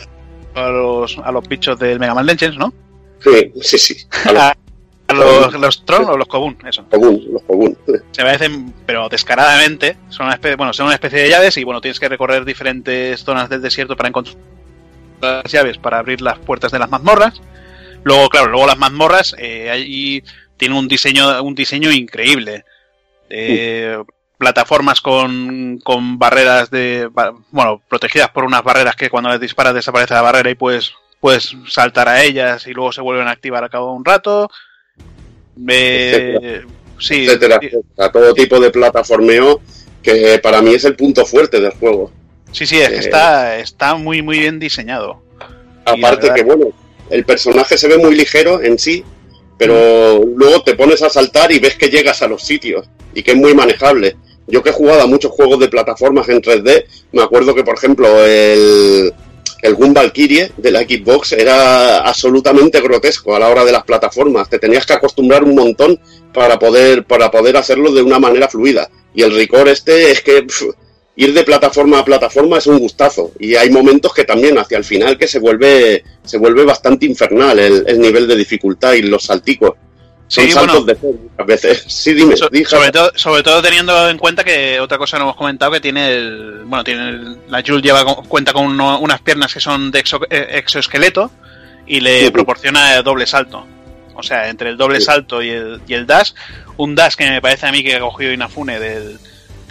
a 0.56 0.70
los, 0.70 1.18
a 1.18 1.30
los 1.34 1.46
bichos 1.46 1.78
del 1.78 2.00
Mega 2.00 2.14
Man 2.14 2.26
Legends, 2.26 2.58
¿no? 2.58 2.74
Sí, 3.20 3.52
sí, 3.62 3.78
sí, 3.78 4.08
a 4.30 4.32
los 4.32 4.42
A, 4.42 4.58
a 5.10 5.14
los, 5.14 5.54
los 5.56 5.86
Tron 5.86 6.06
o 6.06 6.16
los 6.16 6.26
Kobun, 6.30 6.58
eso. 6.66 6.86
Kobun, 6.90 7.22
los 7.34 7.44
Kobun. 7.44 7.78
Se 8.12 8.22
parecen, 8.22 8.74
pero 8.86 9.10
descaradamente. 9.10 9.98
Son 10.08 10.28
una 10.28 10.36
especie, 10.36 10.56
bueno, 10.56 10.72
son 10.72 10.86
una 10.86 10.96
especie 10.96 11.20
de 11.20 11.30
llaves 11.30 11.58
y 11.58 11.66
bueno, 11.66 11.82
tienes 11.82 12.00
que 12.00 12.08
recorrer 12.08 12.46
diferentes 12.46 13.26
zonas 13.26 13.50
del 13.50 13.62
desierto 13.62 13.98
para 13.98 14.08
encontrar 14.08 14.38
las 15.24 15.52
llaves 15.52 15.78
para 15.78 16.00
abrir 16.00 16.22
las 16.22 16.40
puertas 16.40 16.72
de 16.72 16.80
las 16.80 16.90
mazmorras. 16.90 17.42
Luego, 18.04 18.30
claro, 18.30 18.50
luego 18.50 18.68
las 18.68 18.78
mazmorras 18.78 19.36
eh, 19.38 19.70
ahí 19.70 20.24
tienen 20.58 20.78
un 20.78 20.88
diseño, 20.88 21.42
un 21.42 21.56
diseño 21.56 21.92
increíble. 21.92 22.66
Eh, 23.30 23.98
Plataformas 24.38 25.00
con, 25.00 25.80
con 25.84 26.20
barreras 26.20 26.70
de, 26.70 27.10
bueno, 27.52 27.82
protegidas 27.88 28.30
por 28.32 28.44
unas 28.44 28.62
barreras 28.62 28.96
que 28.96 29.10
cuando 29.10 29.30
les 29.30 29.40
disparas 29.40 29.74
desaparece 29.74 30.14
la 30.14 30.22
barrera 30.22 30.50
y 30.50 30.56
puedes, 30.56 30.92
puedes 31.22 31.56
saltar 31.70 32.10
a 32.10 32.22
ellas 32.22 32.68
y 32.68 32.74
luego 32.74 32.92
se 32.92 33.00
vuelven 33.00 33.28
a 33.28 33.32
activar 33.32 33.64
a 33.64 33.70
cabo 33.70 33.92
de 33.92 33.98
un 33.98 34.04
rato. 34.04 34.50
Eh, 35.66 36.66
sí, 37.00 37.26
etcétera, 37.26 37.60
etcétera. 37.62 38.12
Todo 38.12 38.34
tipo 38.34 38.60
de 38.60 38.70
plataformeo 38.70 39.62
que 40.02 40.40
para 40.44 40.62
mí 40.62 40.74
es 40.74 40.84
el 40.84 40.98
punto 40.98 41.26
fuerte 41.26 41.62
del 41.62 41.72
juego. 41.72 42.12
Sí, 42.54 42.66
sí, 42.66 42.80
es 42.80 42.88
que 42.90 42.96
Eh, 42.96 43.00
está, 43.00 43.58
está 43.60 43.96
muy, 43.96 44.22
muy 44.22 44.40
bien 44.40 44.60
diseñado. 44.60 45.22
Aparte 45.86 46.28
verdad- 46.28 46.36
que, 46.36 46.44
bueno, 46.44 46.68
el 47.10 47.26
personaje 47.26 47.78
se 47.78 47.88
ve 47.90 47.98
muy 47.98 48.16
ligero 48.16 48.62
en 48.62 48.80
sí, 48.80 49.04
pero 49.58 50.24
luego 50.24 50.64
te 50.64 50.76
pones 50.76 51.02
a 51.02 51.10
saltar 51.10 51.52
y 51.52 51.60
ves 51.60 51.76
que 51.76 51.90
llegas 51.90 52.22
a 52.22 52.28
los 52.28 52.42
sitios 52.44 52.88
y 53.14 53.22
que 53.22 53.32
es 53.32 53.38
muy 53.38 53.54
manejable. 53.54 54.16
Yo 54.48 54.62
que 54.64 54.70
he 54.70 54.74
jugado 54.74 55.02
a 55.02 55.08
muchos 55.08 55.32
juegos 55.32 55.60
de 55.60 55.68
plataformas 55.70 56.28
en 56.30 56.42
3D, 56.42 56.86
me 57.12 57.22
acuerdo 57.24 57.54
que, 57.56 57.64
por 57.64 57.76
ejemplo, 57.76 58.24
el, 58.26 59.14
el 59.62 59.76
Gun 59.76 59.94
Valkyrie 59.94 60.52
de 60.58 60.72
la 60.72 60.82
Xbox 60.82 61.32
era 61.34 62.00
absolutamente 62.00 62.82
grotesco 62.82 63.36
a 63.36 63.40
la 63.40 63.50
hora 63.50 63.64
de 63.64 63.72
las 63.72 63.84
plataformas. 63.84 64.50
Te 64.50 64.60
tenías 64.60 64.86
que 64.86 64.94
acostumbrar 64.94 65.44
un 65.44 65.56
montón 65.56 66.00
para 66.34 66.60
poder, 66.60 67.06
para 67.06 67.32
poder 67.32 67.56
hacerlo 67.58 67.92
de 67.94 68.02
una 68.02 68.20
manera 68.20 68.48
fluida. 68.50 68.90
Y 69.16 69.22
el 69.24 69.34
Record 69.34 69.70
este 69.70 70.12
es 70.12 70.22
que 70.22 70.42
pf, 70.44 70.66
ir 71.16 71.34
de 71.34 71.44
plataforma 71.44 72.00
a 72.00 72.06
plataforma 72.06 72.58
es 72.58 72.68
un 72.68 72.80
gustazo. 72.80 73.32
Y 73.40 73.56
hay 73.56 73.70
momentos 73.70 74.14
que 74.14 74.24
también 74.24 74.58
hacia 74.58 74.78
el 74.78 74.84
final 74.84 75.18
que 75.18 75.28
se 75.28 75.40
vuelve, 75.40 76.04
se 76.24 76.38
vuelve 76.38 76.64
bastante 76.66 77.06
infernal 77.06 77.60
el, 77.60 77.84
el 77.88 78.00
nivel 78.00 78.28
de 78.28 78.36
dificultad 78.36 78.94
y 78.94 79.04
los 79.04 79.24
salticos. 79.24 79.74
Son 80.28 80.46
Sí, 80.46 80.52
saltos 80.52 80.84
bueno. 80.84 80.86
de 80.86 80.96
fe 80.96 81.08
muchas 81.30 81.46
veces. 81.48 81.84
Sí, 81.88 82.14
dime, 82.14 82.36
So- 82.36 82.50
sobre, 82.66 82.92
todo, 82.92 83.12
sobre 83.16 83.44
todo 83.44 83.62
teniendo 83.62 84.10
en 84.10 84.18
cuenta 84.18 84.44
que 84.44 84.80
otra 84.80 84.98
cosa 84.98 85.18
no 85.20 85.26
hemos 85.26 85.36
comentado 85.36 85.72
que 85.72 85.80
tiene 85.82 86.12
el. 86.16 86.62
Bueno, 86.66 86.84
tiene 86.84 87.10
el- 87.10 87.38
la 87.50 87.62
Jules 87.62 87.84
lleva 87.84 88.04
cuenta 88.28 88.52
con 88.54 88.66
uno- 88.66 89.00
unas 89.00 89.22
piernas 89.22 89.54
que 89.54 89.60
son 89.60 89.92
de 89.92 90.04
exo- 90.04 90.26
eh, 90.30 90.48
exoesqueleto 90.54 91.30
y 91.86 92.00
le 92.00 92.26
Sí. 92.26 92.32
proporciona 92.32 93.00
doble 93.04 93.28
salto. 93.28 93.68
O 94.16 94.24
sea, 94.24 94.50
entre 94.50 94.70
el 94.70 94.78
doble 94.78 95.00
Sí. 95.00 95.06
salto 95.06 95.44
y 95.44 95.50
el, 95.50 95.82
y 95.88 95.94
el 95.94 96.08
dash, 96.08 96.32
un 96.78 96.96
dash 96.96 97.14
que 97.16 97.30
me 97.30 97.42
parece 97.42 97.68
a 97.68 97.72
mí 97.72 97.84
que 97.84 97.96
ha 97.96 98.00
cogido 98.00 98.32
Inafune 98.32 98.80
del, 98.80 99.20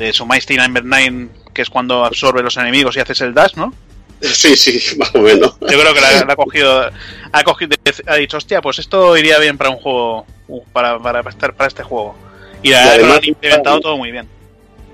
de 0.06 0.12
su 0.12 0.26
Mighty 0.26 0.56
Number 0.56 0.84
9, 0.84 1.28
que 1.54 1.62
es 1.62 1.70
cuando 1.70 2.04
absorbe 2.04 2.42
los 2.42 2.56
enemigos 2.56 2.96
y 2.96 3.00
haces 3.00 3.20
el 3.20 3.34
dash, 3.34 3.54
¿no? 3.56 3.72
Sí, 4.20 4.56
sí, 4.56 4.80
más 4.98 5.14
o 5.14 5.18
menos. 5.20 5.54
Yo 5.60 5.78
creo 5.80 5.94
que 5.94 6.00
la, 6.00 6.24
la 6.24 6.32
ha 6.32 6.36
cogido, 6.36 6.90
ha 7.32 7.44
cogido, 7.44 7.76
ha 8.06 8.16
dicho, 8.16 8.36
hostia, 8.36 8.60
pues 8.60 8.78
esto 8.78 9.16
iría 9.16 9.38
bien 9.38 9.56
para 9.58 9.70
un 9.70 9.76
juego, 9.76 10.26
para, 10.72 10.98
para, 10.98 11.20
estar 11.28 11.54
para 11.54 11.68
este 11.68 11.82
juego. 11.82 12.14
Y 12.62 12.70
la 12.70 12.84
Y 12.84 12.88
además- 12.88 13.18
han 13.18 13.24
implementado 13.24 13.80
todo 13.80 13.96
muy 13.96 14.10
bien. 14.12 14.28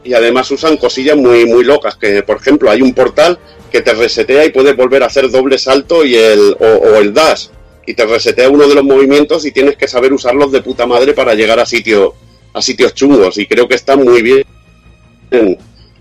y 0.05 0.15
además 0.15 0.51
usan 0.51 0.77
cosillas 0.79 1.17
muy 1.17 1.45
muy 1.45 1.65
locas 1.65 1.97
que 1.97 2.23
por 2.23 2.37
ejemplo 2.39 2.71
hay 2.71 2.81
un 2.81 2.95
portal 2.95 3.39
que 3.71 3.83
te 3.83 3.93
resetea 3.93 4.45
y 4.47 4.51
puedes 4.53 4.75
volver 4.77 5.03
a 5.03 5.07
hacer 5.07 5.29
doble 5.31 5.59
salto 5.59 6.05
y 6.05 6.15
el 6.15 6.57
o, 6.59 6.65
o 6.65 6.97
el 6.97 7.13
dash 7.13 7.49
y 7.85 7.93
te 7.95 8.07
resetea 8.07 8.49
uno 8.49 8.67
de 8.69 8.75
los 8.77 8.85
movimientos 8.85 9.45
y 9.45 9.53
tienes 9.53 9.77
que 9.77 9.89
saber 9.89 10.13
usarlos 10.15 10.51
de 10.53 10.63
puta 10.63 10.87
madre 10.87 11.13
para 11.13 11.35
llegar 11.35 11.59
a 11.59 11.67
sitio 11.67 12.15
a 12.55 12.63
sitios 12.63 12.95
chungos 12.95 13.37
y 13.37 13.47
creo 13.47 13.69
que 13.69 13.75
está 13.75 13.97
muy 13.97 14.23
bien 14.23 14.45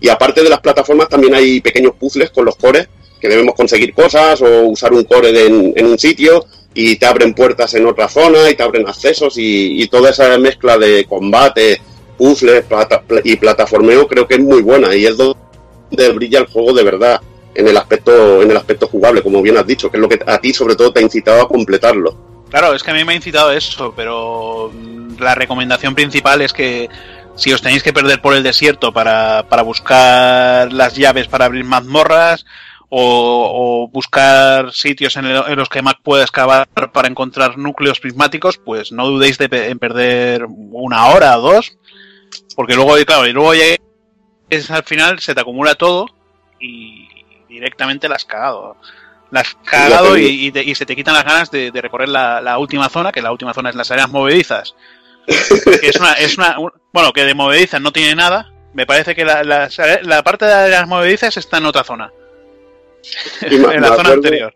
y 0.00 0.08
aparte 0.08 0.42
de 0.42 0.48
las 0.48 0.60
plataformas 0.60 1.08
también 1.08 1.34
hay 1.34 1.60
pequeños 1.60 1.92
puzzles 1.98 2.30
con 2.30 2.44
los 2.44 2.56
cores 2.56 2.88
que 3.20 3.28
debemos 3.28 3.54
conseguir 3.54 3.92
cosas 3.94 4.40
o 4.42 4.62
usar 4.66 4.92
un 4.92 5.04
core 5.04 5.32
de- 5.32 5.72
en, 5.74 5.86
un 5.86 5.98
sitio 5.98 6.44
y 6.72 6.96
te 6.96 7.06
abren 7.06 7.34
puertas 7.34 7.74
en 7.74 7.84
otra 7.86 8.08
zona 8.08 8.48
y 8.48 8.54
te 8.54 8.62
abren 8.62 8.86
accesos 8.88 9.34
y, 9.36 9.86
toda 9.88 10.10
esa 10.10 10.38
mezcla 10.38 10.78
de 10.78 11.04
combate 11.04 11.80
puzzles 12.16 12.64
plata- 12.64 13.02
pl- 13.02 13.22
y 13.24 13.36
plataformeo 13.36 14.06
creo 14.06 14.28
que 14.28 14.34
es 14.34 14.40
muy 14.40 14.62
buena 14.62 14.94
y 14.94 15.04
es 15.06 15.16
donde 15.16 16.12
brilla 16.14 16.38
el 16.40 16.46
juego 16.46 16.72
de 16.72 16.84
verdad 16.84 17.20
en 17.54 17.66
el 17.66 17.76
aspecto 17.76 18.40
en 18.42 18.50
el 18.52 18.56
aspecto 18.56 18.86
jugable 18.86 19.22
como 19.22 19.42
bien 19.42 19.56
has 19.58 19.66
dicho 19.66 19.90
que 19.90 19.96
es 19.96 20.00
lo 20.00 20.08
que 20.08 20.20
a 20.24 20.38
ti 20.38 20.52
sobre 20.52 20.76
todo 20.76 20.92
te 20.92 21.00
ha 21.00 21.02
incitado 21.02 21.42
a 21.42 21.48
completarlo. 21.48 22.16
Claro, 22.50 22.72
es 22.74 22.82
que 22.82 22.92
a 22.92 22.94
mí 22.94 23.04
me 23.04 23.12
ha 23.12 23.16
incitado 23.16 23.50
eso, 23.52 23.92
pero 23.96 24.70
la 25.20 25.34
recomendación 25.34 25.94
principal 25.94 26.40
es 26.42 26.52
que 26.52 26.88
si 27.36 27.52
os 27.52 27.62
tenéis 27.62 27.82
que 27.82 27.92
perder 27.92 28.20
por 28.20 28.34
el 28.34 28.42
desierto 28.42 28.92
para, 28.92 29.46
para 29.48 29.62
buscar 29.62 30.72
las 30.72 30.96
llaves 30.96 31.28
para 31.28 31.44
abrir 31.44 31.64
mazmorras 31.64 32.44
o, 32.88 33.84
o 33.86 33.88
buscar 33.90 34.72
sitios 34.72 35.16
en, 35.16 35.26
el- 35.26 35.44
en 35.46 35.56
los 35.56 35.68
que 35.68 35.82
Mac 35.82 35.98
pueda 36.02 36.22
excavar 36.22 36.66
para 36.92 37.08
encontrar 37.08 37.58
núcleos 37.58 38.00
prismáticos, 38.00 38.58
pues 38.58 38.92
no 38.92 39.06
dudéis 39.06 39.38
de 39.38 39.48
en 39.68 39.78
perder 39.78 40.46
una 40.48 41.06
hora 41.08 41.38
o 41.38 41.42
dos, 41.42 41.76
porque 42.56 42.74
luego, 42.74 42.94
claro, 43.06 43.26
y 43.26 43.32
luego 43.32 43.54
ya 43.54 43.64
es 44.50 44.70
al 44.70 44.84
final 44.84 45.20
se 45.20 45.34
te 45.34 45.40
acumula 45.40 45.74
todo 45.74 46.06
y 46.60 47.06
directamente 47.48 48.08
la 48.08 48.16
has 48.16 48.24
cagado. 48.24 48.76
La 49.30 49.40
has 49.40 49.54
cagado 49.62 50.16
y, 50.26 50.46
y 50.46 50.50
te- 50.52 50.64
y 50.64 50.74
se 50.74 50.86
te 50.86 50.96
quitan 50.96 51.12
las 51.14 51.24
ganas 51.24 51.50
de, 51.50 51.70
de 51.70 51.82
recorrer 51.82 52.08
la, 52.08 52.40
la 52.40 52.56
última 52.58 52.88
zona, 52.88 53.12
que 53.12 53.20
la 53.20 53.30
última 53.30 53.52
zona 53.52 53.68
es 53.68 53.76
las 53.76 53.90
áreas 53.90 54.08
movedizas. 54.10 54.74
Que 55.80 55.88
es 55.88 55.96
una, 55.96 56.12
es 56.14 56.36
una, 56.38 56.58
un- 56.58 56.72
bueno, 56.92 57.12
que 57.12 57.24
de 57.24 57.34
movedizas 57.34 57.80
no 57.80 57.92
tiene 57.92 58.14
nada. 58.14 58.52
Me 58.74 58.86
parece 58.86 59.14
que 59.14 59.24
la, 59.24 59.42
las- 59.44 59.78
la 60.02 60.22
parte 60.22 60.44
de 60.46 60.52
áreas 60.52 60.86
movedizas 60.88 61.36
está 61.36 61.58
en 61.58 61.66
otra 61.66 61.84
zona. 61.84 62.10
En 63.42 63.62
la 63.62 63.72
zona 63.72 63.88
acuerdo- 63.88 64.12
anterior. 64.14 64.54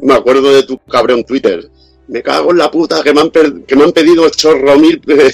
me 0.00 0.14
acuerdo 0.14 0.52
de 0.54 0.62
tu 0.64 0.78
cabrón 0.78 1.24
Twitter 1.24 1.68
me 2.08 2.20
cago 2.22 2.50
en 2.50 2.58
la 2.58 2.70
puta 2.70 3.02
que 3.02 3.14
me 3.14 3.20
han, 3.20 3.30
per- 3.30 3.64
que 3.64 3.76
me 3.76 3.84
han 3.84 3.92
pedido 3.92 4.28
chorro 4.30 4.76
mil 4.76 5.00
que 5.06 5.30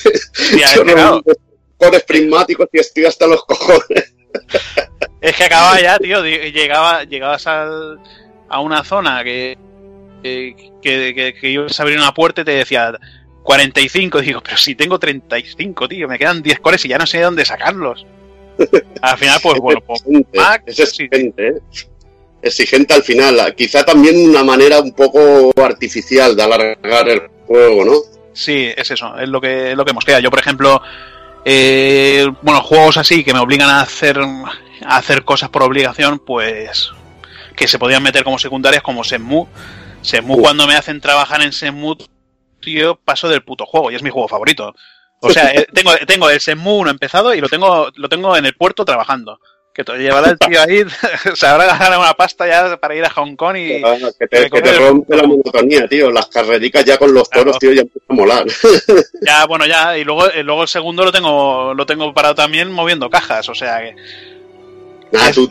chorro 0.74 1.22
mil 1.24 2.02
prismáticos 2.06 2.68
y 2.72 2.78
estoy 2.78 3.06
hasta 3.06 3.26
los 3.26 3.42
cojones 3.44 4.14
Es 5.20 5.34
que 5.36 5.44
acababa 5.44 5.80
ya, 5.80 5.98
tío. 5.98 6.22
Llegaba, 6.24 7.04
llegabas 7.04 7.46
al- 7.46 7.98
a 8.50 8.60
una 8.60 8.84
zona 8.84 9.24
que, 9.24 9.56
que, 10.22 10.54
que, 10.82 11.14
que- 11.14 11.34
que 11.40 11.48
ibas 11.50 11.80
a 11.80 11.82
abrir 11.82 11.98
una 11.98 12.12
puerta 12.14 12.42
y 12.42 12.44
te 12.44 12.50
decía 12.52 12.92
45. 13.48 14.20
Digo, 14.20 14.42
pero 14.42 14.58
si 14.58 14.74
tengo 14.74 14.98
35, 14.98 15.88
tío. 15.88 16.06
Me 16.06 16.18
quedan 16.18 16.42
10 16.42 16.60
cores 16.60 16.84
y 16.84 16.88
ya 16.88 16.98
no 16.98 17.06
sé 17.06 17.16
de 17.16 17.24
dónde 17.24 17.46
sacarlos. 17.46 18.04
Al 19.00 19.16
final, 19.16 19.38
pues 19.42 19.58
bueno, 19.62 19.80
pues, 19.80 20.02
Mac, 20.34 20.64
es 20.66 20.78
exigente, 20.78 21.48
¿eh? 21.48 21.54
exigente 22.42 22.92
al 22.92 23.02
final. 23.02 23.54
Quizá 23.54 23.86
también 23.86 24.28
una 24.28 24.44
manera 24.44 24.80
un 24.80 24.92
poco 24.92 25.50
artificial 25.62 26.36
de 26.36 26.42
alargar 26.42 27.08
el 27.08 27.22
juego, 27.46 27.86
¿no? 27.86 27.92
Sí, 28.34 28.70
es 28.76 28.90
eso, 28.90 29.16
es 29.18 29.30
lo 29.30 29.40
que, 29.40 29.70
es 29.70 29.76
lo 29.78 29.84
que 29.86 29.92
hemos 29.92 30.04
quedado. 30.04 30.22
Yo, 30.22 30.28
por 30.28 30.40
ejemplo, 30.40 30.82
eh, 31.46 32.26
bueno, 32.42 32.60
juegos 32.60 32.98
así 32.98 33.24
que 33.24 33.32
me 33.32 33.40
obligan 33.40 33.70
a 33.70 33.80
hacer, 33.80 34.18
a 34.18 34.96
hacer 34.98 35.24
cosas 35.24 35.48
por 35.48 35.62
obligación, 35.62 36.18
pues 36.18 36.90
que 37.56 37.66
se 37.66 37.78
podían 37.78 38.02
meter 38.02 38.24
como 38.24 38.38
secundarias 38.38 38.82
como 38.82 39.04
Senmu. 39.04 39.46
Senmu 40.02 40.34
Uh. 40.34 40.42
cuando 40.42 40.66
me 40.66 40.76
hacen 40.76 41.00
trabajar 41.00 41.40
en 41.40 41.52
Senmu 41.52 41.96
yo 42.62 42.96
paso 42.96 43.28
del 43.28 43.42
puto 43.42 43.66
juego 43.66 43.90
y 43.90 43.94
es 43.94 44.02
mi 44.02 44.10
juego 44.10 44.28
favorito. 44.28 44.74
O 45.20 45.30
sea, 45.30 45.50
eh, 45.52 45.66
tengo, 45.72 45.92
tengo 46.06 46.30
el 46.30 46.38
Shenmue 46.38 46.74
1 46.78 46.90
empezado 46.90 47.34
y 47.34 47.40
lo 47.40 47.48
tengo, 47.48 47.90
lo 47.96 48.08
tengo 48.08 48.36
en 48.36 48.46
el 48.46 48.54
puerto 48.54 48.84
trabajando. 48.84 49.40
Que 49.74 49.84
te 49.84 49.96
llevará 49.96 50.30
el 50.30 50.38
tío 50.38 50.60
ahí, 50.60 50.82
se 51.36 51.46
habrá 51.46 51.66
ganado 51.66 52.00
una 52.00 52.14
pasta 52.14 52.48
ya 52.48 52.76
para 52.78 52.96
ir 52.96 53.04
a 53.04 53.10
Hong 53.10 53.36
Kong 53.36 53.56
y... 53.56 53.80
Que 54.18 54.26
te, 54.26 54.50
que 54.50 54.58
el 54.58 54.76
rompe 54.76 55.16
la 55.16 55.22
monotonía, 55.22 55.86
tío. 55.86 56.10
Las 56.10 56.26
carrericas 56.26 56.84
ya 56.84 56.98
con 56.98 57.14
los 57.14 57.30
toros, 57.30 57.56
Claro. 57.56 57.58
tío, 57.60 57.72
ya 57.74 57.80
empieza 57.82 58.06
a 58.08 58.12
molar. 58.14 58.46
Ya, 59.22 59.46
bueno, 59.46 59.66
ya, 59.66 59.96
y 59.96 60.02
luego, 60.02 60.26
luego 60.42 60.62
el 60.62 60.68
segundo 60.68 61.04
lo 61.04 61.12
tengo, 61.12 61.74
lo 61.74 61.86
tengo 61.86 62.12
parado 62.12 62.34
también 62.34 62.72
moviendo 62.72 63.08
cajas, 63.08 63.48
o 63.48 63.54
sea 63.54 63.78
que... 63.80 63.94
Nah, 65.12 65.28
Es- 65.28 65.36
tú, 65.36 65.48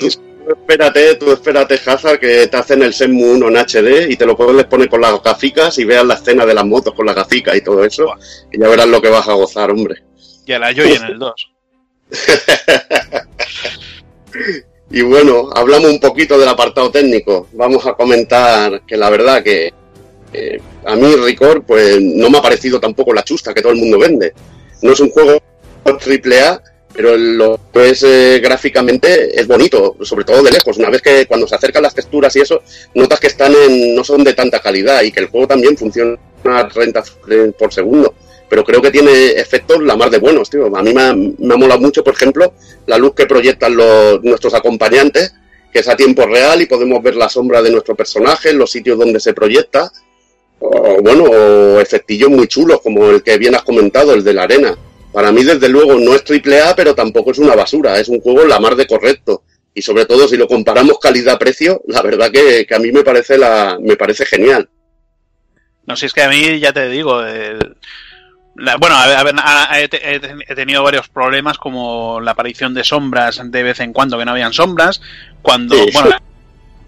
tú 0.48 0.53
espérate, 0.53 1.15
tú 1.15 1.32
espérate, 1.32 1.80
Hazard, 1.86 2.19
que 2.19 2.48
te 2.48 2.57
hacen 2.57 2.82
el 2.82 2.91
Shenmue 2.91 3.36
1 3.36 3.48
en 3.49 3.57
HD 3.57 4.10
y 4.10 4.15
te 4.15 4.26
lo 4.26 4.38
puedes 4.38 4.65
poner 4.65 4.88
con 4.88 5.02
las 5.02 5.22
gaficas 5.22 5.78
y 5.78 5.84
veas 5.84 6.06
la 6.06 6.14
escena 6.14 6.45
de 6.45 6.53
las 6.53 6.65
motos 6.65 6.94
con 6.94 7.06
las 7.06 7.15
gaficas 7.15 7.56
y 7.56 7.61
todo 7.61 7.84
eso. 7.84 8.07
Y 8.52 8.60
ya 8.60 8.69
verás 8.69 8.88
lo 8.88 9.02
que 9.02 9.10
vas 9.10 9.28
a 9.28 9.34
gozar, 9.34 9.72
hombre. 9.72 10.03
Ya 10.45 10.60
la 10.60 10.74
Joy 10.74 10.94
en 10.94 11.03
el 11.03 11.19
2. 11.19 11.52
Y 14.90 15.02
bueno, 15.02 15.49
hablamos 15.53 15.91
un 15.91 15.99
poquito 15.99 16.40
del 16.40 16.48
apartado 16.48 16.90
técnico. 16.90 17.49
Vamos 17.52 17.86
a 17.86 17.94
comentar 17.94 18.84
que 18.86 18.95
la 18.95 19.10
verdad 19.10 19.44
que 19.44 19.74
eh, 20.32 20.61
a 20.86 20.95
mí 20.95 21.14
Record 21.14 21.64
pues 21.64 22.02
no 22.02 22.30
me 22.30 22.38
ha 22.38 22.41
parecido 22.41 22.80
tampoco 22.80 23.14
la 23.14 23.24
chusta 23.24 23.53
que 23.53 23.61
todo 23.61 23.74
el 23.74 23.80
mundo 23.80 23.99
vende. 23.99 24.32
No 24.82 24.94
es 24.94 24.99
un 25.02 25.10
juego 25.10 25.41
triple 25.99 26.40
A, 26.40 26.64
pero 26.98 27.15
lo 27.15 27.60
es 27.76 28.02
eh, 28.02 28.40
gráficamente 28.41 29.40
es 29.40 29.45
bonito, 29.45 29.98
sobre 30.02 30.26
todo 30.26 30.41
de 30.41 30.52
lejos. 30.52 30.78
Una 30.78 30.90
vez 30.90 31.03
que 31.03 31.28
cuando 31.28 31.48
se 31.48 31.53
acercan 31.53 31.84
las 31.84 31.94
texturas 31.94 32.36
y 32.36 32.40
eso, 32.40 32.64
notas 32.95 33.19
que 33.19 33.28
están 33.28 33.53
en, 33.53 33.95
no 33.95 34.03
son 34.03 34.24
de 34.24 34.34
tanta 34.34 34.60
calidad 34.60 35.03
y 35.03 35.11
que 35.11 35.19
el 35.19 35.28
juego 35.28 35.48
también 35.48 35.78
funciona 35.78 36.18
a 36.44 36.68
30 36.68 37.03
frames 37.03 37.53
por 37.53 37.72
segundo. 37.72 38.15
Pero 38.49 38.64
creo 38.64 38.82
que 38.82 38.90
tiene 38.90 39.28
efectos 39.34 39.84
la 39.84 39.95
mar 39.95 40.10
de 40.10 40.18
buenos, 40.18 40.49
tío. 40.49 40.76
A 40.76 40.82
mí 40.82 40.91
me 40.91 41.03
ha, 41.03 41.14
molado 41.56 41.80
mucho, 41.80 42.03
por 42.03 42.15
ejemplo, 42.15 42.53
la 42.88 42.98
luz 42.98 43.14
que 43.14 43.28
proyectan 43.28 43.76
los, 43.76 44.24
nuestros 44.24 44.56
acompañantes, 44.56 45.36
que 45.72 45.80
es 45.80 45.88
a 45.88 45.95
tiempo 45.95 46.26
real 46.26 46.64
y 46.64 46.65
podemos 46.65 47.03
ver 47.03 47.15
la 47.15 47.30
sombra 47.30 47.61
de 47.61 47.69
nuestro 47.69 47.94
personaje 47.94 48.53
los 48.53 48.72
sitios 48.72 48.98
donde 48.98 49.19
se 49.19 49.36
proyecta. 49.36 49.91
O 50.60 50.99
bueno, 51.03 51.26
o 51.26 51.80
efectillos 51.80 52.32
muy 52.32 52.48
chulos, 52.48 52.82
como 52.82 53.07
el 53.11 53.22
que 53.22 53.38
bien 53.38 53.53
has 53.53 53.61
comentado, 53.61 54.15
el 54.15 54.24
de 54.24 54.34
la 54.34 54.44
arena. 54.44 54.76
Para 55.18 55.31
mí, 55.31 55.44
desde 55.44 55.68
luego, 55.68 55.95
no 55.95 56.14
es 56.14 56.23
triple 56.23 56.61
A, 56.61 56.76
pero 56.76 56.94
tampoco 56.94 57.31
es 57.31 57.39
una 57.39 57.56
basura. 57.56 57.98
Es 57.98 58.07
un 58.07 58.22
juego 58.22 58.45
la 58.45 58.60
mar 58.60 58.76
de 58.76 58.85
correcto. 58.85 59.41
Y 59.73 59.81
sobre 59.81 60.06
todo, 60.06 60.27
si 60.27 60.38
lo 60.38 60.48
comparamos 60.48 60.99
calidad-precio, 60.99 61.81
la 61.88 62.03
verdad 62.03 62.30
que, 62.30 62.68
que 62.68 62.76
a 62.76 62.77
mí 62.77 62.91
me 62.91 63.03
parece, 63.03 63.35
la, 63.35 63.80
me 63.81 63.95
parece 63.95 64.27
genial. 64.27 64.69
No, 65.88 65.95
si 65.95 66.06
es 66.06 66.14
que 66.14 66.22
a 66.22 66.30
mí, 66.30 66.60
ya 66.60 66.72
te 66.72 66.88
digo, 66.89 67.23
el- 67.26 67.77
la- 68.57 68.76
bueno, 68.77 68.95
a 68.95 69.23
ver, 69.23 69.34
a 69.39 69.72
a- 69.72 69.81
he, 69.81 69.88
te- 69.89 70.07
he 70.15 70.19
te- 70.19 70.35
he 70.49 70.53
tenido 70.53 70.84
varios 70.84 71.10
problemas 71.10 71.57
como 71.57 72.19
la 72.22 72.31
aparición 72.34 72.76
de 72.76 72.84
sombras 72.84 73.41
de 73.44 73.64
vez 73.64 73.80
en 73.80 73.94
cuando 73.94 74.19
que 74.19 74.26
no 74.26 74.34
habían 74.34 74.53
sombras, 74.53 75.02
cuando, 75.41 75.73
Sí. 75.77 75.89
bueno, 75.94 76.11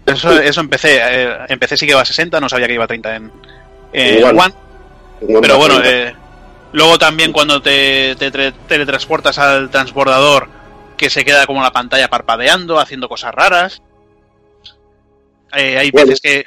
eso, 0.06 0.40
eso 0.40 0.60
empecé, 0.60 1.00
eh, 1.02 1.36
empecé 1.48 1.76
sí 1.76 1.84
que 1.84 1.92
iba 1.94 2.00
a 2.00 2.04
60, 2.04 2.38
no 2.40 2.48
sabía 2.48 2.68
que 2.68 2.74
iba 2.74 2.84
a 2.84 2.86
30 2.86 3.16
en. 3.16 3.24
One, 3.92 4.54
Tengo 5.18 5.40
pero 5.40 5.58
bueno, 5.58 5.80
eh, 5.84 6.14
luego 6.72 6.98
también 6.98 7.32
cuando 7.32 7.60
te, 7.62 8.14
teletransportas 8.16 9.38
al 9.38 9.70
transbordador, 9.70 10.48
que 10.96 11.10
se 11.10 11.24
queda 11.24 11.46
como 11.46 11.62
la 11.62 11.72
pantalla 11.72 12.08
parpadeando, 12.08 12.78
haciendo 12.78 13.08
cosas 13.08 13.34
raras. 13.34 13.82
Eh, 15.56 15.78
hay 15.78 15.90
Bueno. 15.90 16.08
veces 16.08 16.20
que... 16.20 16.44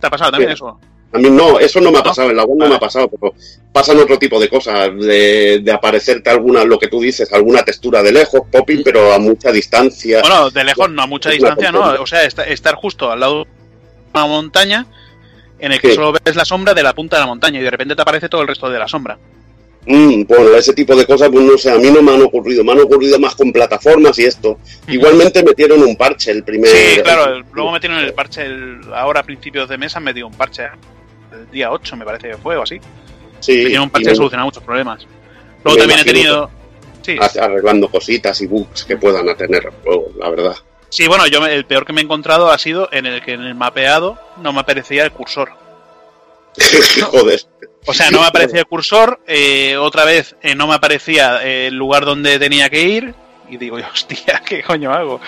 ¿Te 0.00 0.06
ha 0.06 0.10
pasado 0.10 0.30
también 0.30 0.52
eso? 0.52 0.78
A 1.12 1.18
mí 1.18 1.28
no, 1.28 1.58
eso 1.58 1.80
no 1.80 1.90
me 1.90 1.98
ha 1.98 2.02
¿No? 2.02 2.04
pasado, 2.06 2.30
en 2.30 2.36
la 2.36 2.44
web 2.44 2.56
no 2.56 2.68
me 2.68 2.76
ha 2.76 2.78
pasado, 2.78 3.08
pero 3.08 3.34
pasan 3.72 3.98
otro 3.98 4.16
tipo 4.18 4.38
de 4.38 4.48
cosas, 4.48 4.90
de, 4.96 5.60
de 5.62 5.72
aparecerte 5.72 6.30
alguna, 6.30 6.64
lo 6.64 6.78
que 6.78 6.86
tú 6.86 7.00
dices, 7.00 7.32
alguna 7.32 7.64
textura 7.64 8.00
de 8.02 8.12
lejos, 8.12 8.42
popping, 8.50 8.82
pero 8.84 9.12
a 9.12 9.18
mucha 9.18 9.50
distancia. 9.50 10.20
Bueno, 10.20 10.50
de 10.50 10.62
lejos, 10.64 10.88
no 10.88 11.02
a 11.02 11.06
mucha 11.08 11.30
distancia, 11.30 11.72
¿no? 11.72 11.80
O 12.00 12.06
sea, 12.06 12.22
esta- 12.22 12.44
estar 12.44 12.76
justo 12.76 13.10
al 13.10 13.18
lado 13.20 13.44
de 13.44 13.50
una 14.14 14.26
montaña 14.26 14.86
en 15.58 15.72
el 15.72 15.80
que 15.80 15.88
Sí. 15.88 15.94
solo 15.96 16.12
ves 16.12 16.36
la 16.36 16.44
sombra 16.44 16.72
de 16.74 16.82
la 16.84 16.94
punta 16.94 17.16
de 17.16 17.20
la 17.22 17.26
montaña 17.26 17.58
y 17.58 17.62
de 17.64 17.70
repente 17.70 17.96
te 17.96 18.02
aparece 18.02 18.28
todo 18.28 18.42
el 18.42 18.48
resto 18.48 18.70
de 18.70 18.78
la 18.78 18.86
sombra. 18.88 19.18
Mm, 19.86 20.24
bueno, 20.24 20.54
ese 20.56 20.74
tipo 20.74 20.94
de 20.94 21.06
cosas, 21.06 21.30
pues 21.30 21.42
no 21.44 21.56
sé, 21.56 21.70
a 21.70 21.76
mí 21.76 21.90
no 21.90 22.02
me 22.02 22.12
han 22.12 22.20
ocurrido, 22.22 22.62
me 22.62 22.72
han 22.72 22.80
ocurrido 22.80 23.18
más 23.18 23.34
con 23.34 23.50
plataformas 23.52 24.18
y 24.18 24.24
esto. 24.24 24.58
Igualmente 24.86 25.42
metieron 25.42 25.82
un 25.82 25.96
parche 25.96 26.30
el 26.32 26.44
primer... 26.44 26.70
Sí, 26.70 27.00
claro, 27.02 27.32
el- 27.36 27.44
luego 27.52 27.72
metieron 27.72 27.98
el 27.98 28.12
parche, 28.12 28.42
el- 28.44 28.80
ahora 28.94 29.20
a 29.20 29.22
principios 29.22 29.68
de 29.68 29.78
mes 29.78 29.96
han 29.96 30.04
metido 30.04 30.26
un 30.26 30.34
parche, 30.34 30.64
el 31.32 31.50
día 31.50 31.70
8 31.72 31.96
me 31.96 32.04
parece 32.04 32.28
que 32.30 32.36
fue 32.36 32.56
o 32.56 32.62
así. 32.62 32.78
Sí, 33.40 33.56
Metieron 33.62 33.84
un 33.84 33.90
parche 33.90 34.04
me- 34.06 34.12
que 34.12 34.16
soluciona 34.16 34.44
muchos 34.44 34.62
problemas. 34.62 35.06
Luego 35.64 35.78
me 35.78 35.86
también 35.86 36.00
he 36.00 36.04
tenido... 36.04 36.50
Sí, 37.02 37.16
arreglando 37.40 37.88
cositas 37.90 38.38
y 38.42 38.46
bugs 38.46 38.84
que 38.84 38.98
puedan 38.98 39.34
tener 39.34 39.64
el 39.64 39.70
juego, 39.82 40.10
la 40.18 40.28
verdad. 40.28 40.56
sí, 40.90 41.06
bueno, 41.08 41.26
yo 41.26 41.44
el 41.46 41.64
peor 41.64 41.86
que 41.86 41.94
me 41.94 42.02
he 42.02 42.04
encontrado 42.04 42.50
ha 42.50 42.58
sido 42.58 42.90
en 42.92 43.06
el 43.06 43.22
que 43.22 43.32
en 43.32 43.40
el 43.40 43.54
mapeado 43.54 44.18
no 44.42 44.52
me 44.52 44.60
aparecía 44.60 45.04
el 45.04 45.10
cursor. 45.12 45.50
Joder. 47.10 47.40
O 47.86 47.94
sea, 47.94 48.10
no 48.10 48.20
me 48.20 48.26
aparecía 48.26 48.60
el 48.60 48.66
cursor, 48.66 49.20
eh, 49.26 49.76
otra 49.76 50.04
vez 50.04 50.36
eh, 50.42 50.54
no 50.54 50.66
me 50.66 50.74
aparecía 50.74 51.42
eh, 51.42 51.68
el 51.68 51.74
lugar 51.76 52.04
donde 52.04 52.38
tenía 52.38 52.68
que 52.68 52.82
ir, 52.82 53.14
y 53.48 53.56
digo, 53.56 53.76
hostia, 53.92 54.42
¿qué 54.44 54.62
coño 54.62 54.92
hago? 54.92 55.20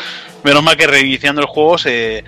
Menos 0.45 0.63
mal 0.63 0.77
que 0.77 0.87
reiniciando 0.87 1.41
el 1.41 1.47
juego 1.49 1.79
se, 1.79 2.25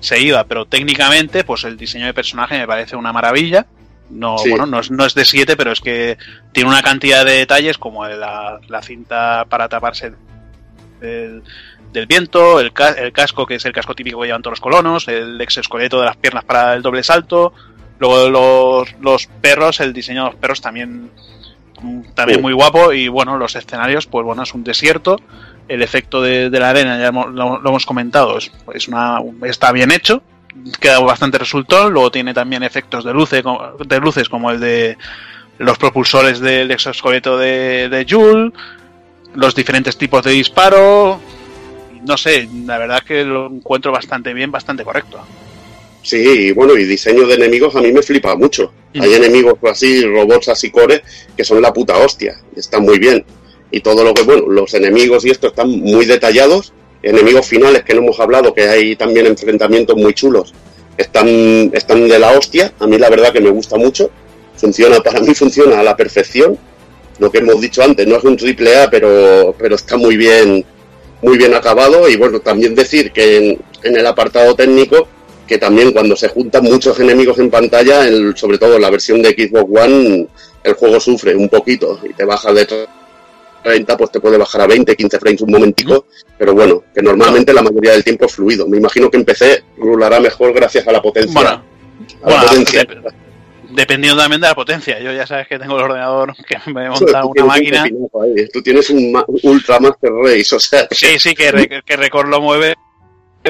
se 0.00 0.20
iba, 0.20 0.44
pero 0.44 0.64
técnicamente, 0.64 1.44
pues 1.44 1.64
el 1.64 1.76
diseño 1.76 2.06
de 2.06 2.14
personaje 2.14 2.58
me 2.58 2.66
parece 2.66 2.96
una 2.96 3.12
maravilla. 3.12 3.66
No, 4.08 4.38
Sí. 4.38 4.50
bueno, 4.50 4.66
no 4.66 4.78
es, 4.80 4.90
no 4.90 5.04
es 5.04 5.14
de 5.14 5.24
7, 5.24 5.56
pero 5.56 5.72
es 5.72 5.80
que 5.80 6.16
tiene 6.52 6.70
una 6.70 6.82
cantidad 6.82 7.24
de 7.24 7.32
detalles 7.38 7.76
como 7.76 8.06
la, 8.06 8.60
la 8.68 8.82
cinta 8.82 9.44
para 9.48 9.68
taparse 9.68 10.12
del, 11.00 11.42
del 11.92 12.06
viento, 12.06 12.60
el, 12.60 12.72
el 12.98 13.12
casco 13.12 13.46
que 13.46 13.56
es 13.56 13.64
el 13.64 13.72
casco 13.72 13.94
típico 13.96 14.20
que 14.20 14.26
llevan 14.28 14.42
todos 14.42 14.52
los 14.52 14.60
colonos, 14.60 15.08
el 15.08 15.40
exoesqueleto 15.40 15.98
de 15.98 16.06
las 16.06 16.16
piernas 16.16 16.44
para 16.44 16.74
el 16.74 16.82
doble 16.82 17.02
salto, 17.02 17.52
Luego 17.98 18.28
los, 18.28 18.94
los 19.00 19.26
perros, 19.40 19.80
el 19.80 19.92
diseño 19.92 20.24
de 20.24 20.30
los 20.30 20.38
perros 20.38 20.60
también, 20.60 21.10
mm, 21.80 22.02
también 22.14 22.38
Sí. 22.38 22.42
muy 22.42 22.52
guapo. 22.52 22.92
Y 22.92 23.08
bueno, 23.08 23.36
los 23.38 23.56
escenarios, 23.56 24.06
pues 24.06 24.24
bueno, 24.24 24.42
es 24.42 24.52
un 24.54 24.64
desierto. 24.64 25.20
El 25.68 25.82
efecto 25.82 26.20
de, 26.22 26.48
de 26.50 26.60
la 26.60 26.70
arena, 26.70 26.98
ya 26.98 27.08
hemos- 27.08 27.28
lo, 27.32 27.58
lo 27.58 27.68
hemos 27.70 27.86
comentado, 27.86 28.38
es, 28.38 28.52
es 28.74 28.88
una, 28.88 29.18
está 29.44 29.72
bien 29.72 29.90
hecho. 29.90 30.22
Queda 30.80 31.00
bastante 31.00 31.38
resultón. 31.38 31.92
Luego 31.92 32.10
tiene 32.10 32.32
también 32.34 32.62
efectos 32.62 33.04
de, 33.04 33.12
luce, 33.12 33.42
co- 33.42 33.76
de 33.84 33.98
luces 33.98 34.28
como 34.28 34.50
el 34.50 34.60
de 34.60 34.96
los 35.58 35.78
propulsores 35.78 36.38
del 36.40 36.70
exoesqueleto 36.70 37.36
de, 37.38 37.88
de 37.88 38.06
Joule, 38.08 38.52
los 39.34 39.54
diferentes 39.54 39.96
tipos 39.96 40.22
de 40.22 40.32
disparo. 40.32 41.18
No 42.06 42.16
sé, 42.16 42.48
la 42.66 42.78
verdad 42.78 43.02
que 43.02 43.24
lo 43.24 43.46
encuentro 43.46 43.90
bastante 43.90 44.32
bien, 44.34 44.50
bastante 44.52 44.84
correcto. 44.84 45.18
Sí, 46.06 46.18
y 46.18 46.52
bueno, 46.52 46.78
y 46.78 46.84
diseño 46.84 47.26
de 47.26 47.34
enemigos 47.34 47.74
a 47.74 47.80
mí 47.80 47.92
me 47.92 48.00
flipa 48.00 48.36
mucho. 48.36 48.72
Mm. 48.94 49.02
Hay 49.02 49.14
enemigos 49.14 49.54
así, 49.68 50.04
robots 50.04 50.48
así 50.48 50.70
core, 50.70 51.02
que 51.36 51.42
son 51.42 51.60
la 51.60 51.72
puta 51.72 51.98
hostia, 51.98 52.40
están 52.54 52.84
muy 52.84 53.00
bien. 53.00 53.24
Y 53.72 53.80
todo 53.80 54.04
lo 54.04 54.14
que, 54.14 54.22
bueno, 54.22 54.46
los 54.48 54.72
enemigos 54.74 55.24
y 55.24 55.30
esto 55.30 55.48
están 55.48 55.68
muy 55.68 56.06
detallados. 56.06 56.72
Enemigos 57.02 57.48
finales 57.48 57.82
que 57.82 57.92
no 57.92 58.02
hemos 58.02 58.20
hablado, 58.20 58.54
que 58.54 58.68
hay 58.68 58.94
también 58.94 59.26
enfrentamientos 59.26 59.96
muy 59.96 60.14
chulos, 60.14 60.54
están, 60.96 61.26
están 61.74 62.06
de 62.06 62.20
la 62.20 62.38
hostia. 62.38 62.72
A 62.78 62.86
mí 62.86 62.98
la 62.98 63.10
verdad 63.10 63.32
que 63.32 63.40
me 63.40 63.50
gusta 63.50 63.76
mucho. 63.76 64.08
Funciona, 64.56 65.00
para 65.00 65.18
mí 65.18 65.34
funciona 65.34 65.80
a 65.80 65.82
la 65.82 65.96
perfección. 65.96 66.56
Lo 67.18 67.32
que 67.32 67.38
hemos 67.38 67.60
dicho 67.60 67.82
antes, 67.82 68.06
no 68.06 68.14
es 68.14 68.22
un 68.22 68.36
triple 68.36 68.76
A, 68.76 68.88
pero, 68.88 69.56
pero 69.58 69.74
está 69.74 69.96
muy 69.96 70.16
bien, 70.16 70.64
muy 71.20 71.36
bien 71.36 71.52
acabado. 71.52 72.08
Y 72.08 72.14
bueno, 72.14 72.38
también 72.38 72.76
decir 72.76 73.10
que 73.10 73.38
en, 73.38 73.58
en 73.82 73.96
el 73.96 74.06
apartado 74.06 74.54
técnico, 74.54 75.08
que 75.46 75.58
también 75.58 75.92
cuando 75.92 76.16
se 76.16 76.28
juntan 76.28 76.64
muchos 76.64 76.98
enemigos 77.00 77.38
en 77.38 77.50
pantalla, 77.50 78.06
el- 78.06 78.36
sobre 78.36 78.58
todo 78.58 78.76
en 78.76 78.82
la 78.82 78.90
versión 78.90 79.22
de 79.22 79.30
Xbox 79.30 79.70
One, 79.84 80.26
el 80.64 80.72
juego 80.74 80.98
sufre 81.00 81.34
un 81.36 81.48
poquito 81.48 82.00
y 82.08 82.12
te 82.12 82.24
baja 82.24 82.52
de 82.52 82.66
30, 83.62 83.96
pues 83.96 84.10
te 84.12 84.20
puede 84.20 84.38
bajar 84.38 84.60
a 84.62 84.66
20, 84.66 84.94
15 84.96 85.18
frames 85.18 85.40
un 85.42 85.50
momentico, 85.50 86.06
pero 86.38 86.54
bueno, 86.54 86.84
que 86.94 87.02
normalmente 87.02 87.52
la 87.52 87.62
mayoría 87.62 87.92
del 87.92 88.04
tiempo 88.04 88.26
es 88.26 88.32
fluido. 88.34 88.66
Me 88.68 88.76
imagino 88.78 89.10
que 89.10 89.16
en 89.16 89.24
PC 89.24 89.62
rulará 89.78 90.20
mejor 90.20 90.52
gracias 90.52 90.86
a 90.86 90.92
la 90.92 91.02
potencia. 91.02 91.32
Bueno, 91.34 91.50
a 91.50 92.30
la 92.30 92.36
bueno, 92.36 92.42
potencia. 92.48 92.82
dep- 92.84 93.12
dependiendo 93.70 94.20
también 94.22 94.40
de 94.40 94.46
la 94.48 94.54
potencia. 94.54 95.00
Yo 95.00 95.12
ya 95.12 95.26
sabes 95.26 95.48
que 95.48 95.58
tengo 95.58 95.76
el 95.76 95.82
ordenador 95.84 96.32
que 96.46 96.56
me 96.72 96.88
monta 96.88 97.22
Tú 97.22 97.28
una 97.30 97.42
un 97.42 97.48
máquina. 97.48 97.82
ahí, 97.82 98.48
Tú 98.52 98.62
tienes 98.62 98.88
un 98.90 99.10
ma- 99.12 99.24
Ultra 99.42 99.80
Master 99.80 100.12
Race, 100.12 100.54
o 100.54 100.60
sea, 100.60 100.86
Sí, 100.92 101.18
sí, 101.18 101.34
que, 101.34 101.50
re- 101.52 101.82
que 101.84 101.96
Record 101.96 102.28
lo 102.28 102.40
mueve 102.40 102.74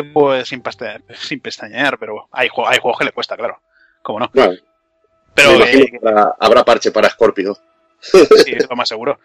pues 0.05 0.49
sin, 0.49 0.62
peste- 0.62 1.02
sin 1.15 1.41
pestañear, 1.41 1.99
pero 1.99 2.28
hay, 2.33 2.49
hay 2.66 2.78
juegos 2.78 2.99
que 2.99 3.05
le 3.07 3.12
cuesta, 3.12 3.36
claro. 3.36 3.60
¿Cómo 4.02 4.20
no? 4.20 4.31
bueno, 4.33 4.55
Pero 5.34 5.65
eh, 5.65 5.91
habrá 6.39 6.65
parche 6.65 6.91
para 6.92 7.10
Scorpio. 7.10 7.57
sí, 8.00 8.52
es 8.52 8.68
lo 8.68 8.76
más 8.76 8.89
seguro. 8.89 9.18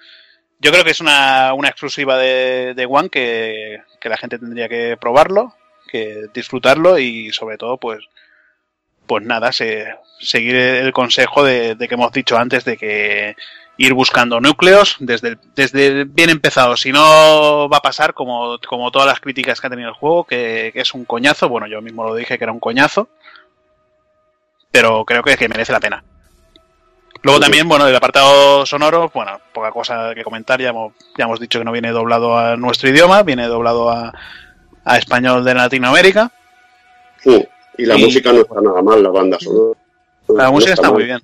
Yo 0.60 0.72
creo 0.72 0.84
que 0.84 0.92
es 0.92 1.00
una, 1.02 1.54
una 1.54 1.70
exclusiva 1.70 2.18
de, 2.18 2.74
de 2.76 2.86
One 2.86 3.10
que, 3.10 3.82
que 4.00 4.10
la 4.10 4.18
gente 4.18 4.38
tendría 4.40 4.70
que 4.70 4.98
probarlo, 5.00 5.56
que 5.88 6.28
disfrutarlo 6.34 6.98
y 7.00 7.32
sobre 7.32 7.58
todo, 7.58 7.78
pues, 7.78 8.00
pues 9.08 9.24
nada, 9.26 9.52
se, 9.52 9.96
seguir 10.22 10.56
el 10.56 10.92
consejo 10.94 11.44
de, 11.44 11.76
de 11.76 11.88
que 11.88 11.96
hemos 11.96 12.12
dicho 12.12 12.38
antes 12.38 12.64
de 12.66 12.78
que 12.78 13.36
ir 13.78 13.94
buscando 13.94 14.40
núcleos 14.40 14.98
desde, 15.00 15.30
el- 15.30 15.40
desde 15.56 16.04
bien 16.04 16.30
empezado. 16.30 16.78
Si 16.78 16.92
no 16.92 17.68
va 17.70 17.78
a 17.78 17.82
pasar 17.82 18.14
como, 18.14 18.58
como 18.68 18.92
todas 18.92 19.08
las 19.08 19.20
críticas 19.20 19.60
que 19.60 19.68
ha 19.68 19.70
tenido 19.72 19.90
el 19.90 19.96
juego, 19.96 20.24
que, 20.26 20.72
que 20.74 20.82
es 20.82 20.94
un 20.94 21.06
coñazo. 21.06 21.50
Bueno, 21.50 21.68
yo 21.68 21.82
mismo 21.82 22.04
lo 22.04 22.14
dije 22.16 22.38
que 22.38 22.44
era 22.44 22.54
un 22.54 22.60
coñazo. 22.60 23.10
Pero 24.72 25.04
creo 25.06 25.24
que, 25.24 25.36
que 25.36 25.50
merece 25.50 25.72
la 25.74 25.80
pena. 25.80 26.04
Luego 27.24 27.40
también, 27.40 27.68
bueno, 27.68 27.88
el 27.88 27.96
apartado 27.96 28.66
sonoro, 28.66 29.12
bueno, 29.14 29.40
poca 29.54 29.70
cosa 29.72 30.14
que 30.16 30.24
comentar. 30.24 30.60
Ya 30.62 30.70
hemos, 30.70 30.94
ya 31.18 31.26
hemos 31.26 31.40
dicho 31.40 31.60
que 31.60 31.66
no 31.66 31.72
viene 31.72 31.92
doblado 31.92 32.38
a 32.38 32.56
nuestro 32.58 32.90
idioma, 32.90 33.22
viene 33.24 33.48
doblado 33.48 33.90
a, 33.92 34.12
a 34.86 34.98
español 34.98 35.44
de 35.44 35.54
Latinoamérica. 35.54 36.32
Sí, 37.20 37.46
Y 37.78 37.86
la 37.86 37.98
Y- 37.98 38.06
música 38.06 38.32
no 38.32 38.42
está 38.42 38.60
nada 38.62 38.82
mal, 38.82 39.04
la 39.04 39.10
banda 39.10 39.38
sonora. 39.40 39.80
La 40.38 40.46
No 40.46 40.52
música 40.54 40.74
está 40.74 40.92
muy 40.92 41.04
bien. 41.06 41.20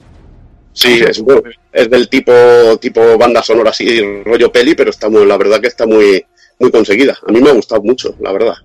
Sí, 0.73 1.01
es, 1.07 1.19
bueno, 1.21 1.41
es 1.71 1.89
del 1.89 2.07
tipo 2.07 2.31
tipo 2.79 3.17
banda 3.17 3.41
sonora 3.41 3.71
así, 3.71 3.99
rollo 4.23 4.51
peli, 4.51 4.75
pero 4.75 4.91
está 4.91 5.09
muy, 5.09 5.25
la 5.25 5.37
verdad 5.37 5.59
que 5.59 5.67
está 5.67 5.85
muy 5.87 6.23
muy 6.59 6.71
conseguida. 6.71 7.17
A 7.27 7.31
mí 7.31 7.41
me 7.41 7.49
ha 7.49 7.53
gustado 7.53 7.81
mucho, 7.81 8.15
la 8.19 8.31
verdad. 8.31 8.55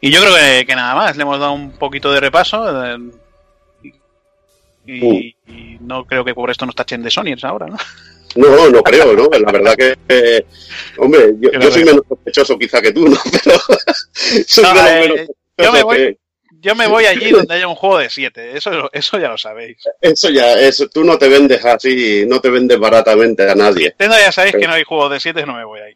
Y 0.00 0.10
yo 0.10 0.20
creo 0.20 0.34
que, 0.34 0.66
que 0.66 0.74
nada 0.74 0.94
más, 0.94 1.16
le 1.16 1.22
hemos 1.22 1.38
dado 1.38 1.52
un 1.52 1.72
poquito 1.72 2.12
de 2.12 2.20
repaso. 2.20 2.64
eh, 2.94 2.98
y, 4.86 5.34
y 5.48 5.78
no 5.80 6.04
creo 6.04 6.24
que 6.24 6.34
por 6.34 6.50
esto 6.50 6.64
nos 6.66 6.74
tachen 6.76 7.02
de 7.02 7.10
Sonyers 7.10 7.44
ahora, 7.44 7.66
¿no? 7.66 7.76
No, 8.36 8.68
no 8.70 8.82
creo, 8.82 9.14
¿no? 9.14 9.28
La 9.38 9.50
verdad 9.50 9.74
que, 9.76 9.96
eh, 10.08 10.44
hombre, 10.98 11.34
yo, 11.40 11.50
soy 11.70 11.84
menos 11.84 12.02
sospechoso 12.08 12.58
quizá 12.58 12.80
que 12.82 12.92
tú, 12.92 13.08
¿no? 13.08 13.16
Pero 13.44 13.58
soy 14.46 14.64
No, 14.64 14.74
de 14.74 14.74
los 14.74 14.90
eh, 14.90 15.00
menos 15.00 15.26
yo 15.58 15.72
me 15.72 15.82
voy- 15.82 16.18
Yo 16.60 16.74
me 16.74 16.86
voy 16.86 17.04
allí 17.06 17.30
donde 17.30 17.54
haya 17.54 17.68
un 17.68 17.74
juego 17.74 17.98
de 17.98 18.10
7, 18.10 18.56
eso, 18.56 18.90
eso 18.92 19.18
ya 19.18 19.28
lo 19.28 19.38
sabéis. 19.38 19.78
Eso 20.00 20.30
ya, 20.30 20.58
eso, 20.58 20.88
tú 20.88 21.04
no 21.04 21.18
te 21.18 21.28
vendes 21.28 21.64
así, 21.64 22.24
no 22.26 22.40
te 22.40 22.50
vendes 22.50 22.78
baratamente 22.78 23.48
a 23.48 23.54
nadie. 23.54 23.88
Nintendo 23.88 24.16
ya 24.18 24.32
sabéis 24.32 24.56
que 24.56 24.66
no 24.66 24.74
hay 24.74 24.84
juegos 24.84 25.12
de 25.12 25.20
7, 25.20 25.46
no 25.46 25.54
me 25.54 25.64
voy 25.64 25.80
ahí. 25.80 25.94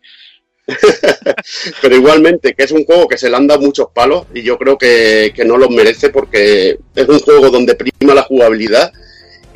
Pero 1.82 1.96
igualmente, 1.96 2.54
que 2.54 2.64
es 2.64 2.70
un 2.70 2.84
juego 2.84 3.08
que 3.08 3.18
se 3.18 3.28
le 3.28 3.36
han 3.36 3.46
dado 3.46 3.60
muchos 3.60 3.88
palos 3.92 4.26
y 4.34 4.42
yo 4.42 4.58
creo 4.58 4.78
que, 4.78 5.32
que 5.34 5.44
no 5.44 5.56
los 5.56 5.70
merece 5.70 6.10
porque 6.10 6.78
es 6.94 7.08
un 7.08 7.18
juego 7.20 7.50
donde 7.50 7.74
prima 7.74 8.14
la 8.14 8.22
jugabilidad 8.22 8.92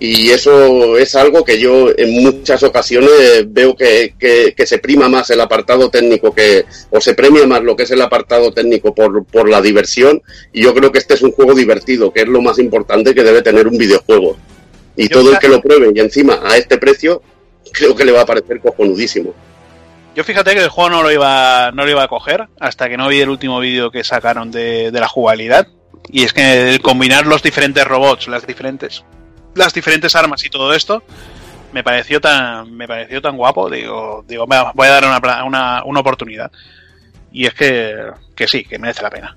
y 0.05 0.31
eso 0.31 0.97
es 0.99 1.15
algo 1.15 1.44
que 1.44 1.58
yo 1.58 1.89
en 1.97 2.23
muchas 2.23 2.62
ocasiones 2.62 3.10
veo 3.47 3.74
que, 3.76 4.15
que- 4.18 4.55
que 4.57 4.66
se 4.66 4.78
prima 4.78 5.08
más 5.08 5.31
el 5.31 5.41
apartado 5.41 5.91
técnico 5.91 6.34
que 6.34 6.65
o 6.91 7.00
se 7.00 7.15
premia 7.15 7.47
más 7.47 7.62
lo 7.62 7.74
que 7.76 7.84
es 7.84 7.91
el 7.91 8.02
apartado 8.02 8.52
técnico 8.52 8.94
por, 8.94 9.24
por 9.24 9.49
la 9.49 9.60
diversión 9.62 10.20
y 10.52 10.62
yo 10.62 10.74
creo 10.74 10.91
que 10.92 10.99
este 10.99 11.15
es 11.15 11.23
un 11.23 11.33
juego 11.33 11.55
divertido, 11.55 12.12
que 12.12 12.23
es 12.23 12.28
lo 12.28 12.41
más 12.42 12.58
importante 12.58 13.15
que 13.15 13.23
debe 13.23 13.42
tener 13.42 13.66
un 13.66 13.78
videojuego. 13.78 14.36
Y 14.97 15.08
Yo 15.08 15.20
todo 15.20 15.33
el 15.33 15.39
que 15.39 15.49
lo 15.49 15.60
pruebe 15.60 15.91
y 15.94 15.99
encima 16.00 16.41
a 16.44 16.57
este 16.57 16.78
precio, 16.78 17.23
creo 17.73 17.94
que 17.97 18.05
le 18.05 18.12
va 18.12 18.20
a 18.23 18.26
parecer 18.26 18.60
cojonudísimo. 18.60 19.34
Yo 20.15 20.23
fíjate 20.23 20.55
que 20.55 20.60
el 20.62 20.68
juego 20.68 20.91
no 20.91 21.02
lo 21.02 21.10
iba, 21.10 21.73
no 21.73 21.84
lo 21.84 21.91
iba 21.91 22.05
a 22.05 22.08
coger 22.08 22.47
hasta 22.60 22.89
que 22.89 22.97
no 22.97 23.08
vi 23.08 23.20
el 23.20 23.28
último 23.28 23.58
vídeo 23.58 23.91
que 23.91 24.05
sacaron 24.05 24.50
de, 24.52 24.92
de 24.92 25.00
la 25.00 25.08
jugabilidad. 25.08 25.66
Y 26.08 26.23
es 26.24 26.33
que 26.33 26.70
el 26.74 26.81
combinar 26.81 27.26
los 27.26 27.42
diferentes 27.42 27.84
robots, 27.84 28.28
las 28.28 28.47
diferentes, 28.47 29.02
las 29.55 29.73
diferentes 29.74 30.15
armas 30.15 30.44
y 30.44 30.50
todo 30.50 30.73
esto, 30.73 31.02
me 31.73 31.83
pareció 31.83 32.20
tan, 32.20 32.73
me 32.76 32.86
pareció 32.86 33.20
tan 33.20 33.36
guapo. 33.36 33.68
Digo, 33.68 34.24
digo, 34.28 34.47
"Va, 34.47 34.73
voy 34.74 34.86
a 34.86 34.91
dar 35.00 35.05
una, 35.05 35.44
una, 35.44 35.84
una 35.84 36.00
oportunidad. 36.00 36.50
Y 37.33 37.47
es 37.47 37.55
que, 37.55 38.12
que 38.36 38.47
sí, 38.47 38.65
que 38.65 38.78
merece 38.78 39.02
la 39.02 39.10
pena. 39.10 39.36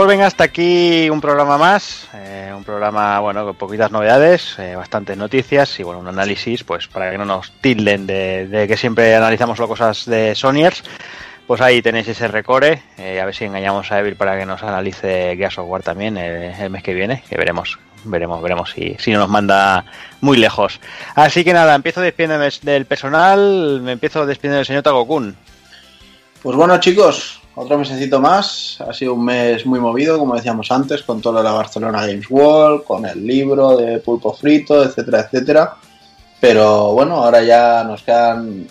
Pues 0.00 0.08
venga, 0.08 0.26
hasta 0.28 0.44
aquí 0.44 1.10
un 1.10 1.20
programa 1.20 1.58
más, 1.58 2.08
eh, 2.14 2.50
un 2.56 2.64
programa, 2.64 3.20
bueno, 3.20 3.44
con 3.44 3.54
poquitas 3.54 3.90
novedades, 3.90 4.58
eh, 4.58 4.74
bastantes 4.74 5.14
noticias 5.18 5.78
y, 5.78 5.82
bueno, 5.82 6.00
un 6.00 6.08
análisis, 6.08 6.64
pues 6.64 6.88
para 6.88 7.10
que 7.10 7.18
no 7.18 7.26
nos 7.26 7.52
tilden 7.60 8.06
de, 8.06 8.64
que 8.66 8.78
siempre 8.78 9.14
analizamos 9.14 9.58
cosas 9.58 10.06
de 10.06 10.34
Sonyers, 10.34 10.84
pues 11.46 11.60
ahí 11.60 11.82
tenéis 11.82 12.08
ese 12.08 12.28
recore, 12.28 12.82
eh, 12.96 13.20
a 13.20 13.26
ver 13.26 13.34
si 13.34 13.44
engañamos 13.44 13.92
a 13.92 13.98
Evil 13.98 14.16
para 14.16 14.38
que 14.38 14.46
nos 14.46 14.62
analice 14.62 15.36
Gears 15.36 15.58
of 15.58 15.68
War 15.68 15.82
también 15.82 16.16
el 16.16 16.70
mes 16.70 16.82
que 16.82 16.94
viene, 16.94 17.22
que 17.28 17.36
veremos, 17.36 17.78
veremos, 18.04 18.42
veremos 18.42 18.70
si, 18.70 18.96
si 18.98 19.12
no 19.12 19.18
nos 19.18 19.28
manda 19.28 19.84
muy 20.22 20.38
lejos. 20.38 20.80
Así 21.14 21.44
que 21.44 21.52
nada, 21.52 21.74
empiezo 21.74 22.00
despidiéndome 22.00 22.48
del 22.62 22.86
personal, 22.86 23.82
me 23.82 23.92
empiezo 23.92 24.24
despidiendo 24.24 24.56
del 24.56 24.66
señor 24.66 24.82
Tagokun. 24.82 25.36
Pues 26.42 26.56
bueno, 26.56 26.80
chicos, 26.80 27.39
otro 27.60 27.78
mesecito 27.78 28.20
más. 28.20 28.78
Ha 28.80 28.92
sido 28.92 29.14
un 29.14 29.24
mes 29.24 29.66
muy 29.66 29.78
movido, 29.78 30.18
como 30.18 30.34
decíamos 30.34 30.70
antes, 30.70 31.02
con 31.02 31.20
todo 31.20 31.34
lo 31.34 31.38
de 31.40 31.44
la 31.44 31.52
Barcelona 31.52 32.06
Games 32.06 32.30
World, 32.30 32.84
con 32.84 33.04
el 33.04 33.26
libro 33.26 33.76
de 33.76 33.98
Pulpo 33.98 34.32
Frito, 34.32 34.82
etcétera, 34.82 35.20
etcétera. 35.20 35.76
Pero 36.40 36.92
bueno, 36.92 37.16
ahora 37.16 37.42
ya 37.42 37.84
nos 37.84 38.02
quedan 38.02 38.66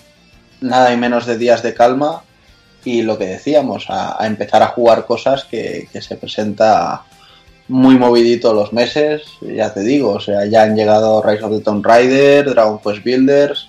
nada 0.61 0.91
y 0.91 0.97
menos 0.97 1.27
de 1.27 1.37
días 1.37 1.61
de 1.61 1.75
calma 1.75 2.23
y 2.83 3.03
lo 3.03 3.17
que 3.17 3.27
decíamos, 3.27 3.85
a, 3.89 4.25
empezar 4.25 4.63
a 4.63 4.67
jugar 4.67 5.05
cosas 5.05 5.43
que, 5.43 5.87
que 5.91 6.01
se 6.01 6.15
presenta 6.15 7.03
muy 7.67 7.95
movidito 7.97 8.53
los 8.53 8.73
meses, 8.73 9.21
ya 9.41 9.71
te 9.71 9.81
digo, 9.81 10.13
o 10.13 10.19
sea, 10.19 10.45
ya 10.45 10.63
han 10.63 10.75
llegado 10.75 11.21
Rise 11.21 11.43
of 11.43 11.51
the 11.51 11.59
Tomb 11.59 11.85
Raider, 11.85 12.49
Dragon 12.49 12.79
Quest 12.79 13.03
Builders, 13.03 13.68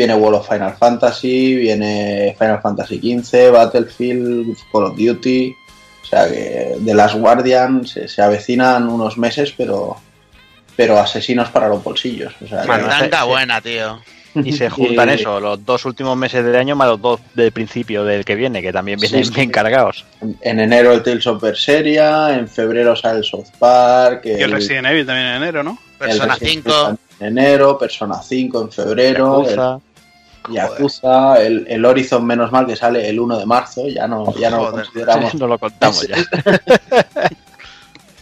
viene 0.00 0.14
World 0.14 0.38
of 0.40 0.48
Final 0.48 0.74
Fantasy, 0.78 1.54
viene 1.56 2.34
Final 2.38 2.60
Fantasy 2.62 2.98
XV, 2.98 3.50
Battlefield, 3.52 4.56
Call 4.72 4.84
of 4.84 4.96
Duty, 4.96 5.54
o 6.02 6.06
sea 6.06 6.26
que 6.28 6.76
de 6.78 6.94
las 6.94 7.14
Guardian 7.14 7.86
se, 7.86 8.08
se 8.08 8.22
avecinan 8.22 8.88
unos 8.88 9.18
meses, 9.18 9.52
pero 9.56 9.96
pero 10.76 10.98
asesinos 10.98 11.50
para 11.50 11.68
los 11.68 11.84
bolsillos. 11.84 12.32
O 12.42 12.46
sea, 12.46 12.64
Mandanga 12.64 13.24
buena, 13.24 13.60
tío. 13.60 14.00
Y 14.34 14.52
se 14.52 14.70
juntan 14.76 15.10
Y- 15.10 15.14
eso, 15.14 15.38
los 15.38 15.62
dos 15.66 15.84
últimos 15.84 16.16
meses 16.16 16.42
del 16.42 16.56
año 16.56 16.74
más 16.74 16.88
los 16.88 17.02
dos 17.02 17.20
del 17.34 17.52
principio 17.52 18.02
del 18.04 18.24
que 18.24 18.34
viene, 18.36 18.62
que 18.62 18.72
también 18.72 18.98
vienen 18.98 19.24
Sí, 19.24 19.28
sí. 19.30 19.34
bien 19.36 19.50
cargados. 19.50 20.06
en 20.40 20.58
enero 20.60 20.92
el 20.94 21.02
Tales 21.02 21.26
of 21.26 21.42
Berseria, 21.42 22.34
en 22.38 22.48
febrero 22.48 22.96
sale 22.96 23.18
el 23.18 23.24
South 23.24 23.48
Park, 23.58 24.22
Y 24.24 24.30
el 24.42 24.50
Resident 24.52 24.86
Evil 24.86 25.04
también 25.04 25.26
en 25.26 25.34
enero, 25.42 25.62
¿no? 25.62 25.76
Persona 25.98 26.34
Resident 26.36 26.64
5. 26.64 26.86
Evil 26.86 26.98
en 27.20 27.26
enero, 27.38 27.76
Persona 27.78 28.22
5 28.22 28.62
en 28.62 28.72
febrero, 28.72 29.44
Yakuza. 30.48 31.40
el 31.42 31.58
el, 31.58 31.66
el 31.68 31.84
Horizon 31.84 32.24
menos 32.24 32.50
mal 32.52 32.66
que 32.66 32.76
sale 32.76 33.08
el 33.08 33.20
1 33.20 33.38
de 33.38 33.46
marzo, 33.46 33.86
ya 33.88 34.06
no, 34.06 34.34
ya 34.36 34.50
no 34.50 34.64
lo 34.64 34.70
consideramos 34.72 35.34
no 35.34 35.46
lo 35.46 35.58
contamos 35.58 36.06
ya. 36.06 36.16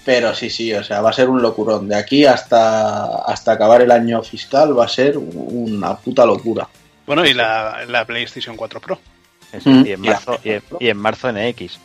Pero 0.04 0.34
sí, 0.34 0.48
sí, 0.48 0.72
o 0.72 0.82
sea, 0.82 1.02
va 1.02 1.10
a 1.10 1.12
ser 1.12 1.28
un 1.28 1.42
locurón. 1.42 1.86
De 1.86 1.94
aquí 1.94 2.24
hasta, 2.24 3.16
hasta 3.26 3.52
acabar 3.52 3.82
el 3.82 3.90
año 3.90 4.22
fiscal 4.22 4.76
va 4.78 4.86
a 4.86 4.88
ser 4.88 5.18
una 5.18 5.96
puta 5.98 6.24
locura. 6.24 6.66
Bueno, 7.06 7.26
y 7.26 7.34
la, 7.34 7.84
la 7.86 8.06
PlayStation 8.06 8.56
4 8.56 8.80
Pro. 8.80 8.98
Eso, 9.52 9.68
Mm. 9.68 9.86
y, 9.86 9.92
en 9.92 10.00
marzo, 10.00 10.38
y, 10.42 10.50
en, 10.50 10.62
y 10.80 10.88
en 10.88 10.96
marzo 10.96 11.30
NX. 11.32 11.78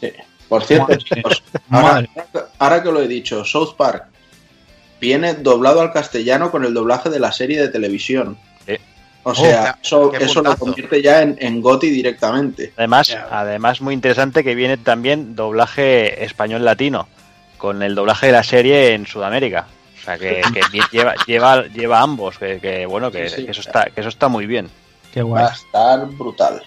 Sí. 0.00 0.12
Por 0.48 0.62
cierto, 0.64 0.94
chicos, 0.96 1.42
ahora, 1.70 2.06
ahora 2.58 2.82
que 2.82 2.92
lo 2.92 3.00
he 3.00 3.08
dicho, 3.08 3.44
South 3.44 3.74
Park 3.76 4.04
viene 5.00 5.34
doblado 5.34 5.80
al 5.80 5.92
castellano 5.92 6.52
con 6.52 6.64
el 6.64 6.72
doblaje 6.72 7.10
de 7.10 7.18
la 7.18 7.32
serie 7.32 7.60
de 7.60 7.68
televisión. 7.68 8.38
O 9.28 9.34
sea, 9.34 9.76
eso, 9.82 10.12
eso 10.14 10.40
lo 10.40 10.56
convierte 10.56 11.02
ya 11.02 11.20
en, 11.22 11.36
en 11.40 11.60
GOTI 11.60 11.90
directamente. 11.90 12.72
Además, 12.76 13.16
además 13.28 13.80
muy 13.80 13.92
interesante 13.92 14.44
que 14.44 14.54
viene 14.54 14.76
también 14.76 15.34
doblaje 15.34 16.22
español 16.24 16.64
latino, 16.64 17.08
con 17.58 17.82
el 17.82 17.96
doblaje 17.96 18.26
de 18.26 18.32
la 18.32 18.44
serie 18.44 18.94
en 18.94 19.04
Sudamérica. 19.04 19.66
O 20.00 20.04
sea 20.04 20.16
que, 20.16 20.42
lleva, 20.92 21.14
lleva, 21.26 21.66
lleva 21.66 22.00
ambos, 22.00 22.38
que, 22.38 22.60
que, 22.60 22.86
bueno, 22.86 23.10
que, 23.10 23.28
Sí, 23.28 23.36
sí. 23.38 23.44
que 23.46 23.50
eso 23.50 23.62
está, 23.62 23.86
que 23.86 23.98
eso 24.00 24.10
está 24.10 24.28
muy 24.28 24.46
bien. 24.46 24.70
Qué 25.12 25.22
Va 25.22 25.28
guay. 25.28 25.44
a 25.44 25.48
estar 25.48 26.06
brutal. 26.06 26.62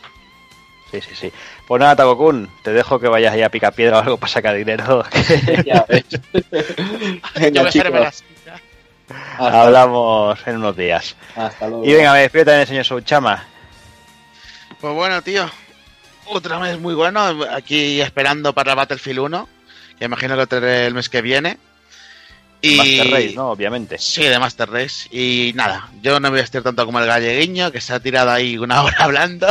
Sí, 0.91 0.99
sí, 0.99 1.15
sí. 1.15 1.31
Pues 1.65 1.79
nada, 1.79 1.95
Takokun, 1.95 2.49
te 2.63 2.73
dejo 2.73 2.99
que 2.99 3.07
vayas 3.07 3.33
ahí 3.33 3.41
a 3.43 3.49
picar 3.49 3.71
piedra 3.73 3.99
o 3.99 4.01
algo 4.01 4.17
para 4.17 4.33
sacar 4.33 4.55
dinero. 4.55 5.05
ya 5.65 5.85
ves. 5.87 6.03
Yo 6.09 6.19
Venga, 7.39 7.63
me 7.63 7.69
chicos. 7.69 8.23
Hasta, 9.09 9.61
Hablamos 9.63 10.39
en 10.45 10.57
unos 10.57 10.75
días. 10.77 11.15
hasta 11.35 11.67
luego. 11.67 11.85
Y 11.85 11.93
venga, 11.93 12.13
me 12.13 12.19
despido 12.19 12.45
también 12.45 12.61
el 12.61 12.67
señor 12.67 12.85
Souchama. 12.85 13.45
Pues 14.79 14.93
bueno, 14.93 15.21
tío. 15.21 15.49
Otra 16.27 16.59
vez 16.59 16.79
muy 16.79 16.93
bueno. 16.93 17.21
Aquí 17.51 17.99
esperando 18.01 18.53
para 18.53 18.75
Battlefield 18.75 19.19
1. 19.19 19.49
Que 19.97 20.05
imagino 20.05 20.35
que 20.35 20.37
lo 20.37 20.47
tendré 20.47 20.85
el 20.85 20.93
mes 20.93 21.09
que 21.09 21.21
viene. 21.21 21.57
Y... 22.61 22.75
Master 22.75 23.11
Race, 23.11 23.33
¿no? 23.35 23.49
Obviamente. 23.51 23.97
Sí, 23.97 24.23
de 24.23 24.37
Master 24.37 24.69
Race. 24.69 25.07
Y 25.11 25.53
nada, 25.55 25.89
yo 26.01 26.19
no 26.19 26.29
voy 26.29 26.39
a 26.39 26.43
estar 26.43 26.61
tanto 26.61 26.85
como 26.85 26.99
el 26.99 27.05
galleguiño, 27.07 27.71
que 27.71 27.79
se 27.81 27.93
ha 27.93 27.99
tirado 27.99 28.31
ahí 28.31 28.57
una 28.57 28.83
hora 28.83 28.97
hablando. 28.99 29.47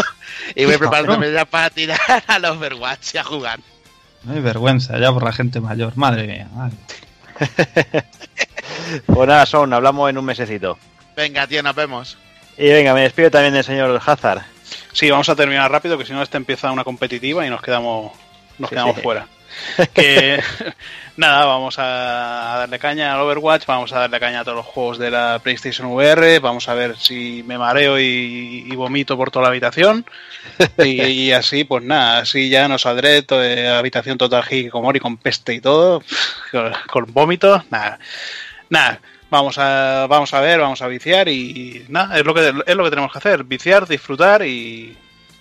Y 0.55 0.65
voy 0.67 0.77
preparándome 0.79 1.33
ya 1.33 1.45
para 1.45 1.71
tirar 1.71 1.99
al 2.27 2.45
Overwatch 2.45 3.15
y 3.15 3.19
a 3.19 3.25
jugar. 3.25 3.61
No 4.25 4.35
hay 4.35 4.41
vergüenza 4.41 4.99
ya 4.99 5.13
por 5.13 5.25
la 5.25 5.33
gente 5.33 5.61
mayor. 5.61 5.97
Madre 5.97 6.27
mía. 6.27 6.49
madre. 6.55 6.77
Pues 9.07 9.29
nada, 9.29 9.47
Son, 9.47 9.73
hablamos 9.73 10.09
en 10.11 10.19
un 10.19 10.25
mesecito. 10.25 10.79
Venga, 11.17 11.47
tío, 11.47 11.63
nos 11.63 11.75
vemos. 11.75 12.17
Y 12.57 12.69
venga, 12.69 12.95
me 12.95 13.03
despido 13.03 13.31
también 13.31 13.55
del 13.55 13.65
señor 13.65 14.01
Hazard. 14.05 14.43
Sí, 14.93 15.11
vamos 15.11 15.29
a 15.29 15.37
terminar 15.37 15.71
rápido, 15.71 15.97
que 15.99 16.05
si 16.05 16.13
no, 16.13 16.23
este 16.23 16.37
empieza 16.37 16.71
una 16.73 16.85
competitiva 16.85 17.47
y 17.47 17.51
nos 17.51 17.63
quedamos, 17.63 18.13
nos 18.59 18.69
Sí, 18.69 18.75
quedamos 18.75 18.97
sí. 18.97 19.03
fuera. 19.03 19.27
Que 19.95 20.41
nada, 21.17 21.45
vamos 21.47 21.77
a 21.79 22.57
darle 22.59 22.79
caña 22.79 23.15
al 23.15 23.21
Overwatch, 23.21 23.65
vamos 23.67 23.93
a 23.93 24.01
darle 24.01 24.21
caña 24.21 24.41
a 24.41 24.45
todos 24.45 24.59
los 24.59 24.67
juegos 24.67 24.99
de 24.99 25.11
la 25.11 25.41
PlayStation 25.43 25.89
VR, 25.91 26.39
vamos 26.39 26.69
a 26.69 26.75
ver 26.75 26.97
si 26.99 27.43
me 27.47 27.57
mareo 27.59 27.99
y, 27.99 28.67
y 28.71 28.77
vomito 28.77 29.17
por 29.17 29.31
toda 29.31 29.45
la 29.45 29.49
habitación. 29.49 30.05
Y, 30.85 31.03
y 31.03 31.33
así, 31.33 31.65
pues 31.65 31.85
nada, 31.85 32.19
así 32.21 32.49
ya 32.49 32.69
no 32.69 32.79
saldré, 32.79 33.23
to- 33.23 33.43
eh, 33.43 33.69
habitación 33.69 34.19
total 34.19 34.45
hikikomori 34.51 34.99
con 35.01 35.17
peste 35.17 35.55
y 35.55 35.61
todo, 35.61 36.03
con, 36.51 36.73
con 36.91 37.13
vómitos, 37.13 37.63
nada. 37.71 37.99
Nada, 38.71 39.01
vamos 39.31 39.57
a, 39.59 40.07
vamos 40.09 40.33
a 40.35 40.41
ver, 40.41 40.61
vamos 40.61 40.83
a 40.83 40.89
viciar 40.89 41.29
y 41.29 41.85
nada, 41.89 42.19
es 42.19 42.25
lo 42.25 42.35
que 42.35 42.49
es 42.67 42.75
lo 42.77 42.85
que 42.85 42.91
tenemos 42.91 43.13
que 43.13 43.19
hacer, 43.19 43.45
viciar, 43.45 43.87
disfrutar 43.87 44.43
y, 44.45 44.97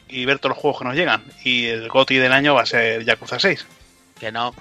y 0.07 0.25
ver 0.25 0.39
todos 0.39 0.55
los 0.55 0.61
juegos 0.61 0.79
que 0.79 0.85
nos 0.85 0.95
llegan. 0.95 1.23
Y 1.43 1.65
el 1.65 1.89
GOTI 1.89 2.15
del 2.17 2.31
año 2.33 2.53
va 2.55 2.61
a 2.61 2.65
ser 2.65 3.03
Yakuza 3.03 3.39
6. 3.39 3.65
Que 4.19 4.31
no. 4.31 4.53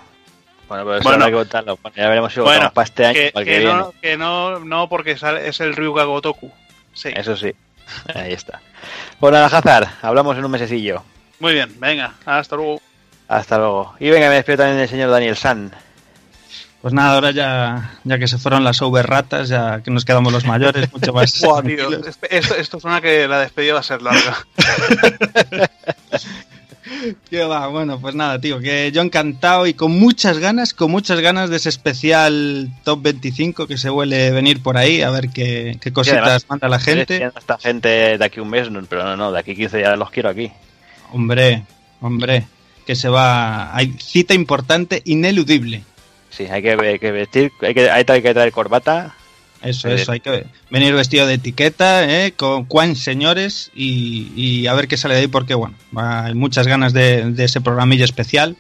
Bueno, 0.69 0.85
pero 0.85 0.97
eso 0.97 1.05
Bueno. 1.05 1.19
no 1.21 1.25
hay 1.27 1.31
que 1.31 1.37
contarlo. 1.39 1.79
Bueno, 1.81 1.97
ya 1.97 2.09
veremos 2.09 2.33
si 2.33 2.41
Bueno, 2.41 2.55
votamos 2.55 2.73
para 2.75 2.85
este 2.87 3.07
año 3.07 3.15
Que, 3.15 3.29
o 3.29 3.33
para 3.33 3.41
el 3.43 3.47
que 3.47 3.53
que 3.53 3.59
viene. 3.61 3.75
no, 3.79 3.95
que 4.03 4.17
no, 4.17 4.59
no, 4.61 4.89
porque 4.89 5.17
sale- 5.17 5.47
es 5.49 5.61
el 5.61 5.77
Ryuga 5.77 6.05
Gotoku. 6.05 6.51
Sí. 6.93 7.11
Eso 7.15 7.37
sí. 7.37 7.53
Ahí 8.15 8.33
está. 8.33 8.61
Pues 9.21 9.33
nada, 9.33 9.47
Hazard, 9.47 9.89
hablamos 10.03 10.37
en 10.37 10.45
un 10.45 10.51
mesecillo. 10.51 11.05
Muy 11.39 11.53
bien, 11.53 11.73
venga, 11.79 12.15
hasta 12.25 12.57
luego. 12.57 12.81
Hasta 13.29 13.59
luego. 13.59 13.95
Y 14.01 14.11
venga, 14.11 14.29
me 14.29 14.35
despido 14.37 14.59
también 14.59 14.79
del 14.79 14.89
señor 14.89 15.11
Daniel 15.11 15.37
San. 15.37 15.71
Pues 16.87 16.95
nada, 16.95 17.15
ahora 17.15 17.33
ya, 17.33 17.99
ya 18.05 18.17
que 18.17 18.29
se 18.29 18.39
fueron 18.39 18.63
las 18.63 18.81
overratas, 18.81 19.49
ya 19.49 19.83
que 19.83 19.91
nos 19.91 20.05
quedamos 20.05 20.33
los 20.33 20.45
mayores, 20.45 20.93
mucho 20.93 21.13
más. 21.13 21.41
Buah, 21.41 21.61
tío, 21.61 21.89
esto, 22.31 22.55
esto 22.55 22.79
suena 22.79 23.01
que 23.01 23.27
la 23.27 23.41
despedida 23.41 23.75
va 23.75 23.81
a 23.81 23.83
ser 23.83 24.03
larga. 24.03 24.47
Qué 27.29 27.43
va, 27.43 27.67
bueno, 27.67 27.99
pues 27.99 28.15
nada, 28.15 28.41
tío, 28.41 28.61
que 28.61 28.93
yo 28.93 29.03
encantado 29.03 29.67
y 29.67 29.75
con 29.75 29.99
muchas 29.99 30.39
ganas, 30.39 30.75
con 30.75 30.93
muchas 30.93 31.19
ganas 31.19 31.51
de 31.51 31.57
ese 31.57 31.71
especial 31.71 32.71
top 32.85 33.03
25 33.03 33.67
que 33.67 33.79
se 33.79 33.91
huele 33.91 34.31
venir 34.31 34.63
por 34.63 34.77
ahí, 34.77 35.03
a 35.03 35.11
ver 35.11 35.31
qué, 35.31 35.79
qué 35.81 35.93
cositas 35.93 36.23
además, 36.23 36.47
manda 36.49 36.69
la 36.69 36.77
Estoy 36.77 36.95
gente. 36.95 37.33
esta 37.37 37.59
gente 37.59 38.17
de 38.17 38.25
aquí 38.25 38.39
un 38.39 38.51
mes, 38.51 38.71
no, 38.71 38.81
pero 38.85 39.03
no, 39.03 39.17
no, 39.17 39.33
de 39.33 39.41
aquí 39.41 39.57
15 39.57 39.79
días 39.79 39.99
los 39.99 40.13
quiero 40.13 40.29
aquí. 40.29 40.53
Hombre, 41.11 41.65
hombre, 42.01 42.47
que 42.87 42.95
se 42.95 43.09
va. 43.09 43.75
Hay 43.77 43.93
cita 43.99 44.35
importante, 44.35 45.03
ineludible. 45.05 45.83
Sí, 46.37 46.45
hay 46.51 46.63
que, 46.63 46.73
hay 46.73 46.99
que 46.99 47.13
vestir, 47.13 47.53
hay 47.63 47.75
que, 47.75 47.91
hay 47.91 48.05
que 48.05 48.35
traer 48.35 48.53
corbata. 48.53 49.15
Eso, 49.63 49.89
Sí. 49.89 49.95
eso, 49.95 50.13
hay 50.13 50.21
que 50.21 50.45
venir 50.71 50.95
vestido 50.95 51.27
de 51.27 51.35
etiqueta, 51.35 52.05
¿eh? 52.05 52.33
con 52.33 52.67
cuán 52.67 52.95
señores 52.95 53.71
y, 53.75 54.31
y 54.37 54.67
a 54.67 54.75
ver 54.75 54.87
qué 54.87 54.97
sale 54.99 55.15
de 55.15 55.21
ahí, 55.23 55.27
porque 55.29 55.55
bueno, 55.55 55.75
hay 55.97 56.35
muchas 56.35 56.67
ganas 56.67 56.93
de, 56.93 57.31
de 57.31 57.45
ese 57.45 57.61
programillo 57.63 58.05
especial. 58.05 58.57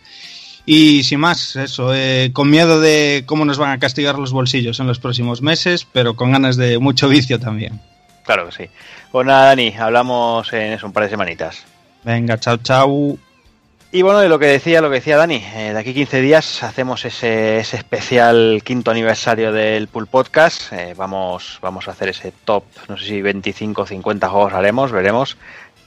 Y 0.64 1.04
sin 1.04 1.20
más, 1.20 1.54
eso, 1.54 1.94
eh, 1.94 2.30
con 2.32 2.50
miedo 2.50 2.80
de 2.80 3.22
cómo 3.26 3.44
nos 3.44 3.56
van 3.58 3.70
a 3.70 3.78
castigar 3.78 4.18
los 4.18 4.32
bolsillos 4.32 4.80
en 4.80 4.86
los 4.88 4.98
próximos 4.98 5.40
meses, 5.42 5.86
pero 5.92 6.16
con 6.16 6.32
ganas 6.32 6.56
de 6.56 6.78
mucho 6.78 7.08
vicio 7.08 7.38
también. 7.38 7.78
Claro 8.24 8.46
que 8.48 8.64
sí. 8.64 8.70
Pues 9.12 9.26
nada, 9.26 9.46
Dani, 9.46 9.74
hablamos 9.78 10.52
en 10.52 10.72
eso, 10.72 10.86
un 10.86 10.92
par 10.92 11.04
de 11.04 11.10
semanitas. 11.10 11.62
Venga, 12.02 12.40
chao, 12.40 12.56
chao. 12.56 13.16
Y 13.92 14.02
bueno, 14.02 14.18
de 14.18 14.28
lo 14.28 14.38
que 14.38 14.46
decía, 14.46 14.80
lo 14.80 14.88
que 14.88 14.96
decía 14.96 15.16
Dani, 15.16 15.36
eh, 15.54 15.72
de 15.72 15.78
aquí 15.78 15.94
15 15.94 16.20
días 16.20 16.62
hacemos 16.64 17.04
ese, 17.04 17.58
ese 17.58 17.76
especial 17.76 18.60
quinto 18.64 18.90
aniversario 18.90 19.52
del 19.52 19.86
Pool 19.86 20.08
Podcast. 20.08 20.72
Eh, 20.72 20.94
vamos, 20.96 21.58
vamos 21.62 21.86
a 21.86 21.92
hacer 21.92 22.08
ese 22.08 22.32
top, 22.44 22.64
no 22.88 22.98
sé 22.98 23.06
si 23.06 23.22
25 23.22 23.82
o 23.82 23.86
50 23.86 24.28
juegos 24.28 24.52
haremos, 24.52 24.90
veremos. 24.90 25.36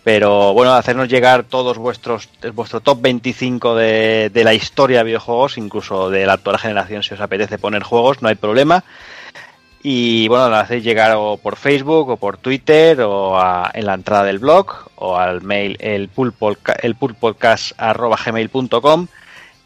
Pero 0.06 0.54
bueno, 0.54 0.74
hacernos 0.74 1.10
llegar 1.10 1.44
todos 1.44 1.78
vuestros, 1.78 2.30
vuestro 2.54 2.80
top 2.80 3.02
25 3.02 3.76
de, 3.76 4.32
de 4.34 4.44
la 4.46 4.54
historia 4.54 5.00
de 5.00 5.04
videojuegos, 5.04 5.58
incluso 5.58 6.10
de 6.10 6.26
la 6.26 6.34
actual 6.34 6.58
generación, 6.58 7.04
si 7.04 7.14
os 7.14 7.20
apetece 7.20 7.58
poner 7.58 7.84
juegos, 7.84 8.22
no 8.22 8.30
hay 8.30 8.36
problema. 8.36 8.86
Y 9.82 10.28
bueno, 10.28 10.50
lo 10.50 10.58
hacéis 10.58 10.84
llegar 10.84 11.14
o 11.16 11.38
por 11.38 11.56
Facebook 11.56 12.10
o 12.10 12.18
por 12.18 12.38
Twitter 12.38 13.00
o 13.02 13.40
a- 13.40 13.72
en 13.74 13.86
la 13.86 13.94
entrada 13.94 14.24
del 14.26 14.40
blog 14.40 14.68
o 14.96 15.18
al 15.18 15.42
mail 15.42 15.78
el 15.80 16.10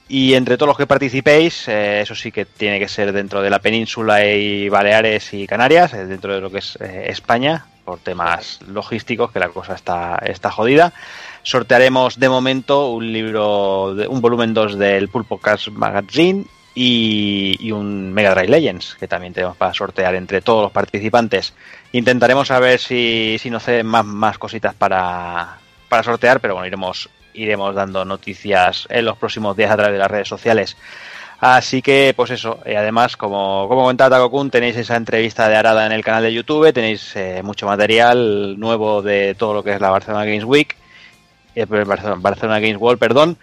y 0.10 0.34
entre 0.36 0.58
todos 0.58 0.68
los 0.68 0.78
que 0.78 0.86
participéis, 0.86 1.68
eh, 1.68 2.02
eso 2.02 2.14
sí 2.14 2.32
que 2.32 2.46
tiene 2.46 2.78
que 2.78 2.88
ser 2.88 3.12
dentro 3.14 3.42
de 3.42 3.50
la 3.50 3.60
península 3.60 4.24
y 4.26 4.70
Baleares 4.70 5.34
y 5.34 5.48
Canarias, 5.48 5.94
eh, 5.94 6.06
dentro 6.06 6.36
de 6.36 6.42
lo 6.42 6.52
que 6.52 6.60
es 6.60 6.78
eh, 6.82 7.06
España, 7.08 7.66
por 7.84 8.00
temas 8.00 8.60
logísticos, 8.68 9.32
que 9.32 9.40
la 9.40 9.50
cosa 9.50 9.74
está, 9.74 10.22
está 10.26 10.52
jodida. 10.52 10.94
Sortearemos 11.42 12.20
de 12.20 12.30
momento 12.30 12.92
un 12.92 13.12
libro, 13.12 13.86
un 14.08 14.22
volumen 14.22 14.54
2 14.54 14.78
del 14.78 15.10
Pulpocast 15.10 15.70
Magazine 15.70 16.46
y, 16.76 17.72
un 17.72 18.14
Mega 18.14 18.34
Drive 18.34 18.50
Legends, 18.50 18.96
que 19.00 19.08
también 19.08 19.34
tenemos 19.34 19.58
para 19.58 19.74
sortear 19.74 20.16
entre 20.16 20.42
todos 20.42 20.64
los 20.64 20.72
participantes. 20.72 21.54
Intentaremos 21.92 22.48
saber 22.48 22.80
si, 22.80 23.38
si 23.40 23.50
nos 23.50 23.64
ceden 23.64 23.86
más, 23.86 24.06
más 24.06 24.38
cositas 24.38 24.74
para, 24.74 25.58
para 25.90 26.04
sortear, 26.04 26.40
pero 26.40 26.56
bueno, 26.56 26.68
iremos, 26.68 27.10
iremos 27.34 27.76
dando 27.76 28.06
noticias 28.06 28.88
en 28.90 29.06
los 29.06 29.18
próximos 29.18 29.56
días 29.56 29.72
a 29.72 29.78
través 29.78 29.94
de 29.94 30.00
las 30.00 30.12
redes 30.12 30.28
sociales. 30.28 30.78
Así 31.40 31.82
que, 31.82 32.14
pues 32.16 32.32
eso, 32.32 32.60
y 32.66 32.74
además, 32.74 33.18
como, 33.18 33.68
como 33.68 33.82
comentaba 33.82 34.16
Takokun, 34.16 34.50
tenéis 34.50 34.78
esa 34.78 34.96
entrevista 34.96 35.50
de 35.50 35.58
Arada 35.58 35.86
en 35.86 35.92
el 35.92 36.04
canal 36.04 36.24
de 36.24 36.34
YouTube, 36.34 36.72
tenéis 36.72 37.14
eh, 37.18 37.42
mucho 37.44 37.66
material 37.66 38.58
nuevo 38.58 39.02
de 39.02 39.36
todo 39.36 39.54
lo 39.54 39.62
que 39.62 39.74
es 39.74 39.82
la 39.82 39.90
Barcelona 39.90 40.24
Games 40.24 40.46
Week, 40.46 40.76
eh, 41.56 41.66
Barcelona 41.66 42.62
Games 42.62 42.78
World, 42.78 42.98
perdón, 42.98 43.38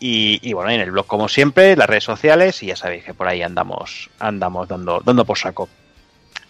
y, 0.00 0.52
bueno, 0.52 0.70
en 0.70 0.80
el 0.80 0.90
blog 0.90 1.06
como 1.06 1.28
siempre, 1.28 1.76
las 1.76 1.88
redes 1.88 2.04
sociales, 2.04 2.62
y 2.62 2.66
ya 2.66 2.76
sabéis 2.76 3.04
que 3.04 3.14
por 3.14 3.26
ahí 3.26 3.42
andamos, 3.42 4.10
andamos 4.18 4.68
dando, 4.68 5.00
dando 5.04 5.24
por 5.24 5.38
saco. 5.38 5.68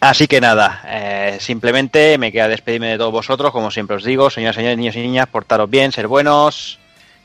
Así 0.00 0.26
que 0.26 0.40
nada, 0.40 0.82
eh, 0.86 1.38
simplemente 1.40 2.18
me 2.18 2.30
queda 2.30 2.48
despedirme 2.48 2.88
de 2.88 2.98
todos 2.98 3.12
vosotros, 3.12 3.52
como 3.52 3.70
siempre 3.70 3.96
os 3.96 4.04
digo, 4.04 4.28
señoras, 4.28 4.56
señores, 4.56 4.76
niños 4.76 4.96
y 4.96 5.00
niñas, 5.00 5.28
portaros 5.28 5.70
bien, 5.70 5.92
ser 5.92 6.08
buenos, 6.08 6.78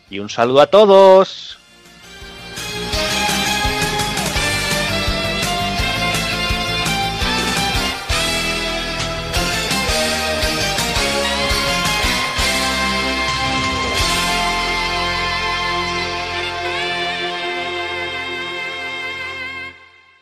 y 0.10 0.20
un 0.20 0.30
saludo 0.30 0.62
a 0.62 0.68
todos. 0.68 1.59